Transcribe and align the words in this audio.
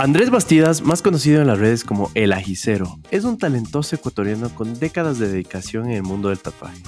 Andrés 0.00 0.30
Bastidas, 0.30 0.82
más 0.82 1.02
conocido 1.02 1.40
en 1.40 1.48
las 1.48 1.58
redes 1.58 1.82
como 1.82 2.12
El 2.14 2.32
Ajicero, 2.32 3.00
es 3.10 3.24
un 3.24 3.36
talentoso 3.36 3.96
ecuatoriano 3.96 4.48
con 4.48 4.78
décadas 4.78 5.18
de 5.18 5.26
dedicación 5.26 5.86
en 5.86 5.94
el 5.94 6.04
mundo 6.04 6.28
del 6.28 6.38
tatuaje. 6.38 6.80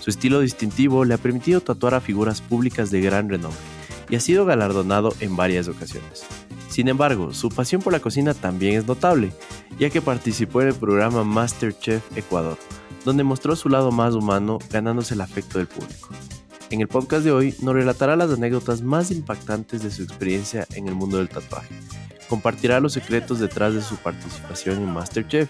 Su 0.00 0.08
estilo 0.08 0.40
distintivo 0.40 1.04
le 1.04 1.12
ha 1.12 1.18
permitido 1.18 1.60
tatuar 1.60 1.92
a 1.92 2.00
figuras 2.00 2.40
públicas 2.40 2.90
de 2.90 3.02
gran 3.02 3.28
renombre 3.28 3.60
y 4.08 4.16
ha 4.16 4.20
sido 4.20 4.46
galardonado 4.46 5.12
en 5.20 5.36
varias 5.36 5.68
ocasiones. 5.68 6.24
Sin 6.70 6.88
embargo, 6.88 7.34
su 7.34 7.50
pasión 7.50 7.82
por 7.82 7.92
la 7.92 8.00
cocina 8.00 8.32
también 8.32 8.76
es 8.76 8.86
notable, 8.86 9.30
ya 9.78 9.90
que 9.90 10.00
participó 10.00 10.62
en 10.62 10.68
el 10.68 10.74
programa 10.74 11.22
MasterChef 11.22 12.16
Ecuador, 12.16 12.56
donde 13.04 13.24
mostró 13.24 13.56
su 13.56 13.68
lado 13.68 13.92
más 13.92 14.14
humano 14.14 14.58
ganándose 14.70 15.12
el 15.12 15.20
afecto 15.20 15.58
del 15.58 15.66
público. 15.66 16.08
En 16.70 16.80
el 16.80 16.88
podcast 16.88 17.24
de 17.24 17.30
hoy 17.30 17.54
nos 17.60 17.74
relatará 17.74 18.16
las 18.16 18.30
anécdotas 18.30 18.80
más 18.80 19.10
impactantes 19.10 19.82
de 19.82 19.90
su 19.90 20.02
experiencia 20.02 20.66
en 20.72 20.88
el 20.88 20.94
mundo 20.94 21.18
del 21.18 21.28
tatuaje 21.28 21.68
compartirá 22.34 22.80
los 22.80 22.94
secretos 22.94 23.38
detrás 23.38 23.74
de 23.74 23.80
su 23.80 23.94
participación 23.94 24.78
en 24.78 24.92
Masterchef 24.92 25.48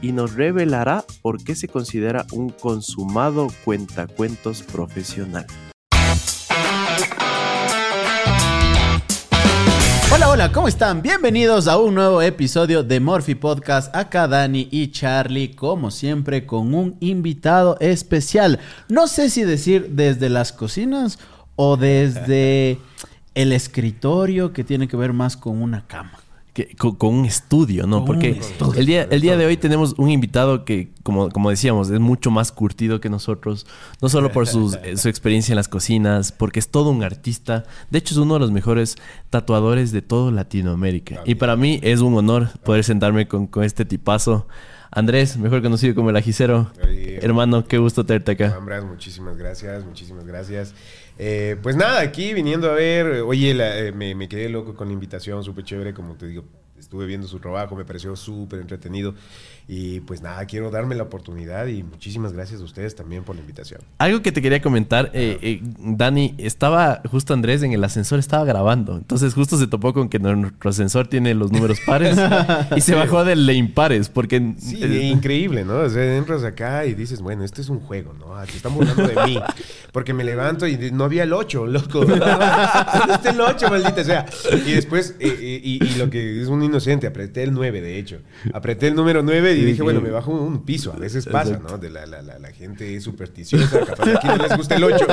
y 0.00 0.12
nos 0.12 0.32
revelará 0.32 1.04
por 1.20 1.44
qué 1.44 1.54
se 1.54 1.68
considera 1.68 2.24
un 2.32 2.48
consumado 2.48 3.48
cuentacuentos 3.66 4.62
profesional. 4.62 5.44
Hola, 10.10 10.30
hola, 10.30 10.52
¿cómo 10.52 10.68
están? 10.68 11.02
Bienvenidos 11.02 11.68
a 11.68 11.76
un 11.76 11.96
nuevo 11.96 12.22
episodio 12.22 12.82
de 12.82 12.98
Morphy 12.98 13.34
Podcast. 13.34 13.94
Acá 13.94 14.26
Dani 14.26 14.68
y 14.70 14.90
Charlie, 14.90 15.54
como 15.54 15.90
siempre, 15.90 16.46
con 16.46 16.72
un 16.72 16.96
invitado 17.00 17.76
especial. 17.78 18.58
No 18.88 19.06
sé 19.06 19.28
si 19.28 19.42
decir 19.42 19.90
desde 19.90 20.30
las 20.30 20.54
cocinas 20.54 21.18
o 21.56 21.76
desde 21.76 22.78
el 23.34 23.52
escritorio 23.52 24.54
que 24.54 24.64
tiene 24.64 24.88
que 24.88 24.96
ver 24.96 25.12
más 25.12 25.36
con 25.36 25.60
una 25.60 25.86
cama. 25.86 26.21
Con, 26.78 27.14
un 27.14 27.24
estudio, 27.24 27.86
¿no? 27.86 28.04
Porque 28.04 28.38
el, 28.76 28.86
día, 28.86 29.06
el 29.10 29.22
día 29.22 29.36
de 29.36 29.46
hoy 29.46 29.56
tenemos 29.56 29.94
un 29.96 30.10
invitado 30.10 30.64
que, 30.64 30.90
como, 31.02 31.30
como 31.30 31.48
decíamos, 31.48 31.88
es 31.90 31.98
mucho 31.98 32.30
más 32.30 32.52
curtido 32.52 33.00
que 33.00 33.08
nosotros. 33.08 33.66
No 34.02 34.08
solo 34.08 34.30
por 34.32 34.46
su 34.46 34.74
experiencia 34.84 35.52
en 35.52 35.56
las 35.56 35.68
cocinas, 35.68 36.30
porque 36.30 36.60
es 36.60 36.68
todo 36.68 36.90
un 36.90 37.02
artista. 37.02 37.64
De 37.90 37.98
hecho, 37.98 38.14
es 38.14 38.18
uno 38.18 38.34
de 38.34 38.40
los 38.40 38.50
mejores 38.50 38.96
tatuadores 39.30 39.92
de 39.92 40.02
toda 40.02 40.30
Latinoamérica. 40.30 41.22
Y 41.24 41.36
para 41.36 41.56
mí 41.56 41.80
es 41.82 42.00
un 42.00 42.14
honor 42.16 42.50
poder 42.64 42.84
sentarme 42.84 43.26
con, 43.26 43.46
con 43.46 43.64
este 43.64 43.84
tipazo. 43.84 44.46
Andrés, 44.94 45.38
mejor 45.38 45.62
conocido 45.62 45.94
como 45.94 46.10
el 46.10 46.16
ajicero. 46.16 46.70
Hermano, 47.22 47.64
qué 47.64 47.78
gusto 47.78 48.04
tenerte 48.04 48.32
acá. 48.32 48.54
Andrés, 48.54 48.84
muchísimas 48.84 49.38
gracias, 49.38 49.86
muchísimas 49.86 50.26
gracias. 50.26 50.74
Eh, 51.18 51.56
pues 51.62 51.76
nada, 51.76 52.00
aquí 52.00 52.34
viniendo 52.34 52.70
a 52.70 52.74
ver, 52.74 53.22
oye, 53.22 53.56
eh, 53.58 53.92
me, 53.92 54.14
me, 54.14 54.28
quedé 54.28 54.50
loco 54.50 54.74
con 54.74 54.88
la 54.88 54.92
invitación, 54.92 55.42
súper 55.42 55.64
chévere, 55.64 55.94
como 55.94 56.14
te 56.14 56.26
digo, 56.26 56.44
estuve 56.78 57.06
viendo 57.06 57.26
su 57.26 57.38
trabajo, 57.38 57.74
me 57.74 57.86
pareció 57.86 58.14
súper 58.16 58.60
entretenido. 58.60 59.14
Y 59.68 60.00
pues 60.00 60.22
nada, 60.22 60.44
quiero 60.46 60.70
darme 60.70 60.94
la 60.94 61.04
oportunidad 61.04 61.66
y 61.66 61.82
muchísimas 61.82 62.32
gracias 62.32 62.60
a 62.60 62.64
ustedes 62.64 62.94
también 62.94 63.22
por 63.22 63.36
la 63.36 63.40
invitación. 63.40 63.80
Algo 63.98 64.20
que 64.20 64.32
te 64.32 64.42
quería 64.42 64.60
comentar, 64.60 65.10
eh, 65.14 65.38
eh, 65.40 65.60
Dani, 65.78 66.34
estaba 66.38 67.00
justo 67.10 67.32
Andrés 67.32 67.62
en 67.62 67.72
el 67.72 67.82
ascensor, 67.84 68.18
estaba 68.18 68.44
grabando. 68.44 68.96
Entonces 68.96 69.34
justo 69.34 69.56
se 69.56 69.66
topó 69.66 69.92
con 69.92 70.08
que 70.08 70.18
nuestro 70.18 70.70
ascensor 70.70 71.06
tiene 71.06 71.34
los 71.34 71.52
números 71.52 71.78
pares 71.86 72.18
y 72.76 72.80
se 72.80 72.94
bajó 72.94 73.24
del 73.24 73.46
de 73.46 73.54
impares. 73.54 74.08
Porque... 74.08 74.54
Sí, 74.58 74.82
increíble, 74.82 75.64
¿no? 75.64 75.76
O 75.78 75.88
sea, 75.88 76.16
entras 76.16 76.44
acá 76.44 76.84
y 76.84 76.94
dices, 76.94 77.20
bueno, 77.20 77.44
este 77.44 77.60
es 77.60 77.68
un 77.68 77.80
juego, 77.80 78.14
¿no? 78.14 78.34
Te 78.44 78.56
están 78.56 78.74
burlando 78.74 79.06
de 79.06 79.14
mí. 79.24 79.38
Porque 79.92 80.12
me 80.12 80.24
levanto 80.24 80.66
y 80.66 80.90
no 80.90 81.04
había 81.04 81.22
el 81.22 81.32
8, 81.32 81.66
loco. 81.66 82.00
¿Dónde 82.04 83.14
está 83.14 83.30
el 83.30 83.40
8, 83.40 83.70
maldita 83.70 84.04
sea? 84.04 84.26
Y 84.66 84.72
después, 84.72 85.14
eh, 85.20 85.60
y, 85.62 85.84
y, 85.84 85.94
lo 85.96 86.10
que 86.10 86.42
es 86.42 86.48
un 86.48 86.62
inocente, 86.62 87.06
apreté 87.06 87.42
el 87.44 87.52
9, 87.52 87.80
de 87.80 87.98
hecho. 87.98 88.18
Apreté 88.52 88.88
el 88.88 88.94
número 88.94 89.22
9 89.22 89.54
y 89.54 89.61
dije, 89.64 89.82
bueno, 89.82 90.00
me 90.00 90.10
bajo 90.10 90.32
un 90.32 90.64
piso. 90.64 90.92
A 90.92 90.96
veces 90.96 91.26
pasa, 91.26 91.58
¿no? 91.58 91.78
De 91.78 91.90
la, 91.90 92.06
la, 92.06 92.22
la, 92.22 92.52
gente 92.52 92.96
es 92.96 93.04
supersticiosa, 93.04 93.80
capaz 93.84 94.08
aquí 94.16 94.26
no 94.26 94.36
les 94.36 94.56
gusta 94.56 94.76
el 94.76 94.84
8. 94.84 95.06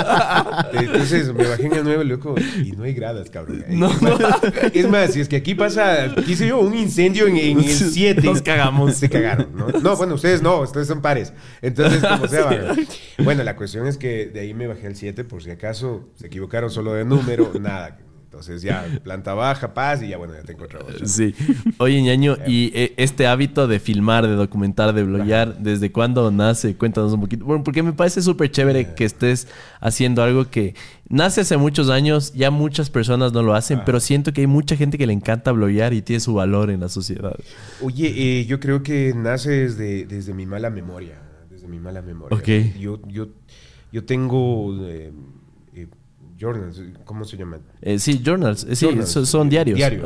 Entonces 0.74 1.34
me 1.34 1.48
bajé 1.48 1.66
en 1.66 1.74
el 1.74 1.84
9, 1.84 2.06
loco, 2.06 2.36
y 2.64 2.72
no 2.72 2.84
hay 2.84 2.94
gradas, 2.94 3.30
cabrón. 3.30 3.64
No, 3.70 3.90
no. 4.02 4.18
Es 4.74 4.90
más, 4.90 5.14
si 5.14 5.22
es 5.22 5.30
que 5.30 5.38
aquí 5.38 5.56
pasa, 5.56 6.14
quise 6.26 6.48
yo, 6.48 6.60
un 6.60 6.76
incendio 6.76 7.28
en, 7.28 7.38
el 7.38 7.64
7. 7.64 8.22
Nos 8.22 8.42
cagamos. 8.42 8.96
Se 8.96 9.10
cagaron, 9.10 9.56
¿no? 9.56 9.68
No, 9.68 9.96
bueno, 9.96 10.16
ustedes 10.16 10.42
no, 10.42 10.62
ustedes 10.62 10.88
son 10.88 11.02
pares. 11.02 11.34
Entonces, 11.62 12.04
como 12.04 12.28
sea, 12.28 12.76
Bueno, 13.24 13.44
la 13.44 13.56
cuestión 13.56 13.88
es 13.88 13.98
que 13.98 14.28
de 14.28 14.40
ahí 14.42 14.54
me 14.54 14.68
bajé 14.68 14.88
al 14.88 14.96
7, 14.96 15.24
por 15.24 15.44
si 15.44 15.52
acaso 15.52 16.10
se 16.16 16.28
equivocaron 16.28 16.70
solo 16.70 16.94
de 16.94 17.06
número, 17.06 17.52
nada 17.60 17.98
entonces 18.30 18.62
ya, 18.62 18.86
planta 19.04 19.34
baja, 19.34 19.74
paz 19.74 20.04
y 20.04 20.10
ya 20.10 20.18
bueno, 20.18 20.36
ya 20.36 20.44
te 20.44 20.52
encuentro. 20.52 20.86
Sí. 21.04 21.34
Oye, 21.80 22.00
ñaño, 22.00 22.38
¿y 22.46 22.72
eh, 22.76 22.94
este 22.98 23.26
hábito 23.26 23.68
de 23.68 23.80
filmar, 23.80 24.28
de 24.28 24.36
documentar, 24.36 24.94
de 24.94 25.04
bloguear, 25.04 25.58
desde 25.58 25.92
cuándo 25.92 26.30
nace? 26.30 26.76
Cuéntanos 26.76 27.12
un 27.12 27.22
poquito. 27.22 27.44
Bueno, 27.44 27.64
porque 27.64 27.82
me 27.82 27.92
parece 27.92 28.22
súper 28.22 28.52
chévere 28.52 28.94
que 28.94 29.04
estés 29.04 29.48
haciendo 29.80 30.22
algo 30.22 30.48
que 30.48 30.76
nace 31.08 31.42
hace 31.42 31.58
muchos 31.58 31.90
años, 31.90 32.32
ya 32.34 32.52
muchas 32.52 32.92
personas 32.92 33.34
no 33.34 33.42
lo 33.42 33.56
hacen, 33.56 33.82
pero 33.84 34.00
siento 34.00 34.32
que 34.32 34.42
hay 34.42 34.48
mucha 34.48 34.76
gente 34.76 35.00
que 35.00 35.08
le 35.08 35.14
encanta 35.14 35.52
bloguear 35.52 35.96
y 35.96 36.04
tiene 36.04 36.20
su 36.20 36.36
valor 36.36 36.70
en 36.70 36.82
la 36.82 36.90
sociedad. 36.90 37.36
Oye, 37.82 38.14
eh, 38.16 38.46
yo 38.46 38.60
creo 38.60 38.84
que 38.84 39.12
nace 39.16 39.50
desde, 39.50 40.06
desde 40.06 40.36
mi 40.36 40.46
mala 40.46 40.70
memoria, 40.70 41.20
desde 41.50 41.68
mi 41.68 41.80
mala 41.80 42.04
memoria. 42.04 42.38
Ok. 42.38 42.78
Yo, 42.80 43.02
yo, 43.08 43.30
yo 43.92 44.06
tengo... 44.06 44.78
Eh, 44.86 45.12
journals, 46.40 46.82
¿cómo 47.06 47.26
se 47.26 47.38
llaman? 47.38 47.62
Eh, 47.82 48.00
sí, 48.00 48.22
journals, 48.24 48.66
sí, 48.74 48.88
Son, 49.26 49.50
diarios. 49.50 49.78
diarios 49.78 50.04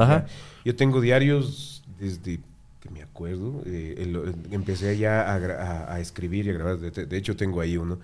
Yo 0.66 0.76
tengo 0.76 1.00
diarios 1.00 1.84
desde 2.00 2.40
que 2.80 2.90
me 2.90 3.02
acuerdo. 3.02 3.62
Eh, 3.66 4.34
empecé 4.52 4.98
ya 4.98 5.34
a, 5.34 6.00
escribir 6.00 6.48
y 6.48 6.50
a 6.50 6.54
grabar. 6.54 6.80
De, 6.80 7.18
hecho, 7.18 7.36
tengo 7.36 7.62
ahí 7.62 7.78
uno. 7.78 8.00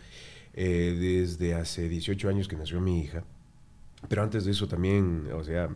Eh, 0.54 0.96
desde 1.00 1.54
hace 1.54 1.90
18 1.90 2.30
años 2.30 2.48
que 2.48 2.56
nació 2.56 2.80
mi 2.80 3.02
hija. 3.02 3.24
Pero 4.08 4.24
antes 4.24 4.46
de 4.46 4.52
eso 4.52 4.68
también, 4.68 5.28
o 5.34 5.44
sea, 5.44 5.68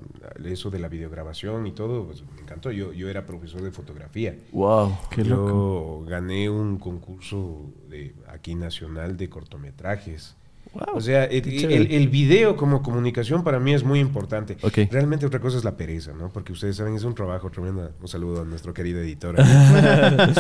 eso 0.45 0.69
de 0.69 0.79
la 0.79 0.87
videograbación 0.87 1.67
y 1.67 1.73
todo, 1.73 2.05
pues 2.05 2.23
me 2.33 2.41
encantó. 2.41 2.71
Yo, 2.71 2.93
yo 2.93 3.09
era 3.09 3.25
profesor 3.25 3.61
de 3.61 3.71
fotografía. 3.71 4.37
¡Wow! 4.53 4.97
¡Qué 5.11 5.25
yo 5.25 6.05
gané 6.07 6.49
un 6.49 6.77
concurso 6.77 7.69
de, 7.89 8.15
aquí 8.29 8.55
nacional 8.55 9.17
de 9.17 9.29
cortometrajes 9.29 10.37
o 10.73 11.01
sea, 11.01 11.25
el, 11.25 12.07
video 12.09 12.55
como 12.55 12.81
comunicación 12.81 13.43
para 13.43 13.59
mí 13.59 13.73
es 13.73 13.83
muy 13.83 13.99
importante. 13.99 14.57
Realmente 14.89 15.25
otra 15.25 15.39
cosa 15.39 15.57
es 15.57 15.63
la 15.63 15.77
pereza, 15.77 16.13
¿no? 16.13 16.29
Porque 16.29 16.51
ustedes 16.51 16.77
saben, 16.77 16.95
es 16.95 17.03
un 17.03 17.13
trabajo 17.13 17.49
tremendo. 17.51 17.91
Un 18.01 18.07
saludo 18.07 18.41
a 18.41 18.45
nuestro 18.45 18.73
querido 18.73 18.99
editor. 19.01 19.35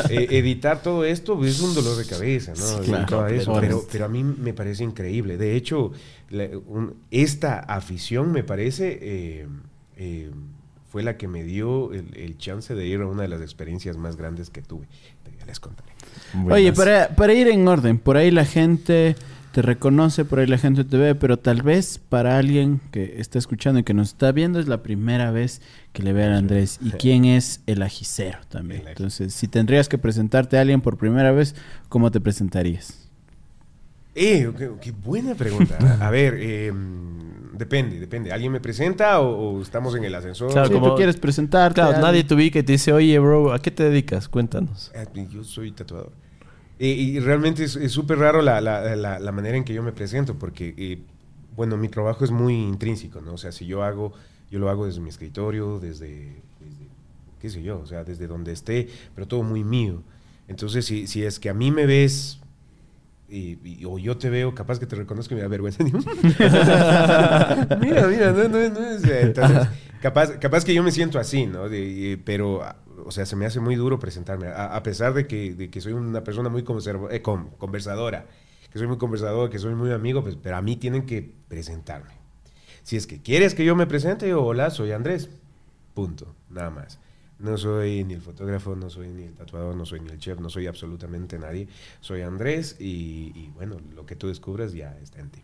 Eh, 0.09 0.27
editar 0.31 0.81
todo 0.81 1.05
esto 1.05 1.43
es 1.45 1.61
un 1.61 1.73
dolor 1.73 1.97
de 1.97 2.05
cabeza, 2.05 2.53
¿no? 2.53 3.07
pero, 3.91 4.05
a 4.05 4.07
mí 4.07 4.23
me 4.23 4.53
parece 4.53 4.83
increíble. 4.83 5.37
De 5.37 5.55
hecho, 5.55 5.91
esta 7.11 7.59
afición 7.59 8.31
me 8.31 8.43
parece... 8.43 8.99
Eh, 9.01 9.47
eh, 9.97 10.31
fue 10.89 11.01
la 11.01 11.17
que 11.17 11.27
me 11.27 11.43
dio 11.43 11.91
el, 11.91 12.37
chance 12.37 12.75
de 12.75 12.85
ir 12.85 13.01
a 13.01 13.07
una 13.07 13.23
de 13.23 13.27
las 13.27 13.41
experiencias 13.41 13.97
más 13.97 14.15
grandes 14.15 14.51
que 14.51 14.61
tuve. 14.61 14.87
Ya 15.39 15.45
les 15.45 15.59
contaré. 15.59 15.91
Oye, 16.51 16.71
para, 16.71 17.09
para 17.09 17.33
ir 17.33 17.47
en 17.47 17.67
orden, 17.67 17.97
por 17.97 18.15
ahí 18.15 18.29
la 18.29 18.45
gente 18.45 19.15
te 19.53 19.61
reconoce, 19.61 20.25
por 20.25 20.39
ahí 20.39 20.47
la 20.47 20.57
gente 20.57 20.83
te 20.83 20.97
ve, 20.97 21.13
pero 21.13 21.37
tal 21.37 21.61
vez 21.61 21.99
para 22.09 22.39
alguien 22.39 22.81
que 22.91 23.19
está 23.19 23.37
escuchando 23.37 23.79
y 23.79 23.83
que 23.83 23.93
nos 23.93 24.09
está 24.09 24.31
viendo 24.31 24.59
es 24.59 24.67
la 24.67 24.81
primera 24.81 25.29
vez 25.29 25.61
que 25.93 26.01
le 26.01 26.11
ve 26.11 26.23
a 26.23 26.35
Andrés. 26.35 26.79
¿Y 26.81 26.89
quién 26.89 27.25
es 27.25 27.61
el 27.67 27.83
ajicero 27.83 28.39
también? 28.49 28.87
Entonces, 28.87 29.31
si 29.31 29.47
tendrías 29.47 29.87
que 29.87 29.99
presentarte 29.99 30.57
a 30.57 30.61
alguien 30.61 30.81
por 30.81 30.97
primera 30.97 31.31
vez, 31.31 31.55
¿cómo 31.87 32.09
te 32.09 32.19
presentarías? 32.19 33.07
Eh, 34.15 34.51
qué, 34.81 34.91
buena 34.91 35.35
pregunta. 35.35 35.77
A 36.01 36.09
ver, 36.09 36.33
em, 36.33 37.55
depende, 37.55 37.99
depende. 37.99 38.31
¿Alguien 38.31 38.51
me 38.51 38.59
presenta 38.59 39.21
o, 39.21 39.61
estamos 39.61 39.95
en 39.95 40.03
el 40.03 40.15
ascensor? 40.15 40.51
Claro, 40.51 40.81
tú 40.81 40.95
quieres 40.95 41.17
presentarte. 41.17 41.79
Claro, 41.79 42.01
nadie 42.01 42.23
te 42.23 42.33
ubica 42.33 42.57
y 42.57 42.63
te 42.63 42.71
dice, 42.71 42.91
oye, 42.91 43.19
bro, 43.19 43.53
¿a 43.53 43.59
qué 43.59 43.69
te 43.69 43.83
dedicas? 43.83 44.27
Cuéntanos. 44.27 44.91
Eh, 44.95 45.27
yo 45.29 45.43
soy 45.43 45.71
tatuador. 45.71 46.22
Y, 46.79 47.19
realmente 47.19 47.63
es 47.63 47.91
súper 47.91 48.17
raro 48.17 48.41
la, 48.41 48.59
la, 48.59 48.95
la, 48.97 49.31
manera 49.31 49.55
en 49.55 49.63
que 49.63 49.73
yo 49.73 49.83
me 49.83 49.91
presento, 49.91 50.37
porque, 50.37 50.73
eh, 50.77 50.99
bueno, 51.55 51.77
mi 51.77 51.87
trabajo 51.87 52.25
es 52.25 52.31
muy 52.31 52.55
intrínseco, 52.55 53.21
¿no? 53.21 53.33
O 53.33 53.37
sea, 53.37 53.51
si 53.51 53.65
yo 53.65 53.83
hago, 53.83 54.13
yo 54.49 54.59
lo 54.59 54.69
hago 54.69 54.85
desde 54.85 54.99
mi 54.99 55.09
escritorio, 55.09 55.79
desde, 55.79 56.41
qué 57.39 57.49
sé 57.49 57.61
yo, 57.61 57.79
o 57.79 57.85
sea, 57.85 58.03
desde 58.03 58.27
donde 58.27 58.51
esté, 58.51 58.89
pero 59.15 59.27
todo 59.27 59.43
muy 59.43 59.63
mío. 59.63 60.01
Entonces, 60.47 60.85
si, 60.85 61.07
si 61.07 61.23
es 61.23 61.39
que 61.39 61.49
a 61.49 61.53
mí 61.53 61.71
me 61.71 61.85
ves 61.85 62.39
y, 63.29 63.83
o 63.85 63.97
yo 63.97 64.17
te 64.17 64.29
veo, 64.29 64.53
capaz 64.53 64.79
que 64.79 64.85
te 64.85 64.95
reconozco 64.95 65.33
y 65.33 65.37
me 65.37 65.41
da 65.41 65.47
vergüenza. 65.47 65.83
mira, 67.81 68.07
mira, 68.07 68.31
no, 68.31 68.47
no, 68.47 68.69
no 68.69 68.79
capaz, 70.01 70.37
capaz 70.37 70.63
que 70.63 70.73
yo 70.73 70.83
me 70.83 70.91
siento 70.91 71.17
así, 71.17 71.47
¿no? 71.47 71.63
pero 72.23 72.61
o 73.05 73.11
sea, 73.11 73.25
se 73.25 73.35
me 73.35 73.45
hace 73.45 73.59
muy 73.59 73.75
duro 73.75 73.99
presentarme, 73.99 74.47
a, 74.47 74.81
pesar 74.83 75.13
de 75.13 75.27
que, 75.27 75.69
que, 75.69 75.81
soy 75.81 75.93
una 75.93 76.23
persona 76.23 76.49
muy 76.49 76.63
eh, 77.11 77.21
conversadora, 77.21 78.25
que 78.71 78.79
soy 78.79 78.87
muy 78.87 78.97
conversador, 78.97 79.49
que 79.49 79.59
soy 79.59 79.75
muy 79.75 79.91
amigo, 79.91 80.23
pues, 80.23 80.35
pero 80.35 80.57
a 80.57 80.61
mí 80.61 80.75
tienen 80.75 81.05
que 81.05 81.33
presentarme. 81.47 82.13
Si 82.83 82.97
es 82.97 83.07
que 83.07 83.21
quieres 83.21 83.55
que 83.55 83.65
yo 83.65 83.75
me 83.75 83.87
presente, 83.87 84.27
yo, 84.27 84.43
hola, 84.43 84.69
soy 84.69 84.91
Andrés. 84.91 85.29
Punto, 85.93 86.35
nada 86.49 86.69
más. 86.69 86.99
No 87.39 87.57
soy 87.57 88.03
ni 88.03 88.13
el 88.13 88.21
fotógrafo, 88.21 88.75
no 88.75 88.89
soy 88.89 89.09
ni 89.09 89.23
el 89.23 89.33
tatuador, 89.33 89.75
no 89.75 89.85
soy 89.85 89.99
ni 89.99 90.09
el 90.09 90.19
chef, 90.19 90.39
no 90.39 90.49
soy 90.49 90.67
absolutamente 90.67 91.37
nadie. 91.39 91.67
Soy 91.99 92.21
Andrés 92.21 92.77
y, 92.79 93.49
bueno, 93.55 93.77
lo 93.95 94.05
que 94.05 94.15
tú 94.15 94.27
descubras 94.27 94.73
ya 94.73 94.97
está 95.01 95.19
en 95.19 95.29
ti. 95.29 95.41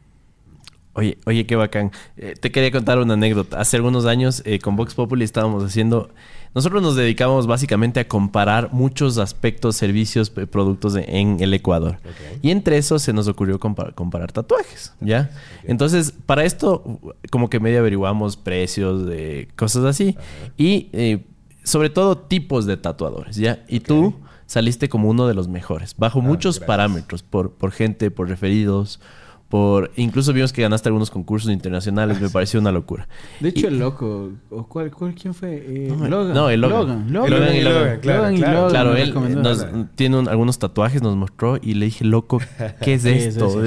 Oye, 0.94 1.18
oye, 1.26 1.46
qué 1.46 1.56
bacán. 1.56 1.92
Eh, 2.18 2.34
te 2.40 2.52
quería 2.52 2.72
contar 2.72 3.00
una 3.00 3.14
anécdota. 3.14 3.60
Hace 3.60 3.78
algunos 3.78 4.06
años 4.06 4.42
eh, 4.46 4.60
con 4.60 4.76
Vox 4.76 4.96
Populi 4.96 5.24
estábamos 5.24 5.64
haciendo 5.64 6.10
nosotros 6.56 6.82
nos 6.82 6.96
dedicamos 6.96 7.46
básicamente 7.46 8.00
a 8.00 8.08
comparar 8.08 8.74
muchos 8.74 9.20
aspectos, 9.20 9.76
servicios, 9.76 10.32
productos 10.32 10.96
en 10.96 11.38
el 11.42 11.54
Ecuador. 11.54 12.00
Y 12.42 12.50
entre 12.50 12.78
eso 12.78 12.98
se 12.98 13.14
nos 13.14 13.28
ocurrió 13.28 13.60
comparar, 13.60 14.32
tatuajes, 14.32 14.94
¿ya? 15.00 15.30
Entonces, 15.64 16.14
para 16.26 16.44
esto, 16.44 17.00
como 17.30 17.50
que 17.50 17.60
medio 17.60 17.80
averiguamos 17.80 18.36
precios 18.36 19.06
de 19.06 19.48
cosas 19.56 19.86
así. 19.86 20.18
Y 20.58 20.90
eh, 20.94 21.24
sobre 21.64 21.92
todo 21.92 22.18
tipos 22.18 22.66
de 22.66 22.78
tatuadores, 22.78 23.36
¿ya? 23.36 23.64
Y 23.68 23.82
tú 23.82 24.16
saliste 24.48 24.90
como 24.90 25.10
uno 25.10 25.28
de 25.28 25.36
los 25.36 25.48
mejores, 25.48 25.96
bajo 25.98 26.20
ah, 26.20 26.24
muchos 26.24 26.60
parámetros, 26.60 27.22
por, 27.22 27.52
por 27.52 27.72
gente, 27.72 28.10
por 28.10 28.28
referidos, 28.28 29.00
por 29.50 29.90
incluso 29.96 30.32
vimos 30.32 30.54
que 30.54 30.62
ganaste 30.62 30.90
algunos 30.90 31.10
concursos 31.10 31.52
internacionales, 31.52 32.22
me 32.22 32.30
pareció 32.30 32.60
una 32.60 32.72
locura. 32.72 33.08
De 33.40 33.50
hecho, 33.50 33.68
el 33.68 33.80
loco, 33.80 34.32
¿o 34.52 34.68
cuál, 34.68 34.92
quién 35.20 35.34
fue? 35.34 35.66
Eh, 35.68 35.94
no, 35.98 36.08
Logan. 36.08 36.34
No, 36.36 36.50
el 36.52 36.62
Logan. 36.62 37.12
Logan, 37.12 37.32
Logan, 37.32 37.56
y 37.56 37.62
Logan. 37.62 38.00
Claro, 38.00 38.36
claro, 38.36 38.68
claro 38.70 38.96
él 38.96 39.42
nos, 39.42 39.66
tiene 39.96 40.18
algunos 40.30 40.60
tatuajes, 40.60 41.02
nos 41.02 41.16
mostró 41.16 41.58
y 41.60 41.74
le 41.74 41.86
dije, 41.86 42.06
loco, 42.06 42.40
¿qué 42.82 42.94
es 42.94 43.06
esto? 43.06 43.62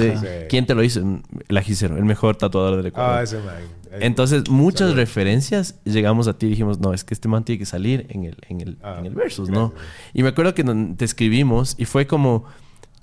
¿Quién 0.49 0.65
te 0.65 0.73
lo 0.73 0.83
hizo? 0.83 1.01
El 1.49 1.57
Agicero, 1.57 1.97
el 1.97 2.05
mejor 2.05 2.37
tatuador 2.37 2.77
del 2.77 2.85
Ecuador. 2.85 3.17
Ah, 3.17 3.23
ese 3.23 3.37
man. 3.39 3.55
Entonces, 3.99 4.49
muchas 4.49 4.95
referencias 4.95 5.79
llegamos 5.83 6.27
a 6.27 6.37
ti 6.37 6.47
y 6.47 6.49
dijimos, 6.49 6.79
no, 6.79 6.93
es 6.93 7.03
que 7.03 7.13
este 7.13 7.27
man 7.27 7.43
tiene 7.43 7.59
que 7.59 7.65
salir 7.65 8.07
en 8.09 8.23
el, 8.23 8.37
en 8.49 8.61
el, 8.61 8.77
ah, 8.81 8.95
en 8.99 9.05
el 9.05 9.13
versus, 9.13 9.49
¿no? 9.49 9.73
Y 10.13 10.23
me 10.23 10.29
acuerdo 10.29 10.55
que 10.55 10.63
te 10.63 11.05
escribimos 11.05 11.75
y 11.77 11.85
fue 11.85 12.07
como 12.07 12.45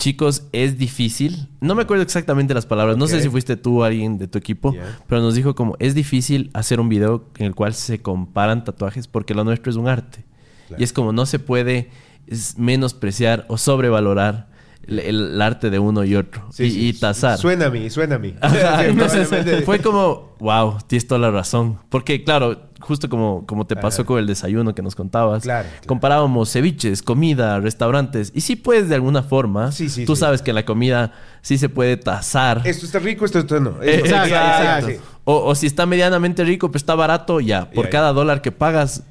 chicos, 0.01 0.49
es 0.51 0.79
difícil. 0.79 1.47
No 1.61 1.77
me 1.77 1.83
acuerdo 1.83 2.03
exactamente 2.03 2.55
las 2.55 2.67
palabras. 2.67 2.97
No 2.97 3.07
sé 3.07 3.21
si 3.21 3.29
fuiste 3.29 3.57
tú 3.57 3.83
o 3.83 3.85
alguien 3.85 4.19
de 4.19 4.27
tu 4.27 4.39
equipo, 4.39 4.75
pero 5.07 5.21
nos 5.21 5.37
dijo 5.37 5.55
como 5.55 5.77
es 5.79 5.95
difícil 5.95 6.51
hacer 6.55 6.81
un 6.81 6.89
video 6.89 7.29
en 7.39 7.47
el 7.47 7.55
cual 7.55 7.75
se 7.75 8.03
comparan 8.03 8.65
tatuajes 8.65 9.07
porque 9.07 9.35
lo 9.35 9.45
nuestro 9.45 9.71
es 9.71 9.77
un 9.77 9.87
arte. 9.87 10.25
Y 10.77 10.83
es 10.83 10.93
como 10.93 11.13
no 11.13 11.27
se 11.27 11.39
puede 11.39 11.91
menospreciar 12.57 13.45
o 13.49 13.59
sobrevalorar 13.59 14.50
el, 14.87 15.41
arte 15.41 15.71
de 15.71 15.79
uno 15.79 16.05
y 16.05 16.17
otro 16.17 16.49
y, 16.59 16.93
tasar. 16.95 17.39
Suena 17.39 17.67
a 17.67 17.71
mí, 17.71 17.91
suena 17.91 18.17
a 18.17 18.19
mí. 18.19 18.35
fue 19.65 19.81
como, 19.81 20.35
wow, 20.39 20.79
tienes 20.87 21.07
toda 21.07 21.21
la 21.21 21.31
razón. 21.31 21.79
Porque, 21.89 22.25
claro, 22.25 22.71
justo 22.81 23.09
como, 23.09 23.47
como 23.47 23.67
te 23.67 23.77
pasó 23.77 24.05
con 24.05 24.19
el 24.19 24.27
desayuno 24.27 24.75
que 24.75 24.83
nos 24.83 24.95
contabas, 24.95 25.47
comparábamos 25.87 26.51
ceviches, 26.53 27.03
comida, 27.03 27.61
restaurantes. 27.61 28.33
Y 28.35 28.41
sí 28.41 28.57
puedes 28.57 28.89
de 28.89 28.97
alguna 28.97 29.23
forma, 29.23 29.71
tú 30.07 30.17
sabes 30.17 30.43
que 30.43 30.53
la 30.53 30.65
comida 30.65 31.13
sí 31.43 31.59
se 31.59 31.69
puede 31.69 31.97
tasar. 31.97 32.63
Esto 32.65 32.87
está 32.87 32.99
rico, 32.99 33.25
esto, 33.25 33.61
no. 33.61 33.83
exacto. 33.83 35.03
O, 35.25 35.51
o, 35.51 35.55
si 35.55 35.67
está 35.67 35.87
medianamente 35.87 36.43
rico, 36.45 36.69
pero 36.69 36.79
está 36.79 36.95
barato, 36.95 37.41
ya. 37.41 37.71
Por 37.71 37.89
cada 37.91 38.13
dólar 38.13 38.43
que 38.43 38.51
pagas. 38.53 39.05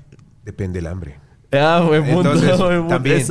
Depende 0.44 0.80
el 0.80 0.88
hambre. 0.88 1.20
Ah, 1.52 1.84
buen 1.86 2.06
punto. 2.06 2.32
También, 2.88 3.24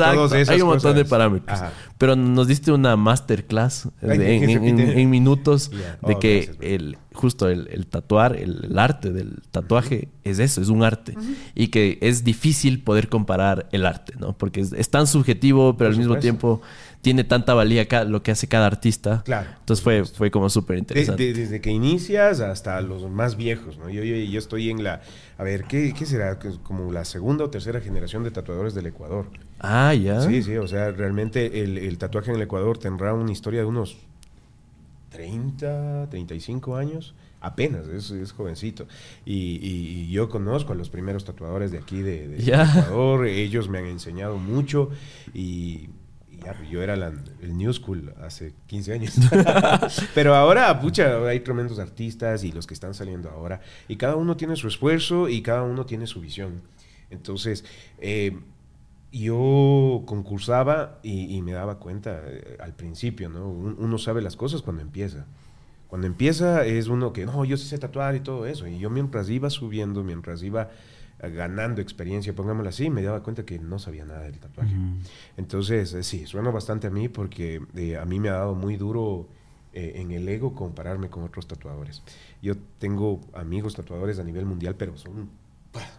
Hay 0.49 0.61
un 0.61 0.69
montón 0.69 0.97
de 0.97 1.05
parámetros. 1.05 1.61
Pero 1.99 2.15
nos 2.15 2.47
diste 2.47 2.71
una 2.71 2.97
masterclass 2.97 3.89
en, 4.03 5.11
minutos 5.11 5.71
de 5.71 6.15
oh, 6.15 6.19
que 6.21 6.51
el, 6.61 6.97
justo 7.13 7.49
el, 7.49 7.87
tatuar, 7.87 8.37
el, 8.37 8.79
arte 8.79 9.13
del 9.13 9.43
tatuaje 9.51 10.09
es 10.23 10.39
eso, 10.39 10.63
es 10.63 10.69
un 10.69 10.85
arte. 10.85 11.15
Y 11.57 11.69
que 11.69 11.99
es 12.01 12.23
difícil 12.23 12.81
poder 12.83 13.09
comparar 13.09 13.69
el 13.73 13.85
arte, 13.85 14.15
¿no? 14.19 14.39
Porque 14.39 14.61
es, 14.61 14.91
tan 14.91 15.09
subjetivo, 15.09 15.77
pero 15.77 15.91
al 15.91 15.97
mismo 15.97 16.19
tiempo 16.19 16.63
tiene 17.03 17.25
tanta 17.25 17.55
valía 17.55 17.87
lo 18.07 18.23
que 18.23 18.31
hace 18.31 18.47
cada 18.47 18.67
artista. 18.67 19.23
Claro. 19.25 19.51
Entonces 19.59 19.83
fue, 19.83 20.05
fue 20.05 20.31
como 20.31 20.49
súper 20.51 20.79
interesante. 20.79 21.33
desde 21.33 21.61
que 21.61 21.71
inicias 21.71 22.41
hasta 22.41 22.81
los 22.81 23.11
más 23.11 23.37
viejos, 23.37 23.77
¿no? 23.77 23.91
Yo, 23.91 24.05
yo, 24.05 24.15
yo 24.15 24.39
estoy 24.39 24.71
en 24.71 24.85
la... 24.85 25.01
A 25.37 25.43
ver, 25.43 25.65
¿qué, 25.65 25.93
¿qué, 25.97 26.07
será? 26.07 26.39
Como 26.63 26.93
la 26.93 27.05
segunda 27.05 27.45
o 27.45 27.51
tercera 27.51 27.81
generación 27.81 28.23
de 28.23 28.31
tatuadores 28.31 28.75
del 28.75 28.87
Ecuador. 28.87 29.27
Ah, 29.61 29.95
ya. 29.95 30.21
Sí, 30.21 30.43
sí, 30.43 30.57
o 30.57 30.69
sea, 30.69 30.91
realmente 30.93 31.63
el, 31.63 31.79
el 31.79 31.99
tatuaje 31.99 32.31
en 32.31 32.37
el 32.37 32.43
Ecuador 32.43 32.79
tendrá 32.79 33.15
una 33.15 33.33
historia 33.33 33.61
de 33.61 33.67
unos 33.67 33.97
30, 35.11 36.09
35 36.11 36.77
años 36.77 37.15
apenas, 37.41 37.87
es, 37.89 38.11
es 38.11 38.33
jovencito. 38.33 38.87
Y, 39.25 39.59
y, 39.63 40.11
yo 40.11 40.29
conozco 40.29 40.73
a 40.73 40.77
los 40.77 40.91
primeros 40.91 41.25
tatuadores 41.25 41.71
de 41.71 41.79
aquí 41.79 42.03
de, 42.03 42.29
de 42.29 42.39
Ecuador, 42.53 43.27
ellos 43.27 43.69
me 43.69 43.79
han 43.79 43.87
enseñado 43.87 44.39
mucho 44.39 44.91
y 45.35 45.89
pues, 46.41 46.71
yo 46.71 46.83
era 46.83 46.95
el 46.95 47.57
New 47.57 47.73
School 47.73 48.15
hace 48.23 48.55
15 48.67 48.93
años. 48.93 49.15
Pero 50.15 50.35
ahora, 50.35 50.81
pucha, 50.81 51.25
hay 51.27 51.41
tremendos 51.41 51.79
artistas 51.79 52.45
y 52.45 52.53
los 52.53 52.67
que 52.67 52.75
están 52.75 52.95
saliendo 52.95 53.31
ahora. 53.31 53.61
Y 53.89 53.97
cada 53.97 54.17
uno 54.17 54.37
tiene 54.37 54.57
su 54.57 54.69
esfuerzo 54.69 55.29
y 55.29 55.43
cada 55.43 55.63
uno 55.63 55.87
tiene 55.87 56.07
su 56.07 56.21
visión. 56.21 56.63
Entonces, 57.11 57.65
eh, 57.99 58.39
yo 59.13 60.03
concursaba 60.07 60.99
y, 61.03 61.41
me 61.43 61.53
daba 61.53 61.79
cuenta 61.79 62.21
eh, 62.25 62.57
al 62.61 62.75
principio, 62.75 63.29
¿no? 63.29 63.49
Uno 63.49 63.99
sabe 63.99 64.23
las 64.23 64.37
cosas 64.37 64.63
cuando 64.63 64.83
empieza. 64.83 65.27
Cuando 65.89 66.07
empieza 66.07 66.67
es 66.67 66.89
uno 66.89 67.13
que, 67.13 67.25
no, 67.25 67.45
yo 67.45 67.57
sí 67.57 67.67
sé 67.67 67.79
tatuar 67.79 68.15
y 68.15 68.21
todo 68.21 68.47
eso. 68.47 68.67
Y 68.67 68.79
yo 68.79 68.91
mientras 68.91 69.31
iba 69.31 69.49
subiendo, 69.49 70.05
mientras 70.05 70.43
iba 70.43 70.69
ganando 71.21 71.81
experiencia, 71.81 72.35
pongámoslo 72.35 72.69
así, 72.69 72.91
me 72.91 73.03
daba 73.03 73.23
cuenta 73.23 73.45
que 73.45 73.59
no 73.59 73.79
sabía 73.79 74.05
nada 74.05 74.23
del 74.23 74.39
tatuaje. 74.39 74.75
Entonces, 75.37 75.93
eh, 75.95 76.03
sí, 76.05 76.27
suena 76.27 76.51
bastante 76.51 76.87
a 76.87 76.91
mí 76.91 77.09
porque 77.09 77.61
eh, 77.75 77.97
a 77.97 78.05
mí 78.05 78.21
me 78.21 78.29
ha 78.29 78.35
dado 78.35 78.55
muy 78.55 78.77
duro 78.77 79.27
eh, 79.73 79.95
en 79.97 80.13
el 80.13 80.29
ego 80.29 80.55
compararme 80.55 81.11
con 81.11 81.25
otros 81.25 81.49
tatuadores. 81.49 82.03
Yo 82.41 82.55
tengo 82.79 83.21
amigos 83.35 83.75
tatuadores 83.75 84.19
a 84.21 84.25
nivel 84.25 84.47
mundial, 84.47 84.77
pero 84.77 84.97
son 84.97 85.29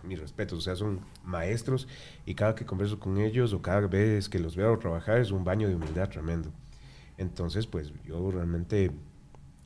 mis 0.04 0.20
respetos, 0.20 0.60
o 0.60 0.62
sea, 0.62 0.76
son 0.76 1.02
maestros 1.24 1.88
y 2.26 2.36
cada 2.36 2.56
que 2.56 2.66
converso 2.66 3.00
con 3.00 3.18
ellos 3.18 3.54
o 3.54 3.62
cada 3.62 3.82
vez 3.88 4.30
que 4.30 4.40
los 4.40 4.56
veo 4.56 4.78
trabajar 4.80 5.20
es 5.20 5.32
un 5.32 5.44
baño 5.44 5.68
de 5.68 5.76
humildad 5.76 6.10
tremendo. 6.10 6.52
Entonces, 7.18 7.68
pues 7.68 7.92
yo 8.06 8.32
realmente 8.32 8.92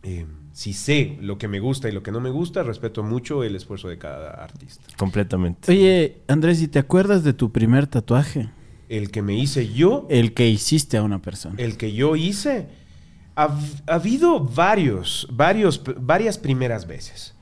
eh, 0.04 0.26
si 0.52 0.74
sé 0.74 1.18
lo 1.22 1.38
que 1.38 1.48
me 1.48 1.60
gusta 1.60 1.88
y 1.88 1.94
lo 1.94 2.04
que 2.04 2.12
no 2.12 2.20
me 2.20 2.30
gusta, 2.30 2.62
respeto 2.62 3.04
mucho 3.04 3.44
el 3.44 3.56
esfuerzo 3.56 3.88
de 3.88 3.98
cada 3.98 4.32
artista. 4.32 4.84
Completamente. 4.98 5.72
Oye, 5.72 6.18
Andrés, 6.28 6.62
¿y 6.62 6.68
te 6.68 6.80
acuerdas 6.80 7.24
de 7.24 7.34
tu 7.34 7.52
primer 7.52 7.88
tatuaje? 7.88 8.50
El 8.90 9.12
que 9.12 9.22
me 9.22 9.36
hice 9.36 9.72
yo. 9.74 10.06
El 10.10 10.34
que 10.34 10.50
hiciste 10.50 10.98
a 10.98 11.04
una 11.04 11.22
persona. 11.22 11.56
El 11.58 11.78
que 11.78 11.94
yo 11.94 12.16
hice. 12.16 12.68
Ha, 13.36 13.58
ha 13.88 13.94
habido 13.96 14.42
varios, 14.42 15.28
varios, 15.32 15.82
varias 15.98 16.38
primeras 16.38 16.86
veces. 16.86 17.33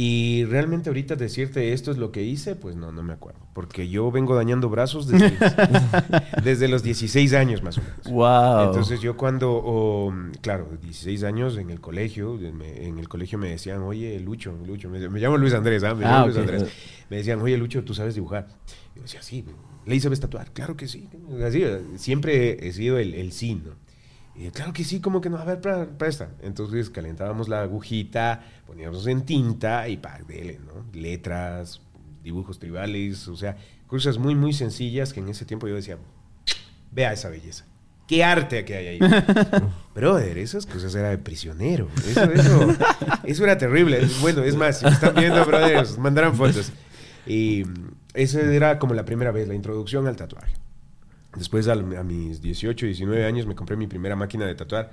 Y 0.00 0.44
realmente 0.44 0.90
ahorita 0.90 1.16
decirte 1.16 1.72
esto 1.72 1.90
es 1.90 1.98
lo 1.98 2.12
que 2.12 2.22
hice, 2.22 2.54
pues 2.54 2.76
no, 2.76 2.92
no 2.92 3.02
me 3.02 3.12
acuerdo. 3.12 3.40
Porque 3.52 3.88
yo 3.88 4.12
vengo 4.12 4.36
dañando 4.36 4.68
brazos 4.68 5.08
desde, 5.08 5.36
desde 6.44 6.68
los 6.68 6.84
16 6.84 7.34
años 7.34 7.64
más 7.64 7.78
o 7.78 7.80
menos. 7.80 8.04
Wow. 8.08 8.68
Entonces 8.68 9.00
yo 9.00 9.16
cuando, 9.16 10.14
claro, 10.40 10.68
16 10.80 11.24
años 11.24 11.56
en 11.56 11.70
el 11.70 11.80
colegio, 11.80 12.38
en 12.38 12.96
el 12.96 13.08
colegio 13.08 13.38
me 13.38 13.50
decían, 13.50 13.82
oye, 13.82 14.20
Lucho, 14.20 14.56
Lucho, 14.64 14.88
me, 14.88 15.00
llamo 15.00 15.36
Luis 15.36 15.52
Andrés, 15.52 15.82
¿ah? 15.82 15.96
Me 15.96 16.04
llamo 16.04 16.16
ah, 16.16 16.26
Luis 16.26 16.38
Andrés. 16.38 16.66
Me 17.10 17.16
decían, 17.16 17.40
oye, 17.40 17.58
Lucho, 17.58 17.82
¿tú 17.82 17.92
sabes 17.92 18.14
dibujar? 18.14 18.46
Yo 18.94 19.02
decía, 19.02 19.20
sí, 19.20 19.44
¿le 19.84 19.98
sabes 19.98 20.20
tatuar? 20.20 20.52
Claro 20.52 20.76
que 20.76 20.86
sí. 20.86 21.08
Así, 21.44 21.64
siempre 21.96 22.68
he 22.68 22.72
sido 22.72 22.98
el, 22.98 23.14
el 23.14 23.32
sí, 23.32 23.56
¿no? 23.56 23.72
Y 24.38 24.50
claro 24.50 24.72
que 24.72 24.84
sí, 24.84 25.00
como 25.00 25.20
que 25.20 25.28
no, 25.28 25.36
a 25.38 25.44
ver, 25.44 25.60
presta. 25.98 26.30
Entonces 26.42 26.90
calentábamos 26.90 27.48
la 27.48 27.62
agujita, 27.62 28.44
poníamos 28.66 29.06
en 29.08 29.22
tinta 29.22 29.88
y 29.88 29.96
pa, 29.96 30.20
dele, 30.28 30.60
¿no? 30.64 30.86
Letras, 30.92 31.80
dibujos 32.22 32.60
tribales, 32.60 33.26
o 33.26 33.36
sea, 33.36 33.56
cosas 33.88 34.16
muy, 34.16 34.36
muy 34.36 34.52
sencillas 34.52 35.12
que 35.12 35.18
en 35.18 35.28
ese 35.28 35.44
tiempo 35.44 35.66
yo 35.66 35.74
decía, 35.74 35.98
vea 36.92 37.12
esa 37.12 37.28
belleza. 37.28 37.64
¿Qué 38.06 38.22
arte 38.22 38.64
que 38.64 38.76
hay 38.76 38.86
ahí? 38.86 38.98
Brother, 39.94 40.38
esas 40.38 40.66
cosas 40.66 40.94
era 40.94 41.10
de 41.10 41.18
prisionero. 41.18 41.88
Eso, 42.08 42.22
eso, 42.24 42.76
eso 43.24 43.44
era 43.44 43.58
terrible. 43.58 44.08
Bueno, 44.20 44.44
es 44.44 44.54
más, 44.54 44.78
si 44.78 44.84
me 44.84 44.92
están 44.92 45.14
viendo, 45.16 45.44
brother, 45.44 45.84
mandarán 45.98 46.34
fotos. 46.34 46.72
Y 47.26 47.64
esa 48.14 48.40
era 48.40 48.78
como 48.78 48.94
la 48.94 49.04
primera 49.04 49.32
vez, 49.32 49.46
la 49.48 49.54
introducción 49.54 50.06
al 50.06 50.16
tatuaje. 50.16 50.54
Después, 51.38 51.68
a, 51.68 51.74
mis 51.76 52.42
18, 52.42 52.86
19 52.86 53.24
años, 53.24 53.46
me 53.46 53.54
compré 53.54 53.76
mi 53.76 53.86
primera 53.86 54.16
máquina 54.16 54.46
de 54.46 54.54
tatuar. 54.54 54.90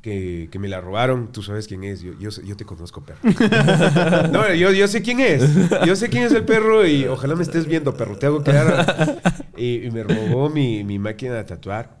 Que, 0.00 0.48
que, 0.50 0.58
me 0.58 0.68
la 0.68 0.80
robaron, 0.80 1.30
tú 1.30 1.44
sabes 1.44 1.68
quién 1.68 1.84
es, 1.84 2.00
yo, 2.00 2.18
yo, 2.18 2.30
yo 2.42 2.56
te 2.56 2.64
conozco, 2.64 3.04
perro. 3.04 3.20
no, 4.32 4.52
yo, 4.52 4.72
yo, 4.72 4.88
sé 4.88 5.00
quién 5.00 5.20
es, 5.20 5.44
yo 5.86 5.94
sé 5.94 6.08
quién 6.08 6.24
es 6.24 6.32
el 6.32 6.44
perro 6.44 6.84
y 6.84 7.04
ojalá 7.04 7.36
me 7.36 7.44
estés 7.44 7.68
viendo, 7.68 7.96
perro, 7.96 8.18
te 8.18 8.26
hago 8.26 8.42
quedar. 8.42 9.22
Y, 9.56 9.86
y 9.86 9.90
me 9.92 10.02
robó 10.02 10.50
mi, 10.50 10.82
mi, 10.82 10.98
máquina 10.98 11.34
de 11.34 11.44
tatuar 11.44 12.00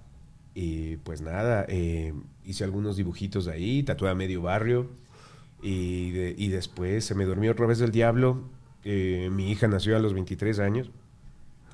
y 0.52 0.96
pues 0.96 1.20
nada, 1.20 1.64
eh, 1.68 2.12
hice 2.44 2.64
algunos 2.64 2.96
dibujitos 2.96 3.46
ahí, 3.46 3.84
tatué 3.84 4.10
a 4.10 4.16
medio 4.16 4.42
barrio 4.42 4.90
y, 5.62 6.10
y 6.36 6.48
después 6.48 7.04
se 7.04 7.14
me 7.14 7.24
durmió 7.24 7.52
otra 7.52 7.66
vez 7.66 7.80
el 7.82 7.92
diablo. 7.92 8.42
Eh, 8.84 9.30
mi 9.30 9.52
hija 9.52 9.68
nació 9.68 9.96
a 9.96 10.00
los 10.00 10.12
23 10.12 10.58
años 10.58 10.90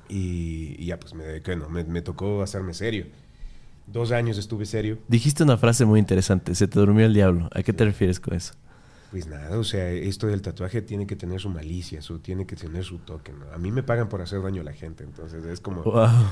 Y, 0.09 0.85
ya 0.85 0.99
pues 0.99 1.13
me 1.13 1.23
dediqué, 1.23 1.55
no, 1.55 1.69
me, 1.69 1.83
me 1.83 2.01
tocó 2.01 2.41
hacerme 2.41 2.73
serio. 2.73 3.05
Dos 3.87 4.11
años 4.11 4.37
estuve 4.37 4.65
serio. 4.65 4.99
Dijiste 5.07 5.43
una 5.43 5.57
frase 5.57 5.85
muy 5.85 5.99
interesante, 5.99 6.53
se 6.55 6.67
te 6.67 6.79
durmió 6.79 7.05
el 7.05 7.13
diablo. 7.13 7.49
¿A 7.53 7.63
qué 7.63 7.73
te 7.73 7.85
refieres 7.85 8.19
con 8.19 8.35
eso? 8.35 8.53
Pues 9.11 9.25
nada, 9.25 9.57
o 9.57 9.63
sea, 9.63 9.89
esto 9.89 10.27
del 10.27 10.43
tatuaje 10.43 10.83
tiene 10.83 11.07
que 11.07 11.15
tener 11.15 11.39
su 11.39 11.49
malicia, 11.49 11.99
su, 12.01 12.19
tiene 12.19 12.45
que 12.45 12.55
tener 12.55 12.83
su 12.83 12.99
toque. 12.99 13.31
A 13.51 13.57
mí 13.57 13.71
me 13.71 13.81
pagan 13.81 14.07
por 14.07 14.21
hacer 14.21 14.41
daño 14.43 14.61
a 14.61 14.65
la 14.65 14.73
gente, 14.73 15.03
entonces 15.03 15.43
es 15.45 15.59
como 15.59 15.83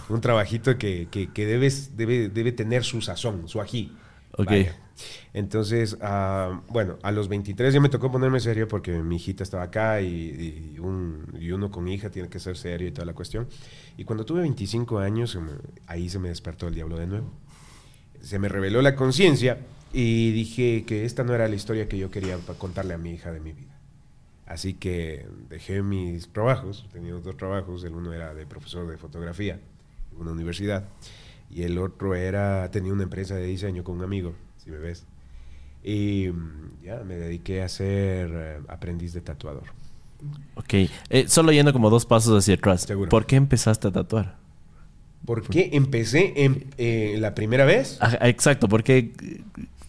un 0.09 0.21
trabajito 0.21 0.77
que, 0.77 1.07
que, 1.09 1.45
debes, 1.47 1.97
debe, 1.97 2.29
debe 2.29 2.51
tener 2.51 2.83
su 2.83 3.01
sazón, 3.01 3.47
su 3.47 3.61
ají. 3.61 3.97
Ok. 4.33 4.51
Entonces, 5.33 5.93
uh, 5.93 6.61
bueno, 6.69 6.97
a 7.03 7.11
los 7.11 7.27
23 7.27 7.73
ya 7.73 7.79
me 7.79 7.89
tocó 7.89 8.11
ponerme 8.11 8.39
serio 8.39 8.67
porque 8.67 8.91
mi 8.91 9.17
hijita 9.17 9.43
estaba 9.43 9.63
acá 9.63 10.01
y, 10.01 10.73
y, 10.75 10.79
un, 10.79 11.35
y, 11.39 11.51
uno 11.51 11.71
con 11.71 11.87
hija 11.87 12.09
tiene 12.09 12.29
que 12.29 12.39
ser 12.39 12.57
serio 12.57 12.87
y 12.87 12.91
toda 12.91 13.05
la 13.05 13.13
cuestión. 13.13 13.47
Y 13.97 14.03
cuando 14.03 14.25
tuve 14.25 14.41
25 14.41 14.99
años, 14.99 15.37
ahí 15.87 16.09
se 16.09 16.19
me 16.19 16.29
despertó 16.29 16.67
el 16.67 16.75
diablo 16.75 16.97
de 16.97 17.07
nuevo. 17.07 17.31
Se 18.21 18.39
me 18.39 18.49
reveló 18.49 18.81
la 18.81 18.95
conciencia 18.95 19.59
y 19.93 20.31
dije 20.31 20.83
que 20.85 21.05
esta 21.05 21.23
no 21.23 21.33
era 21.33 21.47
la 21.47 21.55
historia 21.55 21.87
que 21.87 21.97
yo 21.97 22.11
quería 22.11 22.37
contarle 22.57 22.93
a 22.93 22.97
mi 22.97 23.11
hija 23.11 23.31
de 23.31 23.39
mi 23.39 23.53
vida. 23.53 23.77
Así 24.45 24.73
que 24.73 25.27
dejé 25.49 25.81
mis 25.81 26.29
trabajos, 26.29 26.87
tenía 26.93 27.13
dos 27.13 27.35
trabajos, 27.35 27.83
el 27.83 27.93
uno 27.93 28.13
era 28.13 28.33
de 28.33 28.45
profesor 28.45 28.87
de 28.87 28.97
fotografía 28.97 29.59
en 30.13 30.21
una 30.21 30.31
universidad 30.31 30.85
y 31.49 31.63
el 31.63 31.77
otro 31.77 32.15
era, 32.15 32.69
tenía 32.71 32.93
una 32.93 33.03
empresa 33.03 33.35
de 33.35 33.45
diseño 33.45 33.83
con 33.83 33.97
un 33.97 34.03
amigo, 34.03 34.33
me 34.67 34.77
ves. 34.77 35.05
Y 35.83 36.29
mm, 36.29 36.83
ya 36.83 37.03
me 37.03 37.15
dediqué 37.15 37.61
a 37.61 37.69
ser 37.69 38.31
eh, 38.33 38.59
aprendiz 38.67 39.13
de 39.13 39.21
tatuador. 39.21 39.63
Ok, 40.55 40.73
eh, 41.09 41.25
solo 41.27 41.51
yendo 41.51 41.73
como 41.73 41.89
dos 41.89 42.05
pasos 42.05 42.37
hacia 42.37 42.55
atrás. 42.55 42.87
¿Por 43.09 43.25
qué 43.25 43.35
empezaste 43.35 43.87
a 43.87 43.91
tatuar? 43.91 44.37
¿Por 45.25 45.43
qué 45.47 45.69
empecé 45.73 46.33
en, 46.43 46.67
eh, 46.77 47.17
la 47.19 47.35
primera 47.35 47.65
vez? 47.65 47.99
exacto, 48.21 48.67
¿por 48.67 48.83
qué 48.83 49.11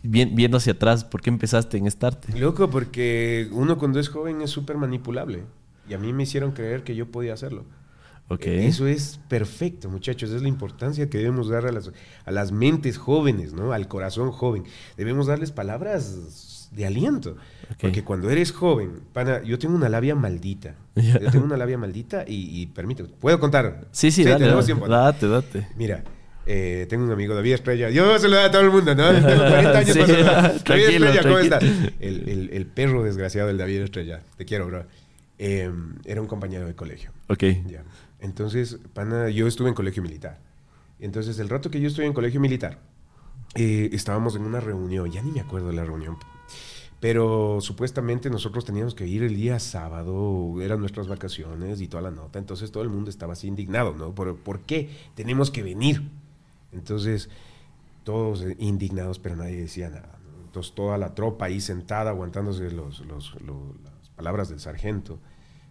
viendo 0.02 0.56
hacia 0.56 0.72
atrás, 0.72 1.04
¿por 1.04 1.20
qué 1.20 1.30
empezaste 1.30 1.76
en 1.76 1.86
esta 1.86 2.08
arte? 2.08 2.38
Loco, 2.38 2.70
porque 2.70 3.48
uno 3.52 3.78
cuando 3.78 4.00
es 4.00 4.08
joven 4.08 4.42
es 4.42 4.50
súper 4.50 4.76
manipulable. 4.76 5.44
Y 5.88 5.94
a 5.94 5.98
mí 5.98 6.12
me 6.12 6.24
hicieron 6.24 6.52
creer 6.52 6.82
que 6.82 6.94
yo 6.94 7.06
podía 7.06 7.34
hacerlo. 7.34 7.64
Okay. 8.28 8.66
Eso 8.66 8.86
es 8.86 9.18
perfecto, 9.28 9.88
muchachos. 9.88 10.30
Es 10.30 10.42
la 10.42 10.48
importancia 10.48 11.08
que 11.08 11.18
debemos 11.18 11.48
dar 11.48 11.66
a 11.66 11.72
las, 11.72 11.90
a 12.24 12.30
las 12.30 12.52
mentes 12.52 12.98
jóvenes, 12.98 13.54
¿no? 13.54 13.72
Al 13.72 13.88
corazón 13.88 14.32
joven. 14.32 14.64
Debemos 14.98 15.26
darles 15.26 15.50
palabras 15.50 16.68
de 16.72 16.86
aliento. 16.86 17.36
Porque 17.80 18.04
cuando 18.04 18.30
eres 18.30 18.52
joven, 18.52 19.00
pana, 19.12 19.42
yo 19.42 19.58
tengo 19.58 19.74
una 19.74 19.88
labia 19.88 20.14
maldita. 20.14 20.74
Yo 20.94 21.30
tengo 21.30 21.44
una 21.44 21.56
labia 21.56 21.78
maldita 21.78 22.24
y, 22.26 22.60
y 22.60 22.66
permíteme, 22.66 23.08
¿puedo 23.08 23.38
contar? 23.38 23.86
Sí, 23.92 24.10
sí, 24.10 24.24
dale, 24.24 24.48
date, 24.48 25.28
date. 25.28 25.68
Mira, 25.76 26.02
eh, 26.44 26.86
tengo 26.88 27.04
un 27.04 27.12
amigo, 27.12 27.34
David 27.34 27.54
Estrella. 27.54 27.90
Yo 27.90 28.18
se 28.18 28.26
lo 28.26 28.36
doy 28.36 28.46
a 28.46 28.50
todo 28.50 28.62
el 28.62 28.70
mundo, 28.70 28.94
¿no? 28.94 29.12
Tengo 29.12 29.38
40 29.38 29.78
años 29.78 29.96
David 30.64 30.84
Estrella, 30.88 31.22
¿cómo 31.22 31.38
estás? 31.38 31.62
El, 32.00 32.50
el, 32.52 32.66
perro 32.66 33.04
desgraciado 33.04 33.48
del 33.48 33.58
David 33.58 33.82
Estrella. 33.82 34.22
Te 34.36 34.44
quiero, 34.44 34.66
bro. 34.66 34.86
Eh, 35.38 35.70
era 36.04 36.20
un 36.20 36.26
compañero 36.26 36.66
de 36.66 36.74
colegio. 36.74 37.12
Ok. 37.28 37.44
Ya. 37.66 37.84
Entonces, 38.20 38.78
pana, 38.92 39.30
yo 39.30 39.46
estuve 39.46 39.68
en 39.68 39.74
colegio 39.74 40.02
militar. 40.02 40.38
Entonces, 40.98 41.38
el 41.38 41.48
rato 41.48 41.70
que 41.70 41.80
yo 41.80 41.88
estuve 41.88 42.06
en 42.06 42.12
colegio 42.12 42.40
militar, 42.40 42.78
eh, 43.54 43.90
estábamos 43.92 44.36
en 44.36 44.42
una 44.42 44.60
reunión. 44.60 45.10
Ya 45.10 45.22
ni 45.22 45.30
me 45.30 45.40
acuerdo 45.40 45.68
de 45.68 45.74
la 45.74 45.84
reunión. 45.84 46.16
Pero 47.00 47.60
supuestamente 47.60 48.28
nosotros 48.28 48.64
teníamos 48.64 48.94
que 48.94 49.06
ir 49.06 49.22
el 49.22 49.36
día 49.36 49.60
sábado, 49.60 50.60
eran 50.60 50.80
nuestras 50.80 51.06
vacaciones 51.06 51.80
y 51.80 51.86
toda 51.86 52.02
la 52.02 52.10
nota. 52.10 52.40
Entonces 52.40 52.72
todo 52.72 52.82
el 52.82 52.88
mundo 52.88 53.08
estaba 53.08 53.34
así 53.34 53.46
indignado, 53.46 53.94
¿no? 53.94 54.14
¿Por, 54.14 54.36
¿por 54.36 54.60
qué 54.62 54.90
tenemos 55.14 55.52
que 55.52 55.62
venir? 55.62 56.02
Entonces, 56.72 57.30
todos 58.02 58.44
indignados, 58.58 59.20
pero 59.20 59.36
nadie 59.36 59.56
decía 59.56 59.90
nada. 59.90 60.18
Entonces, 60.44 60.74
toda 60.74 60.98
la 60.98 61.14
tropa 61.14 61.46
ahí 61.46 61.60
sentada, 61.60 62.10
aguantándose 62.10 62.70
los, 62.72 63.04
las 63.06 64.08
palabras 64.16 64.48
del 64.48 64.58
sargento. 64.58 65.20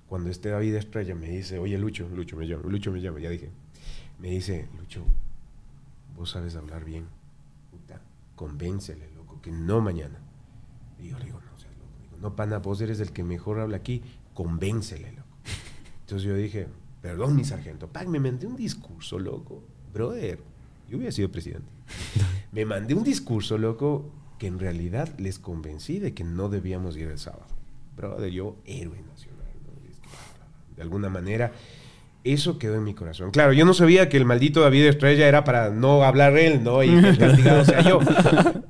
Cuando 0.07 0.29
este 0.29 0.49
David 0.49 0.75
Estrella 0.75 1.15
me 1.15 1.29
dice, 1.29 1.59
oye, 1.59 1.77
Lucho, 1.77 2.07
Lucho 2.09 2.37
me 2.37 2.47
llama, 2.47 2.63
Lucho 2.67 2.91
me 2.91 3.01
llama, 3.01 3.19
ya 3.19 3.29
dije. 3.29 3.51
Me 4.19 4.29
dice, 4.29 4.67
Lucho, 4.77 5.03
vos 6.15 6.29
sabes 6.31 6.55
hablar 6.55 6.85
bien. 6.85 7.05
Puta, 7.71 8.01
convéncele, 8.35 9.09
loco, 9.15 9.41
que 9.41 9.51
no 9.51 9.81
mañana. 9.81 10.19
Y 10.99 11.09
yo 11.09 11.19
le 11.19 11.25
digo, 11.25 11.41
no 11.41 11.57
seas 11.57 11.73
loco. 11.77 11.91
Digo, 12.01 12.17
no, 12.21 12.35
pana, 12.35 12.59
vos 12.59 12.79
eres 12.81 12.99
el 12.99 13.11
que 13.11 13.23
mejor 13.23 13.59
habla 13.59 13.77
aquí, 13.77 14.01
convéncele, 14.33 15.11
loco. 15.11 15.27
Entonces 16.01 16.25
yo 16.25 16.35
dije, 16.35 16.67
perdón, 17.01 17.35
mi 17.35 17.43
sargento, 17.43 17.87
Pac, 17.87 18.07
me 18.07 18.19
mandé 18.19 18.47
un 18.47 18.55
discurso, 18.55 19.19
loco. 19.19 19.61
Brother, 19.93 20.39
yo 20.89 20.97
hubiera 20.97 21.11
sido 21.11 21.29
presidente. 21.29 21.67
Me 22.51 22.65
mandé 22.65 22.93
un 22.93 23.03
discurso, 23.03 23.57
loco, 23.57 24.09
que 24.39 24.47
en 24.47 24.59
realidad 24.59 25.13
les 25.17 25.37
convencí 25.37 25.99
de 25.99 26.13
que 26.13 26.23
no 26.23 26.49
debíamos 26.49 26.95
ir 26.95 27.09
el 27.09 27.19
sábado. 27.19 27.47
Brother, 27.95 28.31
yo 28.31 28.55
héroe 28.65 29.01
nacional. 29.01 29.26
De 30.77 30.84
alguna 30.84 31.10
manera, 31.10 31.51
eso 32.24 32.57
quedó 32.57 32.75
en 32.75 32.84
mi 32.84 32.93
corazón. 32.93 33.31
Claro, 33.31 33.53
yo 33.53 33.65
no 33.65 33.74
sabía 33.74 34.10
que 34.10 34.17
el 34.17 34.25
maldito 34.25 34.62
David 34.62 34.86
Estrella 34.86 35.27
era 35.27 35.43
para 35.43 35.69
no 35.69 36.03
hablar 36.03 36.38
él, 36.38 36.63
¿no? 36.63 36.84
Y 36.84 36.89
que 36.89 37.17
castigado 37.19 37.65
sea 37.65 37.81
yo. 37.81 38.00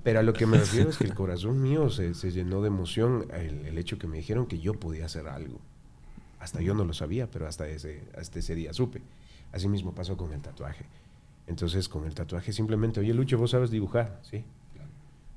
Pero 0.03 0.19
a 0.19 0.23
lo 0.23 0.33
que 0.33 0.45
me 0.45 0.57
refiero 0.57 0.89
es 0.89 0.97
que 0.97 1.03
el 1.03 1.13
corazón 1.13 1.61
mío 1.61 1.89
se, 1.89 2.13
llenó 2.31 2.61
de 2.61 2.67
emoción 2.67 3.27
el, 3.33 3.65
el, 3.65 3.77
hecho 3.77 3.99
que 3.99 4.07
me 4.07 4.17
dijeron 4.17 4.47
que 4.47 4.59
yo 4.59 4.73
podía 4.73 5.05
hacer 5.05 5.27
algo. 5.27 5.59
Hasta 6.39 6.61
yo 6.61 6.73
no 6.73 6.85
lo 6.85 6.93
sabía, 6.93 7.29
pero 7.29 7.47
hasta 7.47 7.67
ese, 7.67 8.03
hasta 8.17 8.39
ese 8.39 8.55
día 8.55 8.73
supe. 8.73 9.01
Así 9.51 9.67
mismo 9.67 9.93
pasó 9.93 10.15
con 10.17 10.33
el 10.33 10.41
tatuaje. 10.41 10.85
Entonces, 11.47 11.89
con 11.89 12.05
el 12.05 12.13
tatuaje 12.13 12.51
simplemente, 12.51 12.99
oye, 12.99 13.13
Lucho, 13.13 13.37
vos 13.37 13.51
sabes 13.51 13.71
dibujar, 13.71 14.19
¿sí? 14.29 14.43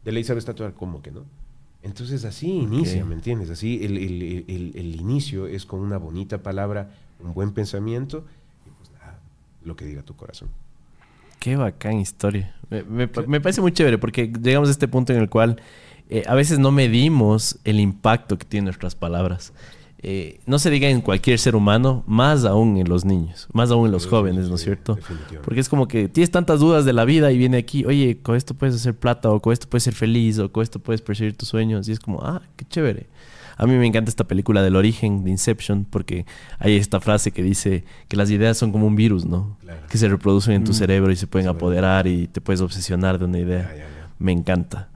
De 0.05 0.13
ley 0.13 0.25
sabes 0.25 0.45
tatuar, 0.45 0.75
¿cómo 0.75 1.03
que 1.03 1.11
no? 1.11 1.25
Entonces, 1.83 2.25
así 2.25 2.49
inicia, 2.49 3.05
¿me 3.05 3.15
entiendes? 3.15 3.49
Así 3.49 3.81
el, 3.83 3.97
el, 3.97 4.73
el, 4.75 5.01
inicio 5.01 5.47
es 5.47 5.65
con 5.65 5.81
una 5.81 5.97
bonita 5.97 6.43
palabra, 6.43 6.91
un 7.21 7.33
buen 7.33 7.53
pensamiento, 7.53 8.27
y 8.67 8.71
pues 8.71 8.91
nada, 8.93 9.19
lo 9.65 9.77
que 9.77 9.87
diga 9.87 10.03
tu 10.03 10.15
corazón. 10.15 10.51
Qué 11.39 11.57
bacán 11.57 11.99
historia. 11.99 12.55
Me, 12.69 12.83
me, 12.83 13.41
parece 13.41 13.63
muy 13.63 13.73
chévere 13.73 13.97
porque 13.97 14.31
llegamos 14.43 14.69
a 14.69 14.73
este 14.73 14.89
punto 14.89 15.15
en 15.15 15.21
el 15.21 15.31
cual 15.31 15.61
eh, 16.11 16.23
a 16.27 16.35
veces 16.35 16.59
no 16.59 16.71
medimos 16.71 17.59
el 17.65 17.81
impacto 17.81 18.37
que 18.37 18.45
tienen 18.45 18.67
nuestras 18.67 18.95
palabras. 18.95 19.55
Eh, 20.03 20.41
no 20.47 20.59
se 20.59 20.71
diga 20.71 20.89
en 20.89 21.03
cualquier 21.03 21.39
ser 21.39 21.55
humano, 21.55 22.03
más 22.07 22.47
aún 22.47 22.79
en 22.79 22.89
los 22.89 23.05
niños, 23.05 23.49
más 23.53 23.71
aún 23.71 23.85
en 23.85 23.93
los 23.93 24.07
jóvenes, 24.07 24.49
¿no 24.49 24.55
es 24.55 24.63
cierto? 24.63 24.99
Porque 25.45 25.61
es 25.61 25.69
como 25.69 25.89
que 25.89 26.09
tienes 26.09 26.31
tantas 26.31 26.61
dudas 26.61 26.87
de 26.87 26.95
la 26.95 27.05
vida 27.05 27.31
y 27.33 27.37
viene 27.37 27.59
aquí, 27.59 27.85
oye, 27.85 28.19
con 28.23 28.35
esto 28.35 28.55
puedes 28.55 28.75
hacer 28.75 28.95
plata, 28.95 29.31
o 29.31 29.41
con 29.41 29.53
esto 29.53 29.69
puedes 29.69 29.83
ser 29.83 29.95
feliz, 29.95 30.39
o 30.39 30.51
con 30.51 30.63
esto 30.63 30.79
puedes 30.79 31.03
perseguir 31.03 31.37
tus 31.37 31.49
sueños, 31.49 31.87
y 31.87 31.93
es 31.93 32.01
como, 32.01 32.21
ah, 32.23 32.41
qué 32.57 32.65
chévere. 32.65 33.09
A 33.59 33.67
mí 33.67 33.75
me 33.75 33.87
encanta 33.87 34.09
esta 34.09 34.25
película 34.25 34.63
del 34.63 34.75
origen 34.75 35.23
de 35.23 35.33
Inception 35.33 35.85
porque 35.85 36.25
hay 36.59 36.77
esta 36.77 36.99
frase 36.99 37.31
que 37.31 37.43
dice 37.43 37.85
que 38.09 38.17
las 38.17 38.31
ideas 38.31 38.57
son 38.57 38.73
como 38.73 38.87
un 38.87 38.97
virus, 38.97 39.27
¿no? 39.27 39.59
Que 39.91 39.99
se 39.99 40.09
reproducen 40.09 40.55
en 40.55 40.65
tu 40.65 40.71
mm. 40.71 40.75
cerebro 40.75 41.13
y 41.13 41.17
se 41.17 41.27
pueden 41.27 41.47
apoderar 41.47 42.07
y 42.07 42.27
te 42.27 42.41
puedes 42.41 42.63
obsesionar 42.63 43.19
de 43.19 43.27
una 43.27 43.39
idea. 43.39 43.71
Me 44.19 44.33
encanta. 44.33 44.89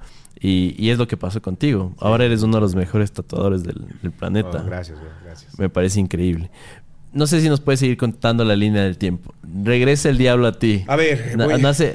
Y, 0.47 0.91
es 0.91 0.99
lo 0.99 1.09
que 1.09 1.17
pasó 1.17 1.41
contigo. 1.41 1.95
Ahora 1.99 2.27
eres 2.27 2.43
uno 2.43 2.59
de 2.59 2.61
los 2.61 2.75
mejores 2.75 3.11
tatuadores 3.13 3.63
del, 3.63 3.87
planeta. 4.13 4.61
Oh, 4.63 4.67
gracias, 4.67 4.99
gracias. 5.25 5.59
Me 5.59 5.71
parece 5.71 6.01
increíble. 6.01 6.51
No 7.15 7.27
sé 7.27 7.41
si 7.41 7.49
nos 7.49 7.63
puedes 7.63 7.81
seguir 7.81 7.97
contando 7.97 8.45
la 8.45 8.55
línea 8.55 8.83
del 8.83 8.99
tiempo. 8.99 9.33
Regresa 9.43 10.11
el 10.11 10.19
diablo 10.19 10.47
a 10.47 10.59
ti. 10.59 10.85
A 10.87 10.97
ver, 10.97 11.35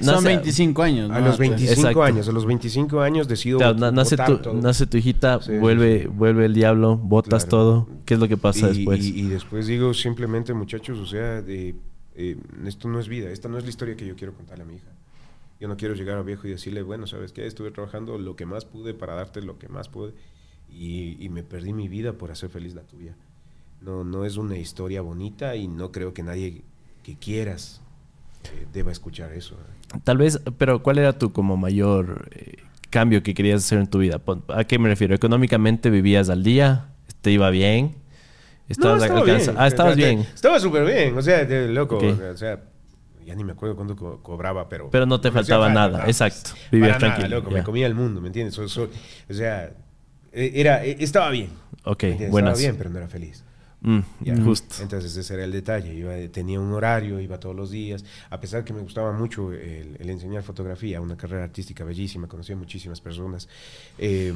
son 0.01 0.23
25 0.23 0.81
años. 0.81 1.11
A 1.11 1.19
los 1.19 1.37
25 1.37 2.01
años, 2.01 2.27
a 2.27 2.31
los 2.31 2.45
25 2.47 3.01
años 3.01 3.27
decido 3.27 3.59
nace, 3.91 4.17
tu, 4.17 4.53
nace 4.55 4.87
tu 4.87 4.97
hijita, 4.97 5.39
vuelve, 5.59 6.07
vuelve 6.07 6.45
el 6.45 6.55
diablo, 6.55 6.97
botas 6.97 7.47
todo. 7.47 7.87
¿Qué 8.05 8.15
es 8.15 8.19
lo 8.19 8.27
que 8.27 8.37
pasa 8.37 8.69
después? 8.69 9.05
Y, 9.05 9.27
después 9.27 9.67
digo 9.67 9.93
simplemente, 9.93 10.55
muchachos, 10.55 10.97
o 10.97 11.05
sea, 11.05 11.43
de, 11.43 11.75
eh, 12.15 12.35
esto 12.65 12.87
no 12.87 12.99
es 12.99 13.07
vida, 13.09 13.29
esta 13.29 13.47
no 13.47 13.59
es 13.59 13.63
la 13.65 13.69
historia 13.69 13.95
que 13.95 14.07
yo 14.07 14.15
quiero 14.15 14.33
contarle 14.33 14.63
a 14.63 14.65
mi 14.65 14.75
hija. 14.75 14.87
Yo 15.59 15.67
no 15.67 15.75
quiero 15.75 15.93
llegar 15.93 16.17
a 16.17 16.23
viejo 16.23 16.47
y 16.47 16.51
decirle, 16.51 16.83
bueno, 16.83 17.05
¿sabes 17.05 17.33
qué? 17.33 17.45
Estuve 17.45 17.71
trabajando 17.71 18.17
lo 18.17 18.35
que 18.35 18.45
más 18.45 18.63
pude 18.63 18.93
para 18.93 19.15
darte 19.15 19.41
lo 19.41 19.59
que 19.59 19.67
más 19.67 19.89
pude 19.89 20.13
y, 20.69 21.27
me 21.29 21.43
perdí 21.43 21.73
mi 21.73 21.87
vida 21.87 22.13
por 22.13 22.31
hacer 22.31 22.49
feliz 22.49 22.75
la 22.75 22.83
tuya. 22.83 23.15
No, 23.81 24.03
no 24.03 24.25
es 24.25 24.37
una 24.37 24.57
historia 24.57 25.01
bonita 25.01 25.55
y 25.55 25.67
no 25.67 25.91
creo 25.91 26.13
que 26.13 26.23
nadie 26.23 26.63
que 27.03 27.15
quieras 27.15 27.81
eh, 28.45 28.67
deba 28.71 28.91
escuchar 28.91 29.33
eso. 29.33 29.57
Tal 30.03 30.17
vez, 30.17 30.39
pero 30.57 30.81
¿cuál 30.81 30.99
era 30.99 31.17
tu 31.17 31.31
como 31.31 31.57
mayor 31.57 32.29
eh, 32.31 32.57
cambio 32.89 33.21
que 33.23 33.33
querías 33.33 33.63
hacer 33.65 33.79
en 33.79 33.87
tu 33.87 33.99
vida? 33.99 34.21
¿A 34.49 34.63
qué 34.63 34.79
me 34.79 34.87
refiero? 34.87 35.13
¿Económicamente 35.13 35.89
vivías 35.89 36.29
al 36.29 36.43
día? 36.43 36.93
¿Te 37.21 37.31
iba 37.31 37.49
bien? 37.49 37.95
¿Estabas 38.69 39.03
estaba 39.03 39.23
bien. 39.23 39.41
Ah, 39.57 39.67
estabas 39.67 39.95
bien. 39.95 40.19
Estaba 40.19 40.59
súper 40.59 40.85
bien, 40.85 41.17
o 41.17 41.21
sea, 41.21 41.43
de 41.43 41.67
loco, 41.69 41.97
o 41.97 42.37
sea 42.37 42.68
ya 43.29 43.35
ni 43.35 43.43
me 43.43 43.51
acuerdo 43.51 43.75
cuándo 43.75 43.95
cobraba, 43.95 44.67
pero... 44.67 44.89
Pero 44.89 45.05
no 45.05 45.21
te 45.21 45.31
faltaba 45.31 45.69
nada, 45.69 46.05
exacto. 46.07 46.51
Vivías 46.71 46.97
tranquilo. 46.97 47.27
loco, 47.27 47.51
me 47.51 47.63
comía 47.63 47.85
el 47.85 47.93
mundo, 47.93 48.21
¿me 48.21 48.27
entiendes? 48.27 48.57
o 48.57 48.89
sea, 49.29 49.71
e, 50.31 50.51
era, 50.55 50.83
e, 50.83 50.97
estaba 50.99 51.29
bien. 51.29 51.51
Ok, 51.83 52.03
Estaba 52.03 52.53
bien, 52.55 52.75
pero 52.75 52.89
no 52.89 52.97
era 52.97 53.07
feliz. 53.07 53.43
Mm, 53.81 53.99
justo. 54.43 54.75
Entonces 54.81 55.15
ese 55.15 55.33
era 55.35 55.43
el 55.43 55.51
detalle. 55.51 55.93
Iba, 55.93 56.15
tenía 56.31 56.59
un 56.59 56.73
horario, 56.73 57.19
iba 57.19 57.39
todos 57.39 57.55
los 57.55 57.69
días. 57.69 58.03
A 58.31 58.39
pesar 58.39 58.63
que 58.63 58.73
me 58.73 58.81
gustaba 58.81 59.13
mucho 59.13 59.53
el, 59.53 60.09
enseñar 60.09 60.41
fotografía, 60.41 60.99
una 60.99 61.15
carrera 61.15 61.43
artística 61.43 61.83
bellísima, 61.83 62.27
conocía 62.27 62.55
muchísimas 62.55 62.99
personas, 62.99 63.47
eh, 63.99 64.33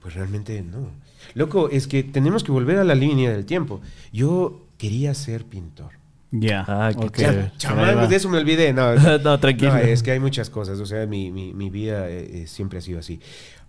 pues 0.00 0.14
realmente 0.14 0.62
no. 0.62 0.90
Loco, 1.34 1.70
es 1.70 1.86
que 1.86 2.02
tenemos 2.02 2.44
que 2.44 2.52
volver 2.52 2.78
a 2.78 2.84
la 2.84 2.94
línea 2.94 3.30
del 3.32 3.46
tiempo. 3.46 3.80
Yo 4.12 4.66
quería 4.76 5.14
ser 5.14 5.44
pintor. 5.44 5.92
Ya. 6.40 6.64
Ah, 6.68 6.92
qué 7.12 7.26
de 7.26 8.16
eso 8.16 8.28
me 8.28 8.38
olvidé. 8.38 8.72
No, 8.76 8.94
no 9.18 9.40
tranquilo. 9.40 9.76
es 9.76 10.02
que 10.02 10.10
hay 10.10 10.20
muchas 10.20 10.50
cosas. 10.50 10.78
O 10.80 10.86
sea, 10.86 11.06
mi, 11.06 11.30
mi, 11.30 11.54
mi 11.54 11.70
vida 11.70 12.08
eh, 12.10 12.42
eh, 12.42 12.46
siempre 12.46 12.78
ha 12.78 12.82
sido 12.82 12.98
así. 12.98 13.20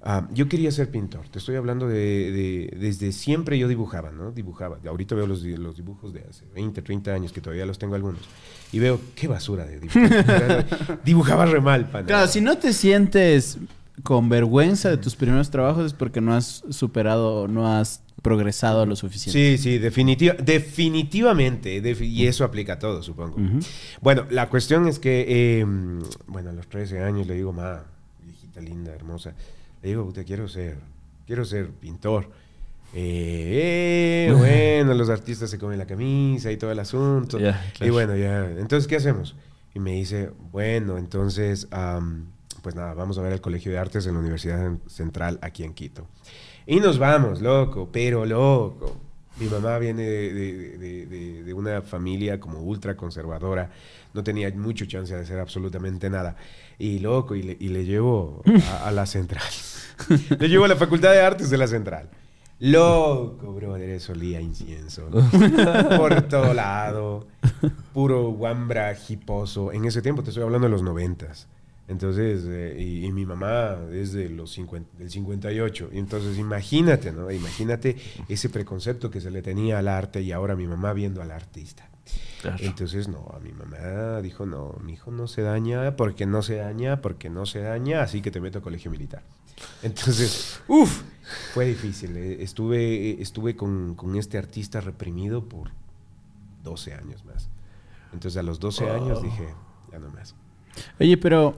Ah, 0.02 0.28
yo 0.32 0.48
quería 0.48 0.72
ser 0.72 0.92
pintor. 0.92 1.28
Te 1.30 1.40
estoy 1.40 1.56
hablando 1.56 1.88
de, 1.88 2.70
Desde 2.78 3.12
siempre 3.12 3.58
yo 3.58 3.68
dibujaba, 3.68 4.12
¿no? 4.12 4.32
Dibujaba. 4.32 4.80
Ahorita 4.88 5.16
veo 5.16 5.28
los, 5.28 5.44
los, 5.44 5.76
dibujos 5.76 6.14
de 6.14 6.24
hace 6.30 6.46
20, 6.54 6.82
30 6.82 7.14
años, 7.14 7.32
que 7.32 7.42
todavía 7.42 7.66
los 7.66 7.80
tengo 7.80 7.96
algunos. 7.96 8.22
Y 8.72 8.80
veo, 8.80 9.00
qué 9.16 9.28
basura 9.28 9.66
de 9.66 9.80
dibujar. 9.80 11.00
Dibujaba 11.06 11.46
re 11.46 11.62
mal, 11.62 11.90
pana. 11.90 12.06
Claro, 12.06 12.28
si 12.28 12.42
no 12.42 12.58
te 12.58 12.74
sientes 12.74 13.58
con 14.04 14.30
vergüenza 14.30 14.90
de 14.90 14.98
tus 14.98 15.16
primeros 15.16 15.50
trabajos 15.50 15.88
es 15.88 15.94
porque 15.94 16.22
no 16.22 16.34
has 16.34 16.64
superado, 16.70 17.48
no 17.48 17.68
has 17.68 18.02
progresado 18.22 18.86
lo 18.86 18.96
suficiente. 18.96 19.58
Sí, 19.58 19.60
sí, 19.62 19.78
definitivamente. 19.78 21.82
y 22.02 22.28
eso 22.28 22.44
aplica 22.44 22.74
a 22.74 22.80
todo, 22.80 23.02
supongo. 23.04 23.38
Bueno, 24.02 24.26
la 24.30 24.50
cuestión 24.50 24.88
es 24.88 25.00
que, 25.00 25.60
em, 25.60 26.00
bueno, 26.28 26.50
a 26.50 26.54
los 26.54 26.68
13 26.68 27.02
años 27.02 27.28
le 27.28 27.36
digo, 27.36 27.54
ma, 27.54 27.84
viejita 28.24 28.62
linda, 28.62 28.94
hermosa, 28.94 29.34
le 29.82 29.90
digo, 29.90 30.12
te 30.14 30.26
quiero 30.26 30.48
ser, 30.48 30.78
quiero 31.26 31.46
ser 31.46 31.70
pintor. 31.70 32.30
Eh, 32.94 34.34
bueno, 34.36 34.94
los 34.94 35.10
artistas 35.10 35.50
se 35.50 35.60
comen 35.60 35.78
la 35.78 35.86
camisa 35.86 36.52
y 36.52 36.58
todo 36.58 36.72
el 36.72 36.80
asunto. 36.80 37.38
Y 37.82 37.90
bueno, 37.90 38.16
ya, 38.16 38.50
entonces, 38.50 38.88
¿qué 38.88 38.96
hacemos? 38.96 39.36
Y 39.76 39.80
me 39.80 39.94
dice, 39.94 40.32
bueno, 40.52 40.98
entonces, 40.98 41.68
pues 42.62 42.76
nada, 42.76 42.94
vamos 42.94 43.18
a 43.18 43.22
ver 43.22 43.34
el 43.34 43.42
Colegio 43.42 43.72
de 43.72 43.78
Artes 43.78 44.06
en 44.08 44.14
la 44.14 44.20
Universidad 44.20 44.72
Central 44.88 45.40
aquí 45.42 45.64
en 45.64 45.74
Quito. 45.74 46.08
Y 46.66 46.80
nos 46.80 47.00
vamos, 47.00 47.42
loco, 47.42 47.90
pero 47.92 48.26
loco. 48.26 48.98
Mi 49.40 49.48
mamá 49.48 49.78
viene 49.78 50.04
de, 50.04 51.54
una 51.56 51.82
familia 51.82 52.40
como 52.40 52.60
ultra 52.60 52.98
conservadora, 52.98 53.70
no 54.14 54.24
tenía 54.24 54.52
mucho 54.52 54.86
chance 54.86 55.14
de 55.14 55.22
hacer 55.22 55.40
absolutamente 55.40 56.10
nada. 56.10 56.36
Y 56.80 57.00
loco, 57.00 57.36
y 57.36 57.44
le, 57.44 57.86
llevo 57.86 58.42
a, 58.84 58.92
la 58.92 59.06
central. 59.06 59.44
le 60.40 60.50
llevo 60.50 60.66
a 60.66 60.68
la 60.68 60.76
Facultad 60.76 61.12
de 61.12 61.22
Artes 61.22 61.50
de 61.50 61.58
la 61.58 61.68
central. 61.68 62.10
Loco, 62.60 63.54
brother, 63.54 63.90
eso 63.92 64.14
olía 64.14 64.42
incienso. 64.42 65.08
Por 65.98 66.24
todo 66.24 66.54
lado. 66.56 67.28
Puro 67.94 68.32
guambra 68.32 68.98
hiposo. 69.08 69.72
En 69.72 69.86
ese 69.86 70.02
tiempo, 70.02 70.24
te 70.24 70.32
estoy 70.32 70.44
hablando 70.44 70.66
de 70.68 70.72
los 70.72 70.82
noventas. 70.82 71.48
Entonces, 71.88 72.44
eh, 72.46 72.76
y, 72.80 73.12
mi 73.14 73.26
mamá 73.26 73.78
es 73.92 74.12
de 74.12 74.30
los 74.30 74.52
50, 74.52 74.98
del 74.98 75.10
58. 75.10 75.90
Y 75.94 76.00
entonces, 76.00 76.38
imagínate, 76.38 77.14
¿no? 77.14 77.32
Imagínate 77.32 77.96
ese 78.28 78.50
preconcepto 78.50 79.10
que 79.10 79.22
se 79.22 79.32
le 79.32 79.42
tenía 79.42 79.80
al 79.80 79.88
arte 79.88 80.22
y 80.22 80.34
ahora 80.34 80.56
mi 80.56 80.68
mamá 80.68 80.94
viendo 80.94 81.22
al 81.22 81.32
artista. 81.32 81.90
Entonces, 82.60 83.08
no, 83.08 83.32
a 83.34 83.40
mi 83.40 83.52
mamá 83.52 84.22
dijo, 84.22 84.46
no, 84.46 84.76
mi 84.84 84.94
hijo 84.94 85.12
no 85.12 85.28
se 85.28 85.42
daña 85.42 85.96
porque 85.96 86.26
no 86.26 86.42
se 86.42 86.56
daña, 86.58 87.02
porque 87.02 87.30
no 87.30 87.46
se 87.46 87.62
daña, 87.62 88.02
así 88.04 88.22
que 88.22 88.32
te 88.32 88.40
meto 88.40 88.60
a 88.60 88.62
colegio 88.62 88.92
militar. 88.92 89.24
Entonces, 89.82 90.62
uff, 90.68 91.02
fue 91.54 91.66
difícil. 91.66 92.16
Eh, 92.16 92.44
estuve, 92.44 93.12
eh, 93.12 93.18
estuve 93.20 93.56
con, 93.56 93.96
con, 93.96 94.16
este 94.16 94.38
artista 94.38 94.82
reprimido 94.82 95.44
por 95.44 95.72
12 96.64 96.94
años 96.94 97.26
más. 97.26 97.50
Entonces, 98.14 98.38
a 98.38 98.44
los 98.44 98.60
12 98.60 98.90
años 98.90 99.22
dije, 99.22 99.48
ya 99.92 100.00
no 100.00 100.10
más. 100.12 100.36
Oye, 101.00 101.18
pero 101.18 101.58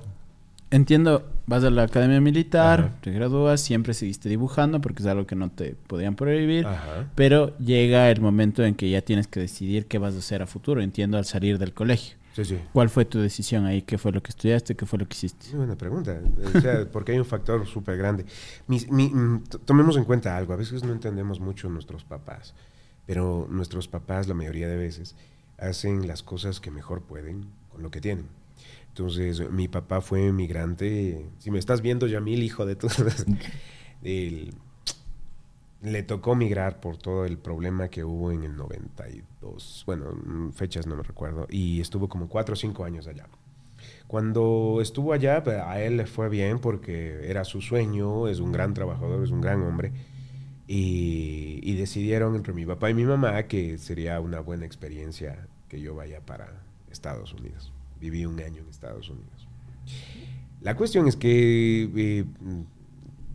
Entiendo, 0.71 1.27
vas 1.47 1.63
a 1.63 1.71
la 1.71 1.83
academia 1.83 2.21
militar, 2.21 2.99
te 3.01 3.11
gradúas, 3.11 3.59
siempre 3.59 3.95
seguiste 3.95 4.29
dibujando 4.29 4.79
porque 4.81 5.01
es 5.01 5.07
algo 5.07 5.25
que 5.25 5.35
no 5.35 5.49
te 5.49 5.75
podían 5.87 6.15
prohibir, 6.15 6.67
pero 7.15 7.57
llega 7.57 8.11
el 8.11 8.21
momento 8.21 8.63
en 8.63 8.75
que 8.75 8.87
ya 8.87 9.01
tienes 9.01 9.27
que 9.27 9.39
decidir 9.39 9.87
qué 9.87 9.97
vas 9.97 10.13
a 10.13 10.19
hacer 10.19 10.43
a 10.43 10.45
futuro, 10.45 10.81
entiendo, 10.81 11.17
al 11.17 11.25
salir 11.25 11.57
del 11.57 11.73
colegio. 11.73 12.17
Sí, 12.33 12.45
sí. 12.45 12.59
¿Cuál 12.71 12.89
fue 12.89 13.05
tu 13.05 13.19
decisión 13.19 13.65
ahí? 13.65 13.81
¿Qué 13.81 13.97
fue 13.97 14.11
lo 14.11 14.21
que 14.21 14.29
estudiaste? 14.29 14.75
¿Qué 14.75 14.85
fue 14.85 14.99
lo 14.99 15.07
que 15.07 15.15
hiciste? 15.15 15.47
Muy 15.49 15.57
buena 15.57 15.75
pregunta. 15.75 16.21
O 16.55 16.61
sea, 16.61 16.85
porque 16.91 17.13
hay 17.13 17.17
un 17.17 17.25
factor 17.25 17.65
súper 17.65 17.97
grande. 17.97 18.25
Mm, 18.67 19.37
tomemos 19.65 19.97
en 19.97 20.03
cuenta 20.03 20.37
algo. 20.37 20.53
A 20.53 20.55
veces 20.55 20.83
no 20.83 20.93
entendemos 20.93 21.39
mucho 21.39 21.67
nuestros 21.69 22.03
papás, 22.03 22.53
pero 23.07 23.47
nuestros 23.49 23.87
papás, 23.87 24.27
la 24.27 24.35
mayoría 24.35 24.67
de 24.67 24.77
veces, 24.77 25.15
hacen 25.57 26.07
las 26.07 26.21
cosas 26.21 26.59
que 26.59 26.69
mejor 26.69 27.01
pueden 27.01 27.47
con 27.71 27.81
lo 27.81 27.89
que 27.89 27.99
tienen. 27.99 28.27
Entonces, 28.99 29.49
mi 29.49 29.69
papá 29.69 30.01
fue 30.01 30.33
migrante. 30.33 31.25
Si 31.37 31.51
me 31.51 31.57
estás 31.57 31.81
viendo, 31.81 32.05
Yamil, 32.05 32.43
hijo 32.43 32.65
de 32.65 32.75
todas, 32.75 33.25
le 35.81 36.03
tocó 36.03 36.35
migrar 36.35 36.81
por 36.81 36.97
todo 36.97 37.23
el 37.23 37.37
problema 37.37 37.87
que 37.87 38.03
hubo 38.03 38.33
en 38.33 38.43
el 38.43 38.57
92. 38.57 39.83
Bueno, 39.85 40.51
fechas 40.53 40.85
no 40.85 40.97
me 40.97 41.03
recuerdo. 41.03 41.47
Y 41.49 41.79
estuvo 41.79 42.09
como 42.09 42.27
cuatro 42.27 42.53
o 42.53 42.55
cinco 42.57 42.83
años 42.83 43.07
allá. 43.07 43.27
Cuando 44.07 44.79
estuvo 44.81 45.13
allá, 45.13 45.41
a 45.45 45.81
él 45.81 45.95
le 45.95 46.05
fue 46.05 46.27
bien 46.27 46.59
porque 46.59 47.29
era 47.29 47.45
su 47.45 47.61
sueño, 47.61 48.27
es 48.27 48.41
un 48.41 48.51
gran 48.51 48.73
trabajador, 48.73 49.23
es 49.23 49.31
un 49.31 49.39
gran 49.39 49.61
hombre. 49.63 49.93
Y, 50.67 51.61
y 51.63 51.75
decidieron 51.75 52.35
entre 52.35 52.51
mi 52.51 52.65
papá 52.65 52.89
y 52.89 52.93
mi 52.93 53.05
mamá 53.05 53.43
que 53.43 53.77
sería 53.77 54.19
una 54.19 54.41
buena 54.41 54.65
experiencia 54.65 55.47
que 55.69 55.79
yo 55.79 55.95
vaya 55.95 56.19
para 56.19 56.61
Estados 56.91 57.33
Unidos 57.33 57.71
viví 57.99 58.25
un 58.25 58.39
año 58.39 58.61
en 58.61 58.69
Estados 58.69 59.09
Unidos. 59.09 59.47
La 60.61 60.75
cuestión 60.75 61.07
es 61.07 61.15
que 61.15 61.89
eh, 61.95 62.25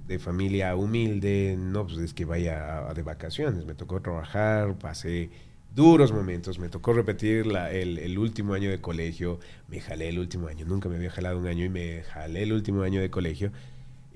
de 0.07 0.18
familia 0.18 0.77
humilde, 0.77 1.57
no, 1.59 1.87
pues 1.87 1.98
es 1.98 2.14
que 2.14 2.24
vaya 2.24 2.92
de 2.94 3.03
vacaciones, 3.03 3.64
me 3.64 3.74
tocó 3.74 4.00
trabajar, 4.00 4.79
pasé 4.79 5.31
duros 5.74 6.12
momentos, 6.12 6.59
me 6.59 6.68
tocó 6.68 6.92
repetir 6.92 7.46
el, 7.72 7.98
el, 7.98 8.18
último 8.18 8.55
año 8.55 8.70
de 8.70 8.81
colegio, 8.81 9.40
me 9.68 9.81
jalé 9.81 10.11
el 10.11 10.18
último 10.18 10.46
año, 10.46 10.64
nunca 10.66 10.88
me 10.88 10.96
había 10.96 11.11
jalado 11.11 11.38
un 11.38 11.46
año 11.46 11.64
y 11.64 11.68
me 11.68 12.03
jalé 12.03 12.44
el 12.44 12.53
último 12.53 12.83
año 12.83 13.00
de 13.00 13.11
colegio. 13.11 13.50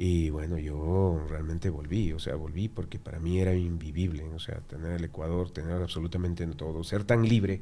Y 0.00 0.30
bueno, 0.30 0.58
yo 0.58 1.26
realmente 1.28 1.70
volví, 1.70 2.12
o 2.12 2.20
sea, 2.20 2.37
volví 2.37 2.68
porque 2.68 3.00
para 3.00 3.18
mí 3.18 3.40
era 3.40 3.54
invivible, 3.54 4.22
o 4.32 4.38
sea, 4.38 4.61
tener 4.61 4.92
el 4.92 5.04
Ecuador, 5.04 5.50
tener 5.50 5.72
absolutamente 5.72 6.46
todo, 6.46 6.84
ser 6.84 7.02
tan 7.02 7.28
libre, 7.28 7.61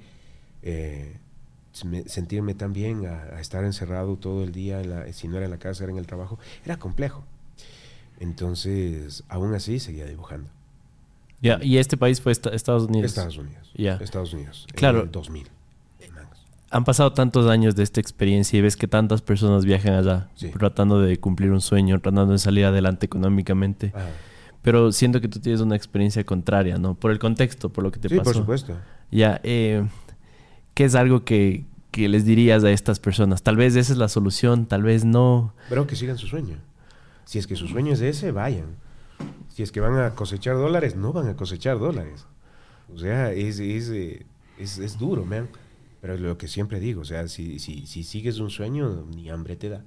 eh, 0.62 1.16
sentirme 2.06 2.54
tan 2.54 2.72
bien 2.72 3.06
a, 3.06 3.40
estar 3.40 3.64
encerrado 3.64 4.16
todo 4.16 4.42
el 4.42 4.52
día, 4.52 4.82
si 5.12 5.28
no 5.28 5.36
era 5.36 5.44
en 5.44 5.50
la 5.50 5.58
casa, 5.58 5.84
era 5.84 5.92
en 5.92 5.98
el 5.98 6.06
trabajo, 6.06 6.38
era 6.64 6.78
complejo. 6.78 7.24
Entonces, 8.18 9.24
aún 9.28 9.54
así, 9.54 9.78
seguía 9.78 10.06
dibujando. 10.06 10.48
Ya, 11.42 11.58
¿y 11.62 11.76
este 11.76 11.96
país 11.96 12.20
fue 12.20 12.32
Estados 12.32 12.84
Unidos? 12.84 13.10
Estados 13.10 13.36
Unidos. 13.36 13.70
Ya. 13.74 13.96
Estados 13.96 14.32
Unidos. 14.32 14.66
Claro. 14.74 15.00
En 15.00 15.06
el 15.06 15.12
2000. 15.12 15.48
Han 16.70 16.84
pasado 16.84 17.12
tantos 17.12 17.48
años 17.48 17.76
de 17.76 17.84
esta 17.84 18.00
experiencia 18.00 18.58
y 18.58 18.60
ves 18.60 18.76
que 18.76 18.88
tantas 18.88 19.22
personas 19.22 19.64
viajan 19.64 19.94
allá 19.94 20.28
tratando 20.58 21.00
de 21.00 21.16
cumplir 21.18 21.52
un 21.52 21.60
sueño, 21.60 22.00
tratando 22.00 22.32
de 22.32 22.38
salir 22.38 22.64
adelante 22.64 23.06
económicamente. 23.06 23.92
Pero 24.62 24.90
siento 24.90 25.20
que 25.20 25.28
tú 25.28 25.38
tienes 25.38 25.60
una 25.60 25.76
experiencia 25.76 26.24
contraria, 26.24 26.76
¿no? 26.76 26.94
Por 26.94 27.12
el 27.12 27.20
contexto, 27.20 27.68
por 27.68 27.84
lo 27.84 27.92
que 27.92 28.00
te 28.00 28.08
pasó. 28.08 28.18
Sí, 28.18 28.24
por 28.24 28.34
supuesto. 28.34 28.76
Ya, 29.12 29.40
eh, 29.44 29.86
¿qué 30.76 30.84
es 30.84 30.94
algo 30.94 31.24
que, 31.24 31.64
les 31.92 32.26
dirías 32.26 32.62
a 32.62 32.70
estas 32.70 33.00
personas? 33.00 33.42
Tal 33.42 33.56
vez 33.56 33.74
esa 33.74 33.92
es 33.92 33.98
la 33.98 34.08
solución, 34.08 34.66
tal 34.66 34.82
vez 34.82 35.06
no. 35.06 35.54
Pero 35.70 35.86
que 35.86 35.96
sigan 35.96 36.18
su 36.18 36.26
sueño. 36.26 36.58
Si 37.24 37.38
es 37.38 37.46
que 37.46 37.56
su 37.56 37.66
sueño 37.66 37.94
es 37.94 38.02
ese, 38.02 38.30
vayan. 38.30 38.76
Si 39.48 39.62
es 39.62 39.72
que 39.72 39.80
van 39.80 39.98
a 39.98 40.14
cosechar 40.14 40.54
dólares, 40.54 40.94
no 40.94 41.14
van 41.14 41.28
a 41.28 41.34
cosechar 41.34 41.78
dólares. 41.78 42.26
O 42.94 42.98
sea, 42.98 43.32
es, 43.32 43.58
es, 43.58 43.88
eh, 43.88 44.26
es, 44.58 44.98
duro, 44.98 45.24
man. 45.24 45.48
Pero 46.02 46.14
es 46.14 46.20
lo 46.20 46.36
que 46.36 46.46
siempre 46.46 46.78
digo, 46.78 47.00
o 47.00 47.04
sea, 47.06 47.26
si, 47.26 47.58
si, 47.58 47.86
si 47.86 48.04
sigues 48.04 48.38
un 48.38 48.50
sueño, 48.50 49.06
ni 49.16 49.30
hambre 49.30 49.56
te 49.56 49.70
da. 49.70 49.82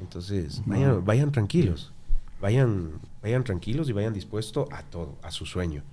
Entonces, 0.00 0.62
vayan, 0.66 1.04
vayan 1.04 1.30
tranquilos. 1.30 1.92
Vayan, 2.40 3.00
vayan 3.22 3.44
tranquilos 3.44 3.88
y 3.88 3.92
vayan 3.92 4.12
dispuestos 4.12 4.68
a 4.72 4.82
todo, 4.82 5.16
a 5.22 5.30
su 5.30 5.46
sueño. 5.46 5.84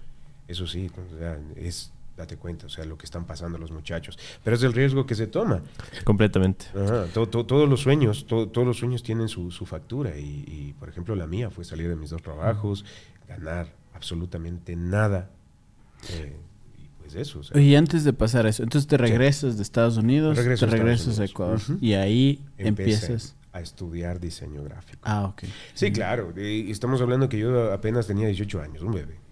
Eso 0.47 0.65
sí, 0.65 0.89
o 1.13 1.19
sea, 1.19 1.39
es 1.55 1.93
date 2.15 2.37
cuenta, 2.37 2.67
o 2.67 2.69
sea, 2.69 2.85
lo 2.85 2.97
que 2.97 3.05
están 3.05 3.25
pasando 3.25 3.57
los 3.57 3.71
muchachos. 3.71 4.17
Pero 4.43 4.55
es 4.55 4.63
el 4.63 4.73
riesgo 4.73 5.05
que 5.05 5.15
se 5.15 5.27
toma. 5.27 5.61
Completamente. 6.03 6.67
todos 7.13 7.69
los 7.69 7.81
sueños, 7.81 8.25
todos 8.27 8.65
los 8.65 8.77
sueños 8.77 9.03
tienen 9.03 9.27
su, 9.27 9.51
factura. 9.65 10.17
Y, 10.17 10.75
por 10.79 10.89
ejemplo, 10.89 11.15
la 11.15 11.27
mía 11.27 11.49
fue 11.49 11.65
salir 11.65 11.89
de 11.89 11.95
mis 11.95 12.09
dos 12.09 12.21
trabajos, 12.21 12.85
ganar 13.27 13.73
absolutamente 13.93 14.75
nada. 14.75 15.29
Eh, 16.09 16.37
y 16.77 16.89
pues 16.99 17.15
eso. 17.15 17.41
y 17.57 17.75
antes 17.75 18.03
de 18.03 18.13
pasar 18.13 18.45
a 18.45 18.49
eso, 18.49 18.63
entonces 18.63 18.87
te 18.87 18.97
regresas 18.97 19.57
de 19.57 19.63
Estados 19.63 19.97
Unidos, 19.97 20.37
te 20.37 20.65
regresas 20.65 21.19
a 21.19 21.25
Ecuador 21.25 21.59
y 21.81 21.93
ahí 21.93 22.43
empiezas 22.57 23.35
a 23.51 23.61
estudiar 23.61 24.19
diseño 24.19 24.63
gráfico. 24.63 24.99
Ah, 25.03 25.25
ok. 25.27 25.43
Sí, 25.73 25.91
claro. 25.91 26.33
Y 26.35 26.69
estamos 26.69 27.01
hablando 27.01 27.29
que 27.29 27.39
yo 27.39 27.71
apenas 27.71 28.05
tenía 28.05 28.27
18 28.27 28.61
años, 28.61 28.83
un 28.83 28.93
bebé. 28.93 29.24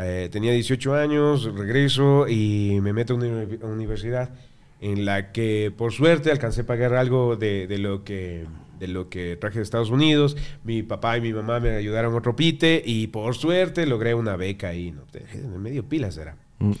Eh, 0.00 0.28
tenía 0.30 0.52
18 0.52 0.94
años, 0.94 1.44
regreso 1.54 2.26
y 2.28 2.78
me 2.82 2.92
meto 2.92 3.14
a 3.14 3.16
una 3.16 3.66
universidad 3.66 4.30
en 4.80 5.04
la 5.04 5.32
que 5.32 5.72
por 5.76 5.92
suerte 5.92 6.30
alcancé 6.30 6.60
a 6.62 6.66
pagar 6.66 6.94
algo 6.94 7.36
de, 7.36 7.66
de, 7.66 7.78
lo 7.78 8.04
que 8.04 8.46
de 8.78 8.88
lo 8.88 9.08
que 9.08 9.36
traje 9.36 9.58
de 9.58 9.62
Estados 9.62 9.90
Unidos. 9.90 10.36
Mi 10.64 10.82
papá 10.82 11.18
y 11.18 11.20
mi 11.20 11.32
mamá 11.32 11.60
me 11.60 11.70
ayudaron 11.70 12.14
otro 12.14 12.36
pite 12.36 12.82
y 12.84 13.08
por 13.08 13.34
suerte 13.34 13.86
logré 13.86 14.14
una 14.14 14.36
beca 14.36 14.68
ahí. 14.68 14.92
¿no? 14.92 15.58
medio 15.58 15.88
pilas 15.88 16.16
era. 16.16 16.36
Mm, 16.60 16.72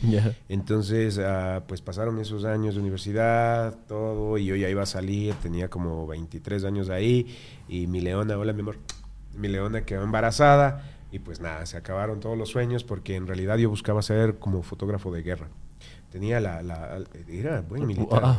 Entonces, 0.48 1.18
ah, 1.18 1.62
pues 1.66 1.80
pasaron 1.82 2.18
esos 2.18 2.44
años 2.44 2.74
de 2.74 2.80
universidad, 2.80 3.76
todo, 3.86 4.36
y 4.36 4.46
yo 4.46 4.56
ya 4.56 4.68
iba 4.68 4.82
a 4.82 4.86
salir, 4.86 5.34
tenía 5.34 5.68
como 5.68 6.06
23 6.06 6.64
años 6.64 6.88
ahí, 6.88 7.36
y 7.68 7.86
mi 7.86 8.00
leona, 8.00 8.36
hola 8.36 8.52
mi 8.52 8.62
amor, 8.62 8.78
mi 9.36 9.46
leona 9.46 9.82
quedó 9.82 10.02
embarazada, 10.02 10.97
y 11.10 11.20
pues 11.20 11.40
nada, 11.40 11.64
se 11.66 11.76
acabaron 11.76 12.20
todos 12.20 12.36
los 12.36 12.50
sueños 12.50 12.84
porque 12.84 13.16
en 13.16 13.26
realidad 13.26 13.56
yo 13.56 13.70
buscaba 13.70 14.02
ser 14.02 14.38
como 14.38 14.62
fotógrafo 14.62 15.10
de 15.12 15.22
guerra. 15.22 15.48
Tenía 16.10 16.40
la... 16.40 16.62
la 16.62 17.02
era 17.28 17.62
buen 17.62 17.86
militar, 17.86 18.36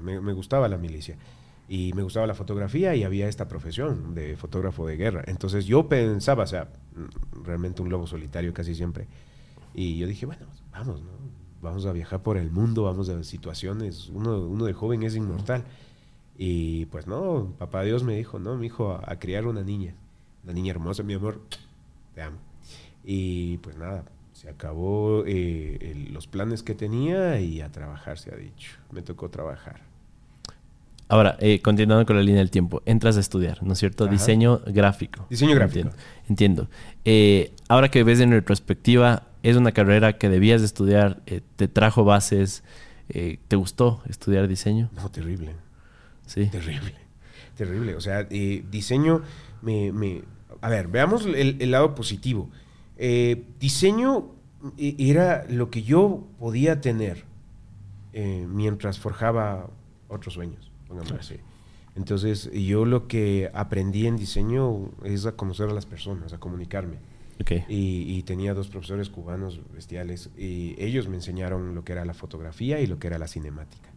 me, 0.00 0.20
me, 0.20 0.32
gustaba 0.32 0.68
la 0.68 0.78
milicia. 0.78 1.16
Y 1.68 1.92
me 1.92 2.02
gustaba 2.02 2.26
la 2.26 2.34
fotografía 2.34 2.94
y 2.94 3.04
había 3.04 3.28
esta 3.28 3.46
profesión 3.46 4.14
de 4.14 4.36
fotógrafo 4.36 4.86
de 4.86 4.96
guerra. 4.96 5.22
Entonces 5.26 5.66
yo 5.66 5.86
pensaba, 5.86 6.44
o 6.44 6.46
sea, 6.46 6.68
realmente 7.44 7.82
un 7.82 7.90
lobo 7.90 8.06
solitario 8.06 8.54
casi 8.54 8.74
siempre. 8.74 9.06
Y 9.74 9.98
yo 9.98 10.06
dije, 10.06 10.24
bueno, 10.24 10.46
vamos, 10.72 11.02
¿no? 11.02 11.10
Vamos 11.60 11.84
a 11.84 11.92
viajar 11.92 12.22
por 12.22 12.38
el 12.38 12.50
mundo, 12.50 12.84
vamos 12.84 13.10
a 13.10 13.22
situaciones. 13.22 14.08
Uno, 14.08 14.40
uno 14.40 14.64
de 14.64 14.72
joven 14.72 15.02
es 15.02 15.14
inmortal. 15.14 15.64
Y 16.38 16.86
pues 16.86 17.06
no, 17.06 17.52
papá 17.58 17.82
Dios 17.82 18.02
me 18.02 18.16
dijo, 18.16 18.38
no, 18.38 18.56
mi 18.56 18.66
hijo, 18.66 18.92
a, 18.92 19.02
a 19.04 19.18
criar 19.18 19.46
una 19.46 19.62
niña. 19.62 19.94
Una 20.44 20.54
niña 20.54 20.70
hermosa, 20.70 21.02
mi 21.02 21.14
amor 21.14 21.40
y 23.04 23.58
pues 23.58 23.76
nada, 23.76 24.04
se 24.38 24.48
acabó 24.48 25.24
eh, 25.26 26.06
los 26.12 26.28
planes 26.28 26.62
que 26.62 26.74
tenía 26.74 27.40
y 27.40 27.60
a 27.60 27.72
trabajar 27.72 28.18
se 28.18 28.32
ha 28.32 28.36
dicho. 28.36 28.72
Me 28.92 29.02
tocó 29.02 29.30
trabajar. 29.30 29.80
Ahora, 31.08 31.36
eh, 31.40 31.60
continuando 31.60 32.06
con 32.06 32.14
la 32.16 32.22
línea 32.22 32.38
del 32.38 32.50
tiempo, 32.50 32.82
entras 32.86 33.16
a 33.16 33.20
estudiar, 33.20 33.62
¿no 33.64 33.72
es 33.72 33.80
cierto? 33.80 34.06
Diseño 34.06 34.60
gráfico. 34.66 35.26
Diseño 35.28 35.56
gráfico. 35.56 35.90
Entiendo. 36.28 36.68
Eh, 37.04 37.52
ahora 37.68 37.90
que 37.90 38.04
ves 38.04 38.20
en 38.20 38.30
retrospectiva, 38.30 39.24
es 39.42 39.56
una 39.56 39.72
carrera 39.72 40.18
que 40.18 40.28
debías 40.28 40.60
de 40.60 40.66
estudiar, 40.66 41.22
te 41.56 41.66
trajo 41.66 42.04
bases, 42.04 42.62
¿te 43.08 43.56
gustó 43.56 44.02
estudiar 44.08 44.46
diseño? 44.46 44.90
No, 44.94 45.10
terrible. 45.10 45.54
Sí. 46.26 46.46
Terrible. 46.46 46.94
Terrible. 47.56 47.96
O 47.96 48.00
sea, 48.00 48.22
diseño 48.24 49.22
me, 49.62 50.22
a 50.60 50.68
ver, 50.68 50.88
veamos 50.88 51.26
el, 51.26 51.70
lado 51.70 51.94
positivo. 51.94 52.50
Eh, 52.96 53.44
diseño 53.60 54.26
eh, 54.76 54.96
era 54.98 55.44
lo 55.48 55.70
que 55.70 55.82
yo 55.82 56.24
podía 56.38 56.80
tener 56.80 57.24
eh, 58.12 58.46
mientras 58.48 58.98
forjaba 58.98 59.68
otros 60.08 60.34
sueños, 60.34 60.70
así. 61.18 61.36
Entonces, 61.94 62.50
yo 62.52 62.84
lo 62.84 63.08
que 63.08 63.50
aprendí 63.54 64.06
en 64.06 64.16
diseño 64.16 64.90
es 65.04 65.26
a 65.26 65.32
conocer 65.32 65.68
a 65.68 65.72
las 65.72 65.86
personas, 65.86 66.32
a 66.32 66.38
comunicarme. 66.38 66.98
Y, 67.68 68.22
tenía 68.24 68.52
dos 68.52 68.68
profesores 68.68 69.10
cubanos 69.10 69.60
bestiales 69.72 70.30
y 70.36 70.74
ellos 70.78 71.08
me 71.08 71.16
enseñaron 71.16 71.74
lo 71.74 71.84
que 71.84 71.92
era 71.92 72.04
la 72.04 72.14
fotografía 72.14 72.80
y 72.80 72.86
lo 72.86 72.98
que 72.98 73.06
era 73.06 73.18
la 73.18 73.28
cinemática. 73.28 73.87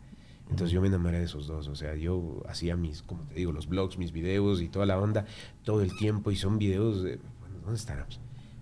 Entonces 0.51 0.73
yo 0.73 0.81
me 0.81 0.87
enamoré 0.87 1.19
de 1.19 1.25
esos 1.25 1.47
dos, 1.47 1.69
o 1.69 1.75
sea, 1.75 1.95
yo 1.95 2.43
hacía 2.47 2.75
mis, 2.75 3.01
como 3.01 3.23
te 3.23 3.35
digo, 3.35 3.53
los 3.53 3.67
blogs, 3.67 3.97
mis 3.97 4.11
videos 4.11 4.61
y 4.61 4.67
toda 4.67 4.85
la 4.85 4.99
onda 4.99 5.25
todo 5.63 5.81
el 5.81 5.95
tiempo 5.95 6.29
y 6.29 6.35
son 6.35 6.59
videos, 6.59 7.03
de, 7.03 7.19
bueno, 7.39 7.55
¿dónde 7.63 7.79
estaremos? 7.79 8.19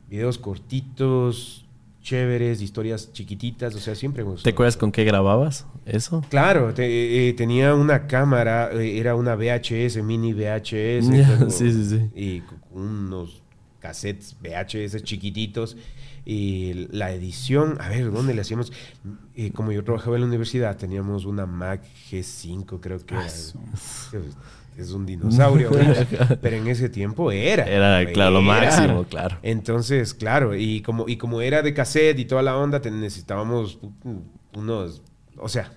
Videos 0.08 0.38
cortitos, 0.38 1.66
chéveres, 2.04 2.62
historias 2.62 3.12
chiquititas, 3.12 3.74
o 3.74 3.80
sea, 3.80 3.96
siempre 3.96 4.24
me 4.24 4.36
¿Te 4.36 4.52
acuerdas 4.52 4.78
con 4.78 4.92
qué 4.92 5.04
grababas 5.04 5.66
eso? 5.86 6.24
Claro, 6.30 6.72
eh, 6.78 7.34
tenía 7.36 7.74
una 7.74 8.06
cámara, 8.06 8.70
eh, 8.72 9.00
era 9.00 9.16
una 9.16 9.36
VHS, 9.36 10.04
mini 10.04 10.34
VHS, 10.34 11.08
sí, 11.50 11.72
sí, 11.72 11.86
sí. 11.86 12.10
y 12.16 12.44
unos 12.72 13.42
cassettes 13.80 14.38
VHS 14.42 15.04
chiquititos 15.04 15.76
y 16.32 16.88
la 16.92 17.12
edición, 17.12 17.78
a 17.82 17.90
ver, 17.90 18.12
¿dónde 18.12 18.36
le 18.36 18.42
hacíamos? 18.42 18.72
Eh, 19.34 19.50
como 19.52 19.72
yo 19.72 19.84
trabajaba 19.84 20.16
en 20.16 20.22
la 20.22 20.28
universidad, 20.28 20.78
teníamos 20.78 21.26
una 21.26 21.48
Mac 21.48 21.82
G5, 22.12 22.80
creo 22.80 23.04
que 23.04 23.16
era. 23.16 23.26
Es 23.26 24.92
un 24.92 25.08
dinosaurio, 25.08 25.72
pero 26.42 26.56
en 26.56 26.68
ese 26.68 26.88
tiempo 26.88 27.32
era. 27.32 27.66
Era, 27.66 28.12
claro, 28.12 28.30
lo 28.30 28.42
máximo, 28.44 29.06
claro. 29.06 29.40
Entonces, 29.42 30.14
claro, 30.14 30.56
y 30.56 30.82
como, 30.82 31.10
y 31.10 31.18
como 31.18 31.42
era 31.42 31.64
de 31.64 31.74
cassette 31.74 32.20
y 32.20 32.26
toda 32.26 32.44
la 32.44 32.56
onda, 32.58 32.78
necesitábamos 32.78 33.80
unos, 34.54 35.02
o 35.36 35.50
sea, 35.50 35.72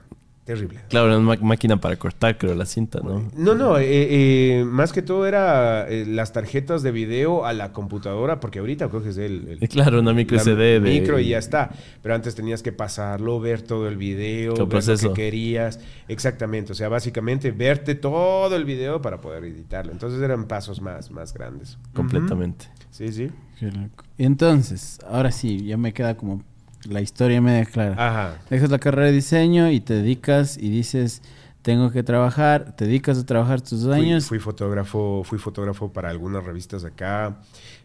Terrible. 0.44 0.80
Claro, 0.88 1.16
una 1.16 1.36
máquina 1.36 1.76
para 1.76 1.94
cortar, 1.94 2.36
creo, 2.36 2.56
la 2.56 2.66
cinta, 2.66 2.98
¿no? 2.98 3.30
No, 3.36 3.54
no, 3.54 3.78
eh, 3.78 3.84
eh, 3.86 4.64
más 4.64 4.92
que 4.92 5.00
todo 5.00 5.24
era 5.24 5.88
eh, 5.88 6.04
las 6.04 6.32
tarjetas 6.32 6.82
de 6.82 6.90
video 6.90 7.46
a 7.46 7.52
la 7.52 7.72
computadora, 7.72 8.40
porque 8.40 8.58
ahorita 8.58 8.88
coges 8.88 9.18
el... 9.18 9.58
el 9.60 9.68
claro, 9.68 10.00
una 10.00 10.12
micro 10.12 10.40
SD. 10.40 10.56
De... 10.56 10.80
Micro 10.80 11.20
y 11.20 11.28
ya 11.28 11.38
está. 11.38 11.70
Pero 12.02 12.16
antes 12.16 12.34
tenías 12.34 12.60
que 12.60 12.72
pasarlo, 12.72 13.38
ver 13.38 13.62
todo 13.62 13.86
el 13.86 13.96
video, 13.96 14.54
ver 14.66 14.84
lo 14.84 14.96
que 14.96 15.12
querías. 15.12 15.78
Exactamente, 16.08 16.72
o 16.72 16.74
sea, 16.74 16.88
básicamente 16.88 17.52
verte 17.52 17.94
todo 17.94 18.56
el 18.56 18.64
video 18.64 19.00
para 19.00 19.20
poder 19.20 19.44
editarlo. 19.44 19.92
Entonces 19.92 20.20
eran 20.20 20.48
pasos 20.48 20.80
más, 20.80 21.12
más 21.12 21.32
grandes. 21.32 21.78
Completamente. 21.94 22.66
Sí, 22.90 23.12
sí. 23.12 23.30
Entonces, 24.18 24.98
ahora 25.08 25.30
sí, 25.30 25.64
ya 25.66 25.76
me 25.76 25.92
queda 25.92 26.16
como 26.16 26.42
la 26.88 27.00
historia 27.00 27.40
media 27.40 27.64
clara. 27.64 27.94
Ajá. 27.98 28.38
Dejas 28.50 28.70
la 28.70 28.78
carrera 28.78 29.06
de 29.06 29.12
diseño 29.12 29.70
y 29.70 29.80
te 29.80 29.94
dedicas 29.94 30.56
y 30.58 30.70
dices, 30.70 31.22
tengo 31.62 31.90
que 31.90 32.02
trabajar, 32.02 32.74
te 32.76 32.86
dedicas 32.86 33.18
a 33.18 33.24
trabajar 33.24 33.60
tus 33.60 33.86
años. 33.86 34.26
Fui, 34.26 34.38
fotógrafo, 34.38 35.22
fui 35.24 35.38
fotógrafo 35.38 35.92
para 35.92 36.10
algunas 36.10 36.44
revistas 36.44 36.84
acá. 36.84 37.40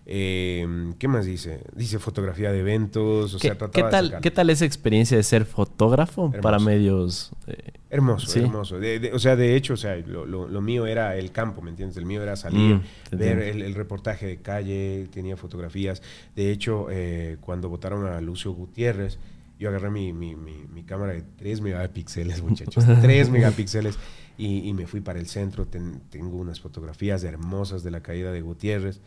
Em, 0.10 0.93
¿Qué 0.93 1.10
más 1.10 1.26
dice? 1.26 1.60
Dice 1.76 2.00
fotografía 2.00 2.50
de 2.54 2.62
eventos. 2.62 3.34
O 3.34 3.39
¿Qué, 3.39 3.50
sea, 3.50 3.58
¿qué 3.58 3.84
tal, 3.84 4.22
¿Qué 4.22 4.32
tal 4.32 4.50
esa 4.50 4.63
experiencia 4.63 5.17
de 5.17 5.24
ser 5.24 5.43
fotógrafo 5.43 6.32
para 6.41 6.60
medios? 6.60 7.34
Eh, 7.46 7.74
hermoso, 7.89 8.39
hermoso. 8.39 8.78
o 9.12 9.20
sea, 9.20 9.36
de 9.36 9.56
hecho, 9.58 9.74
o 9.74 9.78
sea, 9.78 9.98
lo, 9.98 10.62
mío 10.62 10.86
era 10.86 11.17
el 11.17 11.34
campo, 11.34 11.62
¿me 11.62 11.72
entiendes? 11.72 11.98
El 11.98 12.06
mío 12.06 12.24
era 12.24 12.38
salir, 12.38 12.76
mm, 12.76 13.17
ver 13.17 13.39
el, 13.39 13.76
reportaje 13.76 14.26
de 14.28 14.38
calle, 14.38 15.10
tenía 15.12 15.36
fotografías. 15.36 16.02
De 16.38 16.52
hecho, 16.52 16.88
eh, 16.89 17.36
cuando 17.41 17.67
votaron 17.67 18.06
a 18.06 18.22
Lucio 18.22 18.54
Gutiérrez, 18.54 19.20
yo 19.60 19.67
agarré 19.67 19.89
mi, 19.89 20.13
mi, 20.13 20.36
mi, 20.36 20.84
cámara 20.84 21.12
de 21.12 21.24
3 21.36 21.60
megapíxeles, 21.60 22.41
muchachos. 22.48 22.86
3 23.02 23.30
megapíxeles. 23.30 24.00
Y, 24.38 24.72
me 24.74 24.88
fui 24.88 25.02
para 25.02 25.20
el 25.20 25.28
centro. 25.28 25.65
tengo 25.65 26.38
unas 26.38 26.62
fotografías 26.62 27.26
hermosas 27.26 27.84
de 27.84 27.91
la 27.91 28.02
caída 28.02 28.32
de 28.32 28.39
Gutiérrez. 28.39 29.02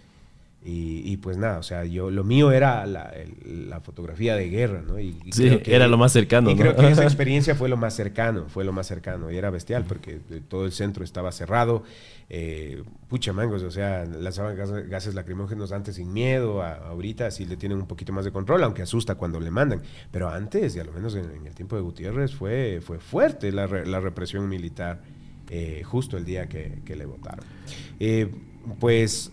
Y, 0.62 1.16
pues 1.16 1.38
nada, 1.38 1.58
o 1.58 1.62
sea, 1.62 1.86
yo 1.86 2.10
lo 2.10 2.22
mío 2.22 2.52
era 2.52 2.84
la, 2.84 3.80
fotografía 3.82 4.36
de 4.36 4.50
guerra, 4.50 4.82
¿no? 4.86 5.00
Y, 5.00 5.16
sí, 5.32 5.58
era 5.64 5.88
lo 5.88 5.96
más 5.96 6.12
cercano. 6.12 6.50
Y 6.50 6.56
creo 6.56 6.76
que 6.76 6.90
esa 6.90 7.02
experiencia 7.04 7.54
fue 7.54 7.70
lo 7.70 7.78
más 7.78 7.94
cercano, 7.94 8.44
fue 8.48 8.64
lo 8.64 8.72
más 8.72 8.86
cercano. 8.86 9.30
Y 9.30 9.38
era 9.38 9.48
bestial 9.48 9.84
porque 9.88 10.20
todo 10.48 10.66
el 10.66 10.72
centro 10.72 11.02
estaba 11.02 11.32
cerrado. 11.32 11.82
Eh, 12.28 12.84
pucha 13.08 13.32
mangos, 13.32 13.62
o 13.62 13.70
sea, 13.70 14.04
lanzaban 14.04 14.54
gases, 14.88 15.14
lacrimógenos 15.14 15.72
antes 15.72 15.96
sin 15.96 16.12
miedo. 16.12 16.62
ahorita 16.62 17.30
sí 17.30 17.46
le 17.46 17.56
tienen 17.56 17.78
un 17.78 17.86
poquito 17.86 18.12
más 18.12 18.26
de 18.26 18.30
control, 18.30 18.62
aunque 18.62 18.82
asusta 18.82 19.14
cuando 19.14 19.40
le 19.40 19.50
mandan. 19.50 19.80
Pero 20.10 20.28
antes, 20.28 20.76
y 20.76 20.80
a 20.80 20.84
lo 20.84 20.92
menos 20.92 21.14
en, 21.14 21.46
el 21.46 21.54
tiempo 21.54 21.74
de 21.74 21.82
Gutiérrez, 21.82 22.34
fue, 22.34 22.82
fue 22.82 22.98
fuerte 22.98 23.50
la, 23.50 23.66
represión 23.66 24.46
militar 24.46 25.00
eh, 25.48 25.82
justo 25.84 26.18
el 26.18 26.26
día 26.26 26.48
que, 26.48 26.82
le 26.86 27.06
votaron. 27.06 27.46
Eh, 27.98 28.30
pues... 28.78 29.32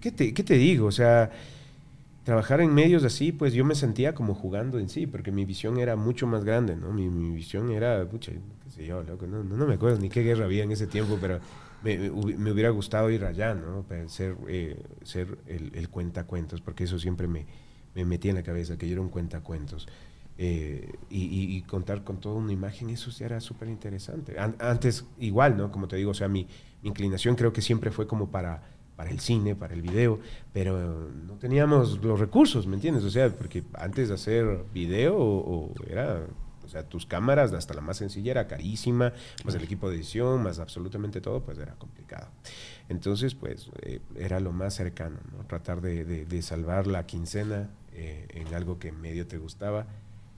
¿qué 0.00 0.10
te, 0.10 0.54
digo? 0.54 0.86
O 0.86 0.92
sea, 0.92 1.30
trabajar 2.24 2.60
en 2.60 2.74
medios 2.74 3.04
así, 3.04 3.32
pues 3.32 3.52
yo 3.52 3.64
me 3.64 3.74
sentía 3.74 4.14
como 4.14 4.34
jugando 4.34 4.78
en 4.78 4.88
sí, 4.88 5.06
porque 5.06 5.32
mi 5.32 5.44
visión 5.44 5.78
era 5.78 5.96
mucho 5.96 6.26
más 6.26 6.44
grande, 6.44 6.76
¿no? 6.76 6.92
Mi, 6.92 7.08
visión 7.30 7.70
era, 7.70 8.04
pucha, 8.08 8.32
qué 8.32 8.70
sé 8.70 8.86
yo, 8.86 9.02
loco, 9.02 9.26
no, 9.26 9.42
no, 9.42 9.66
me 9.66 9.74
acuerdo 9.74 9.98
ni 9.98 10.08
qué 10.08 10.22
guerra 10.22 10.44
había 10.44 10.64
en 10.64 10.72
ese 10.72 10.86
tiempo, 10.86 11.18
pero 11.20 11.40
me, 11.82 12.10
hubiera 12.10 12.70
gustado 12.70 13.10
ir 13.10 13.24
allá, 13.24 13.54
¿no? 13.54 13.84
ser, 14.08 14.36
eh, 14.48 14.82
ser 15.02 15.38
el, 15.46 15.72
el, 15.74 15.88
cuentacuentos, 15.88 16.60
porque 16.60 16.84
eso 16.84 16.98
siempre 16.98 17.28
me, 17.28 17.46
me 17.94 18.04
metía 18.04 18.30
en 18.30 18.36
la 18.36 18.42
cabeza, 18.42 18.76
que 18.76 18.86
yo 18.86 18.92
era 18.92 19.02
un 19.02 19.08
cuentacuentos. 19.08 19.88
Eh, 20.40 20.92
y, 21.10 21.62
contar 21.62 22.04
con 22.04 22.20
toda 22.20 22.36
una 22.36 22.52
imagen, 22.52 22.90
eso 22.90 23.10
ya 23.10 23.26
era 23.26 23.40
súper 23.40 23.68
interesante. 23.68 24.36
antes, 24.38 25.04
igual, 25.18 25.56
¿no? 25.56 25.72
Como 25.72 25.88
te 25.88 25.96
digo, 25.96 26.12
o 26.12 26.14
sea, 26.14 26.28
mi, 26.28 26.46
mi 26.80 26.90
inclinación 26.90 27.34
creo 27.34 27.52
que 27.52 27.60
siempre 27.60 27.90
fue 27.90 28.06
como 28.06 28.30
para 28.30 28.62
para 28.98 29.10
el 29.10 29.20
cine, 29.20 29.54
para 29.54 29.74
el 29.74 29.80
video, 29.80 30.18
pero 30.52 31.08
no 31.08 31.34
teníamos 31.34 32.02
los 32.02 32.18
recursos, 32.18 32.66
¿me 32.66 32.74
entiendes? 32.74 33.04
O 33.04 33.10
sea, 33.10 33.30
porque 33.30 33.62
antes 33.74 34.08
de 34.08 34.14
hacer 34.16 34.64
video 34.74 35.72
era, 35.88 36.26
o 36.64 36.68
sea, 36.68 36.82
tus 36.82 37.06
cámaras, 37.06 37.52
hasta 37.52 37.74
la 37.74 37.80
más 37.80 37.98
sencilla, 37.98 38.32
era 38.32 38.48
carísima, 38.48 39.12
más 39.44 39.54
el 39.54 39.62
equipo 39.62 39.88
de 39.88 39.94
edición, 39.94 40.42
más 40.42 40.58
absolutamente 40.58 41.20
todo, 41.20 41.44
pues 41.44 41.58
era 41.58 41.76
complicado. 41.76 42.26
Entonces, 42.88 43.36
pues 43.36 43.70
eh, 43.82 44.00
era 44.16 44.40
lo 44.40 44.50
más 44.50 44.74
cercano, 44.74 45.20
¿no? 45.30 45.44
Tratar 45.44 45.80
de, 45.80 46.42
salvar 46.42 46.88
la 46.88 47.06
quincena 47.06 47.70
eh, 47.92 48.26
en 48.30 48.52
algo 48.52 48.80
que 48.80 48.90
medio 48.90 49.28
te 49.28 49.38
gustaba. 49.38 49.86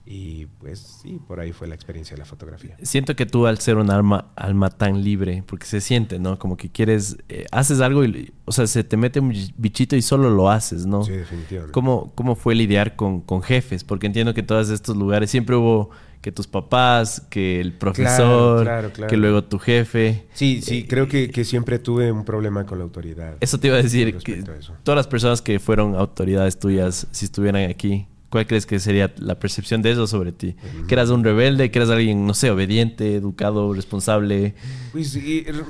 Y 0.05 0.47
pues 0.59 0.79
sí, 0.79 1.19
por 1.27 1.39
ahí 1.39 1.51
fue 1.51 1.67
la 1.67 1.75
experiencia 1.75 2.15
de 2.15 2.19
la 2.19 2.25
fotografía. 2.25 2.75
Siento 2.81 3.15
que 3.15 3.25
tú 3.25 3.45
al 3.45 3.59
ser 3.59 3.77
un 3.77 3.91
alma, 3.91 4.31
alma 4.35 4.69
tan 4.69 5.03
libre, 5.03 5.43
porque 5.45 5.65
se 5.65 5.79
siente, 5.79 6.17
¿no? 6.17 6.39
Como 6.39 6.57
que 6.57 6.69
quieres, 6.69 7.17
eh, 7.29 7.45
haces 7.51 7.81
algo 7.81 8.03
y, 8.03 8.33
o 8.45 8.51
sea, 8.51 8.65
se 8.65 8.83
te 8.83 8.97
mete 8.97 9.19
un 9.19 9.33
bichito 9.57 9.95
y 9.95 10.01
solo 10.01 10.31
lo 10.31 10.49
haces, 10.49 10.85
¿no? 10.85 11.03
Sí, 11.03 11.11
definitivamente. 11.11 11.71
¿Cómo, 11.71 12.11
cómo 12.15 12.35
fue 12.35 12.55
lidiar 12.55 12.95
con, 12.95 13.21
con 13.21 13.43
jefes? 13.43 13.83
Porque 13.83 14.07
entiendo 14.07 14.33
que 14.33 14.39
en 14.41 14.47
todos 14.47 14.69
estos 14.69 14.97
lugares 14.97 15.29
siempre 15.29 15.55
hubo 15.55 15.91
que 16.21 16.31
tus 16.31 16.47
papás, 16.47 17.25
que 17.29 17.59
el 17.59 17.73
profesor, 17.73 18.91
que 19.07 19.17
luego 19.17 19.43
tu 19.43 19.59
jefe. 19.59 20.25
Sí, 20.33 20.61
sí, 20.61 20.79
eh, 20.79 20.85
creo 20.87 21.07
que, 21.07 21.29
que, 21.31 21.43
siempre 21.43 21.79
tuve 21.79 22.11
un 22.11 22.25
problema 22.25 22.65
con 22.65 22.77
la 22.77 22.83
autoridad. 22.83 23.37
Eso 23.39 23.59
te 23.59 23.67
iba 23.67 23.77
a 23.77 23.81
decir, 23.81 24.17
que 24.17 24.43
todas 24.83 24.95
las 24.95 25.07
personas 25.07 25.41
que 25.41 25.59
fueron 25.59 25.95
autoridades 25.95 26.59
tuyas, 26.59 27.07
si 27.11 27.25
estuvieran 27.25 27.69
aquí, 27.69 28.07
¿cuál 28.31 28.47
crees 28.47 28.65
que 28.65 28.79
sería 28.79 29.13
la 29.17 29.37
percepción 29.37 29.83
de 29.83 29.91
eso 29.91 30.07
sobre 30.07 30.31
ti? 30.31 30.55
¿Que 30.87 30.95
eras 30.95 31.09
un 31.09 31.23
rebelde? 31.23 31.69
¿Que 31.69 31.77
eras 31.77 31.91
alguien, 31.91 32.25
no 32.25 32.33
sé, 32.33 32.49
obediente, 32.49 33.15
educado, 33.15 33.71
responsable? 33.73 34.55
Pues 34.91 35.15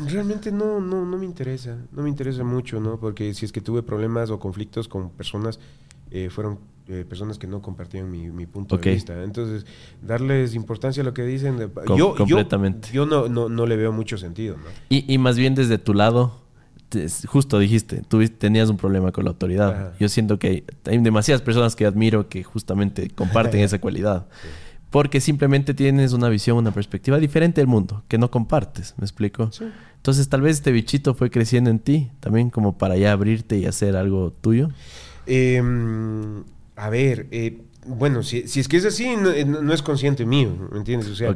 realmente 0.10 0.52
no, 0.52 0.80
no, 0.80 1.04
no 1.04 1.18
me 1.18 1.26
interesa, 1.26 1.78
no 1.92 2.04
me 2.04 2.10
interesa 2.10 2.46
mucho, 2.46 2.80
¿no? 2.80 3.00
Porque 3.00 3.34
si 3.34 3.46
es 3.46 3.52
que 3.52 3.60
tuve 3.60 3.84
problemas 3.84 4.30
o 4.30 4.40
conflictos 4.40 4.88
con 4.88 5.10
personas, 5.10 5.60
eh, 6.12 6.30
fueron 6.30 6.60
eh, 6.88 7.04
personas 7.08 7.38
que 7.38 7.48
no 7.48 7.62
compartían 7.62 8.12
mi, 8.12 8.46
punto 8.46 8.78
de 8.78 8.92
vista. 8.92 9.24
Entonces, 9.24 9.66
darles 10.02 10.54
importancia 10.54 11.02
a 11.02 11.04
lo 11.04 11.14
que 11.14 11.24
dicen. 11.24 11.58
yo, 11.98 12.16
completamente. 12.16 12.90
Yo, 12.94 13.06
no, 13.06 13.28
no, 13.28 13.66
le 13.66 13.76
veo 13.76 13.92
mucho 13.92 14.18
sentido. 14.18 14.56
Y, 14.90 15.18
más 15.18 15.38
bien 15.38 15.56
desde 15.56 15.78
tu 15.80 15.94
lado, 15.94 16.42
justo 17.28 17.60
dijiste, 17.60 18.02
tú 18.08 18.26
tenías 18.30 18.70
un 18.70 18.78
problema 18.78 19.12
con 19.12 19.26
la 19.26 19.32
autoridad. 19.32 19.94
Yo 20.00 20.10
siento 20.10 20.40
que 20.40 20.64
hay, 20.86 20.98
demasiadas 21.00 21.42
personas 21.42 21.76
que 21.76 21.86
admiro 21.86 22.28
que 22.30 22.44
justamente 22.44 23.10
comparten 23.10 23.62
esa 23.62 23.80
cualidad. 23.80 24.28
Porque 24.90 25.22
simplemente 25.22 25.74
tienes 25.74 26.12
una 26.12 26.28
visión, 26.28 26.58
una 26.58 26.72
perspectiva 26.72 27.18
diferente 27.18 27.62
del 27.62 27.68
mundo, 27.68 28.04
que 28.10 28.18
no 28.18 28.30
compartes, 28.30 28.94
¿me 28.98 29.06
explico? 29.06 29.50
Entonces 29.96 30.28
tal 30.28 30.42
vez 30.42 30.58
este 30.58 30.72
bichito 30.72 31.14
fue 31.14 31.30
creciendo 31.30 31.70
en 31.70 31.80
ti, 31.80 32.10
también 32.20 32.50
como 32.50 32.78
para 32.78 32.98
ya 32.98 33.12
abrirte 33.12 33.58
y 33.58 33.66
hacer 33.66 33.96
algo 33.96 34.32
tuyo. 34.32 34.70
Eh, 35.28 35.62
a 36.76 36.90
ver, 36.90 37.28
eh, 37.32 37.62
bueno, 37.86 38.22
si, 38.22 38.48
si, 38.48 38.60
es 38.60 38.68
que 38.68 38.78
es 38.78 38.86
así, 38.86 39.16
no, 39.16 39.32
eh, 39.32 39.74
es 39.74 39.82
consciente 39.82 40.26
mío, 40.26 40.52
¿me 40.72 40.78
entiendes? 40.78 41.10
O 41.10 41.16
sea, 41.16 41.34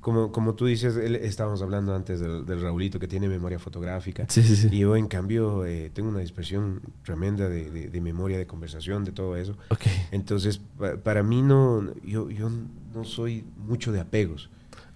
como, 0.00 0.30
como 0.30 0.54
tú 0.54 0.66
dices, 0.66 0.96
estábamos 0.96 1.62
hablando 1.62 1.94
antes 1.94 2.20
del, 2.20 2.60
Raulito 2.60 2.98
que 2.98 3.08
tiene 3.08 3.28
memoria 3.28 3.58
fotográfica. 3.58 4.26
Sí, 4.28 4.42
sí, 4.42 4.54
sí. 4.54 4.68
Y 4.70 4.78
yo, 4.80 4.94
en 4.96 5.08
cambio, 5.08 5.64
eh, 5.64 5.90
tengo 5.92 6.08
una 6.10 6.20
dispersión 6.20 6.80
tremenda 7.04 7.48
de, 7.48 7.88
de, 7.88 8.00
memoria, 8.00 8.38
de 8.38 8.46
conversación, 8.46 9.04
de 9.04 9.12
todo 9.12 9.36
eso. 9.36 9.56
Okay. 9.70 9.92
Entonces, 10.12 10.60
para 11.02 11.22
mí 11.22 11.42
no, 11.42 11.92
yo, 12.04 12.30
yo 12.30 12.48
no 12.94 13.04
soy 13.04 13.44
mucho 13.56 13.90
de 13.90 14.00
apegos. 14.00 14.48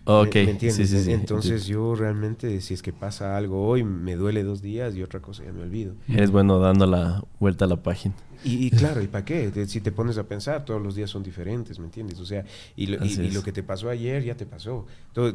Ok, 0.08 0.36
¿Me, 0.36 0.50
entiendes? 0.50 0.88
Sí, 0.88 1.02
sí, 1.02 1.12
Entonces 1.12 1.66
yo 1.66 1.96
realmente, 1.96 2.60
si 2.60 2.74
es 2.74 2.82
que 2.82 2.92
pasa 2.92 3.36
algo 3.36 3.66
hoy, 3.66 3.82
me 3.82 4.14
duele 4.14 4.44
dos 4.44 4.62
días 4.62 4.94
y 4.94 5.02
otra 5.02 5.18
cosa 5.18 5.44
ya 5.44 5.52
me 5.52 5.62
olvido. 5.62 5.94
Eres 6.08 6.30
bueno 6.30 6.60
dando 6.60 6.86
la 6.86 7.24
vuelta 7.40 7.64
a 7.64 7.68
la 7.68 7.82
página. 7.82 8.14
Y, 8.46 8.70
claro, 8.70 9.02
¿y 9.02 9.08
para 9.08 9.24
qué? 9.24 9.66
Si 9.66 9.80
te 9.80 9.90
pones 9.90 10.18
a 10.18 10.24
pensar, 10.24 10.64
todos 10.64 10.80
los 10.80 10.94
días 10.94 11.10
son 11.10 11.22
diferentes, 11.22 11.78
¿me 11.78 11.86
entiendes? 11.86 12.20
O 12.20 12.26
sea, 12.26 12.44
y 12.76 12.86
lo, 12.86 13.04
y, 13.04 13.30
lo 13.30 13.42
que 13.42 13.52
te 13.52 13.62
pasó 13.62 13.90
ayer 13.90 14.22
ya 14.22 14.36
te 14.36 14.46
pasó. 14.46 14.86
Todo, 15.12 15.34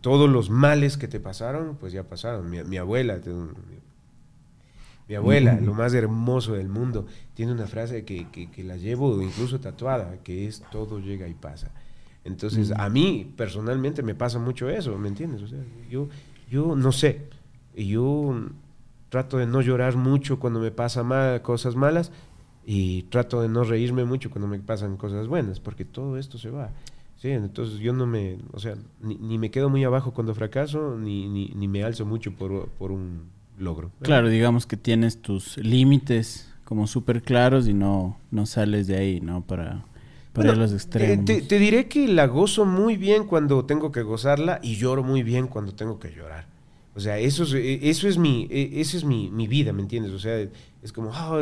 todos 0.00 0.30
los 0.30 0.48
males 0.48 0.96
que 0.96 1.08
te 1.08 1.18
pasaron, 1.18 1.76
pues 1.76 1.92
ya 1.92 2.04
pasaron. 2.04 2.48
Mi, 2.48 2.58
abuela, 2.76 3.18
mi 5.08 5.14
abuela, 5.16 5.58
lo 5.60 5.74
más 5.74 5.92
hermoso 5.94 6.52
del 6.54 6.68
mundo, 6.68 7.06
tiene 7.34 7.52
una 7.52 7.66
frase 7.66 8.04
que, 8.04 8.28
que, 8.30 8.50
que 8.50 8.62
la 8.62 8.76
llevo 8.76 9.20
incluso 9.20 9.58
tatuada, 9.58 10.18
que 10.22 10.46
es 10.46 10.62
todo 10.70 11.00
llega 11.00 11.26
y 11.26 11.34
pasa. 11.34 11.72
Entonces, 12.26 12.72
a 12.72 12.88
mí 12.88 13.32
personalmente 13.36 14.02
me 14.02 14.16
pasa 14.16 14.40
mucho 14.40 14.68
eso, 14.68 14.98
¿me 14.98 15.06
entiendes? 15.08 15.42
O 15.42 15.46
sea, 15.46 15.60
yo, 15.88 16.08
yo 16.50 16.74
no 16.74 16.90
sé, 16.90 17.28
yo 17.76 18.48
trato 19.10 19.38
de 19.38 19.46
no 19.46 19.60
llorar 19.60 19.96
mucho 19.96 20.40
cuando 20.40 20.58
me 20.58 20.72
pasan 20.72 21.06
mal, 21.06 21.40
cosas 21.42 21.76
malas 21.76 22.10
y 22.68 23.02
trato 23.04 23.40
de 23.40 23.48
no 23.48 23.62
reírme 23.62 24.04
mucho 24.04 24.28
cuando 24.28 24.48
me 24.48 24.58
pasan 24.58 24.96
cosas 24.96 25.28
buenas, 25.28 25.60
porque 25.60 25.84
todo 25.84 26.18
esto 26.18 26.36
se 26.36 26.50
va. 26.50 26.70
Sí, 27.16 27.30
entonces 27.30 27.78
yo 27.78 27.92
no 27.92 28.06
me, 28.06 28.38
o 28.52 28.58
sea, 28.58 28.74
ni, 29.00 29.38
me 29.38 29.50
quedo 29.50 29.70
muy 29.70 29.84
abajo 29.84 30.12
cuando 30.12 30.34
fracaso, 30.34 30.98
ni, 30.98 31.28
ni, 31.28 31.52
ni 31.54 31.68
me 31.68 31.84
alzo 31.84 32.04
mucho 32.04 32.32
por, 32.32 32.68
por 32.70 32.90
un 32.90 33.22
logro. 33.56 33.90
Claro, 34.02 34.28
digamos 34.28 34.66
que 34.66 34.76
tienes 34.76 35.22
tus 35.22 35.56
límites 35.58 36.52
como 36.64 36.88
súper 36.88 37.22
claros 37.22 37.68
y 37.68 37.72
no, 37.72 38.18
no 38.32 38.44
sales 38.44 38.88
de 38.88 38.96
ahí, 38.96 39.20
¿no? 39.20 39.42
Para 39.42 39.84
los 40.34 40.72
eh, 40.72 40.74
extremos. 40.74 41.24
te, 41.24 41.58
diré 41.58 41.86
que 41.86 42.08
la 42.08 42.26
gozo 42.26 42.66
muy 42.66 42.96
bien 42.96 43.24
cuando 43.24 43.64
tengo 43.64 43.92
que 43.92 44.02
gozarla 44.02 44.58
y 44.62 44.74
lloro 44.74 45.02
muy 45.04 45.22
bien 45.22 45.46
cuando 45.46 45.72
tengo 45.72 45.98
que 45.98 46.10
llorar. 46.10 46.46
O 46.96 47.00
sea, 47.00 47.18
eso 47.18 47.44
es, 47.44 47.54
eh, 47.54 47.80
eso 47.82 48.08
es, 48.08 48.18
mi, 48.18 48.48
eh, 48.50 48.72
eso 48.74 48.96
es 48.96 49.04
mi, 49.04 49.30
mi 49.30 49.46
vida, 49.46 49.72
¿me 49.72 49.82
entiendes? 49.82 50.12
O 50.12 50.18
sea, 50.18 50.48
es 50.86 50.92
como, 50.92 51.10
ah, 51.12 51.32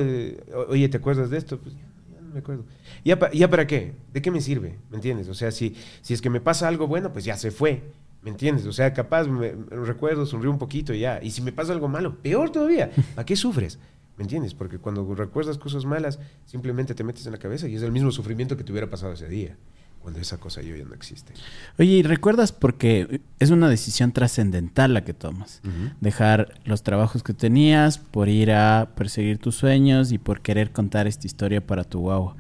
oye, 0.69 0.89
¿te 0.89 0.97
acuerdas 0.97 1.31
de 1.31 1.37
esto? 1.37 1.59
Pues 1.59 1.75
ya, 1.75 2.21
no 2.21 2.33
me 2.33 2.41
acuerdo. 2.41 2.65
¿Ya, 3.05 3.19
¿Ya 3.33 3.49
para 3.49 3.67
qué? 3.67 3.93
¿De 4.13 4.23
qué 4.23 4.31
me 4.31 4.41
sirve? 4.41 4.79
¿Me 4.91 4.97
entiendes? 4.97 5.29
O 5.29 5.35
sea, 5.35 5.51
si, 5.51 5.77
si 6.01 6.15
es 6.15 6.23
que 6.23 6.31
me 6.31 6.41
pasa 6.41 6.67
algo 6.67 6.87
bueno, 6.87 7.13
pues 7.13 7.25
ya 7.25 7.37
se 7.37 7.51
fue. 7.51 7.83
¿Me 8.23 8.31
entiendes? 8.31 8.65
O 8.65 8.73
sea, 8.73 8.95
capaz 8.95 9.29
me, 9.29 9.53
recuerdo, 9.71 10.25
sonrío 10.25 10.51
un 10.51 10.59
poquito 10.59 10.95
y 10.95 11.01
ya. 11.01 11.23
Y 11.23 11.31
si 11.31 11.43
me 11.43 11.53
pasa 11.53 11.75
algo 11.75 11.89
malo, 11.89 12.17
peor 12.23 12.51
todavía. 12.51 12.91
¿Para 13.15 13.27
qué 13.27 13.37
sufres? 13.37 13.79
¿Me 14.17 14.23
entiendes? 14.23 14.55
Porque 14.55 14.79
cuando 14.79 15.15
recuerdas 15.15 15.59
cosas 15.59 15.85
malas, 15.85 16.19
simplemente 16.47 16.95
te 16.95 17.05
metes 17.05 17.27
en 17.27 17.33
la 17.33 17.39
cabeza 17.39 17.69
y 17.69 17.75
es 17.75 17.83
el 17.83 17.93
mismo 17.93 18.11
sufrimiento 18.13 18.57
que 18.57 18.65
te 18.65 18.73
hubiera 18.73 18.89
pasado 18.89 19.13
ese 19.13 19.29
día, 19.29 19.59
cuando 20.05 20.21
esa 20.21 20.37
cosa 20.37 20.61
yo 20.61 20.77
ya 20.77 20.85
no 20.85 20.93
existe. 20.93 21.33
Oye, 21.79 21.93
¿y 21.93 22.03
recuerdas 22.03 22.53
porque 22.53 23.23
es 23.39 23.49
una 23.49 23.71
decisión 23.71 24.13
trascendental 24.13 24.93
la 24.93 25.03
que 25.03 25.15
tomas? 25.15 25.63
Dejar 26.03 26.61
los 26.67 26.83
trabajos 26.83 27.23
que 27.23 27.33
tenías 27.33 27.97
por 27.97 28.29
ir 28.29 28.53
a 28.53 28.91
perseguir 28.97 29.39
tus 29.39 29.55
sueños 29.55 30.13
y 30.13 30.19
por 30.19 30.43
querer 30.43 30.73
contar 30.73 31.07
esta 31.07 31.27
historia 31.27 31.67
para 31.67 31.85
tu 31.85 32.01
guagua. 32.01 32.37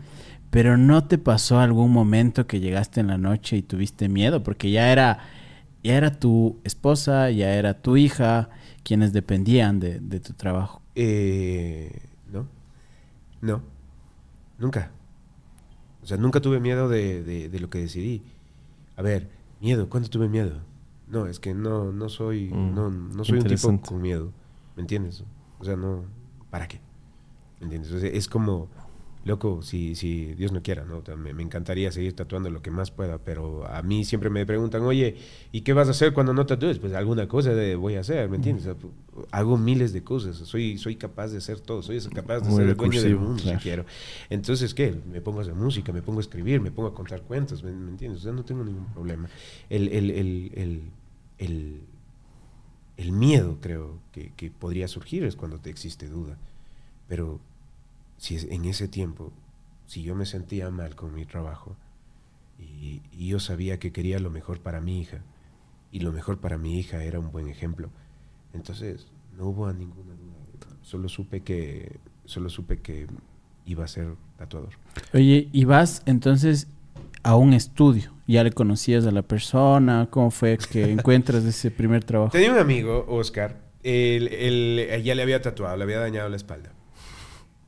Pero 0.50 0.76
¿no 0.76 1.04
te 1.08 1.16
pasó 1.16 1.58
algún 1.58 1.90
momento 1.90 2.46
que 2.46 2.60
llegaste 2.60 3.00
en 3.00 3.06
la 3.06 3.16
noche 3.16 3.56
y 3.56 3.62
tuviste 3.62 4.10
miedo? 4.10 4.42
Porque 4.42 4.70
ya 4.70 4.92
era, 4.92 5.20
ya 5.82 5.94
era 5.94 6.10
tu 6.10 6.60
esposa, 6.64 7.30
ya 7.30 7.54
era 7.54 7.80
tu 7.80 7.96
hija, 7.96 8.50
quienes 8.82 9.14
dependían 9.14 9.80
de, 9.80 10.00
de 10.00 10.20
tu 10.20 10.34
trabajo. 10.34 10.82
Eh, 10.94 11.98
no, 12.30 12.46
no, 13.40 13.62
nunca. 14.58 14.90
O 16.04 16.06
sea, 16.06 16.18
nunca 16.18 16.40
tuve 16.40 16.60
miedo 16.60 16.90
de, 16.90 17.50
lo 17.58 17.70
que 17.70 17.78
decidí. 17.78 18.22
A 18.96 19.02
ver, 19.02 19.30
miedo, 19.60 19.88
¿cuándo 19.88 20.10
tuve 20.10 20.28
miedo? 20.28 20.60
No, 21.08 21.26
es 21.26 21.40
que 21.40 21.54
no, 21.54 21.92
no 21.92 22.10
soy, 22.10 22.50
mm, 22.52 22.74
no, 22.74 22.90
no 22.90 23.24
soy 23.24 23.38
un 23.38 23.44
tipo 23.44 23.80
con 23.80 24.02
miedo, 24.02 24.30
¿me 24.76 24.82
entiendes? 24.82 25.24
O 25.58 25.64
sea, 25.64 25.76
no, 25.76 26.04
¿para 26.50 26.68
qué? 26.68 26.78
¿Me 27.58 27.64
entiendes? 27.64 27.90
es 28.02 28.28
como 28.28 28.68
loco, 29.24 29.62
si, 29.62 29.94
si 29.94 30.34
Dios 30.34 30.52
no 30.52 30.62
quiera, 30.62 30.84
¿no? 30.84 31.02
Me, 31.16 31.32
me, 31.32 31.42
encantaría 31.42 31.90
seguir 31.90 32.14
tatuando 32.14 32.50
lo 32.50 32.60
que 32.60 32.70
más 32.70 32.90
pueda, 32.90 33.18
pero 33.18 33.66
a 33.66 33.82
mí 33.82 34.04
siempre 34.04 34.28
me 34.28 34.44
preguntan, 34.44 34.82
oye, 34.82 35.16
¿y 35.50 35.62
qué 35.62 35.72
vas 35.72 35.88
a 35.88 35.92
hacer 35.92 36.12
cuando 36.12 36.34
no 36.34 36.44
tatúes? 36.44 36.78
Pues 36.78 36.92
alguna 36.94 37.26
cosa 37.26 37.52
voy 37.76 37.96
a 37.96 38.00
hacer, 38.00 38.28
¿me 38.28 38.36
entiendes? 38.36 38.68
hago 39.30 39.56
miles 39.56 39.92
de 39.92 40.02
cosas, 40.02 40.36
soy, 40.36 40.76
soy 40.76 40.96
capaz 40.96 41.28
de 41.28 41.38
hacer 41.38 41.60
todo, 41.60 41.82
soy 41.82 42.00
capaz 42.12 42.40
de 42.40 42.50
ser 42.50 42.68
el 42.68 42.76
dueño 42.76 43.02
del 43.02 43.16
mundo 43.16 43.42
si 43.42 43.50
quiero. 43.56 43.86
Entonces, 44.28 44.74
¿qué? 44.74 44.94
Me 45.10 45.20
pongo 45.20 45.38
a 45.38 45.42
hacer 45.42 45.54
música, 45.54 45.92
me 45.92 46.02
pongo 46.02 46.18
a 46.18 46.22
escribir, 46.22 46.60
me 46.60 46.70
pongo 46.70 46.88
a 46.88 46.94
contar 46.94 47.22
cuentos, 47.22 47.62
¿me, 47.62 47.70
entiendes? 47.70 48.20
O 48.20 48.24
sea, 48.24 48.32
no 48.32 48.44
tengo 48.44 48.64
ningún 48.64 48.86
problema. 48.92 49.28
El, 49.70 49.88
el, 49.88 50.10
el, 50.10 50.82
el, 51.38 51.80
el 52.96 53.12
miedo, 53.12 53.58
creo, 53.60 53.98
que, 54.12 54.32
que 54.36 54.50
podría 54.50 54.88
surgir 54.88 55.24
es 55.24 55.36
cuando 55.36 55.58
te 55.58 55.70
existe 55.70 56.08
duda, 56.08 56.36
pero 57.08 57.40
si 58.16 58.36
en 58.50 58.64
ese 58.64 58.88
tiempo, 58.88 59.32
si 59.86 60.02
yo 60.02 60.14
me 60.14 60.26
sentía 60.26 60.70
mal 60.70 60.94
con 60.94 61.14
mi 61.14 61.26
trabajo 61.26 61.76
y, 62.58 63.02
yo 63.12 63.40
sabía 63.40 63.78
que 63.78 63.92
quería 63.92 64.18
lo 64.18 64.30
mejor 64.30 64.60
para 64.60 64.80
mi 64.80 65.00
hija 65.00 65.22
y 65.90 66.00
lo 66.00 66.12
mejor 66.12 66.38
para 66.38 66.58
mi 66.58 66.78
hija 66.78 67.02
era 67.02 67.18
un 67.18 67.30
buen 67.32 67.48
ejemplo, 67.48 67.90
entonces 68.52 69.06
no 69.36 69.46
hubo 69.46 69.72
ninguna 69.72 70.14
duda. 70.14 70.76
Solo 70.82 71.08
supe 71.08 71.40
que, 71.40 71.98
solo 72.24 72.48
supe 72.50 72.80
que 72.80 73.06
iba 73.66 73.84
a 73.84 73.88
ser 73.88 74.16
tatuador. 74.36 74.74
Oye, 75.12 75.48
y 75.52 75.64
vas 75.64 76.02
entonces 76.06 76.68
a 77.22 77.36
un 77.36 77.52
estudio. 77.54 78.12
¿Ya 78.26 78.42
le 78.42 78.52
conocías 78.52 79.06
a 79.06 79.10
la 79.10 79.22
persona? 79.22 80.08
¿Cómo 80.10 80.30
fue 80.30 80.58
que 80.58 80.84
encuentras 80.92 81.44
ese 81.44 81.70
primer 81.70 82.04
trabajo? 82.04 82.32
Tenía 82.32 82.52
un 82.52 82.58
amigo, 82.58 83.04
Oscar, 83.08 83.60
él, 83.82 85.02
ya 85.02 85.14
le 85.14 85.22
había 85.22 85.42
tatuado, 85.42 85.76
le 85.76 85.84
había 85.84 85.98
dañado 85.98 86.28
la 86.28 86.36
espalda. 86.36 86.70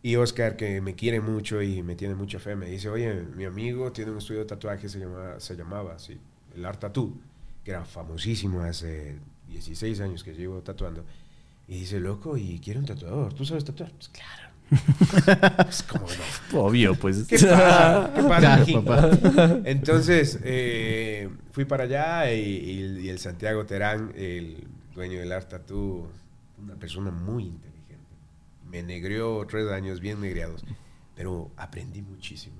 Y 0.07 0.15
Oscar, 0.15 0.55
que 0.55 0.81
me 0.81 0.95
quiere 0.95 1.21
mucho 1.21 1.61
y 1.61 1.83
me 1.83 1.97
tiene 1.97 2.15
mucha 2.15 2.39
fe, 2.39 2.55
me 2.55 2.67
dice, 2.67 2.89
oye, 2.89 3.25
mi 3.35 3.45
amigo 3.45 3.91
tiene 3.91 4.13
un 4.13 4.19
estudio 4.19 4.39
de 4.43 4.47
tatuaje, 4.47 4.89
se, 4.89 5.01
llama, 5.01 5.41
se 5.41 5.57
llamaba 5.57 5.95
así, 5.97 6.17
el 6.55 6.65
Art 6.65 6.79
Tattoo, 6.79 7.13
que 7.65 7.73
era 7.73 7.85
famosísimo 7.85 8.61
hace 8.63 9.17
16 9.49 10.01
años 10.03 10.23
que 10.23 10.33
llevo 10.33 10.61
tatuando. 10.61 11.05
Y 11.67 11.81
dice, 11.81 11.99
loco, 11.99 12.37
y 12.37 12.61
quiere 12.61 12.79
un 12.79 12.87
tatuador, 12.87 13.35
¿tú 13.35 13.45
sabes 13.45 13.65
tatuar? 13.65 13.91
Pues 13.91 14.09
claro, 14.11 15.67
es 15.69 15.83
como, 15.83 16.07
no. 16.53 16.61
Obvio, 16.61 16.95
pues. 16.95 17.25
¿Qué 17.29 17.39
pasa? 17.39 18.63
¿Qué 18.65 18.79
pasa, 18.79 19.61
Entonces, 19.65 20.39
eh, 20.45 21.29
fui 21.51 21.65
para 21.65 21.83
allá 21.83 22.33
y, 22.33 23.09
el 23.09 23.19
Santiago 23.19 23.67
Terán, 23.67 24.13
el 24.15 24.69
dueño 24.95 25.19
del 25.19 25.33
Art 25.33 25.49
Tattoo, 25.49 26.09
una 26.63 26.77
persona 26.77 27.11
muy 27.11 27.43
inteligente. 27.43 27.66
Me 28.71 28.83
negrió 28.83 29.45
tres 29.49 29.71
años 29.71 30.01
bien 30.01 30.21
negreados, 30.21 30.65
pero 31.15 31.51
aprendí 31.57 32.03
muchísimo. 32.03 32.57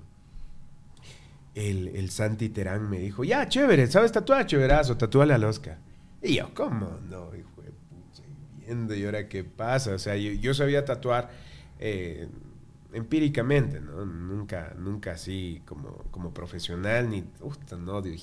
El, 1.53 1.87
el 1.89 2.09
Santi 2.11 2.49
Terán 2.49 2.89
me 2.89 2.99
dijo, 2.99 3.23
ya, 3.23 3.47
chévere, 3.49 3.87
¿sabes 3.87 4.11
tatuar? 4.11 4.45
Chéverazo, 4.45 4.97
tatúale 4.97 5.33
al 5.33 5.43
Oscar. 5.43 5.79
Y 6.21 6.35
yo, 6.35 6.53
¿cómo 6.53 6.99
no, 7.09 7.35
hijo 7.35 7.61
de 7.61 7.71
puta? 7.71 8.23
Viendo, 8.59 8.95
¿y 8.95 9.05
ahora 9.05 9.27
qué 9.27 9.43
pasa? 9.43 9.93
O 9.93 9.99
sea, 9.99 10.15
yo 10.15 10.53
sabía 10.53 10.85
tatuar 10.85 11.31
eh, 11.79 12.27
empíricamente, 12.93 13.79
¿no? 13.79 14.05
Nunca, 14.05 14.73
nunca 14.77 15.11
así 15.11 15.61
como, 15.65 16.03
como 16.11 16.33
profesional, 16.33 17.09
ni, 17.09 17.23
no, 17.79 18.01
de. 18.01 18.17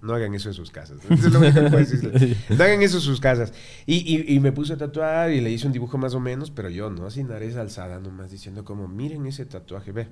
No 0.00 0.14
hagan 0.14 0.34
eso 0.34 0.48
en 0.48 0.54
sus 0.54 0.70
casas. 0.70 0.98
No 1.08 1.38
hagan 2.64 2.82
eso 2.82 2.96
en 2.96 3.02
sus 3.02 3.20
casas. 3.20 3.52
Y, 3.86 4.38
me 4.40 4.52
puse 4.52 4.74
a 4.74 4.76
tatuar 4.76 5.30
y 5.30 5.40
le 5.40 5.50
hice 5.50 5.66
un 5.66 5.72
dibujo 5.72 5.98
más 5.98 6.14
o 6.14 6.20
menos, 6.20 6.50
pero 6.50 6.68
yo 6.68 6.90
no, 6.90 7.06
así 7.06 7.24
nariz 7.24 7.56
alzada 7.56 7.98
nomás, 7.98 8.30
diciendo 8.30 8.64
como, 8.64 8.86
miren 8.88 9.26
ese 9.26 9.44
tatuaje, 9.46 9.92
ve, 9.92 10.08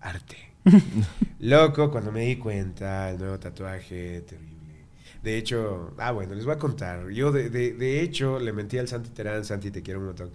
arte. 0.00 0.36
Loco, 1.40 1.90
cuando 1.90 2.10
me 2.10 2.22
di 2.22 2.36
cuenta, 2.36 3.10
el 3.10 3.18
nuevo 3.18 3.38
tatuaje, 3.38 4.22
terrible. 4.22 4.56
De 5.22 5.36
hecho, 5.36 5.94
ah, 5.98 6.12
bueno, 6.12 6.34
les 6.34 6.44
voy 6.44 6.54
a 6.54 6.58
contar. 6.58 7.10
Yo, 7.10 7.32
de, 7.32 7.50
de, 7.50 7.72
de 7.72 8.00
hecho, 8.00 8.38
le 8.38 8.52
mentí 8.52 8.78
al 8.78 8.88
Santi 8.88 9.10
Terán, 9.10 9.44
Santi, 9.44 9.70
te 9.70 9.82
quiero 9.82 10.00
un 10.00 10.06
montón 10.06 10.30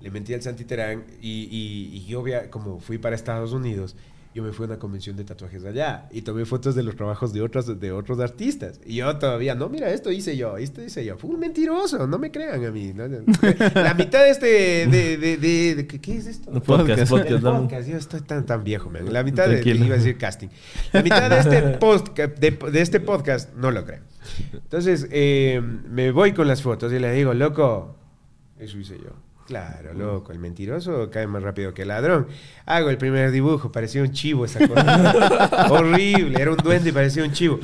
le 0.00 0.10
mentí 0.10 0.34
al 0.34 0.42
Santi 0.42 0.64
Terán 0.64 1.04
y, 1.20 1.48
y, 1.50 2.04
yo, 2.06 2.22
como 2.50 2.80
fui 2.80 2.98
para 2.98 3.16
Estados 3.16 3.52
Unidos, 3.52 3.96
yo 4.36 4.42
me 4.42 4.52
fui 4.52 4.64
a 4.64 4.66
una 4.66 4.78
convención 4.78 5.16
de 5.16 5.24
tatuajes 5.24 5.64
allá 5.64 6.10
y 6.10 6.20
tomé 6.20 6.44
fotos 6.44 6.74
de 6.74 6.82
los 6.82 6.94
trabajos 6.94 7.32
de 7.32 7.40
otros, 7.40 7.80
de 7.80 7.90
otros 7.90 8.20
artistas. 8.20 8.78
Y 8.84 8.96
yo 8.96 9.16
todavía, 9.16 9.54
no, 9.54 9.70
mira, 9.70 9.88
esto 9.88 10.12
hice 10.12 10.36
yo, 10.36 10.58
esto 10.58 10.82
hice 10.82 11.06
yo. 11.06 11.16
Fue 11.16 11.30
un 11.30 11.40
mentiroso, 11.40 12.06
no 12.06 12.18
me 12.18 12.30
crean 12.30 12.62
a 12.62 12.70
mí. 12.70 12.92
La 13.74 13.94
mitad 13.94 14.24
de 14.24 14.30
este, 14.30 14.46
de, 14.88 15.16
de, 15.16 15.74
de, 15.74 15.86
¿qué, 15.86 16.16
es 16.18 16.26
esto? 16.26 16.52
podcast, 16.60 17.08
podcast, 17.08 17.42
podcast, 17.42 17.88
Yo 17.88 17.96
estoy 17.96 18.20
tan, 18.20 18.44
tan 18.44 18.62
viejo, 18.62 18.90
man. 18.90 19.10
La 19.10 19.22
mitad 19.22 19.48
de, 19.48 19.62
iba 19.66 19.94
a 19.94 19.96
decir 19.96 20.18
casting. 20.18 20.48
La 20.92 21.02
mitad 21.02 21.30
de 21.30 21.38
este, 21.38 21.62
post, 21.78 22.14
de, 22.14 22.80
este 22.82 23.00
podcast 23.00 23.54
no 23.54 23.70
lo 23.70 23.86
creo. 23.86 24.02
Entonces, 24.52 25.08
eh, 25.12 25.62
me 25.62 26.10
voy 26.10 26.34
con 26.34 26.46
las 26.46 26.60
fotos 26.60 26.92
y 26.92 26.98
le 26.98 27.10
digo, 27.12 27.32
loco, 27.32 27.96
eso 28.58 28.78
hice 28.78 28.98
yo. 28.98 29.25
Claro, 29.46 29.94
loco, 29.94 30.32
el 30.32 30.40
mentiroso 30.40 31.08
cae 31.08 31.28
más 31.28 31.40
rápido 31.40 31.72
que 31.72 31.82
el 31.82 31.88
ladrón. 31.88 32.26
Hago 32.64 32.90
el 32.90 32.98
primer 32.98 33.30
dibujo, 33.30 33.70
parecía 33.70 34.02
un 34.02 34.10
chivo 34.10 34.44
esa 34.44 34.66
cosa. 34.66 35.68
Horrible, 35.70 36.40
era 36.40 36.50
un 36.50 36.56
duende 36.56 36.90
y 36.90 36.92
parecía 36.92 37.22
un 37.22 37.30
chivo. 37.30 37.60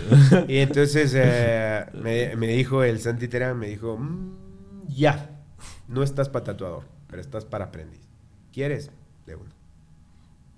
Y 0.46 0.58
entonces 0.58 1.12
eh, 1.16 1.84
me, 1.94 2.46
dijo 2.46 2.84
el 2.84 3.00
Santiterán, 3.00 3.58
me 3.58 3.66
dijo, 3.66 3.98
mm, 3.98 4.86
ya, 4.88 5.42
no 5.88 6.04
estás 6.04 6.28
para 6.28 6.44
tatuador, 6.44 6.84
pero 7.08 7.20
estás 7.20 7.44
para 7.44 7.64
aprendiz. 7.66 8.00
¿Quieres? 8.52 8.92
De 9.26 9.34
uno. 9.34 9.50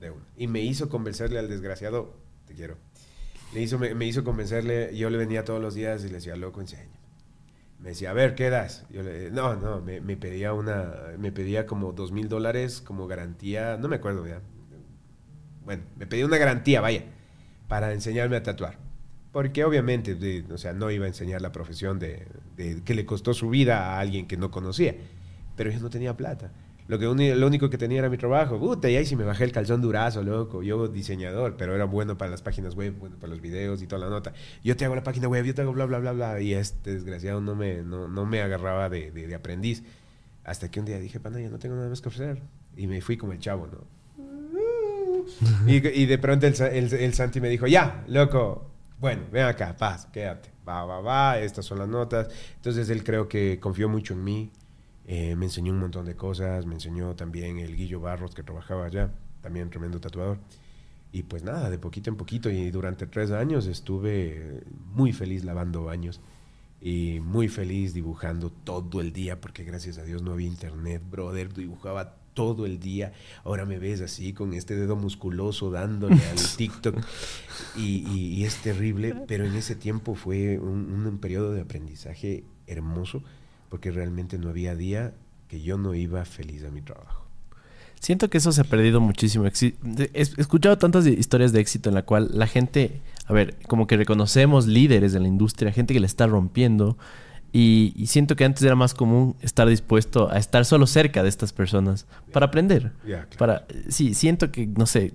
De 0.00 0.10
uno. 0.10 0.24
Y 0.36 0.46
me 0.46 0.60
hizo 0.60 0.90
convencerle 0.90 1.38
al 1.38 1.48
desgraciado, 1.48 2.14
te 2.46 2.54
quiero. 2.54 2.76
Me 3.54 3.62
hizo, 3.62 3.78
me, 3.78 3.94
me 3.94 4.04
hizo 4.04 4.24
convencerle, 4.24 4.94
yo 4.94 5.08
le 5.08 5.16
venía 5.16 5.42
todos 5.42 5.62
los 5.62 5.74
días 5.74 6.04
y 6.04 6.08
le 6.08 6.14
decía, 6.14 6.36
loco, 6.36 6.60
enseña 6.60 7.03
me 7.78 7.90
decía, 7.90 8.10
a 8.10 8.12
ver, 8.14 8.34
¿qué 8.34 8.50
das? 8.50 8.86
Yo 8.90 9.02
le, 9.02 9.30
no, 9.30 9.56
no, 9.56 9.80
me, 9.80 10.00
pedía 10.16 10.52
una, 10.52 10.92
me 11.18 11.32
pedía 11.32 11.66
como 11.66 11.92
dos 11.92 12.12
mil 12.12 12.28
dólares 12.28 12.80
como 12.80 13.06
garantía, 13.06 13.76
no 13.76 13.88
me 13.88 13.96
acuerdo 13.96 14.26
ya. 14.26 14.40
Bueno, 15.64 15.82
me 15.96 16.06
pedía 16.06 16.26
una 16.26 16.38
garantía, 16.38 16.80
vaya, 16.80 17.04
para 17.68 17.92
enseñarme 17.92 18.36
a 18.36 18.42
tatuar. 18.42 18.78
Porque 19.32 19.64
obviamente, 19.64 20.44
o 20.50 20.58
sea, 20.58 20.72
no 20.72 20.90
iba 20.90 21.06
a 21.06 21.08
enseñar 21.08 21.42
la 21.42 21.50
profesión 21.50 21.98
de, 21.98 22.26
que 22.84 22.94
le 22.94 23.04
costó 23.04 23.34
su 23.34 23.50
vida 23.50 23.94
a 23.94 24.00
alguien 24.00 24.26
que 24.28 24.36
no 24.36 24.50
conocía. 24.50 24.94
Pero 25.56 25.70
yo 25.70 25.80
no 25.80 25.90
tenía 25.90 26.16
plata. 26.16 26.52
Lo, 26.86 26.98
que 26.98 27.06
lo 27.06 27.46
único 27.46 27.70
que 27.70 27.78
tenía 27.78 28.00
era 28.00 28.10
mi 28.10 28.18
trabajo. 28.18 28.58
Puta, 28.58 28.90
y 28.90 28.96
ahí 28.96 29.06
sí 29.06 29.16
me 29.16 29.24
bajé 29.24 29.44
el 29.44 29.52
calzón 29.52 29.80
durazo, 29.80 30.22
loco. 30.22 30.62
Yo 30.62 30.86
diseñador, 30.88 31.56
pero 31.56 31.74
era 31.74 31.84
bueno 31.86 32.18
para 32.18 32.30
las 32.30 32.42
páginas 32.42 32.74
web, 32.74 32.94
bueno 32.98 33.16
para 33.16 33.30
los 33.30 33.40
videos 33.40 33.80
y 33.82 33.86
toda 33.86 34.04
la 34.04 34.10
nota. 34.10 34.34
Yo 34.62 34.76
te 34.76 34.84
hago 34.84 34.94
la 34.94 35.02
página 35.02 35.28
web, 35.28 35.44
yo 35.44 35.54
te 35.54 35.62
hago 35.62 35.72
bla, 35.72 35.86
bla, 35.86 35.98
bla, 35.98 36.12
bla. 36.12 36.40
Y 36.40 36.52
este 36.52 36.92
desgraciado 36.92 37.40
no 37.40 37.54
me, 37.54 37.82
no, 37.82 38.06
no 38.08 38.26
me 38.26 38.42
agarraba 38.42 38.90
de, 38.90 39.10
de, 39.10 39.34
aprendiz. 39.34 39.82
Hasta 40.44 40.70
que 40.70 40.78
un 40.78 40.86
día 40.86 40.98
dije, 40.98 41.20
pana, 41.20 41.40
ya 41.40 41.48
no 41.48 41.58
tengo 41.58 41.74
nada 41.74 41.88
más 41.88 42.02
que 42.02 42.08
ofrecer. 42.08 42.42
Y 42.76 42.86
me 42.86 43.00
fui 43.00 43.16
como 43.16 43.32
el 43.32 43.38
chavo, 43.38 43.66
¿no? 43.66 43.94
y, 45.66 45.76
y, 45.76 46.06
de 46.06 46.18
pronto 46.18 46.46
el, 46.46 46.54
el, 46.60 46.92
el 46.92 47.14
Santi 47.14 47.40
me 47.40 47.48
dijo, 47.48 47.66
ya, 47.66 48.04
loco, 48.08 48.70
bueno, 49.00 49.22
ven 49.32 49.44
acá, 49.44 49.74
paz, 49.76 50.06
quédate. 50.12 50.50
Va, 50.66 50.84
va, 50.84 51.00
va, 51.00 51.38
estas 51.38 51.64
son 51.64 51.78
las 51.78 51.88
notas. 51.88 52.28
Entonces 52.56 52.88
él 52.88 53.04
creo 53.04 53.28
que 53.28 53.58
confió 53.60 53.88
mucho 53.88 54.14
en 54.14 54.24
mí. 54.24 54.52
Eh, 55.06 55.36
me 55.36 55.46
enseñó 55.46 55.72
un 55.72 55.80
montón 55.80 56.06
de 56.06 56.16
cosas, 56.16 56.66
me 56.66 56.74
enseñó 56.74 57.14
también 57.14 57.58
el 57.58 57.76
Guillo 57.76 58.00
Barros 58.00 58.34
que 58.34 58.42
trabajaba 58.42 58.86
allá, 58.86 59.10
también 59.42 59.70
tremendo 59.70 60.00
tatuador. 60.00 60.38
Y 61.12 61.22
pues 61.24 61.44
nada, 61.44 61.70
de 61.70 61.78
poquito 61.78 62.10
en 62.10 62.16
poquito 62.16 62.50
y 62.50 62.70
durante 62.70 63.06
tres 63.06 63.30
años 63.30 63.66
estuve 63.66 64.64
muy 64.92 65.12
feliz 65.12 65.44
lavando 65.44 65.84
baños 65.84 66.20
y 66.80 67.20
muy 67.20 67.48
feliz 67.48 67.94
dibujando 67.94 68.50
todo 68.50 69.00
el 69.00 69.12
día 69.12 69.40
porque 69.40 69.62
gracias 69.62 69.98
a 69.98 70.02
Dios 70.02 70.22
no 70.22 70.32
había 70.32 70.48
internet, 70.48 71.02
brother, 71.08 71.52
dibujaba 71.52 72.16
todo 72.34 72.66
el 72.66 72.80
día. 72.80 73.12
Ahora 73.44 73.64
me 73.64 73.78
ves 73.78 74.00
así 74.00 74.32
con 74.32 74.54
este 74.54 74.74
dedo 74.74 74.96
musculoso 74.96 75.70
dándole 75.70 76.20
al 76.30 76.36
TikTok 76.56 76.96
y, 77.76 78.42
es 78.42 78.56
terrible, 78.56 79.14
pero 79.28 79.44
en 79.44 79.54
ese 79.54 79.76
tiempo 79.76 80.14
fue 80.14 80.58
un, 80.58 81.06
un 81.06 81.18
periodo 81.18 81.52
de 81.52 81.60
aprendizaje 81.60 82.44
hermoso 82.66 83.22
porque 83.74 83.90
realmente 83.90 84.38
no 84.38 84.50
había 84.50 84.76
día 84.76 85.14
que 85.48 85.60
yo 85.60 85.78
no 85.78 85.96
iba 85.96 86.24
feliz 86.24 86.62
a 86.64 86.70
mi 86.70 86.80
trabajo. 86.80 87.24
Siento 87.98 88.30
que 88.30 88.38
eso 88.38 88.52
se 88.52 88.60
ha 88.60 88.64
perdido 88.64 89.00
muchísimo. 89.00 89.46
He 89.46 90.08
escuchado 90.14 90.78
tantas 90.78 91.04
historias 91.08 91.50
de 91.50 91.58
éxito 91.58 91.88
en 91.88 91.96
la 91.96 92.02
cual 92.02 92.30
la 92.34 92.46
gente, 92.46 93.00
a 93.26 93.32
ver, 93.32 93.56
como 93.66 93.88
que 93.88 93.96
reconocemos 93.96 94.68
líderes 94.68 95.12
de 95.12 95.18
la 95.18 95.26
industria, 95.26 95.72
gente 95.72 95.92
que 95.92 95.98
le 95.98 96.06
está 96.06 96.28
rompiendo. 96.28 96.96
Y, 97.52 97.92
siento 98.06 98.36
que 98.36 98.44
antes 98.44 98.62
era 98.62 98.76
más 98.76 98.94
común 98.94 99.34
estar 99.40 99.68
dispuesto 99.68 100.30
a 100.30 100.38
estar 100.38 100.64
solo 100.64 100.86
cerca 100.86 101.24
de 101.24 101.28
estas 101.28 101.52
personas 101.52 102.06
para 102.32 102.46
aprender. 102.46 102.92
Para, 103.38 103.66
sí, 103.88 104.14
siento 104.14 104.52
que, 104.52 104.68
no 104.68 104.86
sé, 104.86 105.14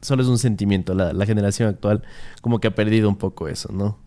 solo 0.00 0.22
es 0.22 0.28
un 0.28 0.38
sentimiento. 0.38 0.94
La, 0.94 1.12
la 1.12 1.26
generación 1.26 1.68
actual 1.68 2.04
como 2.40 2.60
que 2.60 2.68
ha 2.68 2.74
perdido 2.76 3.08
un 3.08 3.16
poco 3.16 3.48
eso, 3.48 3.72
¿no? 3.72 3.98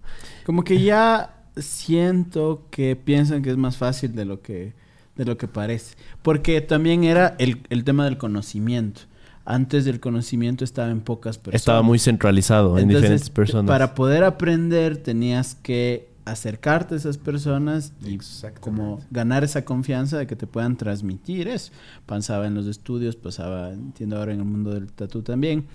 Como 0.46 0.64
que 0.64 0.82
ya 0.82 1.43
siento 1.58 2.68
que 2.72 2.96
piensan 2.96 3.42
que 3.42 3.52
es 3.52 3.58
más 3.58 3.78
fácil 3.78 4.16
de 4.16 4.26
lo 4.26 4.42
que, 4.42 4.74
de 5.16 5.26
lo 5.26 5.38
que 5.38 5.48
parece. 5.48 5.96
Porque 6.22 6.62
también 6.62 7.04
era 7.04 7.36
el, 7.40 7.62
el 7.70 7.84
tema 7.84 8.06
del 8.06 8.18
conocimiento. 8.18 9.02
Antes 9.46 9.84
del 9.84 10.00
conocimiento 10.00 10.64
estaba 10.64 10.90
en 10.90 11.02
pocas 11.02 11.38
personas. 11.38 11.62
Estaba 11.62 11.82
muy 11.82 12.00
centralizado 12.00 12.78
en 12.78 12.88
diferentes 12.88 13.30
personas. 13.30 13.68
Para 13.68 13.94
poder 13.94 14.24
aprender 14.24 14.98
tenías 14.98 15.56
que 15.56 16.14
acercarte 16.26 16.96
a 16.96 16.98
esas 16.98 17.18
personas 17.18 17.92
y 18.02 18.18
como 18.60 19.02
ganar 19.12 19.44
esa 19.44 19.66
confianza 19.66 20.18
de 20.18 20.28
que 20.28 20.36
te 20.36 20.48
puedan 20.48 20.78
transmitir 20.78 21.48
eso. 21.48 21.72
Pasaba 22.06 22.48
en 22.48 22.54
los 22.54 22.68
estudios, 22.68 23.16
pasaba, 23.16 23.72
entiendo 23.72 24.18
ahora 24.18 24.34
en 24.34 24.40
el 24.40 24.46
mundo 24.46 24.74
del 24.74 24.92
tatú 24.92 25.22
también. 25.22 25.66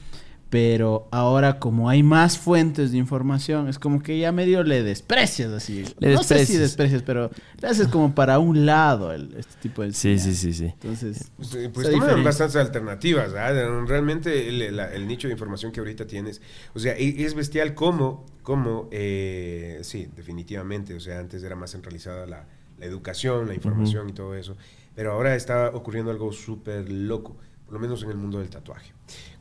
Pero 0.51 1.09
ahora 1.11 1.59
como 1.59 1.91
hay 1.91 2.03
más 2.03 2.39
fuentes 2.39 2.93
de 2.93 2.99
información, 2.99 3.69
es 3.69 3.79
como 3.79 4.03
que 4.03 4.19
ya 4.19 4.33
medio 4.33 4.63
le 4.63 4.83
desprecias 4.83 5.53
así. 5.53 5.85
Le 5.99 6.15
no 6.15 6.23
sé 6.23 6.47
si 6.47 6.57
desprecias, 6.57 7.03
pero 7.03 7.31
le 7.61 7.69
haces 7.69 7.89
como 7.89 8.15
para 8.15 8.39
un 8.39 8.65
lado 8.65 9.13
el, 9.13 9.35
este 9.37 9.55
tipo 9.61 9.83
de... 9.83 9.93
Sí, 9.93 10.19
sí, 10.19 10.35
sí, 10.35 10.55
sí. 10.55 10.65
Entonces... 10.65 11.31
Pues, 11.37 11.69
pues 11.75 11.91
toman 11.91 12.25
bastantes 12.25 12.57
alternativas, 12.57 13.33
¿verdad? 13.33 13.87
Realmente 13.87 14.49
el, 14.49 15.07
nicho 15.07 15.29
de 15.29 15.33
información 15.33 15.70
que 15.70 15.81
ahorita 15.81 16.07
tienes, 16.07 16.41
o 16.75 16.79
sea, 16.79 16.95
es 16.95 17.35
bestial 17.35 17.75
cómo, 17.75 18.25
cómo 18.43 18.89
eh, 18.91 19.81
sí, 19.83 20.09
definitivamente, 20.16 20.95
o 20.95 21.01
sea, 21.01 21.18
antes 21.18 21.43
era 21.43 21.57
más 21.57 21.72
centralizada 21.72 22.27
la, 22.27 22.47
educación, 22.81 23.49
la 23.49 23.55
información 23.55 24.09
y 24.09 24.12
todo 24.12 24.37
eso, 24.37 24.57
pero 24.95 25.12
ahora 25.12 25.35
está 25.35 25.70
ocurriendo 25.70 26.12
algo 26.12 26.31
súper 26.33 26.89
loco, 26.89 27.37
por 27.64 27.75
lo 27.75 27.81
menos 27.81 28.05
en 28.05 28.11
el 28.11 28.16
mundo 28.16 28.39
del 28.39 28.51
tatuaje 28.51 28.93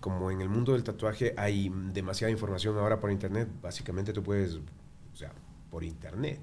como 0.07 0.31
en 0.31 0.39
el 0.39 0.47
mundo 0.47 0.71
del 0.71 0.85
tatuaje 0.85 1.33
hay 1.35 1.69
demasiada 1.91 2.31
información 2.31 2.77
ahora 2.77 2.97
por 2.97 3.11
internet, 3.11 3.49
básicamente 3.61 4.13
tú 4.13 4.23
puedes, 4.23 4.55
o 4.55 5.15
sea, 5.15 5.33
por 5.69 5.83
internet, 5.83 6.39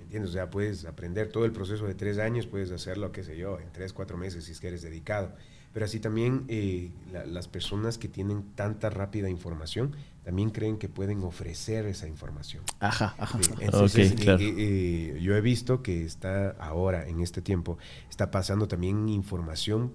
¿entiendes? 0.00 0.30
O 0.30 0.32
sea, 0.32 0.48
puedes 0.48 0.86
aprender 0.86 1.28
todo 1.28 1.44
el 1.44 1.52
proceso 1.52 1.86
de 1.86 1.94
tres 1.94 2.16
años, 2.16 2.46
puedes 2.46 2.70
hacerlo, 2.70 3.12
qué 3.12 3.22
sé 3.22 3.36
yo, 3.36 3.60
en 3.60 3.70
tres, 3.72 3.92
cuatro 3.92 4.16
meses 4.16 4.44
si 4.46 4.52
es 4.52 4.60
que 4.60 4.68
eres 4.68 4.80
dedicado. 4.80 5.34
Pero 5.74 5.84
así 5.84 6.00
también 6.00 6.46
eh, 6.48 6.92
las 7.26 7.46
personas 7.46 7.98
que 7.98 8.08
tienen 8.08 8.54
tanta 8.54 8.88
rápida 8.88 9.28
información 9.28 9.94
también 10.24 10.48
creen 10.48 10.78
que 10.78 10.88
pueden 10.88 11.22
ofrecer 11.24 11.84
esa 11.84 12.08
información. 12.08 12.62
Ajá, 12.80 13.14
ajá. 13.18 13.38
Entonces, 13.60 14.12
eh, 14.12 14.38
eh, 14.40 15.18
yo 15.20 15.36
he 15.36 15.42
visto 15.42 15.82
que 15.82 16.06
está 16.06 16.52
ahora, 16.52 17.06
en 17.06 17.20
este 17.20 17.42
tiempo, 17.42 17.76
está 18.08 18.30
pasando 18.30 18.66
también 18.66 19.10
información 19.10 19.92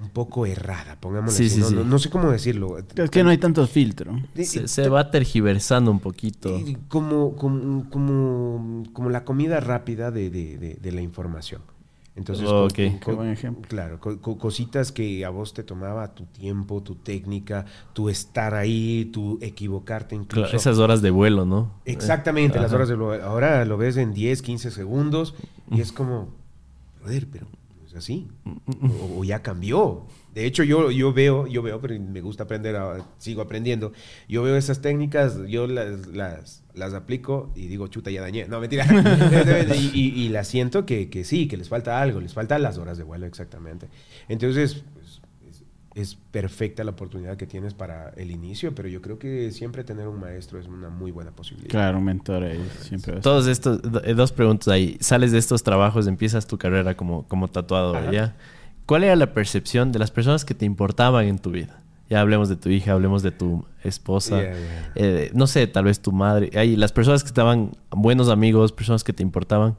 un 0.00 0.08
poco 0.10 0.46
errada, 0.46 0.96
pongámoslo 1.00 1.46
así. 1.46 1.60
no, 1.60 1.98
sé 1.98 2.10
cómo 2.10 2.30
decirlo. 2.30 2.78
Es 2.78 3.10
que 3.10 3.22
no 3.22 3.30
hay 3.30 3.38
tanto 3.38 3.66
filtro. 3.66 4.20
Se, 4.42 4.88
va 4.88 5.10
tergiversando 5.10 5.90
un 5.90 6.00
poquito. 6.00 6.60
Como, 6.88 7.36
como, 7.36 7.88
como, 7.90 9.10
la 9.10 9.24
comida 9.24 9.60
rápida 9.60 10.10
de, 10.10 10.78
la 10.82 11.00
información. 11.00 11.62
Entonces, 12.16 12.48
buen 12.48 13.30
ejemplo. 13.30 13.68
claro, 13.68 13.98
cositas 13.98 14.92
que 14.92 15.24
a 15.24 15.30
vos 15.30 15.52
te 15.52 15.64
tomaba 15.64 16.14
tu 16.14 16.26
tiempo, 16.26 16.80
tu 16.80 16.94
técnica, 16.94 17.64
tu 17.92 18.08
estar 18.08 18.54
ahí, 18.54 19.10
tu 19.12 19.38
equivocarte 19.42 20.14
incluso. 20.14 20.54
esas 20.54 20.78
horas 20.78 21.02
de 21.02 21.10
vuelo, 21.10 21.44
¿no? 21.44 21.72
Exactamente, 21.84 22.60
las 22.60 22.72
horas 22.72 22.88
de 22.88 22.94
vuelo. 22.94 23.24
Ahora 23.24 23.64
lo 23.64 23.76
ves 23.76 23.96
en 23.96 24.12
10, 24.12 24.42
15 24.42 24.70
segundos 24.70 25.34
y 25.72 25.80
es 25.80 25.90
como, 25.90 26.28
joder, 27.02 27.26
pero 27.32 27.48
así. 27.96 28.28
O, 29.16 29.24
ya 29.24 29.42
cambió. 29.42 30.06
De 30.34 30.46
hecho, 30.46 30.64
yo, 30.64 30.90
yo 30.90 31.12
veo, 31.12 31.46
yo 31.46 31.62
veo, 31.62 31.80
pero 31.80 31.98
me 32.00 32.20
gusta 32.20 32.44
aprender, 32.44 32.76
sigo 33.18 33.42
aprendiendo. 33.42 33.92
Yo 34.28 34.42
veo 34.42 34.56
esas 34.56 34.80
técnicas, 34.80 35.38
yo 35.46 35.66
las, 35.66 36.08
las, 36.08 36.64
las 36.74 36.94
aplico 36.94 37.52
y 37.54 37.68
digo, 37.68 37.86
chuta, 37.88 38.10
ya 38.10 38.20
dañé. 38.20 38.46
No, 38.48 38.60
mentira. 38.60 38.86
y, 39.74 40.12
y, 40.14 40.28
la 40.30 40.44
siento 40.44 40.86
que, 40.86 41.08
que, 41.08 41.24
sí, 41.24 41.46
que 41.46 41.56
les 41.56 41.68
falta 41.68 42.00
algo, 42.00 42.20
les 42.20 42.34
faltan 42.34 42.62
las 42.62 42.78
horas 42.78 42.98
de 42.98 43.04
vuelo 43.04 43.26
exactamente. 43.26 43.88
Entonces, 44.28 44.84
es 45.94 46.16
perfecta 46.16 46.82
la 46.82 46.90
oportunidad 46.90 47.36
que 47.36 47.46
tienes 47.46 47.72
para 47.72 48.10
el 48.16 48.30
inicio, 48.32 48.74
pero 48.74 48.88
yo 48.88 49.00
creo 49.00 49.18
que 49.18 49.52
siempre 49.52 49.84
tener 49.84 50.08
un 50.08 50.18
maestro 50.18 50.58
es 50.58 50.66
una 50.66 50.90
muy 50.90 51.12
buena 51.12 51.30
posibilidad. 51.30 51.70
Claro, 51.70 51.98
un 51.98 52.04
mentor 52.04 52.42
ahí 52.42 52.68
siempre. 52.80 53.20
Todos 53.20 53.46
estos, 53.46 53.80
eh, 54.02 54.14
dos 54.14 54.32
preguntas 54.32 54.68
ahí. 54.68 54.96
Sales 55.00 55.30
de 55.30 55.38
estos 55.38 55.62
trabajos, 55.62 56.08
empiezas 56.08 56.46
tu 56.46 56.58
carrera 56.58 56.96
como, 56.96 57.28
como 57.28 57.46
tatuador, 57.48 58.10
¿ya? 58.10 58.36
¿Cuál 58.86 59.04
era 59.04 59.14
la 59.14 59.32
percepción 59.32 59.92
de 59.92 60.00
las 60.00 60.10
personas 60.10 60.44
que 60.44 60.54
te 60.54 60.64
importaban 60.64 61.26
en 61.26 61.38
tu 61.38 61.52
vida? 61.52 61.80
Ya 62.10 62.20
hablemos 62.20 62.48
de 62.48 62.56
tu 62.56 62.68
hija, 62.68 62.92
hablemos 62.92 63.22
de 63.22 63.30
tu 63.30 63.64
esposa, 63.82 64.42
eh, 64.94 65.30
no 65.32 65.46
sé, 65.46 65.66
tal 65.68 65.84
vez 65.84 66.00
tu 66.00 66.12
madre. 66.12 66.50
Hay 66.54 66.76
las 66.76 66.92
personas 66.92 67.22
que 67.22 67.28
estaban 67.28 67.70
buenos 67.90 68.28
amigos, 68.28 68.72
personas 68.72 69.04
que 69.04 69.12
te 69.12 69.22
importaban, 69.22 69.76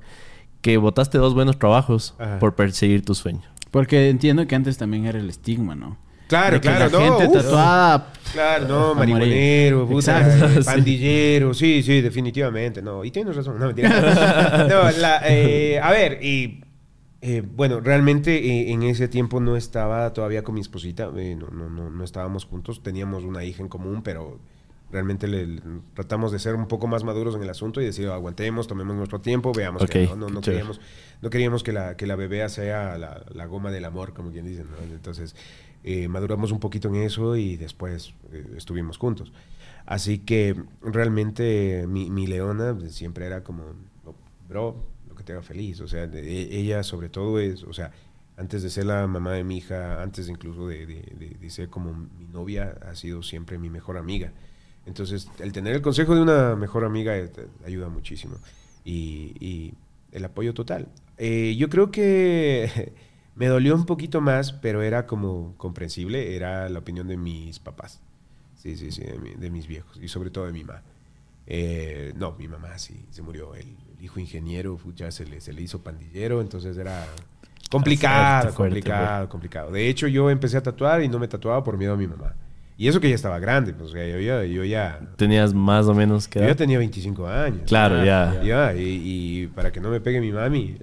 que 0.62 0.78
votaste 0.78 1.18
dos 1.18 1.36
buenos 1.36 1.60
trabajos 1.60 2.16
por 2.40 2.56
perseguir 2.56 3.06
tu 3.06 3.14
sueño. 3.14 3.44
Porque 3.70 4.10
entiendo 4.10 4.48
que 4.48 4.56
antes 4.56 4.78
también 4.78 5.06
era 5.06 5.20
el 5.20 5.30
estigma, 5.30 5.76
¿no? 5.76 5.98
Claro, 6.28 6.60
claro, 6.60 6.90
no. 6.90 7.20
Gente 7.20 7.38
tatuada. 7.38 8.12
Claro, 8.34 8.68
no, 8.68 8.96
marihuanero, 8.96 9.88
pandillero, 10.66 11.54
sí, 11.54 11.82
sí, 11.82 12.02
definitivamente, 12.02 12.82
no. 12.82 13.06
Y 13.06 13.12
tienes 13.12 13.36
razón, 13.36 13.58
no, 13.60 13.68
mentira. 13.68 14.68
no, 14.70 14.92
la, 15.00 15.22
eh, 15.26 15.80
a 15.82 15.92
ver, 15.92 16.24
y 16.24 16.62
eh, 17.22 17.42
bueno, 17.42 17.80
realmente 17.80 18.36
eh, 18.38 18.72
en 18.72 18.84
ese 18.84 19.08
tiempo 19.08 19.40
no 19.40 19.56
estaba 19.56 20.12
todavía 20.14 20.44
con 20.44 20.56
mi 20.56 20.62
esposita, 20.62 21.06
no, 21.06 21.48
no, 21.50 21.70
no, 21.70 21.90
no 21.90 22.04
estábamos 22.04 22.46
juntos, 22.46 22.84
teníamos 22.84 23.24
una 23.24 23.44
hija 23.44 23.64
en 23.64 23.70
común, 23.70 24.02
pero 24.04 24.40
realmente 24.92 25.28
le, 25.28 25.62
tratamos 25.94 26.32
de 26.32 26.40
ser 26.40 26.56
un 26.56 26.68
poco 26.68 26.88
más 26.88 27.04
maduros 27.04 27.36
en 27.36 27.44
el 27.44 27.50
asunto 27.50 27.82
y 27.82 27.86
decir, 27.86 28.08
aguantemos, 28.10 28.68
tomemos 28.68 28.96
nuestro 28.96 29.22
tiempo, 29.22 29.54
veamos 29.54 29.86
que 29.86 30.08
no, 30.16 30.30
no, 30.30 30.42
queríamos, 30.42 30.80
no 31.22 31.30
queríamos 31.30 31.64
que 31.64 31.72
la, 31.72 31.98
que 31.98 32.06
la 32.06 32.16
bebé 32.16 32.48
sea 32.50 32.98
la, 32.98 33.24
la, 33.34 33.46
goma 33.46 33.72
del 33.72 33.86
amor, 33.86 34.14
como 34.14 34.32
quien 34.32 34.46
dice, 34.46 34.64
¿no? 34.64 34.78
Entonces, 34.94 35.36
eh, 35.88 36.08
maduramos 36.08 36.52
un 36.52 36.60
poquito 36.60 36.88
en 36.88 36.96
eso 36.96 37.36
y 37.36 37.58
después 37.58 38.16
eh, 38.32 38.44
estuvimos 38.58 38.98
juntos. 38.98 39.32
Así 39.86 40.18
que 40.18 40.56
realmente 40.82 41.86
mi, 41.88 42.10
mi, 42.10 42.26
leona 42.26 42.76
siempre 42.90 43.28
era 43.28 43.44
como, 43.44 43.62
bro, 44.50 44.84
lo 45.08 45.14
que 45.14 45.24
te 45.24 45.34
haga 45.34 45.44
feliz. 45.44 45.82
O 45.82 45.88
sea, 45.88 46.06
e, 46.06 46.58
ella 46.58 46.82
sobre 46.82 47.10
todo 47.10 47.40
es, 47.40 47.62
o 47.62 47.72
sea, 47.72 47.92
antes 48.36 48.64
de 48.64 48.72
ser 48.72 48.88
la 48.88 49.06
mamá 49.06 49.34
de 49.34 49.44
mi 49.44 49.58
hija, 49.58 50.02
antes 50.02 50.28
incluso 50.28 50.68
de, 50.68 50.88
de, 50.88 51.50
ser 51.52 51.70
como 51.70 51.94
mi 51.94 52.26
novia, 52.34 52.80
ha 52.90 52.96
sido 52.96 53.22
siempre 53.22 53.60
mi 53.60 53.70
mejor 53.70 53.98
amiga. 53.98 54.34
Entonces, 54.88 55.30
el 55.38 55.52
tener 55.52 55.76
el 55.76 55.84
consejo 55.84 56.16
de 56.16 56.22
una 56.22 56.56
mejor 56.56 56.84
amiga 56.84 57.16
eh, 57.16 57.30
ayuda 57.64 57.90
muchísimo. 57.90 58.38
Y 58.84 59.76
el 60.12 60.26
apoyo 60.26 60.56
total. 60.56 60.88
yo 61.20 61.70
creo 61.70 61.92
que 61.92 62.92
Me 63.36 63.48
dolió 63.48 63.76
un 63.76 63.86
poquito 63.86 64.22
más, 64.22 64.54
pero 64.54 64.82
era 64.82 65.06
como 65.06 65.56
comprensible, 65.58 66.36
era 66.36 66.70
la 66.70 66.80
opinión 66.80 67.08
de 67.08 67.18
mis 67.18 67.60
papás. 67.60 68.02
Sí, 68.56 68.78
sí, 68.78 68.92
sí, 68.92 69.04
de, 69.04 69.50
mis 69.50 69.68
viejos 69.68 70.00
y 70.02 70.08
sobre 70.08 70.30
todo 70.30 70.46
de 70.46 70.54
mi 70.54 70.64
mamá. 70.64 70.82
Eh, 71.46 72.14
no, 72.16 72.32
mi 72.32 72.48
mamá 72.48 72.78
sí, 72.80 73.06
se 73.12 73.22
murió. 73.22 73.54
El, 73.56 73.76
hijo 74.02 74.20
ingeniero 74.20 74.80
ya 74.96 75.10
se 75.12 75.26
le, 75.26 75.42
se 75.42 75.52
le 75.52 75.62
hizo 75.64 75.82
pandillero, 75.82 76.42
entonces 76.42 76.78
era 76.78 77.08
complicado, 77.72 78.54
complicado, 78.54 79.30
complicado. 79.30 79.72
De 79.72 79.90
hecho, 79.90 80.08
yo 80.08 80.30
empecé 80.30 80.58
a 80.58 80.64
tatuar 80.64 81.02
y 81.02 81.08
no 81.08 81.18
me 81.18 81.28
tatuaba 81.28 81.64
por 81.64 81.78
miedo 81.78 81.94
a 81.94 81.98
mi 81.98 82.06
mamá. 82.06 82.36
Y 82.78 82.90
eso 82.90 83.00
que 83.00 83.08
ya 83.08 83.16
estaba 83.16 83.40
grande, 83.40 83.74
pues 83.74 83.92
yo 83.92 84.20
ya... 84.20 84.44
Yo 84.44 84.64
ya 84.66 85.00
Tenías 85.16 85.54
más 85.54 85.88
o 85.88 85.94
menos 85.94 86.28
que... 86.28 86.40
Yo 86.40 86.48
ya 86.48 86.56
tenía 86.56 86.78
25 86.78 87.26
años. 87.26 87.62
Claro, 87.68 88.04
ya. 88.04 88.42
Ya, 88.44 88.74
y, 88.76 89.48
para 89.56 89.72
que 89.72 89.80
no 89.80 89.90
me 89.90 90.02
pegue 90.02 90.20
mi 90.20 90.34
mami, 90.34 90.78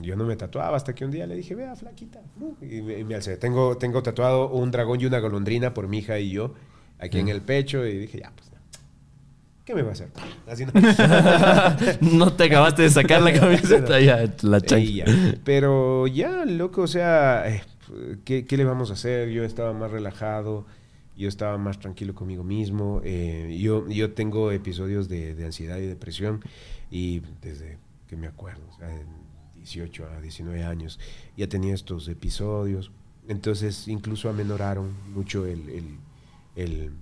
yo 0.00 0.16
no 0.16 0.24
me 0.24 0.36
tatuaba 0.36 0.76
hasta 0.76 0.94
que 0.94 1.04
un 1.04 1.10
día 1.10 1.26
le 1.26 1.34
dije, 1.34 1.54
vea, 1.54 1.76
flaquita. 1.76 2.20
Y 2.62 2.80
me, 2.80 3.14
alcé. 3.14 3.36
Tengo, 3.36 3.76
tengo 3.76 4.02
tatuado 4.02 4.48
un 4.48 4.70
dragón 4.70 5.00
y 5.00 5.06
una 5.06 5.18
golondrina 5.18 5.74
por 5.74 5.86
mi 5.86 5.98
hija 5.98 6.18
y 6.18 6.30
yo, 6.30 6.54
aquí 6.98 7.18
en 7.18 7.28
el 7.28 7.42
pecho, 7.42 7.84
y 7.86 7.98
dije, 7.98 8.20
ya, 8.20 8.32
pues... 8.34 8.50
¿Qué 9.66 9.74
me 9.74 9.82
va 9.82 9.90
a 9.90 9.92
hacer? 9.92 10.08
Así 10.46 10.64
no. 10.64 10.72
no 12.00 12.32
te 12.32 12.44
acabaste 12.44 12.82
de 12.82 12.90
sacar 12.90 13.20
la 13.20 13.32
camiseta, 13.32 14.00
ya, 14.00 14.24
la 14.42 14.60
chancha. 14.60 15.04
Pero 15.44 16.06
ya, 16.06 16.44
loco, 16.46 16.82
o 16.82 16.86
sea, 16.86 17.48
eh, 17.48 17.62
¿qué, 18.24 18.46
¿qué 18.46 18.56
le 18.56 18.64
vamos 18.64 18.90
a 18.90 18.94
hacer? 18.94 19.28
Yo 19.30 19.42
estaba 19.42 19.72
más 19.72 19.90
relajado 19.90 20.64
yo 21.16 21.28
estaba 21.28 21.56
más 21.58 21.78
tranquilo 21.78 22.14
conmigo 22.14 22.44
mismo. 22.44 23.00
Eh, 23.04 23.56
yo, 23.60 23.88
yo 23.88 24.12
tengo 24.12 24.52
episodios 24.52 25.08
de, 25.08 25.34
de, 25.34 25.46
ansiedad 25.46 25.78
y 25.78 25.86
depresión 25.86 26.42
y 26.90 27.22
desde 27.40 27.78
que 28.06 28.16
me 28.16 28.26
acuerdo, 28.26 28.62
o 28.70 28.76
sea, 28.76 28.88
de 28.88 29.04
18 29.56 30.06
a 30.06 30.20
19 30.20 30.62
años, 30.64 31.00
ya 31.36 31.48
tenía 31.48 31.74
estos 31.74 32.08
episodios. 32.08 32.92
Entonces 33.28 33.88
incluso 33.88 34.28
amenoraron 34.28 34.94
mucho 35.12 35.46
el, 35.46 35.68
el, 35.68 35.98
el 36.54 36.92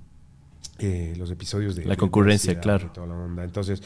eh, 0.78 1.14
los 1.16 1.30
episodios 1.30 1.76
de... 1.76 1.84
La 1.84 1.96
concurrencia, 1.96 2.58
claro. 2.58 2.90
Toda 2.92 3.06
la 3.06 3.14
onda. 3.14 3.44
Entonces 3.44 3.82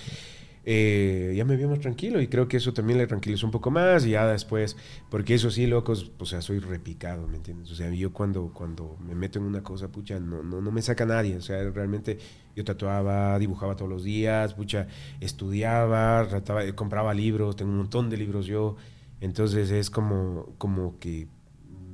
eh, 0.70 1.32
ya 1.34 1.46
me 1.46 1.56
vi 1.56 1.64
más 1.64 1.80
tranquilo 1.80 2.20
y 2.20 2.28
creo 2.28 2.46
que 2.46 2.58
eso 2.58 2.74
también 2.74 2.98
le 2.98 3.06
tranquilizó 3.06 3.46
un 3.46 3.52
poco 3.52 3.70
más 3.70 4.04
y 4.04 4.10
ya 4.10 4.26
después, 4.26 4.76
porque 5.08 5.32
eso 5.32 5.50
sí, 5.50 5.66
locos, 5.66 6.12
o 6.18 6.26
sea, 6.26 6.42
soy 6.42 6.58
repicado, 6.58 7.26
¿me 7.26 7.36
entiendes? 7.36 7.70
O 7.70 7.74
sea, 7.74 7.88
yo 7.88 8.12
cuando, 8.12 8.52
cuando 8.52 8.98
me 9.00 9.14
meto 9.14 9.38
en 9.38 9.46
una 9.46 9.62
cosa, 9.62 9.88
pucha, 9.90 10.20
no, 10.20 10.42
no, 10.42 10.60
no 10.60 10.70
me 10.70 10.82
saca 10.82 11.06
nadie, 11.06 11.38
o 11.38 11.40
sea, 11.40 11.70
realmente 11.70 12.18
yo 12.54 12.64
tatuaba, 12.64 13.38
dibujaba 13.38 13.76
todos 13.76 13.90
los 13.90 14.04
días, 14.04 14.52
pucha, 14.52 14.88
estudiaba, 15.20 16.26
trataba, 16.28 16.70
compraba 16.74 17.14
libros, 17.14 17.56
tengo 17.56 17.70
un 17.70 17.78
montón 17.78 18.10
de 18.10 18.18
libros 18.18 18.44
yo, 18.44 18.76
entonces 19.22 19.70
es 19.70 19.88
como, 19.88 20.54
como 20.58 20.98
que 20.98 21.28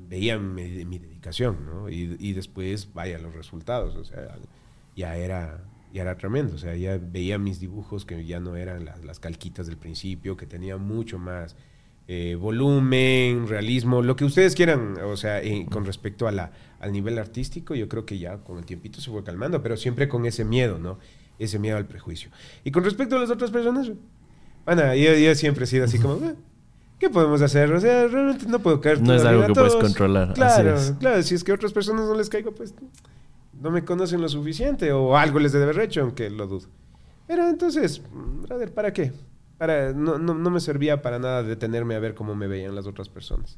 veía 0.08 0.36
mi, 0.36 0.84
mi 0.84 0.98
dedicación, 0.98 1.64
¿no? 1.64 1.88
Y, 1.88 2.16
y 2.18 2.32
después, 2.32 2.92
vaya, 2.92 3.18
los 3.18 3.36
resultados, 3.36 3.94
o 3.94 4.04
sea, 4.04 4.36
ya 4.96 5.16
era 5.16 5.62
y 5.94 6.00
era 6.00 6.18
tremendo. 6.18 6.56
O 6.56 6.58
sea, 6.58 6.74
ya 6.74 6.98
veía 7.00 7.38
mis 7.38 7.60
dibujos 7.60 8.04
que 8.04 8.26
ya 8.26 8.40
no 8.40 8.56
eran 8.56 8.84
las, 8.84 9.20
calquitas 9.20 9.68
del 9.68 9.76
principio, 9.76 10.36
que 10.36 10.44
tenía 10.44 10.76
mucho 10.76 11.20
más 11.20 11.54
eh, 12.08 12.34
volumen, 12.34 13.46
realismo, 13.46 14.02
lo 14.02 14.16
que 14.16 14.24
ustedes 14.24 14.56
quieran. 14.56 14.96
O 15.04 15.16
sea, 15.16 15.40
con 15.70 15.84
respecto 15.84 16.26
a 16.26 16.32
la, 16.32 16.50
al 16.80 16.90
nivel 16.90 17.16
artístico, 17.16 17.76
yo 17.76 17.88
creo 17.88 18.04
que 18.04 18.18
ya 18.18 18.38
con 18.38 18.58
el 18.58 18.64
tiempito 18.64 19.00
se 19.00 19.08
fue 19.12 19.22
calmando, 19.22 19.62
pero 19.62 19.76
siempre 19.76 20.08
con 20.08 20.26
ese 20.26 20.44
miedo, 20.44 20.80
¿no? 20.80 20.98
Ese 21.38 21.60
miedo 21.60 21.76
al 21.76 21.86
prejuicio. 21.86 22.28
Y 22.64 22.72
con 22.72 22.82
respecto 22.82 23.14
a 23.14 23.20
las 23.20 23.30
otras 23.30 23.52
personas, 23.52 23.92
bueno, 24.66 24.96
yo, 24.96 25.34
siempre 25.36 25.62
he 25.62 25.68
sido 25.68 25.84
así 25.84 26.00
como... 26.00 26.18
Ah, 26.24 26.34
¿Qué 26.98 27.08
podemos 27.08 27.40
hacer? 27.40 27.72
O 27.72 27.80
sea, 27.80 28.08
realmente 28.08 28.46
no 28.46 28.58
puedo 28.58 28.80
caer. 28.80 29.00
No 29.00 29.14
es 29.14 29.24
algo 29.24 29.46
que 29.46 29.52
puedes 29.52 29.76
controlar. 29.76 30.32
Claro, 30.34 30.76
claro. 30.98 31.22
Si 31.22 31.36
es 31.36 31.44
que 31.44 31.52
a 31.52 31.54
otras 31.54 31.72
personas 31.72 32.06
no 32.06 32.14
les 32.14 32.28
caigo, 32.28 32.52
pues 32.52 32.74
no 33.64 33.70
me 33.70 33.82
conocen 33.82 34.20
lo 34.20 34.28
suficiente 34.28 34.92
o 34.92 35.16
algo 35.16 35.38
les 35.38 35.52
debe 35.52 35.64
haber 35.64 35.80
hecho, 35.80 36.02
aunque 36.02 36.28
lo 36.28 36.46
dudo. 36.46 36.68
Pero 37.26 37.48
entonces, 37.48 38.02
brother, 38.12 38.74
¿para 38.74 38.92
qué? 38.92 39.10
Para, 39.56 39.94
no, 39.94 40.18
no, 40.18 40.34
no, 40.34 40.50
me 40.50 40.60
servía 40.60 41.00
para 41.00 41.18
nada 41.18 41.42
detenerme 41.42 41.94
a 41.94 41.98
ver 41.98 42.14
cómo 42.14 42.34
me 42.34 42.46
veían 42.46 42.74
las 42.74 42.86
otras 42.86 43.08
personas. 43.08 43.56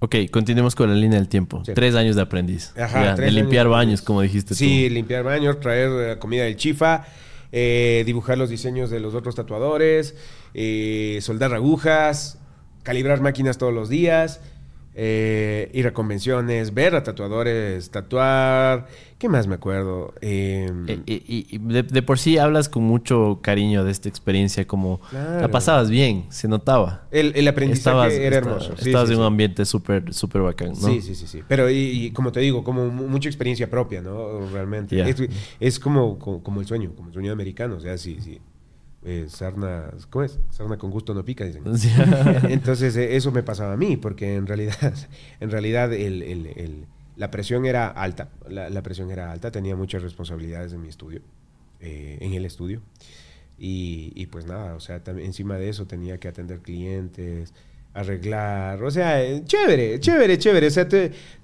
Ok, 0.00 0.16
continuemos 0.30 0.74
con 0.74 0.90
la 0.90 0.96
línea 0.96 1.18
del 1.18 1.28
tiempo. 1.28 1.62
Tres 1.74 1.94
años 1.94 2.14
de 2.14 2.20
aprendiz. 2.20 2.76
Ajá, 2.76 3.14
de 3.14 3.30
limpiar 3.30 3.68
baños, 3.68 4.02
como 4.02 4.20
dijiste 4.20 4.54
sí, 4.54 4.90
limpiar 4.90 5.24
baños, 5.24 5.58
traer 5.60 5.88
la 5.88 6.18
comida 6.18 6.44
del 6.44 6.56
chifa, 6.56 7.06
eh, 7.52 8.02
dibujar 8.04 8.36
los 8.36 8.50
diseños 8.50 8.90
de 8.90 9.00
los 9.00 9.14
otros 9.14 9.34
tatuadores, 9.34 10.14
eh, 10.52 11.20
soldar 11.22 11.54
agujas, 11.54 12.38
calibrar 12.82 13.22
máquinas 13.22 13.56
todos 13.56 13.72
los 13.72 13.88
días, 13.88 14.42
Eh, 14.92 15.70
ir 15.72 15.86
a 15.86 15.92
convenciones, 15.92 16.74
ver 16.74 16.96
a 16.96 17.02
tatuadores, 17.04 17.90
tatuar. 17.90 18.88
¿Qué 19.18 19.28
más 19.28 19.46
me 19.46 19.54
acuerdo? 19.54 20.14
Em, 20.20 20.84
eh, 20.88 21.00
y, 21.06 21.58
de, 21.58 22.02
por 22.02 22.18
sí 22.18 22.38
hablas 22.38 22.68
con 22.68 22.82
mucho 22.82 23.38
cariño 23.40 23.84
de 23.84 23.92
esta 23.92 24.08
experiencia, 24.08 24.66
como 24.66 25.00
la 25.12 25.48
pasabas 25.48 25.90
bien, 25.90 26.24
se 26.30 26.48
notaba. 26.48 27.06
El, 27.12 27.46
aprendizaje 27.46 28.24
era 28.26 28.38
hermoso. 28.38 28.74
estabas 28.74 29.10
en 29.10 29.18
un 29.18 29.24
ambiente 29.24 29.64
súper 29.64 30.12
súper 30.12 30.42
bacán, 30.42 30.70
¿no? 30.70 30.74
Sí, 30.74 31.00
sí, 31.02 31.14
sí, 31.14 31.26
sí. 31.26 31.42
Pero, 31.46 31.70
y, 31.70 32.10
como 32.10 32.32
te 32.32 32.40
digo, 32.40 32.64
como 32.64 32.86
mucha 32.88 33.28
experiencia 33.28 33.70
propia, 33.70 34.02
¿no? 34.02 34.48
Realmente. 34.50 35.14
Es, 35.60 35.78
como, 35.78 36.18
como, 36.18 36.60
el 36.60 36.66
sueño, 36.66 36.92
como 36.96 37.08
el 37.08 37.14
sueño 37.14 37.32
americano. 37.32 37.76
O 37.76 37.80
sea, 37.80 37.96
sí, 37.96 38.18
sí 38.20 38.40
eh, 39.02 39.26
sarna, 39.28 39.90
¿cómo 40.10 40.24
es? 40.24 40.38
Sarna 40.50 40.76
con 40.76 40.90
gusto 40.90 41.14
no 41.14 41.24
pica, 41.24 41.44
dicen. 41.44 41.62
Entonces 42.50 42.96
eh, 42.96 43.16
eso 43.16 43.32
me 43.32 43.42
pasaba 43.42 43.72
a 43.72 43.76
mí, 43.76 43.96
porque 43.96 44.34
en 44.34 44.46
realidad, 44.46 44.94
en 45.40 45.50
realidad 45.50 45.90
la 47.16 47.30
presión 47.30 47.64
era 47.64 47.88
alta, 47.88 48.28
la, 48.48 48.82
presión 48.82 49.10
era 49.10 49.32
alta, 49.32 49.50
tenía 49.50 49.74
muchas 49.74 50.02
responsabilidades 50.02 50.72
en 50.74 50.82
mi 50.82 50.88
estudio, 50.88 51.22
eh, 51.80 52.18
en 52.20 52.34
el 52.34 52.44
estudio. 52.44 52.82
Y, 53.62 54.24
pues 54.26 54.46
nada, 54.46 54.74
o 54.74 54.80
sea, 54.80 55.02
encima 55.18 55.58
de 55.58 55.68
eso 55.68 55.86
tenía 55.86 56.16
que 56.18 56.28
atender 56.28 56.60
clientes, 56.60 57.52
arreglar, 57.92 58.82
o 58.82 58.90
sea, 58.90 59.44
chévere, 59.44 60.00
chévere, 60.00 60.38
chévere. 60.38 60.66
O 60.66 60.70
sea, 60.70 60.88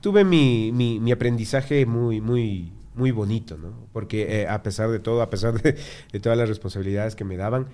tuve 0.01 0.25
mi, 0.25 0.73
mi, 0.73 0.99
mi 0.99 1.13
aprendizaje 1.13 1.85
muy, 1.85 2.23
muy, 2.23 2.73
muy 2.97 3.11
bonito, 3.11 3.57
¿no? 3.57 3.73
Porque 3.93 4.43
eh, 4.43 4.49
a 4.49 4.63
pesar 4.63 4.91
de 4.91 4.99
todo, 4.99 5.23
a 5.23 5.31
pesar 5.31 5.61
de, 5.61 5.75
todas 6.21 6.37
las 6.37 6.49
responsabilidades 6.49 7.15
que 7.15 7.25
me 7.25 7.37
daban, 7.37 7.67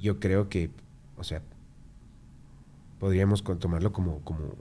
yo 0.00 0.20
creo 0.20 0.48
que, 0.48 0.70
o 1.16 1.24
sea, 1.24 1.42
podríamos 2.98 3.42
tomarlo 3.42 3.92
como, 3.92 4.20
como, 4.20 4.54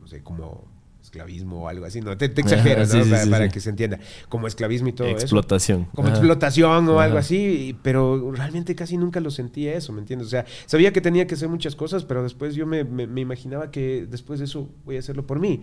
no 0.00 0.06
sé, 0.06 0.22
como 0.22 0.64
esclavismo 1.02 1.64
o 1.64 1.68
algo 1.68 1.84
así, 1.84 2.00
no, 2.00 2.16
te, 2.16 2.26
exagero, 2.26 2.86
¿no? 2.86 3.30
para, 3.30 3.48
que 3.48 3.58
se 3.58 3.70
entienda, 3.70 3.98
como 4.28 4.46
esclavismo 4.46 4.88
y 4.88 4.92
todo 4.92 5.08
explotación. 5.08 5.86
Como 5.94 6.08
explotación 6.08 6.88
o 6.88 7.00
algo 7.00 7.18
así, 7.18 7.76
pero 7.82 8.30
realmente 8.32 8.74
casi 8.74 8.96
nunca 8.98 9.18
lo 9.20 9.30
sentía 9.30 9.74
eso, 9.74 9.92
¿me 9.92 10.00
entiendes? 10.00 10.28
O 10.28 10.30
sea, 10.30 10.44
sabía 10.66 10.92
que 10.92 11.00
tenía 11.00 11.26
que 11.26 11.34
hacer 11.34 11.48
muchas 11.48 11.74
cosas, 11.74 12.04
pero 12.04 12.22
después 12.22 12.54
yo 12.54 12.66
me, 12.66 12.84
me 12.84 13.20
imaginaba 13.20 13.70
que 13.70 14.06
después 14.08 14.38
de 14.38 14.44
eso 14.44 14.68
voy 14.84 14.96
a 14.96 14.98
hacerlo 15.00 15.26
por 15.26 15.40
mí. 15.40 15.62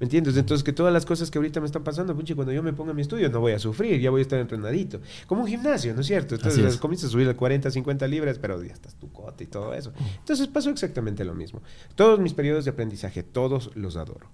¿Me 0.00 0.06
entiendes? 0.06 0.34
Entonces, 0.38 0.64
que 0.64 0.72
todas 0.72 0.92
las 0.94 1.04
cosas 1.04 1.30
que 1.30 1.36
ahorita 1.36 1.60
me 1.60 1.66
están 1.66 1.84
pasando, 1.84 2.16
puchi, 2.16 2.32
cuando 2.32 2.54
yo 2.54 2.62
me 2.62 2.72
ponga 2.72 2.92
a 2.92 2.94
mi 2.94 3.02
estudio 3.02 3.28
no 3.28 3.38
voy 3.40 3.52
a 3.52 3.58
sufrir, 3.58 4.00
ya 4.00 4.10
voy 4.10 4.20
a 4.20 4.22
estar 4.22 4.40
entrenadito. 4.40 4.98
Como 5.26 5.42
un 5.42 5.46
gimnasio, 5.46 5.92
¿no 5.94 6.00
es 6.00 6.06
cierto? 6.06 6.36
Entonces, 6.36 6.78
comienzas 6.78 7.10
a 7.10 7.12
subir 7.12 7.28
a 7.28 7.36
40, 7.36 7.70
50 7.70 8.06
libras, 8.08 8.38
pero 8.38 8.62
ya 8.62 8.72
estás 8.72 8.94
tu 8.94 9.12
cote 9.12 9.44
y 9.44 9.46
todo 9.46 9.74
eso. 9.74 9.92
Entonces, 10.18 10.48
pasó 10.48 10.70
exactamente 10.70 11.22
lo 11.22 11.34
mismo. 11.34 11.60
Todos 11.96 12.18
mis 12.18 12.32
periodos 12.32 12.64
de 12.64 12.70
aprendizaje, 12.70 13.22
todos 13.22 13.76
los 13.76 13.96
adoro. 13.96 14.30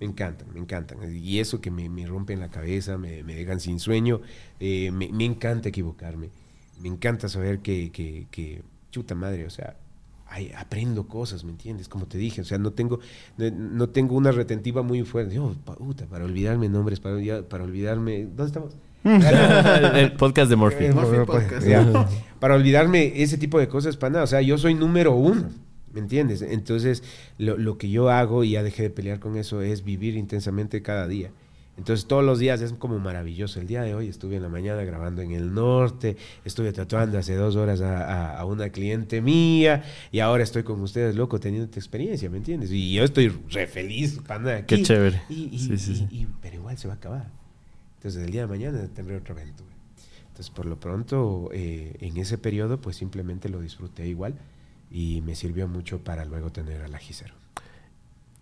Me 0.00 0.06
encantan, 0.06 0.48
me 0.54 0.60
encantan. 0.60 1.14
Y 1.14 1.38
eso 1.38 1.60
que 1.60 1.70
me, 1.70 1.90
me 1.90 2.06
rompen 2.06 2.40
la 2.40 2.50
cabeza, 2.50 2.96
me, 2.96 3.22
me 3.22 3.34
dejan 3.34 3.60
sin 3.60 3.78
sueño, 3.78 4.22
eh, 4.58 4.90
me, 4.90 5.10
me, 5.12 5.26
encanta 5.26 5.68
equivocarme. 5.68 6.30
Me 6.80 6.88
encanta 6.88 7.28
saber 7.28 7.58
que, 7.58 7.92
que, 7.92 8.26
que, 8.30 8.62
chuta 8.90 9.14
madre, 9.14 9.44
o 9.44 9.50
sea, 9.50 9.76
aprendo 10.56 11.06
cosas, 11.06 11.44
¿me 11.44 11.50
entiendes? 11.50 11.88
Como 11.88 12.06
te 12.06 12.18
dije, 12.18 12.40
o 12.40 12.44
sea, 12.44 12.58
no 12.58 12.72
tengo, 12.72 13.00
no, 13.36 13.88
tengo 13.88 14.16
una 14.16 14.32
retentiva 14.32 14.82
muy 14.82 15.02
fuerte. 15.02 15.38
puta, 15.78 16.06
para 16.06 16.24
olvidarme 16.24 16.68
nombres, 16.68 17.00
para, 17.00 17.42
para 17.42 17.64
olvidarme... 17.64 18.24
¿Dónde 18.24 18.46
estamos? 18.46 18.76
el 19.04 20.12
podcast 20.12 20.50
de 20.50 20.56
Morphy. 20.56 20.86
para 22.38 22.54
olvidarme 22.54 23.22
ese 23.22 23.38
tipo 23.38 23.58
de 23.58 23.68
cosas, 23.68 23.96
para 23.96 24.12
nada. 24.12 24.24
O 24.24 24.28
sea, 24.28 24.42
yo 24.42 24.58
soy 24.58 24.74
número 24.74 25.14
uno, 25.14 25.48
¿me 25.92 26.00
entiendes? 26.00 26.42
Entonces, 26.42 27.02
lo, 27.38 27.56
lo 27.56 27.78
que 27.78 27.90
yo 27.90 28.10
hago, 28.10 28.44
y 28.44 28.52
ya 28.52 28.62
dejé 28.62 28.84
de 28.84 28.90
pelear 28.90 29.18
con 29.18 29.36
eso, 29.36 29.62
es 29.62 29.84
vivir 29.84 30.16
intensamente 30.16 30.82
cada 30.82 31.08
día. 31.08 31.30
Entonces 31.80 32.04
todos 32.04 32.22
los 32.22 32.38
días 32.38 32.60
es 32.60 32.74
como 32.74 32.98
maravilloso. 32.98 33.58
El 33.58 33.66
día 33.66 33.80
de 33.80 33.94
hoy 33.94 34.08
estuve 34.08 34.36
en 34.36 34.42
la 34.42 34.50
mañana 34.50 34.84
grabando 34.84 35.22
en 35.22 35.30
el 35.30 35.54
norte, 35.54 36.14
estuve 36.44 36.74
tatuando 36.74 37.16
hace 37.16 37.34
dos 37.34 37.56
horas 37.56 37.80
a, 37.80 38.44
una 38.44 38.68
cliente 38.68 39.22
mía 39.22 39.82
y 40.12 40.20
ahora 40.20 40.42
estoy 40.42 40.62
con 40.62 40.78
ustedes, 40.82 41.16
loco, 41.16 41.40
teniendo 41.40 41.64
esta 41.64 41.80
experiencia, 41.80 42.28
¿me 42.28 42.36
entiendes? 42.36 42.70
Y 42.70 42.92
yo 42.92 43.02
estoy 43.02 43.28
re 43.48 43.66
feliz, 43.66 44.20
pana, 44.26 44.56
aquí. 44.56 44.76
Qué 44.76 44.82
chévere. 44.82 45.22
pero 46.42 46.56
igual 46.56 46.76
se 46.76 46.86
va 46.86 46.94
a 46.94 46.96
acabar. 46.98 47.30
Entonces 47.96 48.24
el 48.24 48.30
día 48.30 48.42
de 48.42 48.48
mañana 48.48 48.86
tendré 48.94 49.16
otra 49.16 49.34
aventura. 49.34 49.70
Entonces 50.28 50.50
por 50.50 50.66
lo 50.66 50.78
pronto 50.78 51.48
eh, 51.54 51.96
en 52.00 52.18
ese 52.18 52.36
periodo 52.36 52.78
pues 52.78 52.96
simplemente 52.96 53.48
lo 53.48 53.58
disfruté 53.58 54.06
igual 54.06 54.34
y 54.90 55.22
me 55.22 55.34
sirvió 55.34 55.66
mucho 55.66 56.00
para 56.04 56.26
luego 56.26 56.52
tener 56.52 56.82
al 56.82 56.94
ajicero. 56.94 57.39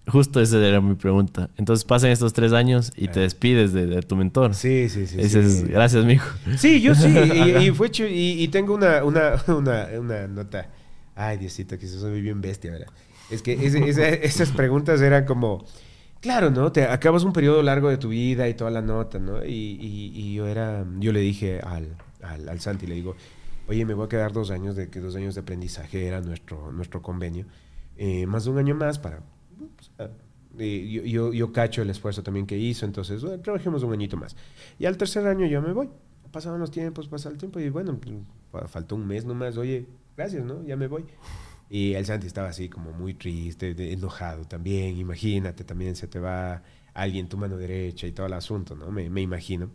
Justo 0.08 0.40
esa 0.40 0.66
era 0.66 0.80
mi 0.80 0.94
pregunta. 0.94 1.50
Entonces 1.56 1.84
pasan 1.84 2.10
estos 2.10 2.32
tres 2.32 2.52
años 2.52 2.92
y 2.96 3.08
te 3.08 3.20
despides 3.20 3.72
de, 3.72 4.00
tu 4.02 4.16
mentor. 4.16 4.54
Sí, 4.54 4.88
sí, 4.88 5.06
sí. 5.06 5.64
gracias, 5.64 6.04
mijo. 6.04 6.28
Sí, 6.56 6.80
yo 6.80 6.94
sí. 6.94 7.08
y, 7.08 7.70
fue 7.74 7.90
y, 7.92 8.48
tengo 8.48 8.74
una, 8.74 9.04
una, 9.04 9.34
una, 9.48 10.26
nota. 10.26 10.68
Ay, 11.14 11.36
Diosito, 11.36 11.78
que 11.78 11.86
soy 11.86 12.22
bien 12.22 12.40
bestia, 12.40 12.70
¿verdad? 12.70 12.88
Es 13.30 13.42
que 13.42 13.52
esas 14.22 14.50
preguntas 14.52 15.02
eran 15.02 15.26
como, 15.26 15.66
claro, 16.20 16.50
¿no? 16.50 16.72
Te 16.72 16.84
acabas 16.84 17.24
un 17.24 17.32
periodo 17.34 17.62
largo 17.62 17.90
de 17.90 17.98
tu 17.98 18.08
vida 18.08 18.48
y 18.48 18.54
toda 18.54 18.70
la 18.70 18.80
nota, 18.80 19.18
¿no? 19.18 19.44
Y, 19.44 20.32
yo 20.34 20.46
era, 20.46 20.86
yo 20.98 21.12
le 21.12 21.20
dije 21.20 21.60
al, 21.60 21.96
al, 22.22 22.60
Santi, 22.60 22.86
le 22.86 22.94
digo, 22.94 23.14
oye, 23.66 23.84
me 23.84 23.92
voy 23.92 24.06
a 24.06 24.08
quedar 24.08 24.32
dos 24.32 24.50
años 24.50 24.74
de 24.74 24.88
que 24.88 25.00
dos 25.00 25.16
años 25.16 25.34
de 25.34 25.42
aprendizaje 25.42 26.06
era 26.06 26.22
nuestro, 26.22 26.72
nuestro 26.72 27.02
convenio. 27.02 27.44
Eh, 27.98 28.26
más 28.26 28.44
de 28.44 28.50
un 28.50 28.58
año 28.58 28.74
más 28.74 28.98
para 28.98 29.20
yo, 30.56 31.02
yo, 31.02 31.32
yo, 31.32 31.52
cacho 31.52 31.82
el 31.82 31.90
esfuerzo 31.90 32.22
también 32.22 32.46
que 32.46 32.56
hizo, 32.56 32.84
entonces 32.84 33.22
trabajemos 33.42 33.82
un 33.82 33.92
añito 33.92 34.16
más. 34.16 34.36
Y 34.78 34.86
al 34.86 34.96
tercer 34.96 35.26
año 35.26 35.46
yo 35.46 35.62
me 35.62 35.72
voy. 35.72 35.88
Pasaban 36.32 36.60
los 36.60 36.70
tiempos, 36.70 37.08
pasa 37.08 37.30
el 37.30 37.38
tiempo 37.38 37.58
y 37.58 37.70
bueno, 37.70 37.98
faltó 38.66 38.96
un 38.96 39.06
mes 39.06 39.24
nomás, 39.24 39.56
oye, 39.56 39.86
gracias, 40.16 40.44
¿no? 40.44 40.62
Ya 40.64 40.76
me 40.76 40.86
voy. 40.86 41.04
Y 41.70 41.94
el 41.94 42.04
Santi 42.04 42.26
estaba 42.26 42.48
así 42.48 42.68
como 42.68 42.92
muy 42.92 43.14
triste, 43.14 43.74
enojado 43.92 44.44
también, 44.44 44.98
imagínate, 44.98 45.64
también 45.64 45.96
se 45.96 46.06
te 46.06 46.18
va 46.18 46.62
alguien 46.94 47.28
tu 47.28 47.36
mano 47.36 47.56
derecha 47.56 48.06
y 48.06 48.12
todo 48.12 48.26
el 48.26 48.32
asunto, 48.32 48.74
¿no? 48.74 48.90
Me, 48.90 49.08
me 49.08 49.22
imagino. 49.22 49.70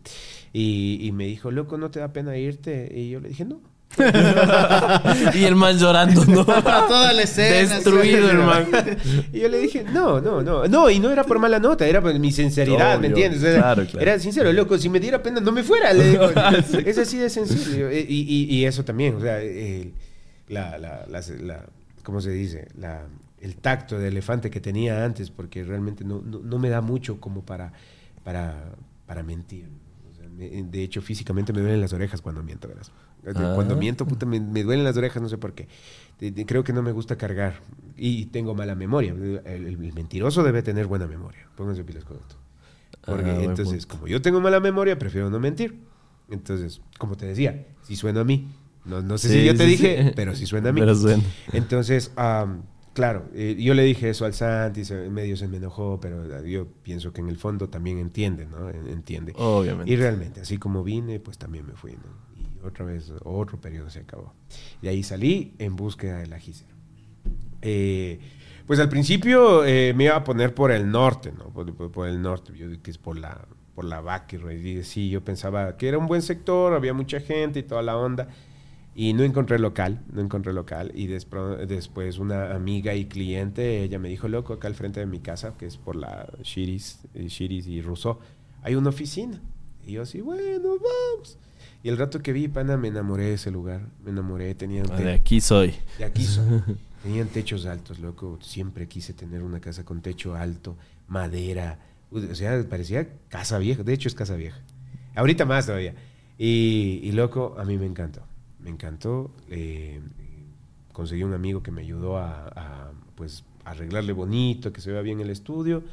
Y, 0.52 0.98
y, 1.00 1.12
me 1.12 1.26
dijo, 1.26 1.50
loco, 1.50 1.78
¿no 1.78 1.90
te 1.90 2.00
da 2.00 2.12
pena 2.12 2.36
irte? 2.36 2.90
Y 2.94 3.10
yo 3.10 3.20
le 3.20 3.30
dije, 3.30 3.44
no, 3.44 3.60
y 5.34 5.44
el 5.44 5.54
man 5.56 5.78
llorando, 5.78 6.24
¿no? 6.24 6.44
Toda 6.44 7.12
la 7.12 7.22
escena. 7.22 7.74
Destruido, 7.74 8.30
el 8.30 8.38
man. 8.38 8.66
Y 9.32 9.40
yo 9.40 9.48
le 9.48 9.58
dije, 9.58 9.84
no, 9.84 10.20
no, 10.20 10.42
no. 10.42 10.66
No, 10.66 10.90
y 10.90 10.98
no 10.98 11.10
era 11.10 11.24
por 11.24 11.38
mala 11.38 11.58
nota, 11.58 11.86
era 11.86 12.00
por 12.00 12.18
mi 12.18 12.32
sinceridad, 12.32 12.98
¿me 12.98 13.08
entiendes? 13.08 13.42
Era 13.42 14.18
sincero, 14.18 14.52
loco, 14.52 14.78
si 14.78 14.88
me 14.88 15.00
diera 15.00 15.22
pena 15.22 15.40
no 15.40 15.52
me 15.52 15.62
fuera, 15.62 15.92
le 15.92 16.10
digo. 16.10 16.30
es 16.84 16.98
así 16.98 17.18
de 17.18 17.30
sencillo. 17.30 17.90
Y, 17.90 18.04
y, 18.08 18.54
y 18.54 18.64
eso 18.64 18.84
también, 18.84 19.16
o 19.16 19.20
sea, 19.20 19.40
la, 20.48 20.78
la, 20.78 21.06
la, 21.08 21.64
¿cómo 22.02 22.20
se 22.20 22.30
dice? 22.30 22.68
La, 22.78 23.02
el 23.44 23.56
tacto 23.56 23.98
de 23.98 24.08
elefante 24.08 24.50
que 24.50 24.60
tenía 24.60 25.04
antes, 25.04 25.30
porque 25.30 25.64
realmente 25.64 26.02
no, 26.02 26.22
no, 26.22 26.58
me 26.58 26.70
da 26.70 26.80
mucho 26.80 27.20
como 27.20 27.42
para, 27.42 27.72
para, 28.24 28.72
para 29.06 29.22
mentir. 29.22 29.66
De 30.36 30.82
hecho, 30.82 31.00
físicamente 31.02 31.52
me 31.52 31.60
duelen 31.60 31.80
las 31.80 31.92
orejas 31.92 32.20
cuando 32.20 32.42
miento. 32.42 32.68
Cuando 33.22 33.74
ah. 33.74 33.78
miento, 33.78 34.06
puta, 34.06 34.26
me, 34.26 34.40
duelen 34.40 34.84
las 34.84 34.96
orejas, 34.96 35.22
no 35.22 35.28
sé 35.28 35.38
por 35.38 35.54
qué. 35.54 35.68
creo 36.46 36.64
que 36.64 36.72
no 36.72 36.82
me 36.82 36.92
gusta 36.92 37.16
cargar 37.16 37.60
y 37.96 38.26
tengo 38.26 38.54
mala 38.54 38.74
memoria. 38.74 39.14
El, 39.44 39.78
mentiroso 39.94 40.42
debe 40.42 40.62
tener 40.62 40.86
buena 40.86 41.06
memoria. 41.06 41.48
Pónganse 41.56 41.84
pilas 41.84 42.04
con 42.04 42.18
esto. 42.18 42.36
Porque 43.04 43.30
ah, 43.30 43.42
entonces, 43.42 43.86
como 43.86 44.06
yo 44.06 44.22
tengo 44.22 44.40
mala 44.40 44.60
memoria, 44.60 44.98
prefiero 44.98 45.30
no 45.30 45.38
mentir. 45.38 45.78
Entonces, 46.30 46.80
como 46.98 47.16
te 47.16 47.26
decía, 47.26 47.66
si 47.82 47.96
suena 47.96 48.20
a 48.20 48.24
mí. 48.24 48.48
No, 48.84 49.00
no 49.00 49.16
sé 49.16 49.28
si 49.30 49.44
yo 49.44 49.54
te 49.56 49.64
dije, 49.64 50.12
pero 50.16 50.34
si 50.34 50.46
suena 50.46 50.70
a 50.70 50.72
mí. 50.72 50.82
Entonces, 51.52 52.12
claro, 52.94 53.28
eh, 53.34 53.56
yo 53.58 53.74
le 53.74 53.82
dije 53.82 54.08
eso 54.08 54.24
al 54.24 54.32
Santi, 54.32 54.84
se, 54.84 55.10
medio 55.10 55.36
se 55.36 55.46
me 55.46 55.58
enojó, 55.58 56.00
pero 56.00 56.42
yo 56.42 56.66
pienso 56.82 57.12
que 57.12 57.20
en 57.20 57.28
el 57.28 57.36
fondo 57.36 57.68
también 57.68 57.98
entiende, 57.98 58.46
¿no? 58.46 58.70
Entiende. 58.70 59.34
Obviamente. 59.36 59.92
Y 59.92 59.96
realmente, 59.96 60.40
así 60.40 60.56
como 60.56 60.82
vine, 60.82 61.20
pues 61.20 61.36
también 61.36 61.66
me 61.66 61.74
fui, 61.74 61.92
¿no? 61.92 62.24
otra 62.66 62.84
vez 62.84 63.12
otro 63.24 63.60
periodo 63.60 63.90
se 63.90 64.00
acabó. 64.00 64.32
De 64.82 64.88
ahí 64.88 65.02
salí 65.02 65.54
en 65.58 65.76
búsqueda 65.76 66.18
de 66.18 66.26
la 66.26 66.38
Eh, 67.62 68.20
pues 68.66 68.80
al 68.80 68.88
principio 68.88 69.64
eh, 69.64 69.92
me 69.94 70.04
iba 70.04 70.16
a 70.16 70.24
poner 70.24 70.54
por 70.54 70.72
el 70.72 70.90
norte, 70.90 71.32
¿no? 71.32 71.50
Por, 71.50 72.08
el 72.08 72.22
norte, 72.22 72.52
yo 72.56 72.66
que 72.82 72.90
es 72.90 72.98
por 72.98 73.18
la, 73.18 73.46
por 73.74 73.84
la 73.84 74.24
Y 74.52 74.82
sí, 74.84 75.10
yo 75.10 75.22
pensaba 75.22 75.76
que 75.76 75.88
era 75.88 75.98
un 75.98 76.06
buen 76.06 76.22
sector, 76.22 76.72
había 76.74 76.94
mucha 76.94 77.20
gente 77.20 77.60
y 77.60 77.62
toda 77.62 77.82
la 77.82 77.96
onda. 77.96 78.28
Y 78.96 79.12
no 79.12 79.24
encontré 79.24 79.58
local, 79.58 80.00
no 80.12 80.20
encontré 80.20 80.52
local. 80.52 80.92
Y 80.94 81.06
después 81.06 82.18
una 82.18 82.54
amiga 82.54 82.94
y 82.94 83.06
cliente, 83.06 83.82
ella 83.82 83.98
me 83.98 84.08
dijo, 84.08 84.28
loco, 84.28 84.52
acá 84.52 84.68
al 84.68 84.74
frente 84.74 85.00
de 85.00 85.06
mi 85.06 85.20
casa, 85.20 85.54
que 85.58 85.66
es 85.66 85.76
por 85.76 85.96
la 85.96 86.28
Shiris, 86.42 87.00
Shiris 87.14 87.66
y 87.66 87.82
Rousseau, 87.82 88.18
hay 88.62 88.76
una 88.76 88.90
oficina. 88.90 89.40
Y 89.86 89.92
yo 89.92 90.02
así, 90.02 90.20
bueno, 90.20 90.68
vamos. 90.68 91.38
Y 91.82 91.90
el 91.90 91.98
rato 91.98 92.22
que 92.22 92.32
vi, 92.32 92.48
pana, 92.48 92.78
me 92.78 92.88
enamoré 92.88 93.24
de 93.24 93.34
ese 93.34 93.50
lugar. 93.50 93.82
Me 94.02 94.10
enamoré, 94.10 94.54
tenía... 94.54 94.84
Ah, 94.90 94.96
de 94.96 95.12
aquí 95.12 95.40
soy. 95.42 95.74
De 95.98 96.04
aquí 96.04 96.24
soy. 96.24 96.62
Tenían 97.02 97.28
techos 97.28 97.66
altos, 97.66 97.98
loco. 97.98 98.38
Siempre 98.40 98.88
quise 98.88 99.12
tener 99.12 99.42
una 99.42 99.60
casa 99.60 99.84
con 99.84 100.00
techo 100.00 100.34
alto, 100.34 100.76
madera. 101.08 101.78
O 102.10 102.34
sea, 102.34 102.66
parecía 102.66 103.06
casa 103.28 103.58
vieja. 103.58 103.82
De 103.82 103.92
hecho, 103.92 104.08
es 104.08 104.14
casa 104.14 104.34
vieja. 104.34 104.58
Ahorita 105.14 105.44
más 105.44 105.66
todavía. 105.66 105.94
Y, 106.38 107.12
loco, 107.12 107.54
a 107.58 107.64
mí 107.64 107.76
me 107.76 107.84
encantó. 107.84 108.22
Me 108.64 108.70
encantó. 108.70 109.30
Eh, 109.48 110.00
conseguí 110.92 111.22
un 111.22 111.34
amigo 111.34 111.62
que 111.62 111.70
me 111.70 111.82
ayudó 111.82 112.16
a, 112.16 112.48
a, 112.48 112.92
pues, 113.14 113.44
arreglarle 113.64 114.12
bonito, 114.12 114.72
que 114.72 114.80
se 114.80 114.90
vea 114.90 115.02
bien 115.02 115.20
el 115.20 115.30
estudio. 115.30 115.84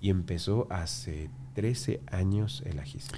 Y 0.00 0.10
empezó 0.10 0.68
hace 0.70 1.30
13 1.54 2.00
años 2.06 2.62
el 2.64 2.78
Ajis. 2.78 3.08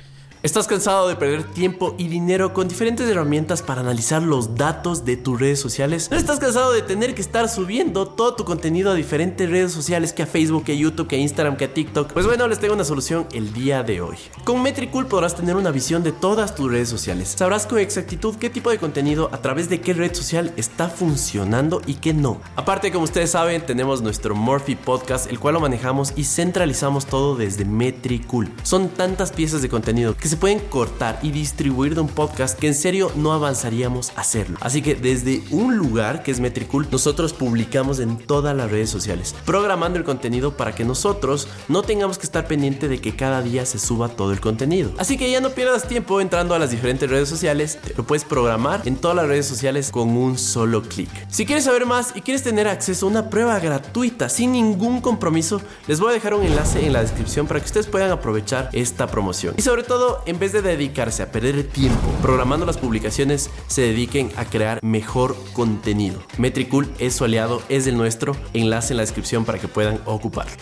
¿Estás 0.43 0.67
cansado 0.67 1.07
de 1.07 1.17
perder 1.17 1.45
tiempo 1.45 1.95
y 1.99 2.09
dinero 2.09 2.55
con 2.55 2.67
diferentes 2.67 3.07
herramientas 3.07 3.61
para 3.61 3.83
analizar 3.83 4.23
los 4.23 4.55
datos 4.55 5.05
de 5.05 5.19
tus 5.19 5.39
redes 5.39 5.61
sociales? 5.61 6.11
¿No 6.11 6.17
estás 6.17 6.39
cansado 6.39 6.73
de 6.73 6.81
tener 6.81 7.15
que 7.15 7.21
estar 7.21 7.47
subiendo 7.47 8.09
todo 8.09 8.37
tu 8.37 8.47
contenido 8.47 8.91
a 8.91 8.95
diferentes 8.95 9.51
redes 9.51 9.71
sociales 9.71 10.15
que 10.15 10.23
a 10.23 10.27
Facebook, 10.27 10.65
que 10.65 10.73
a 10.73 10.77
YouTube, 10.77 11.09
que 11.09 11.17
a 11.17 11.19
Instagram, 11.19 11.59
que 11.59 11.67
a 11.67 11.75
TikTok? 11.75 12.15
Pues 12.15 12.25
bueno, 12.25 12.49
les 12.49 12.59
tengo 12.59 12.73
una 12.73 12.85
solución 12.85 13.27
el 13.35 13.53
día 13.53 13.83
de 13.83 14.01
hoy. 14.01 14.17
Con 14.45 14.63
Metricool 14.63 15.05
podrás 15.09 15.37
tener 15.37 15.57
una 15.57 15.73
visión 15.73 16.03
de 16.03 16.13
todas 16.13 16.55
tus 16.55 16.73
redes 16.73 16.89
sociales. 16.89 17.35
Sabrás 17.37 17.67
con 17.67 17.79
exactitud 17.79 18.35
qué 18.37 18.49
tipo 18.49 18.71
de 18.71 18.79
contenido 18.79 19.29
a 19.35 19.43
través 19.43 19.69
de 19.69 19.83
qué 19.83 19.93
red 19.93 20.15
social 20.15 20.55
está 20.57 20.89
funcionando 20.89 21.83
y 21.87 21.97
qué 21.97 22.15
no. 22.15 22.41
Aparte, 22.57 22.91
como 22.91 23.05
ustedes 23.05 23.33
saben, 23.33 23.67
tenemos 23.67 24.01
nuestro 24.01 24.35
Morphy 24.35 24.77
Podcast, 24.77 25.31
el 25.31 25.39
cual 25.39 25.53
lo 25.53 25.61
manejamos 25.61 26.15
y 26.17 26.25
centralizamos 26.25 27.05
todo 27.05 27.37
desde 27.37 27.67
Metricool. 27.67 28.51
Son 28.63 28.89
tantas 28.89 29.33
piezas 29.33 29.61
de 29.61 29.69
contenido 29.69 30.17
que 30.17 30.30
se 30.31 30.37
pueden 30.37 30.61
cortar 30.61 31.19
y 31.23 31.33
distribuir 31.33 31.97
de 31.97 32.03
un 32.03 32.09
podcast 32.09 32.57
que 32.57 32.69
en 32.69 32.75
serio 32.75 33.11
no 33.17 33.33
avanzaríamos 33.33 34.13
a 34.15 34.21
hacerlo. 34.21 34.59
Así 34.61 34.81
que 34.81 34.95
desde 34.95 35.43
un 35.51 35.77
lugar 35.77 36.23
que 36.23 36.31
es 36.31 36.39
Metricool, 36.39 36.87
nosotros 36.91 37.33
publicamos 37.33 37.99
en 37.99 38.17
todas 38.17 38.57
las 38.57 38.71
redes 38.71 38.91
sociales, 38.91 39.35
programando 39.45 39.99
el 39.99 40.05
contenido 40.05 40.57
para 40.57 40.73
que 40.73 40.85
nosotros 40.85 41.49
no 41.67 41.83
tengamos 41.83 42.17
que 42.17 42.27
estar 42.27 42.47
pendiente 42.47 42.87
de 42.87 43.01
que 43.01 43.17
cada 43.17 43.43
día 43.43 43.67
se 43.67 43.81
suba 43.81 44.09
todo 44.09 44.33
el 44.33 44.41
contenido. 44.41 44.93
Así 44.99 45.19
que 45.19 45.31
ya 45.31 45.41
no 45.41 45.51
pierdas 45.51 45.89
tiempo 45.89 46.21
entrando 46.21 46.55
a 46.55 46.61
las 46.61 46.71
diferentes 46.71 47.11
redes 47.11 47.29
sociales, 47.29 47.81
lo 47.97 48.05
puedes 48.05 48.25
programar 48.25 48.83
en 48.85 48.97
todas 48.97 49.17
las 49.17 49.27
redes 49.27 49.47
sociales 49.47 49.91
con 49.91 50.11
un 50.11 50.39
solo 50.39 50.83
clic. 50.83 51.11
Si 51.29 51.45
quieres 51.45 51.65
saber 51.65 51.87
más 51.87 52.13
y 52.15 52.21
quieres 52.21 52.45
tener 52.45 52.69
acceso 52.69 53.07
a 53.07 53.11
una 53.11 53.31
prueba 53.31 53.59
gratuita 53.59 54.29
sin 54.29 54.53
ningún 54.53 55.01
compromiso, 55.01 55.61
les 55.89 55.99
voy 55.99 56.11
a 56.11 56.13
dejar 56.13 56.35
un 56.35 56.45
enlace 56.45 56.87
en 56.87 56.93
la 56.93 57.01
descripción 57.03 57.49
para 57.49 57.59
que 57.59 57.67
ustedes 57.67 57.89
puedan 57.89 58.13
aprovechar 58.13 58.71
esta 58.73 59.09
promoción. 59.09 59.55
Y 59.59 59.63
sobre 59.63 59.83
todo, 59.83 60.20
en 60.27 60.39
vez 60.39 60.53
de 60.53 60.63
dedicarse 60.63 61.23
a 61.23 61.33
perder 61.33 61.65
tiempo 61.65 62.15
programando 62.23 62.67
las 62.67 62.79
publicaciones, 62.79 63.51
se 63.67 63.83
dediquen 63.83 64.31
a 64.37 64.45
crear 64.45 64.83
mejor 64.83 65.37
contenido. 65.53 66.23
Metricool 66.39 66.89
es 66.99 67.15
su 67.15 67.25
aliado, 67.25 67.63
es 67.69 67.87
el 67.87 67.97
nuestro. 67.97 68.37
Enlace 68.53 68.93
en 68.93 68.99
la 68.99 69.03
descripción 69.03 69.45
para 69.45 69.59
que 69.59 69.69
puedan 69.69 70.01
ocuparlo. 70.05 70.53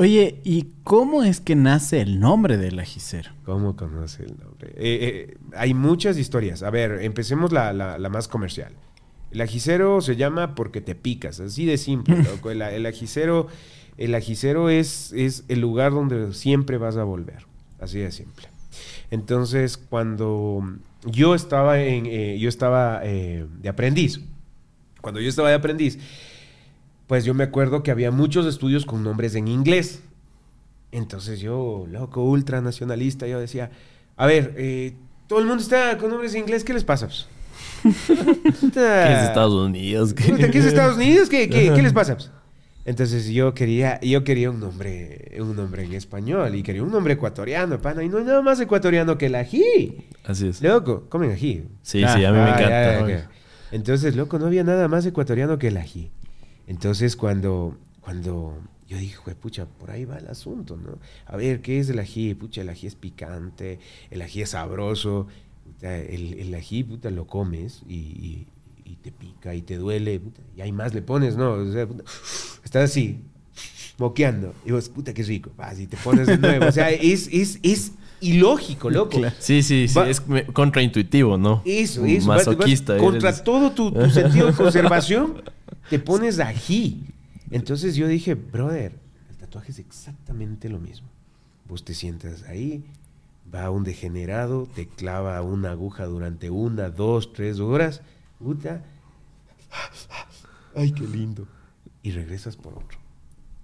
Oye, 0.00 0.40
¿y 0.44 0.68
cómo 0.82 1.22
es 1.24 1.40
que 1.40 1.54
nace 1.54 2.00
el 2.00 2.20
nombre 2.20 2.56
del 2.56 2.78
ajicero? 2.78 3.32
¿Cómo 3.44 3.76
conoce 3.76 4.22
el 4.22 4.38
nombre? 4.38 4.70
Eh, 4.70 5.28
eh, 5.30 5.36
hay 5.54 5.74
muchas 5.74 6.16
historias. 6.16 6.62
A 6.62 6.70
ver, 6.70 7.02
empecemos 7.02 7.52
la, 7.52 7.74
la, 7.74 8.08
más 8.08 8.26
comercial. 8.26 8.72
El 9.30 9.42
ajicero 9.42 10.00
se 10.00 10.16
llama 10.16 10.54
porque 10.54 10.80
te 10.80 10.94
picas, 10.94 11.38
así 11.40 11.66
de 11.66 11.76
simple. 11.76 12.16
El, 12.44 12.62
el, 12.62 12.86
ajicero, 12.86 13.48
el 13.98 14.14
ajicero 14.14 14.70
es, 14.70 15.12
es 15.12 15.44
el 15.48 15.60
lugar 15.60 15.92
donde 15.92 16.32
siempre 16.32 16.78
vas 16.78 16.96
a 16.96 17.04
volver, 17.04 17.44
así 17.78 17.98
de 17.98 18.10
simple. 18.10 18.48
Entonces, 19.10 19.76
cuando 19.76 20.62
yo 21.04 21.34
estaba, 21.34 21.80
en, 21.80 22.06
eh, 22.06 22.38
yo 22.38 22.48
estaba 22.48 23.00
eh, 23.02 23.46
de 23.60 23.68
aprendiz, 23.68 24.20
cuando 25.00 25.20
yo 25.20 25.28
estaba 25.28 25.48
de 25.48 25.54
aprendiz, 25.54 25.98
pues 27.06 27.24
yo 27.24 27.34
me 27.34 27.44
acuerdo 27.44 27.82
que 27.82 27.90
había 27.90 28.10
muchos 28.10 28.46
estudios 28.46 28.84
con 28.84 29.02
nombres 29.02 29.34
en 29.34 29.48
inglés. 29.48 30.02
Entonces 30.92 31.40
yo, 31.40 31.86
loco, 31.88 32.22
ultranacionalista, 32.22 33.26
yo 33.26 33.40
decía, 33.40 33.70
a 34.16 34.26
ver, 34.26 34.54
eh, 34.56 34.94
todo 35.26 35.38
el 35.38 35.46
mundo 35.46 35.62
está 35.62 35.96
con 35.98 36.10
nombres 36.10 36.34
en 36.34 36.40
inglés, 36.40 36.64
¿qué 36.64 36.74
les 36.74 36.84
pasa? 36.84 37.08
¿Qué 37.82 37.90
es 37.90 38.62
Estados 38.62 39.54
Unidos? 39.54 40.12
¿Qué, 40.12 40.24
es 40.32 40.64
Estados 40.64 40.96
Unidos? 40.96 41.28
¿Qué, 41.28 41.48
qué 41.48 41.82
les 41.82 41.92
pasa? 41.92 42.16
Entonces 42.84 43.28
yo 43.28 43.52
quería, 43.52 44.00
yo 44.00 44.24
quería 44.24 44.50
un 44.50 44.60
nombre, 44.60 45.32
un 45.38 45.54
nombre 45.54 45.84
en 45.84 45.92
español 45.92 46.54
y 46.54 46.62
quería 46.62 46.82
un 46.82 46.90
nombre 46.90 47.14
ecuatoriano, 47.14 47.80
pana. 47.80 48.02
Y 48.02 48.08
no 48.08 48.18
hay 48.18 48.24
nada 48.24 48.42
más 48.42 48.58
ecuatoriano 48.60 49.18
que 49.18 49.26
el 49.26 49.34
ají. 49.34 50.06
Así 50.24 50.48
es. 50.48 50.62
Loco, 50.62 51.08
comen 51.08 51.30
ají. 51.32 51.64
Sí, 51.82 51.98
sí, 52.00 52.04
a 52.04 52.32
mí 52.32 52.38
me 52.38 52.44
ah, 52.44 52.98
encanta. 52.98 53.30
Entonces, 53.70 54.16
loco, 54.16 54.38
no 54.38 54.46
había 54.46 54.64
nada 54.64 54.88
más 54.88 55.04
ecuatoriano 55.04 55.58
que 55.58 55.68
el 55.68 55.76
ají. 55.76 56.10
Entonces, 56.66 57.16
cuando, 57.16 57.76
cuando 58.00 58.58
yo 58.88 58.96
dije, 58.96 59.18
pucha, 59.34 59.66
por 59.66 59.90
ahí 59.90 60.04
va 60.04 60.16
el 60.16 60.28
asunto, 60.28 60.76
¿no? 60.76 60.98
A 61.26 61.36
ver, 61.36 61.60
¿qué 61.60 61.78
es 61.78 61.90
el 61.90 61.98
ají? 61.98 62.34
Pucha, 62.34 62.62
el 62.62 62.70
ají 62.70 62.86
es 62.86 62.94
picante, 62.94 63.78
el 64.10 64.22
ají 64.22 64.42
es 64.42 64.50
sabroso. 64.50 65.26
El, 65.82 66.34
el 66.34 66.54
ají, 66.54 66.82
puta, 66.82 67.10
lo 67.10 67.26
comes 67.26 67.82
y 67.86 67.94
y 67.94 68.46
te 68.96 69.12
pica 69.12 69.54
y 69.54 69.62
te 69.62 69.76
duele, 69.76 70.20
y 70.56 70.60
hay 70.60 70.72
más 70.72 70.94
le 70.94 71.02
pones, 71.02 71.36
¿no? 71.36 71.52
O 71.52 71.72
sea, 71.72 71.86
estás 72.64 72.90
así, 72.90 73.20
moqueando, 73.98 74.54
y 74.64 74.72
vos, 74.72 74.88
puta, 74.88 75.12
qué 75.12 75.22
rico, 75.22 75.50
vas 75.56 75.78
y 75.78 75.86
te 75.86 75.96
pones 75.96 76.26
de 76.26 76.38
nuevo. 76.38 76.66
O 76.66 76.72
sea, 76.72 76.90
es, 76.90 77.28
es, 77.32 77.58
es 77.62 77.92
ilógico, 78.20 78.90
loco. 78.90 79.20
Sí, 79.38 79.62
sí, 79.62 79.88
sí, 79.88 79.98
es 80.06 80.22
contraintuitivo, 80.52 81.36
¿no? 81.36 81.62
Eso, 81.64 82.04
eso. 82.04 82.26
Masoquista. 82.26 82.96
contra 82.98 83.32
todo 83.42 83.72
tu, 83.72 83.92
tu 83.92 84.10
sentido 84.10 84.48
de 84.48 84.52
conservación, 84.52 85.42
te 85.88 85.98
pones 86.00 86.38
ají. 86.38 87.04
Entonces 87.50 87.96
yo 87.96 88.06
dije, 88.06 88.34
brother, 88.34 88.92
el 89.30 89.36
tatuaje 89.36 89.72
es 89.72 89.78
exactamente 89.78 90.68
lo 90.68 90.78
mismo. 90.78 91.08
Vos 91.68 91.84
te 91.84 91.94
sientas 91.94 92.44
ahí, 92.44 92.84
va 93.52 93.70
un 93.70 93.84
degenerado, 93.84 94.68
te 94.74 94.86
clava 94.86 95.42
una 95.42 95.72
aguja 95.72 96.06
durante 96.06 96.50
una, 96.50 96.90
dos, 96.90 97.32
tres 97.32 97.60
horas 97.60 98.02
puta, 98.40 98.82
ay, 100.74 100.92
qué 100.92 101.06
lindo. 101.06 101.46
Y 102.02 102.12
regresas 102.12 102.56
por 102.56 102.74
otro. 102.74 102.98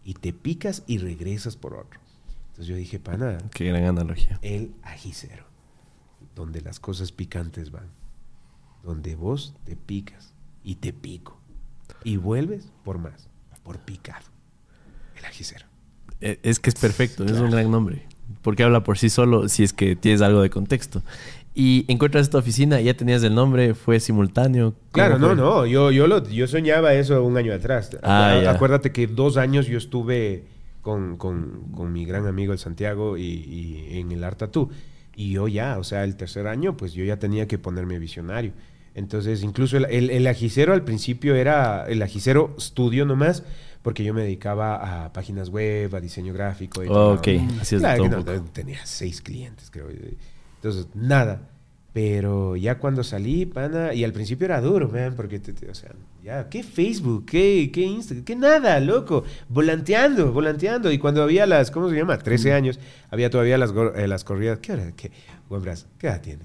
Y 0.05 0.15
te 0.15 0.33
picas 0.33 0.85
y 0.87 0.99
regresas 0.99 1.57
por 1.57 1.75
otro. 1.75 1.99
Entonces 2.49 2.67
yo 2.67 2.77
dije, 2.77 3.01
pana. 3.01 3.39
Qué 3.53 3.65
gran 3.65 3.85
analogía. 3.85 4.39
El 4.43 4.75
ajicero. 4.83 5.45
Donde 6.35 6.61
las 6.61 6.79
cosas 6.79 7.11
picantes 7.11 7.71
van. 7.71 7.89
Donde 8.85 9.17
vos 9.17 9.55
te 9.65 9.75
picas 9.75 10.33
y 10.63 10.77
te 10.77 10.93
pico. 10.93 11.41
Y 12.05 12.19
vuelves 12.19 12.71
por 12.85 12.99
más. 12.99 13.29
Por 13.63 13.81
picado. 13.81 14.27
El 15.17 15.25
ajicero. 15.25 15.67
E, 16.21 16.39
es 16.43 16.61
que 16.61 16.71
es 16.71 16.77
perfecto, 16.77 17.25
es 17.25 17.33
un 17.33 17.51
gran 17.51 17.71
nombre. 17.71 18.07
Porque 18.43 18.63
habla 18.63 18.85
por 18.85 18.99
sí 18.99 19.09
solo 19.09 19.49
si 19.49 19.65
es 19.65 19.73
que 19.73 19.97
tienes 19.97 20.21
algo 20.21 20.41
de 20.41 20.51
contexto 20.51 21.03
y 21.59 21.87
encuentras 21.89 22.25
esta 22.25 22.37
oficina, 22.37 22.83
ya 22.83 22.93
tenías 22.93 23.23
el 23.23 23.35
nombre, 23.35 23.73
fue 23.73 23.99
simultáneo. 23.99 24.75
Claro, 24.93 25.19
no, 25.19 25.35
no, 25.35 25.65
yo, 25.65 25.91
yo, 25.91 26.07
lo, 26.07 26.23
yo 26.29 26.47
soñaba 26.47 26.93
eso 26.93 27.25
un 27.25 27.39
año 27.39 27.55
atrás. 27.55 27.97
Ah, 28.03 28.43
Acuérdate 28.47 28.93
que 28.93 29.07
dos 29.07 29.39
años 29.39 29.67
yo 29.67 29.79
estuve 29.79 30.45
con, 30.83 31.17
mi 31.95 32.05
gran 32.05 32.27
amigo 32.27 32.53
el 32.53 32.59
Santiago 32.59 33.17
y, 33.17 33.89
en 33.91 34.13
el 34.13 34.23
Art 34.23 34.43
Y 35.15 35.31
yo 35.31 35.49
ya, 35.49 35.79
o 35.79 35.85
sea, 35.85 36.05
el 36.05 36.17
tercer 36.17 36.47
año, 36.47 36.77
pues 36.77 36.93
yo 36.93 37.05
ya 37.05 37.19
tenía 37.19 37.49
que 37.49 37.57
ponerme 37.57 37.99
visionario. 37.99 38.53
Entonces, 38.95 39.43
incluso 39.43 39.79
el, 39.79 40.11
el, 40.11 40.27
ajicero 40.27 40.75
al 40.75 40.85
principio 40.85 41.37
era 41.37 41.87
el 41.89 42.03
ajicero 42.03 42.55
estudio 42.59 43.07
nomás, 43.07 43.45
porque 43.81 44.05
yo 44.05 44.13
me 44.13 44.21
dedicaba 44.21 45.07
a 45.07 45.13
páginas 45.15 45.49
web, 45.49 45.95
a 45.95 46.01
diseño 46.01 46.35
gráfico. 46.35 46.85
Y 46.85 46.89
ok, 46.89 47.29
así 47.63 47.77
es. 47.77 47.83
tenía 48.53 48.85
seis 48.85 49.23
clientes, 49.23 49.71
creo. 49.71 49.87
Entonces, 50.67 50.89
nada. 50.95 51.43
Pero 51.93 52.57
ya 52.57 52.79
cuando 52.79 53.03
salí, 53.05 53.47
pana, 53.47 53.95
y 53.95 54.05
al 54.05 54.13
principio 54.13 54.45
era 54.45 54.61
duro, 54.61 54.91
man, 54.91 55.15
porque, 55.17 55.41
o 55.71 55.75
sea, 55.75 55.93
ya, 56.23 56.49
¿qué 56.51 56.63
Facebook? 56.63 57.25
¿Qué, 57.25 57.71
qué 57.73 57.83
Instagram? 57.83 58.25
¿Qué 58.25 58.37
nada, 58.37 58.81
loco? 58.81 59.25
Volanteando, 59.49 60.33
volanteando. 60.33 60.93
Y 60.93 60.99
cuando 60.99 61.23
había 61.23 61.47
las, 61.47 61.71
¿cómo 61.71 61.89
se 61.89 61.97
llama? 61.97 62.19
13 62.19 62.53
años, 62.53 62.79
había 63.11 63.31
todavía 63.31 63.57
las, 63.57 63.73
eh, 63.95 64.07
las 64.09 64.25
corridas. 64.25 64.59
¿Qué 64.59 64.73
hora? 64.73 64.93
¿Qué? 64.95 65.11
Buen 65.49 65.63
brazo. 65.63 65.87
¿Qué 65.99 66.09
edad 66.09 66.21
tiene? 66.21 66.43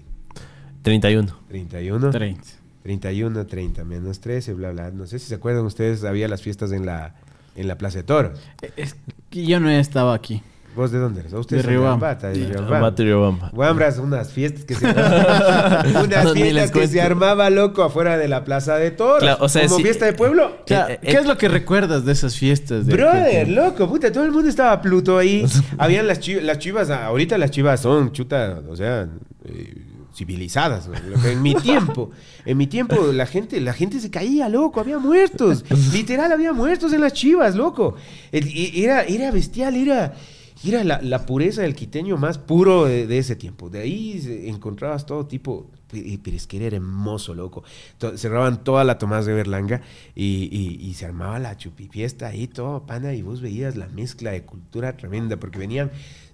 31. 0.84 1.38
31. 1.50 2.12
30. 2.12 2.42
31, 2.84 3.46
30, 3.46 3.84
menos 3.84 4.22
13, 4.22 4.54
bla, 4.54 4.72
bla. 4.72 4.92
No 4.92 5.06
sé 5.06 5.20
si 5.20 5.28
se 5.28 5.36
acuerdan 5.36 5.66
ustedes, 5.66 6.04
había 6.04 6.28
las 6.28 6.42
fiestas 6.42 6.72
en 6.72 6.86
la, 6.86 7.16
en 7.56 7.68
la 7.68 7.78
Plaza 7.78 7.98
de 7.98 8.04
Toros. 8.04 8.40
Es 8.78 8.96
que 9.30 9.46
yo 9.46 9.60
no 9.60 9.70
he 9.70 9.80
estado 9.80 10.12
aquí. 10.14 10.42
¿Vos 10.76 10.92
de 10.92 11.00
dónde 11.00 11.20
eres? 11.20 11.34
Usted 11.34 11.58
de 11.58 11.64
Riobamba. 11.64 12.16
De 12.16 13.04
Riobamba. 13.04 13.50
Guambras, 13.52 13.98
unas 13.98 14.32
fiestas 14.32 14.64
que 14.64 14.76
se 14.76 14.86
unas 16.04 16.34
fiestas 16.34 16.72
que 16.72 16.88
se 16.88 17.02
armaba 17.02 17.50
loco 17.50 17.84
afuera 17.84 18.18
de 18.18 18.28
la 18.28 18.46
plaza 18.46 18.76
de 18.78 18.92
toros. 18.92 19.38
o 19.40 19.50
sea, 19.50 19.68
como 19.68 19.80
fiesta 19.80 20.06
de 20.06 20.14
pueblo. 20.14 20.58
¿Qué 20.66 21.00
es 21.02 21.26
lo 21.26 21.38
que 21.38 21.50
recuerdas 21.50 22.06
de 22.06 22.14
esas 22.14 22.38
fiestas? 22.38 22.86
De 22.86 22.94
Brother, 22.94 23.50
loco, 23.50 23.88
puta, 23.88 24.12
todo 24.12 24.24
el 24.24 24.32
mundo 24.32 24.50
estaba 24.50 24.82
Pluto 24.82 25.18
ahí. 25.18 25.46
Habían 25.78 26.08
las 26.08 26.20
chivas, 26.20 26.44
las 26.44 26.60
chivas, 26.60 26.90
ahorita 26.90 27.38
las 27.38 27.52
chivas 27.52 27.82
son 27.82 28.12
chuta, 28.14 28.62
o 28.70 28.76
sea, 28.76 29.08
eh, 29.46 29.86
civilizadas. 30.16 30.90
En 31.26 31.42
mi 31.42 31.54
tiempo, 31.56 32.12
en 32.46 32.58
mi 32.58 32.68
tiempo 32.68 33.12
la 33.12 33.26
gente, 33.26 33.60
la 33.60 33.74
gente 33.74 34.00
se 34.00 34.10
caía, 34.10 34.48
loco, 34.48 34.80
había 34.80 35.00
muertos. 35.00 35.66
Literal, 35.94 36.32
había 36.32 36.54
muertos 36.54 36.94
en 36.94 37.02
las 37.02 37.14
chivas, 37.14 37.56
loco. 37.56 37.96
Era, 38.32 39.04
era 39.04 39.32
bestial, 39.32 39.76
era... 39.76 40.14
Era 40.64 40.84
la, 40.84 41.26
pureza 41.26 41.64
del 41.64 41.76
quiteño 41.76 42.18
más 42.18 42.38
puro 42.38 42.86
de, 42.86 43.18
ese 43.18 43.36
tiempo. 43.36 43.70
De 43.70 43.80
ahí 43.80 44.46
encontrabas 44.48 45.06
todo 45.06 45.26
tipo 45.26 45.70
pero 45.92 46.38
es 46.38 46.48
que 46.48 46.66
era 46.66 46.78
hermoso, 46.78 47.34
loco. 47.34 47.64
cerraban 48.16 48.64
toda 48.64 48.84
la 48.84 48.98
Tomás 48.98 49.26
de 49.26 49.34
Berlanga 49.34 49.82
y, 50.16 50.94
se 50.96 51.06
armaba 51.06 51.40
la 51.40 51.58
chupifiesta 51.58 52.28
ahí, 52.28 52.48
todo 52.48 52.86
pana, 52.86 53.14
y 53.14 53.22
vos 53.22 53.42
veías 53.42 53.76
la 53.76 53.88
mezcla 53.88 54.32
de 54.32 54.44
cultura 54.44 54.96
tremenda, 54.98 55.38
porque 55.38 55.60
venían 55.60 55.92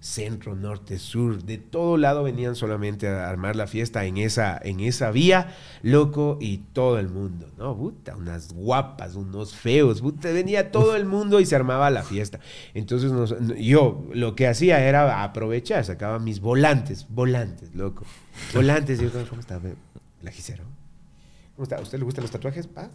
centro, 0.08 0.56
norte, 0.56 1.00
sur, 1.00 1.44
de 1.44 1.58
todo 1.58 1.98
lado 1.98 2.24
venían 2.24 2.56
solamente 2.56 3.08
a 3.10 3.30
armar 3.30 3.56
la 3.56 3.68
fiesta 3.68 4.06
en 4.06 4.18
esa, 4.18 4.58
en 4.64 4.80
esa 4.80 5.12
vía, 5.12 5.54
loco, 5.84 6.38
y 6.40 6.60
todo 6.72 6.98
el 6.98 7.10
mundo, 7.10 7.50
¿no? 7.58 7.76
Puta, 7.76 8.16
unas 8.16 8.54
guapas, 8.54 9.16
unos 9.16 9.54
feos, 9.54 10.02
venía 10.22 10.72
todo 10.72 10.96
el 10.96 11.06
mundo 11.06 11.42
y 11.42 11.46
se 11.46 11.56
armaba 11.56 11.90
la 11.90 12.04
fiesta. 12.04 12.40
Entonces 12.74 13.12
yo 13.60 14.08
lo 14.14 14.34
que 14.36 14.48
hacía 14.48 14.80
era 14.80 15.24
aprovechar, 15.24 15.84
sacaba 15.84 16.20
mis 16.20 16.40
volantes, 16.40 17.06
volantes, 17.10 17.76
loco. 17.76 18.06
Volantes, 18.54 19.00
digo, 19.00 19.12
¿cómo 19.30 19.42
está? 19.42 19.60
Lajicero. 20.22 20.64
¿Cómo 21.56 21.64
está? 21.64 21.78
¿A 21.78 21.82
usted 21.82 21.98
le 21.98 22.06
gustan 22.06 22.24
los 22.24 22.32
tatuajes? 22.32 22.66
¿Pa? 22.68 22.90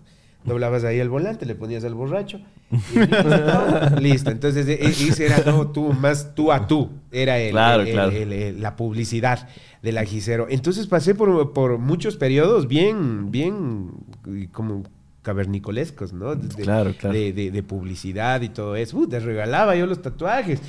Doblabas 0.44 0.84
ahí 0.84 0.98
el 0.98 1.08
volante, 1.08 1.46
le 1.46 1.54
ponías 1.54 1.84
al 1.84 1.94
borracho. 1.94 2.40
listo, 4.00 4.30
Entonces, 4.30 4.66
e, 4.66 4.74
e, 4.74 4.88
ese 4.88 5.26
era 5.26 5.42
tú, 5.72 5.92
más 5.92 6.34
tú 6.34 6.50
a 6.50 6.66
tú. 6.66 6.90
Era 7.10 7.38
el, 7.38 7.54
la 8.60 8.76
publicidad 8.76 9.48
del 9.82 9.96
lajicero. 9.96 10.46
Entonces 10.48 10.86
pasé 10.86 11.14
por, 11.14 11.52
por 11.52 11.78
muchos 11.78 12.16
periodos 12.16 12.66
bien, 12.68 13.30
bien 13.30 13.90
como 14.52 14.84
cavernicolescos, 15.22 16.12
¿no? 16.12 16.34
De, 16.34 16.62
claro, 16.62 16.92
claro. 16.98 17.14
De, 17.14 17.62
publicidad 17.62 18.42
y 18.42 18.48
todo 18.48 18.76
eso. 18.76 18.98
Uh, 18.98 19.06
te 19.06 19.20
regalaba 19.20 19.76
yo 19.76 19.86
los 19.86 20.02
tatuajes. 20.02 20.60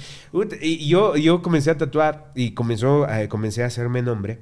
y 0.62 0.88
yo, 0.88 1.18
yo 1.18 1.42
comencé 1.42 1.72
a 1.72 1.78
tatuar 1.78 2.32
y 2.36 2.52
comenzó, 2.52 3.08
eh, 3.10 3.28
comencé 3.28 3.64
a 3.64 3.68
hacerme 3.68 4.02
nombre 4.02 4.40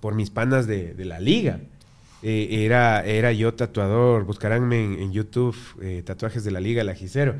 por 0.00 0.14
mis 0.14 0.30
panas 0.30 0.66
de, 0.66 0.94
la 0.98 1.20
liga. 1.20 1.60
Eh, 2.22 2.64
era, 2.64 3.04
era 3.04 3.32
yo 3.32 3.52
tatuador, 3.54 4.24
buscaránme 4.24 4.84
en, 5.02 5.12
YouTube 5.12 5.56
eh, 5.80 6.02
tatuajes 6.04 6.44
de 6.44 6.50
la 6.50 6.60
liga 6.60 6.84
Lajicero. 6.84 7.34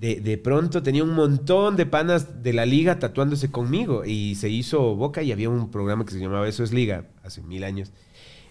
De, 0.00 0.16
de 0.16 0.36
pronto 0.36 0.82
tenía 0.82 1.04
un 1.04 1.14
montón 1.14 1.76
de 1.76 1.86
panas 1.86 2.42
de 2.42 2.52
la 2.52 2.66
liga 2.66 2.98
tatuándose 2.98 3.52
conmigo 3.52 4.04
y 4.04 4.34
se 4.34 4.48
hizo 4.48 4.96
boca 4.96 5.22
y 5.22 5.30
había 5.30 5.48
un 5.48 5.70
programa 5.70 6.04
que 6.04 6.12
se 6.12 6.18
llamaba 6.18 6.48
Eso 6.48 6.64
es 6.64 6.72
Liga, 6.72 7.04
hace 7.22 7.40
mil 7.40 7.62
años 7.62 7.92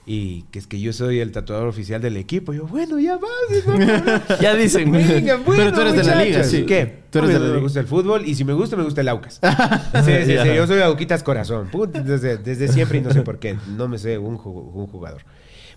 y 0.05 0.43
que 0.51 0.57
es 0.57 0.65
que 0.65 0.79
yo 0.79 0.93
soy 0.93 1.19
el 1.19 1.31
tatuador 1.31 1.67
oficial 1.67 2.01
del 2.01 2.17
equipo. 2.17 2.53
yo, 2.53 2.65
bueno, 2.65 2.99
ya 2.99 3.17
vas. 3.17 4.39
ya 4.41 4.55
dicen. 4.55 4.91
Venga, 4.91 5.37
bueno, 5.37 5.63
Pero 5.63 5.73
tú 5.73 5.81
eres 5.81 5.95
de 5.95 6.03
la 6.03 6.23
liga, 6.23 6.43
sí. 6.43 6.65
¿Qué? 6.65 7.03
Tú 7.11 7.19
eres 7.19 7.33
de 7.33 7.39
la 7.39 7.45
liga. 7.45 7.55
Me 7.57 7.61
gusta 7.61 7.79
el 7.81 7.87
fútbol 7.87 8.23
y 8.25 8.35
si 8.35 8.43
me 8.43 8.53
gusta, 8.53 8.75
me 8.75 8.83
gusta 8.83 9.01
el 9.01 9.09
Aucas. 9.09 9.39
sí, 10.05 10.11
sí, 10.25 10.37
sí. 10.41 10.55
Yo 10.55 10.65
soy 10.65 10.81
Auquitas 10.81 11.21
Corazón. 11.21 11.69
Desde, 11.91 12.37
desde, 12.37 12.67
siempre 12.67 12.97
y 12.97 13.01
no 13.01 13.11
sé 13.11 13.21
por 13.21 13.37
qué. 13.37 13.57
No 13.77 13.87
me 13.87 13.99
sé 13.99 14.17
un, 14.17 14.33
un 14.33 14.87
jugador. 14.87 15.21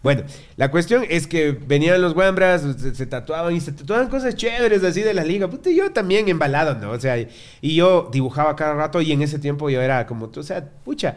Bueno, 0.04 0.22
la 0.56 0.70
cuestión 0.70 1.02
es 1.08 1.26
que 1.26 1.52
venían 1.52 2.00
los 2.00 2.14
Wambras, 2.14 2.62
se, 2.92 3.06
tatuaban 3.06 3.56
y 3.56 3.60
se 3.60 3.72
tatuaban 3.72 4.08
cosas 4.08 4.36
chéveres 4.36 4.84
así 4.84 5.00
de 5.00 5.14
la 5.14 5.24
liga. 5.24 5.48
Puta, 5.48 5.70
yo 5.70 5.90
también 5.92 6.28
embalado, 6.28 6.74
¿no? 6.74 6.90
O 6.90 7.00
sea, 7.00 7.18
y 7.18 7.74
yo 7.74 8.10
dibujaba 8.12 8.54
cada 8.54 8.74
rato 8.74 9.00
y 9.00 9.12
en 9.12 9.22
ese 9.22 9.38
tiempo 9.38 9.70
yo 9.70 9.80
era 9.80 10.06
como, 10.06 10.30
o 10.36 10.42
sea, 10.42 10.62
pucha 10.84 11.16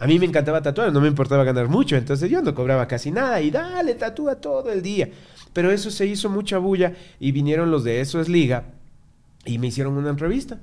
a 0.00 0.06
mí 0.06 0.18
me 0.18 0.26
encantaba 0.26 0.60
tatuar, 0.60 0.92
no 0.92 1.00
me 1.00 1.06
importaba 1.06 1.44
ganar 1.44 1.68
mucho, 1.68 1.96
entonces 1.96 2.28
yo 2.28 2.42
no 2.42 2.54
cobraba 2.54 2.88
casi 2.88 3.10
nada 3.10 3.40
y 3.40 3.50
dale, 3.50 3.94
tatúa 3.94 4.34
todo 4.34 4.72
el 4.72 4.82
día. 4.82 5.08
Pero 5.52 5.70
eso 5.70 5.90
se 5.90 6.04
hizo 6.04 6.28
mucha 6.28 6.58
bulla 6.58 6.94
y 7.20 7.30
vinieron 7.30 7.70
los 7.70 7.84
de 7.84 8.00
Eso 8.00 8.20
es 8.20 8.28
Liga 8.28 8.64
y 9.44 9.58
me 9.58 9.68
hicieron 9.68 9.96
una 9.96 10.10
entrevista. 10.10 10.58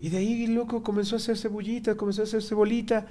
Y 0.00 0.08
de 0.08 0.18
ahí, 0.18 0.46
loco, 0.48 0.82
comenzó 0.82 1.14
a 1.14 1.18
hacerse 1.18 1.46
bullita, 1.46 1.94
comenzó 1.94 2.22
a 2.22 2.24
hacerse 2.24 2.54
bolita 2.54 3.06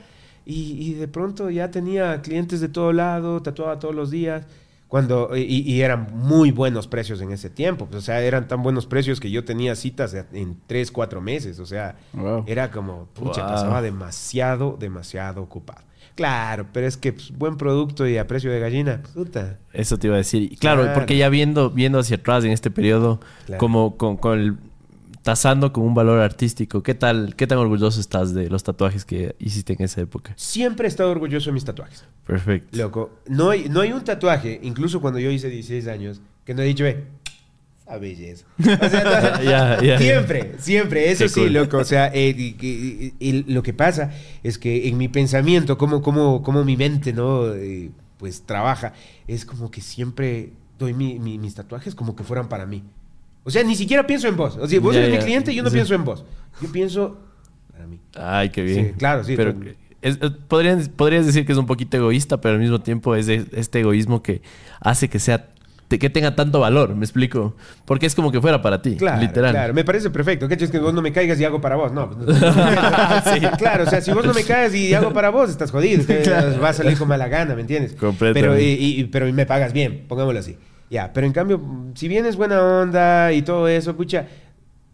y, 0.45 0.89
y 0.89 0.93
de 0.93 1.07
pronto 1.07 1.49
ya 1.49 1.71
tenía 1.71 2.21
clientes 2.21 2.61
de 2.61 2.69
todo 2.69 2.93
lado, 2.93 3.41
tatuaba 3.41 3.79
todos 3.79 3.95
los 3.95 4.11
días. 4.11 4.45
Cuando, 4.87 5.35
y, 5.35 5.81
eran 5.81 6.07
muy 6.13 6.51
buenos 6.51 6.87
precios 6.87 7.19
en 7.19 7.31
ese 7.31 7.49
tiempo. 7.49 7.87
Pues, 7.87 8.03
o 8.03 8.05
sea, 8.05 8.21
eran 8.21 8.47
tan 8.47 8.61
buenos 8.61 8.85
precios 8.85 9.19
que 9.19 9.31
yo 9.31 9.43
tenía 9.43 9.75
citas 9.75 10.15
en 10.31 10.57
tres, 10.67 10.91
cuatro 10.91 11.21
meses. 11.21 11.59
O 11.59 11.65
sea, 11.65 11.95
era 12.45 12.71
como, 12.71 13.07
pucha, 13.13 13.45
pasaba 13.47 13.81
demasiado, 13.81 14.77
demasiado 14.79 15.41
ocupado. 15.41 15.81
Claro, 16.13 16.67
pero 16.71 16.87
es 16.87 16.95
que 16.95 17.11
pues, 17.13 17.31
buen 17.35 17.57
producto 17.57 18.07
y 18.07 18.17
a 18.17 18.27
precio 18.27 18.51
de 18.51 18.59
gallina, 18.59 19.01
puta. 19.13 19.57
Eso 19.73 19.97
te 19.97 20.07
iba 20.07 20.15
a 20.15 20.19
decir. 20.19 20.57
Claro, 20.59 20.87
porque 20.93 21.17
ya 21.17 21.27
viendo, 21.29 21.71
viendo 21.71 21.99
hacia 21.99 22.17
atrás 22.17 22.45
en 22.45 22.51
este 22.51 22.71
periodo, 22.71 23.19
como 23.57 23.97
con, 23.97 24.15
con 24.15 24.39
el 24.39 24.57
tasando 25.25 25.73
como 25.73 25.87
un 25.87 25.95
valor 25.95 26.19
artístico. 26.19 26.83
¿Qué 26.83 26.93
tal, 26.93 27.35
qué 27.35 27.47
tan 27.47 27.57
orgulloso 27.57 27.99
estás 27.99 28.35
de 28.35 28.47
los 28.47 28.61
tatuajes 28.61 29.05
que 29.05 29.35
hiciste 29.39 29.73
en 29.73 29.81
esa 29.81 30.01
época? 30.01 30.33
Siempre 30.35 30.85
he 30.85 30.87
estado 30.87 31.09
orgulloso 31.09 31.47
de 31.47 31.53
mis 31.53 31.65
tatuajes. 31.65 32.05
Perfecto. 32.27 32.77
Loco, 32.77 33.11
no 33.27 33.49
hay, 33.49 33.67
no 33.67 33.81
hay 33.81 33.91
un 33.91 34.03
tatuaje, 34.03 34.59
incluso 34.61 35.01
cuando 35.01 35.19
yo 35.19 35.31
hice 35.31 35.49
16 35.49 35.87
años, 35.87 36.21
que 36.45 36.53
no 36.53 36.61
he 36.61 36.65
dicho, 36.65 36.85
eh, 36.85 37.05
a 37.87 37.97
belleza. 37.97 38.45
O 38.59 38.87
sea, 38.87 39.79
siempre, 39.97 40.53
siempre, 40.59 41.09
eso 41.09 41.27
sí, 41.27 41.49
loco. 41.49 41.79
O 41.79 41.85
sea, 41.85 42.11
eh, 42.13 43.43
lo 43.47 43.63
que 43.63 43.73
pasa 43.73 44.11
es 44.43 44.59
que 44.59 44.87
en 44.89 44.97
mi 44.99 45.07
pensamiento, 45.07 45.79
como, 45.79 46.03
como, 46.03 46.43
como 46.43 46.63
mi 46.63 46.77
mente, 46.77 47.13
¿no? 47.13 47.51
Eh, 47.51 47.89
pues 48.19 48.43
trabaja, 48.43 48.93
es 49.27 49.43
como 49.43 49.71
que 49.71 49.81
siempre 49.81 50.51
doy 50.77 50.93
mis 50.93 51.55
tatuajes 51.55 51.95
como 51.95 52.15
que 52.15 52.23
fueran 52.23 52.47
para 52.47 52.67
mí. 52.67 52.83
O 53.45 53.51
sea, 53.51 53.63
ni 53.63 53.75
siquiera 53.75 54.05
pienso 54.05 54.27
en 54.27 54.35
vos. 54.35 54.57
O 54.57 54.67
sea, 54.67 54.79
vos 54.79 54.95
eres 54.95 55.11
mi 55.11 55.19
cliente 55.19 55.53
y 55.53 55.55
yo 55.55 55.63
no 55.63 55.71
pienso 55.71 55.93
en 55.93 56.03
vos. 56.03 56.25
Yo 56.61 56.71
pienso 56.71 57.17
para 57.71 57.87
mí. 57.87 57.99
Ay, 58.15 58.49
qué 58.49 58.63
bien. 58.63 58.87
Sí, 58.87 58.93
claro, 58.97 59.23
sí. 59.23 59.35
Pero 59.37 59.53
es, 60.01 60.17
podrías, 60.47 60.89
podrías, 60.89 61.25
decir 61.25 61.45
que 61.45 61.51
es 61.51 61.57
un 61.57 61.67
poquito 61.67 61.95
egoísta, 61.95 62.41
pero 62.41 62.55
al 62.55 62.59
mismo 62.59 62.81
tiempo 62.81 63.15
es 63.15 63.27
este 63.27 63.79
egoísmo 63.79 64.21
que 64.21 64.41
hace 64.81 65.09
que 65.09 65.19
sea 65.19 65.49
que 65.87 66.09
tenga 66.09 66.35
tanto 66.35 66.59
valor, 66.59 66.95
me 66.95 67.05
explico. 67.05 67.55
Porque 67.85 68.05
es 68.05 68.15
como 68.15 68.31
que 68.31 68.41
fuera 68.41 68.61
para 68.61 68.81
ti, 68.81 68.95
claro, 68.95 69.21
literal. 69.21 69.51
Claro, 69.51 69.73
me 69.73 69.83
parece 69.83 70.09
perfecto. 70.09 70.47
¿Qué 70.47 70.55
es 70.55 70.71
que 70.71 70.79
vos 70.79 70.93
no 70.93 71.01
me 71.01 71.11
caigas 71.11 71.39
y 71.39 71.45
hago 71.45 71.61
para 71.61 71.75
vos? 71.75 71.91
No, 71.91 72.09
pues, 72.09 72.37
sí. 73.33 73.39
claro, 73.57 73.83
o 73.83 73.89
sea, 73.89 74.01
si 74.01 74.11
vos 74.11 74.25
no 74.25 74.33
me 74.33 74.43
caes 74.43 74.73
y 74.75 74.93
hago 74.93 75.13
para 75.13 75.29
vos, 75.29 75.49
estás 75.49 75.71
jodido. 75.71 76.03
Va 76.63 76.69
a 76.69 76.73
salir 76.73 76.97
como 76.97 77.13
a 77.13 77.17
la 77.17 77.27
gana, 77.27 77.55
¿me 77.55 77.61
entiendes? 77.61 77.95
Pero, 78.19 78.59
y, 78.59 79.07
pero 79.11 79.31
me 79.31 79.45
pagas 79.45 79.73
bien, 79.73 80.05
pongámoslo 80.07 80.39
así. 80.39 80.57
Ya, 80.89 81.11
pero 81.13 81.25
en 81.25 81.33
cambio, 81.33 81.61
si 81.95 82.07
vienes 82.07 82.35
buena 82.35 82.61
onda 82.61 83.33
y 83.33 83.41
todo 83.41 83.67
eso, 83.67 83.95
pucha, 83.95 84.27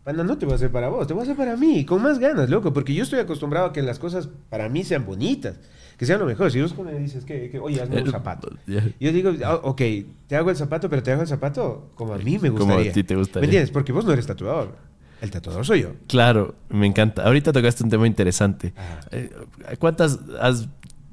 bueno, 0.04 0.24
no 0.24 0.38
te 0.38 0.46
voy 0.46 0.54
a 0.54 0.56
hacer 0.56 0.72
para 0.72 0.90
vos, 0.90 1.06
te 1.06 1.14
voy 1.14 1.22
a 1.22 1.24
hacer 1.24 1.36
para 1.36 1.56
mí, 1.56 1.86
con 1.86 2.02
más 2.02 2.18
ganas, 2.18 2.50
loco, 2.50 2.74
porque 2.74 2.94
yo 2.94 3.04
estoy 3.04 3.20
acostumbrado 3.20 3.68
a 3.68 3.74
que 3.74 3.82
las 3.82 4.00
cosas 4.00 4.30
para 4.50 4.70
mí 4.70 4.84
sean 4.84 5.06
bonitas, 5.06 5.60
que 5.98 6.06
sean 6.06 6.20
lo 6.20 6.26
mejor. 6.26 6.52
Si 6.52 6.62
vos 6.62 6.76
me 6.80 6.98
dices 6.98 7.26
que, 7.26 7.60
oye, 7.62 7.82
hazme 7.82 8.02
un 8.02 8.12
zapato, 8.12 8.50
yo 8.66 9.12
digo, 9.12 9.32
ah, 9.46 9.60
ok, 9.64 9.82
te 10.28 10.36
hago 10.36 10.50
el 10.50 10.56
zapato, 10.56 10.90
pero 10.90 11.04
te 11.04 11.12
hago 11.12 11.22
el 11.22 11.28
zapato 11.28 11.90
como 11.96 12.14
a 12.14 12.18
mí 12.18 12.40
me 12.40 12.50
gustaría. 12.50 12.76
Como 12.76 12.90
a 12.90 12.94
ti 12.94 13.04
te 13.04 13.16
gustaría. 13.16 13.42
¿Me 13.42 13.46
entiendes? 13.48 13.72
Porque 13.72 13.92
vos 13.92 14.06
no 14.06 14.14
eres 14.14 14.26
tatuador. 14.26 14.76
El 15.22 15.30
tatuador 15.30 15.64
soy 15.64 15.84
yo. 15.84 15.90
Claro, 16.08 16.56
me 16.70 16.88
encanta. 16.88 17.24
Ahorita 17.24 17.54
tocaste 17.54 17.84
un 17.84 17.92
tema 17.92 18.08
interesante. 18.08 18.74
Eh, 19.12 19.30
¿Cuántas 19.78 20.18
has, 20.40 20.68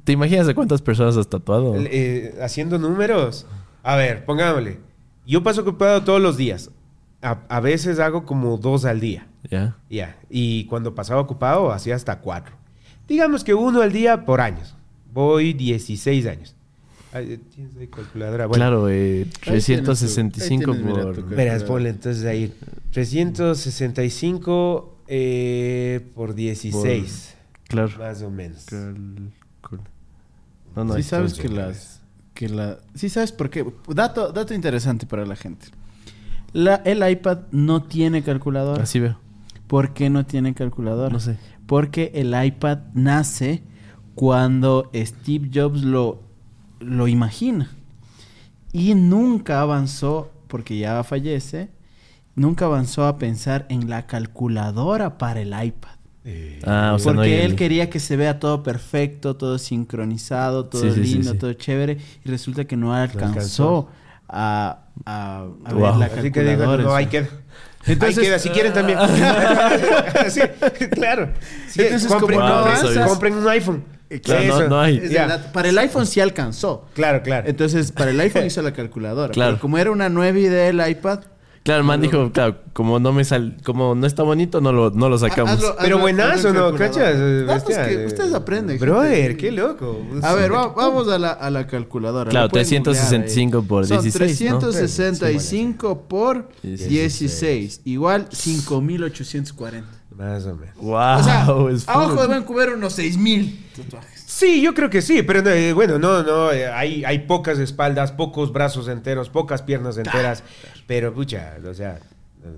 ¿Te 0.04 0.12
imaginas 0.12 0.46
de 0.46 0.54
cuántas 0.54 0.80
personas 0.80 1.18
has 1.18 1.28
tatuado? 1.28 1.74
Eh, 1.76 2.34
haciendo 2.40 2.78
números. 2.78 3.46
A 3.88 3.96
ver, 3.96 4.26
pongámosle. 4.26 4.80
Yo 5.26 5.42
paso 5.42 5.62
ocupado 5.62 6.04
todos 6.04 6.20
los 6.20 6.36
días. 6.36 6.70
A, 7.22 7.60
veces 7.60 7.98
hago 7.98 8.26
como 8.26 8.58
dos 8.58 8.84
al 8.84 9.00
día. 9.00 9.26
Ya. 9.50 9.78
Ya. 9.88 10.18
Y 10.28 10.66
cuando 10.66 10.94
pasaba 10.94 11.22
ocupado, 11.22 11.72
hacía 11.72 11.94
hasta 11.94 12.20
cuatro. 12.20 12.54
Digamos 13.08 13.44
que 13.44 13.54
uno 13.54 13.80
al 13.80 13.90
día 13.90 14.26
por 14.26 14.42
años. 14.42 14.76
Voy 15.14 15.54
16 15.54 16.26
años. 16.26 16.54
¿Tienes 17.12 17.78
ahí 17.80 17.86
calculadora? 17.86 18.46
claro, 18.50 18.90
eh, 18.90 19.26
365 19.40 20.74
por... 20.86 21.24
Verás, 21.24 21.64
ponle 21.64 21.88
entonces 21.88 22.26
ahí. 22.26 22.52
365 22.92 24.98
eh, 25.06 26.06
por 26.14 26.34
16. 26.34 27.36
Claro. 27.68 27.98
Más 27.98 28.20
o 28.20 28.30
menos. 28.30 28.66
No, 30.76 30.84
no, 30.84 30.94
sí 30.94 31.02
sabes 31.02 31.32
que 31.32 31.48
las 31.48 31.97
que 32.38 32.48
la... 32.48 32.78
Sí, 32.94 33.08
¿sabes 33.08 33.32
por 33.32 33.50
qué? 33.50 33.66
Dato, 33.88 34.30
dato 34.30 34.54
interesante 34.54 35.06
para 35.06 35.26
la 35.26 35.34
gente. 35.34 35.66
La, 36.52 36.76
el 36.76 37.06
iPad 37.10 37.38
no 37.50 37.82
tiene 37.82 38.22
calculador. 38.22 38.80
Así 38.80 39.00
veo. 39.00 39.18
¿Por 39.66 39.92
qué 39.92 40.08
no 40.08 40.24
tiene 40.24 40.54
calculador? 40.54 41.12
No 41.12 41.18
sé. 41.18 41.36
Porque 41.66 42.12
el 42.14 42.32
iPad 42.40 42.78
nace 42.94 43.64
cuando 44.14 44.88
Steve 44.94 45.50
Jobs 45.52 45.82
lo, 45.82 46.22
lo 46.78 47.08
imagina. 47.08 47.72
Y 48.72 48.94
nunca 48.94 49.60
avanzó, 49.60 50.30
porque 50.46 50.78
ya 50.78 51.02
fallece, 51.02 51.70
nunca 52.36 52.66
avanzó 52.66 53.08
a 53.08 53.18
pensar 53.18 53.66
en 53.68 53.90
la 53.90 54.06
calculadora 54.06 55.18
para 55.18 55.40
el 55.40 55.48
iPad. 55.48 55.97
Ah, 56.64 56.96
porque 57.02 57.44
él 57.44 57.56
quería 57.56 57.88
que 57.88 58.00
se 58.00 58.16
vea 58.16 58.38
todo 58.38 58.62
perfecto, 58.62 59.36
todo 59.36 59.58
sincronizado, 59.58 60.66
todo 60.66 60.84
lindo, 60.84 61.34
todo 61.34 61.52
chévere. 61.52 61.98
Y 62.24 62.30
resulta 62.30 62.64
que 62.64 62.76
no 62.76 62.94
alcanzó, 62.94 63.88
a, 64.28 64.80
a, 65.06 65.46
ver 65.64 65.96
la 65.96 66.08
calculadora. 66.08 66.82
no, 66.82 66.94
hay 66.94 67.06
que... 67.06 67.26
Entonces, 67.86 68.18
Ahí 68.18 68.24
queda, 68.24 68.38
si 68.38 68.50
quieren 68.50 68.72
también. 68.72 68.98
sí, 70.28 70.40
claro. 70.90 71.30
Entonces, 71.76 72.12
compren, 72.12 72.40
no 72.40 73.06
compren 73.06 73.34
un 73.34 73.48
iPhone. 73.48 73.84
Claro, 74.22 74.68
no, 74.68 74.80
hay. 74.80 75.00
para 75.52 75.68
el 75.68 75.78
iPhone 75.78 76.06
sí 76.06 76.20
alcanzó. 76.20 76.86
Claro, 76.94 77.22
claro. 77.22 77.48
Entonces, 77.48 77.92
para 77.92 78.10
el 78.10 78.20
iPhone 78.20 78.46
hizo 78.46 78.62
la 78.62 78.72
calculadora. 78.72 79.32
Claro. 79.32 79.52
Pero 79.52 79.60
como 79.60 79.78
era 79.78 79.90
una 79.90 80.08
nueva 80.08 80.38
idea 80.38 80.64
del 80.64 80.86
iPad, 80.86 81.20
Claro, 81.62 81.80
el 81.80 81.86
man 81.86 82.00
dijo, 82.00 82.32
claro, 82.32 82.56
como 82.72 82.98
no 82.98 83.12
me 83.12 83.24
sal, 83.24 83.56
como 83.64 83.94
no 83.94 84.06
está 84.06 84.22
bonito, 84.22 84.60
no 84.60 84.72
lo, 84.72 84.90
no 84.90 85.08
lo 85.08 85.18
sacamos. 85.18 85.58
Pero 85.80 85.98
buenazo, 85.98 86.52
¿no? 86.52 86.74
¿Cachas? 86.74 87.14
ustedes 88.06 88.32
aprenden. 88.34 88.78
Brother, 88.78 89.36
qué 89.36 89.50
loco. 89.50 90.00
A 90.22 90.34
ver, 90.34 90.50
vamos 90.50 91.08
a 91.08 91.18
la, 91.18 91.32
a 91.32 91.50
la 91.50 91.66
calculadora. 91.66 92.30
Claro, 92.30 92.48
365 92.48 93.62
por 93.62 93.86
16. 93.86 94.38
Son 94.38 94.58
365 94.58 96.02
por 96.08 96.48
16. 96.62 97.82
Igual 97.84 98.28
5840. 98.30 99.88
Más 100.16 100.44
o 100.46 100.56
menos. 100.56 100.74
Wow. 100.76 100.96
O 100.96 101.22
sea, 101.22 101.42
a 101.44 101.98
ojo 102.00 102.22
de 102.22 102.26
Vancouver 102.26 102.70
unos 102.70 102.94
6000 102.94 103.66
tatuajes. 103.76 104.17
Sí, 104.38 104.62
yo 104.62 104.72
creo 104.72 104.88
que 104.88 105.02
sí, 105.02 105.24
pero 105.24 105.40
eh, 105.50 105.72
bueno, 105.72 105.98
no, 105.98 106.22
no, 106.22 106.52
eh, 106.52 106.68
hay, 106.68 107.04
hay 107.04 107.18
pocas 107.18 107.58
espaldas, 107.58 108.12
pocos 108.12 108.52
brazos 108.52 108.86
enteros, 108.86 109.30
pocas 109.30 109.62
piernas 109.62 109.98
enteras, 109.98 110.44
pero 110.86 111.12
pucha, 111.12 111.56
o 111.68 111.74
sea, 111.74 111.98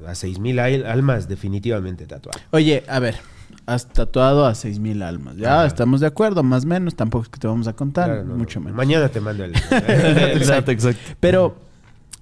a 0.07 0.11
6.000 0.11 0.85
almas 0.85 1.27
definitivamente 1.27 2.05
tatuado. 2.05 2.39
Oye, 2.51 2.85
a 2.87 2.99
ver, 2.99 3.17
has 3.65 3.89
tatuado 3.89 4.45
a 4.45 4.53
6.000 4.53 5.03
almas, 5.03 5.37
ya 5.39 5.65
estamos 5.65 6.01
de 6.03 6.09
acuerdo, 6.09 6.43
más 6.43 6.65
o 6.65 6.67
menos, 6.67 6.97
tampoco 6.97 7.23
es 7.23 7.29
que 7.31 7.39
te 7.39 7.47
vamos 7.47 7.67
a 7.67 7.73
contar, 7.73 8.27
mucho 8.27 8.61
menos. 8.61 8.77
Mañana 8.77 9.09
te 9.09 9.23
mando 9.23 9.45
el... 9.47 9.57
exacto, 9.57 10.73
exacto. 10.73 11.01
Pero 11.19 11.57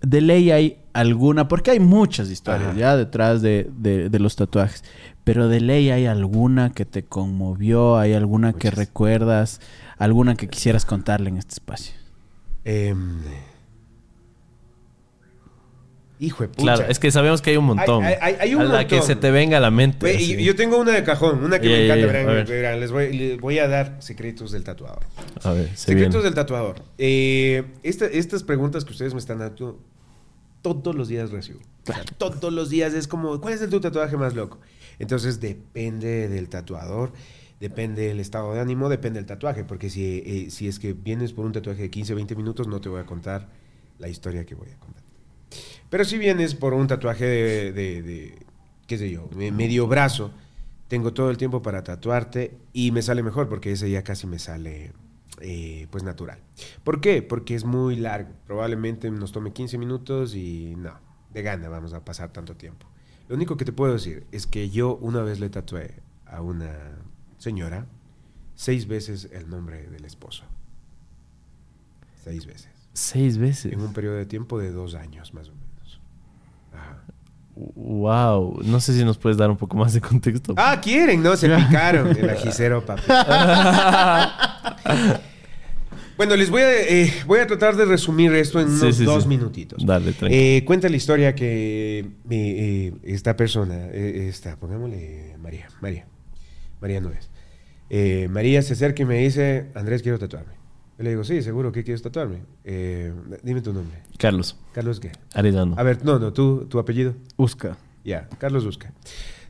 de 0.02 0.20
ley 0.20 0.52
hay 0.52 0.78
alguna, 0.92 1.48
porque 1.48 1.72
hay 1.72 1.80
muchas 1.80 2.30
historias 2.30 2.76
ya 2.76 2.96
detrás 2.96 3.42
de, 3.42 3.68
de 3.76 4.18
los 4.20 4.36
tatuajes. 4.36 4.84
Pero 5.28 5.48
de 5.48 5.60
ley 5.60 5.90
hay 5.90 6.06
alguna 6.06 6.72
que 6.72 6.86
te 6.86 7.02
conmovió, 7.02 7.98
hay 7.98 8.14
alguna 8.14 8.54
que 8.54 8.70
recuerdas, 8.70 9.60
alguna 9.98 10.36
que 10.36 10.48
quisieras 10.48 10.86
contarle 10.86 11.28
en 11.28 11.36
este 11.36 11.52
espacio. 11.52 11.92
Em, 12.64 13.20
hijo 16.18 16.44
de 16.44 16.48
pucha. 16.48 16.62
Claro, 16.62 16.90
es 16.90 16.98
que 16.98 17.10
sabemos 17.10 17.42
que 17.42 17.50
hay 17.50 17.58
un 17.58 17.66
montón. 17.66 18.04
Hay, 18.06 18.54
un 18.54 18.62
a 18.62 18.64
la 18.64 18.86
que 18.86 19.02
se 19.02 19.16
te 19.16 19.30
venga 19.30 19.58
a 19.58 19.60
la 19.60 19.70
mente. 19.70 20.18
yo 20.42 20.56
tengo 20.56 20.78
una 20.78 20.92
de 20.92 21.04
cajón, 21.04 21.44
una 21.44 21.60
que 21.60 21.68
me 21.68 21.84
encanta. 21.84 22.76
les, 22.76 23.38
voy, 23.38 23.58
a 23.58 23.68
dar 23.68 23.98
secretos 23.98 24.50
del 24.50 24.64
tatuador. 24.64 25.04
A 25.42 25.52
ver, 25.52 25.76
secretos 25.76 26.24
del 26.24 26.32
tatuador. 26.32 26.76
Eh, 26.96 27.64
estas 27.82 28.44
preguntas 28.44 28.82
que 28.86 28.92
ustedes 28.92 29.12
me 29.12 29.20
están 29.20 29.40
dando, 29.40 29.78
todos 30.62 30.94
los 30.94 31.08
días 31.08 31.30
recibo. 31.32 31.60
todos 32.16 32.50
los 32.50 32.70
días 32.70 32.94
es 32.94 33.06
como, 33.06 33.38
¿cuál 33.42 33.52
es 33.52 33.60
el 33.60 33.68
tu 33.68 33.78
tatuaje 33.78 34.16
más 34.16 34.34
loco? 34.34 34.58
Entonces 34.98 35.40
depende 35.40 36.28
del 36.28 36.48
tatuador, 36.48 37.12
depende 37.60 38.08
del 38.08 38.20
estado 38.20 38.54
de 38.54 38.60
ánimo, 38.60 38.88
depende 38.88 39.18
del 39.18 39.26
tatuaje, 39.26 39.64
porque 39.64 39.90
si, 39.90 40.22
eh, 40.24 40.50
si 40.50 40.68
es 40.68 40.78
que 40.78 40.92
vienes 40.92 41.32
por 41.32 41.46
un 41.46 41.52
tatuaje 41.52 41.82
de 41.82 41.90
15 41.90 42.14
20 42.14 42.36
minutos, 42.36 42.66
no 42.66 42.80
te 42.80 42.88
voy 42.88 43.00
a 43.00 43.06
contar 43.06 43.48
la 43.98 44.08
historia 44.08 44.44
que 44.44 44.54
voy 44.54 44.70
a 44.70 44.78
contar. 44.78 45.02
Pero 45.90 46.04
si 46.04 46.18
vienes 46.18 46.54
por 46.54 46.74
un 46.74 46.86
tatuaje 46.86 47.24
de, 47.24 47.72
de, 47.72 48.34
qué 48.86 48.98
sé 48.98 49.10
yo, 49.10 49.28
medio 49.34 49.86
brazo, 49.86 50.30
tengo 50.88 51.12
todo 51.12 51.30
el 51.30 51.36
tiempo 51.36 51.62
para 51.62 51.82
tatuarte 51.82 52.58
y 52.72 52.92
me 52.92 53.02
sale 53.02 53.22
mejor 53.22 53.48
porque 53.48 53.72
ese 53.72 53.90
ya 53.90 54.02
casi 54.02 54.26
me 54.26 54.38
sale 54.38 54.92
eh, 55.40 55.86
pues 55.90 56.02
natural. 56.02 56.40
¿Por 56.82 57.00
qué? 57.00 57.22
Porque 57.22 57.54
es 57.54 57.64
muy 57.64 57.96
largo. 57.96 58.30
Probablemente 58.46 59.10
nos 59.10 59.32
tome 59.32 59.52
15 59.52 59.78
minutos 59.78 60.34
y 60.34 60.74
no, 60.76 60.92
de 61.32 61.42
gana 61.42 61.68
vamos 61.68 61.92
a 61.92 62.04
pasar 62.04 62.32
tanto 62.32 62.56
tiempo. 62.56 62.86
Lo 63.28 63.36
único 63.36 63.56
que 63.56 63.64
te 63.64 63.72
puedo 63.72 63.92
decir 63.92 64.26
es 64.32 64.46
que 64.46 64.70
yo 64.70 64.96
una 64.96 65.22
vez 65.22 65.38
le 65.38 65.50
tatué 65.50 66.00
a 66.26 66.40
una 66.40 66.72
señora 67.36 67.86
seis 68.54 68.88
veces 68.88 69.28
el 69.32 69.48
nombre 69.50 69.86
del 69.88 70.04
esposo. 70.04 70.44
Seis 72.24 72.46
veces. 72.46 72.70
Seis 72.94 73.38
veces. 73.38 73.72
En 73.72 73.80
un 73.80 73.92
periodo 73.92 74.16
de 74.16 74.26
tiempo 74.26 74.58
de 74.58 74.72
dos 74.72 74.94
años, 74.94 75.32
más 75.34 75.48
o 75.48 75.52
menos. 75.52 76.00
Ajá. 76.74 77.02
Wow, 77.54 78.60
no 78.64 78.80
sé 78.80 78.94
si 78.94 79.04
nos 79.04 79.18
puedes 79.18 79.36
dar 79.36 79.50
un 79.50 79.56
poco 79.56 79.76
más 79.76 79.92
de 79.92 80.00
contexto. 80.00 80.54
Ah, 80.56 80.80
quieren, 80.80 81.22
¿no? 81.22 81.36
Se 81.36 81.48
picaron 81.56 82.08
el 82.08 82.30
ajicero, 82.30 82.84
papi. 82.84 83.02
Bueno, 86.18 86.34
les 86.34 86.50
voy 86.50 86.62
a, 86.62 86.82
eh, 86.82 87.12
voy 87.28 87.38
a 87.38 87.46
tratar 87.46 87.76
de 87.76 87.84
resumir 87.84 88.32
esto 88.34 88.58
en 88.60 88.68
unos 88.68 88.98
dos 89.04 89.24
minutitos. 89.28 89.86
Dale, 89.86 90.12
eh, 90.22 90.64
cuenta 90.64 90.88
la 90.88 90.96
historia 90.96 91.32
que 91.36 92.04
eh, 92.28 92.92
esta 93.04 93.36
persona, 93.36 93.86
esta, 93.86 94.56
pongámosle 94.56 95.36
María, 95.38 95.68
María, 95.80 96.08
María 96.80 97.00
es. 97.88 98.30
María 98.30 98.62
se 98.62 98.72
acerca 98.72 99.04
y 99.04 99.06
me 99.06 99.18
dice, 99.18 99.68
Andrés, 99.76 100.02
quiero 100.02 100.18
tatuarme. 100.18 100.54
Yo 100.98 101.04
le 101.04 101.10
digo, 101.10 101.22
sí, 101.22 101.40
seguro, 101.40 101.70
¿qué 101.70 101.84
quieres 101.84 102.02
tatuarme? 102.02 102.38
dime 103.44 103.60
tu 103.60 103.72
nombre. 103.72 103.98
Carlos. 104.18 104.56
¿Carlos 104.72 104.98
qué? 104.98 105.12
Aridano. 105.34 105.76
A 105.78 105.84
ver, 105.84 106.04
no, 106.04 106.18
no, 106.18 106.32
¿tú, 106.32 106.66
tu 106.68 106.80
apellido. 106.80 107.14
Usca. 107.36 107.76
Ya, 108.04 108.28
Carlos 108.38 108.64
Usca. 108.64 108.92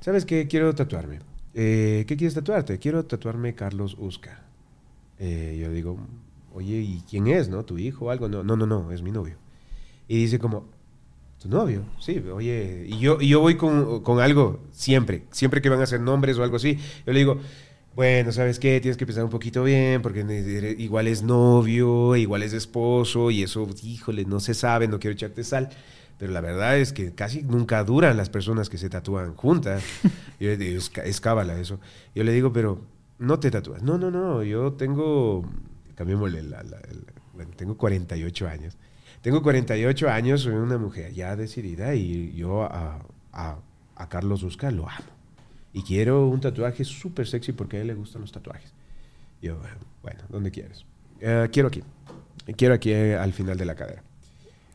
¿Sabes 0.01 0.27
qué? 0.27 0.47
Quiero 0.47 0.75
tatuarme. 0.75 1.21
¿Qué 1.55 2.05
quieres 2.07 2.35
tatuarte? 2.35 2.79
Quiero 2.79 3.07
tatuarme 3.07 3.55
Carlos 3.55 3.97
Usca. 3.99 4.43
yo 5.19 5.73
digo, 5.73 5.99
oye, 6.53 6.77
¿y 6.77 7.03
quién 7.09 7.27
es, 7.29 7.49
no? 7.49 7.65
¿Tu 7.65 7.79
hijo 7.79 8.07
o 8.07 8.11
algo? 8.11 8.29
No, 8.29 8.43
no, 8.43 8.57
no, 8.57 8.67
no, 8.67 8.93
es 8.93 9.03
mi 9.03 9.11
novio. 9.11 9.37
Y 10.07 10.17
dice 10.17 10.39
como, 10.39 10.67
¿tu 11.41 11.49
novio? 11.49 11.83
Sí, 12.01 12.23
oye, 12.33 12.87
y 12.89 12.99
yo, 12.99 13.19
y 13.21 13.29
yo 13.29 13.41
voy 13.41 13.57
con, 13.57 14.03
con, 14.03 14.21
algo 14.21 14.61
siempre, 14.73 15.25
siempre 15.31 15.61
que 15.61 15.69
van 15.69 15.81
a 15.81 15.85
hacer 15.85 16.01
nombres 16.01 16.39
o 16.39 16.43
algo 16.43 16.57
así, 16.57 16.79
yo 17.07 17.13
le 17.13 17.19
digo, 17.19 17.39
bueno, 17.95 18.31
¿sabes 18.31 18.59
qué? 18.59 18.81
Tienes 18.81 18.97
que 18.97 19.07
pensar 19.07 19.25
un 19.25 19.31
poquito 19.31 19.65
bien, 19.65 20.03
porque 20.03 20.21
igual 20.79 21.09
es 21.09 21.23
novio, 21.23 22.15
igual 22.17 22.45
es 22.45 22.53
esposo, 22.53 23.31
y 23.31 23.43
eso, 23.43 23.69
híjole, 23.83 24.25
no 24.25 24.39
se 24.41 24.55
sabe, 24.55 24.87
no 24.87 25.01
quiero 25.01 25.15
echarte 25.15 25.43
sal. 25.43 25.71
Pero 26.19 26.33
la 26.33 26.41
verdad 26.41 26.79
es 26.79 26.93
que 26.93 27.13
casi 27.15 27.43
nunca 27.43 27.83
duran 27.85 28.17
las 28.17 28.29
personas 28.29 28.69
que 28.69 28.79
se 28.79 28.89
tatúan 28.91 29.35
juntas. 29.35 29.83
yo 30.41 30.51
es, 30.51 30.91
es 31.05 31.21
cábala 31.21 31.59
eso. 31.59 31.81
Yo 32.15 32.25
le 32.25 32.33
digo, 32.33 32.53
pero 32.53 32.81
no 33.19 33.41
te 33.41 33.51
tatúas. 33.51 33.83
No, 33.83 33.99
no, 33.99 34.11
no, 34.11 34.43
yo 34.43 34.73
tengo 34.73 35.45
cambiémosle 35.99 36.45
la, 36.45 36.63
bueno, 37.35 37.51
tengo 37.57 37.77
48 37.77 38.49
años. 38.49 38.77
Tengo 39.21 39.43
48 39.43 40.09
años, 40.09 40.43
soy 40.43 40.55
una 40.55 40.79
mujer 40.79 41.13
ya 41.13 41.35
decidida 41.35 41.93
y 41.97 42.33
yo 42.37 42.63
a, 42.63 43.01
a, 43.33 44.09
Carlos 44.09 44.45
Busca 44.45 44.71
lo 44.71 44.89
amo. 44.89 45.11
Y 45.73 45.83
quiero 45.83 46.29
un 46.29 46.41
tatuaje 46.41 46.85
súper 46.85 47.27
sexy 47.27 47.51
porque 47.51 47.79
a 47.79 47.81
él 47.81 47.89
le 47.89 47.95
gustan 47.95 48.21
los 48.21 48.31
tatuajes. 48.31 48.73
Yo, 49.43 49.59
bueno, 50.03 50.21
¿dónde 50.29 50.53
quieres? 50.53 50.85
Eh, 51.21 51.49
quiero 51.51 51.67
aquí. 51.67 51.83
Quiero 52.57 52.75
aquí 52.75 52.93
eh, 52.93 53.17
al 53.17 53.33
final 53.33 53.59
de 53.59 53.65
la 53.65 53.75
cadera. 53.75 54.03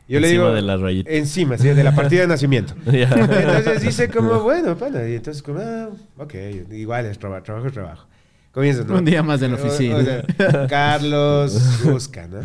Yo 0.06 0.18
encima 0.18 0.20
le 0.20 0.28
digo, 0.28 0.52
de 0.52 0.60
la 0.60 0.76
rayita. 0.76 1.10
Encima, 1.10 1.56
sí, 1.56 1.68
de 1.68 1.82
la 1.82 1.94
partida 1.94 2.20
de 2.20 2.26
nacimiento. 2.26 2.74
Entonces 2.86 3.80
dice 3.80 4.10
como, 4.10 4.40
bueno, 4.42 4.76
pana. 4.76 5.08
Y 5.08 5.14
entonces 5.14 5.42
como, 5.42 5.60
ah, 5.60 5.88
ok, 6.18 6.34
igual 6.72 7.06
es 7.06 7.18
trabajo, 7.18 7.42
trabajo 7.42 7.66
es 7.68 7.72
trabajo. 8.54 8.84
Comienza, 8.84 8.94
Un 8.94 9.04
día 9.04 9.22
más 9.22 9.42
en 9.42 9.52
la 9.52 9.56
oficina. 9.58 10.22
Carlos 10.68 11.82
busca, 11.84 12.26
¿no? 12.28 12.40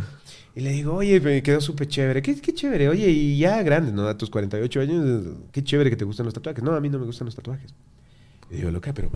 Y 0.55 0.62
le 0.62 0.72
digo, 0.72 0.95
oye, 0.95 1.22
me 1.22 1.41
quedó 1.43 1.62
súper 1.62 1.88
chévere. 1.88 2.22
¿Qué, 2.22 2.36
¿Qué, 2.36 2.53
chévere. 2.53 2.89
Oye, 2.89 3.10
y 3.10 3.38
ya 3.38 3.62
grande, 3.64 3.91
¿no? 3.91 4.07
A 4.07 4.18
tus 4.18 4.30
48 4.30 4.82
años, 4.82 5.26
qué 5.51 5.64
chévere 5.64 5.89
que 5.89 5.95
te 5.95 6.05
gustan 6.05 6.26
los 6.26 6.34
tatuajes. 6.34 6.64
No, 6.64 6.74
a 6.74 6.82
mí 6.82 6.89
no 6.89 6.99
me 6.99 7.05
gustan 7.05 7.26
los 7.26 7.36
tatuajes. 7.36 7.74
Y 8.51 8.55
digo, 8.55 8.72
loca, 8.72 8.93
pero... 8.93 9.10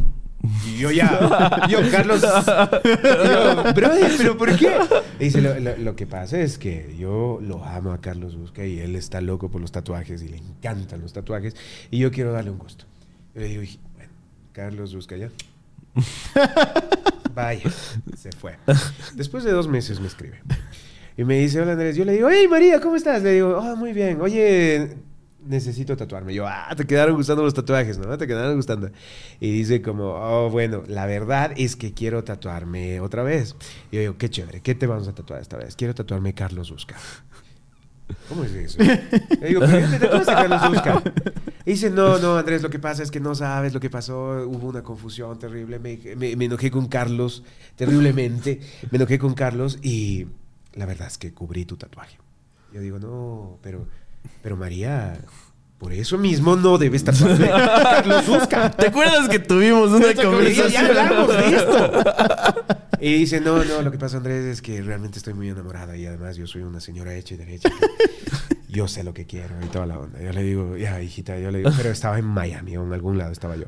Y 0.67 0.77
yo 0.77 0.91
ya, 0.91 1.67
yo, 1.69 1.79
Carlos, 1.89 2.21
yo, 2.21 3.73
brother, 3.73 4.11
¿pero 4.17 4.37
por 4.37 4.55
qué? 4.57 4.77
Y 5.19 5.25
dice, 5.25 5.41
lo, 5.41 5.77
lo, 5.77 5.95
que 5.95 6.05
pasa 6.05 6.39
es 6.39 6.57
que 6.57 6.95
yo 6.99 7.39
lo 7.41 7.63
amo 7.63 7.93
a 7.93 8.01
Carlos 8.01 8.37
Busca 8.37 8.65
y 8.65 8.79
él 8.79 8.95
está 8.95 9.21
loco 9.21 9.49
por 9.49 9.61
los 9.61 9.71
tatuajes 9.71 10.21
y 10.21 10.27
le 10.27 10.37
encantan 10.37 11.01
los 11.01 11.13
tatuajes 11.13 11.55
y 11.91 11.97
yo 11.97 12.11
quiero 12.11 12.33
darle 12.33 12.51
un 12.51 12.57
gusto. 12.57 12.85
Y 13.35 13.39
le 13.39 13.47
digo, 13.47 13.63
bueno, 13.95 14.11
Carlos 14.51 14.93
Busca 14.93 15.15
ya 15.15 15.29
Vaya, 17.33 17.69
se 18.15 18.31
fue. 18.31 18.57
Después 19.15 19.43
de 19.43 19.51
dos 19.51 19.67
meses 19.67 19.99
me 19.99 20.07
escribe. 20.07 20.41
Y 21.17 21.23
me 21.23 21.39
dice, 21.39 21.61
hola 21.61 21.73
Andrés. 21.73 21.95
Yo 21.95 22.05
le 22.05 22.13
digo, 22.13 22.29
hey 22.29 22.47
María, 22.47 22.79
¿cómo 22.79 22.95
estás? 22.95 23.21
Le 23.23 23.33
digo, 23.33 23.57
oh, 23.57 23.75
muy 23.75 23.93
bien. 23.93 24.21
Oye, 24.21 24.97
necesito 25.45 25.95
tatuarme. 25.95 26.33
Yo, 26.33 26.47
ah, 26.47 26.73
te 26.75 26.85
quedaron 26.85 27.15
gustando 27.15 27.43
los 27.43 27.53
tatuajes, 27.53 27.97
¿no? 27.97 28.17
Te 28.17 28.27
quedaron 28.27 28.55
gustando. 28.55 28.89
Y 29.39 29.51
dice 29.51 29.81
como, 29.81 30.11
oh, 30.13 30.49
bueno, 30.49 30.83
la 30.87 31.05
verdad 31.05 31.53
es 31.55 31.75
que 31.75 31.93
quiero 31.93 32.23
tatuarme 32.23 32.99
otra 32.99 33.23
vez. 33.23 33.55
Y 33.91 33.95
yo 33.95 34.01
digo, 34.01 34.17
qué 34.17 34.29
chévere, 34.29 34.61
¿qué 34.61 34.75
te 34.75 34.87
vamos 34.87 35.07
a 35.07 35.13
tatuar 35.13 35.41
esta 35.41 35.57
vez? 35.57 35.75
Quiero 35.75 35.93
tatuarme 35.93 36.33
Carlos 36.33 36.71
Busca. 36.71 36.95
¿Cómo 38.29 38.43
es 38.43 38.51
eso? 38.53 38.79
Le 38.79 39.47
digo, 39.47 39.61
¿pero 39.61 40.21
te? 40.21 41.11
Y 41.65 41.71
dice, 41.71 41.89
no, 41.89 42.19
no, 42.19 42.37
Andrés, 42.37 42.61
lo 42.61 42.69
que 42.69 42.79
pasa 42.79 43.03
es 43.03 43.11
que 43.11 43.19
no 43.19 43.35
sabes 43.35 43.73
lo 43.73 43.79
que 43.79 43.89
pasó. 43.89 44.45
Hubo 44.47 44.67
una 44.67 44.83
confusión 44.83 45.39
terrible. 45.39 45.79
Me, 45.79 45.97
me, 46.15 46.45
enojé 46.45 46.69
con 46.69 46.87
Carlos 46.87 47.43
terriblemente. 47.75 48.59
Me 48.91 48.97
enojé 48.97 49.17
con 49.17 49.33
Carlos 49.33 49.79
y 49.81 50.27
la 50.73 50.85
verdad 50.85 51.07
es 51.07 51.17
que 51.17 51.33
cubrí 51.33 51.65
tu 51.65 51.77
tatuaje. 51.77 52.17
Yo 52.73 52.81
digo, 52.81 52.99
no, 52.99 53.59
pero, 53.61 53.87
pero 54.41 54.57
María, 54.57 55.19
por 55.83 55.91
eso 55.91 56.17
mismo 56.17 56.55
no 56.55 56.77
debes 56.77 57.03
tatuarle 57.03 57.49
Carlos 57.49 58.23
Zuzca. 58.23 58.71
¿Te 58.71 58.87
acuerdas 58.87 59.27
que 59.27 59.37
tuvimos 59.37 59.91
una 59.91 60.15
conversación? 60.15 60.71
Ya 60.71 60.85
hablamos 60.87 61.27
de 61.27 61.55
esto. 61.55 61.91
Y 63.01 63.15
dice, 63.15 63.41
no, 63.41 63.65
no, 63.65 63.81
lo 63.81 63.91
que 63.91 63.97
pasa, 63.97 64.15
Andrés, 64.15 64.45
es 64.45 64.61
que 64.61 64.81
realmente 64.81 65.17
estoy 65.17 65.33
muy 65.33 65.49
enamorada 65.49 65.97
y 65.97 66.05
además 66.05 66.37
yo 66.37 66.47
soy 66.47 66.61
una 66.61 66.79
señora 66.79 67.13
hecha 67.13 67.33
y 67.33 67.37
derecha. 67.37 67.69
Yo 68.69 68.87
sé 68.87 69.03
lo 69.03 69.13
que 69.13 69.25
quiero 69.25 69.53
y 69.61 69.67
toda 69.67 69.85
la 69.85 69.99
onda. 69.99 70.21
Yo 70.21 70.31
le 70.31 70.41
digo, 70.41 70.77
ya, 70.77 71.01
hijita, 71.01 71.37
yo 71.37 71.51
le 71.51 71.59
digo, 71.59 71.69
pero 71.75 71.91
estaba 71.91 72.17
en 72.17 72.25
Miami 72.25 72.77
o 72.77 72.83
en 72.83 72.93
algún 72.93 73.17
lado 73.17 73.31
estaba 73.31 73.55
yo. 73.55 73.65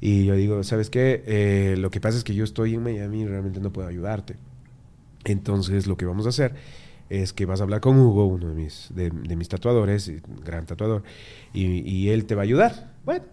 Y 0.00 0.26
yo 0.26 0.34
digo, 0.34 0.62
¿sabes 0.64 0.90
qué? 0.90 1.22
Eh, 1.26 1.76
lo 1.78 1.90
que 1.90 2.00
pasa 2.00 2.18
es 2.18 2.24
que 2.24 2.34
yo 2.34 2.44
estoy 2.44 2.74
en 2.74 2.82
Miami 2.82 3.22
y 3.22 3.26
realmente 3.26 3.60
no 3.60 3.72
puedo 3.72 3.88
ayudarte. 3.88 4.36
Entonces, 5.24 5.86
lo 5.86 5.96
que 5.96 6.04
vamos 6.04 6.26
a 6.26 6.30
hacer 6.30 6.54
es 7.08 7.32
que 7.32 7.46
vas 7.46 7.60
a 7.60 7.64
hablar 7.64 7.80
con 7.80 7.98
Hugo, 7.98 8.26
uno 8.26 8.48
de 8.48 8.54
mis, 8.54 8.90
de, 8.94 9.10
mis 9.10 9.48
tatuadores, 9.48 10.10
gran 10.44 10.66
tatuador, 10.66 11.02
y, 11.52 11.88
y, 11.88 12.10
él 12.10 12.26
te 12.26 12.34
va 12.34 12.42
a 12.42 12.44
ayudar. 12.44 12.94
Bueno, 13.04 13.24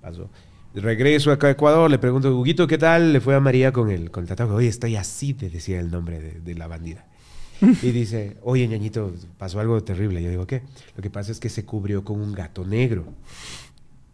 pasó. 0.00 0.30
Regreso 0.72 1.32
acá 1.32 1.48
a 1.48 1.50
Ecuador, 1.50 1.90
le 1.90 1.98
pregunto, 1.98 2.32
Huguito, 2.36 2.68
¿qué 2.68 2.78
tal? 2.78 3.12
Le 3.12 3.20
fue 3.20 3.34
a 3.34 3.40
María 3.40 3.72
con 3.72 3.90
el, 3.90 4.12
con 4.12 4.22
el 4.22 4.28
tatuaje. 4.28 4.52
Oye, 4.52 4.68
estoy 4.68 4.94
así, 4.94 5.34
te 5.34 5.50
decía 5.50 5.80
el 5.80 5.90
nombre 5.90 6.20
de, 6.20 6.54
la 6.54 6.68
bandida. 6.68 7.06
Y 7.60 7.90
dice, 7.90 8.36
oye, 8.42 8.66
ñañito, 8.68 9.12
pasó 9.36 9.58
algo 9.58 9.82
terrible. 9.82 10.22
Yo 10.22 10.30
digo, 10.30 10.46
¿qué? 10.46 10.62
Lo 10.96 11.02
que 11.02 11.10
pasa 11.10 11.32
es 11.32 11.40
que 11.40 11.48
se 11.48 11.64
cubrió 11.64 12.04
con 12.04 12.20
un 12.20 12.32
gato 12.32 12.64
negro. 12.64 13.04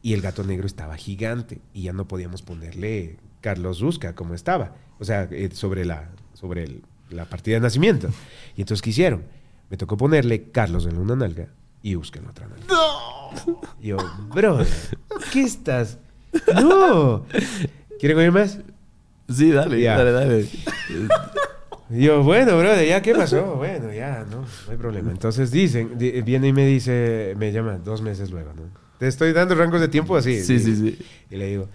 Y 0.03 0.15
el 0.15 0.23
gato 0.23 0.45
negro 0.45 0.67
estaba 0.67 0.97
gigante. 0.97 1.61
Y 1.75 1.83
ya 1.83 1.93
no 1.93 2.09
podíamos 2.09 2.43
ponerle 2.43 3.19
Carlos 3.43 3.81
Rusca 3.81 4.15
como 4.15 4.35
estaba. 4.35 4.75
O 4.99 5.05
sea, 5.05 5.29
eh, 5.31 5.51
sobre 5.53 5.85
la, 5.85 6.11
sobre 6.33 6.81
la 7.11 7.25
partida 7.25 7.57
de 7.57 7.61
nacimiento. 7.61 8.09
Y 8.57 8.63
entonces, 8.63 8.83
¿qué 8.83 8.91
hicieron? 8.91 9.25
Me 9.71 9.77
tocó 9.77 9.97
ponerle 9.97 10.51
Carlos 10.51 10.87
en 10.87 10.99
una 10.99 11.17
nalga 11.17 11.49
y 11.83 11.97
Usca 11.97 12.19
en 12.19 12.27
otra 12.27 12.49
nalga. 12.49 12.67
¡No! 12.69 13.61
yo, 13.81 13.97
bro, 14.35 14.59
¿qué 15.33 15.43
estás? 15.43 15.99
¡No! 16.55 17.25
¿Quieren 17.99 18.19
oír 18.19 18.33
más? 18.33 18.59
Sí, 19.29 19.51
dale, 19.51 19.83
dale, 19.83 20.13
dale. 20.13 20.49
Yo, 21.89 22.23
bueno, 22.23 22.59
brother, 22.59 22.87
¿ya 22.87 23.01
qué 23.03 23.15
pasó? 23.15 23.57
Bueno, 23.57 23.93
ya, 23.93 24.25
no, 24.31 24.41
no 24.41 24.47
hay 24.71 24.77
problema. 24.77 25.11
Entonces 25.11 25.51
dicen, 25.51 25.97
viene 25.97 26.49
y 26.49 26.53
me 26.53 26.67
dice, 26.67 27.35
me 27.37 27.53
llama 27.53 27.79
dos 27.79 28.03
meses 28.03 28.31
luego, 28.31 28.53
¿no? 28.55 28.63
Te 28.99 29.07
estoy 29.07 29.33
dando 29.33 29.55
rangos 29.55 29.81
de 29.81 29.89
tiempo 29.89 30.17
así. 30.17 30.43
Sí, 30.43 30.59
sí, 30.59 30.75
sí. 30.75 30.99
Y 31.31 31.37
le 31.37 31.47
digo, 31.47 31.69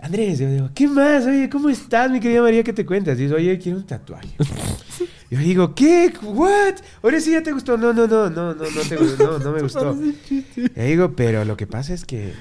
Andrés, 0.00 0.38
yo 0.38 0.50
digo, 0.50 0.70
¿qué 0.74 0.88
más? 0.88 1.26
Oye, 1.26 1.48
¿cómo 1.48 1.68
estás, 1.68 2.10
mi 2.10 2.20
querida 2.20 2.42
María? 2.42 2.62
¿Qué 2.62 2.72
te 2.72 2.84
cuentas? 2.84 3.18
Y 3.18 3.22
dice, 3.22 3.34
oye, 3.34 3.58
quiero 3.58 3.78
un 3.78 3.86
tatuaje. 3.86 4.28
Yo 5.30 5.38
digo, 5.38 5.74
¿qué? 5.74 6.12
¿What? 6.22 6.74
Ahora 7.02 7.18
sí 7.18 7.32
ya 7.32 7.42
te 7.42 7.50
gustó. 7.50 7.76
No, 7.76 7.92
no, 7.92 8.06
no, 8.06 8.30
no, 8.30 8.54
no, 8.54 8.64
no, 8.70 8.80
te, 8.88 8.96
no, 9.18 9.38
no 9.38 9.52
me 9.52 9.62
gustó. 9.62 9.98
Y 10.30 10.80
digo, 10.80 11.16
pero 11.16 11.44
lo 11.44 11.56
que 11.56 11.66
pasa 11.66 11.92
es 11.92 12.04
que 12.04 12.34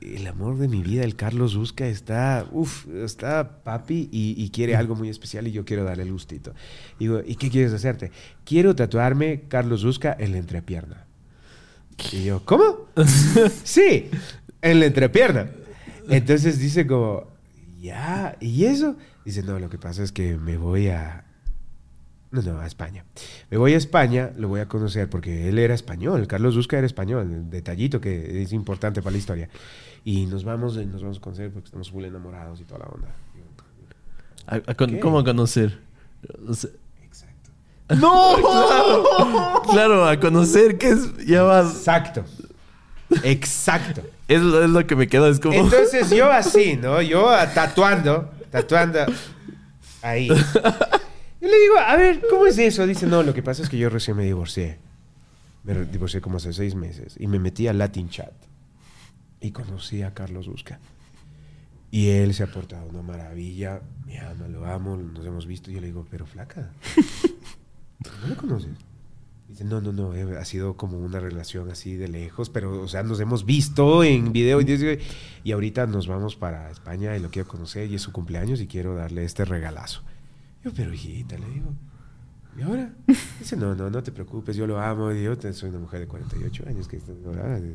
el 0.00 0.26
amor 0.26 0.58
de 0.58 0.68
mi 0.68 0.82
vida, 0.82 1.04
el 1.04 1.16
Carlos 1.16 1.56
Busca, 1.56 1.86
está, 1.86 2.46
uff, 2.50 2.86
está 2.88 3.62
papi 3.62 4.08
y, 4.10 4.50
quiere 4.50 4.74
algo 4.74 4.96
muy 4.96 5.08
especial 5.10 5.46
y 5.46 5.52
yo 5.52 5.64
quiero 5.64 5.84
darle 5.84 6.02
el 6.04 6.12
gustito. 6.12 6.54
Digo, 6.98 7.20
¿y 7.24 7.36
qué 7.36 7.50
quieres 7.50 7.72
hacerte? 7.72 8.10
Quiero 8.44 8.74
tatuarme 8.74 9.42
Carlos 9.48 9.84
Busca 9.84 10.16
en 10.18 10.32
la 10.32 10.38
entrepierna. 10.38 11.06
Y 12.12 12.24
yo, 12.24 12.42
¿cómo? 12.44 12.88
sí, 13.64 14.10
en 14.62 14.80
la 14.80 14.86
entrepierna. 14.86 15.50
Entonces 16.08 16.58
dice 16.58 16.86
como, 16.86 17.26
ya, 17.80 18.36
¿y 18.40 18.64
eso? 18.64 18.96
Dice, 19.24 19.42
no, 19.42 19.58
lo 19.58 19.70
que 19.70 19.78
pasa 19.78 20.02
es 20.02 20.12
que 20.12 20.36
me 20.36 20.56
voy 20.56 20.88
a... 20.88 21.24
No, 22.30 22.42
no, 22.42 22.60
a 22.60 22.66
España. 22.66 23.04
Me 23.50 23.56
voy 23.56 23.72
a 23.72 23.78
España, 23.78 24.32
lo 24.36 24.48
voy 24.48 24.60
a 24.60 24.68
conocer 24.68 25.08
porque 25.08 25.48
él 25.48 25.58
era 25.58 25.74
español, 25.74 26.26
Carlos 26.26 26.56
Busca 26.56 26.76
era 26.76 26.86
español, 26.86 27.48
detallito 27.48 28.00
que 28.00 28.42
es 28.42 28.52
importante 28.52 29.00
para 29.00 29.12
la 29.12 29.18
historia. 29.18 29.48
Y 30.04 30.26
nos 30.26 30.44
vamos, 30.44 30.76
nos 30.76 31.02
vamos 31.02 31.18
a 31.18 31.20
conocer 31.20 31.50
porque 31.50 31.66
estamos 31.66 31.92
muy 31.92 32.04
enamorados 32.04 32.60
y 32.60 32.64
toda 32.64 32.80
la 32.80 32.86
onda. 32.86 33.08
¿Cómo 35.00 35.18
a 35.18 35.24
conocer? 35.24 35.78
Exacto. 37.02 37.50
¡No! 37.96 39.62
claro, 39.70 40.06
a 40.06 40.18
conocer 40.18 40.78
que 40.78 40.90
es 40.90 41.26
ya 41.26 41.42
vas. 41.42 41.76
Exacto. 41.76 42.24
Exacto. 43.22 44.02
Es, 44.28 44.42
lo 44.42 44.86
que 44.86 44.94
me 44.94 45.08
queda, 45.08 45.28
es. 45.28 45.40
Entonces 45.42 46.10
yo 46.10 46.30
así, 46.30 46.76
¿no? 46.76 47.00
Yo 47.00 47.30
tatuando, 47.54 48.30
tatuando 48.50 49.00
ahí. 50.02 50.28
Y 51.40 51.46
le 51.46 51.58
digo, 51.60 51.78
a 51.78 51.96
ver, 51.96 52.20
¿cómo 52.28 52.46
es 52.46 52.58
eso? 52.58 52.86
Dice, 52.86 53.06
no, 53.06 53.22
lo 53.22 53.32
que 53.32 53.42
pasa 53.42 53.62
es 53.62 53.68
que 53.68 53.78
yo 53.78 53.88
recién 53.88 54.16
me 54.16 54.24
divorcié. 54.24 54.78
Me 55.62 55.84
divorcié 55.84 56.20
como 56.20 56.38
hace 56.38 56.52
seis 56.52 56.74
meses. 56.74 57.14
Y 57.18 57.26
me 57.26 57.38
metí 57.38 57.68
a 57.68 57.72
Latin 57.72 58.10
Chat. 58.10 58.32
Y 59.40 59.52
conocí 59.52 60.02
a 60.02 60.12
Carlos 60.14 60.48
Busca. 60.48 60.80
Y 61.90 62.08
él 62.10 62.34
se 62.34 62.42
ha 62.42 62.48
portado 62.48 62.86
una 62.86 63.02
maravilla. 63.02 63.80
Me 64.04 64.18
ama, 64.18 64.48
lo 64.48 64.66
amo, 64.66 64.96
nos 64.96 65.24
hemos 65.24 65.46
visto. 65.46 65.70
Y 65.70 65.74
yo 65.74 65.80
le 65.80 65.86
digo, 65.86 66.06
pero 66.10 66.26
flaca, 66.26 66.70
¿no 68.20 68.28
lo 68.28 68.36
conoces? 68.36 68.72
Dice, 69.48 69.64
no, 69.64 69.80
no, 69.80 69.92
no, 69.92 70.14
eh, 70.14 70.36
ha 70.38 70.44
sido 70.44 70.76
como 70.76 70.98
una 70.98 71.20
relación 71.20 71.70
así 71.70 71.96
de 71.96 72.08
lejos, 72.08 72.50
pero, 72.50 72.82
o 72.82 72.88
sea, 72.88 73.02
nos 73.02 73.18
hemos 73.18 73.46
visto 73.46 74.04
en 74.04 74.30
video 74.30 74.60
y, 74.60 74.98
y 75.42 75.52
ahorita 75.52 75.86
nos 75.86 76.06
vamos 76.06 76.36
para 76.36 76.70
España 76.70 77.16
y 77.16 77.20
lo 77.20 77.30
quiero 77.30 77.48
conocer 77.48 77.90
y 77.90 77.94
es 77.94 78.02
su 78.02 78.12
cumpleaños 78.12 78.60
y 78.60 78.66
quiero 78.66 78.94
darle 78.94 79.24
este 79.24 79.46
regalazo. 79.46 80.02
Yo, 80.62 80.70
pero 80.74 80.92
hijita, 80.92 81.38
le 81.38 81.48
digo, 81.48 81.72
¿y 82.58 82.62
ahora? 82.62 82.92
Dice, 83.38 83.56
no, 83.56 83.74
no, 83.74 83.88
no 83.88 84.02
te 84.02 84.12
preocupes, 84.12 84.54
yo 84.54 84.66
lo 84.66 84.78
amo, 84.78 85.12
yo 85.12 85.34
soy 85.54 85.70
una 85.70 85.78
mujer 85.78 86.00
de 86.00 86.08
48 86.08 86.64
años 86.68 86.86
que 86.86 86.98
está 86.98 87.12
enamorada. 87.12 87.58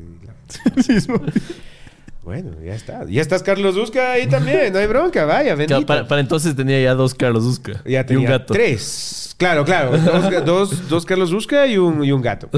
Bueno, 2.24 2.52
ya 2.64 2.74
está. 2.74 3.04
Ya 3.04 3.20
estás 3.20 3.42
Carlos 3.42 3.76
Busca 3.76 4.12
ahí 4.12 4.26
también, 4.26 4.72
no 4.72 4.78
hay 4.78 4.86
bronca, 4.86 5.26
vaya, 5.26 5.54
bendito. 5.54 5.84
Para, 5.84 6.20
entonces 6.20 6.56
tenía 6.56 6.80
ya 6.80 6.94
dos 6.94 7.14
Carlos 7.14 7.44
Busca. 7.44 7.82
Ya 7.84 8.06
tenía 8.06 8.22
y 8.22 8.24
un 8.24 8.30
gato. 8.30 8.54
tres. 8.54 9.23
Claro, 9.44 9.62
claro. 9.66 9.98
Dos, 10.40 10.88
dos, 10.88 11.04
Carlos 11.04 11.30
Busca 11.30 11.66
y 11.66 11.76
un, 11.76 12.02
y 12.02 12.12
un 12.12 12.22
gato. 12.22 12.48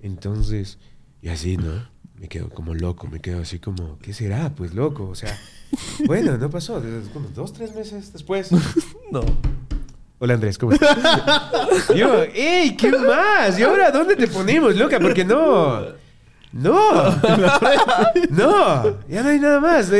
Entonces, 0.00 0.78
y 1.20 1.28
así, 1.28 1.58
¿no? 1.58 1.90
Me 2.18 2.26
quedo 2.26 2.48
como 2.48 2.74
loco, 2.74 3.06
me 3.06 3.20
quedo 3.20 3.42
así 3.42 3.58
como, 3.58 3.98
¿qué 3.98 4.14
será? 4.14 4.54
Pues 4.54 4.72
loco, 4.72 5.06
o 5.10 5.14
sea, 5.14 5.38
bueno, 6.06 6.38
no 6.38 6.48
pasó, 6.48 6.82
como 7.12 7.28
dos, 7.34 7.52
tres 7.52 7.74
meses 7.74 8.14
después. 8.14 8.50
no. 9.12 9.20
Hola 10.18 10.32
Andrés, 10.32 10.56
¿cómo 10.56 10.72
estás? 10.72 10.98
Yo, 11.94 12.22
¡ey! 12.22 12.74
¿Qué 12.78 12.92
más? 12.92 13.58
¿Y 13.58 13.64
ahora 13.64 13.90
dónde 13.90 14.16
te 14.16 14.26
ponemos, 14.26 14.74
loca? 14.74 14.98
Porque 14.98 15.22
no. 15.22 15.82
No, 16.52 16.72
no, 18.30 19.00
ya 19.08 19.22
no 19.22 19.28
hay 19.28 19.38
nada 19.38 19.60
más. 19.60 19.90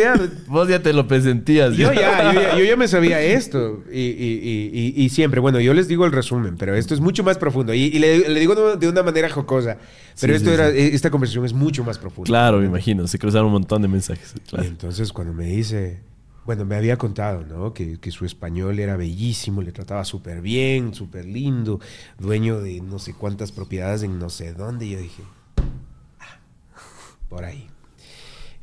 Vos 0.47 0.69
ya 0.69 0.81
te 0.81 0.93
lo 0.93 1.07
presentías. 1.07 1.77
Yo 1.77 1.93
ya, 1.93 2.57
yo 2.57 2.65
ya, 2.65 2.77
me 2.77 2.89
sabía 2.89 3.21
esto. 3.23 3.83
Y, 3.93 5.09
siempre, 5.11 5.41
bueno, 5.41 5.61
yo 5.61 5.75
les 5.75 5.89
digo 5.89 6.07
el 6.07 6.13
resumen, 6.13 6.57
pero 6.57 6.75
esto 6.75 6.95
es 6.95 7.01
mucho 7.01 7.25
más 7.25 7.37
profundo. 7.37 7.75
Y, 7.75 7.91
le, 7.99 8.41
digo 8.41 8.77
de 8.77 8.89
una 8.89 9.03
manera 9.03 9.29
jocosa. 9.29 9.79
Pero 10.21 10.35
esto 10.35 10.51
era, 10.53 10.69
esta 10.69 11.11
conversación 11.11 11.45
es 11.45 11.53
mucho 11.53 11.85
más 11.85 11.99
profunda. 11.99 12.27
Claro, 12.27 12.59
me 12.59 12.67
imagino. 12.67 13.07
Se 13.07 13.19
cruzaron 13.19 13.47
un 13.47 13.53
montón 13.53 13.83
de 13.83 13.89
mensajes. 13.89 14.35
Y 14.53 14.67
entonces 14.67 15.13
cuando 15.13 15.35
me 15.35 15.45
dice, 15.45 16.01
bueno, 16.47 16.65
me 16.65 16.77
había 16.77 16.97
contado, 16.97 17.45
¿no? 17.45 17.75
Que, 17.75 17.99
que 17.99 18.11
su 18.11 18.25
español 18.25 18.79
era 18.79 18.97
bellísimo, 18.97 19.61
le 19.61 19.73
trataba 19.73 20.05
súper 20.05 20.41
bien, 20.41 20.95
súper 20.95 21.27
lindo, 21.27 21.81
dueño 22.19 22.61
de 22.61 22.81
no 22.81 22.99
sé 22.99 23.13
cuántas 23.13 23.53
propiedades 23.53 24.05
en 24.05 24.19
no 24.19 24.31
sé 24.31 24.55
dónde. 24.55 24.87
Y 24.87 24.91
yo 24.91 24.99
dije, 24.99 25.23
por 27.29 27.45
ahí. 27.45 27.69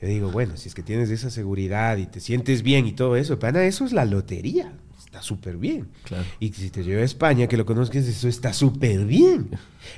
Yo 0.01 0.07
digo, 0.07 0.31
bueno, 0.31 0.57
si 0.57 0.67
es 0.67 0.75
que 0.75 0.83
tienes 0.83 1.09
esa 1.09 1.29
seguridad 1.29 1.97
y 1.97 2.05
te 2.07 2.19
sientes 2.19 2.61
bien 2.61 2.85
y 2.85 2.91
todo 2.91 3.15
eso, 3.15 3.39
pana, 3.39 3.63
eso 3.63 3.85
es 3.85 3.93
la 3.93 4.05
lotería. 4.05 4.73
Está 4.97 5.21
súper 5.21 5.57
bien. 5.57 5.89
Y 6.39 6.51
si 6.51 6.69
te 6.69 6.83
llevo 6.83 7.01
a 7.01 7.05
España, 7.05 7.47
que 7.47 7.55
lo 7.55 7.65
conozcas, 7.65 8.05
eso 8.05 8.27
está 8.27 8.51
súper 8.51 9.05
bien. 9.05 9.51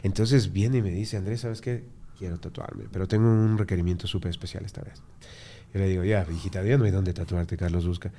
Entonces 0.03 0.51
viene 0.51 0.78
y 0.78 0.82
me 0.82 0.91
dice, 0.91 1.18
Andrés, 1.18 1.41
¿sabes 1.41 1.61
qué? 1.61 1.86
Quiero 2.20 2.39
tatuarme, 2.39 2.86
pero 2.91 3.07
tengo 3.07 3.28
un 3.28 3.57
requerimiento 3.57 4.07
súper 4.07 4.30
especial 4.30 4.63
esta 4.63 4.82
vez. 4.82 5.01
Yo 5.74 5.80
le 5.80 5.89
digo, 5.89 6.03
ya, 6.03 6.26
hijita, 6.32 6.63
ya 6.63 6.78
no 6.78 6.86
hay 6.86 6.91
dónde 6.91 7.13
tatuarte, 7.13 7.57
Carlos 7.57 7.88
Busca. 7.88 8.11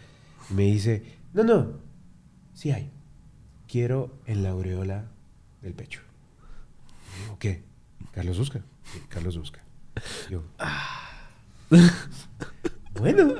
Y 0.50 0.54
me 0.54 0.64
dice, 0.64 1.02
no, 1.34 1.44
no, 1.44 1.72
sí 2.52 2.72
hay. 2.72 2.90
Quiero 3.68 4.18
en 4.26 4.42
la 4.42 4.50
aureola 4.50 5.10
del 5.62 5.74
pecho. 5.74 6.00
¿qué? 7.38 7.62
Carlos 8.12 8.38
Busca. 8.38 8.62
Carlos 9.08 9.38
Busca. 9.38 9.65
Yo, 10.30 10.42
ah. 10.58 11.06
bueno, 12.98 13.34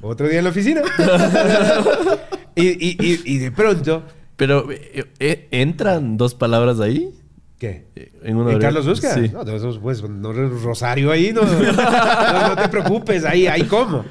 otro 0.00 0.28
día 0.28 0.38
en 0.38 0.44
la 0.44 0.50
oficina. 0.50 0.82
y, 2.54 3.38
de 3.38 3.50
pronto 3.50 4.02
Pero, 4.36 4.70
eh, 4.70 5.10
eh, 5.18 5.48
¿entran 5.50 6.16
dos 6.16 6.34
palabras 6.34 6.80
ahí? 6.80 7.14
¿Qué? 7.58 7.86
¿En, 8.22 8.36
una 8.36 8.58
Carlos 8.58 8.86
Busca? 8.86 9.14
Sí. 9.14 9.28
No, 9.28 9.44
pues, 9.80 10.02
no, 10.02 10.32
Rosario 10.32 11.12
ahí, 11.12 11.32
no, 11.32 11.42
no, 11.42 12.56
te 12.56 12.68
preocupes, 12.68 13.24
ahí, 13.24 13.46
ahí 13.46 13.62
cómo. 13.64 14.04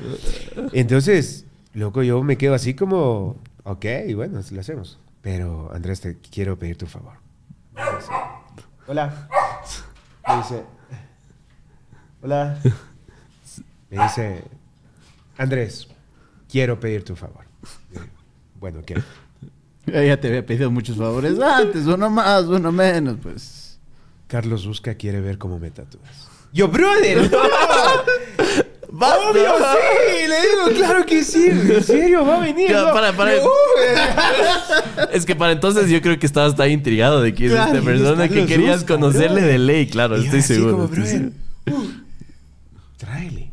Entonces, 0.71 1.45
loco, 1.73 2.01
yo 2.01 2.23
me 2.23 2.37
quedo 2.37 2.53
así 2.53 2.75
como, 2.75 3.35
ok, 3.63 3.85
bueno, 4.15 4.39
lo 4.49 4.61
hacemos. 4.61 4.99
Pero, 5.21 5.69
Andrés, 5.73 5.99
te 6.01 6.17
quiero 6.17 6.57
pedir 6.57 6.77
tu 6.77 6.87
favor. 6.87 7.13
Hola. 8.87 9.27
Me 10.27 10.37
dice, 10.37 10.63
hola. 12.21 12.57
Me 13.89 14.03
dice, 14.03 14.43
Andrés, 15.37 15.87
quiero 16.49 16.79
pedir 16.79 17.03
tu 17.03 17.15
favor. 17.15 17.45
Bueno, 18.59 18.81
¿qué? 18.85 18.95
Ya 19.85 20.19
te 20.19 20.27
había 20.27 20.45
pedido 20.45 20.71
muchos 20.71 20.95
favores 20.95 21.39
antes, 21.39 21.85
uno 21.87 22.09
más, 22.09 22.45
uno 22.45 22.71
menos, 22.71 23.17
pues. 23.21 23.79
Carlos 24.27 24.65
Busca 24.65 24.95
quiere 24.95 25.19
ver 25.19 25.37
cómo 25.37 25.59
me 25.59 25.71
tatúas. 25.71 26.29
Yo, 26.53 26.67
brother, 26.67 27.29
¡Va, 28.93 29.17
Obvio, 29.29 29.55
sí, 29.57 30.27
le 30.27 30.41
digo, 30.41 30.77
claro 30.77 31.05
que 31.05 31.23
sí, 31.23 31.47
en 31.47 31.83
serio, 31.83 32.25
va 32.25 32.37
a 32.37 32.39
venir. 32.39 32.71
para, 32.71 33.11
para. 33.13 33.33
es 35.11 35.25
que 35.25 35.35
para 35.35 35.53
entonces 35.53 35.89
yo 35.89 36.01
creo 36.01 36.19
que 36.19 36.25
estabas 36.25 36.55
tan 36.55 36.69
intrigado 36.69 37.21
de 37.21 37.33
quién 37.33 37.51
es 37.51 37.59
esta 37.59 37.81
persona 37.81 38.29
que 38.29 38.45
querías 38.45 38.83
conocerle 38.83 39.41
de 39.41 39.57
ley, 39.57 39.87
claro, 39.87 40.15
estoy 40.15 40.41
seguro. 40.41 40.73
Como, 40.73 40.87
brother, 40.87 41.31
uh, 41.71 42.00
tráele, 43.01 43.51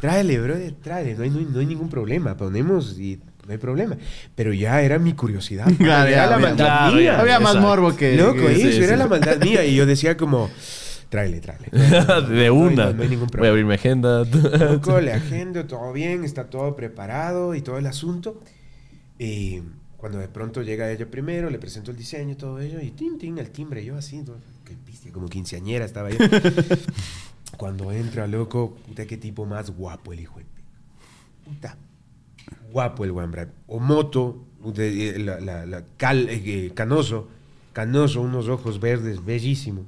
tráele, 0.00 0.38
brother, 0.40 0.72
tráele, 0.74 1.14
no 1.16 1.24
hay, 1.24 1.30
no 1.30 1.58
hay 1.58 1.66
ningún 1.66 1.90
problema, 1.90 2.36
ponemos 2.36 2.96
y 2.98 3.20
no 3.44 3.52
hay 3.52 3.58
problema. 3.58 3.96
Pero 4.36 4.52
ya 4.52 4.80
era 4.80 4.98
mi 4.98 5.12
curiosidad. 5.12 5.66
Claro, 5.78 6.08
era 6.08 6.26
la 6.26 6.38
maldad 6.38 6.92
mía. 6.92 7.20
Había 7.20 7.40
más 7.40 7.56
morbo 7.56 7.96
que. 7.96 8.16
Loco, 8.16 8.48
eso 8.48 8.82
era 8.82 8.96
la 8.96 9.08
maldad 9.08 9.38
mía. 9.40 9.64
Y 9.64 9.74
yo 9.74 9.86
decía 9.94 10.16
como. 10.16 10.48
Tráele, 11.08 11.40
tráele. 11.40 11.68
de 12.28 12.50
una. 12.50 12.92
No, 12.92 13.02
hay 13.02 13.08
ningún 13.08 13.28
problema. 13.28 13.40
Voy 13.40 13.46
a 13.46 13.50
abrir 13.50 13.64
mi 13.64 13.74
agenda. 13.74 14.24
Loco, 14.24 15.00
le 15.00 15.12
agendo, 15.12 15.64
todo 15.64 15.92
bien, 15.92 16.24
está 16.24 16.44
todo 16.44 16.74
preparado 16.76 17.54
y 17.54 17.60
todo 17.60 17.78
el 17.78 17.86
asunto. 17.86 18.40
Y 19.18 19.62
cuando 19.96 20.18
de 20.18 20.28
pronto 20.28 20.62
llega 20.62 20.90
ella 20.90 21.06
primero, 21.06 21.50
le 21.50 21.58
presento 21.58 21.90
el 21.90 21.96
diseño 21.96 22.32
y 22.32 22.36
todo 22.36 22.60
ello, 22.60 22.80
y 22.80 22.90
tin, 22.90 23.18
tin, 23.18 23.38
el 23.38 23.50
timbre, 23.50 23.84
yo 23.84 23.96
así, 23.96 24.22
qué 24.64 24.74
piste, 24.84 25.10
como 25.10 25.28
quinceañera 25.28 25.84
estaba 25.84 26.08
ahí. 26.08 26.18
Cuando 27.56 27.92
entra, 27.92 28.26
loco, 28.26 28.76
puta, 28.86 29.06
qué 29.06 29.16
tipo 29.16 29.46
más 29.46 29.70
guapo 29.70 30.12
el 30.12 30.20
hijo 30.20 30.38
de 30.38 30.46
puta 31.44 31.76
guapo 32.70 33.04
el 33.04 33.12
Wambra. 33.12 33.48
O 33.66 33.78
moto, 33.78 34.44
la, 34.64 35.66
la, 35.66 35.84
cal, 35.96 36.28
eh, 36.28 36.42
eh, 36.44 36.72
canoso, 36.74 37.28
canoso, 37.72 38.20
unos 38.20 38.48
ojos 38.48 38.80
verdes, 38.80 39.24
bellísimo. 39.24 39.86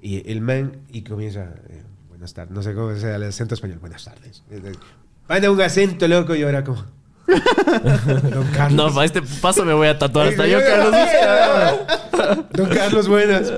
Y 0.00 0.30
el 0.30 0.40
man, 0.40 0.82
y 0.90 1.02
comienza, 1.02 1.54
eh, 1.68 1.82
buenas 2.08 2.34
tardes, 2.34 2.52
no 2.52 2.62
sé 2.62 2.74
cómo 2.74 2.90
es 2.90 3.02
el 3.02 3.22
acento 3.22 3.54
español, 3.54 3.78
buenas 3.78 4.04
tardes. 4.04 4.42
Manda 5.28 5.50
un 5.50 5.60
acento 5.60 6.06
loco 6.06 6.34
y 6.34 6.42
ahora 6.42 6.62
como... 6.62 6.84
Don 8.30 8.46
Carlos. 8.48 8.74
No, 8.74 8.94
para 8.94 9.06
este 9.06 9.22
paso 9.40 9.64
me 9.64 9.72
voy 9.72 9.88
a 9.88 9.98
tatuar 9.98 10.28
hasta 10.28 10.46
yo, 10.46 10.58
Carlos. 10.60 10.94
Don 12.52 12.68
Carlos, 12.68 13.08
buenas. 13.08 13.50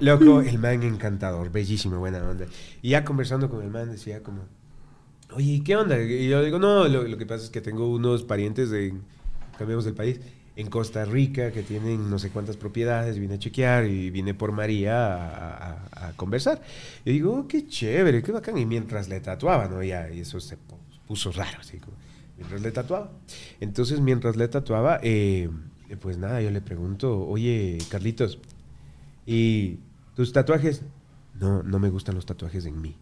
Loco, 0.00 0.40
el 0.42 0.58
man 0.58 0.82
encantador, 0.82 1.50
bellísimo, 1.50 1.98
buena 1.98 2.18
onda. 2.28 2.46
Y 2.82 2.90
ya 2.90 3.04
conversando 3.04 3.48
con 3.48 3.62
el 3.62 3.70
man 3.70 3.90
decía 3.90 4.22
como 4.22 4.42
oye, 5.34 5.62
¿qué 5.64 5.76
onda? 5.76 6.00
Y 6.00 6.28
yo 6.28 6.42
digo, 6.42 6.58
no, 6.58 6.86
lo, 6.88 7.18
que 7.18 7.26
pasa 7.26 7.44
es 7.44 7.50
que 7.50 7.60
tengo 7.60 7.88
unos 7.88 8.22
parientes 8.22 8.70
de, 8.70 8.94
cambiamos 9.58 9.84
del 9.84 9.94
país, 9.94 10.20
en 10.56 10.68
Costa 10.68 11.04
Rica 11.04 11.52
que 11.52 11.62
tienen 11.62 12.10
no 12.10 12.18
sé 12.18 12.30
cuántas 12.30 12.56
propiedades, 12.56 13.18
vine 13.18 13.34
a 13.34 13.38
chequear 13.38 13.86
y 13.86 14.10
vine 14.10 14.34
por 14.34 14.52
María 14.52 15.86
a, 15.96 16.12
conversar. 16.16 16.60
Y 17.04 17.12
digo, 17.12 17.34
oh, 17.34 17.48
qué 17.48 17.66
chévere, 17.66 18.22
qué 18.22 18.32
bacán. 18.32 18.58
Y 18.58 18.66
mientras 18.66 19.08
le 19.08 19.20
tatuaba, 19.20 19.68
¿no? 19.68 19.82
Ya, 19.82 20.10
y 20.10 20.20
eso 20.20 20.40
se 20.40 20.58
puso 21.06 21.32
raro, 21.32 21.58
así 21.60 21.78
como, 21.78 21.96
mientras 22.36 22.60
le 22.60 22.72
tatuaba. 22.72 23.12
Entonces, 23.60 24.00
mientras 24.00 24.36
le 24.36 24.48
tatuaba, 24.48 24.98
eh, 25.02 25.48
pues 26.00 26.18
nada, 26.18 26.42
yo 26.42 26.50
le 26.50 26.60
pregunto, 26.60 27.26
oye, 27.26 27.78
Carlitos, 27.88 28.38
¿y 29.24 29.78
tus 30.20 30.34
tatuajes? 30.34 30.82
No, 31.32 31.62
no 31.62 31.78
me 31.78 31.88
gustan 31.88 32.14
los 32.14 32.26
tatuajes 32.26 32.66
en 32.66 32.78
mí. 32.78 32.94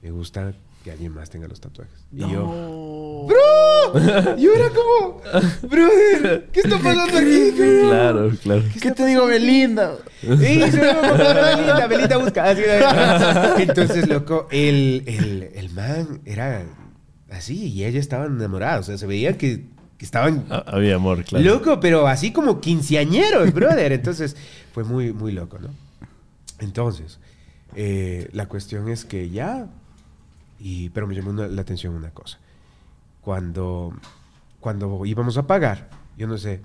Me 0.00 0.10
gusta 0.10 0.54
que 0.82 0.90
alguien 0.90 1.12
más 1.12 1.28
tenga 1.28 1.46
los 1.46 1.60
tatuajes. 1.60 2.06
Y 2.10 2.20
yo, 2.20 3.26
¡Bro! 3.28 4.36
Yo 4.38 4.54
era 4.54 4.70
como, 4.70 5.20
brother, 5.68 6.48
¿qué 6.50 6.60
está 6.60 6.78
pasando 6.78 7.18
aquí? 7.18 7.52
Claro, 7.54 8.30
claro. 8.42 8.62
¿Qué, 8.80 8.92
te 8.92 9.04
digo, 9.04 9.26
Belinda? 9.26 9.98
Sí, 10.22 10.28
Belinda, 10.38 11.86
Belinda 11.86 12.16
busca. 12.16 12.50
Entonces, 13.58 14.08
loco, 14.08 14.48
el, 14.50 15.04
el, 15.06 15.50
el 15.54 15.68
man 15.68 16.22
era 16.24 16.64
así 17.30 17.66
y 17.66 17.84
ella 17.84 18.00
estaba 18.00 18.24
enamorada. 18.24 18.80
O 18.80 18.82
sea, 18.82 18.96
se 18.96 19.06
veía 19.06 19.36
que, 19.36 19.66
que 19.98 20.04
estaban. 20.06 20.46
Ah, 20.48 20.64
había 20.66 20.94
amor, 20.94 21.24
claro. 21.24 21.44
Loco, 21.44 21.78
pero 21.78 22.06
así 22.06 22.32
como 22.32 22.62
quinceañeros, 22.62 23.52
brother. 23.52 23.92
Entonces, 23.92 24.34
fue 24.72 24.84
muy, 24.84 25.12
muy 25.12 25.32
loco, 25.32 25.58
¿no? 25.58 25.68
Entonces, 26.62 27.18
eh, 27.74 28.30
la 28.32 28.46
cuestión 28.46 28.88
es 28.88 29.04
que 29.04 29.28
ya 29.30 29.68
pero 30.92 31.06
me 31.06 31.14
llamó 31.14 31.32
la 31.32 31.60
atención 31.60 31.94
una 31.94 32.10
cosa. 32.10 32.38
Cuando, 33.20 33.92
cuando 34.60 35.04
íbamos 35.04 35.36
a 35.36 35.46
pagar, 35.46 35.90
yo 36.16 36.26
no 36.26 36.38
sé 36.38 36.60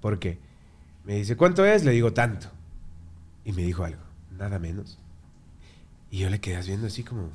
por 0.00 0.18
qué, 0.18 0.38
me 1.04 1.16
dice, 1.16 1.36
¿cuánto 1.36 1.64
es? 1.64 1.84
Le 1.84 1.92
digo, 1.92 2.12
tanto. 2.12 2.48
Y 3.44 3.52
me 3.52 3.62
dijo 3.62 3.84
algo, 3.84 4.02
nada 4.36 4.58
menos. 4.58 4.98
Y 6.10 6.18
yo 6.18 6.30
le 6.30 6.40
quedé 6.40 6.60
viendo 6.62 6.86
así 6.86 7.02
como, 7.02 7.30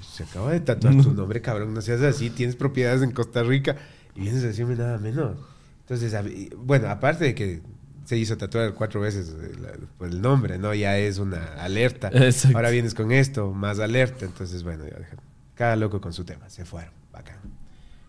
se, 0.00 0.22
acaba 0.22 0.52
de 0.52 0.60
tatuar 0.60 0.96
tu 1.02 1.12
nombre, 1.12 1.40
cabrón, 1.40 1.74
no 1.74 1.82
seas 1.82 2.02
así, 2.02 2.30
tienes 2.30 2.56
propiedades 2.56 3.02
en 3.02 3.10
Costa 3.10 3.42
Rica 3.42 3.76
y 4.14 4.22
vienes 4.22 4.42
a 4.44 4.48
decirme 4.48 4.76
nada 4.76 4.98
menos. 4.98 5.36
Entonces, 5.80 6.14
bueno, 6.56 6.88
aparte 6.88 7.24
de 7.24 7.34
que 7.34 7.62
se 8.04 8.16
hizo 8.16 8.36
tatuar 8.36 8.74
cuatro 8.74 9.00
veces 9.00 9.30
el, 9.30 9.88
el 10.06 10.20
nombre, 10.20 10.58
¿no? 10.58 10.74
Ya 10.74 10.98
es 10.98 11.18
una 11.18 11.54
alerta. 11.54 12.10
Ahora 12.54 12.70
vienes 12.70 12.94
con 12.94 13.12
esto, 13.12 13.52
más 13.52 13.78
alerta. 13.78 14.24
Entonces, 14.24 14.62
bueno, 14.62 14.84
ya 14.84 14.96
cada 15.54 15.76
loco 15.76 16.00
con 16.00 16.12
su 16.12 16.24
tema. 16.24 16.48
Se 16.50 16.64
fueron. 16.64 16.92
Bacán. 17.12 17.38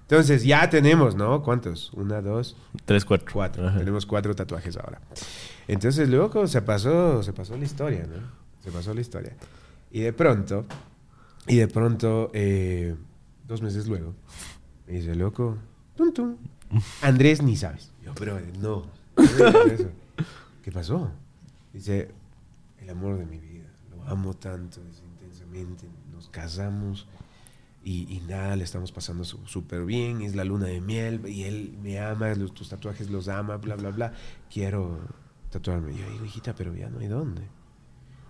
Entonces, 0.01 0.43
ya 0.43 0.69
tenemos, 0.69 1.15
¿no? 1.15 1.41
¿Cuántos? 1.41 1.91
Una, 1.93 2.21
dos. 2.21 2.55
Tres, 2.85 3.05
cuatro. 3.05 3.27
Cuatro. 3.31 3.73
Tenemos 3.77 4.05
cuatro 4.05 4.35
tatuajes 4.35 4.77
ahora. 4.77 5.01
Entonces, 5.67 6.09
luego 6.09 6.45
se 6.47 6.61
pasó, 6.61 7.23
se 7.23 7.33
pasó 7.33 7.57
la 7.57 7.65
historia, 7.65 8.05
¿no? 8.05 8.21
Se 8.63 8.71
pasó 8.71 8.93
la 8.93 9.01
historia. 9.01 9.33
Y 9.91 10.01
de 10.01 10.13
pronto, 10.13 10.65
y 11.47 11.55
de 11.57 11.67
pronto, 11.67 12.31
eh, 12.33 12.95
dos 13.47 13.61
meses 13.61 13.87
luego, 13.87 14.13
me 14.87 14.93
dice, 14.93 15.15
loco, 15.15 15.57
tum, 15.95 16.13
tum. 16.13 16.37
Andrés 17.01 17.41
ni 17.41 17.55
sabes. 17.55 17.91
Yo, 18.03 18.13
pero 18.15 18.39
no 18.59 18.85
¿Qué 20.63 20.71
pasó? 20.71 21.11
Dice, 21.73 22.11
el 22.79 22.89
amor 22.89 23.17
de 23.17 23.25
mi 23.25 23.39
vida. 23.39 23.69
Lo 23.89 24.03
amo 24.07 24.33
tanto, 24.33 24.81
intensamente. 24.81 25.87
Nos 26.11 26.29
casamos 26.29 27.07
y, 27.87 28.19
nada, 28.27 28.55
le 28.55 28.63
estamos 28.63 28.91
pasando 28.91 29.23
súper 29.23 29.85
bien. 29.85 30.23
Es 30.23 30.35
la 30.35 30.43
luna 30.43 30.65
de 30.65 30.81
miel 30.81 31.21
y 31.27 31.43
él 31.43 31.77
me 31.83 31.99
ama, 31.99 32.33
tus 32.33 32.69
tatuajes 32.69 33.11
los 33.11 33.27
ama, 33.27 33.57
bla, 33.57 33.75
bla, 33.75 33.91
bla. 33.91 34.13
Quiero 34.51 34.99
tatuarme. 35.51 35.93
Y 35.93 35.97
yo 35.99 36.09
digo, 36.09 36.25
hijita, 36.25 36.55
pero 36.55 36.75
ya 36.75 36.89
no 36.89 36.97
hay 36.97 37.07
dónde. 37.07 37.43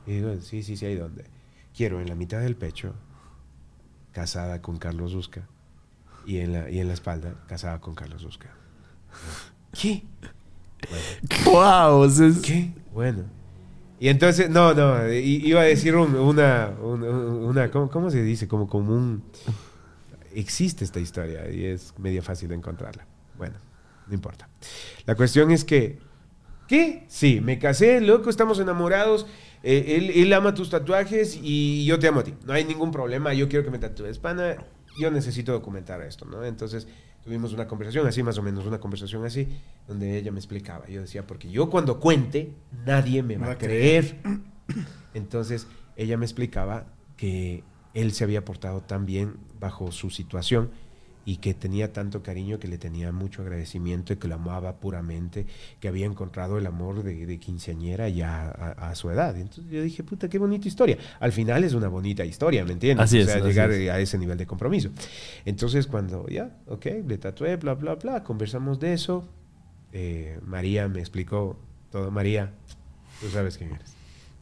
Y 0.05 0.15
digo, 0.15 0.35
sí, 0.41 0.61
sí, 0.61 0.76
sí 0.76 0.85
hay 0.85 0.95
dónde. 0.95 1.23
Quiero 1.73 2.01
en 2.01 2.09
la 2.09 2.15
mitad 2.15 2.41
del 2.41 2.57
pecho, 2.57 2.95
casada 4.11 4.61
con 4.61 4.77
Carlos 4.77 5.14
Usca. 5.14 5.47
Y 6.26 6.39
en 6.39 6.51
la, 6.51 6.69
y 6.69 6.80
en 6.80 6.88
la 6.89 6.93
espalda, 6.93 7.35
casada 7.47 7.80
con 7.80 7.95
Carlos 7.95 8.23
Usca. 8.26 8.49
¿Qué? 9.72 10.03
¡Wow! 11.45 12.07
¿Qué? 12.43 12.71
Bueno. 12.93 13.23
Y 13.99 14.09
entonces, 14.09 14.49
no, 14.49 14.73
no, 14.73 15.09
iba 15.11 15.61
a 15.61 15.63
decir 15.63 15.95
una, 15.95 16.69
una, 16.81 17.71
¿cómo, 17.71 18.11
se 18.11 18.21
dice? 18.23 18.47
Como 18.47 18.67
común. 18.67 19.23
Existe 20.33 20.83
esta 20.83 20.99
historia 20.99 21.49
y 21.49 21.65
es 21.65 21.93
medio 21.97 22.21
fácil 22.21 22.49
de 22.49 22.55
encontrarla. 22.55 23.07
Bueno, 23.37 23.55
no 24.07 24.13
importa. 24.13 24.49
La 25.05 25.15
cuestión 25.15 25.49
es 25.51 25.63
que, 25.63 25.97
¿qué? 26.67 27.05
Sí, 27.07 27.39
me 27.41 27.57
casé, 27.57 28.01
loco, 28.01 28.29
estamos 28.29 28.59
enamorados. 28.59 29.27
Eh, 29.63 29.95
él, 29.95 30.11
él, 30.13 30.33
ama 30.33 30.53
tus 30.53 30.69
tatuajes 30.69 31.39
y 31.41 31.85
yo 31.85 31.97
te 31.97 32.09
amo 32.09 32.19
a 32.19 32.23
ti. 32.25 32.33
No 32.45 32.51
hay 32.51 32.65
ningún 32.65 32.91
problema, 32.91 33.33
yo 33.33 33.47
quiero 33.47 33.63
que 33.63 33.71
me 33.71 33.79
tatúes. 33.79 34.19
Pana, 34.19 34.57
yo 34.99 35.09
necesito 35.09 35.53
documentar 35.53 36.01
esto, 36.01 36.25
¿no? 36.25 36.43
Entonces, 36.43 36.87
tuvimos 37.26 37.53
una 37.53 37.68
conversación 37.68 38.06
así, 38.06 38.22
más 38.22 38.38
o 38.38 38.43
menos, 38.43 38.68
una 38.68 38.80
conversación 38.80 39.26
así, 39.26 39.47
donde 39.88 40.15
ella 40.18 40.31
me 40.31 40.38
explicaba. 40.38 40.88
Yo 40.88 41.02
decía, 41.02 41.26
porque 41.26 41.49
yo 41.49 41.72
cuando 41.72 41.99
cuente, 41.99 42.53
nadie 42.85 43.23
me 43.23 43.35
va 43.38 43.52
a 43.52 43.57
creer. 43.57 44.19
Entonces, 45.15 45.68
ella 45.95 46.18
me 46.18 46.26
explicaba 46.26 46.85
que 47.18 47.64
él 47.95 48.11
se 48.11 48.23
había 48.23 48.45
portado 48.45 48.81
tan 48.81 49.07
bien 49.07 49.38
bajo 49.60 49.91
su 49.91 50.11
situación 50.11 50.69
y 51.26 51.38
que 51.38 51.56
tenía 51.56 51.91
tanto 51.91 52.22
cariño, 52.22 52.60
que 52.60 52.68
le 52.68 52.77
tenía 52.77 53.11
mucho 53.11 53.41
agradecimiento 53.41 54.14
y 54.14 54.18
que 54.18 54.27
lo 54.27 54.35
amaba 54.35 54.77
puramente, 54.77 55.47
que 55.80 55.88
había 55.88 56.06
encontrado 56.06 56.60
el 56.60 56.68
amor 56.68 57.02
de, 57.02 57.39
quinceañera 57.39 58.07
ya 58.10 58.49
a, 58.49 58.93
su 58.93 59.10
edad. 59.10 59.35
Entonces 59.35 59.65
yo 59.72 59.81
dije, 59.81 60.03
puta, 60.03 60.30
qué 60.30 60.38
bonita 60.38 60.68
historia. 60.68 60.97
Al 61.19 61.31
final 61.31 61.64
es 61.64 61.73
una 61.73 61.88
bonita 61.88 62.23
historia, 62.23 62.64
¿me 62.64 62.73
entiendes? 62.73 63.03
Así 63.03 63.19
o 63.19 63.26
sea, 63.26 63.39
llegar 63.39 63.72
a 63.72 63.99
ese 63.99 64.19
nivel 64.19 64.38
de 64.38 64.45
compromiso. 64.45 64.91
Entonces 65.45 65.88
cuando 65.88 66.27
ya, 66.27 66.56
ok, 66.68 66.85
le 67.07 67.18
tatué, 67.18 67.56
bla, 67.56 67.73
bla, 67.73 67.95
bla, 67.95 68.23
conversamos 68.23 68.80
de 68.80 68.93
eso. 68.93 69.27
Eh, 69.93 70.39
María 70.45 70.88
me 70.88 70.99
explicó 70.99 71.57
todo. 71.91 72.11
María, 72.11 72.52
tú 73.19 73.30
sabes 73.30 73.57
quién 73.57 73.72
eres. 73.72 73.95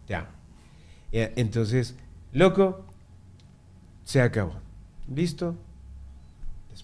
Ya. 0.09 0.29
Eh, 1.13 1.31
entonces, 1.37 1.95
loco, 2.33 2.85
se 4.03 4.19
acabó. 4.19 4.55
¿Listo? 5.07 5.55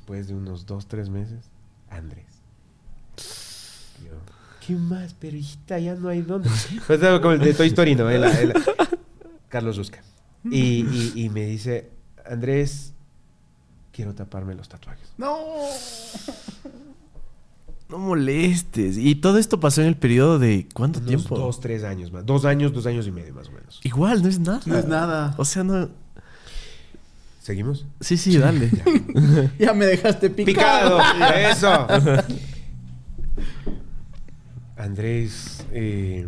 Después 0.10 0.28
de 0.28 0.34
unos 0.34 0.66
dos, 0.66 0.88
tres 0.88 1.08
meses, 1.08 1.52
Andrés. 1.88 2.26
Yo, 4.04 4.14
¿qué 4.66 4.74
más? 4.74 5.14
Pero 5.14 5.38
hijita, 5.38 5.78
ya 5.78 5.94
no 5.94 6.10
hay 6.10 6.22
dónde. 6.22 6.50
Pues 6.88 7.00
como 7.00 7.34
el 7.34 7.40
de 7.40 7.54
Toy 7.54 7.68
Story, 7.68 7.94
¿no? 7.96 8.08
Carlos 9.50 9.78
Rusca. 9.78 10.02
Y, 10.46 10.84
y, 11.16 11.30
me 11.30 11.46
dice, 11.46 11.92
Andrés, 12.26 12.94
quiero 13.92 14.16
taparme 14.16 14.56
los 14.56 14.68
tatuajes. 14.68 15.14
No. 15.18 15.38
No 17.90 18.00
molestes. 18.00 18.98
Y 18.98 19.16
todo 19.16 19.38
esto 19.38 19.60
pasó 19.60 19.82
en 19.82 19.88
el 19.90 19.98
periodo 19.98 20.40
de 20.40 20.68
¿cuánto 20.74 21.02
tiempo? 21.02 21.38
Dos, 21.38 21.60
tres 21.60 21.84
años 21.84 22.12
más. 22.12 22.26
Dos 22.26 22.46
años, 22.46 22.74
dos 22.74 22.88
años 22.88 23.06
y 23.06 23.12
medio 23.12 23.34
más 23.36 23.50
o 23.50 23.52
menos. 23.52 23.80
Igual, 23.84 24.24
no 24.24 24.30
es 24.30 24.40
nada. 24.40 24.62
No 24.66 24.78
es 24.78 24.88
nada. 24.88 25.36
O 25.38 25.46
sea, 25.46 25.64
no. 25.64 25.90
¿Seguimos? 27.50 27.88
Sí, 28.00 28.16
sí, 28.16 28.38
dale. 28.38 28.70
Ya, 29.58 29.74
me 29.74 29.88
dejaste 29.88 30.30
picado. 30.30 31.00
Picado, 31.00 31.34
eso. 31.36 31.88
Andrés, 34.78 35.66
eh, 35.72 36.28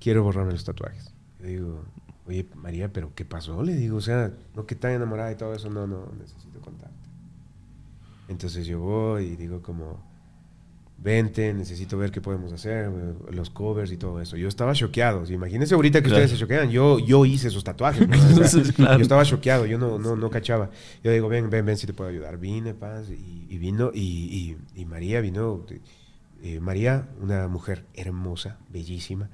quiero 0.00 0.24
borrarme 0.24 0.50
los 0.50 0.64
tatuajes. 0.64 1.14
Le 1.38 1.50
digo, 1.50 1.84
oye, 2.26 2.48
María, 2.56 2.92
¿pero 2.92 3.14
qué 3.14 3.24
pasó? 3.24 3.62
Le 3.62 3.76
digo, 3.76 3.98
o 3.98 4.00
sea, 4.00 4.32
no 4.56 4.66
que 4.66 4.74
tan 4.74 4.90
enamorada 4.90 5.30
y 5.30 5.36
todo 5.36 5.54
eso, 5.54 5.70
no, 5.70 5.86
no, 5.86 6.10
necesito 6.18 6.58
contarte. 6.58 7.08
Entonces 8.26 8.66
yo 8.66 8.80
voy 8.80 9.26
y 9.26 9.36
digo 9.36 9.62
como, 9.62 10.02
vente, 11.02 11.54
necesito 11.54 11.96
ver 11.96 12.10
qué 12.10 12.20
podemos 12.20 12.52
hacer, 12.52 12.90
eh, 12.92 13.32
los 13.32 13.50
covers 13.50 13.90
y 13.90 13.96
todo 13.96 14.20
eso. 14.20 14.36
Yo 14.36 14.48
estaba 14.48 14.74
choqueado. 14.74 15.24
Imagínense 15.30 15.74
ahorita 15.74 16.02
que 16.02 16.08
ustedes 16.08 16.30
se 16.30 16.36
choquean. 16.36 16.70
Yo, 16.70 16.98
yo 16.98 17.24
hice 17.24 17.48
esos 17.48 17.64
tatuajes. 17.64 18.06
Yo 18.76 18.96
estaba 19.00 19.24
choqueado, 19.24 19.66
yo 19.66 19.78
no, 19.78 19.98
no, 19.98 20.16
no, 20.16 20.30
cachaba. 20.30 20.70
Yo 21.02 21.10
digo, 21.10 21.28
ven, 21.28 21.48
ven, 21.48 21.64
ven 21.64 21.76
si 21.76 21.86
te 21.86 21.92
puedo 21.92 22.10
ayudar. 22.10 22.38
Vine, 22.38 22.74
paz, 22.74 23.08
y, 23.10 23.58
vino, 23.58 23.90
y, 23.94 24.56
y, 24.74 24.84
María 24.84 25.20
vino. 25.20 25.64
Eh, 26.42 26.60
María, 26.60 27.08
una 27.20 27.48
mujer 27.48 27.86
hermosa, 27.94 28.58
bellísima. 28.68 29.30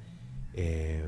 Eh, 0.55 1.05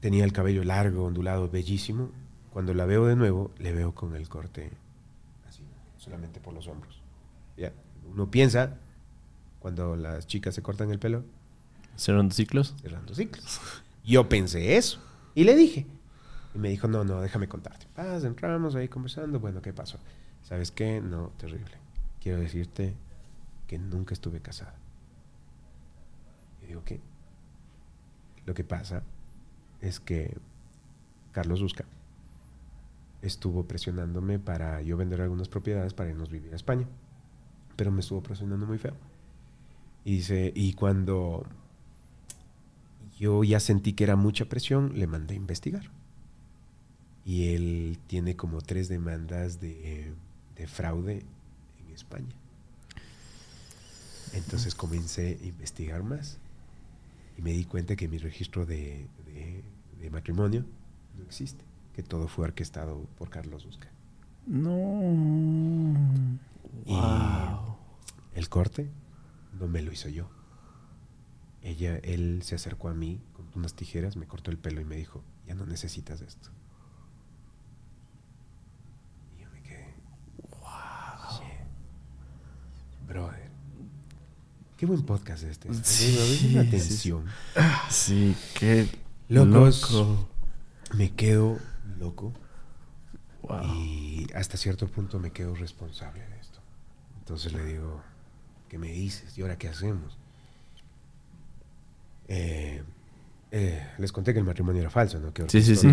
tenía 0.00 0.24
el 0.24 0.32
cabello 0.32 0.64
largo, 0.64 1.04
ondulado, 1.04 1.48
bellísimo. 1.48 2.10
Cuando 2.50 2.74
la 2.74 2.86
veo 2.86 3.06
de 3.06 3.16
nuevo, 3.16 3.52
le 3.58 3.72
veo 3.72 3.94
con 3.94 4.14
el 4.14 4.28
corte 4.28 4.70
así, 5.46 5.62
solamente 5.96 6.40
por 6.40 6.54
los 6.54 6.66
hombros. 6.66 7.02
¿Ya? 7.56 7.72
Uno 8.10 8.30
piensa 8.30 8.78
cuando 9.60 9.96
las 9.96 10.26
chicas 10.26 10.54
se 10.54 10.62
cortan 10.62 10.90
el 10.90 10.98
pelo. 10.98 11.24
Cerrando 11.96 12.34
ciclos. 12.34 12.74
Cerrando 12.80 13.14
ciclos. 13.14 13.60
Yo 14.04 14.28
pensé 14.28 14.76
eso. 14.76 15.00
Y 15.34 15.44
le 15.44 15.56
dije. 15.56 15.86
Y 16.54 16.58
me 16.58 16.68
dijo, 16.68 16.88
no, 16.88 17.04
no, 17.04 17.20
déjame 17.20 17.48
contarte. 17.48 17.86
Paz, 17.94 18.24
entramos 18.24 18.74
ahí 18.74 18.88
conversando. 18.88 19.40
Bueno, 19.40 19.60
¿qué 19.60 19.72
pasó? 19.72 19.98
¿Sabes 20.42 20.70
qué? 20.70 21.00
No, 21.00 21.32
terrible. 21.36 21.76
Quiero 22.20 22.40
decirte 22.40 22.94
que 23.66 23.78
nunca 23.78 24.14
estuve 24.14 24.40
casada. 24.40 24.74
Y 26.62 26.66
digo, 26.66 26.82
¿qué? 26.84 27.00
Lo 28.46 28.54
que 28.54 28.64
pasa 28.64 29.02
es 29.80 30.00
que 30.00 30.36
Carlos 31.32 31.60
Busca 31.60 31.84
estuvo 33.20 33.66
presionándome 33.66 34.38
para 34.38 34.80
yo 34.80 34.96
vender 34.96 35.20
algunas 35.20 35.48
propiedades 35.48 35.92
para 35.92 36.10
irnos 36.10 36.28
a 36.28 36.32
vivir 36.32 36.52
a 36.52 36.56
España. 36.56 36.86
Pero 37.76 37.90
me 37.92 38.00
estuvo 38.00 38.22
presionando 38.22 38.66
muy 38.66 38.78
feo. 38.78 38.94
Y 40.08 40.12
dice, 40.12 40.54
y 40.54 40.72
cuando 40.72 41.44
yo 43.18 43.44
ya 43.44 43.60
sentí 43.60 43.92
que 43.92 44.04
era 44.04 44.16
mucha 44.16 44.46
presión, 44.46 44.98
le 44.98 45.06
mandé 45.06 45.34
a 45.34 45.36
investigar. 45.36 45.90
Y 47.26 47.54
él 47.54 47.98
tiene 48.06 48.34
como 48.34 48.62
tres 48.62 48.88
demandas 48.88 49.60
de, 49.60 50.14
fraude 50.66 51.26
en 51.86 51.94
España. 51.94 52.34
Entonces 54.32 54.74
comencé 54.74 55.38
a 55.42 55.44
investigar 55.44 56.02
más 56.02 56.38
y 57.36 57.42
me 57.42 57.52
di 57.52 57.66
cuenta 57.66 57.94
que 57.94 58.08
mi 58.08 58.16
registro 58.16 58.64
de, 58.64 59.06
matrimonio 60.10 60.64
no 61.18 61.24
existe, 61.24 61.62
que 61.94 62.02
todo 62.02 62.28
fue 62.28 62.46
orquestado 62.46 63.02
por 63.18 63.28
Carlos 63.28 63.66
Busca. 63.66 63.88
No. 64.46 65.94
Y 66.86 66.98
el 68.34 68.48
corte 68.48 68.88
no 69.58 69.68
me 69.68 69.82
lo 69.82 69.92
hizo 69.92 70.08
yo. 70.08 70.28
Ella, 71.62 71.98
él 71.98 72.42
se 72.44 72.54
acercó 72.54 72.88
a 72.88 72.94
mí 72.94 73.20
con 73.34 73.46
unas 73.54 73.74
tijeras, 73.74 74.16
me 74.16 74.26
cortó 74.26 74.50
el 74.50 74.58
pelo 74.58 74.80
y 74.80 74.84
me 74.84 74.96
dijo, 74.96 75.22
ya 75.46 75.54
no 75.54 75.66
necesitas 75.66 76.20
esto. 76.20 76.50
Y 79.36 79.42
yo 79.42 79.50
me 79.50 79.62
quedé, 79.62 79.94
wow. 80.50 81.40
Brother. 83.06 83.50
Qué 84.76 84.86
buen 84.86 85.02
podcast 85.02 85.42
este. 85.42 85.74
Sí, 85.82 86.50
una 86.52 86.62
atención. 86.62 87.24
Sí, 87.90 88.36
qué 88.58 88.88
loco. 89.28 90.28
Me 90.94 91.12
quedo 91.12 91.58
loco. 91.98 92.32
Y 93.74 94.26
hasta 94.34 94.56
cierto 94.56 94.86
punto 94.86 95.18
me 95.18 95.32
quedo 95.32 95.54
responsable 95.54 96.20
de 96.28 96.38
esto. 96.38 96.60
Entonces 97.18 97.52
le 97.52 97.64
digo, 97.64 98.00
¿qué 98.68 98.78
me 98.78 98.92
dices? 98.92 99.36
¿Y 99.36 99.42
ahora 99.42 99.56
qué 99.56 99.68
hacemos? 99.68 100.16
Eh, 102.28 102.82
eh, 103.50 103.86
les 103.98 104.12
conté 104.12 104.32
que 104.32 104.38
el 104.38 104.44
matrimonio 104.44 104.80
era 104.80 104.90
falso, 104.90 105.18
¿no? 105.18 105.32
Que 105.32 105.48
sí, 105.48 105.62
sí, 105.62 105.76
sí. 105.76 105.88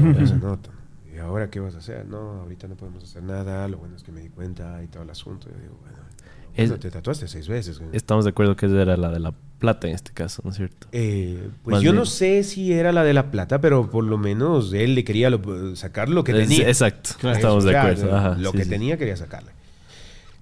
¿Y 1.13 1.17
ahora 1.17 1.49
qué 1.49 1.61
vas 1.61 1.75
a 1.75 1.77
hacer? 1.77 2.05
No, 2.05 2.41
ahorita 2.41 2.67
no 2.67 2.75
podemos 2.75 3.03
hacer 3.03 3.23
nada. 3.23 3.67
Lo 3.69 3.77
bueno 3.77 3.95
es 3.95 4.03
que 4.03 4.11
me 4.11 4.21
di 4.21 4.29
cuenta 4.29 4.83
y 4.83 4.87
todo 4.87 5.03
el 5.03 5.09
asunto. 5.09 5.47
Yo 5.49 5.57
digo, 5.61 5.79
bueno, 5.81 6.77
te 6.77 6.91
tatuaste 6.91 7.29
seis 7.29 7.47
veces. 7.47 7.81
Estamos 7.93 8.25
de 8.25 8.31
acuerdo 8.31 8.57
que 8.57 8.65
era 8.65 8.97
la 8.97 9.09
de 9.09 9.21
la 9.21 9.33
plata 9.59 9.87
en 9.87 9.95
este 9.95 10.11
caso, 10.11 10.41
¿no 10.43 10.51
es 10.51 10.57
cierto? 10.57 10.87
Eh, 10.91 11.49
pues 11.63 11.81
yo 11.81 11.93
no 11.93 12.05
sé 12.05 12.43
si 12.43 12.73
era 12.73 12.91
la 12.91 13.05
de 13.05 13.13
la 13.13 13.31
plata, 13.31 13.61
pero 13.61 13.89
por 13.89 14.03
lo 14.03 14.17
menos 14.17 14.73
él 14.73 14.93
le 14.93 15.05
quería 15.05 15.31
sacar 15.75 16.09
lo 16.09 16.25
que 16.25 16.33
tenía. 16.33 16.67
Exacto, 16.67 17.31
estamos 17.31 17.63
de 17.63 17.77
acuerdo. 17.77 18.35
lo 18.35 18.51
que 18.51 18.65
tenía 18.65 18.97
quería 18.97 19.15
sacarle. 19.15 19.51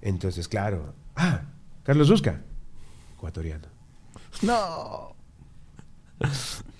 Entonces, 0.02 0.48
claro. 0.48 0.92
Ah, 1.14 1.42
Carlos 1.84 2.08
Usca, 2.08 2.40
ecuatoriano. 3.14 3.68
No. 4.42 5.14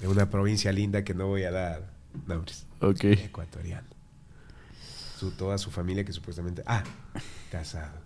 De 0.00 0.08
una 0.08 0.28
provincia 0.30 0.72
linda 0.72 1.04
que 1.04 1.14
no 1.14 1.26
voy 1.26 1.44
a 1.44 1.50
dar 1.50 1.90
nombres. 2.26 2.66
Ok. 2.80 3.04
Ecuatoriano. 3.04 3.86
Su, 5.18 5.30
toda 5.32 5.58
su 5.58 5.70
familia 5.70 6.04
que 6.04 6.12
supuestamente... 6.12 6.62
Ah, 6.66 6.82
casado. 7.50 8.00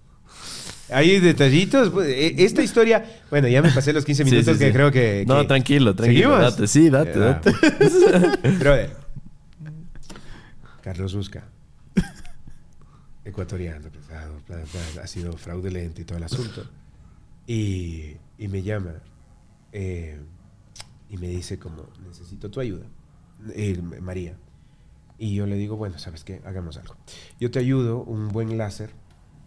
Hay 0.90 1.20
detallitos. 1.20 1.90
Pues, 1.90 2.08
e, 2.08 2.44
esta 2.44 2.62
historia, 2.62 3.04
bueno, 3.30 3.46
ya 3.48 3.62
me 3.62 3.70
pasé 3.70 3.92
los 3.92 4.04
15 4.04 4.24
minutos 4.24 4.58
que 4.58 4.72
creo 4.72 4.90
que, 4.90 5.24
No, 5.26 5.46
tranquilo, 5.46 5.94
tranquilo. 5.94 6.36
Date, 6.36 6.66
sí, 6.66 6.90
date, 6.90 7.18
date. 7.18 7.52
Brother. 8.58 8.96
Carlos 10.82 11.14
Usca. 11.14 11.44
Ecuatoriano, 13.24 13.88
pesado, 13.90 14.40
ha 15.02 15.06
sido 15.06 15.36
fraudulento 15.36 16.00
y 16.00 16.04
todo 16.04 16.18
el 16.18 16.24
asunto. 16.24 16.64
Y, 17.48 18.18
me 18.36 18.62
llama 18.62 18.92
eh, 19.72 20.20
y 21.08 21.16
me 21.16 21.28
dice 21.28 21.58
como, 21.58 21.88
necesito 22.06 22.50
tu 22.50 22.60
ayuda, 22.60 22.84
eh, 23.54 23.80
María. 24.02 24.36
Y 25.16 25.34
yo 25.34 25.46
le 25.46 25.56
digo, 25.56 25.76
bueno, 25.76 25.98
¿sabes 25.98 26.24
qué? 26.24 26.42
Hagamos 26.44 26.76
algo. 26.76 26.94
Yo 27.40 27.50
te 27.50 27.58
ayudo, 27.58 28.02
un 28.02 28.28
buen 28.28 28.58
láser, 28.58 28.90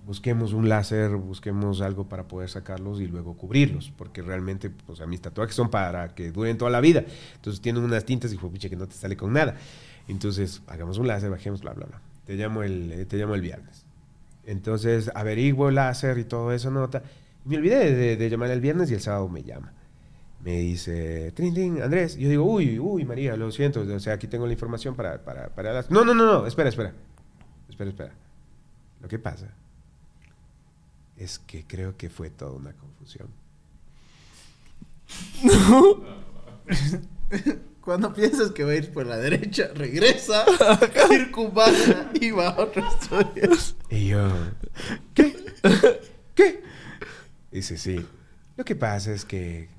busquemos 0.03 0.51
un 0.53 0.67
láser, 0.67 1.15
busquemos 1.15 1.79
algo 1.81 2.09
para 2.09 2.27
poder 2.27 2.49
sacarlos 2.49 2.99
y 2.99 3.05
luego 3.05 3.37
cubrirlos, 3.37 3.93
porque 3.95 4.23
realmente, 4.23 4.71
o 4.87 4.95
sea, 4.95 5.05
mis 5.05 5.21
tatuajes 5.21 5.55
son 5.55 5.69
para 5.69 6.15
que 6.15 6.31
duren 6.31 6.57
toda 6.57 6.71
la 6.71 6.81
vida. 6.81 7.05
Entonces 7.35 7.61
tienen 7.61 7.83
unas 7.83 8.03
tintas 8.03 8.33
y 8.33 8.37
fue 8.37 8.51
que 8.51 8.75
no 8.75 8.87
te 8.87 8.95
sale 8.95 9.15
con 9.15 9.31
nada. 9.31 9.57
Entonces, 10.07 10.63
hagamos 10.65 10.97
un 10.97 11.05
láser, 11.05 11.29
bajemos, 11.29 11.61
bla, 11.61 11.73
bla, 11.73 11.85
bla. 11.85 12.01
Te 12.25 12.33
llamo 12.35 12.63
el, 12.63 13.05
te 13.07 13.17
llamo 13.17 13.35
el 13.35 13.41
viernes. 13.41 13.85
Entonces, 14.43 15.11
averiguo 15.13 15.69
el 15.69 15.75
láser 15.75 16.17
y 16.17 16.23
todo 16.23 16.51
eso, 16.51 16.71
nota. 16.71 17.03
Me 17.45 17.57
olvidé 17.57 17.93
de, 17.93 18.17
de, 18.17 18.29
llamar 18.29 18.51
el 18.51 18.61
viernes 18.61 18.91
y 18.91 18.93
el 18.93 19.01
sábado 19.01 19.27
me 19.27 19.43
llama. 19.43 19.73
Me 20.41 20.57
dice, 20.59 21.31
trin, 21.33 21.53
trin, 21.53 21.81
Andrés. 21.81 22.15
Yo 22.17 22.29
digo, 22.29 22.45
uy, 22.45 22.79
uy, 22.79 23.05
María, 23.05 23.35
lo 23.35 23.51
siento. 23.51 23.81
O 23.81 23.99
sea, 23.99 24.13
aquí 24.13 24.27
tengo 24.27 24.47
la 24.47 24.53
información 24.53 24.95
para, 24.95 25.23
para, 25.23 25.49
para 25.49 25.73
las... 25.73 25.91
No, 25.91 26.03
no, 26.03 26.13
no, 26.13 26.25
no, 26.25 26.47
espera, 26.47 26.69
espera. 26.69 26.93
Espera, 27.69 27.89
espera. 27.89 28.13
Lo 29.01 29.07
que 29.07 29.19
pasa 29.19 29.53
es 31.17 31.39
que 31.39 31.65
creo 31.65 31.95
que 31.97 32.09
fue 32.09 32.29
toda 32.29 32.51
una 32.51 32.73
confusión. 32.73 33.27
Cuando 37.81 38.13
piensas 38.13 38.51
que 38.51 38.63
va 38.63 38.71
a 38.71 38.75
ir 38.75 38.91
por 38.91 39.07
la 39.07 39.17
derecha, 39.17 39.71
regresa, 39.73 40.45
circunvala 41.09 42.11
y 42.13 42.29
va 42.29 42.49
a 42.49 42.61
otra 42.61 42.87
historia. 42.87 43.49
Y 43.89 44.09
yo, 44.09 44.29
¿qué? 45.15 45.35
¿Qué? 46.35 46.63
Dice, 47.51 47.77
sí. 47.77 48.05
Lo 48.57 48.65
que 48.65 48.75
pasa 48.75 49.11
es 49.11 49.25
que 49.25 49.69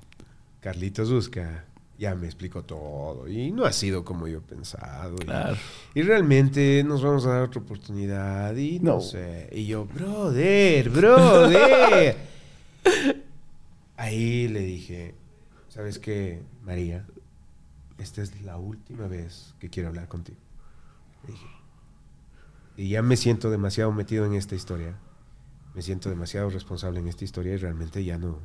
Carlitos 0.61 1.11
Busca 1.11 1.65
ya 1.99 2.15
me 2.15 2.27
explicó 2.27 2.65
todo 2.65 3.29
y 3.29 3.53
no 3.53 3.65
ha 3.65 3.73
sido 3.73 4.05
como 4.05 4.27
yo 4.27 4.41
pensado. 4.43 5.17
Claro. 5.17 5.57
Y, 5.95 6.03
realmente 6.03 6.83
nos 6.85 7.03
vamos 7.03 7.27
a 7.27 7.31
dar 7.35 7.43
otra 7.43 7.61
oportunidad 7.61 8.57
y 8.57 8.81
no, 8.81 9.01
sé. 9.01 9.49
Y 9.53 9.67
yo, 9.67 9.87
brother, 9.87 10.91
brother. 10.91 12.17
Ahí 13.97 14.49
le 14.49 14.61
dije, 14.61 15.15
¿sabes 15.69 15.99
qué, 15.99 16.43
María? 16.65 17.07
Esta 17.99 18.21
es 18.21 18.43
la 18.43 18.57
última 18.57 19.07
vez 19.07 19.55
que 19.61 19.71
quiero 19.71 19.91
hablar 19.91 20.09
contigo. 20.09 20.39
dije. 21.27 21.47
Y 22.77 22.89
ya 22.89 23.03
me 23.03 23.17
siento 23.17 23.51
demasiado 23.51 23.93
metido 23.93 24.25
en 24.25 24.35
esta 24.35 24.57
historia. 24.57 24.99
Me 25.75 25.83
siento 25.83 26.11
demasiado 26.11 26.51
responsable 26.51 27.01
en 27.01 27.09
esta 27.09 27.25
historia 27.25 27.55
y 27.55 27.57
realmente 27.57 28.05
ya 28.05 28.19
no, 28.19 28.39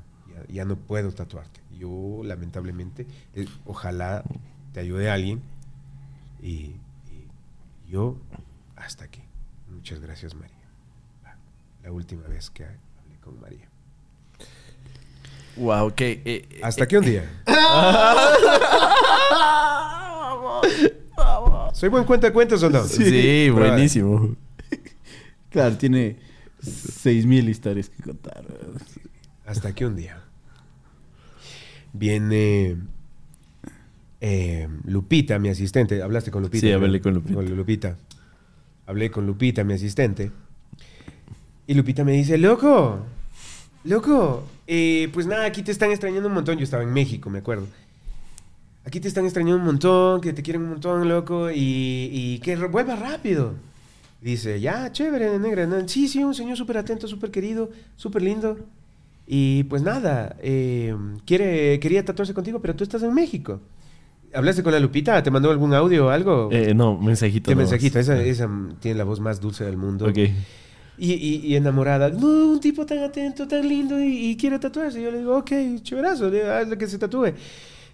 ya 0.49 0.65
no 0.65 0.77
puedo 0.77 1.11
tatuarte 1.11 1.67
yo 1.77 2.21
lamentablemente, 2.23 3.05
eh, 3.35 3.45
ojalá 3.65 4.23
te 4.73 4.79
ayude 4.79 5.09
alguien. 5.09 5.41
Y, 6.41 6.75
yo 7.89 8.17
hasta 8.75 9.05
aquí. 9.05 9.21
Muchas 9.69 10.01
gracias 10.01 10.35
María. 10.35 10.57
La, 11.83 11.91
última 11.93 12.27
vez 12.27 12.49
que 12.49 12.65
hablé 12.65 12.77
con 13.23 13.39
María. 13.39 13.69
Wow, 15.55 15.87
ok. 15.87 16.01
Eh, 16.01 16.21
eh, 16.25 16.59
hasta 16.61 16.83
aquí 16.83 16.97
un 16.97 17.05
día. 17.05 17.23
Soy 21.73 21.87
buen 21.87 22.03
cuenta 22.03 22.33
cuentos 22.33 22.61
o 22.63 22.69
no? 22.69 22.83
Sí, 22.83 23.49
buenísimo. 23.51 24.35
claro, 25.49 25.77
tiene 25.77 26.17
seis 26.61 27.25
mil 27.25 27.47
historias 27.49 27.89
que 27.89 28.03
contar. 28.03 28.43
Hasta 29.45 29.69
aquí 29.69 29.85
un 29.85 29.95
día 29.95 30.21
viene 31.93 32.77
eh, 34.21 34.67
Lupita, 34.85 35.39
mi 35.39 35.49
asistente. 35.49 36.01
¿Hablaste 36.01 36.31
con 36.31 36.43
Lupita? 36.43 36.61
Sí, 36.61 36.71
hablé 36.71 37.01
con 37.01 37.13
Lupita. 37.13 37.35
Con 37.35 37.55
Lupita. 37.55 37.97
Hablé 38.85 39.11
con 39.11 39.25
Lupita, 39.25 39.63
mi 39.63 39.73
asistente. 39.73 40.31
Y 41.65 41.73
Lupita 41.73 42.03
me 42.03 42.13
dice, 42.13 42.37
loco, 42.37 42.99
loco, 43.83 44.47
eh, 44.67 45.09
pues 45.13 45.27
nada, 45.27 45.45
aquí 45.45 45.63
te 45.63 45.71
están 45.71 45.91
extrañando 45.91 46.27
un 46.29 46.33
montón. 46.33 46.57
Yo 46.57 46.63
estaba 46.63 46.83
en 46.83 46.93
México, 46.93 47.29
me 47.29 47.39
acuerdo. 47.39 47.67
Aquí 48.85 49.01
te 49.01 49.09
están 49.09 49.25
extrañando 49.25 49.57
un 49.57 49.65
montón, 49.65 50.21
que 50.21 50.31
te 50.31 50.41
quieren 50.41 50.61
un 50.61 50.69
montón, 50.69 51.09
loco, 51.09 51.51
y, 51.51 52.09
y 52.11 52.39
que 52.39 52.55
vuelva 52.55 52.95
rápido. 52.95 53.55
Dice, 54.21 54.59
ya, 54.59 54.91
chévere, 54.91 55.37
negra. 55.39 55.67
Sí, 55.87 56.07
sí, 56.07 56.23
un 56.23 56.33
señor 56.33 56.57
súper 56.57 56.77
atento, 56.77 57.07
súper 57.07 57.31
querido, 57.31 57.69
súper 57.95 58.21
lindo. 58.23 58.57
Y 59.27 59.63
pues 59.65 59.81
nada, 59.81 60.35
eh, 60.39 60.95
quiere, 61.25 61.79
quería 61.79 62.03
tatuarse 62.03 62.33
contigo, 62.33 62.61
pero 62.61 62.75
tú 62.75 62.83
estás 62.83 63.03
en 63.03 63.13
México. 63.13 63.59
¿Hablaste 64.33 64.63
con 64.63 64.71
la 64.71 64.79
Lupita? 64.79 65.21
¿Te 65.21 65.31
mandó 65.31 65.51
algún 65.51 65.73
audio 65.73 66.07
o 66.07 66.09
algo? 66.09 66.49
Eh, 66.51 66.73
no, 66.73 66.97
mensajito. 66.97 67.49
¿Qué 67.49 67.55
mensajito? 67.55 67.99
Esa, 67.99 68.21
esa, 68.21 68.49
tiene 68.79 68.97
la 68.97 69.03
voz 69.03 69.19
más 69.19 69.39
dulce 69.39 69.63
del 69.65 69.77
mundo. 69.77 70.07
Ok. 70.07 70.17
Y, 70.99 71.13
y, 71.13 71.55
enamorada. 71.55 72.09
No, 72.09 72.27
un 72.27 72.59
tipo 72.59 72.85
tan 72.85 72.99
atento, 72.99 73.47
tan 73.47 73.67
lindo 73.67 74.01
y, 74.01 74.35
quiere 74.35 74.57
tatuarse. 74.57 74.99
Y 74.99 75.03
yo 75.03 75.11
le 75.11 75.19
digo, 75.19 75.37
ok, 75.37 75.51
chéverazo, 75.81 76.31
hazle 76.51 76.77
que 76.77 76.87
se 76.87 76.97
tatúe. 76.97 77.33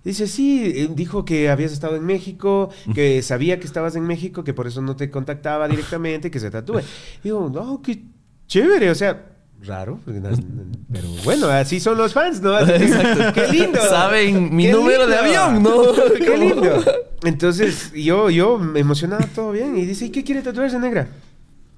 Dice, 0.04 0.28
sí, 0.28 0.74
eh, 0.76 0.90
dijo 0.94 1.24
que 1.24 1.50
habías 1.50 1.72
estado 1.72 1.96
en 1.96 2.06
México, 2.06 2.70
que 2.94 3.22
sabía 3.22 3.60
que 3.60 3.66
estabas 3.66 3.96
en 3.96 4.04
México, 4.04 4.44
que 4.44 4.54
por 4.54 4.68
eso 4.68 4.82
no 4.82 4.98
te 4.98 5.10
contactaba 5.10 5.68
directamente, 5.68 6.30
que 6.30 6.40
se 6.40 6.52
tatúe. 6.52 6.82
Digo, 7.24 7.50
no, 7.54 7.82
qué 7.82 8.04
chévere, 8.48 8.92
o 8.92 8.96
sea, 8.96 9.34
raro, 9.62 10.00
pero 10.06 11.08
bueno, 11.24 11.48
así 11.48 11.80
son 11.80 11.98
los 11.98 12.14
fans, 12.14 12.42
¿no? 12.42 12.54
qué 13.34 13.48
lindo. 13.50 13.80
Saben 13.80 14.54
mi 14.54 14.68
número 14.68 15.08
de 15.08 15.16
avión, 15.16 15.64
¿no? 15.64 15.84
qué 16.18 16.38
lindo. 16.38 16.84
Entonces, 17.24 17.94
yo, 17.94 18.30
yo 18.30 18.58
me 18.60 18.82
emocionaba 18.82 19.26
todo 19.28 19.52
bien 19.52 19.78
y 19.78 19.86
dice, 19.86 20.08
¿y 20.08 20.10
qué 20.10 20.26
quiere 20.26 20.42
tatuarse, 20.42 20.78
negra? 20.80 21.08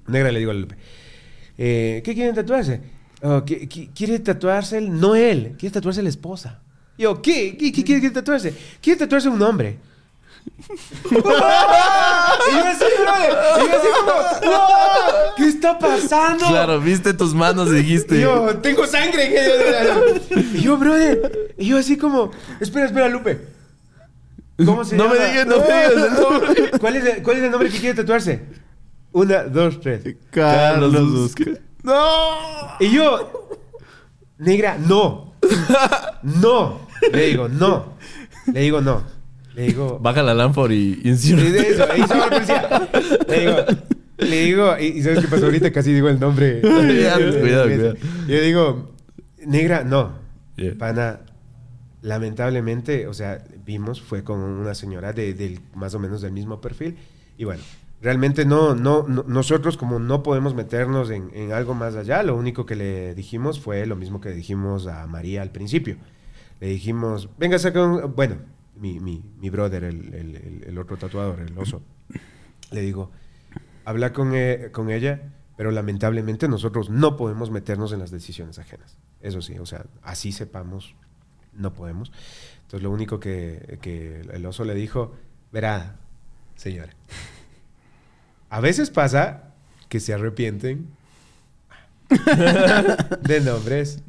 Negra 0.08 0.32
le 0.32 0.40
digo 0.40 0.50
a 0.50 0.54
Lupe, 0.54 0.76
eh, 1.58 2.02
¿qué 2.04 2.14
quiere 2.14 2.32
tatuarse? 2.32 2.80
Oh, 3.22 3.44
quiere 3.44 4.18
tatuarse 4.18 4.78
el, 4.78 5.00
no 5.00 5.14
él, 5.14 5.54
quiere 5.58 5.72
tatuarse 5.72 6.02
la 6.02 6.08
esposa. 6.08 6.62
Yo, 6.98 7.20
¿qué? 7.20 7.56
¿Qué, 7.56 7.72
qué 7.72 7.84
quiere 7.84 8.10
tatuarse? 8.10 8.54
Quiere 8.80 8.98
tatuarse 8.98 9.28
un 9.28 9.42
hombre 9.42 9.78
y 11.10 11.14
yo 11.14 11.30
así, 12.64 12.84
Y 12.86 13.68
yo 13.68 13.76
así 13.76 13.88
como, 13.98 15.34
¿qué 15.36 15.48
está 15.48 15.78
pasando? 15.78 16.46
Claro, 16.46 16.80
viste 16.80 17.12
tus 17.14 17.34
manos 17.34 17.68
y 17.68 17.74
dijiste. 17.74 18.20
Yo, 18.20 18.56
tengo 18.58 18.86
sangre. 18.86 19.34
Y 20.54 20.60
yo, 20.62 20.76
brother. 20.76 21.54
Y 21.58 21.68
yo 21.68 21.78
así 21.78 21.96
como, 21.96 22.30
espera, 22.60 22.86
espera, 22.86 23.08
Lupe. 23.08 23.40
¿Cómo 24.64 24.84
se 24.84 24.96
no 24.96 25.04
llama? 25.04 25.18
Me 25.18 25.28
digas, 25.30 25.46
no 25.46 25.58
me 25.58 25.64
digas 25.64 25.92
el 25.92 26.14
nombre. 26.14 26.70
¿Cuál 26.80 26.96
es 26.96 27.04
el, 27.04 27.22
¿Cuál 27.22 27.36
es 27.36 27.42
el 27.42 27.50
nombre 27.50 27.68
que 27.68 27.78
quiere 27.78 27.94
tatuarse? 27.94 28.42
Una, 29.12 29.42
dos, 29.44 29.80
tres. 29.80 30.02
Carlos, 30.30 30.92
Carlos 30.92 31.34
¡No! 31.82 32.76
Y 32.80 32.90
yo, 32.90 33.48
negra, 34.38 34.78
no. 34.78 35.34
No. 36.22 36.85
Le 37.12 37.26
digo, 37.26 37.48
no. 37.48 37.94
Le 38.52 38.60
digo, 38.60 38.80
no. 38.80 39.02
Le 39.54 39.62
digo. 39.62 39.98
Baja 40.00 40.22
la 40.22 40.34
lámpara 40.34 40.74
y, 40.74 41.00
y 41.02 41.10
eso, 41.10 41.36
Le 41.36 41.52
digo. 43.40 43.56
Le 44.18 44.44
digo, 44.44 44.78
y, 44.78 45.02
¿sabes 45.02 45.20
qué 45.20 45.28
pasó 45.28 45.46
ahorita? 45.46 45.70
Casi 45.72 45.92
digo 45.92 46.08
el 46.08 46.18
nombre. 46.18 46.60
cuidado, 46.60 47.40
cuidado. 47.40 47.94
Yo 48.26 48.40
digo, 48.40 48.94
negra, 49.44 49.84
no. 49.84 50.12
Pana, 50.78 51.20
lamentablemente, 52.00 53.06
o 53.06 53.14
sea, 53.14 53.44
vimos, 53.64 54.00
fue 54.00 54.24
con 54.24 54.40
una 54.40 54.74
señora 54.74 55.12
de, 55.12 55.34
del, 55.34 55.60
más 55.74 55.94
o 55.94 55.98
menos 55.98 56.22
del 56.22 56.32
mismo 56.32 56.62
perfil. 56.62 56.96
Y 57.36 57.44
bueno, 57.44 57.62
realmente 58.00 58.46
no, 58.46 58.74
no, 58.74 59.02
nosotros 59.02 59.76
como 59.76 59.98
no 59.98 60.22
podemos 60.22 60.54
meternos 60.54 61.10
en, 61.10 61.30
en, 61.34 61.52
algo 61.52 61.74
más 61.74 61.94
allá, 61.94 62.22
lo 62.22 62.36
único 62.36 62.64
que 62.64 62.76
le 62.76 63.14
dijimos 63.14 63.60
fue 63.60 63.84
lo 63.84 63.96
mismo 63.96 64.22
que 64.22 64.30
dijimos 64.30 64.86
a 64.86 65.06
María 65.06 65.42
al 65.42 65.50
principio. 65.50 65.96
Le 66.60 66.68
dijimos, 66.68 67.28
venga, 67.38 67.58
saca 67.58 67.82
un, 67.82 68.14
bueno, 68.14 68.36
mi, 68.76 69.00
mi, 69.00 69.22
mi 69.38 69.50
brother, 69.50 69.84
el, 69.84 70.62
el, 70.66 70.78
otro 70.78 70.96
tatuador, 70.96 71.40
el 71.40 71.56
oso, 71.58 71.82
le 72.70 72.80
digo, 72.80 73.10
habla 73.84 74.12
con, 74.12 74.34
e, 74.34 74.70
con 74.72 74.90
ella, 74.90 75.32
pero 75.56 75.70
lamentablemente 75.70 76.48
nosotros 76.48 76.90
no 76.90 77.16
podemos 77.16 77.50
meternos 77.50 77.92
en 77.92 77.98
las 77.98 78.10
decisiones 78.10 78.58
ajenas. 78.58 78.96
Eso 79.20 79.40
sí, 79.42 79.58
o 79.58 79.66
sea, 79.66 79.86
así 80.02 80.32
sepamos, 80.32 80.94
no 81.52 81.72
podemos. 81.72 82.12
Entonces 82.62 82.82
lo 82.82 82.90
único 82.90 83.20
que, 83.20 83.78
que 83.80 84.20
el 84.20 84.44
oso 84.44 84.64
le 84.64 84.74
dijo, 84.74 85.14
verá, 85.52 85.96
señora, 86.56 86.92
a 88.50 88.60
veces 88.60 88.90
pasa 88.90 89.54
que 89.88 90.00
se 90.00 90.12
arrepienten 90.12 90.88
de 93.22 93.40
nombres 93.40 94.02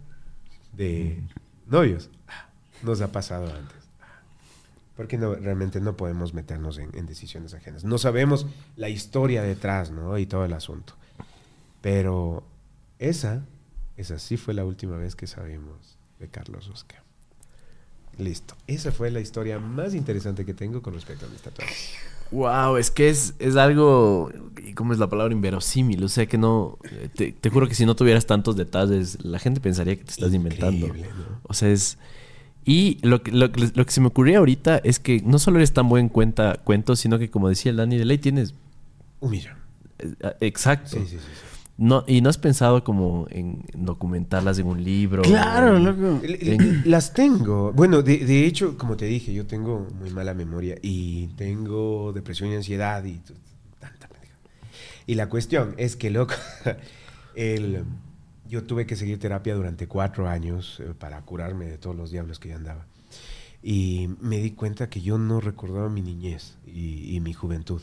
de 0.74 1.24
novios. 1.68 2.10
Nos 2.84 3.02
ha 3.02 3.12
pasado 3.12 3.46
antes. 3.54 3.78
Porque 4.96 5.18
no, 5.18 5.36
realmente 5.36 5.80
no 5.80 5.96
podemos 5.96 6.34
meternos 6.34 6.80
en, 6.80 7.06
decisiones 7.06 7.54
ajenas. 7.54 7.84
No 7.84 7.98
sabemos 7.98 8.48
la 8.76 8.90
historia 8.90 9.44
detrás, 9.44 9.92
¿no? 9.92 10.18
Y 10.18 10.26
todo 10.26 10.44
el 10.44 10.54
asunto. 10.54 10.94
Pero 11.82 12.44
esa, 12.98 13.46
esa 13.96 14.18
sí 14.18 14.38
fue 14.38 14.56
la 14.56 14.66
última 14.66 14.98
vez 14.98 15.16
que 15.16 15.28
sabemos 15.28 15.98
de 16.20 16.28
Carlos 16.30 16.68
Oscar. 16.70 17.04
Listo. 18.18 18.56
Esa 18.66 18.92
fue 18.92 19.12
la 19.12 19.20
historia 19.20 19.60
más 19.60 19.94
interesante 19.94 20.44
que 20.44 20.56
tengo 20.56 20.82
con 20.82 20.96
respecto 20.96 21.28
a 21.28 21.30
mis 21.30 21.42
tatuajes. 21.42 21.94
Wow, 22.32 22.78
es 22.78 22.92
que 22.92 23.10
es, 23.10 23.36
es 23.40 23.56
algo, 23.56 24.32
¿cómo 24.76 24.94
es 24.94 25.00
la 25.00 25.08
palabra? 25.08 25.34
Inverosímil. 25.34 26.04
O 26.04 26.10
sea 26.10 26.26
que 26.26 26.38
no, 26.38 26.78
te, 27.16 27.32
te, 27.32 27.50
juro 27.50 27.68
que 27.68 27.76
si 27.76 27.86
no 27.86 27.96
tuvieras 27.96 28.26
tantos 28.26 28.56
detalles, 28.56 29.24
la 29.24 29.40
gente 29.40 29.62
pensaría 29.62 29.96
que 29.96 30.04
te 30.04 30.12
estás 30.12 30.34
inventando. 30.34 30.88
O 31.44 31.54
sea, 31.54 31.70
es, 31.70 31.98
y 32.68 32.98
lo 33.02 33.24
que, 33.24 33.32
lo, 33.32 33.50
que 33.50 33.72
se 33.88 34.02
me 34.02 34.08
ocurría 34.08 34.40
ahorita 34.40 34.80
es 34.80 35.00
que 35.00 35.22
no 35.22 35.40
solo 35.40 35.58
eres 35.58 35.72
tan 35.72 35.88
buen 35.88 36.10
cuenta 36.10 36.60
cuentos, 36.66 37.00
sino 37.00 37.18
que 37.18 37.30
como 37.30 37.48
decía 37.48 37.72
el 37.72 37.78
Dani 37.78 37.98
de 37.98 38.04
ley 38.04 38.18
tienes... 38.18 38.54
Un 39.22 39.32
millón. 39.32 39.56
Eh, 40.00 40.34
exacto. 40.42 40.98
Sí, 40.98 41.06
sí, 41.08 41.16
sí, 41.16 41.22
no, 41.78 42.04
y 42.08 42.20
no 42.20 42.30
has 42.30 42.38
pensado 42.38 42.84
como 42.84 43.26
en 43.30 43.64
documentarlas 43.74 44.60
en 44.60 44.68
un 44.68 44.84
libro. 44.84 45.22
Claro, 45.22 45.80
loco. 45.80 46.20
Las 46.84 47.14
tengo. 47.14 47.72
Bueno, 47.72 48.02
de, 48.02 48.18
de, 48.18 48.46
hecho, 48.46 48.78
como 48.78 48.98
te 48.98 49.06
dije, 49.06 49.34
yo 49.34 49.46
tengo 49.46 49.88
muy 49.98 50.10
mala 50.10 50.34
memoria 50.34 50.76
y 50.82 51.28
tengo 51.38 52.12
depresión 52.12 52.50
y 52.50 52.56
ansiedad 52.56 53.02
y 53.06 53.22
tanta 53.80 54.10
Y 55.06 55.16
la 55.16 55.30
cuestión 55.30 55.74
es 55.78 55.96
que, 55.96 56.10
loco, 56.10 56.34
el 57.36 57.86
yo 58.48 58.64
tuve 58.64 58.86
que 58.86 58.96
seguir 58.96 59.20
terapia 59.20 59.56
durante 59.56 59.88
cuatro 59.88 60.28
años 60.28 60.80
eh, 60.80 60.94
para 60.98 61.22
curarme 61.22 61.66
de 61.66 61.78
todos 61.78 61.96
los 61.96 62.12
diablos 62.12 62.40
que 62.40 62.50
ya 62.50 62.56
andaba. 62.56 62.86
Y 63.62 64.10
me 64.22 64.38
di 64.38 64.52
cuenta 64.52 64.90
que 64.90 65.02
yo 65.02 65.18
no 65.18 65.42
recordaba 65.42 65.90
mi 65.90 66.02
niñez 66.02 66.58
y, 66.66 67.20
mi 67.22 67.34
juventud. 67.34 67.82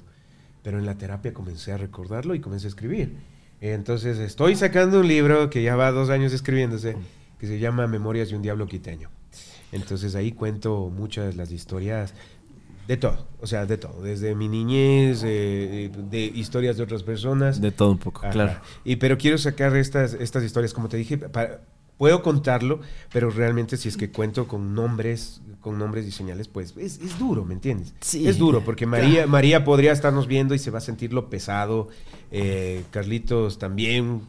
Pero 0.63 0.79
en 0.79 0.87
la 0.87 0.97
terapia 0.97 1.35
comencé 1.35 1.73
a 1.73 1.77
recordarlo 1.77 2.35
y 2.35 2.41
comencé 2.41 2.67
a 2.67 2.69
escribir. 2.69 3.17
Entonces 3.61 4.19
estoy 4.19 4.57
sacando 4.57 5.01
un 5.01 5.09
libro 5.09 5.51
que 5.51 5.63
ya 5.63 5.77
va 5.77 5.91
dos 5.91 6.11
años 6.11 6.33
escribiéndose, 6.33 6.97
que 7.39 7.47
se 7.47 7.59
llama 7.59 7.87
Memorias 7.87 8.31
de 8.31 8.37
un 8.37 8.43
Diablo 8.43 8.67
Quiteño. 8.67 9.11
Entonces 9.73 10.15
ahí 10.15 10.33
cuento 10.33 10.91
muchas 10.95 11.27
de 11.27 11.35
las 11.35 11.51
historias 11.51 12.15
de 12.87 12.97
todo, 12.97 13.27
o 13.41 13.47
sea, 13.47 13.67
de 13.67 13.79
todo, 13.79 14.03
desde 14.03 14.35
mi 14.35 14.49
niñez, 14.49 15.23
eh, 15.25 15.91
de 16.11 16.25
historias 16.25 16.77
de 16.77 16.83
otras 16.83 17.03
personas. 17.03 17.61
De 17.61 17.71
todo 17.71 17.91
un 17.93 17.99
poco, 17.99 18.23
claro. 18.31 18.61
Y 18.85 18.97
pero 18.97 19.17
quiero 19.17 19.39
sacar 19.39 19.75
estas, 19.77 20.15
estas 20.15 20.45
historias, 20.45 20.75
como 20.75 20.89
te 20.89 20.97
dije, 20.97 21.19
puedo 21.97 22.23
contarlo, 22.23 22.81
pero 23.13 23.31
realmente 23.31 23.77
si 23.77 23.89
es 23.89 23.97
que 23.97 24.11
cuento 24.11 24.47
con 24.47 24.75
nombres, 24.75 25.41
con 25.61 25.79
nombres 25.79 26.07
y 26.07 26.11
señales, 26.11 26.49
pues 26.49 26.75
es, 26.77 27.01
es 27.01 27.19
duro, 27.19 27.45
¿me 27.45 27.55
entiendes? 27.55 27.95
Sí. 28.01 28.29
Es 28.29 28.37
duro, 28.39 28.63
porque 28.65 28.87
María, 28.87 29.27
María 29.27 29.65
podría 29.65 29.93
estarnos 29.93 30.27
viendo 30.27 30.55
y 30.55 30.59
se 30.59 30.71
va 30.71 30.79
a 30.79 30.83
sentir 30.83 31.13
lo 31.13 31.31
pesado, 31.31 31.89
eh, 32.31 32.85
Carlitos 32.91 33.59
también 33.59 34.23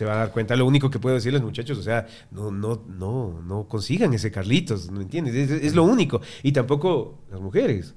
se 0.00 0.06
va 0.06 0.14
a 0.14 0.16
dar 0.16 0.32
cuenta. 0.32 0.56
Lo 0.56 0.64
único 0.64 0.88
que 0.88 0.98
puedo 0.98 1.14
decirles, 1.14 1.42
muchachos, 1.42 1.76
o 1.76 1.82
sea, 1.82 2.06
no, 2.30 2.50
no, 2.50 2.82
no, 2.88 3.42
no 3.42 3.68
consigan 3.68 4.14
ese 4.14 4.30
Carlitos, 4.30 4.90
¿no 4.90 5.02
entiendes? 5.02 5.50
Es, 5.50 5.74
lo 5.74 5.84
único. 5.84 6.22
Y 6.42 6.52
tampoco 6.52 7.18
las 7.30 7.38
mujeres. 7.38 7.94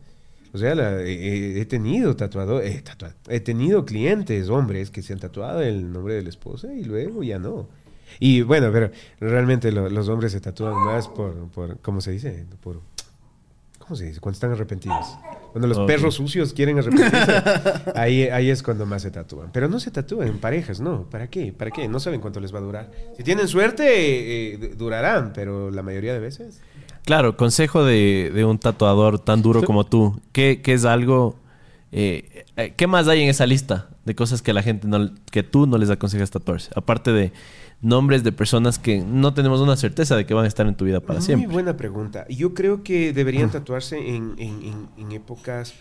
O 0.52 0.58
sea, 0.58 0.74
he 1.00 1.66
tenido 1.66 2.14
tatuado, 2.18 2.62
eh, 2.62 2.84
he 3.30 3.40
tenido 3.40 3.86
clientes, 3.86 4.50
hombres, 4.50 4.92
que 4.92 5.02
se 5.02 5.14
han 5.14 5.20
tatuado 5.20 5.62
el 5.62 5.94
nombre 5.94 6.16
de 6.16 6.24
la 6.24 6.30
esposa 6.30 6.74
y 6.74 6.84
luego 6.84 7.24
ya 7.24 7.40
no. 7.40 7.70
Y 8.20 8.42
bueno, 8.42 8.70
pero 8.74 8.92
realmente 9.22 9.72
los 9.72 10.10
hombres 10.10 10.34
se 10.34 10.42
tatúan 10.42 10.76
más 10.84 11.08
por, 11.08 11.48
por 11.52 11.80
¿cómo 11.80 12.02
se 12.02 12.12
dice? 12.12 12.46
Por 12.62 12.82
¿Cómo 13.84 13.98
se 13.98 14.06
dice? 14.06 14.22
Cuando 14.22 14.36
están 14.36 14.52
arrepentidos. 14.54 15.18
Cuando 15.52 15.68
los 15.68 15.80
perros 15.80 16.16
sucios 16.16 16.54
quieren 16.54 16.80
arrepentirse, 16.80 17.44
ahí, 17.96 18.24
ahí 18.24 18.50
es 18.50 18.64
cuando 18.64 18.86
más 18.86 19.02
se 19.02 19.12
tatúan. 19.12 19.50
Pero 19.52 19.68
no 19.68 19.78
se 19.78 19.92
tatúan 19.92 20.30
en 20.30 20.40
parejas, 20.40 20.80
¿no? 20.80 21.04
¿Para 21.10 21.28
qué? 21.28 21.52
¿Para 21.52 21.70
qué? 21.70 21.90
No 21.90 22.00
saben 22.00 22.22
cuánto 22.22 22.40
les 22.40 22.54
va 22.54 22.60
a 22.60 22.62
durar. 22.62 22.92
Si 23.18 23.24
tienen 23.24 23.50
suerte, 23.50 24.54
eh, 24.54 24.74
durarán, 24.78 25.34
pero 25.34 25.70
la 25.70 25.84
mayoría 25.84 26.14
de 26.14 26.20
veces. 26.20 26.62
Claro, 27.04 27.36
consejo 27.36 27.84
de, 27.84 28.46
un 28.48 28.58
tatuador 28.58 29.20
tan 29.20 29.42
duro 29.42 29.64
como 29.64 29.86
tú. 29.86 30.18
¿Qué, 30.32 30.62
es 30.64 30.86
algo... 30.86 31.36
Eh, 31.92 32.46
eh, 32.56 32.74
¿Qué 32.78 32.88
más 32.88 33.10
hay 33.10 33.22
en 33.24 33.30
esa 33.30 33.46
lista 33.46 33.90
de 34.06 34.16
cosas 34.16 34.42
que 34.42 34.54
la 34.54 34.64
gente 34.64 34.88
no, 34.88 35.12
que 35.30 35.44
tú 35.44 35.68
no 35.68 35.78
les 35.78 35.90
aconsejas 35.90 36.32
tatuarse? 36.32 36.72
Aparte 36.74 37.12
de 37.12 37.34
nombres 37.84 38.24
de 38.24 38.32
personas 38.32 38.80
que 38.80 39.02
no 39.02 39.34
tenemos 39.34 39.60
una 39.60 39.76
certeza 39.76 40.16
de 40.16 40.26
que 40.26 40.34
van 40.34 40.46
a 40.46 40.48
estar 40.48 40.66
en 40.66 40.76
tu 40.76 40.86
vida 40.86 41.02
para 41.02 41.22
siempre? 41.22 41.48
Muy 41.48 41.54
buena 41.54 41.78
pregunta. 41.78 42.26
Yo 42.30 42.54
creo 42.54 42.82
que 42.82 43.14
deberían 43.14 43.52
tatuarse 43.52 44.16
en, 44.16 45.12
épocas 45.12 45.76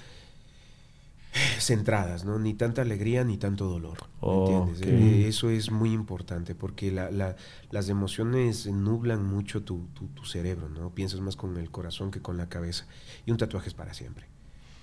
centradas, 1.58 2.24
¿no? 2.24 2.38
Ni 2.38 2.54
tanta 2.54 2.82
alegría 2.82 3.24
ni 3.24 3.38
tanto 3.38 3.66
dolor. 3.66 3.98
entiendes? 4.20 4.82
Eh, 4.82 5.28
eso 5.28 5.48
es 5.48 5.70
muy 5.70 5.92
importante 5.92 6.54
porque 6.54 6.90
las 6.90 7.88
emociones 7.88 8.66
nublan 8.66 9.24
mucho 9.24 9.62
tu, 9.62 9.86
cerebro, 10.24 10.68
¿no? 10.68 10.90
Piensas 10.90 11.20
más 11.20 11.36
con 11.36 11.56
el 11.56 11.70
corazón 11.70 12.10
que 12.10 12.20
con 12.20 12.36
la 12.36 12.48
cabeza. 12.48 12.86
Y 13.26 13.30
un 13.30 13.36
tatuaje 13.36 13.68
es 13.68 13.74
para 13.74 13.94
siempre. 13.94 14.26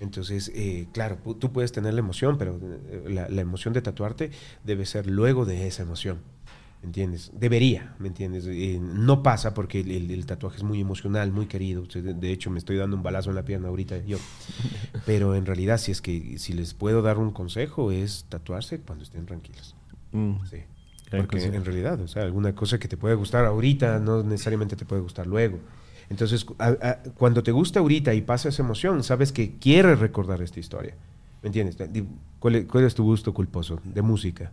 Entonces, 0.00 0.50
eh, 0.54 0.88
claro, 0.92 1.18
tú 1.38 1.52
puedes 1.52 1.72
tener 1.72 1.92
la 1.92 2.00
emoción, 2.00 2.38
pero 2.38 2.58
eh, 2.62 3.04
la 3.30 3.40
emoción 3.42 3.74
de 3.74 3.82
tatuarte 3.82 4.30
debe 4.64 4.86
ser 4.86 5.06
luego 5.06 5.44
de 5.44 5.66
esa 5.66 5.82
emoción. 5.82 6.20
¿Me 6.82 6.86
entiendes? 6.86 7.30
Debería, 7.34 7.94
¿me 7.98 8.08
entiendes? 8.08 8.46
Eh, 8.46 8.80
no 8.80 9.22
pasa 9.22 9.52
porque 9.52 9.80
el, 9.80 10.24
tatuaje 10.24 10.56
es 10.56 10.62
muy 10.62 10.80
emocional, 10.80 11.30
muy 11.30 11.46
querido. 11.46 11.84
De 11.84 12.32
hecho, 12.32 12.50
me 12.50 12.58
estoy 12.58 12.76
dando 12.76 12.96
un 12.96 13.02
balazo 13.02 13.28
en 13.28 13.36
la 13.36 13.44
pierna 13.44 13.68
ahorita 13.68 13.98
yo. 13.98 14.16
Pero 15.06 15.34
en 15.34 15.44
realidad, 15.44 15.76
si 15.76 15.92
es 15.92 16.00
que 16.00 16.38
si 16.38 16.54
les 16.54 16.72
puedo 16.72 17.02
dar 17.02 17.18
un 17.18 17.32
consejo, 17.32 17.90
es 17.92 18.24
tatuarse 18.30 18.80
cuando 18.80 19.04
estén 19.04 19.26
tranquilos. 19.26 19.74
Mm. 20.12 20.36
Sí. 20.48 20.56
Porque 21.10 21.44
en 21.44 21.64
realidad, 21.64 22.00
o 22.00 22.08
sea, 22.08 22.22
alguna 22.22 22.54
cosa 22.54 22.78
que 22.78 22.88
te 22.88 22.96
puede 22.96 23.16
gustar 23.16 23.44
ahorita 23.44 23.98
no 23.98 24.22
necesariamente 24.22 24.76
te 24.76 24.84
puede 24.84 25.02
gustar 25.02 25.26
luego. 25.26 25.58
Entonces, 26.08 26.46
cuando 27.16 27.42
te 27.42 27.52
gusta 27.52 27.80
ahorita 27.80 28.14
y 28.14 28.22
pasa 28.22 28.48
esa 28.48 28.62
emoción, 28.62 29.02
sabes 29.02 29.32
que 29.32 29.56
quieres 29.58 29.98
recordar 29.98 30.40
esta 30.40 30.60
historia. 30.60 30.94
¿Me 31.42 31.48
entiendes? 31.48 31.76
¿Cuál 32.38 32.66
cuál 32.66 32.84
es 32.84 32.94
tu 32.94 33.04
gusto 33.04 33.34
culposo 33.34 33.80
de 33.84 34.02
música? 34.02 34.52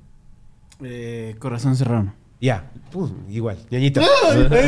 Eh, 0.84 1.36
corazón 1.40 1.76
serrano. 1.76 2.14
Ya, 2.40 2.72
igual, 3.30 3.58
ñañito. 3.72 4.00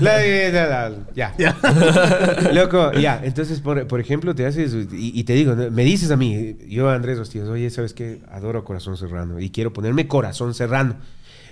ya. 1.14 1.32
Loco, 2.52 2.92
ya. 2.92 3.20
Entonces, 3.22 3.60
por, 3.60 4.00
ejemplo, 4.00 4.34
te 4.34 4.44
haces, 4.46 4.74
y, 4.90 5.22
te 5.22 5.34
digo, 5.34 5.54
me 5.54 5.84
dices 5.84 6.10
a 6.10 6.16
mí, 6.16 6.56
yo 6.68 6.90
Andrés 6.90 7.18
Hostias, 7.20 7.48
oye, 7.48 7.70
¿sabes 7.70 7.94
qué? 7.94 8.20
Adoro 8.30 8.64
Corazón 8.64 8.96
Serrano 8.96 9.38
y 9.38 9.50
quiero 9.50 9.72
ponerme 9.72 10.08
Corazón 10.08 10.54
Serrano. 10.54 10.96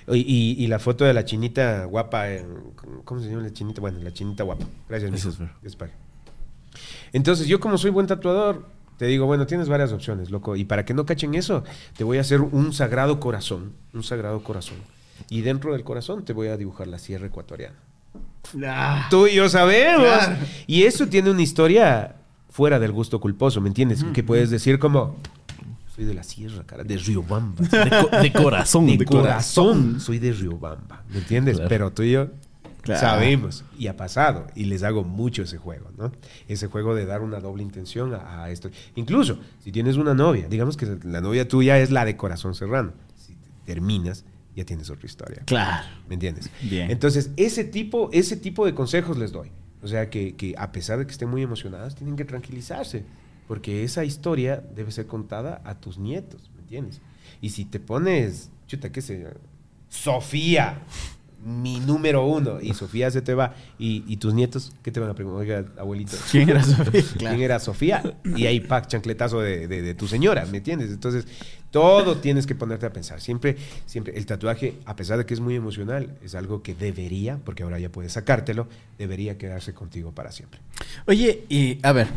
Y, 0.08 0.66
la 0.66 0.80
foto 0.80 1.04
de 1.04 1.14
la 1.14 1.24
chinita 1.24 1.84
guapa, 1.84 2.26
¿cómo 3.04 3.20
se 3.20 3.28
llama 3.28 3.42
la 3.42 3.52
chinita? 3.52 3.80
Bueno, 3.80 4.00
la 4.02 4.12
chinita 4.12 4.42
guapa. 4.42 4.66
Gracias, 4.88 5.10
Gracias, 5.10 5.38
Entonces, 7.12 7.46
yo 7.46 7.60
como 7.60 7.78
soy 7.78 7.90
buen 7.90 8.08
tatuador, 8.08 8.66
te 8.96 9.06
digo, 9.06 9.26
bueno, 9.26 9.46
tienes 9.46 9.68
varias 9.68 9.92
opciones, 9.92 10.30
loco. 10.30 10.56
Y 10.56 10.64
para 10.64 10.84
que 10.84 10.94
no 10.94 11.04
cachen 11.04 11.34
eso, 11.34 11.64
te 11.96 12.04
voy 12.04 12.18
a 12.18 12.22
hacer 12.22 12.40
un 12.40 12.72
sagrado 12.72 13.20
corazón. 13.20 13.72
Un 13.92 14.02
sagrado 14.02 14.42
corazón. 14.42 14.78
Y 15.28 15.42
dentro 15.42 15.72
del 15.72 15.84
corazón 15.84 16.24
te 16.24 16.32
voy 16.32 16.48
a 16.48 16.56
dibujar 16.56 16.86
la 16.86 16.98
sierra 16.98 17.26
ecuatoriana. 17.26 17.76
Ah. 18.64 19.06
Tú 19.10 19.26
y 19.26 19.34
yo 19.34 19.48
sabemos. 19.48 20.06
Y 20.66 20.84
eso 20.84 21.08
tiene 21.08 21.30
una 21.30 21.42
historia 21.42 22.16
fuera 22.50 22.78
del 22.78 22.92
gusto 22.92 23.20
culposo, 23.20 23.60
¿me 23.60 23.68
entiendes? 23.68 24.04
Que 24.14 24.22
puedes 24.22 24.48
decir 24.48 24.78
como, 24.78 25.16
soy 25.94 26.04
de 26.04 26.14
la 26.14 26.22
sierra, 26.22 26.64
cara, 26.64 26.84
de 26.84 26.96
Riobamba. 26.96 27.62
De, 28.22 28.32
corazón. 28.32 28.86
De, 28.86 29.04
corazón. 29.04 30.00
Soy 30.00 30.18
de 30.18 30.32
Riobamba, 30.32 31.02
¿me 31.10 31.18
entiendes? 31.18 31.60
Pero 31.68 31.92
tú 31.92 32.02
y 32.02 32.12
yo 32.12 32.28
Sabemos, 32.86 33.64
y 33.78 33.88
ha 33.88 33.96
pasado, 33.96 34.46
y 34.54 34.64
les 34.64 34.82
hago 34.82 35.04
mucho 35.04 35.42
ese 35.42 35.58
juego, 35.58 35.90
¿no? 35.96 36.12
Ese 36.48 36.68
juego 36.68 36.94
de 36.94 37.06
dar 37.06 37.22
una 37.22 37.40
doble 37.40 37.62
intención 37.62 38.14
a, 38.14 38.48
esto. 38.50 38.70
Incluso, 38.94 39.38
si 39.62 39.72
tienes 39.72 39.96
una 39.96 40.14
novia, 40.14 40.48
digamos 40.48 40.76
que 40.76 40.98
la 41.04 41.20
novia 41.20 41.48
tuya 41.48 41.78
es 41.78 41.90
la 41.90 42.04
de 42.04 42.16
corazón 42.16 42.54
serrano, 42.54 42.92
si 43.16 43.36
terminas, 43.64 44.24
ya 44.54 44.64
tienes 44.64 44.88
otra 44.90 45.06
historia. 45.06 45.42
Claro. 45.44 45.86
¿Me 46.08 46.14
entiendes? 46.14 46.50
Bien. 46.62 46.90
Entonces, 46.90 47.30
ese 47.36 47.64
tipo, 47.64 48.08
ese 48.12 48.36
tipo 48.36 48.64
de 48.64 48.74
consejos 48.74 49.18
les 49.18 49.32
doy. 49.32 49.50
O 49.82 49.88
sea, 49.88 50.08
que, 50.08 50.34
que 50.34 50.54
a 50.56 50.72
pesar 50.72 50.98
de 50.98 51.06
que 51.06 51.12
estén 51.12 51.28
muy 51.28 51.42
emocionadas, 51.42 51.94
tienen 51.94 52.16
que 52.16 52.24
tranquilizarse, 52.24 53.04
porque 53.46 53.84
esa 53.84 54.04
historia 54.04 54.64
debe 54.74 54.90
ser 54.90 55.06
contada 55.06 55.60
a 55.64 55.78
tus 55.78 55.98
nietos, 55.98 56.50
¿me 56.54 56.62
entiendes? 56.62 57.00
Y 57.40 57.50
si 57.50 57.64
te 57.64 57.80
pones, 57.80 58.50
chuta, 58.66 58.90
qué 58.90 59.02
sé 59.02 59.26
Sofía, 59.88 60.82
mi 61.46 61.78
número 61.78 62.26
uno. 62.26 62.60
Y 62.60 62.74
Sofía 62.74 63.08
se 63.10 63.22
te 63.22 63.32
va. 63.32 63.54
Y, 63.78 64.16
tus 64.16 64.34
nietos, 64.34 64.72
¿qué 64.82 64.90
te 64.90 64.98
van 64.98 65.10
a 65.10 65.14
preguntar? 65.14 65.40
Oiga, 65.40 65.64
abuelito. 65.78 66.16
¿Quién 66.30 66.50
era 66.50 66.62
Sofía? 66.62 67.02
¿Quién 67.16 67.40
era 67.40 67.60
Sofía? 67.60 68.16
Y 68.36 68.46
ahí, 68.46 68.58
pack, 68.60 68.88
chancletazo 68.88 69.40
de, 69.40 69.94
tu 69.94 70.08
señora, 70.08 70.44
¿me 70.46 70.58
entiendes? 70.58 70.90
Entonces, 70.90 71.26
todo 71.70 72.16
tienes 72.16 72.46
que 72.46 72.56
ponerte 72.56 72.86
a 72.86 72.92
pensar. 72.92 73.20
Siempre, 73.20 73.56
siempre, 73.86 74.16
el 74.16 74.26
tatuaje, 74.26 74.74
a 74.86 74.96
pesar 74.96 75.18
de 75.18 75.26
que 75.26 75.34
es 75.34 75.40
muy 75.40 75.54
emocional, 75.54 76.16
es 76.24 76.34
algo 76.34 76.62
que 76.62 76.74
debería, 76.74 77.38
porque 77.44 77.62
ahora 77.62 77.78
ya 77.78 77.90
puedes 77.90 78.12
sacártelo, 78.12 78.66
debería 78.98 79.38
quedarse 79.38 79.72
contigo 79.72 80.10
para 80.10 80.32
siempre. 80.32 80.58
Oye, 81.06 81.44
y 81.48 81.78
a 81.82 81.92
ver, 81.92 82.08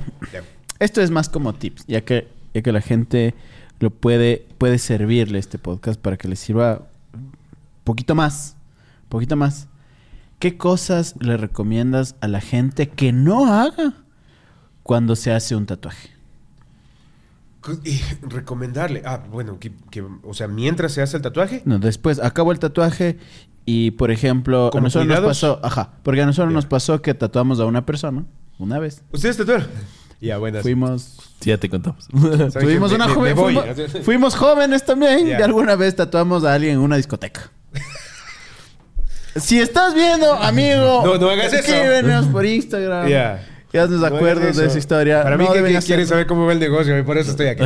esto 0.79 1.01
es 1.01 1.11
más 1.11 1.29
como 1.29 1.53
tips, 1.53 1.85
ya 1.87 2.01
que, 2.01 2.27
ya 2.55 2.63
que 2.63 2.71
la 2.71 2.81
gente 2.81 3.35
lo 3.79 3.91
puede, 3.91 4.47
puede 4.57 4.79
servirle 4.79 5.37
este 5.37 5.59
podcast 5.59 5.99
para 6.01 6.17
que 6.17 6.27
le 6.27 6.35
sirva 6.35 6.87
un 7.13 7.31
poquito 7.83 8.15
más 8.15 8.55
poquito 9.09 9.35
más. 9.35 9.67
¿Qué 10.39 10.57
cosas 10.57 11.15
le 11.19 11.35
recomiendas 11.35 12.15
a 12.21 12.27
la 12.27 12.39
gente 12.39 12.87
que 12.89 13.11
no 13.11 13.53
haga 13.53 13.93
cuando 14.83 15.15
se 15.15 15.33
hace 15.33 15.55
un 15.55 15.65
tatuaje? 15.65 16.11
Y 17.83 17.99
recomendarle, 18.21 19.03
ah, 19.05 19.21
bueno, 19.29 19.59
que, 19.59 19.73
o 20.23 20.33
sea, 20.33 20.47
mientras 20.47 20.93
se 20.93 21.01
hace 21.01 21.17
el 21.17 21.23
tatuaje. 21.23 21.61
No, 21.65 21.77
después 21.77 22.19
acabo 22.19 22.53
el 22.53 22.59
tatuaje 22.59 23.19
y, 23.65 23.91
por 23.91 24.11
ejemplo, 24.11 24.71
a 24.73 24.79
nosotros 24.79 25.07
nos 25.07 25.19
pasó, 25.19 25.59
ajá, 25.61 25.91
porque 26.03 26.21
a 26.21 26.25
nosotros 26.25 26.53
nos 26.53 26.65
pasó 26.65 27.01
que 27.01 27.13
tatuamos 27.13 27.59
a 27.59 27.65
una 27.65 27.85
persona 27.85 28.25
una 28.57 28.79
vez. 28.79 29.03
¿Ustedes 29.11 29.37
tatuaron? 29.37 29.67
Ya, 30.21 30.37
buenas. 30.37 30.63
Fuimos. 30.63 31.17
Sí, 31.39 31.49
ya 31.49 31.57
te 31.57 31.69
contamos. 31.69 32.09
fuimos 32.51 32.91
una 32.91 33.07
joven, 33.07 33.37
fuimos, 34.03 34.35
jóvenes 34.35 34.83
también 34.83 35.27
y 35.27 35.31
alguna 35.31 35.77
vez 35.77 35.95
tatuamos 35.95 36.43
a 36.43 36.55
alguien 36.55 36.73
en 36.73 36.79
una 36.79 36.97
discoteca. 36.97 37.51
Si 39.35 39.59
estás 39.59 39.93
viendo, 39.93 40.33
amigo, 40.33 41.03
no, 41.05 41.17
no 41.17 41.29
hagas 41.29 41.53
escríbenos 41.53 42.27
por 42.27 42.45
Instagram. 42.45 43.07
Ya 43.71 43.85
nos 43.87 44.03
acuerdo 44.03 44.41
de 44.41 44.65
esa 44.65 44.77
historia. 44.77 45.21
Para 45.21 45.37
mí 45.37 45.45
que, 45.45 45.79
quieren 45.85 46.07
saber 46.07 46.25
cómo 46.25 46.45
va 46.45 46.53
el 46.53 46.59
negocio, 46.59 46.97
y 46.97 47.03
por 47.03 47.17
eso 47.17 47.31
estoy 47.31 47.47
aquí. 47.47 47.63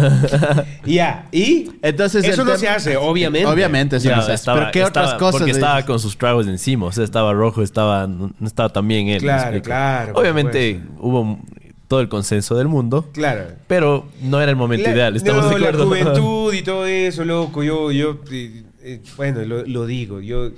ya, 0.85 1.27
y 1.31 1.71
entonces 1.81 2.25
eso 2.25 2.43
no 2.43 2.57
se 2.57 2.67
hace, 2.67 2.97
obviamente. 2.97 3.47
Obviamente, 3.47 3.97
eso 3.97 4.09
no 4.13 4.21
se 4.21 4.33
hace. 4.33 4.51
Pero 4.51 4.71
¿qué 4.71 4.83
otras 4.83 5.13
cosas? 5.15 5.39
Porque 5.39 5.51
estaba 5.51 5.85
con 5.85 5.99
sus 5.99 6.17
tragos 6.17 6.47
encima, 6.47 6.87
o 6.87 6.91
sea, 6.91 7.03
estaba 7.03 7.33
rojo, 7.33 7.63
estaba 7.63 8.07
no 8.07 8.33
estaba 8.45 8.69
tan 8.69 8.87
bien 8.87 9.07
él. 9.07 9.21
Claro, 9.21 9.61
claro. 9.61 10.13
Obviamente 10.15 10.81
hubo 10.99 11.39
todo 11.87 12.01
el 12.01 12.09
consenso 12.09 12.55
del 12.55 12.67
mundo. 12.67 13.09
Claro. 13.13 13.45
Pero 13.67 14.07
no 14.21 14.41
era 14.41 14.49
el 14.49 14.57
momento 14.57 14.89
ideal, 14.89 15.15
estamos 15.15 15.49
de 15.49 15.55
acuerdo. 15.55 15.85
La 15.85 16.03
juventud 16.03 16.53
y 16.53 16.63
todo 16.63 16.85
eso, 16.85 17.23
loco, 17.23 17.63
yo, 17.63 17.91
yo, 17.91 18.19
eh, 18.31 18.63
eh, 18.81 19.01
bueno, 19.15 19.41
lo, 19.45 19.65
lo 19.65 19.85
digo, 19.85 20.19
yo 20.19 20.49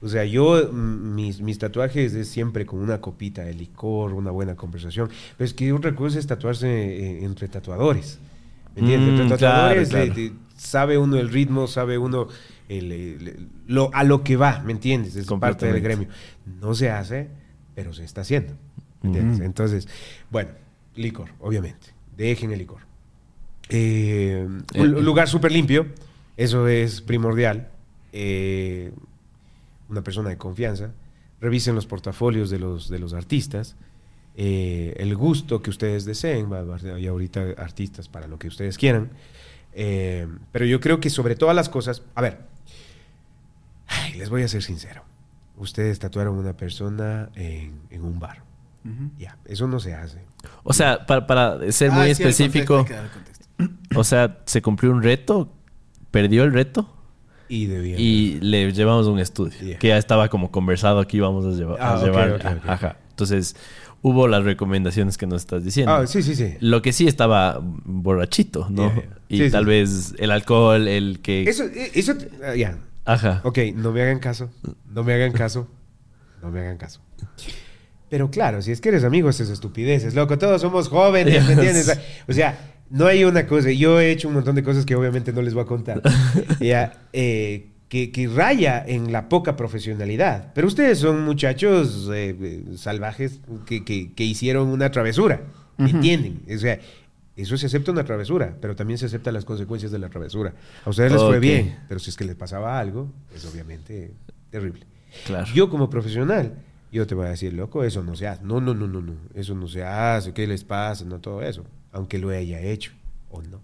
o 0.00 0.08
sea, 0.08 0.24
yo, 0.24 0.70
mm, 0.72 1.14
mis, 1.14 1.40
mis 1.40 1.58
tatuajes 1.58 2.14
es 2.14 2.28
siempre 2.28 2.64
con 2.66 2.80
una 2.80 3.00
copita 3.00 3.42
de 3.42 3.54
licor, 3.54 4.12
una 4.14 4.30
buena 4.30 4.54
conversación. 4.54 5.10
Pero 5.36 5.46
es 5.46 5.54
que 5.54 5.72
otra 5.72 5.94
cosa 5.94 6.18
es 6.18 6.26
tatuarse 6.26 6.68
eh, 6.68 7.24
entre 7.24 7.48
tatuadores. 7.48 8.18
¿Me 8.74 8.82
entiendes? 8.82 9.10
entre 9.10 9.24
mm, 9.24 9.28
tatuadores 9.28 9.92
sabe 10.58 10.98
uno 10.98 11.16
el 11.16 11.30
ritmo, 11.30 11.66
sabe 11.66 11.98
uno 11.98 12.28
el, 12.68 13.48
lo, 13.66 13.90
a 13.94 14.04
lo 14.04 14.22
que 14.22 14.36
va, 14.36 14.60
¿me 14.64 14.72
entiendes? 14.72 15.16
Es 15.16 15.26
parte 15.26 15.66
del 15.66 15.80
gremio. 15.80 16.08
No 16.60 16.74
se 16.74 16.90
hace, 16.90 17.28
pero 17.74 17.92
se 17.92 18.04
está 18.04 18.20
haciendo. 18.20 18.54
¿Me 19.02 19.08
entiendes? 19.08 19.40
Entonces, 19.40 19.88
bueno, 20.30 20.50
licor, 20.96 21.30
obviamente. 21.40 21.88
Dejen 22.16 22.50
el 22.50 22.58
licor. 22.58 22.80
Eh, 23.68 24.44
un 24.46 24.64
eh, 24.74 24.86
lugar 24.86 25.28
súper 25.28 25.52
limpio, 25.52 25.86
eso 26.36 26.68
es 26.68 27.00
primordial. 27.00 27.68
Eh, 28.12 28.92
una 29.88 30.02
persona 30.02 30.28
de 30.30 30.36
confianza, 30.36 30.92
revisen 31.40 31.74
los 31.74 31.86
portafolios 31.86 32.50
de 32.50 32.58
los, 32.58 32.88
de 32.88 32.98
los 32.98 33.12
artistas, 33.12 33.76
eh, 34.36 34.94
el 34.98 35.16
gusto 35.16 35.62
que 35.62 35.70
ustedes 35.70 36.04
deseen, 36.04 36.48
hay 36.52 37.06
ahorita 37.06 37.54
artistas 37.56 38.08
para 38.08 38.26
lo 38.26 38.38
que 38.38 38.48
ustedes 38.48 38.78
quieran, 38.78 39.10
eh, 39.72 40.28
pero 40.52 40.64
yo 40.64 40.80
creo 40.80 41.00
que 41.00 41.10
sobre 41.10 41.34
todas 41.34 41.56
las 41.56 41.68
cosas, 41.68 42.02
a 42.14 42.22
ver, 42.22 42.40
les 44.16 44.30
voy 44.30 44.42
a 44.42 44.48
ser 44.48 44.62
sincero, 44.62 45.02
ustedes 45.56 45.98
tatuaron 45.98 46.36
a 46.36 46.40
una 46.40 46.56
persona 46.56 47.30
en, 47.34 48.02
un 48.02 48.18
bar. 48.18 48.42
Ya, 49.18 49.36
eso 49.44 49.66
no 49.66 49.80
se 49.80 49.94
hace. 49.94 50.24
O 50.62 50.72
sea, 50.72 51.04
para, 51.04 51.72
ser 51.72 51.90
muy 51.90 52.04
ah, 52.04 52.08
específico, 52.08 52.86
o 53.94 54.04
sea, 54.04 54.38
¿se 54.46 54.62
cumplió 54.62 54.92
un 54.92 55.02
reto? 55.02 55.52
¿Perdió 56.10 56.44
el 56.44 56.52
reto? 56.52 56.97
Y, 57.48 58.38
le 58.40 58.72
llevamos 58.72 59.06
un 59.06 59.18
estudio. 59.18 59.78
Que 59.78 59.88
ya 59.88 59.98
estaba 59.98 60.28
como 60.28 60.50
conversado 60.50 61.00
aquí, 61.00 61.20
vamos 61.20 61.46
a, 61.46 61.56
llevar. 61.56 61.78
Ah, 61.80 62.58
Ajá. 62.66 62.96
Entonces, 63.10 63.56
hubo 64.02 64.28
las 64.28 64.44
recomendaciones 64.44 65.18
que 65.18 65.26
nos 65.26 65.42
estás 65.42 65.64
diciendo. 65.64 65.92
Ah, 65.92 66.06
sí, 66.06 66.22
sí, 66.22 66.34
sí. 66.34 66.54
Lo 66.60 66.82
que 66.82 66.92
sí 66.92 67.06
estaba 67.06 67.60
borrachito, 67.62 68.68
¿no? 68.70 68.92
Y 69.28 69.50
tal 69.50 69.66
vez 69.66 70.14
el 70.18 70.30
alcohol, 70.30 70.88
el 70.88 71.20
que... 71.20 71.44
Eso, 71.44 71.64
eh, 71.64 71.90
eso, 71.94 72.14
ah, 72.44 72.54
ya. 72.54 72.78
Ajá. 73.04 73.40
Ok, 73.44 73.58
no 73.74 73.92
me 73.92 74.02
hagan 74.02 74.18
caso. 74.18 74.50
No 74.90 75.02
me 75.02 75.14
hagan 75.14 75.32
caso. 75.32 75.68
No 76.42 76.50
me 76.50 76.60
hagan 76.60 76.76
caso. 76.76 77.00
Pero 78.08 78.30
claro, 78.30 78.62
si 78.62 78.72
es 78.72 78.80
que 78.80 78.88
eres 78.88 79.04
amigo, 79.04 79.28
es 79.28 79.40
estupideces. 79.40 80.14
Loco, 80.14 80.38
todos 80.38 80.60
somos 80.60 80.88
jóvenes, 80.88 81.44
¿me 81.46 81.52
entiendes? 81.54 81.98
O 82.26 82.32
sea, 82.32 82.77
no 82.90 83.06
hay 83.06 83.24
una 83.24 83.46
cosa. 83.46 83.70
Yo 83.70 84.00
he 84.00 84.10
hecho 84.10 84.28
un 84.28 84.34
montón 84.34 84.54
de 84.54 84.62
cosas 84.62 84.84
que 84.84 84.94
obviamente 84.94 85.32
no 85.32 85.42
les 85.42 85.54
voy 85.54 85.62
a 85.64 85.66
contar. 85.66 86.02
ya, 86.60 86.92
eh, 87.12 87.68
que, 87.88 88.30
raya 88.34 88.84
en 88.86 89.12
la 89.12 89.28
poca 89.28 89.56
profesionalidad. 89.56 90.52
Pero 90.54 90.66
ustedes 90.66 90.98
son 90.98 91.24
muchachos 91.24 92.08
eh, 92.12 92.36
eh, 92.40 92.64
salvajes 92.76 93.40
que, 93.66 94.12
hicieron 94.24 94.68
una 94.68 94.90
travesura. 94.90 95.42
¿Entienden? 95.78 96.42
O 96.52 96.58
sea, 96.58 96.80
eso 97.36 97.56
se 97.56 97.66
acepta 97.66 97.92
una 97.92 98.04
travesura, 98.04 98.56
pero 98.60 98.74
también 98.74 98.98
se 98.98 99.06
aceptan 99.06 99.32
las 99.32 99.44
consecuencias 99.44 99.92
de 99.92 99.98
la 100.00 100.08
travesura. 100.08 100.54
A 100.84 100.90
ustedes 100.90 101.12
les 101.12 101.22
fue 101.22 101.38
bien, 101.38 101.78
pero 101.88 102.00
si 102.00 102.10
es 102.10 102.16
que 102.16 102.24
les 102.24 102.34
pasaba 102.34 102.80
algo, 102.80 103.12
es 103.34 103.44
obviamente 103.44 104.12
terrible. 104.50 104.86
Claro. 105.24 105.46
Yo 105.54 105.70
como 105.70 105.88
profesional, 105.88 106.54
yo 106.90 107.06
te 107.06 107.14
voy 107.14 107.26
a 107.26 107.30
decir, 107.30 107.52
loco, 107.52 107.84
eso 107.84 108.02
no 108.02 108.16
se 108.16 108.26
hace. 108.26 108.42
No, 108.42 108.60
no, 108.60 108.74
no, 108.74 108.88
no, 108.88 109.00
no. 109.00 109.14
Eso 109.34 109.54
no 109.54 109.68
se 109.68 109.84
hace. 109.84 110.32
¿Qué 110.32 110.48
les 110.48 110.64
pasa? 110.64 111.04
No, 111.04 111.20
todo 111.20 111.42
eso 111.42 111.64
aunque 111.92 112.18
lo 112.18 112.30
haya 112.30 112.60
hecho 112.60 112.92
o 113.30 113.42
no. 113.42 113.60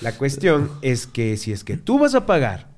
La 0.00 0.16
cuestión 0.16 0.70
es 0.82 1.06
que 1.06 1.36
si 1.36 1.52
es 1.52 1.64
que 1.64 1.76
tú 1.76 1.98
vas 1.98 2.14
a 2.14 2.26
pagar 2.26 2.68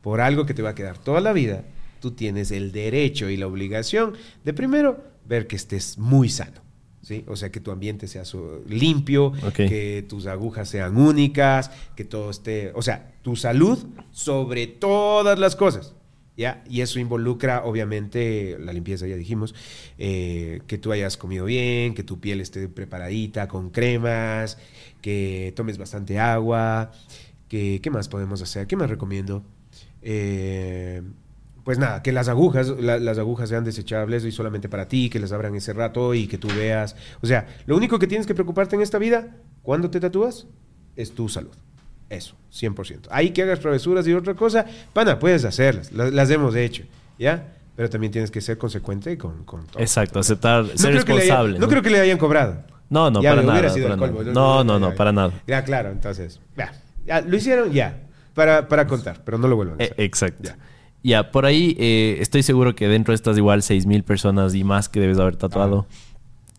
por 0.00 0.20
algo 0.20 0.46
que 0.46 0.54
te 0.54 0.62
va 0.62 0.70
a 0.70 0.74
quedar 0.74 0.98
toda 0.98 1.20
la 1.20 1.32
vida, 1.32 1.64
tú 2.00 2.10
tienes 2.10 2.50
el 2.50 2.72
derecho 2.72 3.30
y 3.30 3.36
la 3.36 3.46
obligación 3.46 4.14
de 4.44 4.52
primero 4.52 5.02
ver 5.26 5.46
que 5.46 5.56
estés 5.56 5.98
muy 5.98 6.28
sano. 6.28 6.60
¿Sí? 7.02 7.24
O 7.26 7.34
sea, 7.34 7.50
que 7.50 7.58
tu 7.58 7.72
ambiente 7.72 8.06
sea 8.06 8.22
limpio, 8.68 9.32
que 9.56 10.06
tus 10.08 10.26
agujas 10.26 10.68
sean 10.68 10.96
únicas, 10.96 11.72
que 11.96 12.04
todo 12.04 12.30
esté, 12.30 12.70
o 12.76 12.82
sea, 12.82 13.12
tu 13.22 13.34
salud 13.34 13.84
sobre 14.12 14.68
todas 14.68 15.36
las 15.36 15.56
cosas. 15.56 15.94
¿Ya? 16.36 16.62
Y 16.68 16.80
eso 16.80 16.98
involucra, 16.98 17.64
obviamente, 17.64 18.56
la 18.58 18.72
limpieza, 18.72 19.06
ya 19.06 19.16
dijimos, 19.16 19.54
eh, 19.98 20.60
que 20.66 20.78
tú 20.78 20.92
hayas 20.92 21.16
comido 21.16 21.44
bien, 21.44 21.94
que 21.94 22.02
tu 22.02 22.20
piel 22.20 22.40
esté 22.40 22.68
preparadita 22.68 23.48
con 23.48 23.70
cremas, 23.70 24.58
que 25.00 25.52
tomes 25.56 25.78
bastante 25.78 26.18
agua, 26.18 26.92
que, 27.48 27.80
¿qué 27.82 27.90
más 27.90 28.08
podemos 28.08 28.40
hacer? 28.42 28.66
¿Qué 28.66 28.76
más 28.76 28.90
recomiendo? 28.90 29.44
Eh, 30.02 31.02
pues 31.64 31.78
nada, 31.78 32.02
que 32.02 32.10
las 32.10 32.28
agujas, 32.28 32.68
las 32.68 33.18
agujas 33.18 33.48
sean 33.48 33.64
desechables 33.64 34.24
y 34.24 34.32
solamente 34.32 34.68
para 34.68 34.88
ti, 34.88 35.08
que 35.08 35.20
las 35.20 35.32
abran 35.32 35.54
ese 35.54 35.72
rato 35.72 36.14
y 36.14 36.26
que 36.26 36.38
tú 36.38 36.48
veas. 36.48 36.96
O 37.20 37.26
sea, 37.26 37.46
lo 37.66 37.76
único 37.76 37.98
que 37.98 38.08
tienes 38.08 38.26
que 38.26 38.34
preocuparte 38.34 38.74
en 38.74 38.82
esta 38.82 38.98
vida, 38.98 39.36
cuando 39.62 39.88
te 39.90 40.00
tatúas, 40.00 40.46
es 40.96 41.12
tu 41.12 41.28
salud. 41.28 41.52
Eso, 42.12 42.34
100%. 42.52 43.08
Ahí 43.10 43.30
que 43.30 43.42
hagas 43.42 43.58
travesuras 43.58 44.06
y 44.06 44.12
otra 44.12 44.34
cosa, 44.34 44.66
pana, 44.92 45.18
puedes 45.18 45.46
hacerlas, 45.46 45.90
las, 45.92 46.30
hemos 46.30 46.54
hecho, 46.54 46.84
¿ya? 47.18 47.54
Pero 47.74 47.88
también 47.88 48.12
tienes 48.12 48.30
que 48.30 48.42
ser 48.42 48.58
consecuente 48.58 49.16
con, 49.16 49.44
con 49.44 49.66
todo. 49.66 49.80
Exacto, 49.80 50.18
aceptar, 50.18 50.66
ser 50.74 50.92
responsable. 50.92 51.58
¿no? 51.58 51.68
creo 51.68 51.80
que 51.80 51.88
le 51.88 52.00
hayan 52.00 52.18
cobrado. 52.18 52.62
No, 52.90 53.10
no, 53.10 53.22
para 53.22 53.42
nada. 53.42 53.72
No, 54.32 54.62
no, 54.62 54.78
no, 54.78 54.94
para 54.94 55.10
nada. 55.10 55.32
Ya, 55.46 55.64
claro, 55.64 55.90
entonces, 55.90 56.38
ya, 57.06 57.22
lo 57.22 57.34
hicieron 57.34 57.72
ya, 57.72 58.02
para, 58.34 58.68
para 58.68 58.86
contar, 58.86 59.22
pero 59.24 59.38
no 59.38 59.48
lo 59.48 59.56
vuelvan 59.56 59.80
a 59.80 59.84
hacer. 59.84 59.94
exacto. 59.96 60.50
Ya. 61.02 61.32
por 61.32 61.46
ahí 61.46 61.74
eh, 61.80 62.18
estoy 62.20 62.42
seguro 62.42 62.74
que 62.74 62.88
dentro 62.88 63.12
de 63.12 63.16
estas 63.16 63.38
igual 63.38 63.62
6.000 63.62 64.04
personas 64.04 64.54
y 64.54 64.64
más 64.64 64.90
que 64.90 65.00
debes 65.00 65.18
haber 65.18 65.36
tatuado. 65.36 65.86
Ah 65.88 66.11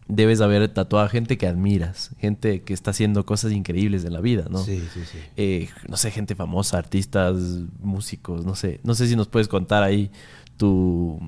debes 0.07 0.41
haber 0.41 0.67
tatuado 0.69 1.05
a 1.05 1.09
gente 1.09 1.37
que 1.37 1.47
admiras, 1.47 2.11
gente 2.19 2.61
que 2.61 2.73
está 2.73 2.91
haciendo 2.91 3.25
cosas 3.25 3.51
increíbles 3.51 4.05
en 4.05 4.13
la 4.13 4.21
vida, 4.21 4.47
¿no? 4.49 4.59
Sí, 4.59 4.83
sí, 4.93 5.01
sí. 5.09 5.17
Eh, 5.37 5.69
no 5.87 5.97
sé, 5.97 6.11
gente 6.11 6.35
famosa, 6.35 6.77
artistas, 6.77 7.35
músicos, 7.81 8.45
no 8.45 8.55
sé. 8.55 8.79
No 8.83 8.95
sé 8.95 9.07
si 9.07 9.15
nos 9.15 9.27
puedes 9.27 9.47
contar 9.47 9.83
ahí 9.83 10.11
tu... 10.57 11.19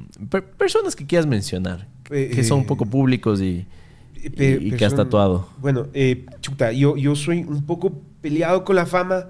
personas 0.57 0.95
que 0.95 1.06
quieras 1.06 1.26
mencionar, 1.26 1.88
que 2.03 2.43
son 2.43 2.60
un 2.60 2.65
poco 2.65 2.85
públicos 2.85 3.41
y, 3.41 3.65
que 4.35 4.85
has 4.85 4.95
tatuado. 4.95 5.47
Bueno, 5.60 5.88
eh, 5.93 6.26
chuta, 6.41 6.72
yo, 6.72 6.97
yo 6.97 7.15
soy 7.15 7.43
un 7.43 7.65
poco 7.65 8.02
peleado 8.22 8.64
con 8.65 8.76
la 8.76 8.85
fama, 8.85 9.27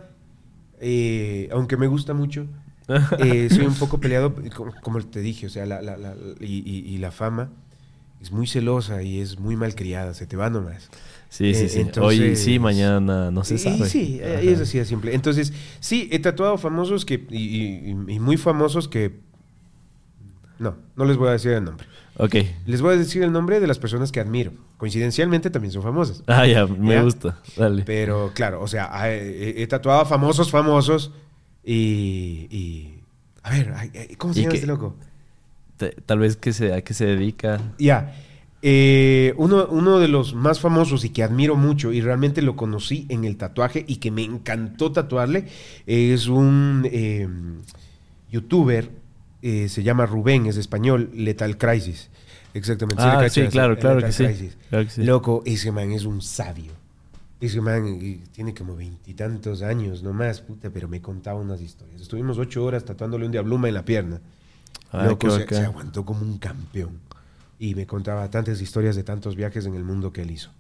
eh, 0.80 1.50
aunque 1.52 1.78
me 1.78 1.88
gusta 1.88 2.14
mucho. 2.14 2.48
soy 2.88 3.66
un 3.66 3.76
poco 3.76 4.00
peleado, 4.00 4.36
como, 4.84 5.02
te 5.02 5.20
dije, 5.20 5.48
o 5.48 5.50
sea, 5.50 5.66
la, 5.66 5.82
la, 5.82 5.98
y 6.40 6.98
la 7.00 7.12
fama 7.12 7.50
es 8.22 8.32
muy 8.32 8.48
celosa 8.48 9.04
y 9.04 9.20
es 9.20 9.40
muy 9.40 9.56
malcriada, 9.56 10.14
se 10.14 10.26
te 10.26 10.36
va 10.36 10.50
nomás. 10.50 10.90
Sí, 11.30 11.54
sí, 11.54 11.66
eh, 11.66 11.70
sí. 11.70 12.00
Hoy 12.00 12.36
sí, 12.36 12.60
mañana 12.60 13.30
no 13.30 13.44
se 13.44 13.58
sabe. 13.58 13.90
Sí, 13.90 14.20
eh, 14.22 14.52
es 14.54 14.62
así 14.62 14.78
de 14.78 14.86
simple. 14.86 15.14
Entonces, 15.14 15.52
sí, 15.80 16.08
he 16.12 16.20
tatuado 16.20 16.58
famosos 16.58 17.06
que 17.06 17.16
y, 17.30 17.94
muy 18.20 18.38
famosos 18.38 18.88
que... 18.88 19.20
No, 20.58 20.78
no 20.96 21.04
les 21.04 21.18
voy 21.18 21.28
a 21.28 21.32
decir 21.32 21.52
el 21.52 21.66
nombre. 21.66 21.86
Ok. 22.18 22.36
Les 22.66 22.82
voy 22.82 22.94
a 22.94 22.98
decir 22.98 23.22
el 23.24 23.34
nombre 23.34 23.60
de 23.60 23.68
las 23.68 23.78
personas 23.78 24.14
que 24.14 24.22
admiro. 24.22 24.54
Coincidencialmente 24.78 25.50
también 25.50 25.74
son 25.74 25.84
famosas. 25.84 26.24
Ah, 26.28 26.48
ya, 26.48 26.66
me 26.66 27.04
gusta. 27.04 27.38
Dale. 27.58 27.84
Pero 27.86 28.32
claro, 28.34 28.62
o 28.62 28.68
sea, 28.68 28.90
he, 29.12 29.68
tatuado 29.68 30.02
a 30.02 30.06
famosos, 30.06 30.50
famosos 30.50 31.12
y... 31.66 32.94
a 33.44 33.50
ver, 33.52 33.74
¿cómo 34.18 34.34
se 34.34 34.44
llama 34.44 34.56
este 34.56 34.68
loco? 34.68 34.96
Tal 36.06 36.20
vez 36.20 36.38
que 36.38 36.54
se, 36.54 36.74
a 36.74 36.82
qué 36.82 36.94
se 36.94 37.06
dedica. 37.06 37.74
Ya. 37.78 38.16
Eh, 38.62 39.34
uno, 39.38 39.68
uno, 39.70 40.00
de 40.00 40.08
los 40.08 40.34
más 40.34 40.60
famosos 40.60 41.06
y 41.06 41.10
que 41.10 41.22
admiro 41.22 41.56
mucho 41.56 41.94
y 41.94 42.02
realmente 42.02 42.42
lo 42.42 42.56
conocí 42.56 43.06
en 43.10 43.24
el 43.24 43.38
tatuaje 43.38 43.86
y 43.88 43.98
que 43.98 44.10
me 44.10 44.24
encantó 44.24 44.92
tatuarle 44.92 45.46
es 45.86 46.28
un 46.28 46.88
em, 46.92 47.62
youtuber, 48.32 48.90
eh, 49.44 49.70
se 49.70 49.84
llama 49.84 50.08
Rubén, 50.08 50.48
es 50.48 50.58
español, 50.58 51.12
Lethal 51.14 51.60
Crisis. 51.60 52.10
Exactamente. 52.56 53.04
Ah, 53.04 53.30
sí, 53.30 53.46
claro, 53.50 53.78
claro 53.78 54.02
que, 54.02 54.12
sí, 54.12 54.50
Loco, 54.98 55.44
ese 55.46 55.72
man 55.72 55.92
es 55.92 56.06
un 56.06 56.22
sabio. 56.22 56.72
Ese 57.40 57.62
man 57.62 58.00
eh, 58.02 58.24
tiene 58.32 58.56
como 58.56 58.76
veintitantos 58.76 59.62
años 59.62 60.02
nomás, 60.02 60.42
puta, 60.42 60.72
pero 60.72 60.88
me 60.88 61.02
contaba 61.02 61.40
unas 61.40 61.62
historias. 61.62 62.02
Estuvimos 62.02 62.40
ocho 62.40 62.64
horas 62.64 62.84
tatuándole 62.86 63.26
un 63.26 63.32
diabluma 63.32 63.68
en 63.68 63.74
la 63.74 63.86
pierna. 63.86 64.22
Loco, 64.94 65.30
se, 65.30 65.58
aguantó 65.58 66.06
como 66.06 66.22
un 66.22 66.38
campeón. 66.38 67.00
y 67.60 67.76
me 67.76 67.86
contaba 67.86 68.30
tantas 68.30 68.62
historias 68.62 68.96
de 68.96 69.04
tantos 69.04 69.36
viajes 69.36 69.66
en 69.66 69.76
el 69.76 69.84
mundo 69.84 70.12
que 70.12 70.22
él 70.22 70.32
hizo. 70.32 70.52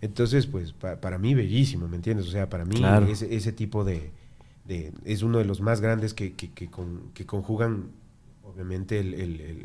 Entonces, 0.00 0.46
pues 0.46 0.72
para 0.72 1.18
mí 1.18 1.34
bellísimo, 1.34 1.88
¿me 1.88 1.96
entiendes? 1.96 2.28
O 2.28 2.30
sea, 2.30 2.48
para 2.48 2.64
mí 2.64 2.82
ese, 3.08 3.52
tipo 3.52 3.84
de, 3.84 4.10
es 5.04 5.22
uno 5.22 5.38
de 5.38 5.44
los 5.44 5.60
más 5.60 5.80
grandes 5.80 6.14
que, 6.14 6.34
que, 6.34 6.68
conjugan, 7.26 7.90
obviamente, 8.44 9.02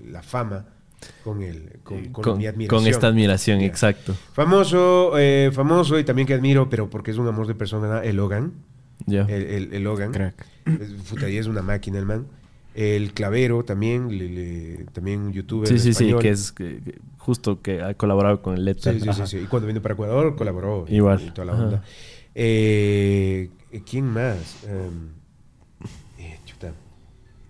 la 0.09 0.23
fama 0.23 0.65
con, 1.23 1.41
el, 1.41 1.79
con, 1.83 2.38
mi 2.38 2.47
admiración. 2.47 2.67
Con 2.67 2.88
esta 2.88 3.07
admiración, 3.07 3.61
exacto. 3.61 4.15
Famoso, 4.33 5.17
eh, 5.17 5.51
famoso 5.53 5.99
y 5.99 6.03
también 6.03 6.27
que 6.27 6.33
admiro, 6.33 6.69
pero 6.69 6.89
porque 6.89 7.11
es 7.11 7.17
un 7.17 7.27
amor 7.27 7.47
de 7.47 7.55
persona, 7.55 8.03
el 8.03 8.17
Logan. 8.17 8.53
El, 9.07 9.73
el, 9.73 9.83
Logan. 9.83 10.11
Crack. 10.11 10.45
Es, 10.65 11.47
una 11.47 11.61
máquina 11.61 11.97
el 11.97 12.05
man. 12.05 12.27
El 12.73 13.14
Clavero 13.14 13.64
también, 13.64 14.88
también 14.93 15.22
un 15.22 15.34
youtuber. 15.34 15.68
Sí, 15.68 15.77
sí, 15.80 15.93
sí, 15.93 16.14
que 16.19 16.30
es 16.30 16.53
justo 17.18 17.61
que 17.61 17.81
ha 17.81 17.93
colaborado 17.93 18.41
con 18.41 18.56
el 18.56 18.65
Letter. 18.65 18.99
Sí, 18.99 19.10
sí, 19.14 19.22
sí, 19.26 19.38
Y 19.39 19.45
cuando 19.45 19.68
vino 19.68 19.81
para 19.81 19.93
Ecuador, 19.93 20.35
colaboró. 20.35 20.85
Igual. 20.88 21.22
Y 21.22 21.31
toda 21.31 21.45
la 21.45 21.53
onda. 21.53 21.84
Eh, 22.34 23.49
¿Quién 23.89 24.06
más? 24.06 24.64
Em, 24.65 25.10
eh, 26.18 26.39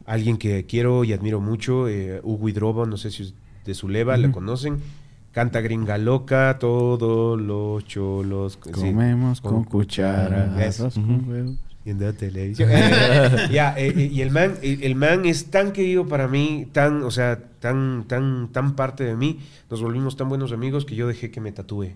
Alguien 0.06 0.38
que 0.38 0.66
quiero 0.66 1.04
y 1.04 1.14
admiro 1.14 1.40
mucho, 1.40 1.88
eh, 1.88 2.20
Hugo 2.24 2.50
Hidrobo, 2.50 2.86
no 2.86 2.98
sé 2.98 3.12
si 3.12 3.34
de 3.66 3.74
su 3.74 3.88
leva, 3.88 4.18
¿le 4.18 4.32
conocen? 4.32 4.80
Canta 5.32 5.62
gringa 5.62 5.98
loca, 5.98 6.58
todos 6.60 7.40
los 7.40 7.86
cholos. 7.86 8.58
Comemos 8.58 9.40
con, 9.40 9.64
cuchara. 9.64 10.54
Viendo 11.84 12.14
televisión. 12.14 12.70
ya, 13.52 13.76
y 13.80 14.22
el 14.22 14.32
man, 14.32 14.56
el 14.62 14.96
man 14.96 15.26
es 15.26 15.46
tan 15.50 15.72
querido 15.72 16.08
para 16.08 16.28
mí, 16.28 16.68
tan, 16.72 17.04
o 17.04 17.12
sea, 17.12 17.40
tan, 17.60 18.06
tan, 18.08 18.52
tan 18.52 18.76
parte 18.76 19.04
de 19.04 19.16
mí. 19.16 19.40
Nos 19.70 19.82
volvimos 19.82 20.16
tan 20.16 20.30
buenos 20.30 20.52
amigos 20.52 20.86
que 20.86 20.96
yo 20.96 21.08
dejé 21.08 21.32
que 21.32 21.42
me 21.42 21.52
tatúe. 21.52 21.94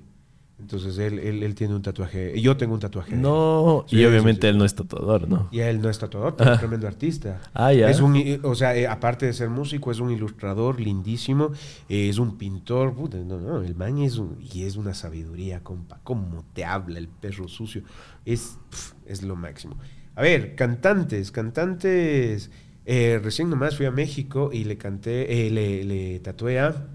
Entonces 0.58 0.98
él, 1.00 1.20
él, 1.20 1.54
tiene 1.54 1.76
un 1.76 1.82
tatuaje. 1.82 2.40
Yo 2.40 2.56
tengo 2.56 2.74
un 2.74 2.80
tatuaje. 2.80 3.16
No, 3.16 3.86
y 3.90 4.06
obviamente 4.06 4.48
él 4.48 4.58
no 4.58 4.64
es 4.64 4.74
tatuador, 4.74 5.28
¿no? 5.28 5.50
Y 5.52 5.60
él 5.60 5.82
no 5.82 5.90
es 5.90 6.00
tatuador, 6.00 6.38
pero 6.38 6.52
es 6.52 6.56
un 6.56 6.60
tremendo 6.60 6.88
artista. 6.88 7.42
Ah, 7.54 7.74
ya. 7.74 7.90
Es 7.90 8.00
un, 8.00 8.40
o 8.42 8.56
sea, 8.56 8.76
eh, 8.76 8.88
aparte 8.88 9.26
de 9.26 9.34
ser 9.34 9.50
músico, 9.50 9.92
es 9.92 10.00
un 10.00 10.12
ilustrador 10.12 10.80
lindísimo, 10.80 11.52
eh, 11.90 12.08
es 12.08 12.20
un 12.20 12.38
pintor. 12.38 12.96
no, 12.96 13.40
no, 13.40 13.62
el 13.62 13.76
man 13.76 13.98
es 13.98 14.18
un, 14.18 14.38
y 14.40 14.64
es 14.64 14.78
una 14.78 14.94
sabiduría, 14.94 15.60
compa. 15.62 16.00
Cómo 16.04 16.46
te 16.54 16.64
habla 16.64 17.00
el 17.00 17.10
perro 17.10 17.50
sucio. 17.50 17.84
Es, 18.24 18.58
es 19.06 19.24
lo 19.24 19.36
máximo. 19.36 19.78
A 20.16 20.22
ver, 20.22 20.56
cantantes, 20.56 21.32
cantantes. 21.32 22.50
Eh, 22.86 23.20
recién 23.22 23.50
nomás 23.50 23.76
fui 23.76 23.88
a 23.88 23.92
México 23.92 24.52
y 24.54 24.64
le 24.64 24.78
canté, 24.78 25.50
le, 25.50 25.84
le 25.84 26.20
tatué 26.22 26.60
a 26.60 26.88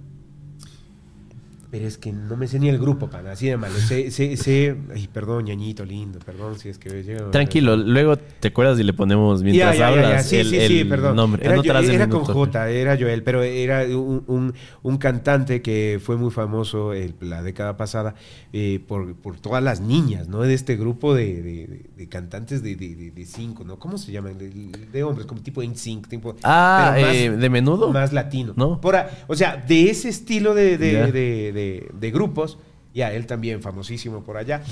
pero 1.71 1.87
es 1.87 1.99
que 1.99 2.11
no 2.11 2.37
me 2.37 2.49
sé 2.49 2.59
ni 2.59 2.69
el 2.69 2.79
grupo, 2.79 3.09
pana, 3.09 3.33
así 3.33 3.47
de 3.47 3.57
malo. 3.57 3.75
Sé, 3.79 4.11
sé, 4.11 4.37
sé, 4.37 4.77
ay, 4.93 5.09
perdón, 5.13 5.45
ñañito 5.45 5.85
lindo, 5.85 6.19
perdón 6.19 6.59
si 6.59 6.69
es 6.69 6.79
que 6.79 7.05
llego. 7.05 7.31
Tranquilo, 7.31 7.77
luego 7.77 8.17
te 8.17 8.49
acuerdas 8.49 8.81
y 8.81 8.83
le 8.83 8.93
ponemos 8.93 9.45
mientras 9.45 9.79
hablas 9.79 10.27
sí, 10.27 10.37
el, 10.37 10.47
sí, 10.47 10.61
sí, 10.67 10.85
perdón. 10.85 11.15
nombre. 11.15 11.45
Era, 11.45 11.61
era 11.81 12.09
con 12.09 12.25
J, 12.25 12.71
era 12.71 12.97
Joel, 12.99 13.23
pero 13.23 13.45
era 13.45 13.85
un, 13.85 14.53
un, 14.83 14.99
cantante 14.99 15.63
que 15.63 16.01
fue 16.03 16.17
muy 16.17 16.33
famoso 16.33 16.93
la 17.21 17.43
década 17.43 17.77
pasada 17.77 18.17
eh, 18.53 18.81
por, 18.87 19.15
por, 19.15 19.39
todas 19.39 19.63
las 19.63 19.81
niñas, 19.81 20.29
¿no? 20.29 20.41
De 20.41 20.53
este 20.55 20.77
grupo 20.77 21.15
de, 21.15 21.87
de, 21.97 22.09
cantantes 22.09 22.65
de, 22.65 22.75
de, 22.75 23.25
cinco, 23.27 23.63
¿no? 23.63 23.79
¿Cómo 23.79 23.97
se 23.97 24.11
llaman? 24.11 24.37
De, 24.39 25.03
hombres, 25.05 25.27
como 25.27 25.41
tipo 25.41 25.63
NSYNC, 25.63 26.09
tipo... 26.09 26.35
Ah, 26.43 26.97
eh, 26.99 27.31
¿de 27.31 27.49
menudo? 27.49 27.93
Más 27.93 28.13
latino. 28.13 28.55
¿No? 28.57 28.81
Por, 28.81 28.97
o 29.29 29.37
sea, 29.37 29.57
de 29.57 29.91
ese 29.91 30.09
estilo 30.09 30.55
de 30.55 31.60
de, 31.93 32.11
grupos. 32.11 32.59
Ya, 32.95 33.13
él 33.13 33.27
también 33.27 33.63
famosísimo 33.63 34.23
por 34.25 34.37
allá. 34.37 34.63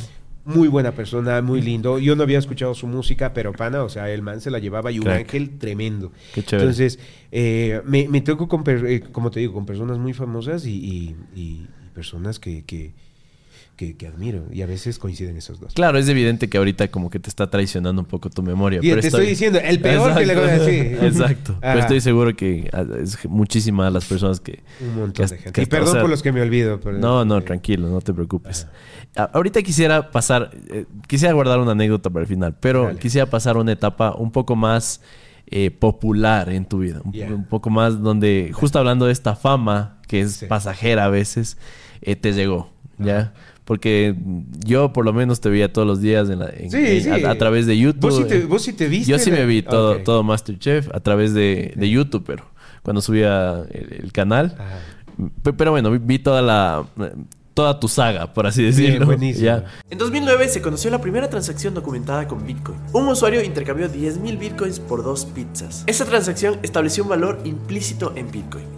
Muy 0.44 0.68
buena 0.68 0.92
persona, 0.92 1.42
muy 1.42 1.60
lindo. 1.60 1.98
Yo 1.98 2.16
no 2.16 2.22
había 2.22 2.38
escuchado 2.38 2.74
su 2.74 2.86
música, 2.86 3.34
pero 3.34 3.52
pana, 3.52 3.82
o 3.82 3.88
sea, 3.88 4.10
el 4.10 4.22
man 4.22 4.40
se 4.40 4.50
la 4.50 4.58
llevaba 4.58 4.90
y 4.90 4.98
un 4.98 5.08
ángel 5.08 5.58
tremendo. 5.58 6.10
Entonces, 6.34 6.98
eh, 7.30 7.82
me, 7.84 8.08
me 8.08 8.22
toco 8.22 8.48
con, 8.48 8.64
eh, 8.66 9.02
como 9.12 9.30
te 9.30 9.40
digo, 9.40 9.52
con 9.52 9.66
personas 9.66 9.98
muy 9.98 10.14
famosas 10.14 10.64
y, 10.64 11.14
personas 11.94 12.38
que 12.38 12.64
que, 12.64 12.92
admiro. 14.06 14.44
Y 14.52 14.62
a 14.62 14.66
veces 14.66 14.98
coinciden 14.98 15.36
esos 15.36 15.60
dos. 15.60 15.74
Claro, 15.74 15.98
es 15.98 16.08
evidente 16.08 16.48
que 16.48 16.58
ahorita 16.58 16.88
como 16.88 17.10
que 17.10 17.18
te 17.18 17.28
está 17.28 17.48
traicionando 17.48 18.02
un 18.02 18.08
poco 18.08 18.30
tu 18.30 18.42
memoria. 18.42 18.80
Y 18.82 18.90
te 18.90 19.06
estoy... 19.06 19.26
diciendo, 19.26 19.58
el 19.62 19.80
peor 19.80 20.14
que 20.16 20.26
le 20.26 20.34
voy 20.34 20.48
a 20.48 20.58
decir. 20.58 20.98
Exacto. 21.02 21.56
Pero 21.60 21.78
estoy 21.78 22.00
seguro 22.00 22.34
que 22.34 22.68
ah, 22.72 22.84
es 23.00 23.24
muchísimas 23.28 23.92
las 23.92 24.04
personas 24.04 24.40
que... 24.40 24.62
Un 24.80 25.00
montón 25.00 25.26
de 25.26 25.38
gente. 25.38 25.62
y 25.62 25.66
perdón 25.66 26.00
por 26.00 26.10
los 26.10 26.22
que 26.22 26.32
me 26.32 26.40
olvido. 26.40 26.80
no, 26.98 27.24
no, 27.24 27.42
tranquilo, 27.42 27.88
no 27.88 28.00
te 28.00 28.12
preocupes. 28.12 28.66
Ahorita 29.14 29.62
quisiera 29.62 30.10
pasar, 30.10 30.50
eh, 30.68 30.86
quisiera 31.06 31.32
guardar 31.34 31.58
una 31.60 31.72
anécdota 31.72 32.10
para 32.10 32.22
el 32.22 32.28
final, 32.28 32.56
pero 32.60 32.96
quisiera 32.98 33.26
pasar 33.26 33.56
una 33.56 33.72
etapa 33.72 34.14
un 34.14 34.30
poco 34.30 34.56
más... 34.56 35.00
Eh, 35.50 35.70
popular 35.70 36.50
en 36.50 36.66
tu 36.66 36.80
vida. 36.80 37.00
Un, 37.02 37.46
poco 37.48 37.70
más 37.70 38.02
donde, 38.02 38.50
justo 38.52 38.78
hablando 38.78 39.06
de 39.06 39.12
esta 39.12 39.34
fama, 39.34 39.96
que 40.06 40.20
es 40.20 40.44
pasajera 40.46 41.06
a 41.06 41.08
veces, 41.08 41.56
eh, 42.02 42.16
te 42.16 42.34
llegó. 42.34 42.68
¿Ya? 42.98 43.32
Porque 43.68 44.16
yo 44.64 44.94
por 44.94 45.04
lo 45.04 45.12
menos 45.12 45.42
te 45.42 45.50
veía 45.50 45.70
todos 45.70 45.86
los 45.86 46.00
días 46.00 46.30
en 46.30 46.40
A, 47.26 47.34
través 47.34 47.66
de 47.66 47.76
YouTube. 47.76 48.48
¿Vos 48.48 48.62
sí 48.62 48.72
te, 48.72 48.88
viste? 48.88 49.10
Yo 49.10 49.18
sí 49.18 49.30
me 49.30 49.44
vi 49.44 49.60
todo, 49.60 49.98
todo 49.98 50.22
Masterchef 50.22 50.88
a 50.94 51.00
través 51.00 51.34
de, 51.34 51.74
YouTube, 51.78 52.24
pero 52.26 52.46
cuando 52.82 53.02
subía 53.02 53.62
el, 53.70 54.10
canal. 54.10 54.56
Pero 55.42 55.70
bueno, 55.70 55.90
vi 55.90 56.18
toda 56.18 56.40
la 56.40 56.86
toda 57.52 57.78
tu 57.78 57.88
saga, 57.88 58.32
por 58.32 58.46
así 58.46 58.62
decirlo. 58.62 59.04
buenísimo. 59.04 59.60
En 59.90 59.98
2009 59.98 60.48
se 60.48 60.62
conoció 60.62 60.90
la 60.90 61.02
primera 61.02 61.28
transacción 61.28 61.74
documentada 61.74 62.26
con 62.26 62.46
Bitcoin. 62.46 62.78
Un 62.94 63.06
usuario 63.08 63.44
intercambió 63.44 63.92
10.000 63.92 64.38
Bitcoins 64.38 64.80
por 64.80 65.04
dos 65.04 65.26
pizzas. 65.26 65.84
Esa 65.86 66.06
transacción 66.06 66.58
estableció 66.62 67.02
un 67.02 67.10
valor 67.10 67.38
implícito 67.44 68.14
en 68.16 68.30
Bitcoin 68.30 68.77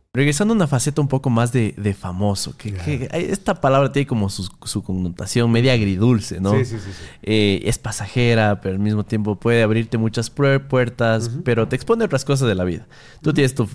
Regresando 0.13 0.53
a 0.53 0.55
una 0.55 0.67
faceta 0.67 0.99
un 0.99 1.07
poco 1.07 1.29
más 1.29 1.53
de, 1.53 1.95
famoso, 1.97 2.57
que, 2.57 3.07
esta 3.13 3.61
palabra 3.61 3.93
tiene 3.93 4.05
como 4.05 4.29
su, 4.29 4.49
connotación 4.83 5.49
media 5.49 5.71
agridulce, 5.71 6.41
¿no? 6.41 6.51
Sí, 6.51 6.65
sí, 6.65 6.79
sí. 6.79 6.91
Eh, 7.23 7.61
es 7.63 7.77
pasajera, 7.77 8.59
pero 8.59 8.75
al 8.75 8.81
mismo 8.81 9.05
tiempo 9.05 9.37
puede 9.37 9.63
abrirte 9.63 9.97
muchas 9.97 10.29
puertas, 10.29 11.31
pero 11.45 11.69
te 11.69 11.77
expone 11.77 12.03
otras 12.03 12.25
cosas 12.25 12.49
de 12.49 12.55
la 12.55 12.65
vida. 12.65 12.87
Tú 13.21 13.31
tienes 13.31 13.55
tu, 13.55 13.65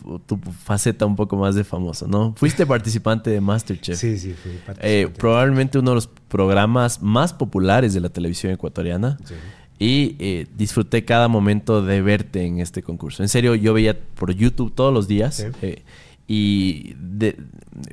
faceta 0.62 1.06
un 1.06 1.16
poco 1.16 1.36
más 1.36 1.54
de 1.54 1.64
famoso, 1.64 2.06
¿no? 2.06 2.34
Fuiste 2.36 2.66
participante 2.66 3.30
de 3.30 3.40
Masterchef. 3.40 3.98
Sí, 3.98 4.18
sí, 4.18 4.34
fui 4.34 4.60
eh, 4.80 5.08
probablemente 5.16 5.78
uno 5.78 5.92
de 5.92 5.94
los 5.94 6.06
programas 6.06 7.00
más 7.00 7.32
populares 7.32 7.94
de 7.94 8.00
la 8.00 8.10
televisión 8.10 8.52
ecuatoriana. 8.52 9.16
Y 9.78 10.16
eh, 10.18 10.46
disfruté 10.56 11.04
cada 11.04 11.28
momento 11.28 11.82
de 11.82 12.00
verte 12.02 12.44
en 12.44 12.60
este 12.60 12.82
concurso. 12.82 13.22
En 13.22 13.30
serio, 13.30 13.54
yo 13.54 13.72
veía 13.72 13.98
por 13.98 14.34
YouTube 14.34 14.74
todos 14.74 14.92
los 14.92 15.08
días. 15.08 15.46
Y 16.28 16.94
de, 16.98 17.38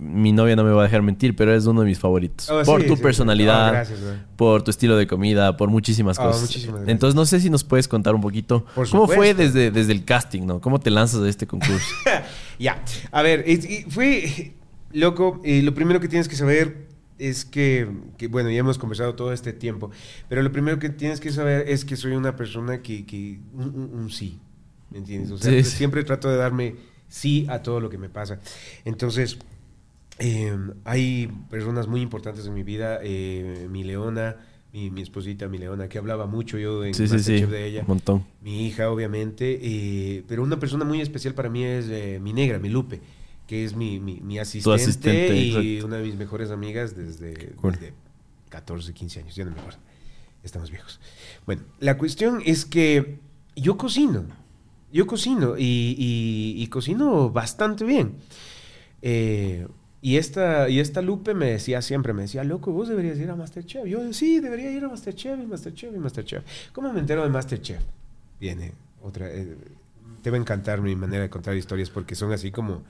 mi 0.01 0.31
novia 0.31 0.55
no 0.55 0.63
me 0.63 0.71
va 0.71 0.81
a 0.81 0.85
dejar 0.85 1.01
mentir, 1.01 1.35
pero 1.35 1.53
es 1.53 1.65
uno 1.65 1.81
de 1.81 1.87
mis 1.87 1.99
favoritos. 1.99 2.49
Oh, 2.49 2.63
por 2.63 2.83
tu 2.83 2.97
personalidad, 2.97 3.87
por 4.35 4.63
tu 4.63 4.71
estilo 4.71 4.97
de 4.97 5.05
comida, 5.05 5.55
por 5.55 5.69
muchísimas 5.69 6.17
oh, 6.19 6.23
cosas. 6.23 6.67
Entonces, 6.87 7.15
no 7.15 7.25
sé 7.25 7.39
si 7.39 7.49
nos 7.49 7.63
puedes 7.63 7.87
contar 7.87 8.15
un 8.15 8.21
poquito 8.21 8.65
cómo 8.91 9.07
fue 9.07 9.33
desde, 9.33 9.71
desde 9.71 9.91
el 9.91 10.03
casting, 10.03 10.45
¿no? 10.45 10.61
¿Cómo 10.61 10.79
te 10.79 10.89
lanzas 10.89 11.21
a 11.21 11.29
este 11.29 11.45
concurso? 11.45 11.85
ya, 12.59 12.83
a 13.11 13.21
ver, 13.21 13.45
fui... 13.89 14.53
Loco, 14.93 15.41
eh, 15.43 15.63
lo 15.63 15.73
primero 15.73 15.99
que 15.99 16.07
tienes 16.07 16.27
que 16.27 16.35
saber 16.35 16.87
es 17.17 17.45
que, 17.45 17.87
bueno, 18.29 18.49
ya 18.49 18.59
hemos 18.59 18.77
conversado 18.77 19.15
todo 19.15 19.33
este 19.33 19.51
tiempo, 19.51 19.91
pero 20.29 20.43
lo 20.43 20.51
primero 20.51 20.77
que 20.77 20.89
tienes 20.89 21.19
que 21.19 21.31
saber 21.31 21.67
es 21.67 21.83
que 21.83 21.95
soy 21.95 22.13
una 22.13 22.35
persona 22.35 22.81
que, 22.81 23.39
un, 23.53 24.09
sí, 24.11 24.39
¿me 24.91 24.99
entiendes? 24.99 25.31
O 25.31 25.37
sea, 25.37 25.63
siempre 25.63 26.03
trato 26.03 26.29
de 26.29 26.37
darme 26.37 26.75
sí 27.13 27.45
a 27.47 27.61
todo 27.61 27.79
lo 27.79 27.89
que 27.91 27.99
me 27.99 28.09
pasa. 28.09 28.39
Entonces, 28.85 29.37
em, 30.17 30.71
hay 30.83 31.27
personas 31.49 31.87
muy 31.87 32.01
importantes 32.01 32.47
en 32.47 32.55
mi 32.55 32.63
vida, 32.63 32.99
eh, 33.03 33.67
mi 33.69 33.83
leona, 33.83 34.37
mi, 34.73 34.99
esposita, 34.99 35.47
mi 35.47 35.59
leona, 35.59 35.87
que 35.87 35.99
hablaba 35.99 36.25
mucho 36.25 36.57
yo 36.57 36.83
en 36.83 36.95
sí, 36.95 37.05
de 37.05 37.65
ella. 37.67 37.81
Un 37.81 37.87
montón. 37.87 38.25
Mi 38.41 38.65
hija, 38.65 38.89
obviamente, 38.89 39.59
eh, 39.61 40.23
pero 40.27 40.41
una 40.41 40.59
persona 40.59 40.85
muy 40.85 41.01
especial 41.01 41.35
para 41.35 41.49
mí 41.49 41.63
es 41.63 41.85
eh, 41.89 42.19
mi 42.19 42.33
negra, 42.33 42.57
mi 42.57 42.69
Lupe 42.69 42.99
que 43.45 43.65
es 43.65 43.75
mi, 43.75 43.99
mi, 43.99 44.39
asistente, 44.39 45.35
y 45.35 45.81
una 45.81 45.97
de 45.97 46.03
mis 46.03 46.15
mejores 46.15 46.49
amigas 46.49 46.95
desde, 46.95 47.53
14, 48.49 48.93
15 48.93 49.19
años, 49.19 49.35
ya 49.35 49.43
no 49.43 49.51
me 49.51 49.59
acuerdo. 49.59 49.79
Estamos 50.43 50.71
viejos. 50.71 51.01
Bueno, 51.45 51.63
la 51.79 51.97
cuestión 51.97 52.41
es 52.45 52.65
que 52.65 53.19
yo 53.55 53.77
cocino. 53.77 54.23
Yo 54.93 55.07
cocino 55.07 55.55
y, 55.57 56.67
cocino 56.67 57.31
bastante 57.31 57.83
bien. 57.83 58.13
Eh, 59.01 59.67
y 60.01 60.17
esta, 60.17 60.69
y 60.69 60.79
esta 60.79 61.01
Lupe 61.01 61.33
me 61.33 61.47
decía 61.47 61.81
siempre, 61.81 62.13
me 62.13 62.23
decía, 62.23 62.43
loco, 62.43 62.71
vos 62.71 62.87
deberías 62.87 63.17
ir 63.17 63.29
a 63.29 63.35
Masterchef. 63.35 63.85
Yo, 63.85 64.13
sí, 64.13 64.39
debería 64.39 64.69
ir 64.71 64.83
a 64.83 64.89
Masterchef 64.89 65.39
y 65.41 65.47
Masterchef 65.47 65.95
y 65.95 65.97
Masterchef. 65.97 66.43
¿Cómo 66.73 66.93
me 66.93 66.99
entero 66.99 67.23
de 67.23 67.29
Masterchef? 67.29 67.81
Viene 68.39 68.71
otra... 69.01 69.29
Eh, 69.29 69.57
te 70.21 70.29
va 70.29 70.37
a 70.37 70.39
encantar 70.39 70.79
mi 70.79 70.95
manera 70.95 71.23
de 71.23 71.29
contar 71.29 71.55
historias 71.55 71.89
porque 71.89 72.15
son 72.15 72.31
así 72.31 72.49
como 72.49 72.81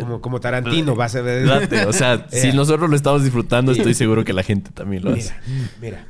como, 0.00 0.20
como 0.20 0.40
Tarantino, 0.40 0.94
va 0.96 1.06
a. 1.06 1.88
O 1.88 1.92
sea, 1.92 2.26
si 2.30 2.52
nosotros 2.52 2.88
lo 2.88 2.96
estamos 2.96 3.22
disfrutando, 3.22 3.72
estoy 3.72 3.94
seguro 3.94 4.24
que 4.24 4.32
la 4.32 4.42
gente 4.42 4.70
también 4.70 5.04
lo 5.04 5.12
hace. 5.12 5.34
Mira, 5.80 6.06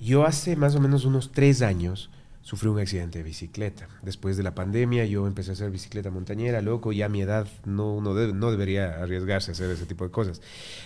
yo 0.00 0.24
hace 0.24 0.56
más 0.56 0.74
o 0.76 0.80
menos 0.80 1.04
unos 1.04 1.32
tres 1.32 1.62
años 1.62 2.10
sufrí 2.46 2.68
un 2.68 2.78
accidente 2.78 3.18
de 3.18 3.24
bicicleta. 3.24 3.88
Después 4.02 4.36
de 4.36 4.44
la 4.44 4.54
pandemia, 4.54 5.04
yo 5.04 5.26
empecé 5.26 5.50
a 5.50 5.54
hacer 5.54 5.68
bicicleta 5.72 6.12
montañera, 6.12 6.62
loco, 6.62 6.92
ya 6.92 7.06
a 7.06 7.08
mi 7.08 7.20
edad 7.20 7.48
no, 7.64 7.92
uno 7.92 8.14
no 8.14 8.50
debería 8.52 9.02
arriesgarse 9.02 9.50
a 9.50 9.52
hacer 9.52 9.68
ese 9.68 9.84
tipo 9.84 10.04
de 10.04 10.12
cosas. 10.12 10.40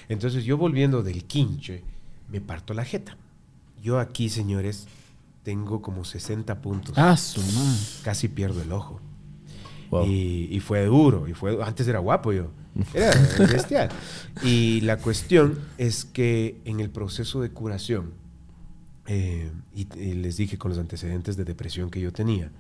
Entonces, 0.09 0.45
yo 0.45 0.57
volviendo 0.57 1.03
del 1.03 1.25
quinche, 1.25 1.83
me 2.31 2.41
parto 2.41 2.73
la 2.73 2.87
jeta. 2.87 3.19
Yo 3.83 3.99
aquí, 3.99 4.31
señores, 4.31 4.87
tengo 5.43 5.83
como 5.83 6.07
60 6.07 6.63
puntos. 6.63 6.97
Ah, 6.97 7.19
su 7.19 7.43
Casi 8.05 8.29
pierdo 8.29 8.63
el 8.63 8.73
ojo. 8.73 8.99
Y, 10.07 10.59
fue 10.61 10.87
duro. 10.87 11.29
Y 11.29 11.35
fue, 11.35 11.63
antes 11.63 11.87
era 11.87 11.99
guapo 11.99 12.33
yo. 12.33 12.47
Era 12.95 13.11
bestial. 13.39 13.91
y 14.43 14.81
la 14.81 14.97
cuestión 14.97 15.59
es 15.77 16.07
que 16.07 16.59
en 16.65 16.81
el 16.81 16.89
proceso 16.89 17.43
de 17.43 17.51
curación, 17.51 18.15
eh, 19.13 19.51
y, 19.75 19.87
les 20.15 20.37
dije 20.37 20.57
con 20.57 20.69
los 20.69 20.79
antecedentes 20.79 21.37
de 21.37 21.43
depresión 21.43 21.91
que 21.91 22.01
yo 22.01 22.13
tenía, 22.13 22.53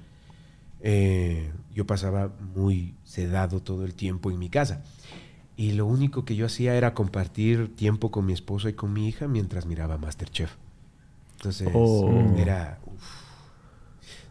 eh, 0.81 1.49
yo 1.73 1.87
pasaba 1.87 2.33
muy 2.57 2.97
sedado 3.05 3.63
todo 3.63 3.85
el 3.85 3.95
tiempo 3.95 4.33
en 4.33 4.41
mi 4.41 4.49
casa. 4.49 4.83
Y 5.57 5.73
lo 5.73 5.87
único 5.87 6.25
que 6.25 6.35
yo 6.35 6.47
hacía 6.47 6.75
era 6.75 6.93
compartir 6.93 7.77
tiempo 7.77 8.11
con 8.11 8.27
mi 8.27 8.33
esposa 8.33 8.69
y 8.69 8.73
con 8.73 8.93
mi 8.93 9.07
hija 9.07 9.29
mientras 9.29 9.65
miraba 9.65 9.97
Masterchef. 9.97 10.51
Entonces, 11.37 11.69
oh. 11.73 12.35
era 12.37 12.81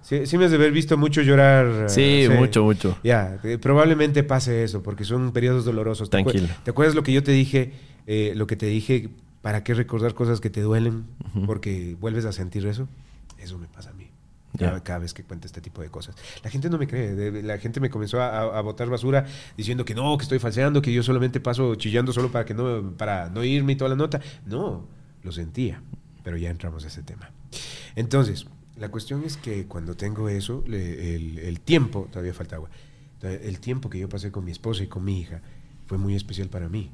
Sí, 0.02 0.38
me 0.40 0.46
has 0.46 0.52
de 0.52 0.58
haber 0.58 0.72
visto 0.72 0.98
mucho 0.98 1.22
llorar. 1.22 1.88
Sí, 1.88 2.28
mucho, 2.36 2.64
mucho. 2.64 2.98
Ya, 3.04 3.40
eh, 3.44 3.60
probablemente 3.60 4.24
pase 4.24 4.64
eso, 4.64 4.82
porque 4.82 5.04
son 5.04 5.32
periodos 5.32 5.66
dolorosos. 5.66 6.10
Tranquilo. 6.10 6.48
¿Te, 6.64 6.72
acuerdas 6.72 6.96
lo 6.96 7.04
que 7.04 7.14
yo 7.14 7.22
te 7.22 7.32
dije? 7.32 7.74
Eh, 8.08 8.34
lo 8.36 8.48
que 8.48 8.56
te 8.56 8.66
dije, 8.66 9.10
¿para 9.42 9.64
qué 9.64 9.74
recordar 9.74 10.14
cosas 10.14 10.42
que 10.42 10.50
te 10.50 10.62
duelen? 10.62 11.06
Porque 11.46 11.96
vuelves 12.00 12.26
a 12.26 12.32
sentir 12.32 12.66
eso. 12.66 12.88
Eso 13.38 13.58
me 13.58 13.68
pasa 13.68 13.92
a 13.92 13.94
mí. 13.94 14.10
Cada, 14.58 15.00
vez 15.00 15.14
que 15.14 15.24
cuento 15.24 15.48
este 15.48 15.62
tipo 15.62 15.82
de 15.82 15.90
cosas. 15.90 16.16
La 16.44 16.50
gente 16.50 16.70
no 16.70 16.78
me 16.78 16.88
cree. 16.88 17.44
La 17.44 17.58
gente 17.60 17.80
me 17.80 17.90
comenzó 17.90 18.22
a, 18.22 18.60
botar 18.62 18.90
basura 18.90 19.26
diciendo 19.56 19.86
que 19.86 19.96
no, 19.96 20.18
que 20.18 20.24
estoy 20.24 20.40
falseando, 20.40 20.82
que 20.82 20.92
yo 20.92 21.04
solamente 21.04 21.40
paso 21.40 21.76
chillando 21.76 22.12
solo 22.12 22.32
para 22.32 22.46
que 22.46 22.54
no, 22.54 22.94
para 22.98 23.30
no 23.30 23.44
irme 23.44 23.74
y 23.74 23.76
toda 23.76 23.90
la 23.90 23.96
nota. 23.96 24.20
No, 24.46 24.88
lo 25.24 25.32
sentía. 25.32 25.82
Pero 26.24 26.36
ya 26.38 26.50
entramos 26.50 26.84
a 26.84 26.88
ese 26.88 27.04
tema. 27.04 27.32
Entonces, 27.96 28.48
la 28.78 28.90
cuestión 28.90 29.24
es 29.24 29.38
que 29.38 29.66
cuando 29.66 29.96
tengo 29.96 30.30
eso, 30.30 30.64
el, 30.68 31.60
tiempo, 31.64 32.08
todavía 32.12 32.34
falta 32.34 32.56
agua, 32.56 32.70
el 33.22 33.60
tiempo 33.60 33.90
que 33.90 34.00
yo 34.00 34.10
pasé 34.10 34.32
con 34.32 34.46
mi 34.46 34.52
esposa 34.52 34.84
y 34.84 34.88
con 34.88 35.04
mi 35.04 35.20
hija 35.20 35.42
fue 35.86 35.98
muy 35.98 36.16
especial 36.16 36.50
para 36.50 36.70
mí. 36.70 36.92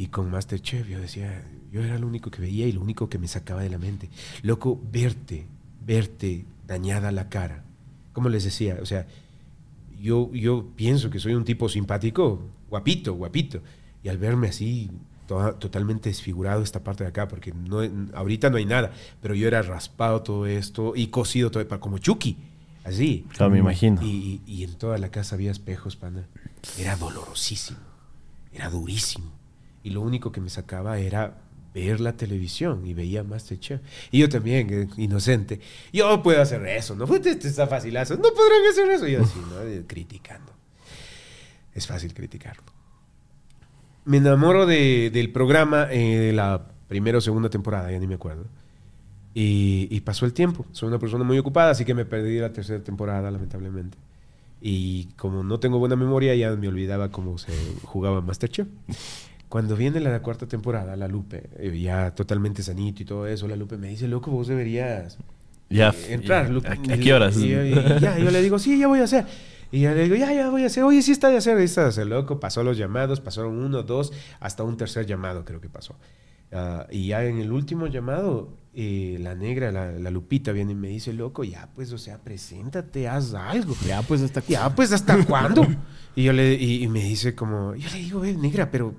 Y 0.00 0.06
con 0.06 0.30
Masterchef 0.30 0.88
yo 0.88 0.98
decía, 0.98 1.44
yo 1.70 1.82
era 1.82 1.98
lo 1.98 2.06
único 2.06 2.30
que 2.30 2.40
veía 2.40 2.66
y 2.66 2.72
lo 2.72 2.80
único 2.80 3.10
que 3.10 3.18
me 3.18 3.28
sacaba 3.28 3.60
de 3.60 3.68
la 3.68 3.76
mente. 3.76 4.08
Loco, 4.40 4.80
verte, 4.90 5.46
verte 5.84 6.46
dañada 6.66 7.12
la 7.12 7.28
cara. 7.28 7.64
Como 8.14 8.30
les 8.30 8.44
decía, 8.44 8.78
o 8.80 8.86
sea, 8.86 9.06
yo, 10.00 10.32
yo 10.32 10.70
pienso 10.74 11.10
que 11.10 11.18
soy 11.18 11.34
un 11.34 11.44
tipo 11.44 11.68
simpático, 11.68 12.40
guapito, 12.70 13.12
guapito. 13.12 13.60
Y 14.02 14.08
al 14.08 14.16
verme 14.16 14.48
así, 14.48 14.88
totalmente 15.26 16.08
desfigurado 16.08 16.62
esta 16.62 16.82
parte 16.82 17.04
de 17.04 17.10
acá, 17.10 17.28
porque 17.28 17.52
no, 17.52 17.80
ahorita 18.14 18.48
no 18.48 18.56
hay 18.56 18.64
nada, 18.64 18.92
pero 19.20 19.34
yo 19.34 19.46
era 19.48 19.60
raspado 19.60 20.22
todo 20.22 20.46
esto 20.46 20.94
y 20.96 21.08
cosido 21.08 21.50
todo, 21.50 21.68
como 21.78 21.98
Chucky, 21.98 22.38
así. 22.84 23.26
me 23.50 23.58
imagino. 23.58 24.00
Y, 24.00 24.40
y, 24.46 24.64
en 24.64 24.76
toda 24.76 24.96
la 24.96 25.10
casa 25.10 25.34
había 25.34 25.50
espejos, 25.50 25.96
pana. 25.96 26.26
Era 26.78 26.96
dolorosísimo, 26.96 27.80
era 28.54 28.70
durísimo. 28.70 29.39
Y 29.82 29.90
lo 29.90 30.00
único 30.00 30.32
que 30.32 30.40
me 30.40 30.50
sacaba 30.50 30.98
era 30.98 31.38
ver 31.74 32.00
la 32.00 32.16
televisión 32.16 32.86
y 32.86 32.94
veía 32.94 33.22
Masterchef. 33.22 33.80
Y 34.10 34.18
yo 34.18 34.28
también, 34.28 34.68
eh, 34.72 34.88
inocente, 34.96 35.60
yo 35.92 36.22
puedo 36.22 36.42
hacer 36.42 36.66
eso, 36.66 36.94
¿no? 36.94 37.06
Pues 37.06 37.24
está 37.26 37.66
facilazo, 37.66 38.16
no 38.16 38.30
podrán 38.34 38.66
hacer 38.70 38.90
eso. 38.90 39.06
Y 39.06 39.12
yo 39.12 39.22
así, 39.22 39.38
¿no? 39.38 39.86
Criticando. 39.86 40.52
Es 41.74 41.86
fácil 41.86 42.12
criticarlo 42.12 42.80
me 44.04 44.16
enamoro 44.16 44.66
del 44.66 45.30
programa 45.32 45.86
eh, 45.90 46.18
de 46.18 46.32
la 46.32 46.66
primera 46.88 47.18
o 47.18 47.20
segunda 47.20 47.48
temporada, 47.50 47.90
ya 47.90 47.98
ni 47.98 48.06
me 48.06 48.14
acuerdo. 48.14 48.44
Y, 49.32 50.00
pasó 50.00 50.26
el 50.26 50.32
tiempo. 50.32 50.66
Soy 50.72 50.88
una 50.88 50.98
persona 50.98 51.22
muy 51.22 51.38
ocupada, 51.38 51.70
así 51.70 51.84
que 51.84 51.94
me 51.94 52.04
perdí 52.04 52.38
la 52.38 52.52
tercera 52.52 52.82
temporada, 52.82 53.30
lamentablemente. 53.30 53.96
Y 54.60 55.04
como 55.16 55.44
no 55.44 55.60
tengo 55.60 55.78
buena 55.78 55.96
memoria, 55.96 56.34
ya 56.34 56.50
me 56.56 56.66
olvidaba 56.66 57.10
cómo 57.10 57.38
se 57.38 57.52
jugaba 57.84 58.20
Masterchef. 58.20 58.66
Cuando 59.50 59.76
viene 59.76 60.00
la 60.00 60.22
cuarta 60.22 60.46
temporada, 60.46 60.96
la 60.96 61.08
Lupe, 61.08 61.50
eh, 61.58 61.78
ya 61.78 62.14
totalmente 62.14 62.62
sanito 62.62 63.02
y 63.02 63.04
todo 63.04 63.26
eso, 63.26 63.46
la 63.48 63.56
Lupe 63.56 63.76
me 63.76 63.88
dice, 63.88 64.06
loco, 64.06 64.30
vos 64.30 64.46
deberías 64.46 65.18
ya, 65.68 65.90
eh, 65.90 66.14
entrar. 66.14 66.50
¿A, 66.68 66.76
qué 66.76 67.12
horas? 67.12 67.36
ya, 67.36 68.16
yo 68.16 68.30
le 68.30 68.42
digo, 68.42 68.60
sí, 68.60 68.78
ya 68.78 68.86
voy 68.86 69.00
a 69.00 69.04
hacer. 69.04 69.26
Y 69.72 69.80
ya 69.80 69.92
le 69.92 70.04
digo, 70.04 70.14
ya, 70.14 70.32
ya 70.32 70.50
voy 70.50 70.62
a 70.62 70.66
hacer. 70.66 70.84
Oye, 70.84 71.02
sí 71.02 71.10
está 71.10 71.30
de 71.30 71.36
hacer. 71.36 71.58
está 71.58 71.82
de 71.82 71.88
hacer, 71.88 72.06
loco. 72.06 72.38
Pasó 72.38 72.62
los 72.62 72.78
llamados, 72.78 73.20
pasaron 73.20 73.58
uno, 73.58 73.82
dos, 73.82 74.12
hasta 74.38 74.62
un 74.62 74.76
tercer 74.76 75.04
llamado 75.04 75.44
creo 75.44 75.60
que 75.60 75.68
pasó. 75.68 75.96
Ah, 76.52 76.86
y 76.88 77.08
ya 77.08 77.24
en 77.24 77.38
el 77.38 77.50
último 77.50 77.88
llamado, 77.88 78.56
eh, 78.72 79.18
la 79.20 79.34
negra, 79.34 79.72
la, 79.72 80.10
Lupita, 80.10 80.52
viene 80.52 80.72
y 80.72 80.76
me 80.76 80.86
dice, 80.86 81.12
loco, 81.12 81.42
ya 81.42 81.68
pues, 81.74 81.92
o 81.92 81.98
sea, 81.98 82.18
preséntate, 82.18 83.08
haz 83.08 83.34
algo. 83.34 83.74
Ya 83.84 84.02
pues, 84.02 84.22
¿hasta 84.22 84.42
Ya 84.46 84.72
pues, 84.74 84.92
¿hasta 84.92 85.24
cuándo? 85.24 85.66
Y, 86.16 86.24
yo 86.24 86.32
le, 86.32 86.54
y, 86.54 86.88
me 86.88 87.04
dice 87.04 87.36
como, 87.36 87.76
yo 87.76 87.88
le 87.90 87.98
digo, 87.98 88.24
eh, 88.24 88.34
negra, 88.34 88.68
pero 88.68 88.96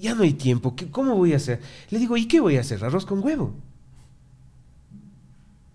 ya 0.00 0.14
no 0.14 0.22
hay 0.22 0.32
tiempo, 0.32 0.74
¿cómo 0.90 1.14
voy 1.14 1.32
a 1.32 1.36
hacer? 1.36 1.60
Le 1.90 1.98
digo, 1.98 2.16
¿y 2.16 2.26
qué 2.26 2.40
voy 2.40 2.56
a 2.56 2.60
hacer? 2.60 2.84
¿Arroz 2.84 3.06
con 3.06 3.22
huevo? 3.22 3.52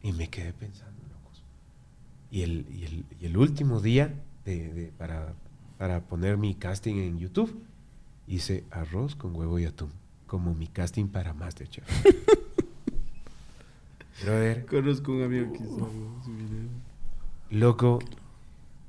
Y 0.02 0.11
me 0.14 0.30
quedé 0.30 0.53
pensando, 0.53 1.02
locos. 1.10 1.43
Y 2.31 2.41
el, 2.41 2.65
y 2.72 2.85
el, 2.85 3.06
y 3.22 3.26
el 3.26 3.38
último 3.38 3.81
día 3.81 4.14
para, 4.97 5.34
para 5.77 6.02
poner 6.02 6.38
mi 6.38 6.56
casting 6.56 6.95
en 6.95 7.18
YouTube, 7.18 7.64
hice 8.27 8.64
arroz 8.72 9.15
con 9.15 9.35
huevo 9.35 9.60
y 9.60 9.65
atún, 9.65 9.91
como 10.27 10.53
mi 10.53 10.68
casting 10.68 11.07
para 11.07 11.34
Masterchef. 11.34 11.84
ver 14.26 14.65
Conozco 14.65 15.11
un 15.11 15.23
amigo 15.23 15.53
que 15.53 15.64
hizo 15.64 15.89
Loco. 17.49 17.99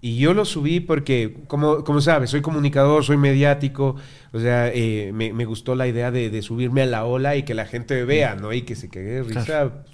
Y 0.07 0.19
yo 0.19 0.35
lo 0.35 0.45
subí 0.45 0.79
porque, 0.79 1.37
como, 1.49 1.83
como 1.83 2.01
sabes, 2.01 2.31
soy 2.31 2.41
comunicador, 2.41 3.03
soy 3.03 3.17
mediático. 3.17 3.97
O 4.33 4.39
sea, 4.39 4.69
eh, 4.73 5.11
me, 5.13 5.33
me, 5.33 5.45
gustó 5.47 5.75
la 5.75 5.89
idea 5.89 6.13
de, 6.13 6.31
de, 6.31 6.43
subirme 6.43 6.83
a 6.83 6.87
la 6.87 7.05
ola 7.05 7.35
y 7.35 7.43
que 7.43 7.55
la 7.55 7.67
gente 7.67 8.05
vea, 8.05 8.37
¿no? 8.37 8.53
Y 8.53 8.63
que 8.63 8.77
se 8.77 8.89
quede 8.89 9.25
risa. 9.25 9.85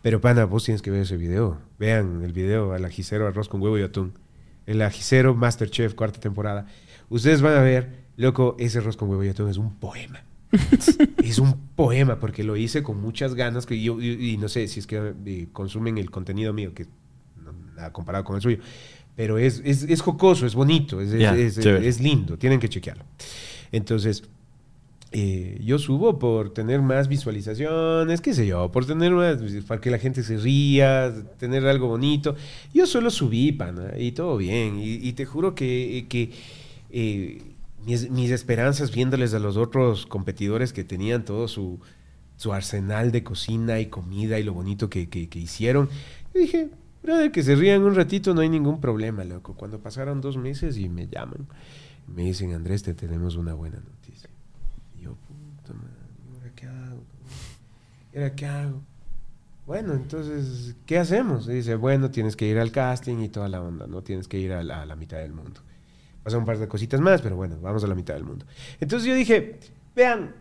Pero, 0.00 0.22
pana, 0.22 0.46
vos 0.46 0.64
tienes 0.64 0.80
que 0.80 0.90
ver 0.90 1.02
ese 1.02 1.18
video. 1.18 1.58
Vean 1.78 2.22
el 2.24 2.32
video 2.32 2.72
al 2.72 2.82
ajicero 2.86 3.26
arroz 3.26 3.50
con 3.50 3.60
huevo 3.60 3.78
y 3.78 3.82
atún 3.82 4.14
el 4.64 4.80
ajicero 4.80 5.34
Masterchef, 5.34 5.92
cuarta 5.92 6.18
temporada. 6.18 6.66
Ustedes 7.10 7.42
van 7.42 7.54
a 7.54 7.60
ver, 7.60 8.04
loco, 8.16 8.56
ese 8.58 8.78
arroz 8.78 8.96
con 8.96 9.10
huevo 9.10 9.22
y 9.22 9.28
atún 9.28 9.50
es 9.50 9.58
un 9.58 9.74
poema. 9.76 10.24
es 11.22 11.38
un 11.38 11.68
poema 11.76 12.18
porque 12.20 12.42
lo 12.42 12.56
hice 12.56 12.82
con 12.82 13.02
muchas 13.02 13.34
ganas 13.34 13.66
que 13.66 13.82
yo 13.82 14.00
y, 14.00 14.38
no 14.38 14.48
sé 14.48 14.66
si 14.68 14.80
es 14.80 14.86
que 14.86 15.14
eh, 15.26 15.48
consumen 15.52 15.98
el 15.98 16.10
contenido 16.10 16.52
mío 16.52 16.72
que 16.74 16.86
nada 17.74 17.92
comparado 17.92 18.24
con 18.24 18.36
el 18.36 18.42
suyo 18.42 18.58
pero 19.16 19.38
es, 19.38 19.62
es, 19.64 19.82
es 19.84 20.00
jocoso 20.00 20.46
es 20.46 20.54
bonito 20.54 21.00
es, 21.00 21.12
es, 21.12 22.00
lindo 22.00 22.36
tienen 22.38 22.60
que 22.60 22.68
chequearlo 22.68 23.04
Entonces, 23.72 24.22
eh, 25.14 25.60
yo 25.62 25.78
subo 25.78 26.18
por 26.18 26.54
tener 26.54 26.80
más 26.80 27.06
visualizaciones, 27.06 28.22
qué 28.22 28.32
sé 28.32 28.46
yo, 28.46 28.72
por 28.72 28.86
tener 28.86 29.12
más, 29.12 29.38
para 29.66 29.78
que 29.78 29.90
la 29.90 29.98
gente 29.98 30.22
se 30.22 30.38
ría, 30.38 31.12
tener 31.38 31.66
algo 31.66 31.88
bonito. 31.88 32.34
Yo 32.72 32.86
solo 32.86 33.10
subí, 33.10 33.52
pana, 33.52 33.92
y 33.98 34.12
todo 34.12 34.38
bien. 34.38 34.78
Y, 34.82 35.12
te 35.12 35.26
juro 35.26 35.54
que, 35.54 36.06
eh, 36.90 37.42
mis, 37.84 38.30
esperanzas 38.30 38.90
viéndoles 38.90 39.34
a 39.34 39.38
los 39.38 39.58
otros 39.58 40.06
competidores 40.06 40.72
que 40.72 40.84
tenían 40.84 41.24
todo 41.26 41.46
su, 41.46 41.78
arsenal 42.50 43.12
de 43.12 43.22
cocina 43.22 43.80
y 43.80 43.86
comida 43.86 44.38
y 44.38 44.42
lo 44.42 44.54
bonito 44.54 44.88
que, 44.88 45.28
hicieron, 45.34 45.90
yo 46.34 46.40
dije, 46.40 46.70
brother, 47.02 47.32
que 47.32 47.42
se 47.42 47.54
rían 47.56 47.82
un 47.82 47.94
ratito, 47.94 48.34
no 48.34 48.40
hay 48.40 48.48
ningún 48.48 48.80
problema, 48.80 49.24
loco. 49.24 49.54
Cuando 49.54 49.80
pasaron 49.80 50.20
dos 50.20 50.36
meses 50.36 50.76
y 50.78 50.88
me 50.88 51.06
llaman, 51.06 51.46
me 52.06 52.22
dicen, 52.22 52.52
Andrés, 52.52 52.82
te 52.82 52.94
tenemos 52.94 53.36
una 53.36 53.54
buena 53.54 53.76
noticia 53.76 54.02
era 58.12 58.34
qué 58.34 58.46
hago? 58.46 58.82
Bueno, 59.66 59.94
entonces, 59.94 60.74
¿qué 60.86 60.98
hacemos? 60.98 61.46
dice, 61.46 61.76
bueno, 61.76 62.10
tienes 62.10 62.36
que 62.36 62.46
ir 62.46 62.58
al 62.58 62.72
casting 62.72 63.18
y 63.18 63.28
toda 63.28 63.48
la 63.48 63.62
onda, 63.62 63.86
¿no? 63.86 64.02
Tienes 64.02 64.28
que 64.28 64.38
ir 64.38 64.52
a 64.52 64.62
la, 64.62 64.96
mitad 64.96 65.18
del 65.18 65.32
mundo. 65.32 65.60
Pasan 66.22 66.40
un 66.40 66.46
par 66.46 66.58
de 66.58 66.68
cositas 66.68 67.00
más, 67.00 67.22
pero 67.22 67.36
bueno, 67.36 67.58
vamos 67.60 67.82
a 67.84 67.86
la 67.86 67.94
mitad 67.94 68.14
del 68.14 68.24
mundo. 68.24 68.44
Entonces 68.80 69.08
yo 69.08 69.14
dije, 69.14 69.58
vean, 69.94 70.34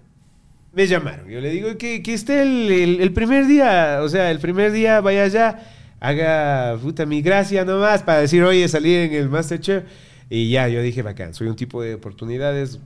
me 0.73 0.87
llamaron. 0.87 1.29
Yo 1.29 1.39
le 1.39 1.49
digo 1.49 1.77
que, 1.77 2.03
que 2.03 2.13
esté 2.13 2.41
el, 2.41 3.13
primer 3.13 3.45
día, 3.47 3.99
o 4.01 4.09
sea, 4.09 4.31
el 4.31 4.39
primer 4.39 4.71
día 4.71 4.99
vaya 5.01 5.23
allá, 5.23 5.59
haga 6.01 6.77
puta 6.81 7.05
mi 7.05 7.21
gracia 7.21 7.63
nomás 7.63 8.03
para 8.03 8.19
decir, 8.19 8.43
oye, 8.43 8.67
salí 8.67 8.93
en 8.93 9.13
el 9.13 9.29
Masterchef. 9.29 9.85
Y 10.29 10.49
ya, 10.49 10.67
yo 10.67 10.81
dije, 10.81 11.03
bacán, 11.03 11.33
soy 11.33 11.47
un 11.47 11.55
tipo 11.55 11.81
de 11.81 11.93
oportunidades, 11.93 12.79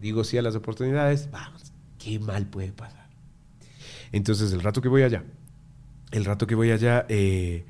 digo 0.00 0.24
sí 0.24 0.38
a 0.38 0.42
las 0.42 0.56
oportunidades, 0.56 1.28
vamos, 1.30 1.72
qué 1.98 2.18
mal 2.18 2.46
puede 2.46 2.72
pasar. 2.72 3.08
Entonces, 4.12 4.52
el 4.52 4.62
rato 4.62 4.80
que 4.80 4.88
voy 4.88 5.02
allá, 5.02 5.24
el 6.12 6.24
rato 6.24 6.46
que 6.46 6.54
voy 6.54 6.70
allá, 6.70 7.04
eh, 7.08 7.64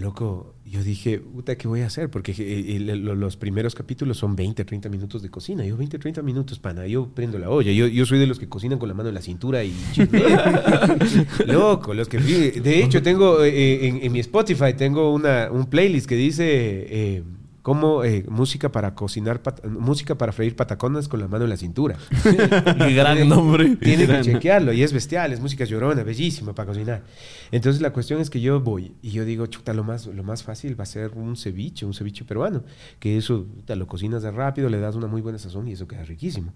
loco, 0.00 0.54
yo 0.64 0.82
dije, 0.82 1.18
puta, 1.18 1.56
¿qué 1.56 1.68
voy 1.68 1.82
a 1.82 1.86
hacer? 1.86 2.10
Porque 2.10 2.34
eh, 2.38 2.80
los 2.80 3.36
primeros 3.36 3.74
capítulos 3.74 4.16
son 4.16 4.34
20, 4.34 4.64
30 4.64 4.88
minutos 4.88 5.22
de 5.22 5.30
cocina. 5.30 5.64
Yo, 5.64 5.76
20, 5.76 5.98
30 5.98 6.22
minutos, 6.22 6.58
pana. 6.58 6.86
Yo 6.86 7.08
prendo 7.08 7.38
la 7.38 7.50
olla. 7.50 7.70
Yo, 7.72 7.86
yo 7.86 8.06
soy 8.06 8.18
de 8.18 8.26
los 8.26 8.38
que 8.38 8.48
cocinan 8.48 8.78
con 8.78 8.88
la 8.88 8.94
mano 8.94 9.08
en 9.08 9.14
la 9.14 9.22
cintura 9.22 9.62
y 9.62 9.72
Loco, 11.46 11.94
los 11.94 12.08
que. 12.08 12.18
De 12.18 12.82
hecho, 12.82 13.02
tengo 13.02 13.44
eh, 13.44 13.86
en, 13.86 14.00
en, 14.02 14.12
mi 14.12 14.20
Spotify, 14.20 14.74
tengo 14.76 15.12
una, 15.12 15.50
un 15.50 15.66
playlist 15.66 16.06
que 16.06 16.16
dice 16.16 17.24
como 17.62 18.04
eh, 18.04 18.24
música 18.28 18.72
para 18.72 18.94
cocinar, 18.94 19.40
música 19.64 20.16
para 20.16 20.32
freír 20.32 20.56
pataconas 20.56 21.08
con 21.08 21.20
la 21.20 21.28
mano 21.28 21.44
en 21.44 21.50
la 21.50 21.56
cintura. 21.56 21.98
Qué 22.22 22.94
gran 22.94 23.28
nombre. 23.28 23.76
Tiene 23.76 24.06
que 24.06 24.20
chequearlo 24.22 24.72
y 24.72 24.82
es 24.82 24.92
bestial, 24.92 25.32
es 25.32 25.40
música 25.40 25.64
llorona, 25.64 26.02
bellísima 26.02 26.54
para 26.54 26.68
cocinar. 26.68 27.02
Entonces 27.50 27.82
la 27.82 27.92
cuestión 27.92 28.20
es 28.20 28.30
que 28.30 28.40
yo 28.40 28.60
voy 28.60 28.94
y 29.02 29.10
yo 29.10 29.24
digo, 29.24 29.46
chuta, 29.46 29.74
lo 29.74 29.84
más, 29.84 30.06
lo 30.06 30.22
más 30.22 30.42
fácil 30.42 30.78
va 30.78 30.84
a 30.84 30.86
ser 30.86 31.12
un 31.14 31.36
ceviche, 31.36 31.84
un 31.84 31.92
ceviche 31.92 32.24
peruano, 32.24 32.64
que 32.98 33.18
eso 33.18 33.46
te 33.66 33.76
lo 33.76 33.86
cocinas 33.86 34.22
de 34.22 34.30
rápido, 34.30 34.70
le 34.70 34.80
das 34.80 34.96
una 34.96 35.06
muy 35.06 35.20
buena 35.20 35.38
sazón 35.38 35.68
y 35.68 35.72
eso 35.72 35.86
queda 35.86 36.02
riquísimo. 36.04 36.54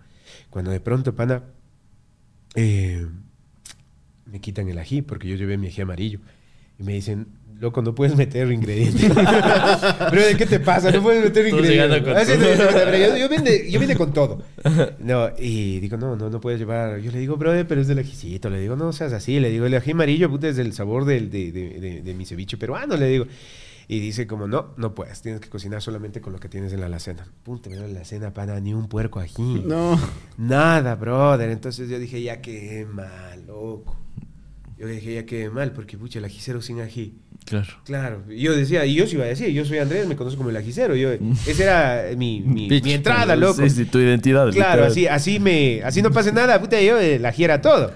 Cuando 0.48 0.70
de 0.70 0.81
pronto, 0.81 1.14
pana, 1.14 1.43
eh, 2.55 3.06
me 4.26 4.40
quitan 4.40 4.68
el 4.68 4.78
ají, 4.78 5.02
porque 5.02 5.28
yo 5.28 5.36
llevé 5.36 5.59
mi 5.59 5.66
ají 5.66 5.82
amarillo, 5.82 6.20
y 6.78 6.82
me 6.82 6.93
dicen, 6.93 7.26
Loco, 7.60 7.82
no 7.82 7.94
puedes 7.94 8.16
meter 8.16 8.51
ingredientes. 8.51 9.10
Pero 10.10 10.22
¿de 10.22 10.36
qué 10.36 10.44
te 10.44 10.60
pasa? 10.60 10.90
No 10.90 11.02
puedes 11.02 11.22
meter 11.24 11.47
ingredientes. 11.47 12.02
Ah, 12.06 13.16
yo, 13.16 13.78
vine, 13.78 13.97
con 13.97 14.12
todo. 14.12 14.43
No, 14.98 15.31
y 15.39 15.81
digo, 15.81 15.97
no, 15.97 16.16
no, 16.16 16.31
no 16.31 16.40
puedes 16.40 16.59
llevar. 16.59 16.98
Yo 16.98 17.12
le 17.12 17.18
digo, 17.18 17.36
brother, 17.36 17.66
pero 17.66 17.81
es 17.81 17.86
del 17.86 18.01
ajicito. 18.01 18.51
Le 18.51 18.60
digo, 18.60 18.76
no 18.76 18.93
seas 18.93 19.12
así. 19.12 19.39
Le 19.39 19.51
digo, 19.51 19.66
el 19.66 19.74
ají 19.74 19.93
amarillo, 19.93 20.28
puta, 20.31 20.48
es 20.48 20.59
el 20.59 20.72
sabor 20.72 21.05
del, 21.05 21.31
de, 21.31 21.52
de, 21.52 22.02
de, 22.02 22.14
mi 22.14 22.26
ceviche 22.26 22.56
peruano. 22.56 22.97
Le 22.97 23.06
digo. 23.06 23.26
Y 23.86 24.01
dice 24.01 24.26
como, 24.26 24.48
no, 24.48 24.72
no 24.78 24.94
puedes, 24.94 25.20
tienes 25.20 25.43
que 25.43 25.51
cocinar 25.51 25.82
solamente 25.82 26.22
con 26.22 26.32
lo 26.32 26.40
que 26.40 26.48
tienes 26.48 26.72
en 26.72 26.81
la 26.81 26.86
alacena. 26.86 27.26
Punto, 27.43 27.68
en 27.68 27.81
la 27.81 27.85
alacena, 27.85 28.32
pana, 28.32 28.59
ni 28.59 28.72
un 28.72 28.89
puerco 28.89 29.20
ají. 29.20 29.62
No. 29.64 30.01
Nada, 30.39 30.94
brother. 30.94 31.51
Entonces 31.51 31.90
yo 31.90 31.98
dije, 31.98 32.22
ya 32.22 32.40
que 32.40 32.86
mal, 32.90 33.47
loco. 33.47 33.97
Yo 34.76 34.88
dije, 34.88 35.14
ya 35.14 35.24
que 35.24 35.51
mal, 35.51 35.72
porque 35.72 35.96
pucha, 35.96 36.18
el 36.18 36.24
ajicero 36.24 36.60
sin 36.60 36.80
ají. 36.80 37.14
Claro. 37.44 37.68
Claro. 37.84 38.24
Yo 38.28 38.56
decía, 38.56 38.84
y 38.86 38.94
yo 38.94 39.06
sí 39.06 39.14
iba 39.14 39.24
a 39.24 39.28
decir, 39.28 39.51
yo 39.51 39.64
soy 39.64 39.78
Andrés, 39.78 40.06
me 40.09 40.16
conozco 40.16 40.38
como 40.38 40.51
el 40.51 40.56
ajicero. 40.56 40.96
Yo, 40.96 41.12
esa 41.46 41.62
era 42.09 42.16
mi, 42.16 42.40
mi, 42.40 42.68
entrada, 42.92 43.36
loco. 43.36 43.62
Sí, 43.62 43.70
sí, 43.70 43.84
tu 43.84 43.98
identidad. 43.98 44.51
Claro, 44.51 44.84
así, 44.84 45.06
así 45.06 45.38
me, 45.38 45.82
así 45.82 46.02
no 46.02 46.10
pasa 46.10 46.32
nada, 46.32 46.60
puta, 46.60 46.80
yo 46.80 46.98
la 47.18 47.32
giera 47.32 47.60
todo. 47.60 47.92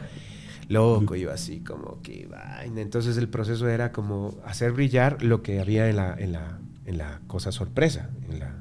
Loco, 0.69 1.17
iba 1.17 1.33
así 1.33 1.61
como 1.61 2.01
que 2.03 2.27
vaina. 2.27 2.81
Entonces 2.81 3.17
el 3.17 3.29
proceso 3.29 3.69
era 3.69 3.91
como 3.91 4.39
hacer 4.45 4.73
brillar 4.73 5.23
lo 5.23 5.43
que 5.43 5.61
había 5.61 5.89
en 5.89 5.97
la, 5.97 6.15
en 6.17 6.33
la, 6.33 6.59
en 6.85 6.99
la 6.99 7.21
cosa 7.27 7.51
sorpresa, 7.53 8.11
en 8.31 8.39
la, 8.39 8.55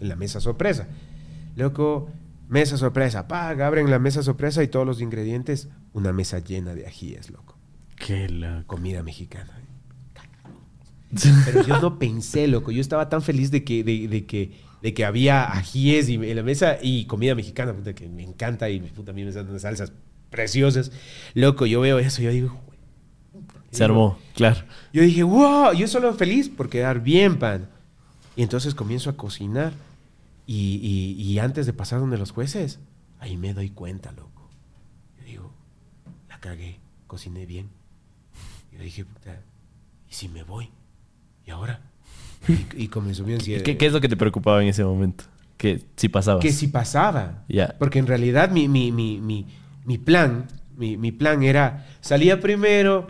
en 0.00 0.08
la 0.08 0.16
mesa 0.16 0.40
sorpresa. 0.40 0.88
Loco, 1.56 2.08
mesa 2.48 2.78
sorpresa, 2.78 3.28
paga, 3.28 3.66
abren 3.66 3.90
la 3.90 3.98
mesa 3.98 4.22
sorpresa 4.22 4.62
y 4.62 4.68
todos 4.68 4.86
los 4.86 5.00
ingredientes, 5.02 5.68
una 5.92 6.12
mesa 6.12 6.38
llena 6.38 6.74
de 6.74 6.86
ajíes, 6.86 7.30
loco. 7.30 7.59
Qué 8.00 8.28
la 8.30 8.64
comida 8.66 9.02
mexicana. 9.02 9.60
Pero 11.44 11.66
yo 11.66 11.80
no 11.80 11.98
pensé, 11.98 12.48
loco. 12.48 12.70
Yo 12.70 12.80
estaba 12.80 13.08
tan 13.08 13.20
feliz 13.20 13.50
de 13.50 13.62
que, 13.62 13.84
de, 13.84 14.26
que, 14.26 14.58
de 14.80 14.94
que 14.94 15.04
había 15.04 15.44
ajíes 15.52 16.08
y, 16.08 16.14
en 16.14 16.36
la 16.36 16.42
mesa 16.42 16.78
y 16.80 17.04
comida 17.04 17.34
mexicana, 17.34 17.74
puta, 17.74 17.94
que 17.94 18.08
me 18.08 18.22
encanta 18.22 18.70
y 18.70 18.80
puta, 18.80 19.10
a 19.10 19.14
mí 19.14 19.24
me 19.24 19.32
salen 19.32 19.60
salsas 19.60 19.92
preciosas. 20.30 20.92
Loco, 21.34 21.66
yo 21.66 21.80
veo 21.80 21.98
eso 21.98 22.22
y 22.22 22.24
yo 22.24 22.30
digo... 22.30 22.60
Se 23.70 23.84
armó, 23.84 24.18
claro. 24.34 24.64
Yo 24.92 25.02
dije, 25.02 25.22
wow, 25.22 25.72
yo 25.74 25.86
solo 25.86 26.12
feliz 26.14 26.48
por 26.48 26.68
quedar 26.68 27.02
bien, 27.02 27.38
pan. 27.38 27.68
Y 28.34 28.42
entonces 28.42 28.74
comienzo 28.74 29.10
a 29.10 29.16
cocinar. 29.16 29.74
Y, 30.46 31.14
y, 31.16 31.38
antes 31.38 31.66
de 31.66 31.72
pasar 31.72 32.00
donde 32.00 32.18
los 32.18 32.32
jueces, 32.32 32.80
ahí 33.20 33.36
me 33.36 33.54
doy 33.54 33.70
cuenta, 33.70 34.10
loco. 34.10 34.50
Yo 35.18 35.24
digo, 35.24 35.54
la 36.28 36.40
cagué, 36.40 36.80
cociné 37.06 37.46
bien. 37.46 37.68
Yo 38.80 38.84
dije, 38.84 39.04
puta, 39.04 39.38
¿y 40.08 40.14
si 40.14 40.28
me 40.28 40.42
voy? 40.42 40.70
¿y 41.46 41.50
ahora? 41.50 41.80
Y, 42.76 42.88
comenzó 42.88 43.24
mi 43.24 43.34
ansiedad. 43.34 43.62
¿Qué, 43.62 43.76
¿Qué, 43.76 43.86
es 43.86 43.92
lo 43.92 44.00
que 44.00 44.08
te 44.08 44.16
preocupaba 44.16 44.62
en 44.62 44.68
ese 44.68 44.82
momento? 44.82 45.24
Que 45.58 45.82
si 45.96 46.08
pasaba. 46.08 46.40
Que 46.40 46.50
si 46.50 46.68
pasaba. 46.68 47.44
Porque 47.78 47.98
en 47.98 48.06
realidad 48.06 48.50
mi, 48.50 48.66
mi, 48.66 48.90
mi, 48.90 49.46
mi 49.84 49.98
plan, 49.98 50.46
mi, 50.78 51.12
plan 51.12 51.42
era, 51.42 51.86
salía 52.00 52.40
primero, 52.40 53.08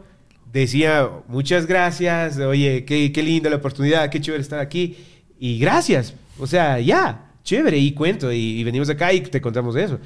decía 0.53 1.09
muchas 1.29 1.67
gracias, 1.67 2.39
oye, 2.39 2.85
qué, 2.85 3.13
qué 3.13 3.23
linda 3.23 3.49
la 3.49 3.57
oportunidad, 3.57 4.11
qué 4.11 4.21
chévere 4.21 4.43
estar 4.43 4.59
aquí, 4.59 4.97
y 5.39 5.61
gracias. 5.61 6.15
O 6.41 6.49
sea, 6.49 6.81
ya, 6.81 7.31
chévere, 7.45 7.79
y 7.79 7.93
cuento, 7.93 8.33
y, 8.33 8.65
venimos 8.65 8.91
acá 8.91 9.13
y 9.13 9.21
te 9.21 9.41
contamos 9.41 9.77
eso. 9.77 10.01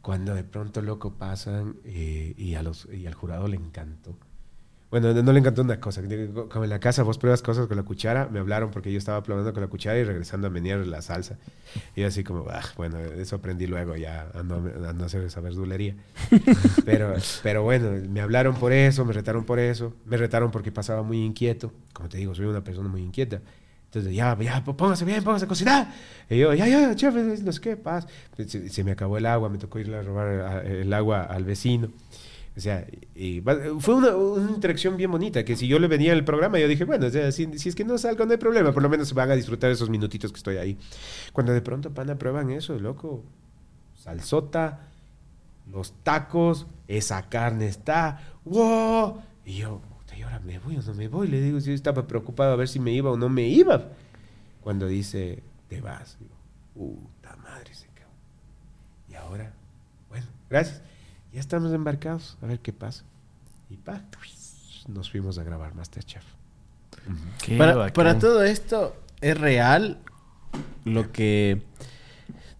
Cuando 0.00 0.34
de 0.34 0.44
pronto, 0.44 0.80
loco, 0.80 1.12
pasan 1.12 1.76
eh, 1.84 2.32
y, 2.38 2.54
a 2.54 2.62
los, 2.62 2.88
y 2.90 3.06
al 3.06 3.12
jurado 3.12 3.46
le 3.48 3.56
encantó 3.56 4.16
bueno, 4.92 5.14
no 5.14 5.32
le 5.32 5.38
encantó 5.38 5.62
una 5.62 5.80
cosa. 5.80 6.02
Como 6.50 6.64
en 6.64 6.68
la 6.68 6.78
casa 6.78 7.02
vos 7.02 7.16
pruebas 7.16 7.40
cosas 7.40 7.66
con 7.66 7.78
la 7.78 7.82
cuchara, 7.82 8.28
me 8.30 8.40
hablaron 8.40 8.70
porque 8.70 8.92
yo 8.92 8.98
estaba 8.98 9.22
probando 9.22 9.50
con 9.54 9.62
la 9.62 9.68
cuchara 9.68 9.98
y 9.98 10.04
regresando 10.04 10.48
a 10.48 10.50
menear 10.50 10.86
la 10.86 11.00
salsa. 11.00 11.38
Y 11.96 12.02
así 12.02 12.22
como, 12.22 12.44
ah, 12.50 12.60
bueno, 12.76 12.98
eso 12.98 13.36
aprendí 13.36 13.66
luego 13.66 13.96
ya 13.96 14.28
a 14.34 14.42
no, 14.42 15.02
hacer 15.02 15.22
esa 15.22 15.40
verdulería. 15.40 15.94
pero, 16.84 17.14
pero 17.42 17.62
bueno, 17.62 17.90
me 18.06 18.20
hablaron 18.20 18.54
por 18.56 18.74
eso, 18.74 19.06
me 19.06 19.14
retaron 19.14 19.44
por 19.46 19.58
eso. 19.58 19.94
Me 20.04 20.18
retaron 20.18 20.50
porque 20.50 20.70
pasaba 20.70 21.02
muy 21.02 21.24
inquieto. 21.24 21.72
Como 21.94 22.10
te 22.10 22.18
digo, 22.18 22.34
soy 22.34 22.44
una 22.44 22.62
persona 22.62 22.90
muy 22.90 23.00
inquieta. 23.00 23.40
Entonces, 23.86 24.14
ya, 24.14 24.36
ya, 24.38 24.62
póngase 24.62 25.06
bien, 25.06 25.24
póngase 25.24 25.46
a 25.46 25.48
cocinar. 25.48 25.94
Y 26.28 26.36
yo, 26.36 26.52
ya, 26.52 26.68
ya, 26.68 26.94
chef, 26.94 27.14
no 27.14 27.52
sé 27.52 27.60
qué, 27.62 27.78
paz. 27.78 28.06
Se, 28.36 28.68
se, 28.68 28.84
me 28.84 28.92
acabó 28.92 29.16
el 29.16 29.24
agua, 29.24 29.48
me 29.48 29.56
tocó 29.56 29.78
ir 29.78 29.94
a 29.94 30.02
robar 30.02 30.66
el 30.66 30.92
agua 30.92 31.22
al 31.22 31.44
vecino. 31.44 31.88
O 32.54 32.60
sea, 32.60 32.86
fue 33.78 33.94
una, 33.94 34.10
interacción 34.50 34.96
bien 34.98 35.10
bonita, 35.10 35.42
que 35.42 35.56
si 35.56 35.66
yo 35.66 35.78
le 35.78 35.88
venía 35.88 36.12
el 36.12 36.22
programa, 36.22 36.58
yo 36.58 36.68
dije, 36.68 36.84
bueno, 36.84 37.08
si, 37.10 37.44
es 37.44 37.74
que 37.74 37.84
no 37.84 37.96
salgo, 37.96 38.26
no 38.26 38.32
hay 38.32 38.38
problema, 38.38 38.72
por 38.72 38.82
lo 38.82 38.90
menos 38.90 39.12
van 39.14 39.30
a 39.30 39.34
disfrutar 39.34 39.70
esos 39.70 39.88
minutitos 39.88 40.32
que 40.32 40.36
estoy 40.36 40.56
ahí. 40.58 40.78
Cuando 41.32 41.52
de 41.52 41.62
pronto, 41.62 41.94
pana, 41.94 42.18
prueban 42.18 42.50
eso, 42.50 42.78
loco, 42.78 43.24
salsota, 43.94 44.90
los 45.72 45.94
tacos, 46.02 46.66
esa 46.88 47.26
carne 47.30 47.68
está, 47.68 48.20
wow, 48.44 49.22
y 49.46 49.58
yo, 49.58 49.80
¿y 50.14 50.20
ahora 50.20 50.40
me 50.40 50.58
voy 50.58 50.76
o 50.76 50.82
no 50.82 50.92
me 50.92 51.08
voy? 51.08 51.28
Le 51.28 51.40
digo, 51.40 51.58
si 51.58 51.68
yo 51.68 51.74
estaba 51.74 52.06
preocupado 52.06 52.52
a 52.52 52.56
ver 52.56 52.68
si 52.68 52.78
me 52.78 52.92
iba 52.92 53.10
o 53.10 53.16
no 53.16 53.30
me 53.30 53.48
iba. 53.48 53.88
Cuando 54.60 54.86
dice, 54.86 55.42
te 55.68 55.80
vas, 55.80 56.18
digo, 56.20 56.34
puta 56.74 57.34
madre, 57.36 57.74
se 57.74 57.86
quedó. 57.86 58.10
Y 59.08 59.14
ahora, 59.14 59.54
bueno, 60.10 60.26
gracias 60.50 60.82
ya 61.32 61.40
estamos 61.40 61.72
embarcados, 61.72 62.36
a 62.42 62.46
ver 62.46 62.60
qué 62.60 62.72
pasa. 62.72 63.04
Y 63.70 63.76
pa, 63.76 64.02
nos 64.88 65.10
fuimos 65.10 65.38
a 65.38 65.44
grabar 65.44 65.74
Masterchef. 65.74 66.24
Para, 67.58 67.92
para 67.92 68.18
todo 68.18 68.42
esto, 68.44 68.94
¿es 69.20 69.38
real 69.38 69.98
lo 70.84 71.10
que 71.10 71.62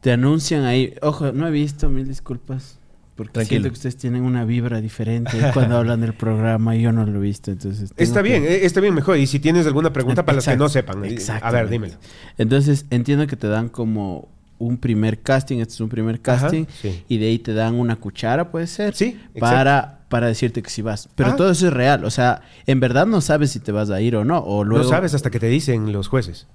te 0.02 0.12
anuncian 0.12 0.64
ahí. 0.64 0.94
Ojo, 1.00 1.32
no 1.32 1.46
he 1.46 1.50
visto, 1.50 1.88
mil 1.88 2.06
disculpas. 2.06 2.78
Porque 3.14 3.32
Tranquilo. 3.32 3.60
siento 3.60 3.68
que 3.68 3.74
ustedes 3.74 3.96
tienen 3.98 4.22
una 4.22 4.44
vibra 4.44 4.80
diferente 4.80 5.30
cuando 5.54 5.76
hablan 5.76 6.00
del 6.00 6.14
programa 6.14 6.74
y 6.76 6.82
yo 6.82 6.92
no 6.92 7.06
lo 7.06 7.18
he 7.18 7.22
visto. 7.22 7.50
Entonces 7.50 7.92
está 7.96 8.20
bien, 8.22 8.42
eh, 8.42 8.64
está 8.64 8.80
bien, 8.80 8.94
mejor. 8.94 9.18
Y 9.18 9.26
si 9.26 9.38
tienes 9.38 9.66
alguna 9.66 9.92
pregunta 9.92 10.24
para 10.24 10.36
los 10.36 10.44
que 10.44 10.56
no 10.56 10.68
sepan, 10.68 11.04
eh, 11.04 11.18
a 11.40 11.50
ver, 11.50 11.68
dímelo. 11.68 11.94
Entonces 12.38 12.86
entiendo 12.90 13.26
que 13.26 13.36
te 13.36 13.46
dan 13.46 13.68
como 13.68 14.28
un 14.62 14.78
primer 14.78 15.20
casting, 15.20 15.58
este 15.58 15.74
es 15.74 15.80
un 15.80 15.88
primer 15.88 16.20
casting, 16.20 16.66
y 17.08 17.18
de 17.18 17.26
ahí 17.26 17.38
te 17.38 17.52
dan 17.52 17.74
una 17.74 17.96
cuchara, 17.96 18.50
puede 18.50 18.66
ser, 18.66 18.94
sí, 18.94 19.20
para, 19.38 20.06
para 20.08 20.28
decirte 20.28 20.62
que 20.62 20.70
si 20.70 20.82
vas. 20.82 21.08
Pero 21.16 21.34
todo 21.34 21.50
eso 21.50 21.66
es 21.66 21.72
real, 21.72 22.04
o 22.04 22.10
sea, 22.10 22.42
en 22.66 22.78
verdad 22.80 23.06
no 23.06 23.20
sabes 23.20 23.50
si 23.50 23.60
te 23.60 23.72
vas 23.72 23.90
a 23.90 24.00
ir 24.00 24.14
o 24.16 24.24
no. 24.24 24.38
O 24.38 24.64
luego... 24.64 24.84
No 24.84 24.90
sabes 24.90 25.14
hasta 25.14 25.30
que 25.30 25.40
te 25.40 25.48
dicen 25.48 25.92
los 25.92 26.08
jueces. 26.08 26.46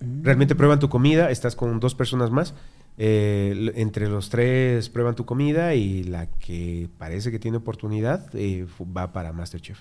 Mm. 0.00 0.24
Realmente 0.24 0.54
prueban 0.54 0.80
tu 0.80 0.88
comida, 0.88 1.30
estás 1.30 1.54
con 1.54 1.78
dos 1.78 1.94
personas 1.94 2.30
más. 2.30 2.54
Eh, 2.98 3.72
entre 3.76 4.08
los 4.08 4.28
tres 4.28 4.90
prueban 4.90 5.14
tu 5.14 5.24
comida 5.24 5.74
y 5.74 6.02
la 6.02 6.26
que 6.26 6.90
parece 6.98 7.30
que 7.30 7.38
tiene 7.38 7.56
oportunidad 7.56 8.28
eh, 8.34 8.66
va 8.96 9.12
para 9.12 9.32
Masterchef. 9.32 9.78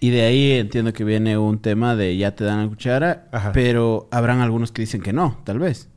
Y 0.00 0.10
de 0.10 0.22
ahí 0.22 0.52
entiendo 0.52 0.92
que 0.92 1.04
viene 1.04 1.38
un 1.38 1.58
tema 1.58 1.96
de 1.96 2.16
ya 2.16 2.34
te 2.34 2.44
dan 2.44 2.62
la 2.62 2.68
cuchara, 2.68 3.28
pero 3.54 4.08
habrán 4.10 4.40
algunos 4.40 4.72
que 4.72 4.82
dicen 4.82 5.00
que 5.00 5.12
no, 5.12 5.40
tal 5.44 5.58
vez. 5.58 5.88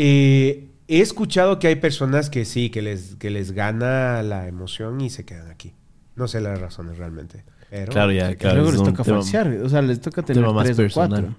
Eh, 0.00 0.70
he 0.86 1.00
escuchado 1.00 1.58
que 1.58 1.66
hay 1.66 1.74
personas 1.74 2.30
que 2.30 2.44
sí, 2.44 2.70
que 2.70 2.82
les, 2.82 3.16
que 3.16 3.30
les 3.30 3.50
gana 3.50 4.22
la 4.22 4.46
emoción 4.46 5.00
y 5.00 5.10
se 5.10 5.24
quedan 5.24 5.50
aquí. 5.50 5.74
No 6.14 6.28
sé 6.28 6.40
las 6.40 6.60
razones 6.60 6.98
realmente. 6.98 7.42
claro, 7.90 8.12
ya, 8.12 8.36
claro. 8.36 8.62
Luego 8.62 8.70
les 8.70 8.82
toca 8.84 9.02
falsear, 9.02 9.48
o 9.48 9.68
sea, 9.68 9.82
les 9.82 10.00
toca 10.00 10.22
tener 10.22 10.44
tres 10.62 10.78
o 10.78 10.94
cuatro. 10.94 11.34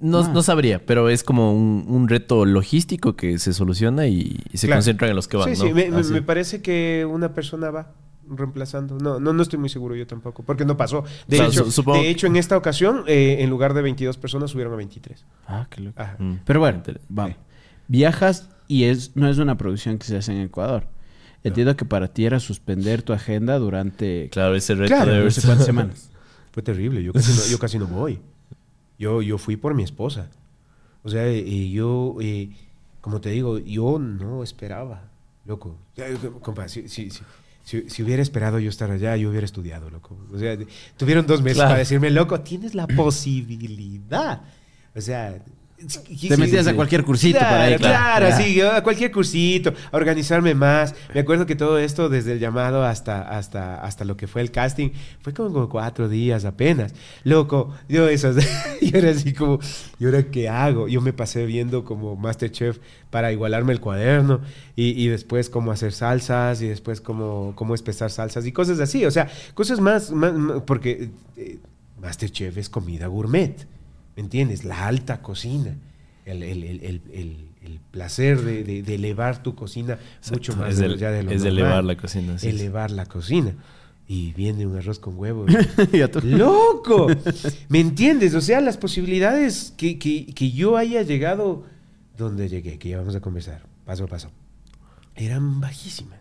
No, 0.00 0.26
no, 0.32 0.42
sabría, 0.42 0.84
pero 0.84 1.10
es 1.10 1.22
como 1.22 1.52
un, 1.52 2.08
reto 2.08 2.46
logístico 2.46 3.14
que 3.14 3.38
se 3.38 3.52
soluciona 3.52 4.06
y, 4.06 4.40
se 4.54 4.70
concentran 4.70 5.10
en 5.10 5.16
los 5.16 5.28
que 5.28 5.36
van. 5.36 5.54
Sí, 5.54 5.62
sí, 5.62 5.72
me, 5.74 6.22
parece 6.22 6.62
que 6.62 7.06
una 7.08 7.34
persona 7.34 7.70
va 7.70 7.92
reemplazando. 8.26 8.98
No, 8.98 9.20
no, 9.20 9.34
no 9.34 9.42
estoy 9.42 9.58
muy 9.58 9.68
seguro 9.68 9.94
yo 9.94 10.06
tampoco, 10.06 10.42
porque 10.42 10.64
no 10.64 10.78
pasó. 10.78 11.04
De, 11.28 11.44
hecho, 11.44 11.66
de 11.66 12.08
hecho, 12.08 12.26
en 12.26 12.36
esta 12.36 12.56
ocasión, 12.56 13.04
eh, 13.06 13.36
en 13.40 13.50
lugar 13.50 13.74
de 13.74 13.82
22 13.82 14.16
personas, 14.16 14.50
subieron 14.50 14.72
a 14.72 14.76
23. 14.76 15.26
Ah, 15.46 15.66
qué 15.68 15.82
loco. 15.82 16.02
Mm. 16.18 16.36
Pero 16.46 16.60
bueno, 16.60 16.82
vamos 17.10 17.36
viajas 17.88 18.48
y 18.68 18.84
es, 18.84 19.16
no 19.16 19.28
es 19.28 19.38
una 19.38 19.56
producción 19.56 19.98
que 19.98 20.06
se 20.06 20.16
hace 20.16 20.32
en 20.32 20.40
Ecuador. 20.42 20.86
Entiendo 21.44 21.76
que 21.76 21.84
para 21.84 22.08
ti 22.08 22.26
era 22.26 22.40
suspender 22.40 23.02
tu 23.02 23.12
agenda 23.12 23.58
durante... 23.58 24.28
Claro, 24.30 24.56
ese 24.56 24.74
reto 24.74 25.06
de 25.06 25.24
no 25.24 25.30
sé 25.30 25.42
cuántas 25.42 25.66
semanas. 25.66 26.10
Fue 26.50 26.62
terrible. 26.62 27.04
Yo 27.04 27.12
casi, 27.12 27.32
no, 27.32 27.46
yo 27.46 27.58
casi 27.58 27.78
no 27.78 27.86
voy. 27.86 28.18
Yo, 28.98 29.22
yo 29.22 29.38
fui 29.38 29.56
por 29.56 29.74
mi 29.74 29.84
esposa. 29.84 30.28
O 31.02 31.08
sea, 31.08 31.30
y 31.30 31.70
yo, 31.70 32.16
como 33.00 33.20
te 33.20 33.30
digo, 33.30 33.58
yo 33.58 33.98
no 34.00 34.42
esperaba, 34.42 35.04
loco. 35.44 35.76
Compa, 36.40 36.66
si, 36.66 36.88
si, 36.88 37.10
si, 37.62 38.02
hubiera 38.02 38.22
esperado 38.22 38.58
yo 38.58 38.70
estar 38.70 38.90
allá, 38.90 39.16
yo 39.16 39.30
hubiera 39.30 39.44
estudiado, 39.44 39.90
loco. 39.90 40.18
O 40.32 40.38
sea, 40.38 40.58
tuvieron 40.96 41.26
dos 41.26 41.42
meses 41.42 41.62
para 41.62 41.76
decirme, 41.76 42.10
loco, 42.10 42.40
tienes 42.40 42.74
la 42.74 42.88
posibilidad. 42.88 44.42
O 44.96 45.00
sea, 45.00 45.44
te 46.28 46.36
metías 46.36 46.66
a 46.66 46.74
cualquier 46.74 47.04
cursito 47.04 47.38
claro, 47.38 47.54
para 47.54 47.70
ir. 47.70 47.76
Claro, 47.78 48.36
sí, 48.36 48.60
a 48.60 48.82
cualquier 48.82 49.12
cursito, 49.12 49.74
a 49.92 49.96
organizarme 49.96 50.54
más. 50.54 50.94
Me 51.12 51.20
acuerdo 51.20 51.44
que 51.44 51.54
todo 51.54 51.78
esto, 51.78 52.08
desde 52.08 52.32
el 52.32 52.38
llamado 52.38 52.82
hasta, 52.82 53.20
hasta, 53.22 53.76
hasta 53.82 54.04
lo 54.04 54.16
que 54.16 54.26
fue 54.26 54.40
el 54.40 54.50
casting, 54.50 54.90
fue 55.20 55.34
como 55.34 55.68
cuatro 55.68 56.08
días 56.08 56.44
apenas. 56.44 56.94
Loco, 57.24 57.74
yo 57.88 58.08
eso, 58.08 58.32
yo 58.80 58.98
era 58.98 59.10
así 59.10 59.34
como, 59.34 59.58
¿y 59.98 60.06
ahora 60.06 60.24
qué 60.30 60.48
hago? 60.48 60.88
Yo 60.88 61.00
me 61.00 61.12
pasé 61.12 61.44
viendo 61.44 61.84
como 61.84 62.16
Masterchef 62.16 62.78
para 63.10 63.30
igualarme 63.32 63.72
el 63.72 63.80
cuaderno 63.80 64.40
y, 64.74 65.06
después 65.08 65.50
cómo 65.50 65.72
hacer 65.72 65.92
salsas 65.92 66.60
y 66.62 66.68
después 66.68 67.00
cómo, 67.00 67.52
cómo 67.54 67.74
espesar 67.74 68.10
salsas 68.10 68.46
y 68.46 68.52
cosas 68.52 68.80
así. 68.80 69.04
O 69.04 69.10
sea, 69.10 69.28
cosas 69.54 69.80
más, 69.80 70.12
porque 70.66 71.10
eh, 71.36 71.58
Masterchef 72.00 72.56
es 72.56 72.68
comida 72.68 73.06
gourmet. 73.06 73.75
¿Me 74.16 74.22
entiendes? 74.22 74.64
La 74.64 74.86
alta 74.86 75.20
cocina, 75.20 75.76
el, 76.24 77.00
placer 77.90 78.40
de, 78.40 78.94
elevar 78.94 79.42
tu 79.42 79.54
cocina 79.54 79.98
mucho 80.30 80.56
más 80.56 80.74
es 80.74 80.80
allá 80.80 81.10
de 81.10 81.22
lo 81.22 81.30
Es 81.30 81.44
elevar 81.44 81.84
la 81.84 81.96
cocina. 81.96 82.38
Sí, 82.38 82.48
elevar 82.48 82.90
la 82.90 83.04
cocina. 83.04 83.54
Y 84.08 84.32
viene 84.32 84.66
un 84.66 84.76
arroz 84.76 84.98
con 84.98 85.18
huevo. 85.18 85.46
¡Loco! 86.22 87.08
¿Me 87.68 87.80
entiendes? 87.80 88.34
O 88.34 88.40
sea, 88.40 88.60
las 88.62 88.78
posibilidades 88.78 89.74
que, 89.76 89.98
que, 89.98 90.50
yo 90.52 90.76
haya 90.78 91.02
llegado 91.02 91.64
donde 92.16 92.48
llegué, 92.48 92.78
que 92.78 92.90
ya 92.90 92.98
vamos 92.98 93.16
a 93.16 93.20
conversar, 93.20 93.62
paso 93.84 94.04
a 94.04 94.06
paso, 94.06 94.30
eran 95.14 95.60
bajísimas. 95.60 96.20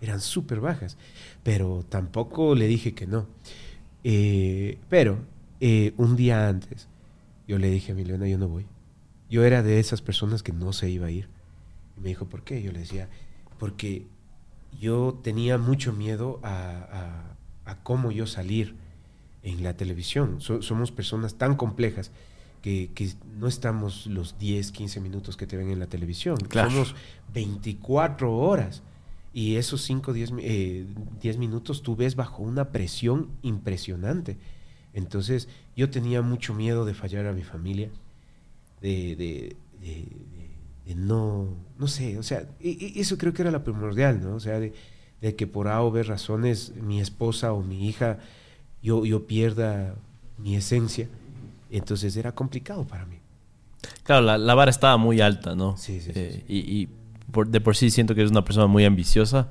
Eran 0.00 0.20
súper 0.20 0.60
bajas. 0.60 0.96
Pero 1.42 1.84
tampoco 1.88 2.54
le 2.54 2.68
dije 2.68 2.94
que 2.94 3.06
no. 3.06 3.26
Eh, 4.04 4.78
pero 4.88 5.18
eh, 5.60 5.94
un 5.96 6.14
día 6.14 6.48
antes 6.48 6.88
yo 7.46 7.58
le 7.58 7.70
dije 7.70 7.92
a 7.92 7.94
Milena, 7.94 8.26
yo 8.26 8.38
no 8.38 8.48
voy. 8.48 8.66
Yo 9.30 9.44
era 9.44 9.62
de 9.62 9.78
esas 9.80 10.02
personas 10.02 10.42
que 10.42 10.52
no 10.52 10.72
se 10.72 10.90
iba 10.90 11.06
a 11.06 11.10
ir. 11.10 11.28
Y 11.96 12.00
me 12.00 12.08
dijo, 12.08 12.26
¿por 12.26 12.42
qué? 12.42 12.62
Yo 12.62 12.72
le 12.72 12.80
decía, 12.80 13.08
porque 13.58 14.06
yo 14.80 15.18
tenía 15.22 15.58
mucho 15.58 15.92
miedo 15.92 16.40
a, 16.42 17.36
cómo 17.82 18.12
yo 18.12 18.26
salir 18.26 18.76
en 19.42 19.62
la 19.62 19.76
televisión. 19.76 20.40
somos 20.40 20.90
personas 20.90 21.34
tan 21.36 21.56
complejas 21.56 22.10
que, 22.62 22.90
no 23.38 23.46
estamos 23.46 24.06
los 24.06 24.38
10, 24.38 24.72
15 24.72 25.00
minutos 25.00 25.36
que 25.36 25.46
te 25.46 25.56
ven 25.56 25.70
en 25.70 25.78
la 25.78 25.86
televisión. 25.86 26.38
Somos 26.50 26.94
24 27.34 28.34
horas. 28.34 28.82
Y 29.34 29.56
esos 29.56 29.82
5, 29.82 30.12
10, 30.12 30.32
eh, 30.38 30.86
10 31.20 31.38
minutos 31.38 31.82
tú 31.82 31.96
ves 31.96 32.14
bajo 32.14 32.42
una 32.42 32.70
presión 32.70 33.30
impresionante. 33.42 34.38
Entonces 34.94 35.48
yo 35.76 35.90
tenía 35.90 36.22
mucho 36.22 36.54
miedo 36.54 36.84
de 36.84 36.94
fallar 36.94 37.26
a 37.26 37.32
mi 37.32 37.42
familia, 37.42 37.90
de, 38.80 39.16
de, 39.16 39.56
no, 40.94 41.48
no 41.78 41.88
sé, 41.88 42.18
o 42.18 42.22
sea, 42.22 42.46
eso 42.60 43.18
creo 43.18 43.32
que 43.32 43.42
era 43.42 43.50
la 43.50 43.64
primordial, 43.64 44.22
¿no? 44.22 44.36
O 44.36 44.40
sea, 44.40 44.60
de, 44.60 44.72
que 45.36 45.46
por 45.46 45.68
A 45.68 45.82
o 45.82 45.90
B 45.90 46.02
razones 46.02 46.72
mi 46.76 47.00
esposa 47.00 47.52
o 47.52 47.62
mi 47.62 47.88
hija, 47.88 48.18
yo, 48.82 49.04
yo 49.04 49.26
pierda 49.26 49.94
mi 50.38 50.54
esencia. 50.56 51.08
Entonces 51.70 52.16
era 52.16 52.32
complicado 52.32 52.86
para 52.86 53.06
mí. 53.06 53.16
Claro, 54.02 54.38
la, 54.38 54.54
vara 54.54 54.70
estaba 54.70 54.96
muy 54.96 55.20
alta, 55.20 55.54
¿no? 55.54 55.76
Sí, 55.76 56.00
sí. 56.00 56.12
Eh, 56.14 56.44
y, 56.48 56.88
de 57.46 57.60
por 57.60 57.74
sí 57.74 57.90
siento 57.90 58.14
que 58.14 58.20
eres 58.20 58.30
una 58.30 58.44
persona 58.44 58.66
muy 58.66 58.84
ambiciosa 58.84 59.48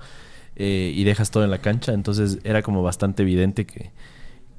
eh, 0.56 0.94
y 0.96 1.04
dejas 1.04 1.32
todo 1.32 1.44
en 1.44 1.50
la 1.50 1.58
cancha, 1.58 1.92
entonces 1.92 2.40
era 2.44 2.62
como 2.62 2.82
bastante 2.82 3.24
evidente 3.24 3.66
que 3.66 3.92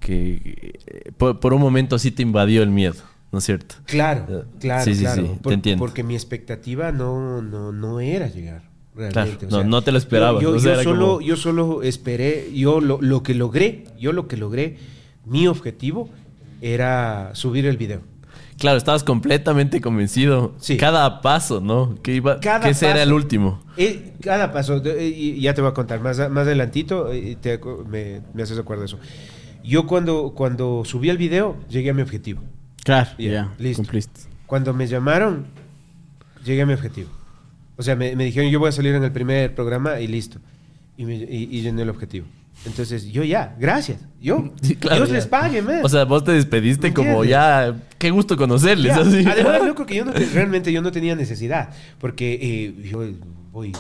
que 0.05 0.79
eh, 0.87 1.13
por, 1.17 1.55
un 1.55 1.61
momento 1.61 1.99
sí 1.99 2.11
te 2.11 2.23
invadió 2.23 2.63
el 2.63 2.69
miedo, 2.69 3.03
¿no 3.33 3.39
es 3.39 3.45
cierto? 3.45 3.77
Claro, 3.87 4.27
eh, 4.29 4.45
claro, 4.61 4.85
sí, 4.85 4.95
sí, 4.95 5.07
Sí, 5.07 5.31
te 5.43 5.55
entiendo. 5.55 5.83
Porque 5.83 6.03
mi 6.03 6.15
expectativa 6.15 6.93
no, 6.93 7.41
no, 7.41 7.73
no 7.73 8.01
era 8.01 8.29
llegar. 8.29 8.63
Realmente. 8.95 9.49
no, 9.49 9.65
no 9.65 9.83
te 9.83 9.91
lo 9.91 9.99
esperaba. 9.99 10.41
Yo, 10.41 10.57
solo, 10.61 11.21
yo 11.21 11.37
solo 11.37 11.83
esperé, 11.83 12.51
yo 12.55 12.81
lo, 12.81 13.01
lo, 13.01 13.25
que 13.25 13.35
logré, 13.35 13.87
yo 13.99 14.13
lo 14.13 14.29
que 14.29 14.37
logré, 14.37 14.77
mi 15.25 15.49
objetivo 15.49 16.11
era 16.61 17.31
subir 17.35 17.67
el 17.67 17.77
video. 17.77 18.03
Claro, 18.59 18.77
estabas 18.77 19.03
completamente 19.03 19.81
convencido. 19.81 20.55
Sí. 20.61 20.77
Cada 20.77 21.23
paso, 21.23 21.61
¿no? 21.61 21.97
Que, 22.03 22.15
iba, 22.15 22.39
que 22.39 22.69
ese 22.69 22.89
era 22.89 23.03
el 23.03 23.13
último. 23.13 23.61
Eh, 23.77 24.13
cada 24.21 24.53
paso, 24.53 24.81
y 25.01 25.41
ya 25.41 25.55
te 25.55 25.61
voy 25.61 25.71
a 25.71 25.75
contar 25.75 26.01
más, 26.01 26.19
más 26.31 26.47
adelantito, 26.47 27.09
te, 27.41 27.59
me, 27.89 28.21
me 28.33 28.43
haces 28.45 28.59
acuerdo 28.59 28.83
de 28.83 28.87
eso. 28.87 28.99
Yo 29.65 29.87
cuando, 29.87 30.35
cuando 30.37 30.83
subí 30.85 31.09
el 31.09 31.17
video, 31.17 31.57
llegué 31.71 31.91
a 31.91 31.95
mi 31.95 32.03
objetivo. 32.03 32.43
Claro, 32.85 33.11
ya, 33.19 33.55
listo. 33.59 33.83
Cumpliste. 33.83 34.21
Cuando 34.47 34.75
me 34.75 34.87
llamaron, 34.87 35.47
llegué 36.45 36.63
a 36.63 36.67
mi 36.67 36.75
objetivo. 36.75 37.09
O 37.77 37.83
sea, 37.83 37.97
me, 37.97 38.15
dijeron, 38.15 38.51
yo 38.51 38.61
voy 38.61 38.69
a 38.69 38.73
salir 38.73 38.95
en 38.95 39.03
el 39.03 39.11
primer 39.11 39.55
programa 39.55 40.01
y 40.01 40.07
listo. 40.07 40.39
Y, 40.99 41.07
me, 41.07 41.15
y, 41.17 41.63
llené 41.63 41.83
el 41.83 41.89
objetivo. 41.89 42.27
Entonces, 42.67 43.07
yo 43.07 43.25
ya, 43.25 43.57
gracias. 43.59 44.01
Yo, 44.21 44.53
Dios 44.61 45.11
les 45.11 45.27
pague, 45.27 45.63
man. 45.63 45.81
O 45.83 45.89
sea, 45.89 46.05
vos 46.05 46.23
te 46.23 46.33
despediste 46.33 46.93
como 46.93 47.25
ya, 47.25 47.75
qué 47.99 48.11
gusto 48.11 48.37
conocerles. 48.37 48.93
Además, 48.93 49.65
loco 49.67 49.87
que 49.87 49.97
yo 49.97 50.05
no 50.05 50.13
realmente 50.35 50.73
yo 50.73 50.83
no 50.83 50.93
tenía 50.93 51.17
necesidad, 51.17 51.71
porque 51.99 52.39
eh, 52.41 52.89
yo 52.91 53.03
voy 53.51 53.73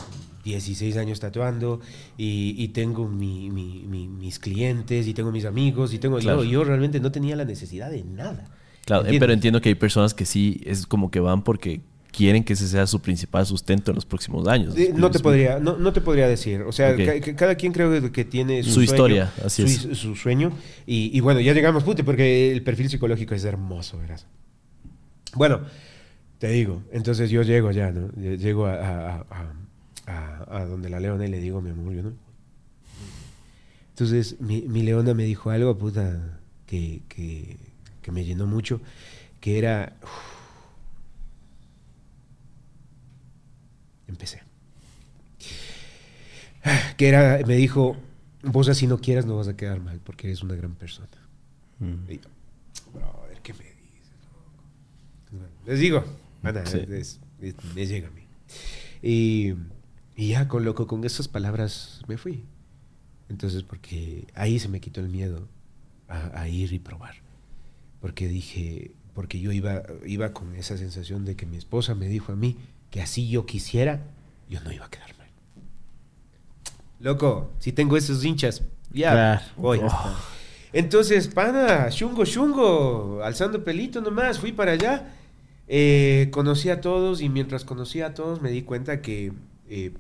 16 0.45 0.97
años 0.97 1.21
tatuando 1.21 1.81
y, 2.16 2.69
tengo 2.69 3.09
mis 3.09 4.39
clientes 4.39 5.07
y 5.07 5.15
tengo 5.15 5.33
mis 5.33 5.45
amigos 5.45 5.95
y 5.95 5.99
tengo... 5.99 6.19
yo 6.21 6.65
realmente 6.65 7.01
no 7.01 7.11
tenía 7.11 7.37
la 7.37 7.45
necesidad 7.45 7.91
de 7.91 8.05
nada. 8.05 8.49
Claro, 8.85 9.07
pero 9.19 9.33
entiendo 9.33 9.61
que 9.61 9.71
hay 9.71 9.75
personas 9.75 10.12
que 10.12 10.27
sí 10.27 10.61
es 10.65 10.87
como 10.87 11.11
que 11.11 11.21
van 11.21 11.43
porque 11.43 11.81
quieren 12.15 12.45
que 12.45 12.53
ese 12.53 12.69
sea 12.69 12.87
su 12.87 13.01
principal 13.01 13.45
sustento 13.45 13.91
en 13.91 13.97
los 13.97 14.05
próximos 14.05 14.47
años. 14.47 14.75
no 14.95 15.11
te 15.11 15.19
podría, 15.19 15.59
no, 15.59 15.93
te 15.93 16.01
podría 16.01 16.29
decir. 16.29 16.62
O 16.62 16.73
sea, 16.73 16.95
cada 17.37 17.55
quien 17.57 17.73
creo 17.73 18.12
que 18.12 18.25
tiene 18.25 18.62
su, 18.62 18.83
historia, 18.83 19.33
así 19.45 19.66
su, 19.69 19.91
es. 19.91 19.99
su 19.99 20.15
sueño. 20.15 20.53
Y, 20.87 21.19
bueno, 21.21 21.41
ya 21.41 21.53
llegamos, 21.53 21.83
pute, 21.83 22.05
porque 22.05 22.53
el 22.53 22.62
perfil 22.62 22.89
psicológico 22.89 23.35
es 23.35 23.45
hermoso, 23.45 23.99
verás. 23.99 24.27
Bueno, 25.35 25.62
Te 26.39 26.49
digo, 26.49 26.83
entonces 26.93 27.31
yo 27.31 27.43
llego 27.43 27.69
allá, 27.69 27.91
¿no? 27.91 28.11
Llego 28.37 28.66
a, 28.66 29.25
a, 29.31 29.53
donde 30.06 30.90
la 30.90 31.01
leona 31.01 31.26
y 31.26 31.31
le 31.31 31.40
digo, 31.40 31.60
mi 31.60 31.70
amor, 31.70 31.93
yo 31.94 32.02
no. 32.02 32.12
Entonces 33.90 34.40
mi, 34.40 34.62
mi 34.62 34.82
leona 34.82 35.14
me 35.14 35.24
dijo 35.24 35.51
algo, 35.51 35.76
puta, 35.78 36.40
que, 36.66 37.02
que, 37.09 37.56
que 38.02 38.12
me 38.12 38.24
llenó 38.24 38.47
mucho, 38.47 38.81
que 39.40 39.59
era... 39.59 39.97
Empecé. 44.06 44.43
Que 46.97 47.09
era, 47.09 47.40
me 47.47 47.56
dijo, 47.56 47.97
vos 48.43 48.68
así 48.68 48.86
no 48.86 48.98
quieras, 48.98 49.26
no 49.26 49.36
vas 49.36 49.48
a 49.48 49.56
quedar 49.56 49.81
mal, 49.81 50.01
porque 50.02 50.28
eres 50.28 50.43
una 50.43 50.55
gran 50.55 50.74
persona. 50.74 51.09
Mm. 51.78 52.10
Y 52.10 52.18
yo, 52.18 52.28
brother, 52.93 53.40
¿qué 53.43 53.52
me 53.52 53.64
dices? 53.64 54.12
Les 55.66 55.81
digo, 55.81 56.05
me 57.74 57.86
llega 57.86 58.09
a 58.09 58.10
mí. 58.10 58.22
Y, 59.02 59.55
y, 60.16 60.28
ya, 60.28 60.49
con 60.49 60.65
loco, 60.65 60.86
con 60.86 61.05
esas 61.05 61.28
palabras 61.28 62.03
me 62.07 62.16
fui. 62.16 62.45
Entonces, 63.28 63.62
porque 63.62 64.27
ahí 64.35 64.59
se 64.59 64.69
me 64.69 64.81
quitó 64.81 65.01
el 65.01 65.09
miedo 65.09 65.49
a, 66.09 66.49
ir 66.49 66.73
y 66.73 66.78
probar. 66.78 67.15
Porque 68.01 68.28
dije, 68.28 68.93
porque 69.15 69.41
yo 69.41 69.51
iba, 69.51 69.82
iba 70.07 70.32
con 70.32 70.55
esa 70.55 70.77
sensación 70.77 71.24
de 71.24 71.36
que 71.36 71.47
mi 71.47 71.57
esposa 71.57 71.95
me 71.95 72.09
dijo 72.09 72.32
a 72.32 72.36
mí 72.36 72.57
que 72.91 73.01
así 73.01 73.28
yo 73.28 73.47
quisiera, 73.47 74.03
yo 74.49 74.61
no 74.61 74.70
iba 74.73 74.86
a 74.86 74.91
quedar 74.91 75.16
mal. 75.19 75.28
Loco, 77.01 77.51
si 77.59 77.73
tengo 77.73 77.97
esos 77.97 78.24
hinchas, 78.24 78.62
ya 78.93 79.53
voy. 79.57 79.81
Oh. 79.82 80.16
Entonces, 80.73 81.28
pana, 81.28 81.89
chungo, 81.91 82.24
chungo, 82.24 83.20
alzando 83.23 83.62
pelito 83.62 84.01
nomás, 84.01 84.39
fui 84.39 84.53
para 84.53 84.73
allá. 84.73 85.15
Eh, 85.66 86.28
conocí 86.31 86.69
a 86.69 86.81
todos 86.81 87.20
y 87.23 87.28
mientras 87.28 87.65
conocía 87.65 88.09
a 88.09 88.15
todos 88.15 88.43
me 88.43 88.51
di 88.51 88.62
cuenta 88.62 89.01
que, 89.01 89.32
eh, 89.69 89.95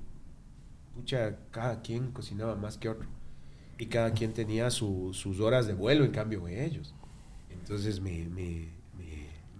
cada 1.50 1.82
quien 1.82 2.10
cocinaba 2.12 2.56
más 2.56 2.78
que 2.78 2.88
otro 2.88 3.08
y 3.78 3.86
cada 3.86 4.12
quien 4.12 4.32
tenía 4.32 4.70
sus 4.70 5.40
horas 5.40 5.66
de 5.66 5.74
vuelo 5.74 6.04
en 6.04 6.12
cambio 6.12 6.46
ellos. 6.48 6.94
Entonces 7.50 8.00
me, 8.00 8.24
me, 8.28 8.68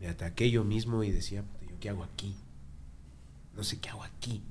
me, 0.00 0.06
ataqué 0.08 0.50
yo 0.50 0.64
mismo 0.64 1.02
y 1.02 1.10
decía, 1.10 1.42
¿yo 1.68 1.76
qué 1.80 1.88
hago 1.88 2.04
aquí? 2.04 2.36
No 3.56 3.64
sé 3.64 3.80
qué 3.80 3.88
hago 3.88 4.04
aquí. 4.04 4.42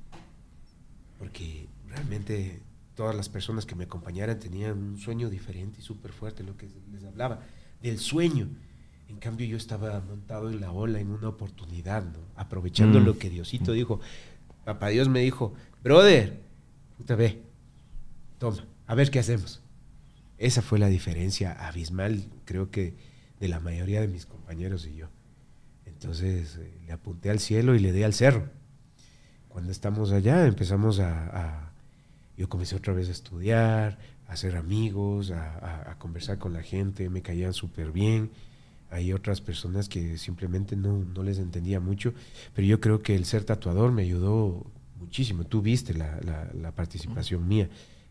Porque 1.20 1.68
realmente 1.88 2.62
todas 2.96 3.16
las 3.16 3.30
personas 3.30 3.66
que 3.66 3.76
me 3.76 3.84
acompañaran 3.86 4.40
tenían 4.40 4.78
un 4.78 4.98
sueño 4.98 5.30
diferente 5.30 5.80
y 5.80 5.84
súper 5.84 6.12
fuerte, 6.12 6.44
lo 6.44 6.58
que 6.58 6.68
les 6.92 7.04
hablaba, 7.04 7.42
del 7.82 8.00
sueño. 8.00 8.50
En 9.08 9.18
cambio 9.18 9.46
yo 9.46 9.58
estaba 9.58 10.00
montado 10.02 10.50
en 10.50 10.60
la 10.60 10.72
ola, 10.72 11.00
en 11.00 11.12
una 11.12 11.30
oportunidad, 11.30 12.04
¿no? 12.04 12.20
aprovechando 12.36 13.00
mm. 13.00 13.06
lo 13.06 13.18
que 13.18 13.30
Diosito 13.30 13.74
dijo. 13.74 14.00
Papá 14.66 14.90
Dios 14.90 15.10
me 15.10 15.20
dijo, 15.20 15.54
brother, 15.84 16.43
puta 17.04 17.16
ve, 17.16 17.44
toma, 18.40 18.66
a 18.88 18.96
ver 18.96 19.12
qué 19.12 19.20
hacemos. 19.20 19.62
Esa 20.38 20.62
fue 20.62 20.80
la 20.80 20.88
diferencia 20.88 21.52
abismal, 21.52 22.24
creo 22.46 22.72
que, 22.72 22.96
de 23.42 23.50
la 23.50 23.60
mayoría 23.60 24.00
de 24.00 24.08
mis 24.08 24.26
compañeros 24.26 24.88
y 24.88 24.96
yo. 24.96 25.08
Entonces 25.86 26.58
eh, 26.62 26.80
le 26.86 26.94
apunté 26.94 27.30
al 27.30 27.40
cielo 27.40 27.76
y 27.76 27.80
le 27.80 27.92
di 27.92 28.04
al 28.04 28.14
cerro. 28.14 28.48
Cuando 29.50 29.70
estamos 29.74 30.14
allá 30.14 30.46
empezamos 30.46 31.02
a, 31.02 31.74
Yo 32.38 32.48
comencé 32.48 32.78
otra 32.78 32.94
vez 32.94 33.10
a 33.10 33.12
estudiar, 33.12 34.00
a 34.30 34.34
hacer 34.34 34.56
amigos, 34.56 35.32
a, 35.32 35.98
conversar 36.00 36.38
con 36.38 36.54
la 36.54 36.64
gente, 36.64 37.10
me 37.10 37.22
caían 37.22 37.52
súper 37.54 37.92
bien. 37.92 38.32
Hay 38.92 39.12
otras 39.12 39.42
personas 39.42 39.90
que 39.90 40.18
simplemente 40.18 40.78
no, 40.78 41.04
no, 41.04 41.22
les 41.22 41.38
entendía 41.38 41.82
mucho, 41.82 42.14
pero 42.56 42.66
yo 42.66 42.80
creo 42.80 43.02
que 43.02 43.14
el 43.14 43.26
ser 43.26 43.44
tatuador 43.44 43.92
me 43.92 44.04
ayudó 44.04 44.66
muchísimo. 45.14 45.44
Tú 45.44 45.62
viste 45.62 45.94
la, 45.94 46.20
la 46.60 46.72
participación 46.72 47.48
mía. 47.48 47.70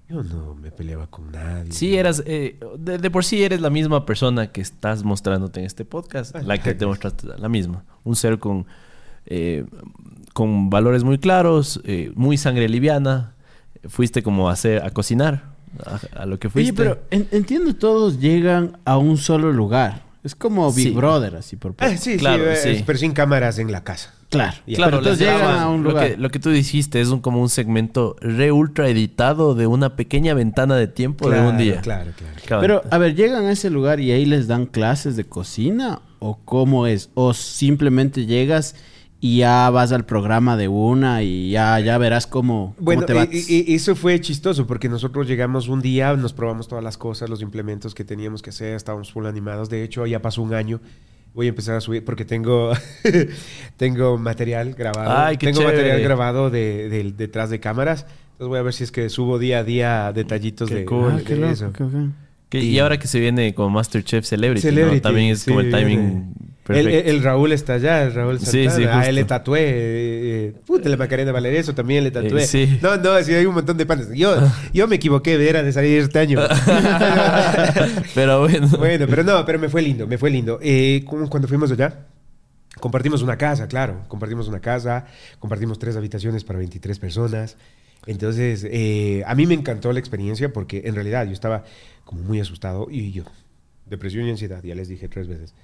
Yo 0.09 0.23
no 0.23 0.55
me 0.55 0.71
peleaba 0.71 1.07
con 1.07 1.33
nadie. 1.33 1.73
Sí, 1.73 1.97
eras, 1.97 2.23
eh, 2.27 2.61
de, 2.79 3.11
por 3.11 3.25
sí 3.25 3.43
eres 3.43 3.61
la 3.61 3.71
misma 3.71 4.05
persona 4.05 4.53
que 4.53 4.61
estás 4.61 5.03
mostrándote 5.05 5.61
en 5.61 5.67
este 5.67 5.85
podcast, 5.85 6.37
la 6.37 6.59
que 6.59 6.75
te 6.75 6.87
mostraste, 6.87 7.27
la 7.39 7.49
misma. 7.49 7.85
Un 8.05 8.15
ser 8.15 8.39
con, 8.39 8.67
eh, 9.27 9.65
con 10.33 10.71
valores 10.71 11.03
muy 11.03 11.19
claros, 11.19 11.81
eh, 11.85 12.13
muy 12.15 12.37
sangre 12.37 12.69
liviana. 12.69 13.35
Fuiste 13.89 14.23
como 14.23 14.49
a, 14.49 14.53
hacer, 14.53 14.85
a 14.85 14.91
cocinar, 14.91 15.55
a, 16.15 16.27
lo 16.27 16.39
que 16.39 16.51
fuiste. 16.51 16.83
Oye, 16.83 16.97
pero 17.09 17.27
entiendo, 17.33 17.75
todos 17.75 18.21
llegan 18.21 18.79
a 18.85 18.99
un 18.99 19.17
solo 19.17 19.53
lugar. 19.53 20.03
Es 20.23 20.37
como 20.37 20.73
Big 20.73 20.95
Brother, 20.95 21.35
así 21.35 21.57
por 21.57 21.75
eh, 21.81 21.97
sí, 21.99 22.17
claro, 22.17 22.45
sí, 22.55 22.85
pero 22.87 22.97
sin 22.99 23.13
cámaras 23.13 23.59
en 23.59 23.73
la 23.73 23.83
casa. 23.83 24.15
Claro, 24.33 24.57
claro. 24.67 24.99
Entonces 24.99 25.19
llegan 25.21 25.59
a 25.59 25.69
un 25.69 25.85
lugar. 25.85 26.15
Lo 26.19 26.31
que, 26.31 26.39
tú 26.39 26.51
dijiste 26.51 27.01
es 27.01 27.09
un, 27.09 27.21
como 27.21 27.41
un 27.43 27.51
segmento 27.51 28.17
re 28.21 28.51
ultra 28.51 28.89
editado 28.89 29.55
de 29.55 29.67
una 29.67 29.95
pequeña 29.95 30.33
ventana 30.33 30.75
de 30.77 30.89
tiempo 30.89 31.29
de 31.31 31.41
un 31.41 31.59
día. 31.59 31.83
Claro, 31.83 32.13
claro. 32.47 32.61
Pero, 32.63 32.83
a 32.91 32.99
ver, 32.99 33.15
llegan 33.15 33.45
a 33.45 33.53
ese 33.53 33.69
lugar 33.69 34.01
y 34.01 34.11
ahí 34.11 34.25
les 34.25 34.49
dan 34.49 34.65
clases 34.65 35.17
de 35.17 35.25
cocina 35.25 36.01
o 36.19 36.39
cómo 36.45 36.87
es? 36.87 37.11
O 37.15 37.35
simplemente 37.35 38.25
llegas 38.25 38.75
y 39.21 39.39
ya 39.39 39.71
vas 39.71 39.93
al 39.93 40.05
programa 40.05 40.57
de 40.57 40.67
una 40.67 41.23
y 41.23 41.51
ya, 41.51 41.79
ya 41.79 41.97
verás 41.99 42.27
cómo, 42.27 42.75
bueno, 42.79 43.05
te 43.05 43.13
va. 43.13 43.29
Y, 43.31 43.73
eso 43.75 43.95
fue 43.95 44.21
chistoso 44.21 44.67
porque 44.67 44.89
nosotros 44.89 45.29
llegamos 45.29 45.69
un 45.69 45.81
día, 45.81 46.17
nos 46.17 46.33
probamos 46.33 46.67
todas 46.67 46.83
las 46.83 46.99
cosas, 46.99 47.31
los 47.31 47.43
implementos 47.43 47.95
que 47.95 48.03
teníamos 48.03 48.43
que 48.43 48.51
hacer, 48.51 48.75
estábamos 48.75 49.13
full 49.13 49.27
animados. 49.27 49.69
De 49.69 49.85
hecho, 49.85 50.07
ya 50.07 50.21
pasó 50.21 50.43
un 50.43 50.55
año. 50.55 50.81
Voy 51.35 51.47
a 51.47 51.49
empezar 51.49 51.77
a 51.77 51.81
subir 51.81 52.05
porque 52.05 52.25
tengo, 52.25 52.73
tengo 53.77 54.19
material 54.19 54.75
grabado. 54.75 55.37
tengo 55.39 55.63
material 55.63 56.01
grabado 56.01 56.51
de, 56.51 57.13
detrás 57.17 57.51
de 57.51 57.61
cámaras. 57.61 58.07
Entonces 58.33 58.49
voy 58.49 58.59
a 58.59 58.63
ver 58.63 58.73
si 58.73 58.85
es 58.85 58.93
que 58.93 59.09
subo 59.09 59.39
día 59.39 59.59
a 59.59 59.65
día 59.65 60.13
detallitos 60.13 60.69
de, 60.69 60.87
ah, 60.91 61.51
eso. 61.51 61.73
y, 62.51 62.79
ahora 62.79 62.99
que 62.99 63.07
se 63.07 63.21
viene 63.21 63.55
como 63.55 63.71
Masterchef 63.71 64.25
Celebrity, 64.25 65.01
también 65.01 65.31
es 65.31 65.45
como 65.45 65.61
el 65.61 65.71
timing 65.71 66.35
el, 66.69 67.23
Raúl 67.23 67.53
está 67.53 67.75
allá, 67.75 68.05
el 68.05 68.15
Raúl 68.15 68.39
Santana. 68.39 68.71
Sí, 68.71 68.83
sí, 68.83 68.85
a 68.85 69.09
él 69.09 69.17
le 69.17 69.25
tatué. 69.25 69.61
Eh, 69.61 69.73
eh, 69.75 70.55
puta, 70.65 70.89
la 70.89 70.97
Macarena 70.97 71.33
Valeria, 71.33 71.59
eso 71.59 71.75
también 71.75 72.05
le 72.05 72.11
eh, 72.11 72.13
tatué. 72.13 72.47
sí. 72.47 72.79
No, 72.81 72.97
no, 72.97 73.21
sí, 73.23 73.35
hay 73.35 73.47
un 73.47 73.55
montón 73.55 73.77
de 73.77 73.85
panes. 73.85 74.09
Yo, 74.15 74.37
yo 74.73 74.87
me 74.87 74.97
equivoqué 74.97 75.39
de 75.39 75.49
era 75.49 75.63
de 75.63 75.73
salir 75.73 75.99
este 76.01 76.21
año. 76.21 76.41
pero 78.15 78.41
bueno. 78.41 78.69
Bueno, 78.79 79.07
pero 79.09 79.25
no, 79.25 79.45
pero 79.45 79.59
me 79.59 79.69
fue 79.69 79.83
lindo, 79.83 80.07
me 80.07 80.19
fue 80.19 80.31
lindo. 80.31 80.61
cuando 81.05 81.49
fuimos 81.49 81.73
allá, 81.73 82.07
compartimos 82.79 83.23
una 83.23 83.37
casa, 83.37 83.67
claro. 83.67 84.05
Compartimos 84.07 84.47
una 84.47 84.61
casa, 84.61 85.07
compartimos 85.41 85.81
tres 85.81 85.97
habitaciones 85.97 86.45
para 86.45 86.61
23 86.61 86.99
personas. 87.01 87.57
Entonces, 88.07 88.65
a 89.27 89.35
mí 89.35 89.47
me 89.47 89.55
encantó 89.55 89.93
la 89.93 89.99
experiencia 89.99 90.53
porque 90.53 90.83
en 90.85 90.95
realidad 90.95 91.27
yo 91.27 91.33
estaba 91.33 91.65
como 92.05 92.23
muy 92.23 92.41
asustado 92.41 92.87
y 92.89 93.11
yo, 93.11 93.25
depresión 93.87 94.27
y 94.27 94.31
ansiedad, 94.31 94.63
ya 94.63 94.77
les 94.77 94.89
dije 94.89 95.09
tres 95.09 95.27
veces. 95.27 95.55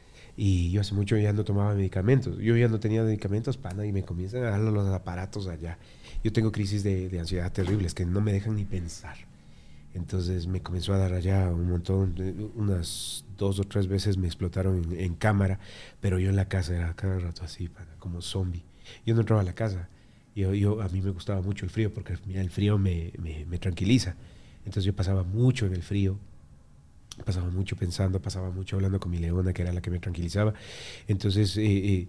Y 0.40 0.70
yo 0.70 0.82
hace 0.82 0.94
mucho 0.94 1.16
ya 1.16 1.32
no 1.32 1.42
tomaba 1.42 1.74
medicamentos. 1.74 2.38
Yo 2.38 2.56
ya 2.56 2.68
no 2.68 2.78
tenía 2.78 3.02
medicamentos, 3.02 3.56
pana, 3.56 3.84
y 3.84 3.90
me 3.90 4.04
comienzan 4.04 4.44
a 4.44 4.50
dar 4.50 4.60
los 4.60 4.86
aparatos 4.86 5.48
allá. 5.48 5.78
Yo 6.22 6.32
tengo 6.32 6.52
crisis 6.52 6.84
de, 6.84 7.08
de 7.08 7.18
ansiedad 7.18 7.50
terribles 7.50 7.92
que 7.92 8.06
no 8.06 8.20
me 8.20 8.32
dejan 8.32 8.54
ni 8.54 8.64
pensar. 8.64 9.16
Entonces 9.94 10.46
me 10.46 10.62
comenzó 10.62 10.94
a 10.94 10.98
dar 10.98 11.12
allá 11.12 11.48
un 11.48 11.68
montón, 11.68 12.14
unas 12.54 13.24
dos 13.36 13.58
o 13.58 13.64
tres 13.64 13.88
veces 13.88 14.16
me 14.16 14.28
explotaron 14.28 14.96
en, 14.96 15.14
cámara, 15.16 15.58
pero 16.00 16.20
yo 16.20 16.30
en 16.30 16.36
la 16.36 16.46
casa 16.46 16.76
era 16.76 16.94
cada 16.94 17.18
rato 17.18 17.42
así, 17.42 17.68
pana, 17.68 17.90
como 17.98 18.22
zombie. 18.22 18.62
Yo 19.04 19.14
no 19.16 19.22
entraba 19.22 19.42
a 19.42 19.44
la 19.44 19.54
casa. 19.54 19.88
Yo, 20.36 20.54
yo, 20.54 20.82
a 20.82 20.88
mí 20.88 21.00
me 21.00 21.10
gustaba 21.10 21.42
mucho 21.42 21.64
el 21.64 21.70
frío 21.70 21.92
porque 21.92 22.16
mira, 22.26 22.40
el 22.42 22.50
frío 22.50 22.78
me, 22.78 23.12
me, 23.18 23.44
me 23.44 23.58
tranquiliza. 23.58 24.14
Entonces 24.58 24.84
yo 24.84 24.94
pasaba 24.94 25.24
mucho 25.24 25.66
en 25.66 25.72
el 25.72 25.82
frío 25.82 26.16
pasaba 27.24 27.50
mucho 27.50 27.76
pensando, 27.76 28.20
pasaba 28.20 28.50
mucho 28.50 28.76
hablando 28.76 29.00
con 29.00 29.10
mi 29.10 29.18
leona, 29.18 29.52
que 29.52 29.62
era 29.62 29.72
la 29.72 29.80
que 29.80 29.90
me 29.90 29.98
tranquilizaba. 29.98 30.54
Entonces, 31.06 31.56
eh, 31.56 31.62
eh, 31.64 32.08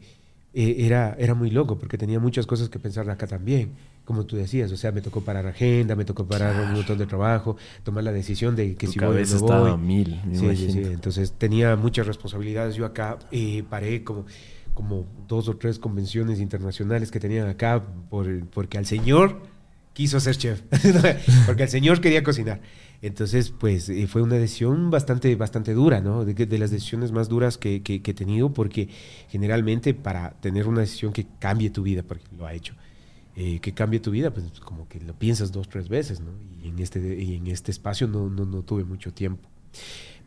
eh, 0.53 0.75
era, 0.79 1.15
era 1.19 1.35
muy 1.35 1.51
loco 1.51 1.77
porque 1.77 1.97
tenía 1.97 2.19
muchas 2.19 2.45
cosas 2.45 2.69
que 2.69 2.79
pensar 2.79 3.09
acá 3.09 3.27
también, 3.27 3.71
como 4.05 4.25
tú 4.25 4.35
decías, 4.35 4.71
o 4.71 4.77
sea, 4.77 4.91
me 4.91 5.01
tocó 5.01 5.21
parar 5.21 5.45
agenda, 5.45 5.95
me 5.95 6.05
tocó 6.05 6.25
parar 6.25 6.65
un 6.65 6.73
montón 6.73 6.97
de 6.97 7.05
trabajo, 7.05 7.57
tomar 7.83 8.03
la 8.03 8.11
decisión 8.11 8.55
de 8.55 8.75
que 8.75 8.87
si 8.87 8.99
voy 8.99 9.23
o 9.23 9.25
no 9.25 9.47
voy. 9.47 9.77
mil, 9.77 10.19
sí, 10.33 10.55
sí, 10.55 10.71
sí, 10.71 10.81
entonces 10.85 11.33
tenía 11.33 11.75
muchas 11.75 12.07
responsabilidades. 12.07 12.75
Yo 12.75 12.85
acá 12.85 13.19
paré 13.69 14.03
como 14.03 14.25
como 14.79 15.05
dos 15.27 15.49
o 15.49 15.57
tres 15.57 15.77
convenciones 15.77 16.39
internacionales 16.39 17.11
que 17.11 17.19
tenían 17.19 17.49
acá 17.49 17.83
por, 18.09 18.45
porque 18.47 18.77
al 18.77 18.85
señor 18.85 19.41
quiso 19.91 20.21
ser 20.21 20.37
chef, 20.37 20.61
porque 21.45 21.63
el 21.63 21.69
señor 21.69 21.99
quería 21.99 22.23
cocinar. 22.23 22.61
Entonces, 23.01 23.51
pues 23.51 23.87
eh, 23.89 24.07
fue 24.07 24.21
una 24.21 24.35
decisión 24.35 24.91
bastante, 24.91 25.35
bastante 25.35 25.73
dura, 25.73 26.01
¿no? 26.01 26.25
De, 26.25 26.57
las 26.57 26.71
decisiones 26.71 27.11
más 27.11 27.29
duras 27.29 27.57
que, 27.57 27.81
que, 27.81 28.01
he 28.03 28.13
tenido, 28.13 28.51
porque 28.51 28.89
generalmente 29.29 29.93
para 29.93 30.31
tener 30.41 30.67
una 30.67 30.81
decisión 30.81 31.13
que 31.13 31.25
cambie 31.39 31.69
tu 31.69 31.83
vida, 31.83 32.03
porque 32.03 32.25
lo 32.37 32.45
ha 32.45 32.53
hecho, 32.53 32.73
eh, 33.35 33.59
que 33.61 33.73
cambie 33.73 34.01
tu 34.01 34.11
vida, 34.11 34.31
pues 34.31 34.45
como 34.59 34.87
que 34.89 34.99
lo 34.99 35.13
piensas 35.13 35.51
dos, 35.51 35.69
tres 35.69 35.87
veces, 35.87 36.19
¿no? 36.19 36.31
Y 36.61 36.67
en 36.67 36.79
este, 36.79 37.21
y 37.21 37.35
en 37.35 37.47
este 37.47 37.71
espacio 37.71 38.07
no 38.07 38.63
tuve 38.63 38.83
mucho 38.83 39.13
tiempo. 39.13 39.47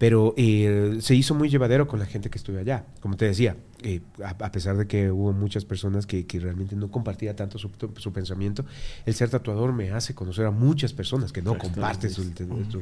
Pero 0.02 0.34
eh, 0.36 0.98
se 1.00 1.14
hizo 1.14 1.32
muy 1.32 1.48
llevadero 1.48 1.86
con 1.86 2.00
la 2.00 2.06
gente 2.06 2.28
que 2.28 2.36
estuve 2.36 2.58
allá. 2.58 2.86
Como 2.98 3.16
te 3.16 3.24
decía, 3.26 3.56
eh, 3.84 4.00
a, 4.24 4.50
pesar 4.50 4.76
de 4.76 4.88
que 4.88 5.12
hubo 5.12 5.32
muchas 5.32 5.64
personas 5.64 6.06
que, 6.06 6.26
que 6.26 6.40
realmente 6.40 6.74
no 6.74 6.90
compartía 6.90 7.36
tanto 7.36 7.56
su, 7.56 7.70
su, 7.98 8.12
pensamiento, 8.12 8.64
el 9.06 9.14
ser 9.14 9.30
tatuador 9.30 9.72
me 9.72 9.92
hace 9.92 10.12
conocer 10.12 10.46
a 10.46 10.50
muchas 10.50 10.92
personas 10.92 11.30
que 11.30 11.40
no 11.40 11.56
comparten 11.56 12.10
su, 12.10 12.28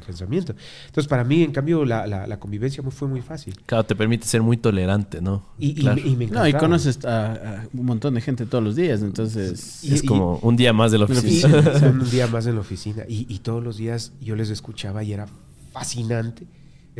pensamiento. 0.00 0.54
Entonces, 0.86 1.08
para 1.08 1.22
mí, 1.22 1.42
en 1.42 1.52
cambio, 1.52 1.84
la, 1.84 2.06
la, 2.06 2.40
convivencia 2.40 2.82
fue 2.84 3.06
muy 3.06 3.20
fácil. 3.20 3.54
Claro, 3.66 3.84
te 3.84 3.94
permite 3.94 4.26
ser 4.26 4.40
muy 4.40 4.56
tolerante, 4.56 5.20
¿no? 5.20 5.44
Y, 5.58 5.78
y, 5.78 6.16
me 6.16 6.26
no, 6.26 6.48
y 6.48 6.54
conoces 6.54 7.04
a, 7.04 7.66
un 7.74 7.84
montón 7.84 8.14
de 8.14 8.22
gente 8.22 8.46
todos 8.46 8.64
los 8.64 8.76
días, 8.76 9.02
entonces... 9.02 9.84
es 9.84 10.02
como 10.04 10.38
un 10.38 10.56
día 10.56 10.72
más 10.72 10.90
de 10.90 10.96
la 10.96 11.04
oficina. 11.04 11.62
un 11.82 12.08
día 12.08 12.28
más 12.28 12.46
en 12.46 12.54
la 12.54 12.62
oficina. 12.62 13.04
Y, 13.06 13.40
todos 13.40 13.62
los 13.62 13.76
días 13.76 14.14
yo 14.22 14.36
les 14.36 14.48
escuchaba 14.48 15.04
y 15.04 15.12
era 15.12 15.26
fascinante 15.74 16.46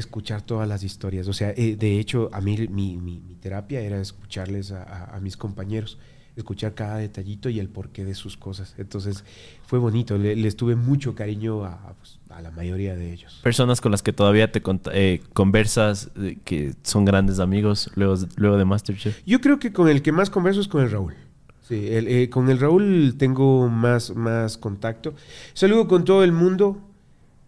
escuchar 0.01 0.43
todas 0.43 0.69
las 0.69 0.83
historias. 0.83 1.29
O 1.29 1.33
sea, 1.33 1.51
eh, 1.57 1.77
de 1.77 1.99
hecho, 1.99 2.29
a 2.33 2.41
mí 2.41 2.69
mi, 2.69 2.97
mi, 2.97 3.21
terapia 3.41 3.81
era 3.81 4.01
escucharles 4.01 4.73
a, 4.73 5.19
mis 5.23 5.37
compañeros, 5.37 5.99
escuchar 6.37 6.75
cada 6.75 6.97
detallito 6.97 7.49
y 7.49 7.59
el 7.59 7.69
porqué 7.69 8.05
de 8.05 8.15
sus 8.15 8.37
cosas. 8.37 8.75
Entonces, 8.77 9.25
fue 9.67 9.79
bonito. 9.79 10.19
Les 10.19 10.57
tuve 10.57 10.77
mucho 10.77 11.15
cariño 11.15 11.61
pues, 11.99 12.19
a, 12.29 12.43
la 12.43 12.51
mayoría 12.51 12.97
de 12.97 13.13
ellos. 13.13 13.41
Personas 13.43 13.81
con 13.81 13.93
las 13.93 14.03
que 14.03 14.13
todavía 14.13 14.51
te 14.51 14.63
eh, 14.93 15.23
conversas, 15.33 16.11
que 16.45 16.75
son 16.83 17.05
grandes 17.05 17.39
amigos 17.39 17.91
luego, 17.95 18.17
luego 18.37 18.57
de 18.57 18.65
Masterchef. 18.65 19.23
Yo 19.25 19.41
creo 19.41 19.59
que 19.59 19.73
con 19.73 19.89
el 19.89 20.03
que 20.03 20.13
más 20.13 20.29
converso 20.29 20.61
es 20.61 20.69
con 20.69 20.83
el 20.83 20.91
Raúl. 20.91 21.15
Sí, 21.63 21.87
eh, 21.89 22.29
con 22.31 22.51
el 22.51 22.59
Raúl 22.59 23.15
tengo 23.17 23.69
más, 23.69 24.15
más 24.17 24.59
contacto. 24.59 25.15
Saludo 25.55 25.87
con 25.87 26.05
todo 26.05 26.25
el 26.25 26.33
mundo 26.33 26.90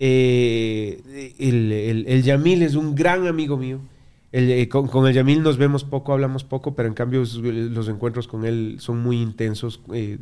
eh, 0.04 1.32
el, 1.38 2.22
Yamil 2.24 2.62
es 2.62 2.74
un 2.74 2.96
gran 2.96 3.28
amigo 3.28 3.56
mío. 3.56 3.78
Eh, 4.32 4.66
con, 4.68 5.06
el 5.06 5.14
Yamil 5.14 5.44
nos 5.44 5.58
vemos 5.58 5.84
poco, 5.84 6.12
hablamos 6.12 6.42
poco, 6.42 6.74
pero 6.74 6.88
en 6.88 6.94
cambio 6.94 7.20
los 7.20 7.88
encuentros 7.88 8.26
con 8.26 8.44
él 8.44 8.78
son 8.80 9.00
muy 9.00 9.22
intensos. 9.22 9.80
Eh, 9.92 10.18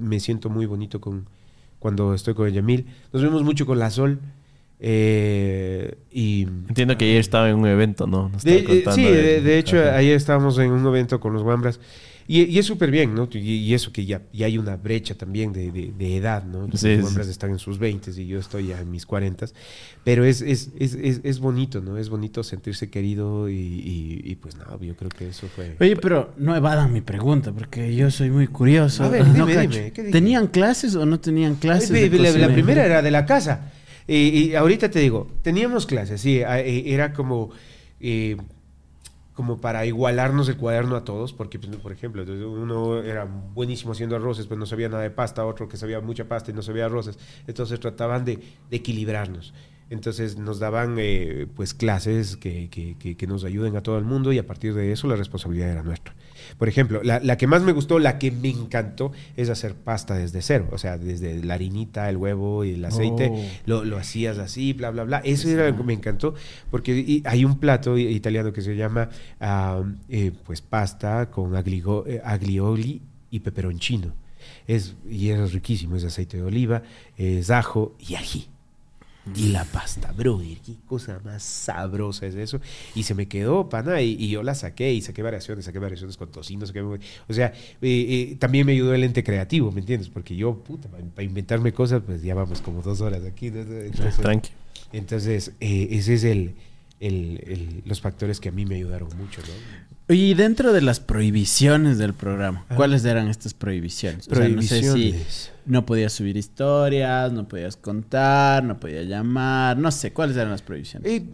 me 0.00 0.18
siento 0.18 0.50
muy 0.50 0.66
bonito 0.66 1.00
con, 1.00 1.26
cuando 1.78 2.12
estoy 2.12 2.34
con 2.34 2.48
el 2.48 2.54
Yamil. 2.54 2.86
Nos 3.12 3.22
vemos 3.22 3.44
mucho 3.44 3.66
con 3.66 3.78
la 3.78 3.90
Sol. 3.90 4.18
y, 4.80 6.42
Entiendo 6.68 6.98
que 6.98 7.04
ayer 7.04 7.20
estaba 7.20 7.48
en 7.48 7.56
un 7.56 7.68
evento, 7.68 8.08
¿no? 8.08 8.32
sí, 8.38 8.50
de, 8.50 9.58
hecho, 9.58 9.76
ayer 9.78 10.16
estábamos 10.16 10.58
en 10.58 10.72
un 10.72 10.84
evento 10.88 11.20
con 11.20 11.32
los 11.32 11.44
Wambras. 11.44 11.78
Y, 12.26 12.58
es 12.58 12.64
súper 12.64 12.90
bien, 12.90 13.14
¿no? 13.14 13.28
Y, 13.32 13.74
eso 13.74 13.92
que 13.92 14.06
ya, 14.06 14.22
ya, 14.32 14.46
hay 14.46 14.56
una 14.56 14.76
brecha 14.76 15.14
también 15.14 15.52
de, 15.52 15.70
de, 15.70 16.16
edad, 16.16 16.44
¿no? 16.44 16.66
Los 16.66 16.82
hombres 16.84 17.28
están 17.28 17.50
en 17.50 17.58
sus 17.58 17.78
20 17.78 18.12
y 18.20 18.26
yo 18.26 18.38
estoy 18.38 18.68
ya 18.68 18.80
en 18.80 18.90
mis 18.90 19.04
40. 19.04 19.46
Pero 20.04 20.24
es, 20.24 20.40
es, 20.40 20.70
es, 20.78 20.94
es, 21.22 21.38
bonito, 21.38 21.82
¿no? 21.82 21.98
Es 21.98 22.08
bonito 22.08 22.42
sentirse 22.42 22.88
querido 22.88 23.50
y, 23.50 24.38
pues 24.40 24.56
nada, 24.56 24.78
yo 24.80 24.96
creo 24.96 25.10
que 25.10 25.28
eso 25.28 25.48
fue... 25.48 25.76
Oye, 25.80 25.96
pero 25.96 26.32
no 26.38 26.56
evadan 26.56 26.92
mi 26.92 27.02
pregunta 27.02 27.52
porque 27.52 27.94
yo 27.94 28.10
soy 28.10 28.30
muy 28.30 28.46
curioso. 28.46 29.04
A 29.04 29.08
ver, 29.08 29.30
dime, 29.32 29.56
dime, 29.66 29.90
¿Tenían 29.90 30.46
clases 30.46 30.94
o 30.94 31.04
no 31.04 31.20
tenían 31.20 31.56
clases? 31.56 31.90
la, 32.38 32.48
primera 32.48 32.86
era 32.86 33.02
de 33.02 33.10
la 33.10 33.26
casa. 33.26 33.70
Y, 34.06 34.54
ahorita 34.54 34.90
te 34.90 35.00
digo, 35.00 35.30
teníamos 35.42 35.86
clases, 35.86 36.22
sí, 36.22 36.38
eh, 36.38 36.84
era 36.86 37.12
como... 37.12 37.50
Eh, 38.00 38.36
como 39.34 39.60
para 39.60 39.84
igualarnos 39.84 40.48
el 40.48 40.56
cuaderno 40.56 40.96
a 40.96 41.04
todos, 41.04 41.32
porque, 41.32 41.58
pues, 41.58 41.76
por 41.76 41.92
ejemplo, 41.92 42.22
uno 42.22 43.02
era 43.02 43.24
buenísimo 43.24 43.92
haciendo 43.92 44.14
arroces, 44.16 44.46
pues 44.46 44.58
no 44.58 44.64
sabía 44.64 44.88
nada 44.88 45.02
de 45.02 45.10
pasta, 45.10 45.44
otro 45.44 45.68
que 45.68 45.76
sabía 45.76 46.00
mucha 46.00 46.28
pasta 46.28 46.52
y 46.52 46.54
no 46.54 46.62
sabía 46.62 46.86
arroces, 46.86 47.18
entonces 47.46 47.80
trataban 47.80 48.24
de, 48.24 48.36
de 48.70 48.76
equilibrarnos. 48.76 49.52
Entonces 49.90 50.38
nos 50.38 50.58
daban 50.58 50.96
eh, 50.98 51.46
pues 51.54 51.74
clases 51.74 52.36
que, 52.36 52.68
que, 52.70 53.16
que, 53.16 53.26
nos 53.26 53.44
ayuden 53.44 53.76
a 53.76 53.82
todo 53.82 53.98
el 53.98 54.04
mundo 54.04 54.32
y 54.32 54.38
a 54.38 54.46
partir 54.46 54.72
de 54.72 54.92
eso 54.92 55.06
la 55.08 55.16
responsabilidad 55.16 55.68
era 55.70 55.82
nuestra. 55.82 56.14
Por 56.58 56.68
ejemplo, 56.68 57.02
la, 57.02 57.20
la, 57.20 57.36
que 57.36 57.46
más 57.46 57.62
me 57.62 57.72
gustó, 57.72 57.98
la 57.98 58.18
que 58.18 58.30
me 58.30 58.48
encantó, 58.48 59.12
es 59.36 59.50
hacer 59.50 59.74
pasta 59.74 60.14
desde 60.14 60.40
cero. 60.40 60.68
O 60.72 60.78
sea, 60.78 60.96
desde 60.96 61.42
la 61.44 61.54
harinita, 61.54 62.08
el 62.08 62.16
huevo 62.16 62.64
y 62.64 62.72
el 62.72 62.84
aceite, 62.84 63.30
oh. 63.30 63.44
lo, 63.66 63.84
lo, 63.84 63.98
hacías 63.98 64.38
así, 64.38 64.72
bla, 64.72 64.90
bla, 64.90 65.04
bla. 65.04 65.18
Eso 65.18 65.48
era 65.48 65.68
lo 65.68 65.76
que 65.76 65.82
me 65.82 65.92
encantó, 65.92 66.34
porque 66.70 67.22
hay 67.24 67.44
un 67.44 67.58
plato 67.58 67.98
italiano 67.98 68.52
que 68.52 68.62
se 68.62 68.76
llama 68.76 69.10
eh, 70.08 70.32
pues 70.44 70.62
pasta 70.62 71.30
con 71.30 71.54
eh, 71.54 72.20
aglioli 72.24 73.02
y 73.30 73.40
peperoncino. 73.40 74.14
Es, 74.66 74.94
y 75.08 75.28
es 75.28 75.52
riquísimo, 75.52 75.96
es 75.96 76.04
aceite 76.04 76.38
de 76.38 76.42
oliva, 76.42 76.82
es 77.16 77.50
ajo 77.50 77.96
y 77.98 78.14
ají 78.14 78.48
y 79.34 79.48
la 79.48 79.64
pasta, 79.64 80.12
brother, 80.12 80.58
qué 80.64 80.74
cosa 80.86 81.18
más 81.24 81.42
sabrosa 81.42 82.26
es 82.26 82.34
eso. 82.34 82.60
Y 82.94 83.04
se 83.04 83.14
me 83.14 83.26
quedó, 83.26 83.68
pana, 83.70 84.02
y, 84.02 84.28
yo 84.28 84.42
la 84.42 84.54
saqué 84.54 84.92
y 84.92 85.00
saqué 85.00 85.22
variaciones, 85.22 85.64
saqué 85.64 85.78
variaciones 85.78 86.16
con 86.16 86.30
tocino, 86.30 86.66
saqué, 86.66 86.82
o 86.82 86.98
sea, 87.30 87.46
eh, 87.46 87.52
eh, 87.82 88.36
también 88.38 88.66
me 88.66 88.72
ayudó 88.72 88.94
el 88.94 89.02
ente 89.02 89.24
creativo, 89.24 89.72
¿me 89.72 89.80
entiendes? 89.80 90.10
Porque 90.10 90.36
yo, 90.36 90.54
puta, 90.56 90.88
para 90.88 91.22
inventarme 91.22 91.72
cosas, 91.72 92.02
pues 92.04 92.22
ya 92.22 92.34
vamos 92.34 92.60
como 92.60 92.82
dos 92.82 93.00
horas 93.00 93.24
aquí. 93.24 93.46
Entonces, 93.46 94.16
Tranqui. 94.16 94.50
Entonces, 94.92 95.52
eh, 95.60 95.88
ese 95.92 96.14
es 96.14 96.24
el, 96.24 96.54
el, 97.00 97.82
los 97.86 98.00
factores 98.00 98.40
que 98.40 98.50
a 98.50 98.52
mí 98.52 98.66
me 98.66 98.76
ayudaron 98.76 99.08
mucho, 99.16 99.40
¿no? 99.40 100.14
Y 100.14 100.34
dentro 100.34 100.74
de 100.74 100.82
las 100.82 101.00
prohibiciones 101.00 101.96
del 101.96 102.12
programa, 102.12 102.66
ah. 102.68 102.76
¿cuáles 102.76 103.06
eran 103.06 103.28
estas 103.28 103.54
prohibiciones? 103.54 104.28
Prohibiciones. 104.28 104.86
no 104.86 104.92
sé 104.92 105.24
si 105.24 105.53
no 105.66 105.86
podías 105.86 106.12
subir 106.12 106.36
historias, 106.36 107.32
no 107.32 107.48
podías 107.48 107.76
contar, 107.76 108.64
no 108.64 108.78
podías 108.78 109.06
llamar, 109.06 109.78
no 109.78 109.90
sé, 109.90 110.12
¿cuáles 110.12 110.36
eran 110.36 110.50
las 110.50 110.62
prohibiciones? 110.62 111.10
Eh, 111.10 111.26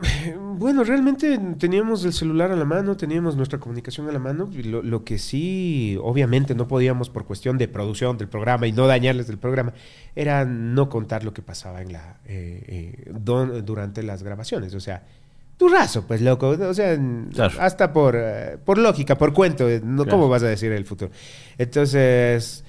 bueno, 0.58 0.84
realmente 0.84 1.38
teníamos 1.58 2.04
el 2.04 2.12
celular 2.12 2.50
a 2.50 2.56
la 2.56 2.64
mano, 2.64 2.96
teníamos 2.96 3.36
nuestra 3.36 3.58
comunicación 3.58 4.08
a 4.08 4.12
la 4.12 4.18
mano. 4.18 4.48
Lo, 4.64 4.82
lo, 4.82 5.04
que 5.04 5.18
sí, 5.18 5.98
obviamente, 6.02 6.54
no 6.54 6.68
podíamos 6.68 7.10
por 7.10 7.24
cuestión 7.24 7.58
de 7.58 7.68
producción 7.68 8.16
del 8.18 8.28
programa 8.28 8.66
y 8.66 8.72
no 8.72 8.86
dañarles 8.86 9.26
del 9.26 9.38
programa, 9.38 9.72
era 10.14 10.44
no 10.44 10.88
contar 10.88 11.24
lo 11.24 11.32
que 11.32 11.42
pasaba 11.42 11.82
en 11.82 11.92
la 11.92 12.18
eh, 12.26 13.04
eh, 13.06 13.12
durante 13.12 14.02
las 14.02 14.22
grabaciones. 14.22 14.74
O 14.74 14.80
sea, 14.80 15.02
tu 15.56 15.68
raso, 15.68 16.06
pues 16.06 16.22
loco. 16.22 16.48
O 16.48 16.74
sea, 16.74 16.98
hasta 17.58 17.92
por, 17.92 18.14
eh, 18.16 18.56
por 18.64 18.78
lógica, 18.78 19.18
por 19.18 19.32
cuento. 19.34 19.66
No, 19.82 20.06
¿Cómo 20.06 20.28
vas 20.28 20.42
a 20.42 20.46
decir 20.46 20.72
el 20.72 20.86
futuro? 20.86 21.10
Entonces, 21.58 22.64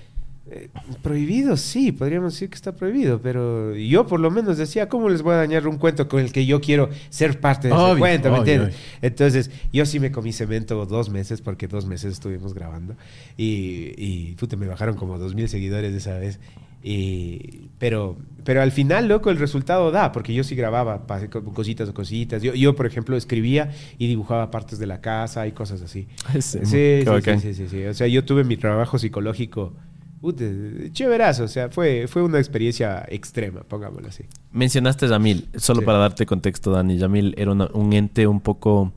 eh, 0.50 0.70
prohibido, 1.04 1.56
sí, 1.56 1.92
podríamos 1.92 2.34
decir 2.34 2.50
que 2.50 2.56
está 2.56 2.76
prohibido, 2.76 3.22
pero 3.22 3.76
yo 3.76 4.08
por 4.08 4.20
lo 4.20 4.32
menos 4.32 4.58
decía, 4.58 4.90
¿cómo 4.90 5.08
les 5.08 5.22
voy 5.22 5.34
a 5.34 5.38
dañar 5.38 5.68
un 5.68 5.78
cuento 5.78 6.08
con 6.08 6.20
el 6.20 6.32
que 6.32 6.48
yo 6.48 6.60
quiero 6.60 6.90
ser 7.10 7.40
parte 7.40 7.68
de 7.68 7.76
ese 7.76 8.00
cuento? 8.00 8.32
¿Me 8.32 8.40
entiendes? 8.40 8.76
Entonces, 9.04 9.52
yo 9.72 9.86
sí 9.86 10.00
me 10.00 10.12
comí 10.12 10.34
cemento 10.34 10.84
dos 10.88 11.12
meses, 11.12 11.42
porque 11.42 11.68
dos 11.68 11.86
meses 11.86 12.14
estuvimos 12.14 12.56
grabando, 12.56 12.96
y, 13.38 13.94
y 13.98 14.36
puta, 14.40 14.56
me 14.58 14.66
bajaron 14.66 14.96
como 14.96 15.20
dos 15.20 15.36
mil 15.36 15.48
seguidores 15.48 15.92
de 15.92 15.98
esa 16.00 16.18
vez. 16.18 16.40
Y, 16.84 17.70
pero, 17.78 18.18
pero 18.44 18.64
al 18.64 18.72
final, 18.72 19.08
loco, 19.08 19.30
el 19.30 19.38
resultado 19.38 19.92
da, 19.92 20.12
porque 20.12 20.34
yo 20.34 20.44
sí 20.44 20.56
grababa 20.56 21.06
cositas 21.54 21.88
o 21.88 21.94
cositas. 21.94 22.42
Yo, 22.42 22.56
yo, 22.56 22.76
por 22.76 22.88
ejemplo, 22.88 23.16
escribía 23.16 23.72
y 24.00 24.08
dibujaba 24.08 24.50
partes 24.50 24.80
de 24.80 24.88
la 24.88 25.00
casa 25.00 25.46
y 25.46 25.52
cosas 25.52 25.82
así. 25.82 26.08
Sí, 26.42 26.60
sí, 26.66 27.04
sí, 27.40 27.54
sí, 27.54 27.68
sí, 27.70 27.86
O 27.86 27.94
sea, 27.94 28.08
yo 28.08 28.26
tuve 28.26 28.44
mi 28.44 28.58
trabajo 28.58 28.98
psicológico 28.98 29.74
chéverazo, 30.92 31.46
o 31.46 31.48
sea, 31.48 31.70
fue, 31.70 32.08
fue 32.08 32.22
una 32.22 32.40
experiencia 32.40 33.06
extrema, 33.10 33.62
pongámoslo 33.62 34.08
así. 34.08 34.24
Mencionaste 34.52 35.06
a 35.06 35.10
Yamil, 35.10 35.48
solo 35.56 35.82
para 35.84 35.98
darte 35.98 36.26
contexto, 36.26 36.72
Dani, 36.72 36.98
Yamil 36.98 37.34
era 37.38 37.52
un 37.52 37.94
ente 37.94 38.28
un 38.28 38.40
poco 38.40 38.94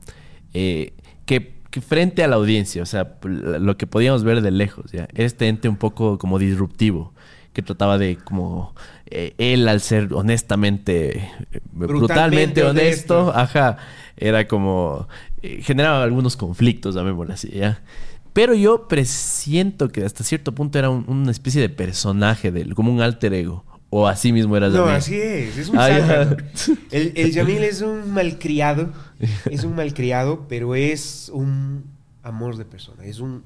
eh, 0.53 0.93
que, 1.25 1.53
que, 1.71 1.81
frente 1.81 2.23
a 2.23 2.27
la 2.27 2.35
audiencia, 2.35 2.83
o 2.83 2.85
sea, 2.85 3.17
lo 3.23 3.77
que 3.77 3.87
podíamos 3.87 4.23
ver 4.23 4.41
de 4.41 4.51
lejos, 4.51 4.91
¿ya? 4.91 5.07
este 5.15 5.47
ente 5.47 5.67
un 5.67 5.77
poco 5.77 6.17
como 6.17 6.37
disruptivo 6.37 7.13
que 7.55 7.61
trataba 7.61 7.97
de 7.97 8.17
como 8.17 8.75
eh, 9.07 9.33
él 9.37 9.67
al 9.69 9.79
ser 9.79 10.13
honestamente, 10.13 11.31
eh, 11.53 11.61
brutalmente, 11.71 12.61
honesto, 12.63 13.31
ajá, 13.33 13.77
era 14.17 14.45
como 14.45 15.07
eh, 15.41 15.61
generaba 15.63 16.03
algunos 16.03 16.35
conflictos, 16.35 16.95
llamémoslo 16.95 17.33
así, 17.33 17.49
¿ya? 17.49 17.81
Pero 18.35 18.53
yo 18.53 18.89
presiento 18.89 19.87
que 19.87 20.03
hasta 20.03 20.25
cierto 20.25 20.53
punto 20.53 20.77
era 20.77 20.89
una 20.89 21.31
especie 21.31 21.61
de 21.61 21.69
personaje 21.69 22.51
de 22.51 22.61
él, 22.61 22.75
como 22.75 22.91
un 22.93 22.99
alter 22.99 23.33
ego. 23.33 23.63
O 23.89 24.07
así 24.07 24.33
mismo 24.33 24.57
era 24.57 24.67
No, 24.67 24.83
así 24.83 25.15
es. 25.15 25.57
Es 25.57 25.69
un 25.69 25.77
ah, 25.77 26.35
el, 26.91 27.13
el 27.15 27.31
Yamil 27.31 27.63
es 27.63 27.81
un 27.81 28.11
malcriado. 28.11 28.91
Es 29.49 29.63
un 29.63 29.73
malcriado, 29.73 30.47
pero 30.49 30.75
es 30.75 31.31
un 31.33 31.85
amor 32.23 32.57
de 32.57 32.65
persona. 32.65 33.05
Es 33.05 33.21
un 33.21 33.41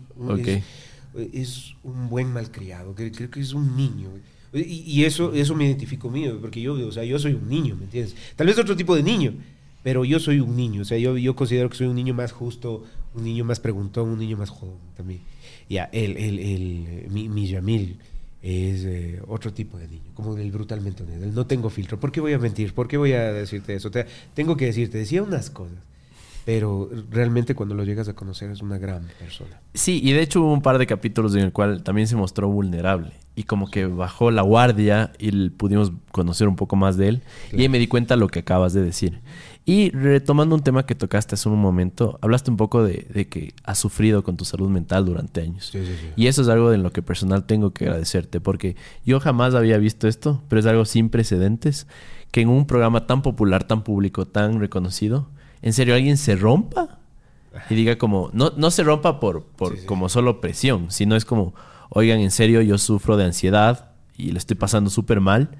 es 1.33 1.75
un 1.83 2.09
buen 2.09 2.33
malcriado, 2.33 2.95
creo 2.95 3.29
que 3.29 3.39
es 3.39 3.53
un 3.53 3.77
niño. 3.77 4.09
Y, 4.51 5.03
eso, 5.03 5.33
eso 5.33 5.53
me 5.53 5.65
identifico 5.65 6.09
mío, 6.09 6.39
porque 6.41 6.59
yo, 6.59 6.73
o 6.73 6.91
sea, 6.91 7.03
yo 7.03 7.19
soy 7.19 7.33
un 7.33 7.47
niño, 7.47 7.75
¿me 7.75 7.83
entiendes? 7.83 8.15
Tal 8.35 8.47
vez 8.47 8.57
otro 8.57 8.75
tipo 8.75 8.95
de 8.95 9.03
niño, 9.03 9.35
pero 9.83 10.03
yo 10.03 10.19
soy 10.19 10.39
un 10.39 10.55
niño, 10.55 10.81
o 10.81 10.85
sea, 10.85 10.97
yo, 10.97 11.15
yo 11.17 11.35
considero 11.35 11.69
que 11.69 11.77
soy 11.77 11.85
un 11.85 11.95
niño 11.95 12.15
más 12.15 12.31
justo, 12.31 12.83
un 13.13 13.23
niño 13.23 13.45
más 13.45 13.59
preguntón, 13.59 14.09
un 14.09 14.19
niño 14.19 14.37
más 14.37 14.49
joven 14.49 14.77
también. 14.95 15.21
Ya, 15.69 15.89
el, 15.91 16.17
el, 16.17 16.39
el, 16.39 17.07
mi, 17.09 17.29
mi 17.29 17.47
Yamil 17.47 17.97
es 18.41 18.83
eh, 18.85 19.21
otro 19.27 19.53
tipo 19.53 19.77
de 19.77 19.87
niño, 19.87 20.11
como 20.13 20.37
el 20.37 20.51
brutalmente 20.51 21.03
honesto. 21.03 21.27
no 21.27 21.45
tengo 21.45 21.69
filtro. 21.69 21.99
¿Por 21.99 22.11
qué 22.11 22.21
voy 22.21 22.33
a 22.33 22.39
mentir? 22.39 22.73
¿Por 22.73 22.87
qué 22.87 22.97
voy 22.97 23.13
a 23.13 23.31
decirte 23.33 23.75
eso? 23.75 23.91
tengo 24.33 24.57
que 24.57 24.65
decirte, 24.65 24.97
decía 24.97 25.23
unas 25.23 25.49
cosas 25.49 25.77
pero 26.49 26.89
realmente 27.11 27.53
cuando 27.53 27.75
lo 27.75 27.83
llegas 27.83 28.07
a 28.07 28.13
conocer 28.13 28.49
es 28.49 28.63
una 28.63 28.79
gran 28.79 29.07
persona. 29.19 29.61
Sí, 29.75 30.01
y 30.03 30.13
de 30.13 30.23
hecho 30.23 30.41
hubo 30.41 30.51
un 30.51 30.63
par 30.63 30.79
de 30.79 30.87
capítulos 30.87 31.35
en 31.35 31.41
el 31.41 31.51
cual 31.51 31.83
también 31.83 32.07
se 32.07 32.15
mostró 32.15 32.49
vulnerable 32.49 33.11
y 33.35 33.43
como 33.43 33.69
que 33.69 33.85
bajó 33.85 34.31
la 34.31 34.41
guardia 34.41 35.11
y 35.19 35.49
pudimos 35.51 35.91
conocer 36.11 36.47
un 36.47 36.55
poco 36.55 36.75
más 36.75 36.97
de 36.97 37.09
él 37.09 37.21
y 37.51 37.61
ahí 37.61 37.69
me 37.69 37.77
di 37.77 37.85
cuenta 37.85 38.15
lo 38.15 38.29
que 38.29 38.39
acabas 38.39 38.73
de 38.73 38.81
decir. 38.81 39.19
Y 39.69 39.91
retomando 39.91 40.55
un 40.55 40.63
tema 40.63 40.87
que 40.87 40.95
tocaste 40.95 41.35
hace 41.35 41.47
un 41.47 41.59
momento, 41.59 42.17
hablaste 42.23 42.49
un 42.49 42.57
poco 42.57 42.83
de, 42.83 43.27
que 43.29 43.53
has 43.63 43.77
sufrido 43.77 44.23
con 44.23 44.35
tu 44.35 44.43
salud 44.43 44.67
mental 44.67 45.05
durante 45.05 45.41
años. 45.41 45.69
Sí, 45.71 45.85
sí, 45.85 45.93
sí. 45.93 46.07
Y 46.15 46.25
eso 46.25 46.41
es 46.41 46.47
algo 46.47 46.73
en 46.73 46.81
lo 46.81 46.91
que 46.91 47.03
personal 47.03 47.43
tengo 47.43 47.71
que 47.71 47.85
agradecerte, 47.85 48.41
porque 48.41 48.75
yo 49.05 49.19
jamás 49.19 49.53
había 49.53 49.77
visto 49.77 50.07
esto, 50.07 50.41
pero 50.49 50.59
es 50.59 50.65
algo 50.65 50.85
sin 50.85 51.09
precedentes, 51.09 51.85
que 52.31 52.41
en 52.41 52.49
un 52.49 52.65
programa 52.65 53.05
tan 53.05 53.21
popular, 53.21 53.63
tan 53.63 53.83
público, 53.83 54.25
tan 54.25 54.59
reconocido, 54.59 55.29
en 55.61 55.73
serio 55.73 55.93
alguien 55.93 56.17
se 56.17 56.35
rompa 56.35 56.97
y 57.69 57.75
diga 57.75 57.99
como, 57.99 58.31
no, 58.33 58.51
no 58.57 58.71
se 58.71 58.81
rompa 58.81 59.19
por, 59.19 59.43
por 59.43 59.85
como 59.85 60.09
solo 60.09 60.41
presión, 60.41 60.89
sino 60.89 61.15
es 61.15 61.25
como, 61.25 61.53
oigan, 61.89 62.21
en 62.21 62.31
serio 62.31 62.63
yo 62.63 62.79
sufro 62.79 63.17
de 63.17 63.25
ansiedad 63.25 63.91
y 64.17 64.31
le 64.31 64.39
estoy 64.39 64.57
pasando 64.57 64.89
súper 64.89 65.21
mal. 65.21 65.51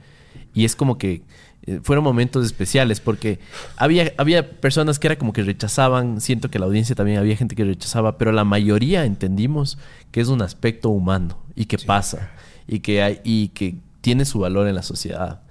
Y 0.55 0.65
es 0.65 0.75
como 0.75 0.97
que 0.97 1.21
eh, 1.69 1.79
fueron 1.83 2.03
momentos 2.03 2.45
especiales 2.45 2.99
porque 2.99 3.39
había, 3.77 4.11
había 4.17 4.49
personas 4.59 4.97
que 4.97 5.07
era 5.07 5.17
como 5.17 5.33
que 5.33 5.43
rechazaban, 5.43 6.19
siento 6.19 6.49
que 6.49 6.57
la 6.57 6.65
audiencia 6.65 6.95
también 6.95 7.19
había 7.19 7.35
gente 7.35 7.55
que 7.55 7.63
rechazaba, 7.63 8.17
pero 8.17 8.31
la 8.31 8.43
mayoría 8.43 9.05
entendimos 9.05 9.77
que 10.11 10.21
es 10.21 10.29
un 10.29 10.41
aspecto 10.41 10.89
humano 10.89 11.37
y 11.55 11.65
que 11.65 11.77
pasa 11.77 12.31
y 12.67 12.79
que, 12.79 13.03
hay, 13.03 13.21
y 13.23 13.49
que 13.49 13.75
tiene 14.01 14.25
su 14.25 14.39
valor 14.39 14.67
en 14.67 14.75
la 14.75 14.83
sociedad 14.83 15.41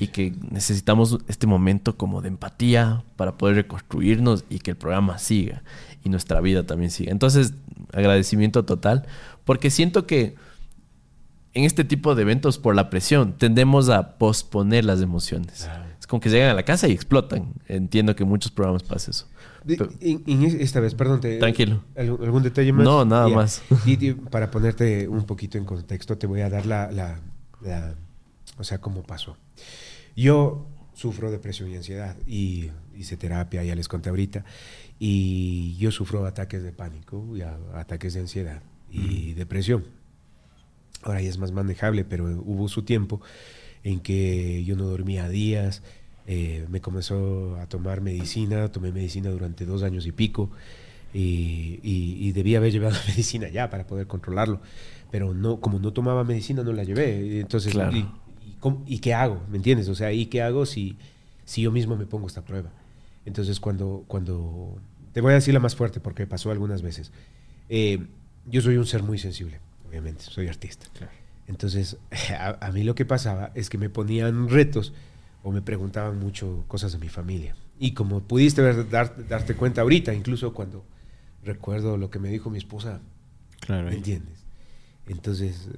y 0.00 0.08
que 0.08 0.34
necesitamos 0.50 1.18
este 1.28 1.46
momento 1.46 1.96
como 1.96 2.22
de 2.22 2.28
empatía 2.28 3.04
para 3.14 3.38
poder 3.38 3.54
reconstruirnos 3.54 4.44
y 4.50 4.58
que 4.58 4.72
el 4.72 4.76
programa 4.76 5.18
siga 5.18 5.62
y 6.02 6.08
nuestra 6.08 6.40
vida 6.40 6.66
también 6.66 6.90
siga. 6.90 7.12
Entonces, 7.12 7.54
agradecimiento 7.92 8.64
total, 8.64 9.06
porque 9.44 9.70
siento 9.70 10.08
que 10.08 10.34
en 11.54 11.64
este 11.64 11.84
tipo 11.84 12.14
de 12.14 12.22
eventos, 12.22 12.58
por 12.58 12.74
la 12.74 12.90
presión, 12.90 13.34
tendemos 13.36 13.88
a 13.88 14.18
posponer 14.18 14.84
las 14.84 15.00
emociones. 15.00 15.68
Es 15.98 16.06
como 16.06 16.20
que 16.20 16.30
llegan 16.30 16.50
a 16.50 16.54
la 16.54 16.64
casa 16.64 16.88
y 16.88 16.92
explotan. 16.92 17.54
Entiendo 17.66 18.14
que 18.14 18.22
en 18.22 18.28
muchos 18.28 18.50
programas 18.50 18.82
pasa 18.82 19.10
eso. 19.10 19.26
esta 20.58 20.80
vez, 20.80 20.94
perdón, 20.94 21.20
tranquilo. 21.20 21.82
¿Algún 21.96 22.42
detalle 22.42 22.72
más? 22.72 22.84
No, 22.84 23.04
nada 23.04 23.28
más. 23.28 23.62
Y, 23.86 24.12
para 24.12 24.50
ponerte 24.50 25.08
un 25.08 25.24
poquito 25.24 25.58
en 25.58 25.64
contexto, 25.64 26.16
te 26.16 26.26
voy 26.26 26.40
a 26.40 26.50
dar 26.50 26.66
la, 26.66 26.90
la 26.90 27.18
o 28.58 28.64
sea, 28.64 28.78
cómo 28.78 29.02
pasó. 29.02 29.36
Yo 30.16 30.66
sufro 30.94 31.30
depresión 31.30 31.70
y 31.70 31.76
ansiedad 31.76 32.16
y 32.26 32.70
hice 32.94 33.16
terapia, 33.16 33.64
ya 33.64 33.74
les 33.74 33.88
conté 33.88 34.10
ahorita, 34.10 34.44
y 34.98 35.76
yo 35.78 35.90
sufro 35.90 36.26
ataques 36.26 36.62
de 36.62 36.72
pánico, 36.72 37.24
y 37.34 37.40
ataques 37.40 38.14
de 38.14 38.20
ansiedad 38.20 38.62
y 38.90 39.32
depresión. 39.32 39.84
Ahora 41.02 41.20
ya 41.20 41.28
es 41.28 41.38
más 41.38 41.52
manejable, 41.52 42.04
pero 42.04 42.24
hubo 42.44 42.68
su 42.68 42.82
tiempo 42.82 43.20
en 43.84 44.00
que 44.00 44.64
yo 44.64 44.76
no 44.76 44.84
dormía 44.84 45.28
días, 45.28 45.82
eh, 46.26 46.66
me 46.68 46.80
comenzó 46.80 47.56
a 47.56 47.66
tomar 47.66 48.02
medicina, 48.02 48.70
tomé 48.70 48.92
medicina 48.92 49.30
durante 49.30 49.64
dos 49.64 49.82
años 49.82 50.06
y 50.06 50.12
pico, 50.12 50.50
y, 51.12 52.30
debía 52.32 52.58
haber 52.58 52.72
llevado 52.72 52.96
medicina 53.08 53.48
ya 53.48 53.70
para 53.70 53.86
poder 53.86 54.06
controlarlo, 54.06 54.60
pero 55.10 55.34
no, 55.34 55.60
como 55.60 55.78
no 55.78 55.92
tomaba 55.92 56.22
medicina 56.24 56.62
no 56.62 56.72
la 56.72 56.84
llevé, 56.84 57.40
entonces 57.40 57.74
¿y 58.86 58.98
qué 58.98 59.14
hago? 59.14 59.42
¿Me 59.50 59.56
entiendes? 59.56 59.88
O 59.88 59.94
sea, 59.94 60.12
¿y 60.12 60.26
qué 60.26 60.42
hago 60.42 60.66
si, 60.66 60.96
si 61.44 61.62
yo 61.62 61.72
mismo 61.72 61.96
me 61.96 62.06
pongo 62.06 62.26
esta 62.26 62.42
prueba? 62.42 62.70
Entonces, 63.24 63.60
cuando, 63.60 64.04
cuando... 64.06 64.78
Te 65.12 65.20
voy 65.20 65.32
a 65.32 65.34
decir 65.34 65.52
la 65.54 65.60
más 65.60 65.74
fuerte 65.74 66.00
porque 66.00 66.26
pasó 66.26 66.50
algunas 66.50 66.82
veces. 66.82 67.10
Eh, 67.68 68.06
yo 68.46 68.60
soy 68.60 68.76
un 68.76 68.86
ser 68.86 69.02
muy 69.02 69.18
sensible, 69.18 69.58
obviamente, 69.90 70.22
soy 70.24 70.48
artista. 70.48 70.86
Entonces, 71.46 71.98
a, 72.38 72.70
mí 72.72 72.84
lo 72.84 72.94
que 72.94 73.04
pasaba 73.04 73.50
es 73.54 73.68
que 73.68 73.76
me 73.76 73.90
ponían 73.90 74.48
retos 74.48 74.92
o 75.42 75.50
me 75.50 75.62
preguntaban 75.62 76.18
mucho 76.18 76.64
cosas 76.68 76.92
de 76.92 76.98
mi 76.98 77.08
familia. 77.08 77.56
Y 77.78 77.92
como 77.92 78.20
pudiste 78.20 78.62
ver, 78.62 78.88
darte 78.88 79.54
cuenta 79.54 79.80
ahorita, 79.80 80.14
incluso 80.14 80.52
cuando 80.52 80.84
recuerdo 81.42 81.96
lo 81.96 82.10
que 82.10 82.18
me 82.18 82.28
dijo 82.28 82.50
mi 82.50 82.58
esposa, 82.58 83.00
claro, 83.60 83.88
¿me 83.88 83.96
entiendes? 83.96 84.44
Entonces, 85.06 85.68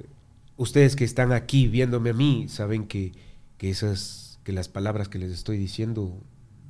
ustedes 0.56 0.96
que 0.96 1.04
están 1.04 1.32
aquí 1.32 1.68
viéndome 1.68 2.10
a 2.10 2.14
mí 2.14 2.46
saben 2.48 2.86
que, 2.86 3.12
esas, 3.60 4.40
que 4.42 4.52
las 4.52 4.68
palabras 4.68 5.08
que 5.08 5.18
les 5.18 5.30
estoy 5.30 5.56
diciendo 5.56 6.20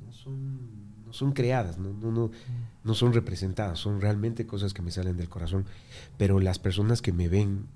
no 0.05 0.13
son, 0.13 0.59
son 1.13 1.31
creadas, 1.31 1.77
no, 1.77 1.93
no, 1.93 2.31
no, 2.83 2.93
son 2.93 3.13
representadas, 3.13 3.79
son 3.79 4.01
realmente 4.01 4.45
cosas 4.45 4.73
que 4.73 4.81
me 4.81 4.91
salen 4.91 5.15
del 5.15 5.29
corazón. 5.29 5.65
Pero 6.17 6.39
las 6.39 6.59
personas 6.59 7.01
que 7.01 7.13
me 7.13 7.29
ven 7.29 7.67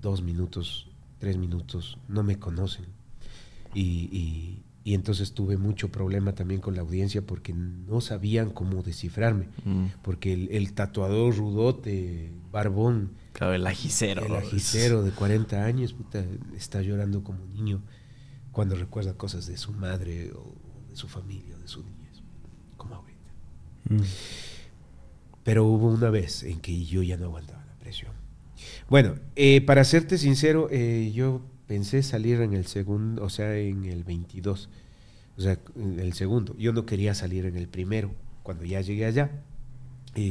dos 0.00 0.22
minutos, 0.22 0.88
tres 1.18 1.36
minutos, 1.36 1.98
no 2.08 2.22
me 2.22 2.38
conocen. 2.38 2.86
Y, 3.74 4.62
entonces 4.84 5.34
tuve 5.34 5.58
mucho 5.58 5.92
problema 5.92 6.32
también 6.32 6.62
con 6.62 6.74
la 6.74 6.80
audiencia 6.80 7.20
porque 7.20 7.52
no 7.52 8.00
sabían 8.00 8.48
cómo 8.48 8.82
descifrarme. 8.82 9.48
Mm. 9.66 9.88
Porque 10.02 10.32
el, 10.32 10.48
el, 10.50 10.72
tatuador 10.72 11.36
rudote, 11.36 12.32
barbón, 12.50 13.10
Claro, 13.38 13.54
el 13.54 13.66
ajicero. 13.66 14.26
El 14.26 14.34
ajicero 14.34 15.02
de 15.04 15.12
40 15.12 15.62
años, 15.62 15.92
puta, 15.92 16.24
está 16.56 16.80
llorando 16.82 17.22
como 17.22 17.44
niño 17.44 17.82
cuando 18.50 18.74
recuerda 18.74 19.14
cosas 19.14 19.46
de 19.46 19.56
su 19.56 19.72
madre 19.72 20.32
o 20.32 20.56
de 20.88 20.96
su 20.96 21.06
familia 21.06 21.54
o 21.56 21.60
de 21.60 21.68
su 21.68 21.80
ahorita. 21.80 21.97
Mm. 23.88 24.00
Pero 25.44 25.66
hubo 25.66 25.88
una 25.88 26.10
vez 26.10 26.42
en 26.42 26.60
que 26.60 26.84
yo 26.84 27.02
ya 27.02 27.16
no 27.16 27.26
aguantaba 27.26 27.64
la 27.64 27.74
presión. 27.78 28.12
Bueno, 28.88 29.14
eh, 29.36 29.60
para 29.60 29.84
serte 29.84 30.18
sincero, 30.18 30.68
eh, 30.70 31.12
yo 31.14 31.42
pensé 31.66 32.02
salir 32.02 32.40
en 32.40 32.54
el 32.54 32.66
segundo, 32.66 33.24
o 33.24 33.30
sea, 33.30 33.56
en 33.56 33.84
el 33.84 34.04
22, 34.04 34.68
o 35.36 35.40
sea, 35.40 35.58
en 35.76 36.00
el 36.00 36.12
segundo. 36.14 36.56
Yo 36.58 36.72
no 36.72 36.86
quería 36.86 37.14
salir 37.14 37.46
en 37.46 37.56
el 37.56 37.68
primero. 37.68 38.10
Cuando 38.42 38.64
ya 38.64 38.80
llegué 38.80 39.04
allá, 39.04 39.30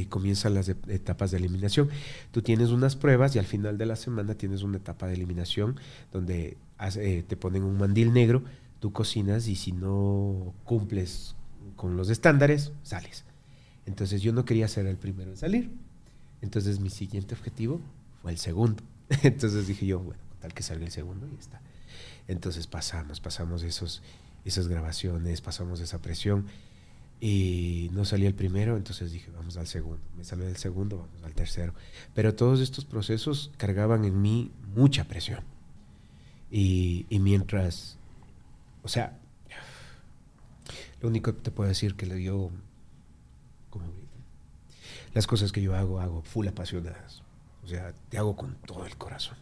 comienzan 0.08 0.54
las 0.54 0.68
etapas 0.68 1.30
de 1.30 1.38
eliminación. 1.38 1.88
Tú 2.30 2.42
tienes 2.42 2.70
unas 2.70 2.96
pruebas 2.96 3.34
y 3.36 3.38
al 3.38 3.46
final 3.46 3.78
de 3.78 3.86
la 3.86 3.96
semana 3.96 4.34
tienes 4.34 4.62
una 4.62 4.76
etapa 4.76 5.06
de 5.06 5.14
eliminación 5.14 5.76
donde 6.12 6.56
eh, 6.96 7.24
te 7.26 7.36
ponen 7.36 7.62
un 7.64 7.78
mandil 7.78 8.12
negro, 8.12 8.42
tú 8.80 8.92
cocinas 8.92 9.48
y 9.48 9.56
si 9.56 9.72
no 9.72 10.54
cumples 10.64 11.34
con 11.76 11.96
los 11.96 12.10
estándares, 12.10 12.72
sales. 12.82 13.24
Entonces 13.88 14.22
yo 14.22 14.32
no 14.32 14.44
quería 14.44 14.68
ser 14.68 14.86
el 14.86 14.96
primero 14.96 15.30
en 15.30 15.36
salir. 15.36 15.70
Entonces 16.42 16.78
mi 16.78 16.90
siguiente 16.90 17.34
objetivo 17.34 17.80
fue 18.22 18.30
el 18.30 18.38
segundo. 18.38 18.82
Entonces 19.22 19.66
dije 19.66 19.86
yo, 19.86 19.98
bueno, 19.98 20.20
tal 20.40 20.54
que 20.54 20.62
salga 20.62 20.84
el 20.84 20.92
segundo 20.92 21.26
y 21.26 21.38
está. 21.38 21.60
Entonces 22.28 22.66
pasamos, 22.66 23.20
pasamos 23.20 23.62
esos, 23.62 24.02
esas 24.44 24.68
grabaciones, 24.68 25.40
pasamos 25.40 25.80
esa 25.80 26.00
presión 26.00 26.46
y 27.20 27.88
no 27.92 28.04
salía 28.04 28.28
el 28.28 28.34
primero, 28.34 28.76
entonces 28.76 29.10
dije, 29.10 29.30
vamos 29.34 29.56
al 29.56 29.66
segundo. 29.66 30.00
Me 30.16 30.22
salió 30.22 30.44
del 30.44 30.56
segundo, 30.56 30.98
vamos 30.98 31.24
al 31.24 31.34
tercero. 31.34 31.74
Pero 32.14 32.34
todos 32.34 32.60
estos 32.60 32.84
procesos 32.84 33.50
cargaban 33.56 34.04
en 34.04 34.20
mí 34.20 34.52
mucha 34.76 35.04
presión. 35.04 35.42
Y, 36.50 37.06
mientras, 37.10 37.98
o 38.82 38.88
sea, 38.88 39.18
lo 41.00 41.08
único 41.08 41.34
que 41.34 41.40
te 41.40 41.50
puedo 41.50 41.68
decir 41.68 41.94
que 41.94 42.06
le 42.06 42.14
dio, 42.14 42.50
las 45.14 45.26
cosas 45.26 45.52
que 45.52 45.62
yo 45.62 45.74
hago, 45.74 46.00
hago 46.00 46.22
full 46.22 46.48
apasionadas. 46.48 47.22
O 47.64 47.66
sea, 47.68 47.94
te 48.08 48.18
hago 48.18 48.36
con 48.36 48.54
todo 48.66 48.86
el 48.86 48.96
corazón. 48.96 49.36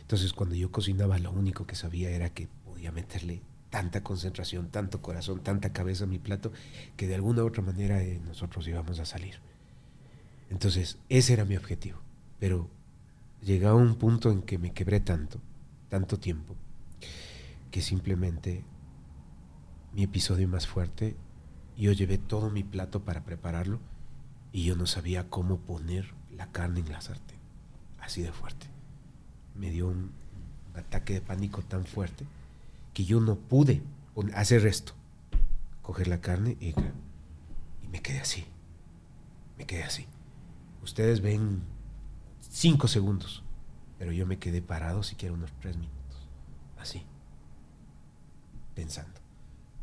Entonces, 0.00 0.32
cuando 0.32 0.54
yo 0.54 0.70
cocinaba, 0.70 1.18
lo 1.18 1.32
único 1.32 1.66
que 1.66 1.74
sabía 1.74 2.10
era 2.10 2.30
que 2.30 2.48
podía 2.64 2.92
meterle 2.92 3.42
tanta 3.70 4.02
concentración, 4.02 4.68
tanto 4.68 5.02
corazón, 5.02 5.42
tanta 5.42 5.72
cabeza 5.72 6.04
en 6.04 6.10
mi 6.10 6.18
plato, 6.18 6.52
que 6.96 7.06
de 7.06 7.16
alguna 7.16 7.42
u 7.42 7.46
otra 7.46 7.62
manera 7.62 8.02
eh, 8.02 8.20
nosotros 8.24 8.66
íbamos 8.68 9.00
a 9.00 9.04
salir. 9.04 9.40
Entonces, 10.50 10.98
ese 11.08 11.32
era 11.32 11.44
mi 11.44 11.56
objetivo. 11.56 11.98
Pero 12.38 12.70
llegaba 13.42 13.74
un 13.74 13.96
punto 13.96 14.30
en 14.30 14.42
que 14.42 14.58
me 14.58 14.72
quebré 14.72 15.00
tanto, 15.00 15.40
tanto 15.88 16.18
tiempo, 16.18 16.54
que 17.70 17.82
simplemente 17.82 18.64
mi 19.92 20.04
episodio 20.04 20.46
más 20.46 20.66
fuerte, 20.66 21.16
yo 21.76 21.92
llevé 21.92 22.18
todo 22.18 22.50
mi 22.50 22.62
plato 22.62 23.04
para 23.04 23.24
prepararlo 23.24 23.80
y 24.56 24.64
yo 24.64 24.74
no 24.74 24.86
sabía 24.86 25.28
cómo 25.28 25.58
poner 25.58 26.14
la 26.34 26.50
carne 26.50 26.80
en 26.80 26.90
la 26.90 27.02
sartén. 27.02 27.36
Así 28.00 28.22
de 28.22 28.32
fuerte. 28.32 28.66
Me 29.54 29.68
dio 29.68 29.86
un 29.86 30.12
ataque 30.74 31.12
de 31.12 31.20
pánico 31.20 31.60
tan 31.60 31.84
fuerte 31.84 32.24
que 32.94 33.04
yo 33.04 33.20
no 33.20 33.36
pude 33.36 33.82
hacer 34.34 34.66
esto. 34.66 34.94
Coger 35.82 36.08
la 36.08 36.22
carne 36.22 36.56
y, 36.58 36.74
me 37.92 38.00
quedé 38.00 38.18
así. 38.18 38.46
Me 39.58 39.66
quedé 39.66 39.82
así. 39.82 40.06
Ustedes 40.82 41.20
ven 41.20 41.60
cinco 42.40 42.88
segundos 42.88 43.42
Pero 43.98 44.12
yo 44.12 44.24
me 44.24 44.38
quedé 44.38 44.62
parado 44.62 45.02
siquiera 45.02 45.34
unos 45.34 45.52
tres 45.60 45.76
minutos. 45.76 46.26
Así. 46.78 47.02
Pensando. 48.74 49.20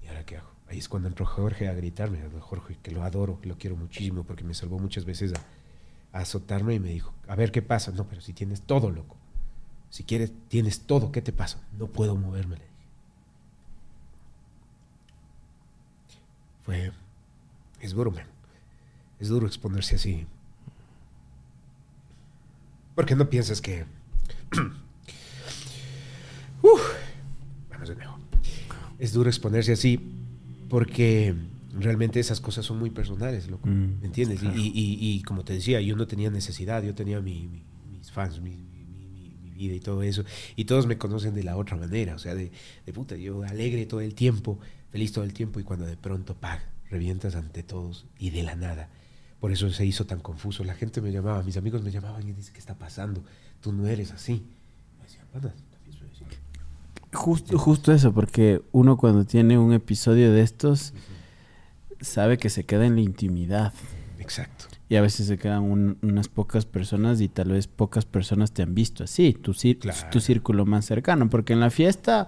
¿Y 0.02 0.08
ahora 0.08 0.26
qué 0.26 0.38
hago? 0.38 0.53
Ahí 0.74 0.80
es 0.80 0.90
cuando 0.90 1.08
entró 1.08 1.28
Jorge 1.28 1.68
a 1.68 1.74
gritarme. 1.76 2.20
Jorge, 2.40 2.80
que 2.82 2.90
lo 2.90 3.04
adoro, 3.04 3.40
que 3.40 3.48
lo 3.48 3.60
quiero 3.60 3.76
muchísimo 3.76 4.24
porque 4.24 4.44
me 4.44 4.56
salvó 4.56 4.80
muchas 4.80 5.06
veces 5.06 5.32
a, 5.32 6.18
a 6.18 6.22
azotarme 6.22 6.74
y 6.74 6.80
me 6.80 6.90
dijo, 6.90 7.14
a 7.28 7.36
ver 7.36 7.52
qué 7.52 7.62
pasa. 7.62 7.92
No, 7.92 8.08
pero 8.08 8.22
si 8.22 8.34
tienes 8.34 8.64
todo, 8.64 8.90
loco. 8.90 9.16
Si 9.92 10.04
quieres, 10.04 10.32
tienes 10.48 10.88
todo. 10.88 11.12
¿Qué 11.12 11.22
te 11.22 11.32
pasa? 11.32 11.62
No 11.78 11.86
puedo 11.86 12.16
moverme, 12.16 12.56
le 12.58 12.64
dije. 12.64 12.74
Fue... 16.64 16.92
Es 17.80 17.92
duro, 17.92 18.10
man. 18.10 18.26
Es 19.20 19.28
duro 19.28 19.46
exponerse 19.46 19.98
así. 19.98 20.26
Porque 22.96 23.16
no 23.16 23.30
piensas 23.30 23.62
que... 23.62 23.86
Vamos 27.70 27.90
de 27.90 27.96
nuevo. 27.96 28.18
Es 28.98 29.14
duro 29.14 29.30
exponerse 29.30 29.74
así 29.74 30.23
porque 30.74 31.36
realmente 31.78 32.20
esas 32.20 32.42
cosas 32.42 32.66
son 32.66 32.80
muy 32.80 32.90
personales, 32.90 33.48
loco. 33.48 33.68
Mm, 33.68 34.00
¿Me 34.02 34.08
entiendes? 34.08 34.40
Y, 34.42 35.22
como 35.22 35.44
te 35.44 35.54
decía, 35.54 35.80
yo 35.82 35.96
no 35.96 36.08
tenía 36.08 36.32
necesidad, 36.32 36.82
yo 36.82 36.96
tenía 36.96 37.22
mis 37.22 38.12
fans, 38.12 38.42
mi, 38.42 38.56
vida 39.54 39.76
y 39.76 39.80
todo 39.80 40.02
eso. 40.02 40.26
Y 40.56 40.66
todos 40.66 40.88
me 40.88 40.98
conocen 40.98 41.36
de 41.36 41.44
la 41.44 41.58
otra 41.58 41.78
manera, 41.78 42.16
o 42.16 42.18
sea, 42.18 42.34
de, 42.34 42.52
puta, 42.92 43.16
yo 43.18 43.44
alegre 43.44 43.86
todo 43.86 44.02
el 44.02 44.16
tiempo, 44.16 44.58
feliz 44.90 45.12
todo 45.12 45.24
el 45.24 45.34
tiempo 45.34 45.60
y 45.60 45.64
cuando 45.64 45.86
de 45.86 45.96
pronto, 45.96 46.34
pag, 46.34 46.60
revientas 46.90 47.36
ante 47.36 47.62
todos 47.62 48.08
y 48.18 48.32
de 48.32 48.42
la 48.42 48.56
nada. 48.56 48.90
Por 49.40 49.52
eso 49.52 49.70
se 49.70 49.86
hizo 49.86 50.08
tan 50.08 50.22
confuso. 50.22 50.64
La 50.64 50.74
gente 50.74 51.02
me 51.02 51.12
llamaba, 51.12 51.44
mis 51.44 51.56
amigos 51.56 51.84
me 51.84 51.92
llamaban 51.92 52.28
y 52.28 52.34
dicen, 52.34 52.52
¿qué 52.52 52.60
está 52.60 52.80
pasando? 52.80 53.24
Tú 53.62 53.74
no 53.74 53.86
eres 53.86 54.12
así. 54.12 54.44
Justo, 57.14 57.58
justo 57.58 57.92
eso, 57.94 58.14
porque 58.14 58.62
uno 58.72 58.98
cuando 58.98 59.26
tiene 59.26 59.58
un 59.58 59.72
episodio 59.74 60.32
de 60.32 60.42
estos 60.42 60.94
sabe 62.02 62.38
que 62.38 62.50
se 62.50 62.66
queda 62.66 62.86
en 62.86 62.96
la 62.96 63.02
intimidad. 63.02 63.74
Exacto. 64.20 64.66
Y 64.90 64.96
a 64.96 65.02
veces 65.02 65.28
se 65.28 65.38
quedan 65.38 65.98
unas 66.02 66.28
pocas 66.28 66.66
personas 66.66 67.22
y 67.22 67.30
tal 67.30 67.52
vez 67.52 67.68
pocas 67.68 68.06
personas 68.06 68.52
te 68.52 68.62
han 68.62 68.76
visto 68.76 69.04
así, 69.04 69.34
tu, 69.34 69.56
tu 70.12 70.20
círculo 70.20 70.66
más 70.66 70.86
cercano, 70.86 71.30
porque 71.30 71.54
en 71.54 71.60
la 71.60 71.70
fiesta 71.70 72.28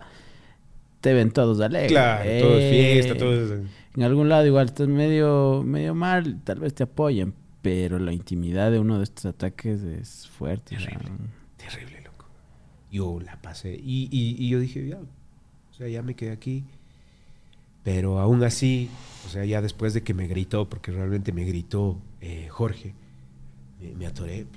te 1.01 1.13
ven 1.13 1.31
todos 1.31 1.59
alegres. 1.59 1.91
Claro, 1.91 2.23
todo 2.41 2.57
es 2.57 2.71
fiesta, 2.71 3.17
todo 3.17 3.33
es... 3.33 3.61
En 3.95 4.03
algún 4.03 4.27
lado 4.29 4.45
igual 4.45 4.65
estás 4.65 4.87
medio, 4.87 5.63
medio 5.63 5.93
mal, 5.93 6.41
tal 6.43 6.59
vez 6.59 6.73
te 6.73 6.83
apoyen, 6.83 7.33
pero 7.61 7.99
la 7.99 8.11
intimidad 8.11 8.71
de 8.71 8.79
uno 8.79 8.97
de 8.97 9.03
estos 9.03 9.25
ataques 9.25 9.81
es 9.83 10.27
fuerte. 10.27 10.75
Terrible, 10.75 11.11
terrible. 11.57 11.94
Yo 12.95 13.19
la 13.19 13.41
pasé 13.41 13.75
y, 13.75 14.09
y 14.11 14.49
yo 14.49 14.59
dije, 14.59 14.87
ya, 14.87 14.97
o 14.97 15.77
sea, 15.77 15.87
ya 15.89 16.01
me 16.01 16.15
quedé 16.15 16.31
aquí. 16.31 16.63
Pero 17.85 18.19
aún 18.19 18.43
así, 18.43 18.89
o 19.27 19.29
sea, 19.29 19.45
ya 19.45 19.61
después 19.61 19.93
de 19.93 20.01
que 20.01 20.15
me 20.15 20.25
gritó, 20.25 20.67
porque 20.67 20.91
realmente 20.91 21.31
me 21.31 21.43
gritó 21.43 21.99
eh, 22.19 22.47
Jorge, 22.49 22.95
me, 23.95 24.07
atoré. 24.07 24.47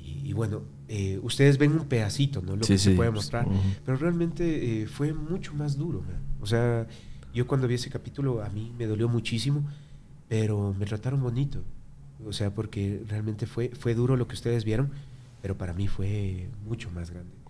y, 0.00 0.32
bueno, 0.32 0.62
eh, 0.88 1.20
ustedes 1.22 1.58
ven 1.58 1.72
un 1.72 1.86
pedacito, 1.86 2.40
¿no? 2.40 2.56
Lo 2.56 2.64
que 2.64 2.78
se 2.78 2.92
puede 2.92 3.10
mostrar. 3.10 3.46
Pero 3.84 3.98
realmente 3.98 4.82
eh, 4.82 4.86
fue 4.86 5.12
mucho 5.12 5.52
más 5.52 5.76
duro. 5.76 6.02
O 6.40 6.46
sea, 6.46 6.86
yo 7.34 7.46
cuando 7.46 7.68
vi 7.68 7.74
ese 7.74 7.90
capítulo, 7.90 8.42
a 8.42 8.48
mí 8.48 8.72
me 8.78 8.86
dolió 8.86 9.06
muchísimo, 9.06 9.62
pero 10.30 10.74
me 10.78 10.86
trataron 10.86 11.22
bonito. 11.22 11.62
O 12.24 12.32
sea, 12.32 12.54
porque 12.54 13.02
realmente 13.06 13.46
fue, 13.46 13.68
fue 13.78 13.94
duro 13.94 14.16
lo 14.16 14.26
que 14.26 14.34
ustedes 14.34 14.64
vieron, 14.64 14.92
pero 15.42 15.58
para 15.58 15.74
mí 15.74 15.88
fue 15.88 16.48
mucho 16.64 16.90
más 16.90 17.10
grande. 17.10 17.41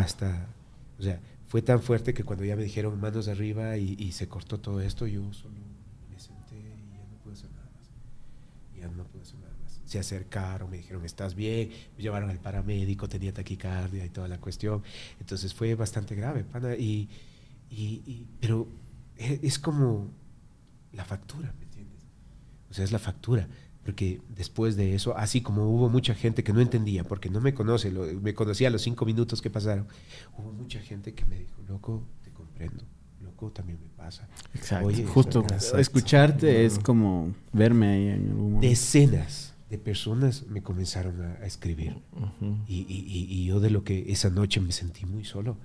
Hasta, 0.00 0.46
o 0.98 1.02
sea, 1.02 1.20
fue 1.46 1.62
tan 1.62 1.82
fuerte 1.82 2.14
que 2.14 2.24
cuando 2.24 2.44
ya 2.44 2.56
me 2.56 2.62
dijeron 2.62 3.00
manos 3.00 3.28
arriba 3.28 3.76
y, 3.76 4.12
se 4.12 4.28
cortó 4.28 4.60
todo 4.60 4.80
esto, 4.80 5.06
yo 5.06 5.32
solo 5.32 5.54
me 6.10 6.18
senté 6.18 6.56
y 6.56 6.94
ya 6.94 7.04
no 7.10 7.16
pude 7.24 7.34
hacer 7.34 7.50
nada 7.50 7.68
más. 7.74 7.90
Ya 8.78 8.88
no 8.88 9.04
pude 9.04 9.22
hacer 9.22 9.40
nada 9.40 9.52
más. 9.62 9.80
Se 9.84 9.98
acercaron, 9.98 10.70
me 10.70 10.76
dijeron, 10.76 11.04
¿estás 11.04 11.34
bien? 11.34 11.70
Me 11.96 12.02
llevaron 12.02 12.30
al 12.30 12.38
paramédico, 12.38 13.08
tenía 13.08 13.32
taquicardia 13.32 14.04
y 14.04 14.10
toda 14.10 14.28
la 14.28 14.38
cuestión. 14.38 14.82
Entonces 15.18 15.52
fue 15.52 15.74
bastante 15.74 16.14
grave, 16.14 16.44
pana. 16.44 16.76
Y, 16.76 17.08
y, 17.68 18.26
pero 18.40 18.68
e, 19.16 19.40
es 19.42 19.58
como 19.58 20.08
la 20.92 21.04
factura, 21.04 21.52
¿me 21.58 21.64
entiendes? 21.64 22.04
O 22.70 22.74
sea, 22.74 22.84
es 22.84 22.92
la 22.92 23.00
factura 23.00 23.48
porque 23.84 24.20
después 24.28 24.76
de 24.76 24.94
eso, 24.94 25.16
así 25.16 25.40
como 25.40 25.68
hubo 25.68 25.88
mucha 25.88 26.14
gente 26.14 26.44
que 26.44 26.52
no 26.52 26.60
entendía, 26.60 27.04
porque 27.04 27.30
no 27.30 27.40
me 27.40 27.54
conoce, 27.54 27.90
me 27.90 28.34
conocía 28.34 28.68
a 28.68 28.70
los 28.70 28.82
cinco 28.82 29.06
minutos 29.06 29.40
que 29.40 29.50
pasaron, 29.50 29.86
hubo 30.36 30.52
mucha 30.52 30.80
gente 30.80 31.14
que 31.14 31.24
me 31.24 31.38
dijo, 31.38 31.62
loco, 31.66 32.02
te 32.22 32.30
comprendo, 32.30 32.84
loco, 33.22 33.50
también 33.50 33.78
me 33.80 33.88
pasa. 33.88 34.28
Exacto, 34.54 34.90
justo 35.06 35.44
escucharte 35.78 36.66
es 36.66 36.78
como 36.78 37.34
verme 37.52 37.88
ahí 37.88 38.08
en 38.08 38.28
algún 38.28 38.52
momento. 38.52 38.68
Decenas 38.68 39.54
de 39.70 39.78
personas 39.78 40.46
me 40.46 40.62
comenzaron 40.62 41.22
a, 41.22 41.46
escribir. 41.46 41.96
Y, 42.66 42.84
y, 42.88 43.44
yo 43.46 43.60
de 43.60 43.70
lo 43.70 43.84
que 43.84 44.12
esa 44.12 44.28
noche 44.28 44.60
me 44.60 44.72
sentí 44.72 45.06
muy 45.06 45.24
solo, 45.24 45.56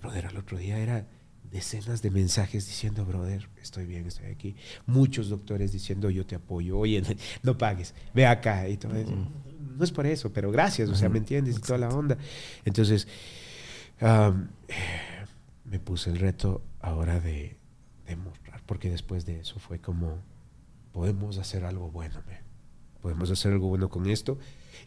brother, 0.00 0.26
al 0.26 0.36
otro 0.36 0.58
día 0.58 0.78
era 0.78 1.08
decenas 1.54 2.02
de 2.02 2.10
mensajes 2.10 2.66
diciendo, 2.66 3.04
brother, 3.04 3.48
estoy 3.62 3.86
bien, 3.86 4.06
estoy 4.06 4.26
aquí. 4.26 4.56
Muchos 4.86 5.28
doctores 5.28 5.70
diciendo, 5.70 6.10
yo 6.10 6.26
te 6.26 6.34
apoyo, 6.34 6.76
oye, 6.76 7.00
no 7.44 7.56
pagues, 7.56 7.94
ve 8.12 8.26
acá. 8.26 8.68
Y 8.68 8.76
todo 8.76 8.92
No 8.92 9.84
es 9.84 9.92
por 9.92 10.04
eso, 10.04 10.32
pero 10.32 10.50
gracias, 10.50 10.88
o 10.88 10.96
sea, 10.96 11.08
¿me 11.08 11.18
entiendes? 11.18 11.56
Y 11.56 11.60
toda 11.60 11.78
la 11.78 11.90
onda. 11.90 12.18
Entonces, 12.64 13.06
me 15.64 15.78
puse 15.78 16.10
el 16.10 16.18
reto 16.18 16.60
ahora 16.80 17.20
de, 17.20 17.56
mostrar, 18.24 18.60
porque 18.66 18.90
después 18.90 19.24
de 19.24 19.38
eso 19.38 19.60
fue 19.60 19.78
como, 19.78 20.18
podemos 20.92 21.38
hacer 21.38 21.64
algo 21.64 21.88
bueno, 21.88 22.20
podemos 23.00 23.30
hacer 23.30 23.52
algo 23.52 23.68
bueno 23.68 23.88
con 23.90 24.10
esto. 24.10 24.38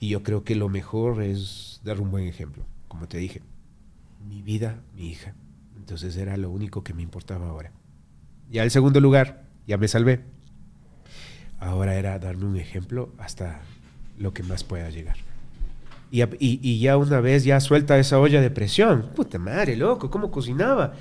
Y 0.01 0.09
yo 0.09 0.21
creo 0.21 0.43
que 0.43 0.55
lo 0.55 0.67
mejor 0.67 1.23
es 1.23 1.79
dar 1.85 2.01
un 2.01 2.11
buen 2.11 2.25
ejemplo. 2.25 2.65
Como 2.89 3.07
te 3.07 3.17
dije, 3.19 3.41
mi 4.27 4.41
vida, 4.41 4.81
mi 4.95 5.07
hija, 5.07 5.33
entonces 5.87 6.17
era 6.17 6.35
lo 6.35 6.49
único 6.49 6.83
que 6.83 6.93
me 6.93 7.01
importaba 7.01 7.47
ahora. 7.47 7.71
Ya 8.51 8.63
el 8.63 8.71
segundo 8.71 8.99
lugar, 8.99 9.45
ya 9.67 9.77
me 9.77 9.87
salvé. 9.87 10.19
Ahora 11.59 11.95
era 11.95 12.19
darme 12.19 12.43
un 12.43 12.57
ejemplo 12.57 13.13
hasta 13.17 13.61
lo 14.17 14.33
que 14.33 14.43
más 14.43 14.65
pueda 14.65 14.89
llegar. 14.89 15.15
Y, 16.11 16.23
y, 16.41 16.79
ya 16.79 16.97
una 16.97 17.21
vez 17.21 17.45
ya 17.45 17.61
suelta 17.61 17.97
esa 17.97 18.19
olla 18.19 18.41
de 18.41 18.49
presión. 18.49 19.11
Puta 19.15 19.39
madre, 19.39 19.77
loco, 19.77 20.09
¿cómo 20.09 20.29
cocinaba? 20.29 20.93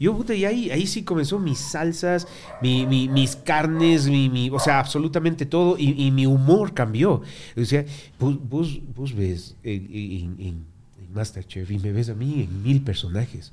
Yo, 0.00 0.12
puta, 0.16 0.34
y 0.34 0.44
ahí, 0.44 0.72
ahí 0.72 0.88
sí 0.88 1.04
comenzó 1.04 1.38
mis 1.38 1.60
salsas, 1.60 2.26
mi, 2.60 2.84
mis 2.86 3.36
carnes, 3.36 4.08
mi, 4.08 4.50
o 4.50 4.58
sea, 4.58 4.80
absolutamente 4.80 5.46
todo, 5.46 5.76
y, 5.78 6.10
mi 6.10 6.26
humor 6.26 6.74
cambió. 6.74 7.22
O 7.56 7.64
sea, 7.64 7.84
vos, 8.18 8.80
vos, 8.92 9.14
ves 9.14 9.54
en, 9.62 10.34
en 10.40 10.66
Masterchef 11.14 11.70
y 11.70 11.78
me 11.78 11.92
ves 11.92 12.08
a 12.08 12.14
mí 12.14 12.42
en 12.42 12.60
mil 12.64 12.82
personajes. 12.82 13.52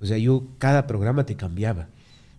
O 0.00 0.06
sea, 0.06 0.18
yo 0.18 0.44
cada 0.58 0.86
programa 0.86 1.26
te 1.26 1.36
cambiaba. 1.36 1.88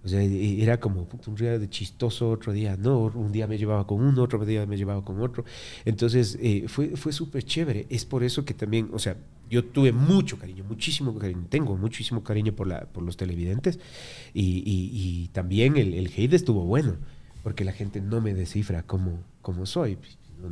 O 0.03 0.07
sea, 0.07 0.21
era 0.21 0.79
como 0.79 1.07
un 1.27 1.35
día 1.35 1.59
de 1.59 1.69
chistoso, 1.69 2.31
otro 2.31 2.51
día 2.51 2.75
no, 2.75 3.11
un 3.13 3.31
día 3.31 3.45
me 3.45 3.57
llevaba 3.57 3.85
con 3.85 4.01
uno, 4.01 4.23
otro 4.23 4.43
día 4.45 4.65
me 4.65 4.75
llevaba 4.75 5.05
con 5.05 5.21
otro. 5.21 5.45
Entonces, 5.85 6.39
eh, 6.41 6.65
fue, 6.67 6.97
fue 6.97 7.13
súper 7.13 7.43
chévere. 7.43 7.85
Es 7.89 8.05
por 8.05 8.23
eso 8.23 8.43
que 8.43 8.55
también, 8.55 8.89
o 8.93 8.99
sea, 8.99 9.15
yo 9.51 9.65
tuve 9.65 9.91
mucho 9.91 10.39
cariño, 10.39 10.63
muchísimo 10.63 11.13
cariño, 11.19 11.45
tengo 11.49 11.75
muchísimo 11.75 12.23
cariño 12.23 12.53
por, 12.53 12.67
la, 12.67 12.85
por 12.85 13.03
los 13.03 13.17
televidentes 13.17 13.79
y, 14.33 14.63
y, 14.65 15.27
también 15.33 15.75
el, 15.75 15.93
el, 15.93 16.07
hate 16.07 16.33
estuvo 16.33 16.63
bueno, 16.63 16.95
porque 17.43 17.65
la 17.65 17.73
gente 17.73 17.99
no 17.99 18.21
me 18.21 18.33
descifra 18.33 18.83
como, 18.83 19.19
como 19.41 19.65
soy. 19.65 19.97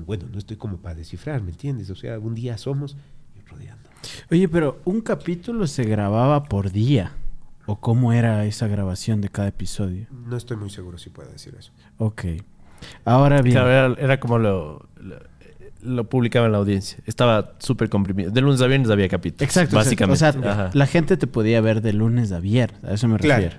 Bueno, 0.05 0.27
no 0.31 0.37
estoy 0.37 0.57
como 0.57 0.77
para 0.77 0.95
descifrar, 0.95 1.41
¿me 1.41 1.51
entiendes? 1.51 1.89
O 1.89 1.95
sea, 1.95 2.19
un 2.19 2.35
día 2.35 2.57
somos 2.57 2.97
y 3.35 3.39
otro 3.39 3.57
día 3.57 3.75
no. 3.81 3.88
Oye, 4.31 4.47
pero 4.47 4.79
un 4.85 5.01
capítulo 5.01 5.67
se 5.67 5.83
grababa 5.83 6.43
por 6.43 6.71
día. 6.71 7.13
¿O 7.65 7.79
cómo 7.79 8.13
era 8.13 8.45
esa 8.45 8.67
grabación 8.67 9.21
de 9.21 9.29
cada 9.29 9.49
episodio? 9.49 10.07
No 10.09 10.35
estoy 10.37 10.57
muy 10.57 10.71
seguro 10.71 10.97
si 10.97 11.11
puedo 11.11 11.29
decir 11.31 11.55
eso. 11.57 11.71
Ok. 11.99 12.23
Ahora 13.05 13.41
bien. 13.41 13.57
era, 13.57 14.19
como 14.19 14.39
lo, 14.39 14.87
lo, 15.83 16.09
publicaba 16.09 16.47
en 16.47 16.53
la 16.53 16.57
audiencia. 16.57 16.97
Estaba 17.05 17.53
súper 17.59 17.89
comprimido. 17.89 18.31
De 18.31 18.41
lunes 18.41 18.61
a 18.61 18.67
viernes 18.67 18.89
había 18.89 19.07
capítulos. 19.07 19.43
Exacto. 19.43 19.75
Básicamente. 19.75 20.25
O 20.25 20.31
sea, 20.31 20.71
la 20.73 20.85
gente 20.87 21.15
te 21.15 21.27
podía 21.27 21.61
ver 21.61 21.81
de 21.81 21.93
lunes 21.93 22.31
a 22.31 22.39
viernes. 22.39 22.83
A 22.83 22.93
eso 22.93 23.07
me 23.07 23.19
refiero. 23.19 23.57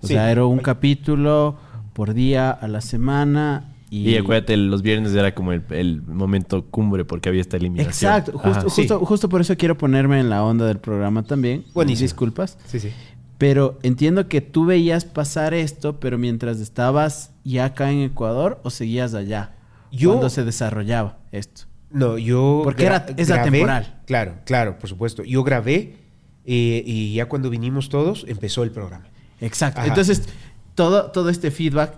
O 0.00 0.06
sea, 0.06 0.30
era 0.30 0.44
un 0.44 0.58
capítulo 0.58 1.58
por 1.92 2.14
día 2.14 2.50
a 2.50 2.68
la 2.68 2.80
semana 2.80 3.69
y, 3.90 4.16
acuérdate, 4.16 4.56
los 4.56 4.82
viernes 4.82 5.12
era 5.14 5.34
como 5.34 5.52
el, 5.52 6.02
momento 6.02 6.64
cumbre 6.66 7.04
porque 7.04 7.28
había 7.28 7.40
esta 7.40 7.56
eliminación. 7.56 8.12
Exacto, 8.12 8.38
justo, 8.38 9.00
justo, 9.04 9.28
por 9.28 9.40
eso 9.40 9.56
quiero 9.56 9.76
ponerme 9.76 10.20
en 10.20 10.30
la 10.30 10.44
onda 10.44 10.64
del 10.66 10.78
programa 10.78 11.24
también. 11.24 11.64
Bueno, 11.74 11.90
disculpas. 11.90 12.56
Sí, 12.66 12.78
sí. 12.78 12.90
Pero 13.36 13.78
entiendo 13.82 14.28
que 14.28 14.42
tú 14.42 14.64
veías 14.64 15.04
pasar 15.04 15.54
esto, 15.54 15.98
pero 15.98 16.18
mientras 16.18 16.60
estabas 16.60 17.32
ya 17.42 17.64
acá 17.64 17.90
en 17.90 18.02
Ecuador 18.02 18.60
o 18.62 18.70
seguías 18.70 19.14
allá. 19.14 19.54
Yo, 19.90 20.10
cuando 20.10 20.30
se 20.30 20.44
desarrollaba 20.44 21.18
esto. 21.32 21.62
No, 21.90 22.16
yo. 22.16 22.60
Porque 22.62 22.86
era, 22.86 23.06
es 23.16 23.28
la 23.28 23.42
temporal. 23.42 24.02
Claro, 24.06 24.34
claro, 24.44 24.78
por 24.78 24.88
supuesto. 24.88 25.24
Yo 25.24 25.42
grabé 25.42 25.96
eh, 26.44 26.82
y 26.86 27.14
ya 27.14 27.26
cuando 27.26 27.50
vinimos 27.50 27.88
todos, 27.88 28.24
empezó 28.28 28.62
el 28.62 28.70
programa. 28.70 29.06
Exacto. 29.40 29.80
Entonces, 29.84 30.28
todo, 30.76 31.10
todo 31.10 31.28
este 31.28 31.50
feedback, 31.50 31.94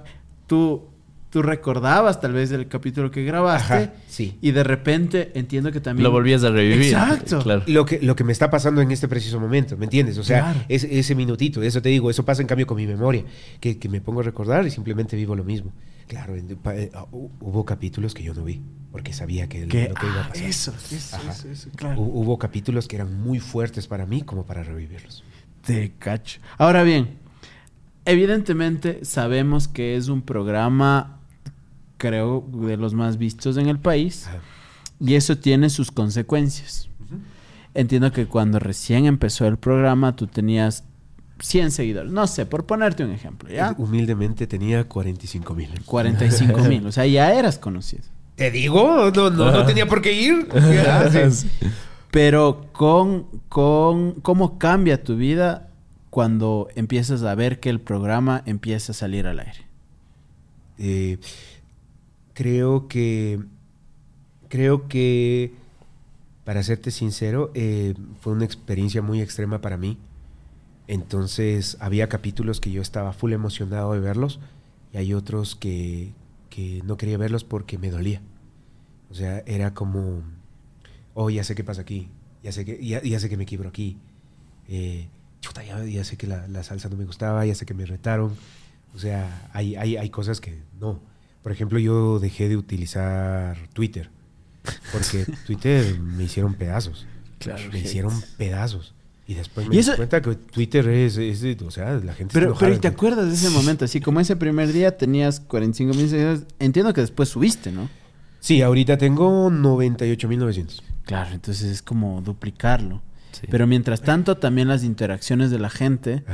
tú 0.46 0.91
tú 1.32 1.40
recordabas 1.40 2.20
tal 2.20 2.34
vez 2.34 2.52
el 2.52 2.68
capítulo 2.68 3.10
que 3.10 3.24
grabaste. 3.24 3.90
sí. 4.06 4.36
Y 4.42 4.50
de 4.50 4.62
repente 4.62 5.32
entiendo 5.34 5.72
que 5.72 5.80
también. 5.80 6.04
Lo 6.04 6.10
volvías 6.10 6.44
a 6.44 6.50
revivir. 6.50 6.92
Exacto. 6.92 7.42
Lo, 7.66 7.86
que, 7.86 8.00
lo 8.02 8.14
que 8.14 8.22
me 8.22 8.32
está 8.32 8.50
pasando 8.50 8.82
en 8.82 8.90
este 8.90 9.08
preciso 9.08 9.40
momento, 9.40 9.78
¿me 9.78 9.86
entiendes? 9.86 10.18
O 10.18 10.24
sea, 10.24 10.66
ese 10.68 11.14
minutito, 11.14 11.62
eso 11.62 11.80
te 11.80 11.88
digo, 11.88 12.10
eso 12.10 12.22
pasa 12.26 12.42
en 12.42 12.48
cambio 12.48 12.66
con 12.66 12.76
mi 12.76 12.86
memoria, 12.86 13.24
que, 13.60 13.78
me 13.88 14.02
pongo 14.02 14.20
a 14.20 14.24
recordar 14.24 14.66
y 14.66 14.70
simplemente 14.70 15.16
vivo 15.16 15.34
lo 15.34 15.42
mismo. 15.42 15.72
Claro, 16.06 16.36
eh, 16.36 16.90
ah, 16.92 17.06
hubo 17.10 17.64
capítulos 17.64 18.12
que 18.12 18.22
yo 18.22 18.34
no 18.34 18.44
vi, 18.44 18.60
porque 18.90 19.14
sabía 19.14 19.48
que 19.48 19.62
lo 19.62 19.68
que 19.68 19.84
iba 19.84 20.20
a 20.24 20.28
pasar. 20.28 20.46
Eso, 20.46 20.74
eso, 20.90 21.48
eso, 21.50 21.70
claro. 21.74 21.98
Hubo 21.98 22.38
capítulos 22.38 22.88
que 22.88 22.96
eran 22.96 23.22
muy 23.22 23.40
fuertes 23.40 23.86
para 23.86 24.04
mí 24.04 24.20
como 24.20 24.44
para 24.44 24.62
revivirlos. 24.62 25.24
Te 25.64 25.92
cacho. 25.98 26.40
Ahora 26.58 26.82
bien, 26.82 27.16
evidentemente 28.04 29.06
sabemos 29.06 29.66
que 29.66 29.96
es 29.96 30.08
un 30.08 30.20
programa 30.20 31.21
creo, 32.02 32.44
de 32.52 32.76
los 32.76 32.94
más 32.94 33.16
vistos 33.16 33.56
en 33.56 33.68
el 33.68 33.78
país. 33.78 34.28
Y 34.98 35.14
eso 35.14 35.38
tiene 35.38 35.70
sus 35.70 35.92
consecuencias. 35.92 36.88
Entiendo 37.74 38.10
que 38.10 38.26
cuando 38.26 38.58
recién 38.58 39.06
empezó 39.06 39.46
el 39.46 39.56
programa 39.56 40.16
tú 40.16 40.26
tenías 40.26 40.82
100 41.38 41.70
seguidores. 41.70 42.10
No 42.10 42.26
sé, 42.26 42.44
por 42.44 42.66
ponerte 42.66 43.04
un 43.04 43.12
ejemplo, 43.12 43.48
¿ya? 43.48 43.74
Humildemente 43.78 44.48
tenía 44.48 44.84
45 44.84 45.54
mil. 45.54 45.70
45 45.86 46.58
mil, 46.64 46.86
o 46.88 46.92
sea, 46.92 47.06
ya 47.06 47.32
eras 47.32 47.58
conocido. 47.58 48.02
Te 48.34 48.50
digo, 48.50 49.12
no, 49.14 49.30
no, 49.30 49.64
tenía 49.64 49.86
por 49.86 50.02
qué 50.02 50.12
ir. 50.12 50.48
Pero 52.10 52.66
con, 52.72 53.26
con 53.48 54.14
cómo 54.22 54.58
cambia 54.58 55.02
tu 55.02 55.16
vida 55.16 55.68
cuando 56.10 56.68
empiezas 56.74 57.22
a 57.22 57.34
ver 57.36 57.60
que 57.60 57.70
el 57.70 57.80
programa 57.80 58.42
empieza 58.44 58.90
a 58.92 58.94
salir 58.94 59.26
al 59.26 59.38
aire. 59.38 59.66
Eh, 60.78 61.18
creo 62.34 62.88
que, 62.88 63.40
creo 64.48 64.88
que, 64.88 65.54
para 66.44 66.62
serte 66.62 66.90
sincero, 66.90 67.50
eh, 67.54 67.94
fue 68.20 68.32
una 68.32 68.44
experiencia 68.44 69.02
muy 69.02 69.20
extrema 69.20 69.60
para 69.60 69.76
mí. 69.76 69.98
Entonces 70.88 71.76
había 71.80 72.08
capítulos 72.08 72.60
que 72.60 72.70
yo 72.70 72.82
estaba 72.82 73.12
full 73.12 73.32
emocionado 73.32 73.92
de 73.92 74.00
verlos 74.00 74.40
y 74.92 74.98
hay 74.98 75.14
otros 75.14 75.54
que, 75.54 76.12
que 76.50 76.82
no 76.84 76.96
quería 76.96 77.16
verlos 77.18 77.44
porque 77.44 77.78
me 77.78 77.90
dolía. 77.90 78.20
O 79.10 79.14
sea, 79.14 79.42
era 79.46 79.74
como, 79.74 80.22
oh, 81.14 81.30
ya 81.30 81.44
sé 81.44 81.54
qué 81.54 81.64
pasa 81.64 81.82
aquí, 81.82 82.08
ya 82.42 82.52
sé 82.52 82.64
que, 82.64 82.84
ya, 82.84 83.20
sé 83.20 83.28
que 83.28 83.36
me 83.36 83.46
quiebro 83.46 83.68
aquí. 83.68 83.98
Eh, 84.68 85.08
chuta, 85.40 85.62
ya, 85.64 86.04
sé 86.04 86.16
que 86.16 86.26
la, 86.26 86.48
la, 86.48 86.62
salsa 86.62 86.88
no 86.88 86.96
me 86.96 87.04
gustaba, 87.04 87.44
ya 87.46 87.54
sé 87.54 87.66
que 87.66 87.74
me 87.74 87.86
retaron. 87.86 88.34
O 88.94 88.98
sea, 88.98 89.50
hay, 89.52 89.76
hay, 89.76 89.96
hay 89.96 90.10
cosas 90.10 90.40
que 90.40 90.62
no. 90.80 91.00
Por 91.42 91.52
ejemplo, 91.52 91.78
yo 91.78 92.18
dejé 92.18 92.48
de 92.48 92.56
utilizar 92.56 93.56
Twitter. 93.72 94.10
Porque 94.92 95.26
Twitter 95.46 95.98
me 95.98 96.24
hicieron 96.24 96.54
pedazos. 96.54 97.06
Claro. 97.38 97.62
Me 97.72 97.80
hicieron 97.80 98.12
pedazos. 98.36 98.94
Y 99.26 99.34
después 99.34 99.68
me 99.68 99.76
di 99.76 99.84
cuenta 99.84 100.20
que 100.20 100.34
Twitter 100.34 100.88
es, 100.88 101.16
o 101.62 101.70
sea, 101.70 101.94
la 102.04 102.12
gente 102.12 102.34
Pero, 102.34 102.54
pero 102.58 102.78
¿te 102.78 102.88
acuerdas 102.88 103.28
de 103.28 103.34
ese 103.34 103.50
momento? 103.50 103.84
Así 103.84 104.00
como 104.00 104.20
ese 104.20 104.36
primer 104.36 104.72
día 104.72 104.96
tenías 104.96 105.40
45 105.40 105.94
mil 105.94 106.08
seguidores. 106.08 106.44
Entiendo 106.58 106.92
que 106.92 107.00
después 107.00 107.28
subiste, 107.28 107.70
¿no? 107.70 107.88
Sí, 108.40 108.60
ahorita 108.62 108.98
tengo 108.98 109.48
98 109.50 110.28
mil 110.28 110.40
900. 110.40 110.82
Claro, 111.04 111.32
entonces 111.32 111.70
es 111.70 111.82
como 111.82 112.20
duplicarlo. 112.20 113.00
Pero 113.50 113.66
mientras 113.66 114.02
tanto, 114.02 114.36
también 114.36 114.68
las 114.68 114.84
interacciones 114.84 115.50
de 115.50 115.58
la 115.58 115.70
gente 115.70 116.24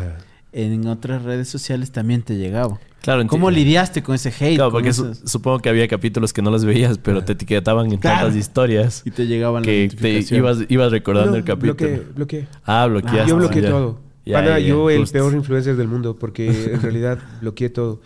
en 0.53 0.87
otras 0.87 1.23
redes 1.23 1.49
sociales 1.49 1.91
también 1.91 2.23
te 2.23 2.37
llegaba. 2.37 2.79
Claro, 3.03 3.27
¿Cómo 3.27 3.51
lidiaste 3.51 4.03
con 4.03 4.15
ese 4.15 4.29
hate? 4.29 4.57
Claro, 4.57 4.73
porque 4.73 4.93
supongo 4.93 5.61
que 5.61 5.69
había 5.69 5.87
capítulos 5.89 6.33
que 6.33 6.43
no 6.43 6.51
los 6.51 6.65
veías, 6.65 6.99
pero 6.99 7.23
te 7.25 7.33
etiquetaban 7.33 7.91
en 7.93 8.01
tantas 8.01 8.35
historias. 8.35 9.03
Y 9.05 9.11
te 9.11 9.27
llegaban 9.27 9.63
que 9.63 9.89
te 9.89 10.35
ibas, 10.35 10.59
ibas 10.69 10.91
recordando 10.91 11.37
el 11.37 11.45
capítulo. 11.45 11.75
Bloqueé, 11.75 12.03
bloqueé. 12.15 12.49
Ah, 12.65 12.87
bloqueaste. 12.87 13.29
yo 13.29 13.37
bloqueé 13.37 13.63
todo. 13.63 14.01
Para 14.31 14.59
yo 14.59 14.91
el 14.91 15.07
peor 15.07 15.33
influencer 15.33 15.77
del 15.77 15.89
mundo, 15.89 16.19
porque 16.19 16.49
en 16.49 16.83
realidad 16.83 17.19
bloqueé 17.41 17.71
todo. 17.71 18.01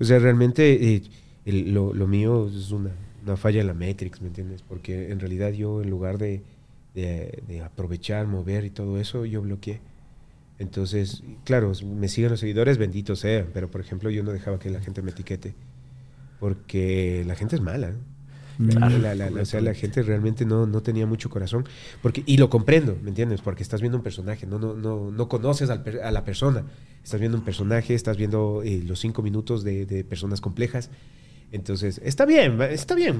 O 0.00 0.04
sea, 0.04 0.18
realmente 0.18 0.94
eh, 0.94 1.02
lo, 1.44 1.92
mío 2.06 2.48
es 2.48 2.72
una, 2.72 2.90
falla 3.36 3.60
en 3.60 3.66
la 3.66 3.74
Matrix, 3.74 4.20
¿me 4.22 4.28
entiendes? 4.28 4.62
Porque 4.62 5.12
en 5.12 5.20
realidad 5.20 5.52
yo 5.52 5.82
en 5.82 5.90
lugar 5.90 6.18
de, 6.18 6.42
de 6.94 7.62
aprovechar, 7.64 8.26
mover 8.26 8.64
y 8.64 8.70
todo 8.70 8.98
eso, 8.98 9.24
yo 9.24 9.42
bloqueé. 9.42 9.80
Entonces, 10.58 11.22
claro, 11.44 11.72
me 11.84 12.08
siguen 12.08 12.32
los 12.32 12.40
seguidores, 12.40 12.78
bendito 12.78 13.14
sea, 13.14 13.46
pero 13.52 13.70
por 13.70 13.80
ejemplo 13.80 14.10
yo 14.10 14.24
no 14.24 14.32
dejaba 14.32 14.58
que 14.58 14.70
la 14.70 14.80
gente 14.80 15.02
me 15.02 15.12
etiquete, 15.12 15.54
porque 16.40 17.22
la 17.26 17.36
gente 17.36 17.56
es 17.56 17.62
mala. 17.62 17.92
o 19.40 19.44
sea, 19.44 19.60
la 19.60 19.72
gente 19.72 20.02
realmente 20.02 20.44
no, 20.44 20.66
no, 20.66 20.82
tenía 20.82 21.06
mucho 21.06 21.30
corazón. 21.30 21.64
Porque, 22.02 22.24
y 22.26 22.38
lo 22.38 22.50
comprendo, 22.50 22.98
¿me 23.02 23.10
entiendes? 23.10 23.40
Porque 23.40 23.62
estás 23.62 23.80
viendo 23.80 23.98
un 23.98 24.02
personaje, 24.02 24.46
no, 24.46 24.58
no, 24.58 24.74
no, 24.74 25.12
no 25.12 25.28
conoces 25.28 25.70
a 25.70 26.10
la 26.10 26.24
persona. 26.24 26.64
Estás 27.04 27.20
viendo 27.20 27.38
un 27.38 27.44
personaje, 27.44 27.94
estás 27.94 28.16
viendo 28.16 28.62
eh, 28.64 28.82
los 28.84 28.98
cinco 28.98 29.22
minutos 29.22 29.62
de, 29.62 29.86
de, 29.86 30.02
personas 30.02 30.40
complejas. 30.40 30.90
Entonces, 31.52 32.00
está 32.04 32.26
bien, 32.26 32.60
está 32.60 32.96
bien. 32.96 33.16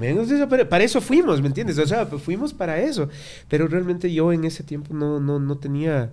para 0.69 0.83
eso 0.83 0.99
fuimos, 0.99 1.41
¿me 1.41 1.47
entiendes? 1.47 1.79
O 1.79 1.87
sea, 1.87 2.05
fuimos 2.05 2.53
para 2.53 2.81
eso. 2.81 3.07
Pero 3.47 3.67
realmente 3.67 4.13
yo 4.13 4.33
en 4.33 4.43
ese 4.43 4.63
tiempo 4.63 4.93
no, 4.93 5.21
no, 5.21 5.39
no 5.39 5.57
tenía 5.57 6.11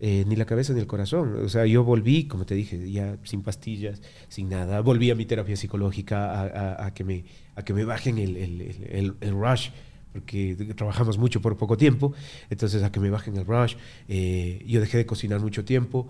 eh, 0.00 0.24
ni 0.26 0.36
la 0.36 0.44
cabeza 0.44 0.72
ni 0.72 0.80
el 0.80 0.86
corazón. 0.86 1.44
O 1.44 1.48
sea, 1.48 1.66
yo 1.66 1.82
volví, 1.82 2.28
como 2.28 2.46
te 2.46 2.54
dije, 2.54 2.90
ya 2.90 3.16
sin 3.24 3.42
pastillas, 3.42 4.00
sin 4.28 4.48
nada. 4.48 4.80
Volví 4.80 5.10
a 5.10 5.14
mi 5.14 5.26
terapia 5.26 5.56
psicológica 5.56 6.84
a, 6.84 6.94
que, 6.94 7.04
me, 7.04 7.24
a 7.56 7.62
que 7.64 7.72
me 7.72 7.84
bajen 7.84 8.18
el, 8.18 8.36
el, 8.36 9.14
el, 9.20 9.32
rush, 9.32 9.70
porque 10.12 10.56
trabajamos 10.76 11.18
mucho 11.18 11.40
por 11.40 11.56
poco 11.56 11.76
tiempo. 11.76 12.12
Entonces, 12.48 12.82
a 12.82 12.92
que 12.92 13.00
me 13.00 13.10
bajen 13.10 13.36
el 13.36 13.44
rush. 13.44 13.74
Eh, 14.08 14.64
yo 14.66 14.80
dejé 14.80 14.98
de 14.98 15.06
cocinar 15.06 15.40
mucho 15.40 15.64
tiempo 15.64 16.08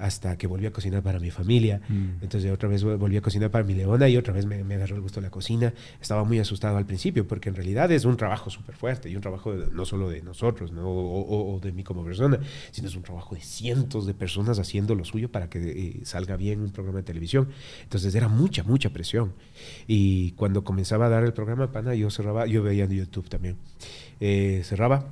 hasta 0.00 0.36
que 0.36 0.46
volví 0.46 0.66
a 0.66 0.72
cocinar 0.72 1.02
para 1.02 1.18
mi 1.18 1.30
familia. 1.30 1.80
Mm. 1.88 2.22
Entonces 2.22 2.50
otra 2.52 2.68
vez 2.68 2.84
volví 2.84 3.16
a 3.16 3.20
cocinar 3.20 3.50
para 3.50 3.64
mi 3.64 3.74
leona 3.74 4.08
y 4.08 4.16
otra 4.16 4.32
vez 4.32 4.44
me, 4.46 4.56
agarró 4.74 4.96
el 4.96 5.02
gusto 5.02 5.20
de 5.20 5.26
la 5.26 5.30
cocina. 5.30 5.72
Estaba 6.00 6.24
muy 6.24 6.38
asustado 6.38 6.76
al 6.76 6.86
principio 6.86 7.26
porque 7.26 7.48
en 7.48 7.54
realidad 7.54 7.90
es 7.92 8.04
un 8.04 8.16
trabajo 8.16 8.50
súper 8.50 8.74
fuerte 8.74 9.08
y 9.08 9.16
un 9.16 9.22
trabajo 9.22 9.52
no 9.54 9.84
solo 9.84 10.10
de 10.10 10.22
nosotros 10.22 10.72
¿no? 10.72 10.88
o, 10.88 11.58
de 11.60 11.72
mí 11.72 11.82
como 11.82 12.04
persona, 12.04 12.38
sino 12.70 12.88
es 12.88 12.96
un 12.96 13.02
trabajo 13.02 13.34
de 13.34 13.40
cientos 13.40 14.06
de 14.06 14.14
personas 14.14 14.58
haciendo 14.58 14.94
lo 14.94 15.04
suyo 15.04 15.30
para 15.30 15.48
que 15.48 15.58
eh, 15.60 16.00
salga 16.04 16.36
bien 16.36 16.60
un 16.60 16.70
programa 16.70 16.98
de 16.98 17.04
televisión. 17.04 17.48
Entonces 17.82 18.14
era 18.14 18.28
mucha, 18.28 18.62
mucha 18.62 18.90
presión. 18.90 19.32
Y 19.86 20.32
cuando 20.32 20.64
comenzaba 20.64 21.06
a 21.06 21.08
dar 21.08 21.24
el 21.24 21.32
programa, 21.32 21.72
pana, 21.72 21.94
yo 21.94 22.10
cerraba, 22.10 22.46
yo 22.46 22.62
veía 22.62 22.84
en 22.84 22.90
YouTube 22.90 23.28
también, 23.28 23.56
eh, 24.20 24.62
cerraba 24.64 25.06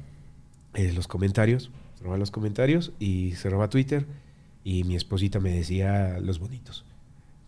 eh, 0.74 0.92
los 0.92 1.08
comentarios, 1.08 1.70
cerraba 1.96 2.18
los 2.18 2.30
comentarios 2.30 2.92
y 2.98 3.32
cerraba 3.32 3.68
Twitter 3.70 4.06
y 4.68 4.84
mi 4.84 4.96
esposita 4.96 5.40
me 5.40 5.50
decía 5.50 6.18
los 6.20 6.38
bonitos. 6.38 6.84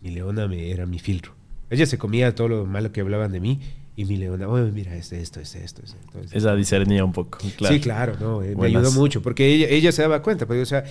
Mi 0.01 0.09
leona 0.09 0.47
me, 0.47 0.71
era 0.71 0.87
mi 0.87 0.97
filtro. 0.97 1.33
Ella 1.69 1.85
se 1.85 1.99
comía 1.99 2.33
todo 2.33 2.47
lo 2.47 2.65
malo 2.65 2.91
que 2.91 3.01
hablaban 3.01 3.31
de 3.31 3.39
mí 3.39 3.59
y 3.95 4.05
mi 4.05 4.17
leona, 4.17 4.47
oye, 4.47 4.71
mira, 4.71 4.95
este, 4.95 5.21
esto, 5.21 5.39
este, 5.39 5.63
esto, 5.63 5.83
esto. 5.83 5.97
Entonces, 6.03 6.33
Esa 6.33 6.55
discernía 6.55 7.05
un 7.05 7.13
poco, 7.13 7.37
claro. 7.57 7.75
Sí, 7.75 7.79
claro, 7.79 8.15
no, 8.19 8.41
eh, 8.41 8.55
me 8.55 8.65
ayudó 8.65 8.91
mucho, 8.93 9.21
porque 9.21 9.45
ella, 9.53 9.67
ella 9.69 9.91
se 9.91 10.01
daba 10.01 10.23
cuenta, 10.23 10.47
porque, 10.47 10.63
o 10.63 10.65
sea, 10.65 10.83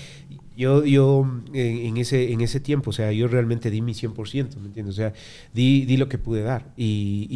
yo, 0.61 0.85
yo 0.85 1.27
en, 1.55 1.97
ese, 1.97 2.32
en 2.32 2.43
ese 2.43 2.61
tiempo, 2.61 2.91
o 2.91 2.93
sea, 2.93 3.11
yo 3.12 3.28
realmente 3.28 3.70
di 3.70 3.81
mi 3.81 3.95
100%, 3.95 4.57
¿me 4.59 4.66
entiendes? 4.66 4.95
O 4.95 4.97
sea, 4.97 5.15
di, 5.55 5.87
di 5.87 5.97
lo 5.97 6.07
que 6.07 6.19
pude 6.19 6.43
dar. 6.43 6.66
Y, 6.77 7.27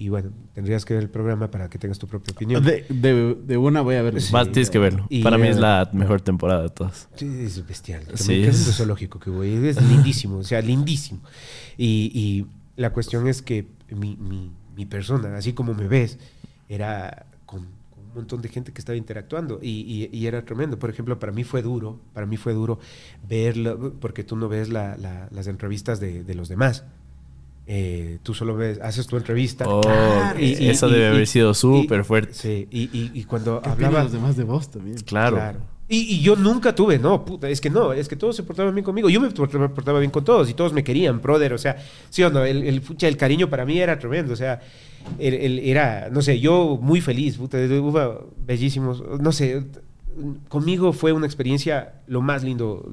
y, 0.00 0.08
bueno, 0.08 0.30
tendrías 0.54 0.86
que 0.86 0.94
ver 0.94 1.02
el 1.02 1.10
programa 1.10 1.50
para 1.50 1.68
que 1.68 1.78
tengas 1.78 1.98
tu 1.98 2.06
propia 2.06 2.32
opinión. 2.32 2.64
De, 2.64 2.86
de, 2.88 3.56
una 3.58 3.82
voy 3.82 3.96
a 3.96 4.02
verlo. 4.02 4.18
Más 4.32 4.50
tienes 4.50 4.70
que 4.70 4.78
verlo. 4.78 5.06
para 5.22 5.36
mí 5.36 5.48
es 5.48 5.58
la 5.58 5.90
mejor 5.92 6.22
temporada 6.22 6.62
de 6.62 6.70
todas. 6.70 7.06
Sí, 7.16 7.26
es 7.44 7.66
bestial. 7.66 8.02
Sí, 8.14 8.44
es 8.44 8.66
un 8.66 8.72
zoológico 8.72 9.20
que 9.20 9.28
voy. 9.28 9.52
Es 9.66 9.80
lindísimo, 9.82 10.38
o 10.38 10.44
sea, 10.44 10.62
lindísimo. 10.62 11.20
Y, 11.76 12.10
y 12.14 12.46
la 12.80 12.94
cuestión 12.94 13.28
es 13.28 13.42
que 13.42 13.66
mi, 13.90 14.16
mi, 14.16 14.50
mi 14.74 14.86
persona, 14.86 15.36
así 15.36 15.52
como 15.52 15.74
me 15.74 15.86
ves, 15.86 16.18
era 16.66 17.26
con 17.44 17.66
montón 18.14 18.42
de 18.42 18.48
gente 18.48 18.72
que 18.72 18.80
estaba 18.80 18.96
interactuando 18.96 19.58
y, 19.62 20.08
y, 20.12 20.26
era 20.26 20.44
tremendo. 20.44 20.78
Por 20.78 20.90
ejemplo, 20.90 21.18
para 21.18 21.32
mí 21.32 21.44
fue 21.44 21.62
duro, 21.62 22.00
para 22.12 22.26
mí 22.26 22.36
fue 22.36 22.52
duro 22.52 22.78
verlo, 23.28 23.94
porque 24.00 24.24
tú 24.24 24.36
no 24.36 24.48
ves 24.48 24.68
las 24.68 25.46
entrevistas 25.46 26.00
de, 26.00 26.24
de 26.24 26.34
los 26.34 26.48
demás. 26.48 26.84
Eh, 27.66 28.18
tú 28.24 28.34
solo 28.34 28.56
ves, 28.56 28.80
haces 28.80 29.06
tu 29.06 29.16
entrevista. 29.16 29.64
Oh, 29.68 29.82
y, 30.36 30.68
eso 30.68 30.88
debe 30.88 31.06
haber 31.06 31.26
sido 31.26 31.54
súper 31.54 32.04
fuerte. 32.04 32.34
Sí, 32.34 32.66
y, 32.70 32.90
y, 32.92 33.24
cuando 33.24 33.62
hablaba... 33.64 34.02
los 34.02 34.12
demás 34.12 34.36
de 34.36 34.44
vos 34.44 34.70
también. 34.70 34.96
Claro. 34.98 35.36
claro. 35.36 35.60
Y, 35.92 36.20
yo 36.20 36.36
nunca 36.36 36.72
tuve, 36.72 37.00
no, 37.00 37.24
puta, 37.24 37.48
es 37.48 37.60
que 37.60 37.68
no, 37.68 37.92
es 37.92 38.06
que 38.06 38.14
todos 38.14 38.36
se 38.36 38.44
portaban 38.44 38.72
bien 38.72 38.84
conmigo. 38.84 39.10
Yo 39.10 39.20
me 39.20 39.28
portaba 39.28 39.98
bien 39.98 40.12
con 40.12 40.24
todos 40.24 40.48
y 40.48 40.54
todos 40.54 40.72
me 40.72 40.84
querían, 40.84 41.20
brother. 41.20 41.52
O 41.52 41.58
sea, 41.58 41.78
sí 42.10 42.22
o 42.22 42.30
no, 42.30 42.44
el, 42.44 42.62
el, 42.62 42.82
el 43.00 43.16
cariño 43.16 43.50
para 43.50 43.64
mí 43.64 43.76
era 43.80 43.98
tremendo. 43.98 44.32
O 44.32 44.36
sea, 44.36 44.60
el, 45.18 45.58
era, 45.58 46.08
no 46.08 46.22
sé, 46.22 46.38
yo 46.38 46.78
muy 46.80 47.00
feliz, 47.00 47.38
puta, 47.38 47.58
bellísimos. 48.46 49.02
No 49.20 49.32
sé, 49.32 49.64
conmigo 50.48 50.92
fue 50.92 51.12
una 51.12 51.26
experiencia 51.26 51.94
lo 52.06 52.22
más 52.22 52.44
lindo 52.44 52.88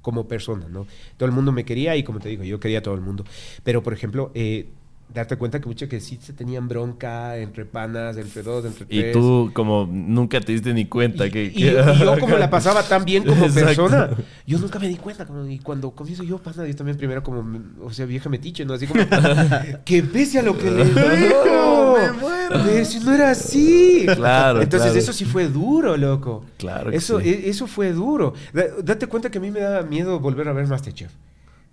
como 0.00 0.28
persona, 0.28 0.68
¿no? 0.68 0.86
Todo 1.16 1.28
el 1.28 1.34
mundo 1.34 1.50
me 1.50 1.64
quería 1.64 1.96
y 1.96 2.04
como 2.04 2.20
te 2.20 2.28
digo, 2.28 2.44
yo 2.44 2.60
quería 2.60 2.78
a 2.78 2.82
todo 2.82 2.94
el 2.94 3.00
mundo. 3.00 3.24
Pero, 3.64 3.82
por 3.82 3.92
ejemplo, 3.92 4.30
eh, 4.34 4.68
darte 5.12 5.36
cuenta 5.36 5.60
que 5.60 5.66
mucho 5.66 5.88
que 5.88 6.00
sí 6.00 6.18
se 6.20 6.32
tenían 6.32 6.68
bronca 6.68 7.36
entre 7.38 7.64
panas, 7.64 8.16
entre 8.16 8.42
dos, 8.42 8.64
entre 8.64 8.84
tres. 8.84 9.10
Y 9.10 9.12
tú 9.12 9.50
como 9.54 9.88
nunca 9.90 10.40
te 10.40 10.52
diste 10.52 10.74
ni 10.74 10.86
cuenta 10.86 11.30
que... 11.30 11.44
Y, 11.44 11.60
yo 11.60 12.18
como 12.18 12.36
la 12.38 12.50
pasaba 12.50 12.82
tan 12.82 13.04
bien 13.04 13.24
como 13.24 13.48
persona, 13.52 14.10
yo 14.46 14.58
nunca 14.58 14.78
me 14.78 14.88
di 14.88 14.96
cuenta. 14.96 15.26
y 15.48 15.58
cuando 15.58 15.90
comienzo 15.92 16.22
yo, 16.22 16.38
pana, 16.38 16.66
yo 16.66 16.74
también 16.74 16.96
primero 16.98 17.22
como, 17.22 17.44
o 17.82 17.92
sea, 17.92 18.06
vieja 18.06 18.28
metiche, 18.28 18.64
¿no? 18.64 18.74
Así 18.74 18.86
como, 18.86 19.02
que 19.84 20.02
pese 20.02 20.40
a 20.40 20.42
lo 20.42 20.56
que 20.58 20.70
le 20.70 20.84
digo, 20.84 21.96
me 21.98 22.12
muero. 22.12 22.84
Si 22.84 23.00
no 23.00 23.12
era 23.12 23.30
así. 23.30 24.06
Claro, 24.14 24.60
Entonces 24.62 24.94
eso 24.96 25.12
sí 25.12 25.24
fue 25.24 25.48
duro, 25.48 25.96
loco. 25.96 26.44
Claro. 26.58 26.90
eso, 26.90 27.20
e, 27.20 27.48
eso 27.48 27.66
fue 27.66 27.92
duro. 27.92 28.34
Date 28.82 29.06
cuenta 29.06 29.30
que 29.30 29.38
a 29.38 29.40
mí 29.40 29.50
me 29.50 29.60
daba 29.60 29.82
miedo 29.82 30.20
volver 30.20 30.48
a 30.48 30.52
ver 30.52 30.66
Masterchef. 30.66 31.10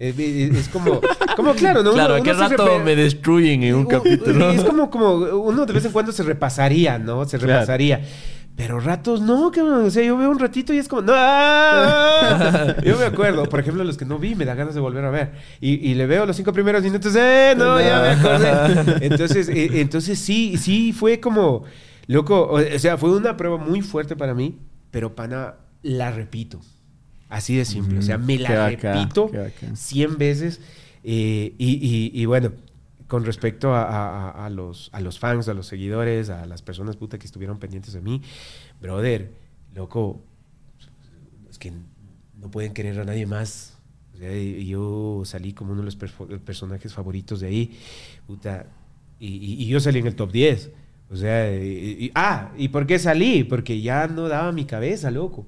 Es, 0.04 0.68
como, 0.68 1.00
como 1.38 1.54
claro, 1.54 1.82
¿no? 1.82 1.94
Claro, 1.94 2.16
¿a 2.16 2.22
qué 2.22 2.34
rato 2.34 2.80
me 2.80 2.94
destruyen 2.94 3.64
en 3.64 3.76
un 3.76 3.86
capítulo? 3.86 4.52
Es 4.52 4.64
como, 4.66 4.90
como 4.90 5.14
uno 5.14 5.66
de 5.66 5.72
vez 5.72 5.86
en 5.86 5.94
cuando 5.94 6.12
se 6.12 6.24
repasaría, 6.24 7.00
¿no? 7.00 7.24
Se 7.24 7.38
repasaría. 7.38 8.02
Pero 8.58 8.82
ratos 8.82 9.22
no, 9.22 9.50
que 9.50 9.62
o 9.62 9.90
sea, 9.90 10.04
yo 10.04 10.18
veo 10.18 10.30
un 10.30 10.38
ratito 10.38 10.74
y 10.74 10.78
es 10.78 10.90
como, 10.90 11.04
no, 11.04 11.14
yo 12.84 12.98
me 12.98 13.06
acuerdo, 13.06 13.46
por 13.46 13.62
ejemplo, 13.62 13.84
los 13.84 13.98
que 13.98 14.04
no 14.06 14.20
vi, 14.20 14.36
me 14.36 14.44
da 14.46 14.56
ganas 14.56 14.76
de 14.76 14.82
volver 14.82 15.06
a 15.06 15.10
ver. 15.10 15.32
Y, 15.62 15.94
le 15.96 16.06
veo 16.06 16.26
los 16.26 16.36
cinco 16.36 16.52
primeros 16.52 16.84
minutos, 16.84 17.16
eh, 17.16 17.56
no, 17.58 17.80
ya 17.80 18.02
me 18.02 18.10
acordé. 18.10 18.98
Entonces, 19.06 19.48
eh, 19.48 19.70
entonces 19.74 20.20
sí, 20.20 20.58
sí 20.58 20.92
fue 20.92 21.20
como, 21.20 21.64
loco, 22.08 22.52
o 22.52 22.80
sea, 22.80 22.98
fue 22.98 23.16
una 23.16 23.38
prueba 23.38 23.58
muy 23.58 23.82
fuerte 23.82 24.16
para 24.16 24.34
mí, 24.34 24.60
pero 24.92 25.16
pana, 25.16 25.56
la 25.82 26.12
repito. 26.12 26.60
Así 27.34 27.56
de 27.56 27.66
simple. 27.66 27.98
o 27.98 28.02
sea, 28.04 28.20
me 28.20 28.38
la 28.38 28.70
repito 28.70 29.32
100 29.74 30.18
veces. 30.20 30.62
Eh, 31.04 31.56
y, 31.58 32.26
bueno, 32.26 32.52
con 33.08 33.26
respecto 33.26 33.74
a, 33.74 34.48
los, 34.52 34.92
a 34.94 35.02
los 35.02 35.18
fans, 35.18 35.48
a 35.48 35.56
los 35.56 35.66
seguidores, 35.66 36.30
a 36.30 36.46
las 36.46 36.62
personas 36.62 36.96
puta 36.96 37.18
que 37.18 37.26
estuvieron 37.26 37.58
pendientes 37.58 37.92
de 37.94 38.02
mí, 38.02 38.22
brother, 38.80 39.32
loco, 39.74 40.22
es 41.50 41.58
que 41.58 41.74
no 42.40 42.52
pueden 42.52 42.72
querer 42.72 43.00
a 43.00 43.04
nadie 43.04 43.26
más. 43.26 43.80
O 44.14 44.18
sea, 44.18 44.32
yo 44.32 45.24
salí 45.26 45.54
como 45.54 45.72
uno 45.72 45.82
de 45.82 45.86
los 45.86 45.96
personajes 45.96 46.94
favoritos 46.94 47.40
de 47.40 47.48
ahí, 47.48 47.80
puta, 48.28 48.68
y, 49.20 49.66
yo 49.66 49.80
salí 49.80 49.98
en 49.98 50.06
el 50.06 50.16
top 50.16 50.32
10. 50.32 50.70
O 51.10 51.16
sea, 51.16 51.50
ah, 52.14 52.52
¿y 52.56 52.68
por 52.68 52.86
qué 52.86 53.00
salí? 53.00 53.44
Porque 53.44 53.82
ya 53.82 54.06
no 54.06 54.28
daba 54.28 54.52
mi 54.52 54.66
cabeza, 54.66 55.10
loco 55.10 55.48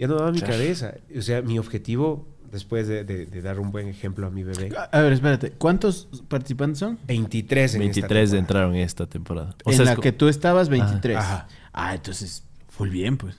ya 0.00 0.08
no 0.08 0.14
daba 0.14 0.32
mi 0.32 0.40
cabeza. 0.40 0.94
O 1.14 1.20
sea, 1.20 1.42
mi 1.42 1.58
objetivo, 1.58 2.26
después 2.50 2.88
de, 2.88 3.04
dar 3.42 3.60
un 3.60 3.70
buen 3.70 3.86
ejemplo 3.86 4.26
a 4.26 4.30
mi 4.30 4.42
bebé. 4.42 4.72
A 4.90 5.00
ver, 5.02 5.12
espérate, 5.12 5.50
¿cuántos 5.50 6.08
participantes 6.26 6.78
son? 6.78 6.98
23 7.06 7.74
en 7.74 7.80
23 7.80 8.32
entraron 8.32 8.74
en 8.74 8.80
esta 8.80 9.06
temporada. 9.06 9.54
en 9.66 9.84
la 9.84 9.96
que 9.96 10.12
tú 10.12 10.28
estabas, 10.28 10.70
23. 10.70 11.18
Ajá. 11.18 11.48
Ah, 11.74 11.94
entonces, 11.94 12.44
full 12.70 12.88
bien, 12.88 13.18
pues. 13.18 13.36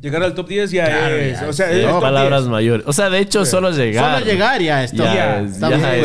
Llegar 0.00 0.22
al 0.22 0.34
top 0.34 0.48
10 0.48 0.70
ya 0.70 1.10
es. 1.10 1.42
o 1.42 1.52
sea, 1.52 1.70
no, 1.90 2.00
palabras 2.00 2.44
mayores. 2.44 2.86
O 2.86 2.92
sea, 2.92 3.08
de 3.08 3.18
hecho, 3.18 3.44
solo 3.46 3.70
llegar. 3.70 4.18
Solo 4.18 4.30
llegar 4.30 4.60
ya 4.60 4.84
es 4.84 4.92
Ya, 4.92 5.46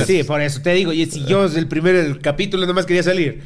Sí, 0.06 0.24
por 0.24 0.42
eso 0.42 0.62
te 0.62 0.74
digo. 0.74 0.94
Y 0.94 1.06
si 1.08 1.26
yo 1.26 1.46
el 1.46 1.68
primer 1.68 1.96
el 1.96 2.20
capítulo 2.20 2.66
nomás 2.66 2.86
quería 2.86 3.04
salir. 3.04 3.44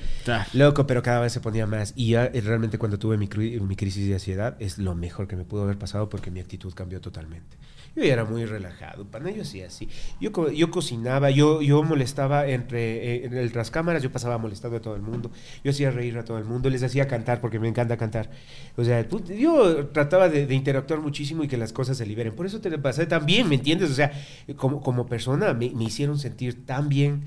Loco, 0.54 0.86
pero 0.86 1.02
cada 1.02 1.22
vez 1.22 1.34
se 1.34 1.40
ponía 1.40 1.66
más. 1.66 1.94
Y 1.96 2.12
ya 2.12 2.26
eh, 2.26 2.42
realmente 2.42 2.78
cuando 2.78 3.00
tuve 3.00 3.18
mi, 3.18 3.28
mi 3.28 3.76
crisis 3.76 4.08
de 4.08 4.14
ansiedad, 4.14 4.56
es 4.60 4.78
lo 4.78 4.96
mejor 4.96 5.28
que 5.28 5.36
me 5.36 5.46
pudo 5.46 5.64
haber 5.64 5.78
pasado 5.78 6.10
porque 6.10 6.32
mi 6.32 6.40
actitud 6.40 6.74
cambió 6.74 7.02
totalmente. 7.02 7.58
Yo 7.96 8.04
era 8.04 8.26
muy 8.26 8.46
relajado, 8.46 9.06
para 9.06 9.30
yo 9.32 9.46
sí 9.46 9.62
así. 9.62 9.88
Yo, 10.20 10.50
yo 10.52 10.70
cocinaba, 10.70 11.30
yo, 11.30 11.62
yo 11.62 11.82
molestaba 11.82 12.46
entre 12.46 13.16
eh, 13.16 13.26
en 13.26 13.38
el 13.38 13.54
cámaras, 13.72 14.04
yo 14.04 14.12
pasaba 14.12 14.38
molestando 14.38 14.78
a 14.78 14.82
todo 14.82 14.96
el 14.96 15.02
mundo. 15.02 15.32
Yo 15.64 15.72
hacía 15.72 15.92
reír 15.92 16.18
a 16.18 16.26
todo 16.26 16.38
el 16.38 16.44
mundo, 16.44 16.70
les 16.70 16.84
hacía 16.84 17.08
cantar 17.08 17.40
porque 17.40 17.58
me 17.58 17.70
encanta 17.70 17.96
cantar. 17.96 18.30
O 18.76 18.84
sea, 18.84 19.08
yo 19.08 19.88
trataba 19.88 20.28
de, 20.28 20.35
interactuar 20.44 21.02
muchísimo 21.02 21.44
y 21.44 21.48
que 21.48 21.58
las 21.58 21.74
cosas 21.74 21.98
se 21.98 22.06
liberen. 22.06 22.36
Por 22.36 22.46
eso 22.46 22.62
te 22.62 22.78
pasé 22.78 23.06
tan 23.06 23.26
bien, 23.26 23.50
¿me 23.50 23.56
entiendes? 23.56 23.92
O 23.92 23.94
sea, 23.94 24.12
como, 24.56 24.82
como 24.82 25.06
persona 25.06 25.54
me, 25.54 25.70
me 25.72 25.86
hicieron 25.86 26.20
sentir 26.20 26.66
tan 26.66 26.90
bien 26.90 27.24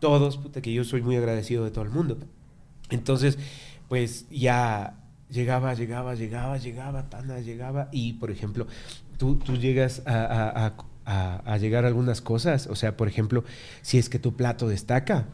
todos, 0.00 0.38
puta, 0.38 0.60
que 0.60 0.72
yo 0.72 0.82
soy 0.84 1.02
muy 1.02 1.16
agradecido 1.16 1.64
de 1.64 1.70
todo 1.70 1.84
el 1.84 1.90
mundo. 1.90 2.18
Entonces, 2.90 3.38
pues 3.88 4.26
ya 4.30 4.96
llegaba, 5.30 5.74
llegaba, 5.74 6.14
llegaba, 6.14 6.58
llegaba, 6.58 7.08
pana, 7.10 7.40
llegaba. 7.40 7.88
Y, 7.92 8.14
por 8.14 8.30
ejemplo, 8.30 8.66
tú, 9.18 9.36
tú 9.36 9.56
llegas 9.56 10.02
a, 10.06 10.72
a, 11.04 11.58
llegar 11.58 11.84
a 11.84 11.88
algunas 11.88 12.20
cosas. 12.20 12.66
O 12.66 12.74
sea, 12.74 12.96
por 12.96 13.08
ejemplo, 13.08 13.44
si 13.82 13.98
es 13.98 14.08
que 14.08 14.18
tu 14.18 14.34
plato 14.34 14.68
destaca. 14.68 15.26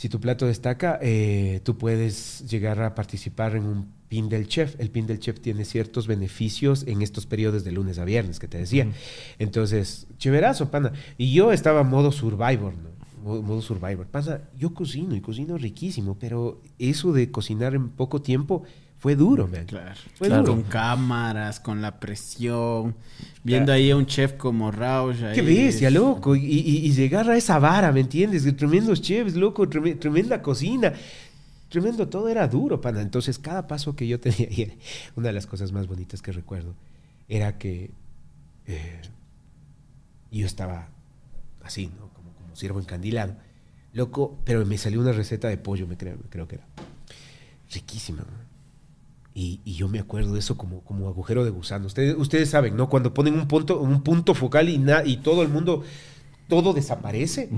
Si 0.00 0.08
tu 0.08 0.18
plato 0.18 0.46
destaca, 0.46 0.98
eh, 1.02 1.60
tú 1.62 1.76
puedes 1.76 2.50
llegar 2.50 2.80
a 2.80 2.94
participar 2.94 3.54
en 3.54 3.64
un 3.64 3.92
pin 4.08 4.30
del 4.30 4.48
chef. 4.48 4.74
El 4.78 4.90
pin 4.90 5.06
del 5.06 5.18
chef 5.18 5.40
tiene 5.40 5.66
ciertos 5.66 6.06
beneficios 6.06 6.86
en 6.86 7.02
estos 7.02 7.26
periodos 7.26 7.64
de 7.64 7.72
lunes 7.72 7.98
a 7.98 8.06
viernes 8.06 8.38
que 8.38 8.48
te 8.48 8.56
decía. 8.56 8.88
Entonces, 9.38 10.06
chéverazo, 10.16 10.70
pana. 10.70 10.92
Y 11.18 11.34
yo 11.34 11.52
estaba 11.52 11.82
modo 11.82 12.12
survivor, 12.12 12.72
¿no? 12.72 13.42
modo 13.42 13.60
survivor. 13.60 14.06
Pasa, 14.06 14.48
yo 14.56 14.72
cocino 14.72 15.14
y 15.14 15.20
cocino 15.20 15.58
riquísimo, 15.58 16.16
pero 16.18 16.62
eso 16.78 17.12
de 17.12 17.30
cocinar 17.30 17.74
en 17.74 17.90
poco 17.90 18.22
tiempo 18.22 18.62
fue 19.00 19.16
duro, 19.16 19.48
man. 19.48 19.64
Claro. 19.64 19.98
Fue 20.14 20.28
duro. 20.28 20.44
Con 20.44 20.62
cámaras, 20.64 21.58
con 21.58 21.80
la 21.80 21.98
presión, 21.98 22.94
viendo 23.42 23.72
ahí 23.72 23.90
a 23.90 23.96
un 23.96 24.04
chef 24.04 24.34
como 24.34 24.70
Rausch. 24.70 25.16
Qué 25.34 25.40
bestia, 25.40 25.90
loco. 25.90 26.36
Y, 26.36 26.92
llegar 26.92 27.28
a 27.30 27.36
esa 27.36 27.58
vara, 27.58 27.92
¿me 27.92 28.00
entiendes? 28.00 28.44
De 28.44 28.52
tremendos 28.52 29.00
chefs, 29.00 29.36
loco, 29.36 29.66
tremenda 29.66 30.42
cocina. 30.42 30.92
Tremendo, 31.70 32.08
todo 32.08 32.28
era 32.28 32.46
duro, 32.46 32.82
pana. 32.82 33.00
Entonces, 33.00 33.38
cada 33.38 33.66
paso 33.66 33.96
que 33.96 34.06
yo 34.06 34.20
tenía, 34.20 34.48
una 35.16 35.28
de 35.28 35.32
las 35.32 35.46
cosas 35.46 35.72
más 35.72 35.86
bonitas 35.86 36.20
que 36.20 36.32
recuerdo, 36.32 36.74
era 37.26 37.56
que 37.56 37.92
eh, 38.66 39.00
yo 40.30 40.44
estaba 40.44 40.90
así, 41.62 41.86
¿no? 41.98 42.10
siervo 42.52 42.80
encandilado. 42.80 43.34
Loco, 43.94 44.38
pero 44.44 44.66
me 44.66 44.76
salió 44.76 45.00
una 45.00 45.12
receta 45.12 45.48
de 45.48 45.56
pollo, 45.56 45.86
me 45.86 45.96
creo, 45.96 46.18
creo 46.28 46.46
que 46.46 46.56
era. 46.56 46.66
Riquísima. 47.72 48.26
Y, 49.34 49.60
yo 49.64 49.88
me 49.88 50.00
acuerdo 50.00 50.34
de 50.34 50.40
eso 50.40 50.56
como, 50.56 50.80
como 50.82 51.08
agujero 51.08 51.44
de 51.44 51.50
gusano. 51.50 51.86
Ustedes, 51.86 52.16
ustedes 52.16 52.50
saben, 52.50 52.76
¿no? 52.76 52.88
Cuando 52.88 53.14
ponen 53.14 53.34
un 53.34 53.48
punto, 53.48 53.80
un 53.80 54.02
punto 54.02 54.34
focal 54.34 54.68
y, 54.68 54.82
y 55.04 55.16
todo 55.18 55.42
el 55.42 55.48
mundo, 55.48 55.82
todo 56.48 56.72
desaparece. 56.72 57.48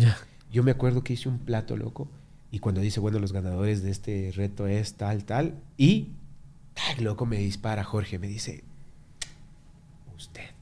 Yo 0.53 0.63
me 0.63 0.71
acuerdo 0.71 1.03
que 1.03 1.15
hice 1.15 1.29
un 1.29 1.39
plato, 1.39 1.77
loco. 1.77 2.09
Y 2.51 2.59
cuando 2.59 2.81
dice, 2.81 3.01
bueno, 3.01 3.19
los 3.19 3.33
ganadores 3.33 3.83
de 3.83 3.91
este 3.91 4.33
reto 4.35 4.67
es 4.67 4.95
tal, 4.95 5.25
tal. 5.25 5.55
Y, 5.79 6.11
loco, 7.01 7.25
me 7.27 7.39
dispara 7.39 7.83
Jorge, 7.85 8.19
me 8.19 8.29
dice, 8.29 8.63
usted 10.15 10.53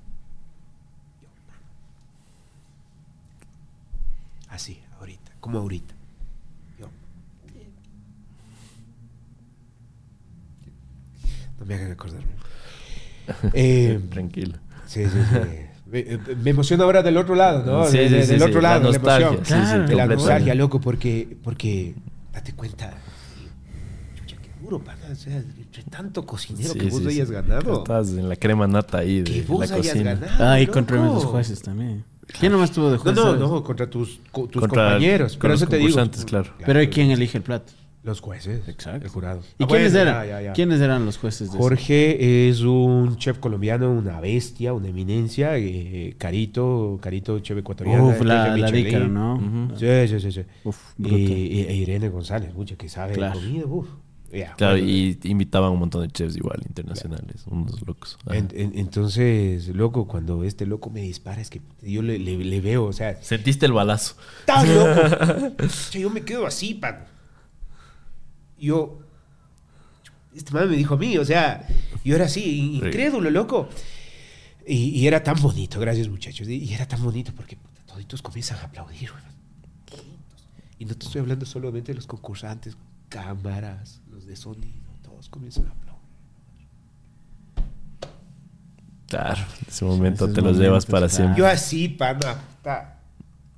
Así, 4.51 4.81
ahorita, 4.99 5.33
como 5.39 5.59
ahorita. 5.59 5.95
Yo. 6.79 6.89
No 11.50 11.50
me 11.65 11.75
hagan 11.75 11.93
acordarme. 11.93 12.27
Eh, 13.53 14.01
Tranquilo. 14.11 14.59
Sí, 14.87 15.05
sí, 15.05 15.11
sí. 15.11 15.39
Eh, 15.93 16.19
me, 16.43 16.51
emociona 16.51 16.85
ahora 16.85 17.03
del 17.03 17.17
otro 17.17 17.35
lado, 17.35 17.65
¿no? 17.65 17.85
Sí, 17.87 17.99
sí, 18.09 18.09
del 18.09 18.43
otro 18.43 18.61
lado, 18.61 18.91
la, 18.91 18.97
emoción. 18.97 19.43
Claro, 19.45 19.87
la 19.87 20.07
nostalgia, 20.07 20.55
loco, 20.55 20.81
porque, 20.81 21.37
porque 21.43 21.95
date 22.33 22.53
cuenta, 22.55 22.93
qué 24.27 24.37
duro, 24.63 24.79
pana. 24.79 24.99
O 25.11 25.15
sea, 25.15 25.37
entre 25.37 25.83
tanto 25.85 26.25
cocinero 26.25 26.75
que 26.75 26.89
vos 26.91 27.05
hayas 27.07 27.31
ganado. 27.31 27.79
Estás 27.79 28.11
en 28.11 28.29
la 28.29 28.37
crema 28.37 28.67
nata 28.67 28.99
ahí 28.99 29.23
de 29.23 29.33
que 29.33 29.43
vos 29.43 29.69
la 29.69 29.77
hayas 29.77 29.93
cocina. 29.93 30.15
Ganado, 30.15 30.45
ah, 30.45 30.61
y 30.61 30.67
con 30.67 30.87
tremendos 30.87 31.25
jueces 31.25 31.61
también. 31.61 32.05
¿Quién 32.39 32.53
nomás 32.53 32.71
tuvo 32.71 32.91
de 32.93 32.99
juez? 32.99 33.15
No, 33.17 33.37
no, 33.37 33.49
no, 33.49 33.65
contra 33.65 33.91
tus, 33.91 34.21
tus 34.33 34.51
compañeros. 34.51 35.37
Pero 35.41 35.55
eso 35.55 35.67
te 35.67 35.77
digo. 35.77 36.01
Claro. 36.27 36.53
Pero 36.65 36.91
¿quién 36.91 37.11
elige 37.11 37.39
el 37.39 37.45
plato? 37.45 37.73
Los 38.03 38.21
jueces. 38.21 38.67
Exacto. 38.67 39.05
El 39.05 39.13
jurado. 39.13 39.43
¿Y 39.59 39.65
ah, 39.65 39.67
quiénes, 39.67 39.95
eran? 39.95 40.53
¿quiénes 40.55 40.81
eran 40.81 41.05
los 41.05 41.19
jueces? 41.19 41.53
De 41.53 41.59
Jorge 41.59 42.49
es 42.49 42.63
un 42.63 43.17
chef 43.17 43.39
colombiano, 43.39 43.91
una 43.91 44.21
bestia, 44.21 44.73
una 44.73 44.89
eminencia. 44.89 45.59
Eh, 45.59 46.15
Carito, 46.17 46.99
Carito, 47.03 47.39
chef 47.41 47.59
ecuatoriano. 47.59 48.09
Uf, 48.09 48.23
la, 48.23 48.57
la 48.57 48.71
¿no? 48.71 49.71
Sí, 49.77 50.09
sí, 50.09 50.21
sí. 50.21 50.33
sí. 50.33 50.43
Uf, 50.65 50.79
y, 50.99 51.61
e 51.61 51.75
Irene 51.75 52.09
González, 52.09 52.55
mucha 52.55 52.75
que 52.77 52.89
sabe 52.89 53.17
de 53.17 53.33
comida. 53.33 53.67
Uf. 53.67 53.89
claro, 54.57 54.79
y 54.79 55.19
invitaban 55.25 55.71
un 55.73 55.81
montón 55.81 56.01
de 56.01 56.09
chefs 56.09 56.37
igual, 56.37 56.63
internacionales, 56.67 57.45
unos 57.51 57.87
locos. 57.87 58.17
entonces, 58.31 59.69
loco, 59.69 60.09
cuando 60.09 60.43
este 60.45 60.65
loco 60.65 60.89
me 60.89 61.03
dispara, 61.03 61.43
es 61.43 61.51
que 61.51 61.61
yo 61.83 62.01
le, 62.01 62.61
veo, 62.63 62.85
o 62.85 62.95
sea... 62.95 63.23
Sentiste 63.23 63.67
el 63.67 63.73
balazo. 63.73 64.17
¡Estás 64.41 64.67
loco! 64.67 65.65
yo 65.99 66.09
me 66.09 66.23
quedo 66.23 66.47
así, 66.47 66.73
pan. 66.73 67.10
Yo... 68.61 69.01
Este 70.35 70.53
man 70.53 70.71
me 70.71 70.77
dijo 70.77 70.95
a 70.95 70.97
mí, 70.97 71.19
o 71.19 71.25
sea, 71.25 71.67
yo 72.05 72.15
era 72.15 72.27
así, 72.27 72.77
incrédulo, 72.77 73.31
loco. 73.31 73.69
Y, 74.65 75.05
era 75.07 75.25
tan 75.25 75.41
bonito, 75.41 75.81
gracias 75.81 76.09
muchachos. 76.09 76.47
Y, 76.47 76.73
era 76.73 76.87
tan 76.87 77.03
bonito 77.03 77.33
porque 77.35 77.59
toditos 77.87 78.23
comienzan 78.23 78.59
a 78.59 78.65
aplaudir. 78.65 79.11
Y 80.79 80.85
no 80.85 80.95
te 80.95 81.05
estoy 81.05 81.21
hablando 81.21 81.45
solamente 81.47 81.91
de 81.93 81.97
los 81.97 82.07
concursantes, 82.07 82.77
cámaras, 83.09 84.01
los 84.09 84.25
de 84.25 84.37
sonido, 84.37 84.93
todos 85.03 85.29
comienzan 85.29 85.67
a 85.67 85.71
aplaudir. 85.71 85.91
Claro, 89.09 89.41
en 89.41 89.69
ese 89.69 89.85
momento 89.85 90.33
te 90.33 90.41
los 90.41 90.57
llevas 90.57 90.87
para 90.87 91.09
siempre. 91.09 91.37
Yo 91.39 91.47
así, 91.47 91.89
pana, 91.89 92.41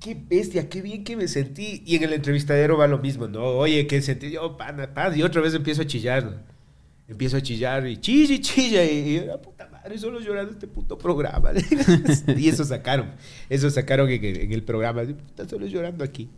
qué 0.03 0.15
bestia, 0.29 0.67
qué 0.67 0.81
bien 0.81 1.03
que 1.05 1.15
me 1.15 1.27
sentí. 1.27 1.81
Y 1.85 1.95
en 1.95 2.03
el 2.03 2.13
entrevistadero 2.13 2.77
va 2.77 2.87
lo 2.87 2.99
mismo, 2.99 3.27
¿no? 3.27 3.43
Oye, 3.43 3.87
¿qué 3.87 4.01
sentí? 4.01 4.31
Yo, 4.31 4.57
pana, 4.57 4.93
pana. 4.93 5.15
Y 5.15 5.23
otra 5.23 5.41
vez 5.41 5.53
empiezo 5.53 5.81
a 5.81 5.87
chillar, 5.87 6.43
Empiezo 7.05 7.37
a 7.37 7.41
chillar 7.41 7.85
y 7.87 7.97
chilla 7.97 8.35
y 8.35 8.39
chilla. 8.39 8.85
Y, 8.85 9.17
y 9.17 9.29
puta 9.43 9.67
madre, 9.67 9.97
solo 9.97 10.19
llorando 10.19 10.53
este 10.53 10.67
puto 10.67 10.97
programa. 10.97 11.51
y 12.37 12.47
eso 12.47 12.63
sacaron. 12.63 13.11
Eso 13.49 13.69
sacaron 13.69 14.09
en, 14.09 14.51
el 14.51 14.63
programa. 14.63 15.03
Puta, 15.03 15.47
solo 15.47 15.65
llorando 15.67 16.03
aquí. 16.03 16.29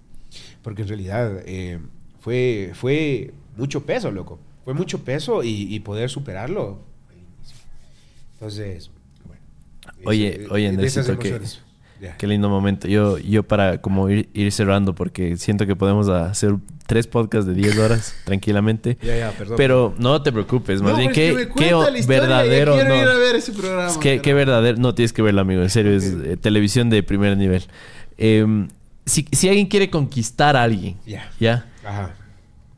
Porque 0.62 0.84
en 0.84 0.88
realidad... 0.88 1.42
Eh, 1.46 1.80
fue, 2.20 2.72
fue 2.74 3.34
mucho 3.56 3.86
peso, 3.86 4.10
loco. 4.10 4.40
Fue 4.64 4.74
mucho 4.74 5.04
peso 5.04 5.44
y, 5.44 5.80
poder 5.82 6.10
superarlo. 6.10 6.80
Entonces, 8.34 8.90
bueno. 9.26 9.44
Oye, 10.06 10.48
oye, 10.50 10.72
necesito 10.72 11.20
que... 11.20 11.40
Qué 12.18 12.28
lindo 12.28 12.50
momento. 12.50 12.88
Yo, 12.88 13.18
yo 13.18 13.44
para 13.44 13.82
como 13.82 14.10
ir, 14.10 14.52
cerrando, 14.52 14.94
porque 14.94 15.38
siento 15.38 15.66
que 15.66 15.76
podemos 15.76 16.10
hacer 16.10 16.56
tres 16.88 17.08
podcasts 17.08 17.48
de 17.48 17.54
10 17.54 17.78
horas 17.80 18.16
tranquilamente. 18.26 18.98
Ya, 19.02 19.18
ya, 19.18 19.32
perdón. 19.32 19.58
Pero 19.58 19.96
no 19.98 20.22
te 20.22 20.32
preocupes, 20.32 20.82
más 20.82 20.98
bien, 20.98 21.12
qué, 21.12 21.50
qué 21.56 21.74
verdadero. 22.08 22.76
Quiero 22.76 22.96
ir 22.96 23.08
a 23.08 23.16
ver 23.16 23.36
ese 23.36 23.54
programa. 23.54 24.00
Qué, 24.00 24.22
qué, 24.22 24.34
verdadero. 24.34 24.78
No 24.78 24.94
tienes 24.94 25.14
que 25.14 25.22
verlo, 25.22 25.42
amigo. 25.42 25.62
En 25.62 25.70
serio, 25.70 25.94
es 25.94 26.06
eh, 26.06 26.38
televisión 26.38 26.90
de 26.90 27.02
primer 27.04 27.38
nivel. 27.38 27.64
Eh, 28.18 28.68
si, 29.06 29.28
si 29.32 29.48
alguien 29.48 29.68
quiere 29.68 29.90
conquistar 29.90 30.56
a 30.56 30.64
alguien, 30.64 30.98
¿ya? 31.40 31.66
Ajá. 31.84 32.16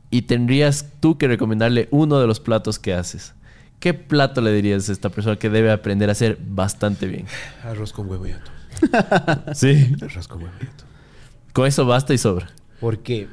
Y 0.10 0.24
tendrías 0.24 0.88
tú 1.00 1.18
que 1.18 1.28
recomendarle 1.28 1.88
uno 1.92 2.20
de 2.20 2.28
los 2.28 2.40
platos 2.40 2.80
que 2.80 2.94
haces. 2.94 3.34
¿Qué 3.80 3.94
plato 3.94 4.42
le 4.42 4.52
dirías 4.52 4.90
a 4.90 4.92
esta 4.92 5.10
persona 5.10 5.36
que 5.38 5.50
debe 5.50 5.72
aprender 5.72 6.10
a 6.10 6.14
hacer 6.14 6.38
bastante 6.42 7.06
bien? 7.08 7.26
Arroz 7.64 7.94
con 7.94 8.10
huevo 8.10 8.26
y 8.26 8.32
atún. 8.32 8.57
sí. 9.53 9.95
Arroz 10.01 10.27
con 10.27 10.43
huevo 10.43 10.56
y 10.61 10.65
atún. 10.65 10.88
Con 11.53 11.67
eso 11.67 11.85
basta 11.85 12.14
y 12.14 12.17
sobra. 12.17 12.49
Porque 12.80 13.27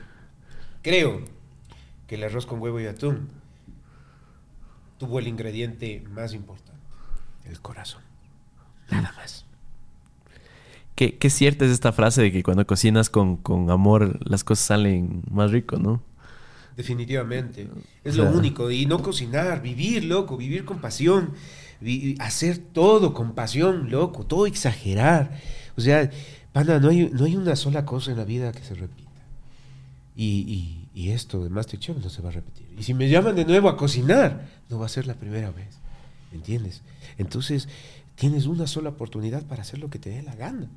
creo 0.82 1.24
que 2.06 2.14
el 2.14 2.24
arroz 2.24 2.46
con 2.46 2.60
huevo 2.60 2.80
y 2.80 2.86
atún 2.86 3.28
tuvo 4.98 5.18
el 5.18 5.28
ingrediente 5.28 6.02
más 6.10 6.34
importante, 6.34 6.80
el 7.44 7.60
corazón. 7.60 8.02
Nada 8.90 9.12
más. 9.16 9.44
Qué, 10.94 11.18
cierta 11.28 11.64
es 11.64 11.72
esta 11.72 11.92
frase 11.92 12.22
de 12.22 12.30
que 12.30 12.44
cuando 12.44 12.64
cocinas 12.66 13.10
con, 13.10 13.40
amor 13.68 14.20
las 14.28 14.44
cosas 14.44 14.66
salen 14.66 15.22
más 15.28 15.50
rico, 15.50 15.76
¿no? 15.76 16.02
Definitivamente. 16.76 17.68
Es 18.04 18.16
lo 18.16 18.30
único. 18.30 18.70
Y 18.70 18.86
no 18.86 19.02
cocinar, 19.02 19.60
vivir, 19.60 20.04
loco, 20.04 20.36
vivir 20.36 20.64
con 20.64 20.80
pasión, 20.80 21.32
hacer 22.18 22.58
todo 22.58 23.14
con 23.14 23.34
pasión, 23.34 23.90
loco, 23.90 24.24
todo 24.24 24.46
exagerar. 24.46 25.38
O 25.76 25.80
sea, 25.80 26.10
pana, 26.52 26.78
no 26.78 26.88
hay, 26.88 27.10
no 27.12 27.24
hay 27.24 27.36
una 27.36 27.56
sola 27.56 27.84
cosa 27.84 28.12
en 28.12 28.18
la 28.18 28.24
vida 28.24 28.52
que 28.52 28.62
se 28.62 28.74
repita. 28.74 29.10
Y, 30.16 30.24
y, 30.24 30.88
y 30.94 31.10
esto 31.10 31.42
de 31.42 31.50
Masterchef 31.50 31.96
no 32.02 32.08
se 32.08 32.22
va 32.22 32.28
a 32.28 32.32
repetir. 32.32 32.66
Y 32.78 32.84
si 32.84 32.94
me 32.94 33.08
llaman 33.08 33.34
de 33.34 33.44
nuevo 33.44 33.68
a 33.68 33.76
cocinar, 33.76 34.48
no 34.70 34.78
va 34.78 34.86
a 34.86 34.88
ser 34.88 35.06
la 35.06 35.14
primera 35.14 35.50
vez. 35.50 35.78
¿Me 36.30 36.38
entiendes? 36.38 36.82
Entonces, 37.18 37.68
tienes 38.14 38.46
una 38.46 38.66
sola 38.66 38.90
oportunidad 38.90 39.44
para 39.44 39.62
hacer 39.62 39.78
lo 39.78 39.90
que 39.90 39.98
te 39.98 40.10
dé 40.10 40.22
la 40.22 40.34
gana. 40.34 40.68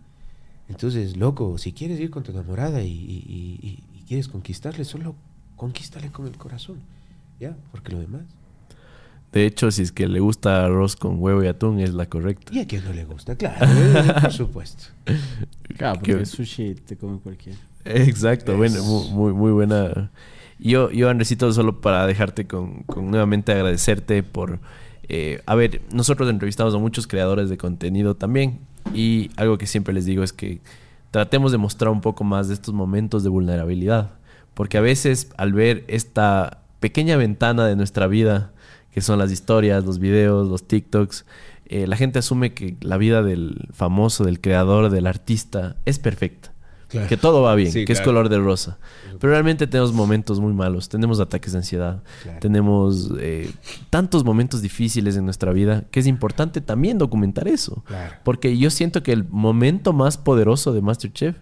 Entonces, 0.69 1.18
loco, 1.18 1.58
si 1.58 1.72
quieres 1.72 2.00
ir 2.00 2.10
con 2.10 2.24
tu 2.24 2.32
enamorada 2.32 2.82
y, 2.82 3.84
quieres 4.08 4.27
conquistarle, 4.27 4.86
solo 4.86 5.16
conquístale 5.56 6.11
con 6.11 6.27
el 6.27 6.38
corazón. 6.38 6.80
¿Ya? 7.40 7.56
Porque 7.72 7.92
lo 7.92 8.00
demás. 8.00 8.24
De 9.38 9.45
hecho, 9.45 9.69
si 9.69 9.83
es 9.83 9.91
que 9.91 10.07
le 10.07 10.19
gusta 10.19 10.66
arroz 10.66 10.95
con 10.95 11.22
huevo 11.22 11.43
y 11.43 11.48
atún, 11.48 11.80
es 11.80 11.93
la 11.93 12.07
correcta. 12.07 12.51
Y 12.51 12.57
a 12.57 12.66
quien 12.66 12.83
no 12.83 12.91
le 12.91 13.06
gusta, 13.06 13.35
claro, 13.35 13.67
por 14.22 14.33
supuesto. 14.33 14.85
Claro, 15.77 15.99
porque 15.99 16.25
sushi 16.25 16.74
te 16.74 16.98
come 16.98 17.19
cualquiera. 17.19 17.59
Exacto, 17.85 18.57
bueno, 18.57 18.83
muy, 18.83 19.33
muy, 19.33 19.51
buena. 19.51 20.09
Yo, 20.57 20.90
yo, 20.90 21.07
Andresito, 21.07 21.53
solo 21.53 21.82
para 21.82 22.07
dejarte 22.07 22.48
con, 22.48 22.82
con 22.88 23.11
nuevamente 23.11 23.51
agradecerte 23.51 24.24
por 24.24 24.59
eh, 25.07 25.43
a 25.45 25.53
ver, 25.53 25.83
nosotros 25.93 26.27
entrevistamos 26.32 26.74
a 26.74 26.80
muchos 26.80 27.06
creadores 27.06 27.48
de 27.48 27.57
contenido 27.59 28.16
también 28.16 28.59
y 28.91 29.30
algo 29.35 29.59
que 29.59 29.67
siempre 29.67 29.93
les 29.93 30.06
digo 30.06 30.24
es 30.24 30.33
que 30.33 30.61
tratemos 31.11 31.51
de 31.51 31.59
mostrar 31.59 31.91
un 31.91 32.01
poco 32.01 32.24
más 32.24 32.48
de 32.48 32.56
estos 32.56 32.74
momentos 32.74 33.22
de 33.22 33.30
vulnerabilidad, 33.30 34.14
porque 34.56 34.80
a 34.80 34.82
veces 34.82 35.30
al 35.38 35.53
ver 35.53 35.85
esta 35.90 36.64
pequeña 36.80 37.17
ventana 37.17 37.67
de 37.67 37.75
nuestra 37.75 38.07
vida, 38.07 38.51
que 38.98 39.01
son 39.01 39.19
las 39.19 39.32
historias, 39.32 39.85
los 39.85 40.00
videos, 40.00 40.48
los 40.48 40.67
TikToks, 40.67 41.24
eh, 41.67 41.85
la 41.85 41.95
gente 41.95 42.17
asume 42.17 42.56
que 42.56 42.77
la 42.82 42.98
vida 42.98 43.22
del 43.22 43.67
famoso, 43.72 44.24
del 44.24 44.42
creador, 44.42 44.90
del 44.90 45.06
artista 45.06 45.76
es 45.85 46.00
perfecta. 46.00 46.51
Que 46.90 47.16
todo 47.16 47.43
va 47.43 47.53
bien, 47.53 47.72
que 47.72 47.93
es 47.93 48.01
color 48.01 48.27
de 48.27 48.40
rosa. 48.40 48.80
Pero 49.19 49.34
realmente 49.34 49.67
tenemos 49.67 49.93
momentos 49.93 50.40
muy 50.40 50.51
malos, 50.51 50.90
tenemos 50.90 51.19
ataques 51.19 51.51
de 51.51 51.59
ansiedad, 51.59 52.01
tenemos 52.40 53.11
eh, 53.19 53.51
tantos 53.92 54.24
momentos 54.24 54.64
difíciles 54.64 55.16
en 55.16 55.26
nuestra 55.26 55.53
vida 55.53 55.84
que 55.92 56.00
es 56.00 56.08
importante 56.08 56.59
también 56.59 56.98
documentar 56.98 57.48
eso. 57.48 57.84
Porque 58.24 58.58
yo 58.58 58.72
siento 58.72 59.03
que 59.03 59.11
el 59.11 59.26
momento 59.26 59.93
más 59.93 60.17
poderoso 60.17 60.74
de 60.74 60.82
Masterchef, 60.82 61.35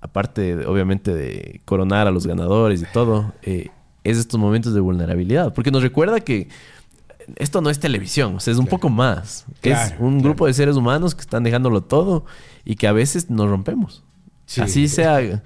aparte 0.00 0.64
obviamente 0.64 1.12
de 1.12 1.60
coronar 1.66 2.06
a 2.06 2.10
los 2.10 2.26
ganadores 2.26 2.80
y 2.80 2.86
todo, 2.94 3.34
eh, 3.42 3.68
es 4.04 4.18
estos 4.18 4.38
momentos 4.38 4.74
de 4.74 4.80
vulnerabilidad. 4.80 5.52
Porque 5.54 5.70
nos 5.70 5.82
recuerda 5.82 6.20
que 6.20 6.48
esto 7.36 7.60
no 7.60 7.70
es 7.70 7.78
televisión, 7.78 8.36
o 8.36 8.40
sea, 8.40 8.52
es 8.52 8.58
un 8.58 8.66
poco 8.66 8.88
más. 8.88 9.46
Que 9.60 9.72
es 9.72 9.94
un 9.98 10.22
grupo 10.22 10.46
de 10.46 10.54
seres 10.54 10.76
humanos 10.76 11.14
que 11.14 11.20
están 11.20 11.42
dejándolo 11.42 11.82
todo 11.82 12.24
y 12.64 12.76
que 12.76 12.86
a 12.86 12.92
veces 12.92 13.30
nos 13.30 13.48
rompemos. 13.48 14.02
Así 14.58 14.88
sea 14.88 15.42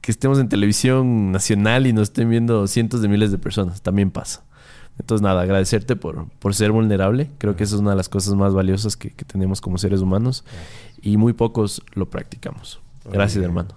que 0.00 0.10
estemos 0.10 0.38
en 0.38 0.48
televisión 0.48 1.32
nacional 1.32 1.86
y 1.86 1.92
nos 1.92 2.08
estén 2.08 2.30
viendo 2.30 2.66
cientos 2.66 3.02
de 3.02 3.08
miles 3.08 3.30
de 3.30 3.38
personas, 3.38 3.82
también 3.82 4.10
pasa. 4.10 4.42
Entonces, 4.98 5.22
nada, 5.22 5.42
agradecerte 5.42 5.96
por, 5.96 6.28
por 6.40 6.54
ser 6.54 6.72
vulnerable. 6.72 7.30
Creo 7.38 7.54
que 7.54 7.64
esa 7.64 7.76
es 7.76 7.80
una 7.80 7.90
de 7.90 7.96
las 7.96 8.08
cosas 8.08 8.34
más 8.34 8.52
valiosas 8.52 8.96
que, 8.96 9.10
tenemos 9.10 9.60
como 9.60 9.78
seres 9.78 10.00
humanos 10.00 10.44
y 11.00 11.16
muy 11.16 11.32
pocos 11.34 11.82
lo 11.94 12.10
practicamos. 12.10 12.80
Gracias, 13.04 13.44
hermano. 13.44 13.70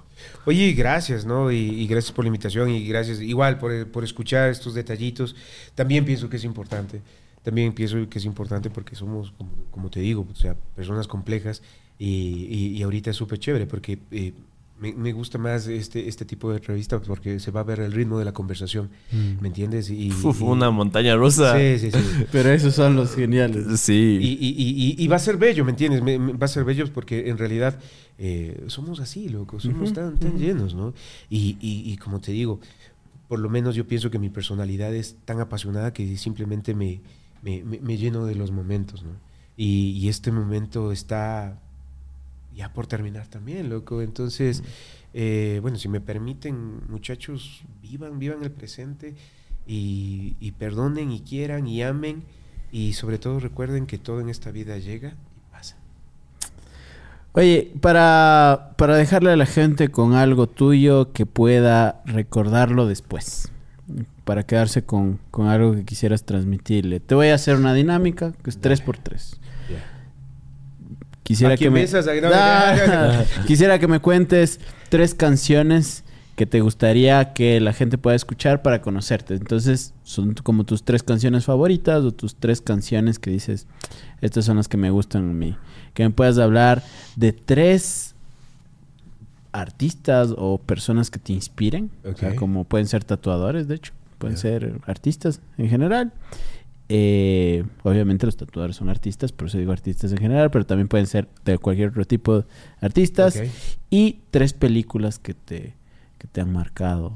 Oye, 0.45 0.73
gracias, 0.73 1.25
¿no? 1.25 1.51
Y, 1.51 1.87
gracias 1.87 2.11
por 2.11 2.25
la 2.25 2.29
invitación 2.29 2.69
y 2.69 2.87
gracias 2.87 3.21
igual 3.21 3.57
por, 3.57 3.87
por, 3.91 4.03
escuchar 4.03 4.49
estos 4.49 4.73
detallitos. 4.73 5.35
También 5.75 6.05
pienso 6.05 6.29
que 6.29 6.37
es 6.37 6.43
importante. 6.43 7.01
También 7.43 7.73
pienso 7.73 8.07
que 8.09 8.19
es 8.19 8.25
importante 8.25 8.69
porque 8.69 8.95
somos, 8.95 9.33
como, 9.71 9.89
te 9.89 9.99
digo, 9.99 10.27
o 10.31 10.35
sea, 10.35 10.55
personas 10.75 11.07
complejas 11.07 11.61
y, 11.97 12.75
y, 12.75 12.83
ahorita 12.83 13.09
es 13.11 13.15
súper 13.15 13.39
chévere 13.39 13.65
porque... 13.65 13.99
Eh, 14.11 14.33
me, 14.81 15.13
gusta 15.13 15.37
más 15.37 15.67
este, 15.67 16.07
este 16.07 16.25
tipo 16.25 16.49
de 16.49 16.57
entrevista 16.57 16.99
porque 16.99 17.39
se 17.39 17.51
va 17.51 17.59
a 17.59 17.63
ver 17.63 17.79
el 17.81 17.91
ritmo 17.91 18.17
de 18.17 18.25
la 18.25 18.33
conversación, 18.33 18.89
mm. 19.11 19.41
¿me 19.41 19.47
entiendes? 19.49 19.91
Y, 19.91 20.11
una 20.41 20.71
montaña 20.71 21.15
rusa. 21.15 21.55
Sí, 21.57 21.77
sí, 21.77 21.91
sí. 21.91 22.25
Pero 22.31 22.49
esos 22.49 22.73
son 22.73 22.95
los 22.95 23.15
geniales. 23.15 23.79
Sí. 23.79 24.17
Y, 24.97 25.07
va 25.07 25.17
a 25.17 25.19
ser 25.19 25.37
bello, 25.37 25.63
¿me 25.63 25.71
entiendes? 25.71 26.01
va 26.01 26.45
a 26.45 26.47
ser 26.47 26.63
bello 26.63 26.91
porque 26.91 27.29
en 27.29 27.37
realidad 27.37 27.79
eh, 28.23 28.65
somos 28.67 28.99
así, 28.99 29.29
loco, 29.29 29.59
somos 29.59 29.93
tan, 29.93 30.19
tan 30.19 30.37
llenos, 30.37 30.75
¿no? 30.75 30.93
Y, 31.29 31.97
como 31.97 32.21
te 32.21 32.31
digo, 32.31 32.59
por 33.27 33.39
lo 33.39 33.49
menos 33.49 33.75
yo 33.75 33.87
pienso 33.87 34.11
que 34.11 34.19
mi 34.19 34.29
personalidad 34.29 34.93
es 34.93 35.15
tan 35.25 35.39
apasionada 35.39 35.91
que 35.91 36.17
simplemente 36.17 36.75
me, 36.75 37.01
me, 37.41 37.63
me 37.63 37.97
lleno 37.97 38.25
de 38.25 38.35
los 38.35 38.51
momentos, 38.51 39.03
¿no? 39.03 39.11
y 39.57 40.09
este 40.09 40.31
momento 40.31 40.91
está 40.91 41.59
ya 42.55 42.73
por 42.73 42.87
terminar 42.87 43.27
también, 43.27 43.69
loco. 43.69 44.01
Entonces, 44.01 44.63
eh, 45.13 45.59
bueno, 45.61 45.77
si 45.77 45.89
me 45.89 46.01
permiten, 46.01 46.81
muchachos, 46.89 47.63
vivan, 47.81 48.19
vivan 48.19 48.43
el 48.43 48.51
presente 48.51 49.15
y, 49.65 50.53
perdonen 50.57 51.11
y 51.11 51.21
quieran 51.21 51.67
y 51.67 51.81
amen 51.81 52.23
y 52.71 52.93
sobre 52.93 53.17
todo 53.17 53.39
recuerden 53.39 53.85
que 53.85 53.97
todo 53.97 54.21
en 54.21 54.29
esta 54.29 54.51
vida 54.51 54.77
llega 54.77 55.09
y. 55.09 55.30
Oye, 57.33 57.71
para, 57.79 58.73
para 58.77 58.95
dejarle 58.95 59.31
a 59.31 59.35
la 59.35 59.45
gente 59.45 59.89
con 59.89 60.15
algo 60.15 60.47
tuyo 60.47 61.13
que 61.13 61.25
pueda 61.25 62.01
recordarlo 62.05 62.87
después 62.87 63.51
para 64.23 64.43
quedarse 64.43 64.83
con, 64.83 65.19
algo 65.39 65.73
que 65.75 65.83
quisieras 65.83 66.23
transmitirle. 66.23 66.99
Te 66.99 67.15
voy 67.15 67.27
a 67.27 67.35
hacer 67.35 67.55
una 67.57 67.73
dinámica 67.73 68.33
que 68.43 68.49
es 68.49 68.59
3 68.59 68.81
por 68.81 68.97
3 68.97 69.39
Quisiera 71.23 71.55
que 71.55 71.69
me... 71.69 71.85
Quisiera 73.47 73.79
que 73.79 73.87
me 73.87 73.99
cuentes 73.99 74.59
tres 74.89 75.13
canciones 75.13 76.03
que 76.35 76.45
te 76.45 76.59
gustaría 76.61 77.33
que 77.33 77.59
la 77.59 77.73
gente 77.73 77.97
pueda 77.97 78.15
escuchar 78.15 78.61
para 78.61 78.81
conocerte. 78.81 79.35
Entonces, 79.35 79.93
son 80.03 80.33
como 80.33 80.63
tus 80.63 80.83
tres 80.83 81.03
canciones 81.03 81.45
favoritas 81.45 82.03
o 82.03 82.11
tus 82.11 82.35
tres 82.35 82.61
canciones 82.61 83.19
que 83.19 83.29
dices, 83.29 83.67
estas 84.21 84.45
son 84.45 84.57
las 84.57 84.67
que 84.67 84.77
me 84.77 84.89
gustan 84.89 85.29
a 85.29 85.33
mí. 85.33 85.55
Que 85.93 86.03
me 86.03 86.09
puedas 86.09 86.37
hablar 86.37 86.83
de 87.15 87.33
tres 87.33 88.15
artistas 89.51 90.33
o 90.37 90.57
personas 90.57 91.09
que 91.09 91.19
te 91.19 91.33
inspiren, 91.33 91.91
como 92.37 92.63
pueden 92.63 92.87
ser 92.87 93.03
tatuadores, 93.03 93.67
de 93.67 93.75
hecho, 93.75 93.93
pueden 94.17 94.37
ser 94.37 94.79
artistas 94.85 95.41
en 95.57 95.69
general. 95.69 96.13
Eh, 96.93 97.63
obviamente 97.83 98.25
los 98.25 98.35
tatuadores 98.35 98.75
son 98.75 98.89
artistas, 98.89 99.31
por 99.31 99.47
eso 99.47 99.57
digo 99.57 99.71
artistas 99.71 100.11
en 100.11 100.17
general, 100.17 100.51
pero 100.51 100.65
también 100.65 100.89
pueden 100.89 101.07
ser 101.07 101.27
de 101.45 101.57
cualquier 101.57 101.89
otro 101.89 102.05
tipo 102.05 102.39
de 102.39 102.45
artistas. 102.81 103.41
Y 103.89 104.19
tres 104.29 104.53
películas 104.53 105.19
que 105.19 105.33
te, 105.33 105.73
que 106.17 106.27
te 106.31 106.41
han 106.41 106.51
marcado, 106.51 107.13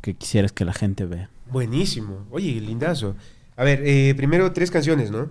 que 0.00 0.14
quisieras 0.14 0.52
que 0.52 0.64
la 0.64 0.72
gente 0.72 1.06
vea. 1.06 1.30
Buenísimo. 1.50 2.26
Oye, 2.30 2.60
lindazo. 2.60 3.14
A 3.56 3.64
ver, 3.64 3.82
eh, 3.84 4.14
primero 4.14 4.52
tres 4.52 4.70
canciones, 4.70 5.10
¿no? 5.10 5.30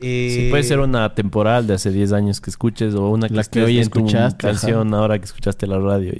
Eh, 0.00 0.48
puede 0.50 0.62
ser 0.62 0.80
una 0.80 1.14
temporal 1.14 1.66
de 1.66 1.74
hace 1.74 1.90
10 1.90 2.12
años 2.12 2.40
que 2.40 2.50
escuches 2.50 2.94
o 2.94 3.08
una 3.10 3.28
que, 3.28 3.40
que 3.50 3.62
hoy 3.62 3.78
escuchaste. 3.78 4.46
canción 4.46 4.92
ahora 4.94 5.18
que 5.18 5.24
escuchaste 5.24 5.66
la 5.66 5.78
radio. 5.78 6.12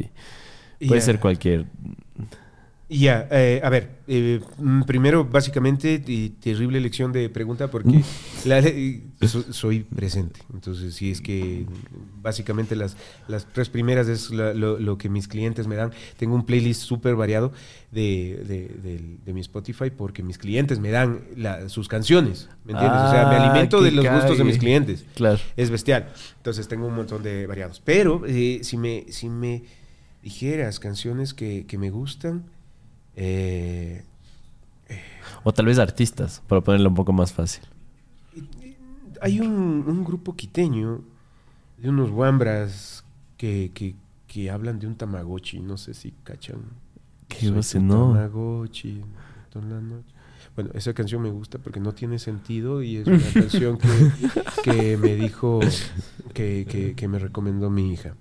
y 0.81 0.89
Puede 0.89 1.01
ser 1.01 1.21
cualquier. 1.21 1.67
Ya, 2.89 3.27
eh, 3.33 3.61
a 3.65 3.69
ver, 3.69 3.97
eh, 4.07 4.41
mm, 4.59 4.83
primero, 4.83 5.25
básicamente, 5.25 5.99
terrible 6.41 6.79
elección 6.79 7.11
de 7.11 7.29
pregunta 7.29 7.69
porque 7.69 8.05
la, 8.45 8.63
soy 9.51 9.81
presente. 9.83 10.39
Entonces, 10.55 10.95
sí 10.95 11.11
es 11.11 11.21
que 11.21 11.67
básicamente 12.23 12.77
las, 12.77 12.97
las 13.27 13.45
tres 13.53 13.71
primeras 13.71 14.07
es 14.07 14.31
lo, 14.31 14.99
que 14.99 15.09
mis 15.09 15.27
clientes 15.27 15.67
me 15.67 15.75
dan. 15.75 15.91
Tengo 16.17 16.37
un 16.37 16.47
playlist 16.47 16.83
súper 16.83 17.17
variado 17.17 17.53
de, 17.91 19.11
mi 19.27 19.41
Spotify 19.41 19.91
porque 19.91 20.23
mis 20.23 20.39
clientes 20.39 20.79
me 20.79 20.93
dan 20.93 21.23
sus 21.67 21.89
canciones. 21.89 22.49
¿Me 22.65 22.73
entiendes? 22.73 23.01
o 23.01 23.11
sea, 23.11 23.27
me 23.27 23.35
ah, 23.35 23.51
alimento 23.51 23.83
de 23.83 23.91
los 23.91 24.09
gustos 24.09 24.39
de 24.39 24.45
mis 24.45 24.59
clientes. 24.59 25.05
Claro. 25.17 25.41
Es 25.57 25.71
bestial. 25.71 26.13
Entonces, 26.37 26.69
tengo 26.69 26.87
un 26.87 26.95
montón 26.95 27.25
de 27.25 27.49
variados. 27.49 27.83
Pero, 27.85 28.23
eh, 28.29 28.61
si, 28.63 28.77
me, 28.77 29.07
si 29.09 29.29
me 29.29 29.65
dijeras 30.23 30.79
canciones 30.79 31.35
que, 31.35 31.67
que 31.67 31.79
me 31.79 31.91
gustan 31.91 32.45
eh, 33.17 34.05
o 35.43 35.53
tal 35.53 35.67
vez 35.67 35.79
artistas, 35.79 36.43
para 36.47 36.61
ponerlo 36.61 36.89
un 36.89 36.95
poco 36.95 37.13
más 37.13 37.33
fácil. 37.33 37.65
Hay 39.21 39.41
un, 39.41 40.05
grupo 40.05 40.37
quiteño 40.37 41.01
de 41.79 41.89
unos 41.89 42.11
guambras 42.11 43.05
que, 43.37 43.73
que, 44.27 44.51
hablan 44.51 44.79
de 44.79 44.87
un 44.87 44.97
Tamagotchi, 44.97 45.61
no 45.61 45.79
sé 45.79 45.95
si 45.95 46.13
cachan. 46.23 46.61
¿Qué 47.29 47.51
no? 47.51 48.13
Tamagotchi, 48.13 49.03
Bueno, 50.55 50.71
esa 50.75 50.93
canción 50.93 51.23
me 51.23 51.31
gusta 51.31 51.59
porque 51.59 51.81
no 51.81 51.93
tiene 51.93 52.19
sentido 52.19 52.83
y 52.83 52.99
es 52.99 53.07
una 53.07 53.33
canción 53.33 53.79
que, 54.63 54.97
me 55.01 55.15
dijo, 55.17 55.61
que, 56.35 56.95
que, 56.95 57.09
me 57.09 57.19
recomendó 57.19 57.71
mi 57.71 57.93
hija. 57.93 58.15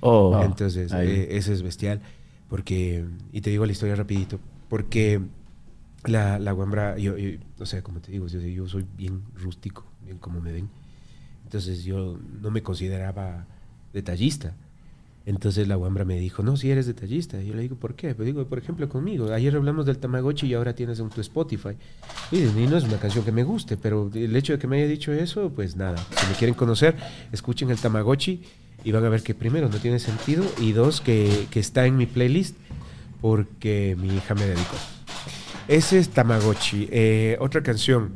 Oh, 0.00 0.40
Entonces, 0.42 0.92
eh, 0.92 1.36
ese 1.36 1.52
es 1.52 1.62
bestial. 1.62 2.00
Porque, 2.48 3.04
y 3.32 3.40
te 3.40 3.50
digo 3.50 3.66
la 3.66 3.72
historia 3.72 3.94
rapidito, 3.94 4.40
porque 4.68 5.20
la, 6.04 6.38
la 6.38 6.52
guambra, 6.52 6.96
yo, 6.98 7.14
o 7.58 7.66
sea, 7.66 7.82
como 7.82 8.00
te 8.00 8.12
digo, 8.12 8.26
yo, 8.26 8.68
soy 8.68 8.86
bien 8.96 9.22
rústico, 9.34 9.84
bien 10.04 10.18
como 10.18 10.40
me 10.40 10.52
ven. 10.52 10.68
Entonces 11.44 11.84
yo 11.84 12.18
no 12.40 12.50
me 12.50 12.62
consideraba 12.62 13.46
detallista. 13.92 14.54
Entonces 15.26 15.68
la 15.68 15.76
guambra 15.76 16.06
me 16.06 16.18
dijo, 16.18 16.42
no, 16.42 16.56
si 16.56 16.70
eres 16.70 16.86
detallista. 16.86 17.42
Y 17.42 17.48
yo 17.48 17.54
le 17.54 17.62
digo, 17.62 17.76
¿por 17.76 17.94
qué? 17.94 18.14
Pues 18.14 18.24
digo, 18.24 18.46
por 18.46 18.58
ejemplo, 18.58 18.88
conmigo. 18.88 19.30
Ayer 19.30 19.54
hablamos 19.54 19.84
del 19.84 19.98
Tamagotchi 19.98 20.46
y 20.46 20.54
ahora 20.54 20.74
tienes 20.74 21.00
en 21.00 21.10
tu 21.10 21.20
Spotify. 21.20 21.76
Y, 22.32 22.38
no 22.66 22.78
es 22.78 22.84
una 22.84 22.98
canción 22.98 23.24
que 23.24 23.32
me 23.32 23.44
guste, 23.44 23.76
pero 23.76 24.10
el 24.14 24.34
hecho 24.36 24.54
de 24.54 24.58
que 24.58 24.66
me 24.66 24.78
haya 24.78 24.88
dicho 24.88 25.12
eso, 25.12 25.50
pues 25.54 25.76
nada. 25.76 25.98
Si 25.98 26.26
me 26.26 26.32
quieren 26.32 26.54
conocer, 26.54 26.96
escuchen 27.30 27.70
el 27.70 27.78
Tamagotchi 27.78 28.42
y 28.84 28.92
van 28.92 29.04
a 29.04 29.08
ver 29.08 29.22
que 29.22 29.34
primero 29.34 29.68
no 29.68 29.78
tiene 29.78 29.98
sentido 29.98 30.44
y 30.60 30.72
dos 30.72 31.00
que, 31.00 31.46
que 31.50 31.60
está 31.60 31.86
en 31.86 31.96
mi 31.96 32.06
playlist 32.06 32.56
porque 33.20 33.96
mi 34.00 34.16
hija 34.16 34.34
me 34.34 34.46
dedicó. 34.46 34.76
Ese 35.66 35.98
es 35.98 36.08
Tamagotchi. 36.10 36.88
Eh, 36.90 37.36
otra 37.40 37.62
canción, 37.62 38.12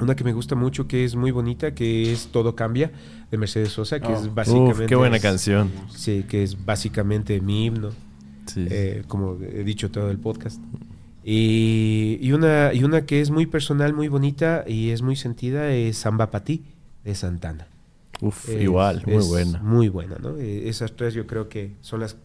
una 0.00 0.16
que 0.16 0.24
me 0.24 0.32
gusta 0.32 0.54
mucho, 0.54 0.88
que 0.88 1.04
es 1.04 1.14
muy 1.14 1.30
bonita, 1.30 1.74
que 1.74 2.12
es 2.12 2.28
Todo 2.28 2.54
Cambia, 2.54 2.90
de 3.30 3.36
Mercedes 3.36 3.72
Sosa, 3.72 4.00
que 4.00 4.12
es 4.12 4.20
oh. 4.20 4.30
básicamente... 4.34 4.86
qué 4.86 4.94
buena 4.94 5.18
canción. 5.18 5.70
Sí, 5.94 6.24
que 6.28 6.42
es 6.42 6.64
básicamente 6.64 7.40
mi 7.40 7.66
himno, 7.66 7.90
eh, 8.56 9.02
como 9.08 9.36
he 9.42 9.64
dicho 9.64 9.90
todo 9.90 10.10
el 10.10 10.18
podcast. 10.18 10.60
Y, 11.22 12.18
y, 12.22 12.32
una, 12.32 12.72
y 12.72 12.84
una 12.84 13.04
que 13.04 13.20
es 13.20 13.30
muy 13.30 13.44
personal, 13.44 13.92
muy 13.92 14.08
bonita 14.08 14.64
y 14.66 14.90
es 14.90 15.02
muy 15.02 15.16
sentida 15.16 15.70
es 15.70 15.98
Samba 15.98 16.30
Patí, 16.30 16.64
de 17.04 17.14
Santana. 17.14 17.66
Uf, 18.20 18.48
igual, 18.48 19.02
muy 19.06 19.24
buena. 19.24 19.62
Muy 19.62 19.88
buena, 19.88 20.16
¿no? 20.18 20.36
Eh, 20.38 20.68
esas 20.68 20.96
tres 20.96 21.14
yo 21.14 21.26
creo 21.26 21.48
que 21.48 21.76
son 21.80 22.00
las 22.00 22.16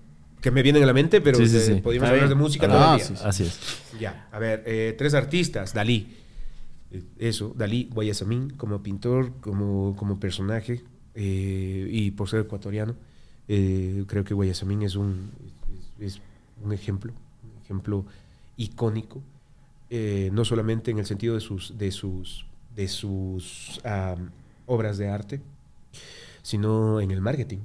que 0.42 0.52
me 0.52 0.64
vienen 0.64 0.84
a 0.84 0.86
la 0.86 0.94
mente, 0.94 1.22
pero 1.22 1.38
podríamos 1.38 2.10
hablar 2.10 2.30
de 2.30 2.36
música 2.36 2.66
ah, 2.66 2.70
todavía. 2.70 3.06
así 3.24 3.44
es. 3.44 3.60
Ya, 4.00 4.28
a 4.32 4.40
ver, 4.40 4.64
eh, 4.66 4.96
tres 4.98 5.14
artistas, 5.14 5.74
Dalí. 5.74 6.18
Eh, 6.92 7.04
eso, 7.20 7.54
Dalí, 7.56 7.90
Guayasamín, 7.94 8.50
como 8.52 8.82
pintor, 8.82 9.34
como, 9.40 9.96
como 9.96 10.20
personaje, 10.20 10.82
y 11.16 12.12
por 12.12 12.28
ser 12.28 12.42
ecuatoriano, 12.42 12.96
creo 13.46 14.24
que 14.24 14.34
Guayasamín 14.34 14.82
es 14.82 14.96
un, 14.96 15.30
es, 16.00 16.20
un 16.64 16.74
ejemplo, 16.74 17.14
un 17.44 17.64
ejemplo 17.64 18.06
icónico, 18.58 19.22
no 20.32 20.44
solamente 20.44 20.90
en 20.90 20.98
el 20.98 21.06
sentido 21.06 21.36
de 21.36 21.40
sus, 21.40 21.78
de 21.78 21.92
sus, 21.92 22.48
de 22.76 22.88
sus 22.88 23.80
obras 24.66 24.98
de 24.98 25.08
arte, 25.08 25.42
sino 26.44 27.02
en 27.02 27.10
el 27.10 27.22
marketing. 27.22 27.60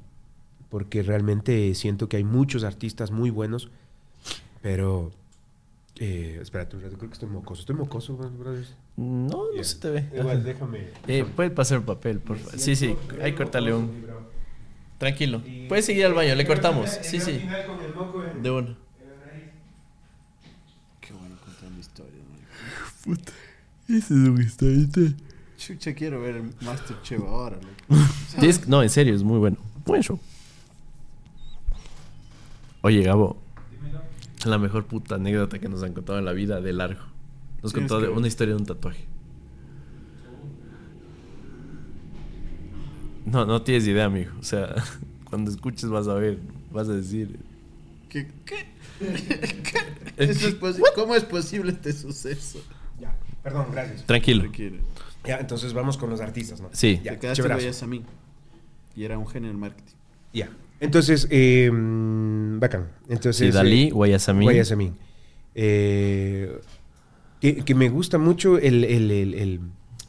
Porque 0.70 1.02
realmente 1.02 1.74
siento 1.74 2.08
que 2.08 2.16
hay 2.16 2.24
muchos 2.24 2.64
artistas 2.64 3.10
muy 3.10 3.28
buenos, 3.28 3.68
pero... 4.62 5.12
Eh, 6.00 6.38
espérate 6.40 6.76
un 6.76 6.82
rato, 6.82 6.96
creo 6.96 7.10
que 7.10 7.14
estoy 7.14 7.28
mocoso. 7.28 7.60
¿Estoy 7.60 7.74
mocoso, 7.74 8.16
brothers? 8.16 8.76
No, 8.96 9.44
no 9.54 9.64
se 9.64 9.78
te 9.78 9.90
ve. 9.90 10.08
Igual, 10.16 10.44
déjame. 10.44 10.90
Eh, 11.08 11.24
puede 11.24 11.50
pasar 11.50 11.78
el 11.78 11.84
papel, 11.84 12.20
por 12.20 12.38
favor. 12.38 12.58
Sí, 12.58 12.76
sí, 12.76 12.96
hay 13.20 13.32
que 13.32 13.36
cortarle 13.36 13.74
un... 13.74 14.06
Tranquilo. 14.98 15.42
Puedes 15.68 15.84
seguir 15.84 16.06
al 16.06 16.14
baño, 16.14 16.34
le 16.34 16.46
cortamos. 16.46 16.90
Sí, 17.02 17.20
sí. 17.20 17.44
De 18.42 18.50
uno. 18.50 18.76
Qué 21.00 21.12
bueno 21.12 21.36
contando 21.44 21.80
historias, 21.80 22.22
Puta. 23.04 23.32
Ese 23.88 23.96
es 23.96 24.10
un 24.10 24.40
historieta. 24.40 25.00
Chucha, 25.68 25.92
quiero 25.92 26.22
ver 26.22 26.36
el 26.36 26.54
Masterchef 26.62 27.20
ahora. 27.20 27.58
no, 28.68 28.82
en 28.82 28.88
serio, 28.88 29.14
es 29.14 29.22
muy 29.22 29.38
bueno. 29.38 29.58
Buen 29.84 30.02
show. 30.02 30.18
Oye, 32.80 33.02
Gabo. 33.02 33.36
La 34.46 34.56
mejor 34.56 34.86
puta 34.86 35.16
anécdota 35.16 35.58
que 35.58 35.68
nos 35.68 35.82
han 35.82 35.92
contado 35.92 36.18
en 36.20 36.24
la 36.24 36.32
vida 36.32 36.62
de 36.62 36.72
largo. 36.72 37.02
Nos 37.62 37.74
contó 37.74 37.98
una 38.10 38.26
historia 38.26 38.54
de 38.54 38.60
un 38.62 38.66
tatuaje. 38.66 39.04
No, 43.26 43.44
no 43.44 43.60
tienes 43.60 43.86
idea, 43.86 44.06
amigo. 44.06 44.32
O 44.40 44.44
sea, 44.44 44.74
cuando 45.28 45.50
escuches 45.50 45.90
vas 45.90 46.08
a 46.08 46.14
ver, 46.14 46.38
vas 46.72 46.88
a 46.88 46.94
decir. 46.94 47.38
¿Qué? 48.08 48.30
¿Qué? 48.46 48.68
¿Cómo 50.94 51.14
es 51.14 51.24
posible 51.24 51.72
este 51.72 51.92
suceso? 51.92 52.58
Ya, 52.98 53.14
perdón, 53.42 53.66
gracias. 53.70 54.06
Tranquilo. 54.06 54.50
Ya, 55.28 55.36
entonces 55.36 55.74
vamos 55.74 55.98
con 55.98 56.08
los 56.08 56.22
artistas, 56.22 56.58
¿no? 56.62 56.70
Sí. 56.72 57.02
Ya, 57.04 57.18
quedaste 57.18 57.42
a 57.84 57.86
mí. 57.86 58.02
Y 58.96 59.04
era 59.04 59.18
un 59.18 59.30
del 59.30 59.58
marketing. 59.58 59.92
Ya. 60.32 60.48
Entonces, 60.80 61.28
eh, 61.30 61.70
bacán. 61.70 62.88
Entonces, 63.10 63.48
sí, 63.48 63.50
Dalí, 63.50 63.88
eh, 63.88 63.90
Guayasamín. 63.90 64.44
Guayasamín. 64.44 64.96
Eh, 65.54 66.58
que, 67.42 67.74
me 67.74 67.90
gusta 67.90 68.16
mucho 68.16 68.56
el, 68.56 68.84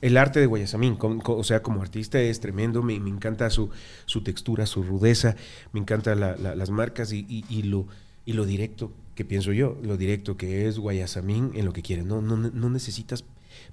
el, 0.02 0.18
arte 0.18 0.40
de 0.40 0.46
Guayasamín. 0.46 0.98
o 1.02 1.44
sea, 1.44 1.62
como 1.62 1.82
artista 1.82 2.22
es 2.22 2.40
tremendo. 2.40 2.82
Me, 2.82 2.96
encanta 2.96 3.50
su, 3.50 3.72
su, 4.06 4.24
textura, 4.24 4.66
su 4.66 4.84
rudeza. 4.84 5.36
Me 5.74 5.82
encantan 5.82 6.22
las 6.22 6.70
marcas 6.70 7.12
y, 7.12 7.44
y, 7.50 7.64
lo, 7.64 7.88
y 8.26 8.32
lo 8.32 8.46
directo 8.46 8.94
que 9.16 9.26
pienso 9.26 9.52
yo. 9.52 9.78
Lo 9.84 9.98
directo 9.98 10.38
que 10.38 10.70
es 10.70 10.80
Guayasamín 10.80 11.52
en 11.56 11.66
lo 11.66 11.74
que 11.74 11.82
quiere. 11.82 12.04
No, 12.04 12.22
no, 12.22 12.38
no 12.38 12.70
necesitas 12.70 13.26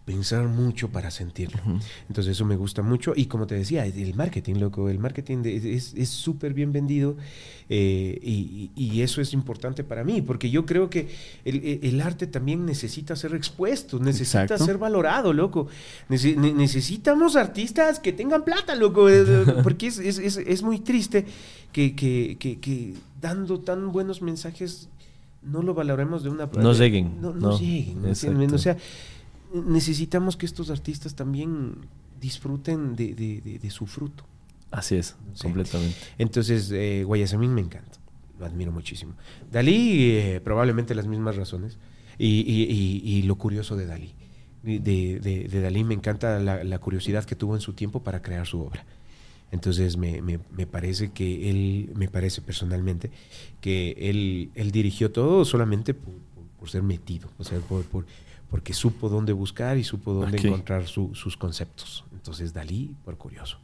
pensar 0.07 0.47
mucho 0.47 0.89
para 0.89 1.11
sentirlo. 1.11 1.61
Entonces 2.09 2.33
eso 2.33 2.45
me 2.47 2.57
gusta 2.57 2.81
mucho. 2.81 3.13
Y 3.15 3.27
como 3.27 3.47
te 3.47 3.57
decía, 3.57 3.85
el 3.85 4.15
marketing, 4.15 4.55
loco, 4.55 4.89
el 4.89 4.99
marketing 4.99 5.43
es 5.45 6.09
súper 6.09 6.55
bien 6.55 6.73
vendido 6.73 7.17
eh, 7.69 8.19
y, 8.23 9.01
eso 9.01 9.21
es 9.21 9.33
importante 9.35 9.85
para 9.85 10.05
mí, 10.05 10.23
porque 10.23 10.49
yo 10.51 10.65
creo 10.65 10.89
que 10.89 11.09
el, 11.45 12.01
arte 12.01 12.27
también 12.27 12.65
necesita 12.65 13.15
ser 13.15 13.35
expuesto, 13.35 13.99
necesita 13.99 14.57
ser 14.57 14.79
valorado, 14.79 15.33
loco. 15.33 15.67
necesitamos 16.09 17.37
artistas 17.37 17.99
que 17.99 18.13
tengan 18.13 18.45
plata, 18.45 18.75
loco, 18.75 19.11
eh, 19.11 19.25
porque 19.63 19.89
es, 19.89 20.63
muy 20.63 20.79
triste 20.79 21.27
que, 21.73 21.95
que, 21.95 22.95
dando 23.21 23.61
tan 23.61 23.93
buenos 23.93 24.23
mensajes 24.23 24.89
no 25.43 25.63
lo 25.63 25.75
valoremos 25.75 26.23
de 26.23 26.31
una 26.31 26.47
No 26.47 26.73
lleguen. 26.73 27.21
No, 27.21 27.33
no, 27.33 27.59
lleguen. 27.59 28.55
O 28.55 28.59
sea, 28.59 28.77
necesitamos 29.53 30.37
que 30.37 30.47
estos 30.47 30.71
artistas 30.71 31.15
también 31.15 31.77
disfruten 32.21 32.97
de, 32.97 33.69
su 33.71 33.87
fruto. 33.87 34.25
Así 34.71 34.97
es, 34.97 35.17
completamente. 35.41 35.97
Entonces, 36.19 36.71
eh, 36.73 37.05
Guayasamín 37.05 37.55
me 37.55 37.61
encanta, 37.61 37.99
lo 38.39 38.47
admiro 38.47 38.73
muchísimo. 38.73 39.15
Dalí, 39.51 40.11
eh, 40.17 40.41
probablemente 40.43 40.95
las 40.95 41.07
mismas 41.07 41.37
razones, 41.37 41.79
y, 42.19 43.23
lo 43.23 43.37
curioso 43.37 43.77
de 43.77 43.87
Dalí. 43.87 44.15
De, 44.63 45.61
Dalí 45.63 45.85
me 45.85 45.95
encanta 45.95 46.39
la, 46.41 46.79
curiosidad 46.79 47.25
que 47.25 47.37
tuvo 47.37 47.55
en 47.55 47.61
su 47.61 47.75
tiempo 47.75 48.01
para 48.01 48.23
crear 48.23 48.47
su 48.47 48.61
obra. 48.61 48.85
Entonces 49.53 49.97
me, 49.97 50.39
parece 50.71 51.13
que 51.13 51.51
él, 51.51 51.91
me 51.95 52.09
parece 52.09 52.41
personalmente, 52.41 53.11
que 53.61 53.95
él, 53.99 54.51
él 54.55 54.71
dirigió 54.73 55.13
todo 55.13 55.45
solamente 55.45 55.95
por, 55.95 56.15
ser 56.69 56.83
metido, 56.83 57.29
o 57.39 57.45
sea, 57.45 57.61
por, 57.61 57.85
porque 58.51 58.73
supo 58.73 59.09
dónde 59.09 59.33
buscar 59.33 59.77
y 59.77 59.85
supo 59.85 60.13
dónde 60.13 60.39
encontrar 60.39 60.87
sus 60.87 61.37
conceptos. 61.37 62.05
Entonces 62.13 62.53
Dalí, 62.53 62.95
por 63.05 63.17
curioso. 63.17 63.59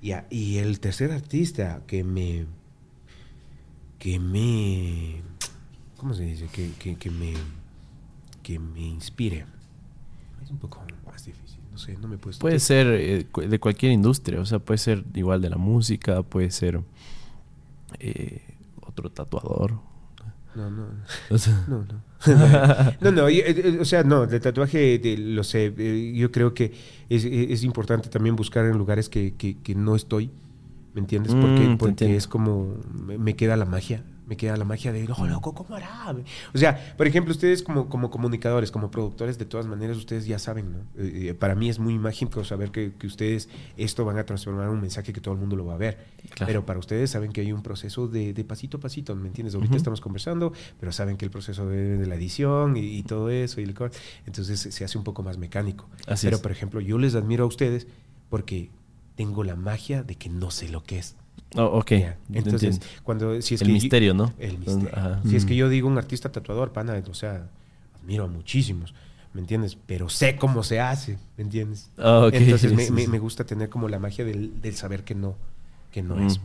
Y, 0.00 0.12
y, 0.30 0.58
el 0.58 0.78
tercer 0.80 1.10
artista 1.10 1.82
que 1.86 2.04
me, 2.04 2.44
que 3.98 4.18
me, 4.18 5.22
¿cómo 5.96 6.14
se 6.14 6.24
dice? 6.24 6.46
Que, 6.48 6.96
que, 6.96 7.10
me, 7.10 7.32
que 8.42 8.58
me 8.58 8.82
inspire. 8.82 9.46
Es 10.44 10.50
un 10.50 10.58
poco 10.58 10.82
más 11.06 11.24
difícil, 11.24 11.58
no 11.72 11.78
sé, 11.78 11.96
no 11.96 12.08
me 12.08 12.18
puedo... 12.18 12.38
Puede 12.38 12.60
ser 12.60 12.86
eh, 12.88 13.26
de 13.48 13.58
cualquier 13.58 13.92
industria, 13.92 14.40
o 14.40 14.44
sea, 14.44 14.58
puede 14.58 14.78
ser 14.78 15.04
igual 15.14 15.40
de 15.40 15.50
la 15.50 15.56
música, 15.56 16.22
puede 16.22 16.50
ser 16.50 16.82
eh, 17.98 18.42
otro 18.82 19.10
tatuador, 19.10 19.80
no, 20.56 20.70
no. 20.70 20.86
no, 21.68 21.84
no. 21.86 21.86
no, 23.00 23.10
no, 23.12 23.28
eh, 23.28 23.44
eh, 23.46 23.78
o 23.80 23.84
sea, 23.84 24.02
no, 24.02 24.24
el 24.24 24.40
tatuaje, 24.40 25.00
lo 25.18 25.44
sé, 25.44 25.72
eh, 25.76 26.12
yo 26.16 26.32
creo 26.32 26.54
que 26.54 26.72
es, 27.08 27.62
importante 27.62 28.08
también 28.08 28.36
buscar 28.36 28.64
en 28.64 28.78
lugares 28.78 29.08
que, 29.08 29.34
que, 29.34 29.74
no 29.74 29.94
estoy, 29.94 30.30
¿me 30.94 31.00
entiendes? 31.00 31.34
Porque, 31.34 31.68
mm, 31.68 31.78
porque 31.78 32.16
es 32.16 32.26
como, 32.26 32.76
me 33.18 33.36
queda 33.36 33.56
la 33.56 33.66
magia, 33.66 34.02
me 34.26 34.36
queda 34.36 34.56
la 34.56 34.64
magia 34.64 34.92
de, 34.92 35.06
oh, 35.16 35.26
loco, 35.26 35.54
¿cómo 35.54 35.76
hará? 35.76 36.14
O 36.52 36.58
sea, 36.58 36.94
por 36.96 37.06
ejemplo, 37.06 37.32
ustedes 37.32 37.62
como, 37.62 37.88
como 37.88 38.10
comunicadores, 38.10 38.70
como 38.70 38.90
productores, 38.90 39.38
de 39.38 39.44
todas 39.44 39.66
maneras, 39.66 39.96
ustedes 39.96 40.26
ya 40.26 40.38
saben, 40.38 40.72
¿no? 40.72 40.78
Eh, 41.02 41.28
eh, 41.28 41.34
para 41.34 41.54
mí 41.54 41.68
es 41.68 41.78
muy 41.78 41.98
mágico 41.98 42.44
saber 42.44 42.70
que, 42.70 42.92
que, 42.98 43.06
ustedes 43.06 43.48
esto 43.76 44.04
van 44.04 44.18
a 44.18 44.24
transformar 44.24 44.64
en 44.64 44.70
un 44.70 44.80
mensaje 44.80 45.12
que 45.12 45.20
todo 45.20 45.34
el 45.34 45.40
mundo 45.40 45.56
lo 45.56 45.64
va 45.64 45.74
a 45.74 45.78
ver. 45.78 45.98
Pero 46.44 46.66
para 46.66 46.78
ustedes 46.78 47.10
saben 47.10 47.32
que 47.32 47.40
hay 47.40 47.52
un 47.52 47.62
proceso 47.62 48.08
de, 48.08 48.32
de 48.32 48.44
pasito 48.44 48.78
a 48.78 48.80
pasito, 48.80 49.14
¿me 49.14 49.28
entiendes? 49.28 49.54
Ahorita 49.54 49.76
estamos 49.76 50.00
conversando, 50.00 50.52
pero 50.80 50.90
saben 50.90 51.16
que 51.16 51.24
el 51.24 51.30
proceso 51.30 51.68
de, 51.68 51.96
de 51.96 52.06
la 52.06 52.16
edición 52.16 52.76
y, 52.76 53.02
todo 53.04 53.30
eso, 53.30 53.60
y 53.60 53.64
el, 53.64 53.74
entonces 54.26 54.60
se 54.60 54.84
hace 54.84 54.98
un 54.98 55.04
poco 55.04 55.22
más 55.22 55.38
mecánico. 55.38 55.88
pero, 56.20 56.40
por 56.40 56.50
ejemplo, 56.50 56.80
yo 56.80 56.98
les 56.98 57.14
admiro 57.14 57.44
a 57.44 57.46
ustedes 57.46 57.86
porque 58.28 58.70
tengo 59.14 59.44
la 59.44 59.54
magia 59.54 60.02
de 60.02 60.16
que 60.16 60.28
no 60.28 60.50
sé 60.50 60.68
lo 60.68 60.82
que 60.82 60.98
es. 60.98 61.16
Oh, 61.56 61.78
ok. 61.78 61.92
Entonces, 62.32 62.80
cuando 63.02 63.40
si 63.42 63.54
es 63.54 63.62
el 63.62 63.72
misterio, 63.72 64.14
¿no? 64.14 64.32
El 64.38 64.58
misterio. 64.58 64.90
Si 65.28 65.36
es 65.36 65.44
que 65.44 65.54
mm. 65.54 65.56
yo 65.56 65.68
digo 65.68 65.88
un 65.88 65.98
artista 65.98 66.30
tatuador, 66.30 66.72
pana, 66.72 67.02
o 67.08 67.14
sea, 67.14 67.48
admiro 68.00 68.24
a 68.24 68.26
muchísimos, 68.26 68.94
¿me 69.32 69.40
entiendes? 69.40 69.76
Pero 69.86 70.08
sé 70.08 70.36
cómo 70.36 70.62
se 70.62 70.80
hace, 70.80 71.18
¿me 71.36 71.44
entiendes? 71.44 71.90
Ah, 71.98 72.28
Entonces 72.32 72.90
me, 72.90 73.18
gusta 73.18 73.44
tener 73.44 73.68
como 73.68 73.88
la 73.88 73.98
magia 73.98 74.24
del, 74.24 74.52
saber 74.74 75.04
que 75.04 75.14
no, 75.14 75.36
que 75.90 76.02
no 76.02 76.24
es. 76.24 76.40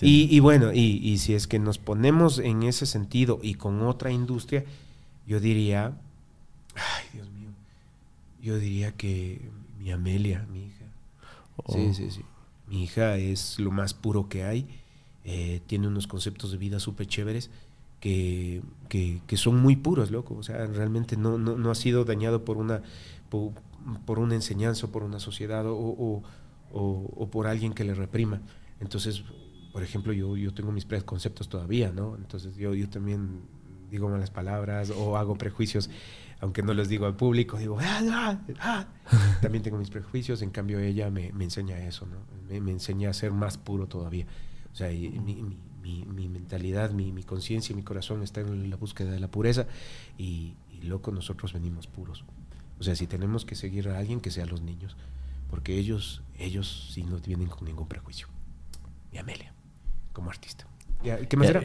Y, 0.00 0.40
bueno, 0.40 0.72
y, 0.72 1.00
y, 1.02 1.18
si 1.18 1.34
es 1.34 1.46
que 1.46 1.58
nos 1.58 1.78
ponemos 1.78 2.38
en 2.38 2.62
ese 2.62 2.86
sentido 2.86 3.38
y 3.42 3.54
con 3.54 3.82
otra 3.82 4.10
industria, 4.10 4.64
yo 5.26 5.40
diría, 5.40 5.92
ay, 6.74 7.04
Dios 7.12 7.30
mío, 7.30 7.50
yo 8.42 8.58
diría 8.58 8.92
que 8.92 9.40
mi 9.78 9.90
Amelia, 9.90 10.44
mi 10.52 10.66
hija. 10.66 10.84
Sí, 11.68 11.86
oh. 11.88 11.94
sí, 11.94 12.10
sí. 12.10 12.22
Mi 12.68 12.84
hija 12.84 13.16
es 13.16 13.58
lo 13.58 13.70
más 13.70 13.94
puro 13.94 14.28
que 14.28 14.44
hay, 14.44 14.66
eh, 15.24 15.60
tiene 15.66 15.88
unos 15.88 16.06
conceptos 16.06 16.52
de 16.52 16.58
vida 16.58 16.80
súper 16.80 17.06
chéveres 17.06 17.50
que, 18.00 18.62
que, 18.88 19.36
son 19.36 19.60
muy 19.60 19.76
puros, 19.76 20.10
loco. 20.10 20.36
O 20.36 20.42
sea, 20.42 20.66
realmente 20.66 21.16
no, 21.16 21.38
no, 21.38 21.70
ha 21.70 21.74
sido 21.74 22.04
dañado 22.04 22.44
por 22.44 22.56
una, 22.56 22.82
por, 23.30 24.18
una 24.18 24.34
enseñanza, 24.34 24.88
por 24.88 25.02
una 25.02 25.18
sociedad 25.18 25.64
o, 25.66 26.22
o, 26.72 27.28
por 27.30 27.46
alguien 27.46 27.72
que 27.72 27.84
le 27.84 27.94
reprima. 27.94 28.40
Entonces, 28.80 29.24
por 29.72 29.82
ejemplo, 29.82 30.12
yo, 30.12 30.36
yo 30.36 30.52
tengo 30.54 30.72
mis 30.72 30.84
preconceptos 30.84 31.48
todavía, 31.48 31.90
¿no? 31.90 32.16
Entonces 32.16 32.56
yo, 32.56 32.74
yo 32.74 32.88
también 32.88 33.40
digo 33.90 34.08
malas 34.08 34.30
palabras 34.30 34.90
o 34.90 35.16
hago 35.16 35.36
prejuicios 35.36 35.90
aunque 36.40 36.62
no 36.62 36.74
les 36.74 36.88
digo 36.88 37.06
al 37.06 37.16
público, 37.16 37.58
digo, 37.58 37.78
ah, 37.80 38.00
ah, 38.10 38.38
ah". 38.60 38.86
también 39.42 39.62
tengo 39.62 39.78
mis 39.78 39.90
prejuicios, 39.90 40.42
en 40.42 40.50
cambio 40.50 40.78
ella 40.78 41.10
me, 41.10 41.28
enseña 41.40 41.78
eso, 41.78 42.06
¿no? 42.06 42.18
Me, 42.60 42.70
enseña 42.70 43.10
a 43.10 43.12
ser 43.14 43.32
más 43.32 43.56
puro 43.56 43.86
todavía. 43.86 44.26
O 44.72 44.76
sea, 44.76 44.88
mi, 44.88 46.28
mentalidad, 46.28 46.90
mi, 46.90 47.22
conciencia, 47.22 47.74
mi 47.74 47.82
corazón 47.82 48.22
está 48.22 48.40
en 48.40 48.68
la 48.68 48.76
búsqueda 48.76 49.10
de 49.10 49.20
la 49.20 49.28
pureza 49.28 49.66
y, 50.18 50.54
loco, 50.82 51.10
nosotros 51.10 51.52
venimos 51.54 51.86
puros. 51.86 52.24
O 52.78 52.82
sea, 52.82 52.94
si 52.94 53.06
tenemos 53.06 53.46
que 53.46 53.54
seguir 53.54 53.88
a 53.88 53.98
alguien, 53.98 54.20
que 54.20 54.30
sea 54.30 54.44
los 54.44 54.60
niños, 54.60 54.96
porque 55.48 55.78
ellos, 55.78 56.22
ellos 56.38 56.90
sí 56.92 57.02
no 57.02 57.18
vienen 57.18 57.48
con 57.48 57.64
ningún 57.64 57.88
prejuicio. 57.88 58.28
Y 59.10 59.16
Amelia, 59.16 59.54
como 60.12 60.28
artista. 60.28 60.66
¿Qué 61.02 61.36
más 61.38 61.48
era? 61.48 61.64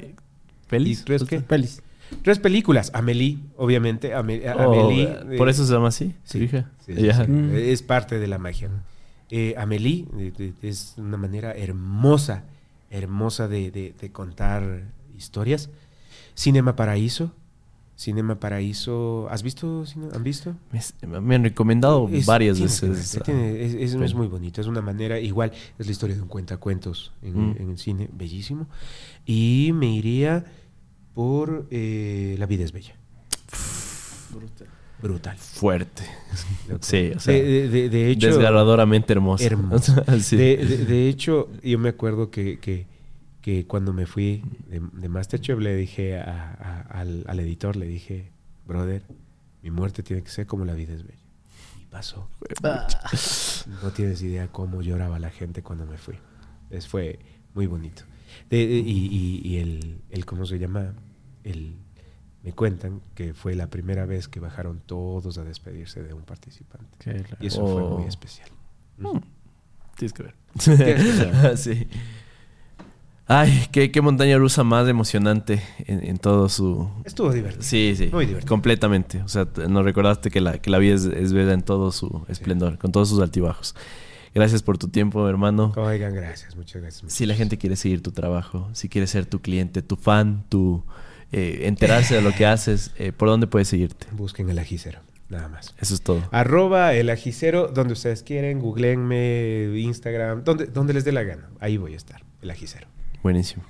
¿Feliz? 0.68 1.04
¿Y 1.06 1.26
qué? 1.26 1.42
Feliz. 1.42 1.84
Tres 2.24 2.40
películas. 2.40 2.92
Amelie, 2.94 3.40
obviamente. 3.58 4.14
Oh, 4.16 4.20
Amelie, 4.20 5.38
¿Por 5.38 5.50
eso 5.50 5.66
se 5.66 5.74
llama 5.74 5.88
así? 5.88 6.14
Sí, 6.24 6.48
mm. 6.48 7.56
Es 7.56 7.82
parte 7.84 8.20
de 8.20 8.28
la 8.28 8.38
magia. 8.38 8.70
Eh, 9.30 9.56
Amelie 9.58 10.06
es 10.62 10.96
una 10.98 11.18
manera 11.18 11.54
hermosa, 11.54 12.44
hermosa 12.90 13.48
de, 13.48 13.94
contar 14.12 14.84
historias. 15.18 15.70
Cinema 16.36 16.76
Paraíso. 16.76 17.32
Cinema 17.96 18.40
Paraíso. 18.40 19.28
¿Has 19.30 19.44
visto? 19.44 19.86
¿Han 20.14 20.24
visto? 20.24 20.56
Me, 21.08 21.36
han 21.36 21.44
recomendado 21.44 22.10
varias 22.26 22.60
veces. 22.60 23.16
es, 23.28 24.14
muy 24.16 24.28
bonito. 24.28 24.60
Es 24.60 24.68
una 24.68 24.82
manera, 24.82 25.20
igual, 25.20 25.52
es 25.80 25.86
la 25.86 25.92
historia 25.92 26.16
de 26.16 26.22
un 26.22 26.28
cuentacuentos 26.28 27.14
en, 27.22 27.52
mm. 27.52 27.56
en 27.60 27.70
el 27.70 27.78
cine, 27.78 28.10
bellísimo. 28.12 28.68
Y 29.26 29.72
me 29.74 29.94
iría 29.94 30.46
por 31.14 31.68
eh, 31.72 32.36
La 32.40 32.46
vida 32.46 32.64
es 32.64 32.72
bella. 32.72 32.96
Brutal. 34.32 34.68
Brutal. 35.02 35.38
Fuerte. 35.38 36.04
Sí, 36.80 37.12
o 37.16 37.20
sea, 37.20 37.34
de, 37.34 38.12
hecho... 38.12 38.28
Desgarradoramente 38.28 39.14
hermoso. 39.14 39.44
de, 40.32 41.10
hecho, 41.10 41.50
yo 41.64 41.80
me 41.80 41.90
acuerdo 41.90 42.30
que, 42.30 42.60
que, 43.42 43.66
cuando 43.66 43.94
me 43.94 44.06
fui 44.06 44.44
de, 44.68 45.10
Masterchef 45.10 45.60
le 45.60 45.76
dije 45.76 46.20
al, 46.20 47.26
al, 47.28 47.40
editor, 47.40 47.76
le 47.76 47.88
dije, 47.88 48.32
brother, 48.68 49.02
mi 49.64 49.72
muerte 49.72 50.04
tiene 50.04 50.22
que 50.22 50.30
ser 50.30 50.46
como 50.46 50.66
la 50.66 50.74
vida 50.74 50.94
es 50.94 51.04
bella. 51.04 51.18
Y 51.82 51.86
pasó. 51.86 52.30
No 53.82 53.90
tienes 53.90 54.22
idea 54.22 54.50
cómo 54.50 54.84
lloraba 54.84 55.18
la 55.18 55.32
gente 55.32 55.64
cuando 55.64 55.88
me 55.88 55.98
fui. 55.98 56.16
Es, 56.70 56.88
fue 56.88 57.18
muy 57.56 57.66
bonito 57.66 58.04
y, 58.58 59.58
el, 59.58 60.02
el, 60.10 60.26
¿cómo 60.26 60.46
se 60.46 60.60
llama? 60.60 60.94
El, 61.44 61.76
me 62.44 62.54
cuentan 62.54 63.02
que 63.16 63.34
fue 63.34 63.56
la 63.56 63.68
primera 63.68 64.06
vez 64.06 64.28
que 64.28 64.40
bajaron 64.40 64.82
todos 64.86 65.38
a 65.38 65.44
despedirse 65.44 66.04
de 66.04 66.14
un 66.14 66.24
participante. 66.24 67.24
Y 67.40 67.48
eso 67.48 67.66
fue 67.66 67.82
muy 67.82 68.04
oh. 68.04 68.08
especial. 68.08 68.50
Mm. 68.98 69.20
Tienes 69.96 70.14
que 70.14 70.24
ver. 70.24 71.58
sí. 71.58 71.88
Ay, 73.28 73.68
qué, 73.72 73.92
qué, 73.92 74.02
montaña 74.02 74.38
rusa 74.38 74.64
más 74.64 74.90
emocionante 74.90 75.62
en, 75.86 76.18
todo 76.18 76.50
su... 76.50 76.90
Estuvo 77.06 77.32
divertido. 77.32 77.64
Sí, 77.64 77.94
sí. 77.96 78.10
Muy 78.12 78.26
divertido. 78.26 78.50
Completamente. 78.50 79.22
O 79.22 79.30
sea, 79.30 79.48
nos 79.70 79.86
recordaste 79.86 80.30
que 80.30 80.42
la, 80.42 80.58
que 80.58 80.70
la 80.70 80.80
vida 80.80 80.96
es, 80.96 81.06
es 81.06 81.32
en 81.32 81.62
todo 81.62 81.94
su 81.94 82.26
esplendor, 82.28 82.78
con 82.78 82.92
todos 82.92 83.08
sus 83.08 83.22
altibajos. 83.22 83.76
Gracias 84.34 84.64
por 84.64 84.78
tu 84.78 84.88
tiempo, 84.88 85.28
hermano. 85.28 85.74
Oigan, 85.76 86.14
gracias, 86.14 86.56
muchas 86.56 86.82
gracias. 86.82 87.12
Si 87.12 87.26
la 87.26 87.36
gente 87.36 87.58
quiere 87.58 87.76
seguir 87.76 88.02
tu 88.02 88.12
trabajo, 88.12 88.70
si 88.74 88.88
quiere 88.88 89.08
ser 89.08 89.26
tu 89.26 89.42
cliente, 89.42 89.82
tu 89.82 89.98
fan, 89.98 90.46
tu 90.48 90.84
eh, 91.32 91.62
enterarse 91.64 92.16
de 92.16 92.22
lo 92.22 92.32
que 92.32 92.46
haces, 92.46 92.92
eh, 92.98 93.12
¿por 93.12 93.28
dónde 93.28 93.48
puedes 93.48 93.68
seguirte? 93.68 94.08
Busquen 94.12 94.50
el 94.50 94.60
ajicero. 94.60 95.00
Nada 95.30 95.48
más. 95.48 95.74
Eso 95.80 95.94
es 95.94 96.02
todo. 96.02 96.28
Arroba 96.32 96.94
el 96.94 97.10
ajicero, 97.10 97.70
donde 97.70 97.94
ustedes 97.94 98.22
quieren, 98.22 98.60
googleenme, 98.60 99.80
Instagram, 99.80 100.44
donde, 100.44 100.66
donde 100.66 100.94
les 100.94 101.06
dé 101.06 101.14
la 101.14 101.24
gana. 101.24 101.50
Ahí 101.62 101.78
voy 101.78 101.94
a 101.94 101.98
estar, 101.98 102.22
el 102.42 102.52
ajicero. 102.52 102.88
Buenísimo. 103.24 103.64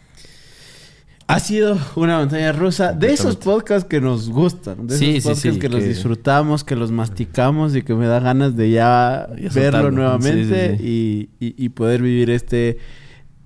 Ha 1.32 1.40
sido 1.40 1.78
una 1.96 2.18
montaña 2.18 2.52
rusa 2.52 2.92
de 2.92 3.14
esos 3.14 3.38
podcasts 3.38 3.88
que 3.88 4.02
nos 4.02 4.30
gustan, 4.30 4.86
de 4.86 4.96
esos 5.16 5.40
podcasts 5.40 5.60
que, 5.60 5.70
los 5.70 5.82
disfrutamos, 5.82 6.66
que 6.66 6.76
los 6.76 6.92
masticamos 6.92 7.74
y 7.74 7.84
que 7.84 7.94
me 7.94 8.06
da 8.06 8.20
ganas 8.20 8.58
de 8.58 8.72
ya, 8.72 9.30
verlo 9.54 9.92
nuevamente 9.92 10.78
y, 10.78 11.70
poder 11.70 12.02
vivir 12.02 12.30
este 12.30 12.80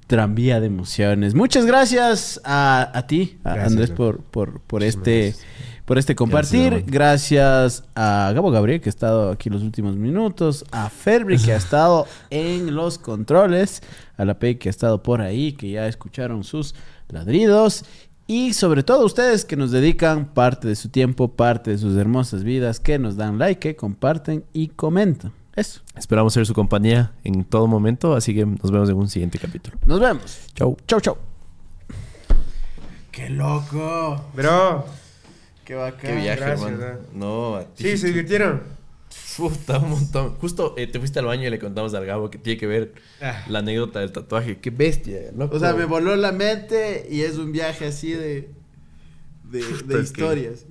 tranvía 0.07 0.59
de 0.59 0.65
emociones. 0.65 1.35
Muchas 1.35 1.67
gracias 1.67 2.41
a, 2.43 3.05
ti, 3.07 3.37
Andrés, 3.43 3.91
por, 3.91 4.21
por, 4.23 4.61
por 4.61 4.81
este 4.81 5.35
por 5.85 5.99
este 5.99 6.15
compartir. 6.15 6.83
Gracias, 6.87 7.83
a 7.93 8.31
Gabo 8.33 8.49
Gabriel, 8.49 8.81
que 8.81 8.89
ha 8.89 8.91
estado 8.91 9.29
aquí 9.29 9.51
los 9.51 9.61
últimos 9.61 9.95
minutos. 9.95 10.65
A 10.71 10.89
Ferbri, 10.89 11.37
que 11.37 11.53
ha 11.53 11.57
estado 11.57 12.07
en 12.31 12.73
los 12.75 12.97
controles. 12.97 13.83
A 14.17 14.25
la 14.25 14.39
P, 14.39 14.57
que 14.57 14.69
ha 14.69 14.71
estado 14.71 15.03
por 15.03 15.21
ahí, 15.21 15.53
que 15.53 15.69
ya 15.69 15.87
escucharon 15.87 16.43
sus 16.43 16.73
ladridos. 17.09 17.85
Y 18.27 18.53
sobre 18.53 18.81
todo 18.81 19.05
ustedes 19.05 19.45
que 19.45 19.55
nos 19.55 19.71
dedican 19.71 20.25
parte 20.33 20.67
de 20.67 20.75
su 20.75 20.89
tiempo, 20.89 21.27
parte 21.27 21.71
de 21.71 21.77
sus 21.77 21.95
hermosas 21.95 22.43
vidas, 22.43 22.79
que 22.79 22.97
nos 22.97 23.17
dan 23.17 23.37
like, 23.37 23.59
que 23.59 23.75
comparten 23.75 24.43
y 24.51 24.69
comentan. 24.69 25.31
Eso. 25.55 25.81
Esperamos 25.95 26.33
ser 26.33 26.45
su 26.45 26.53
compañía 26.53 27.13
en 27.23 27.45
todo 27.45 27.67
momento, 27.67 28.15
así 28.15 28.33
que 28.33 28.45
nos 28.45 28.71
vemos 28.71 28.89
en 28.89 28.95
un 28.95 29.09
siguiente 29.09 29.37
capítulo. 29.39 29.77
Nos 29.85 29.99
vemos. 29.99 30.39
Chau. 30.53 30.75
Chau, 30.87 30.99
chau. 30.99 31.17
¡Qué 33.11 33.29
loco! 33.29 34.25
Bro. 34.35 34.85
Qué 35.63 35.75
bacán. 35.75 36.01
Qué 36.01 36.15
viaje, 36.15 36.43
hermano. 36.43 36.77
No, 37.13 37.55
a 37.55 37.63
ti. 37.63 37.83
Sí, 37.83 37.97
se 37.97 38.07
divirtieron. 38.07 38.74
Puta, 39.37 39.79
un 39.79 39.89
montón. 39.89 40.35
Justo 40.35 40.75
eh, 40.77 40.87
te 40.87 40.99
fuiste 40.99 41.19
al 41.19 41.25
baño 41.25 41.47
y 41.47 41.49
le 41.49 41.59
contamos 41.59 41.93
al 41.93 42.05
Gabo 42.05 42.29
que 42.29 42.37
tiene 42.37 42.59
que 42.59 42.67
ver 42.67 42.93
ah. 43.21 43.43
la 43.47 43.59
anécdota 43.59 43.99
del 43.99 44.11
tatuaje. 44.11 44.59
Qué 44.59 44.69
bestia, 44.69 45.31
loco. 45.35 45.55
O 45.55 45.59
sea, 45.59 45.73
me 45.73 45.85
voló 45.85 46.15
la 46.15 46.31
mente 46.31 47.07
y 47.09 47.21
es 47.21 47.37
un 47.37 47.51
viaje 47.51 47.85
así 47.85 48.11
de. 48.11 48.49
de, 49.43 49.63
de 49.85 50.01
historias. 50.03 50.65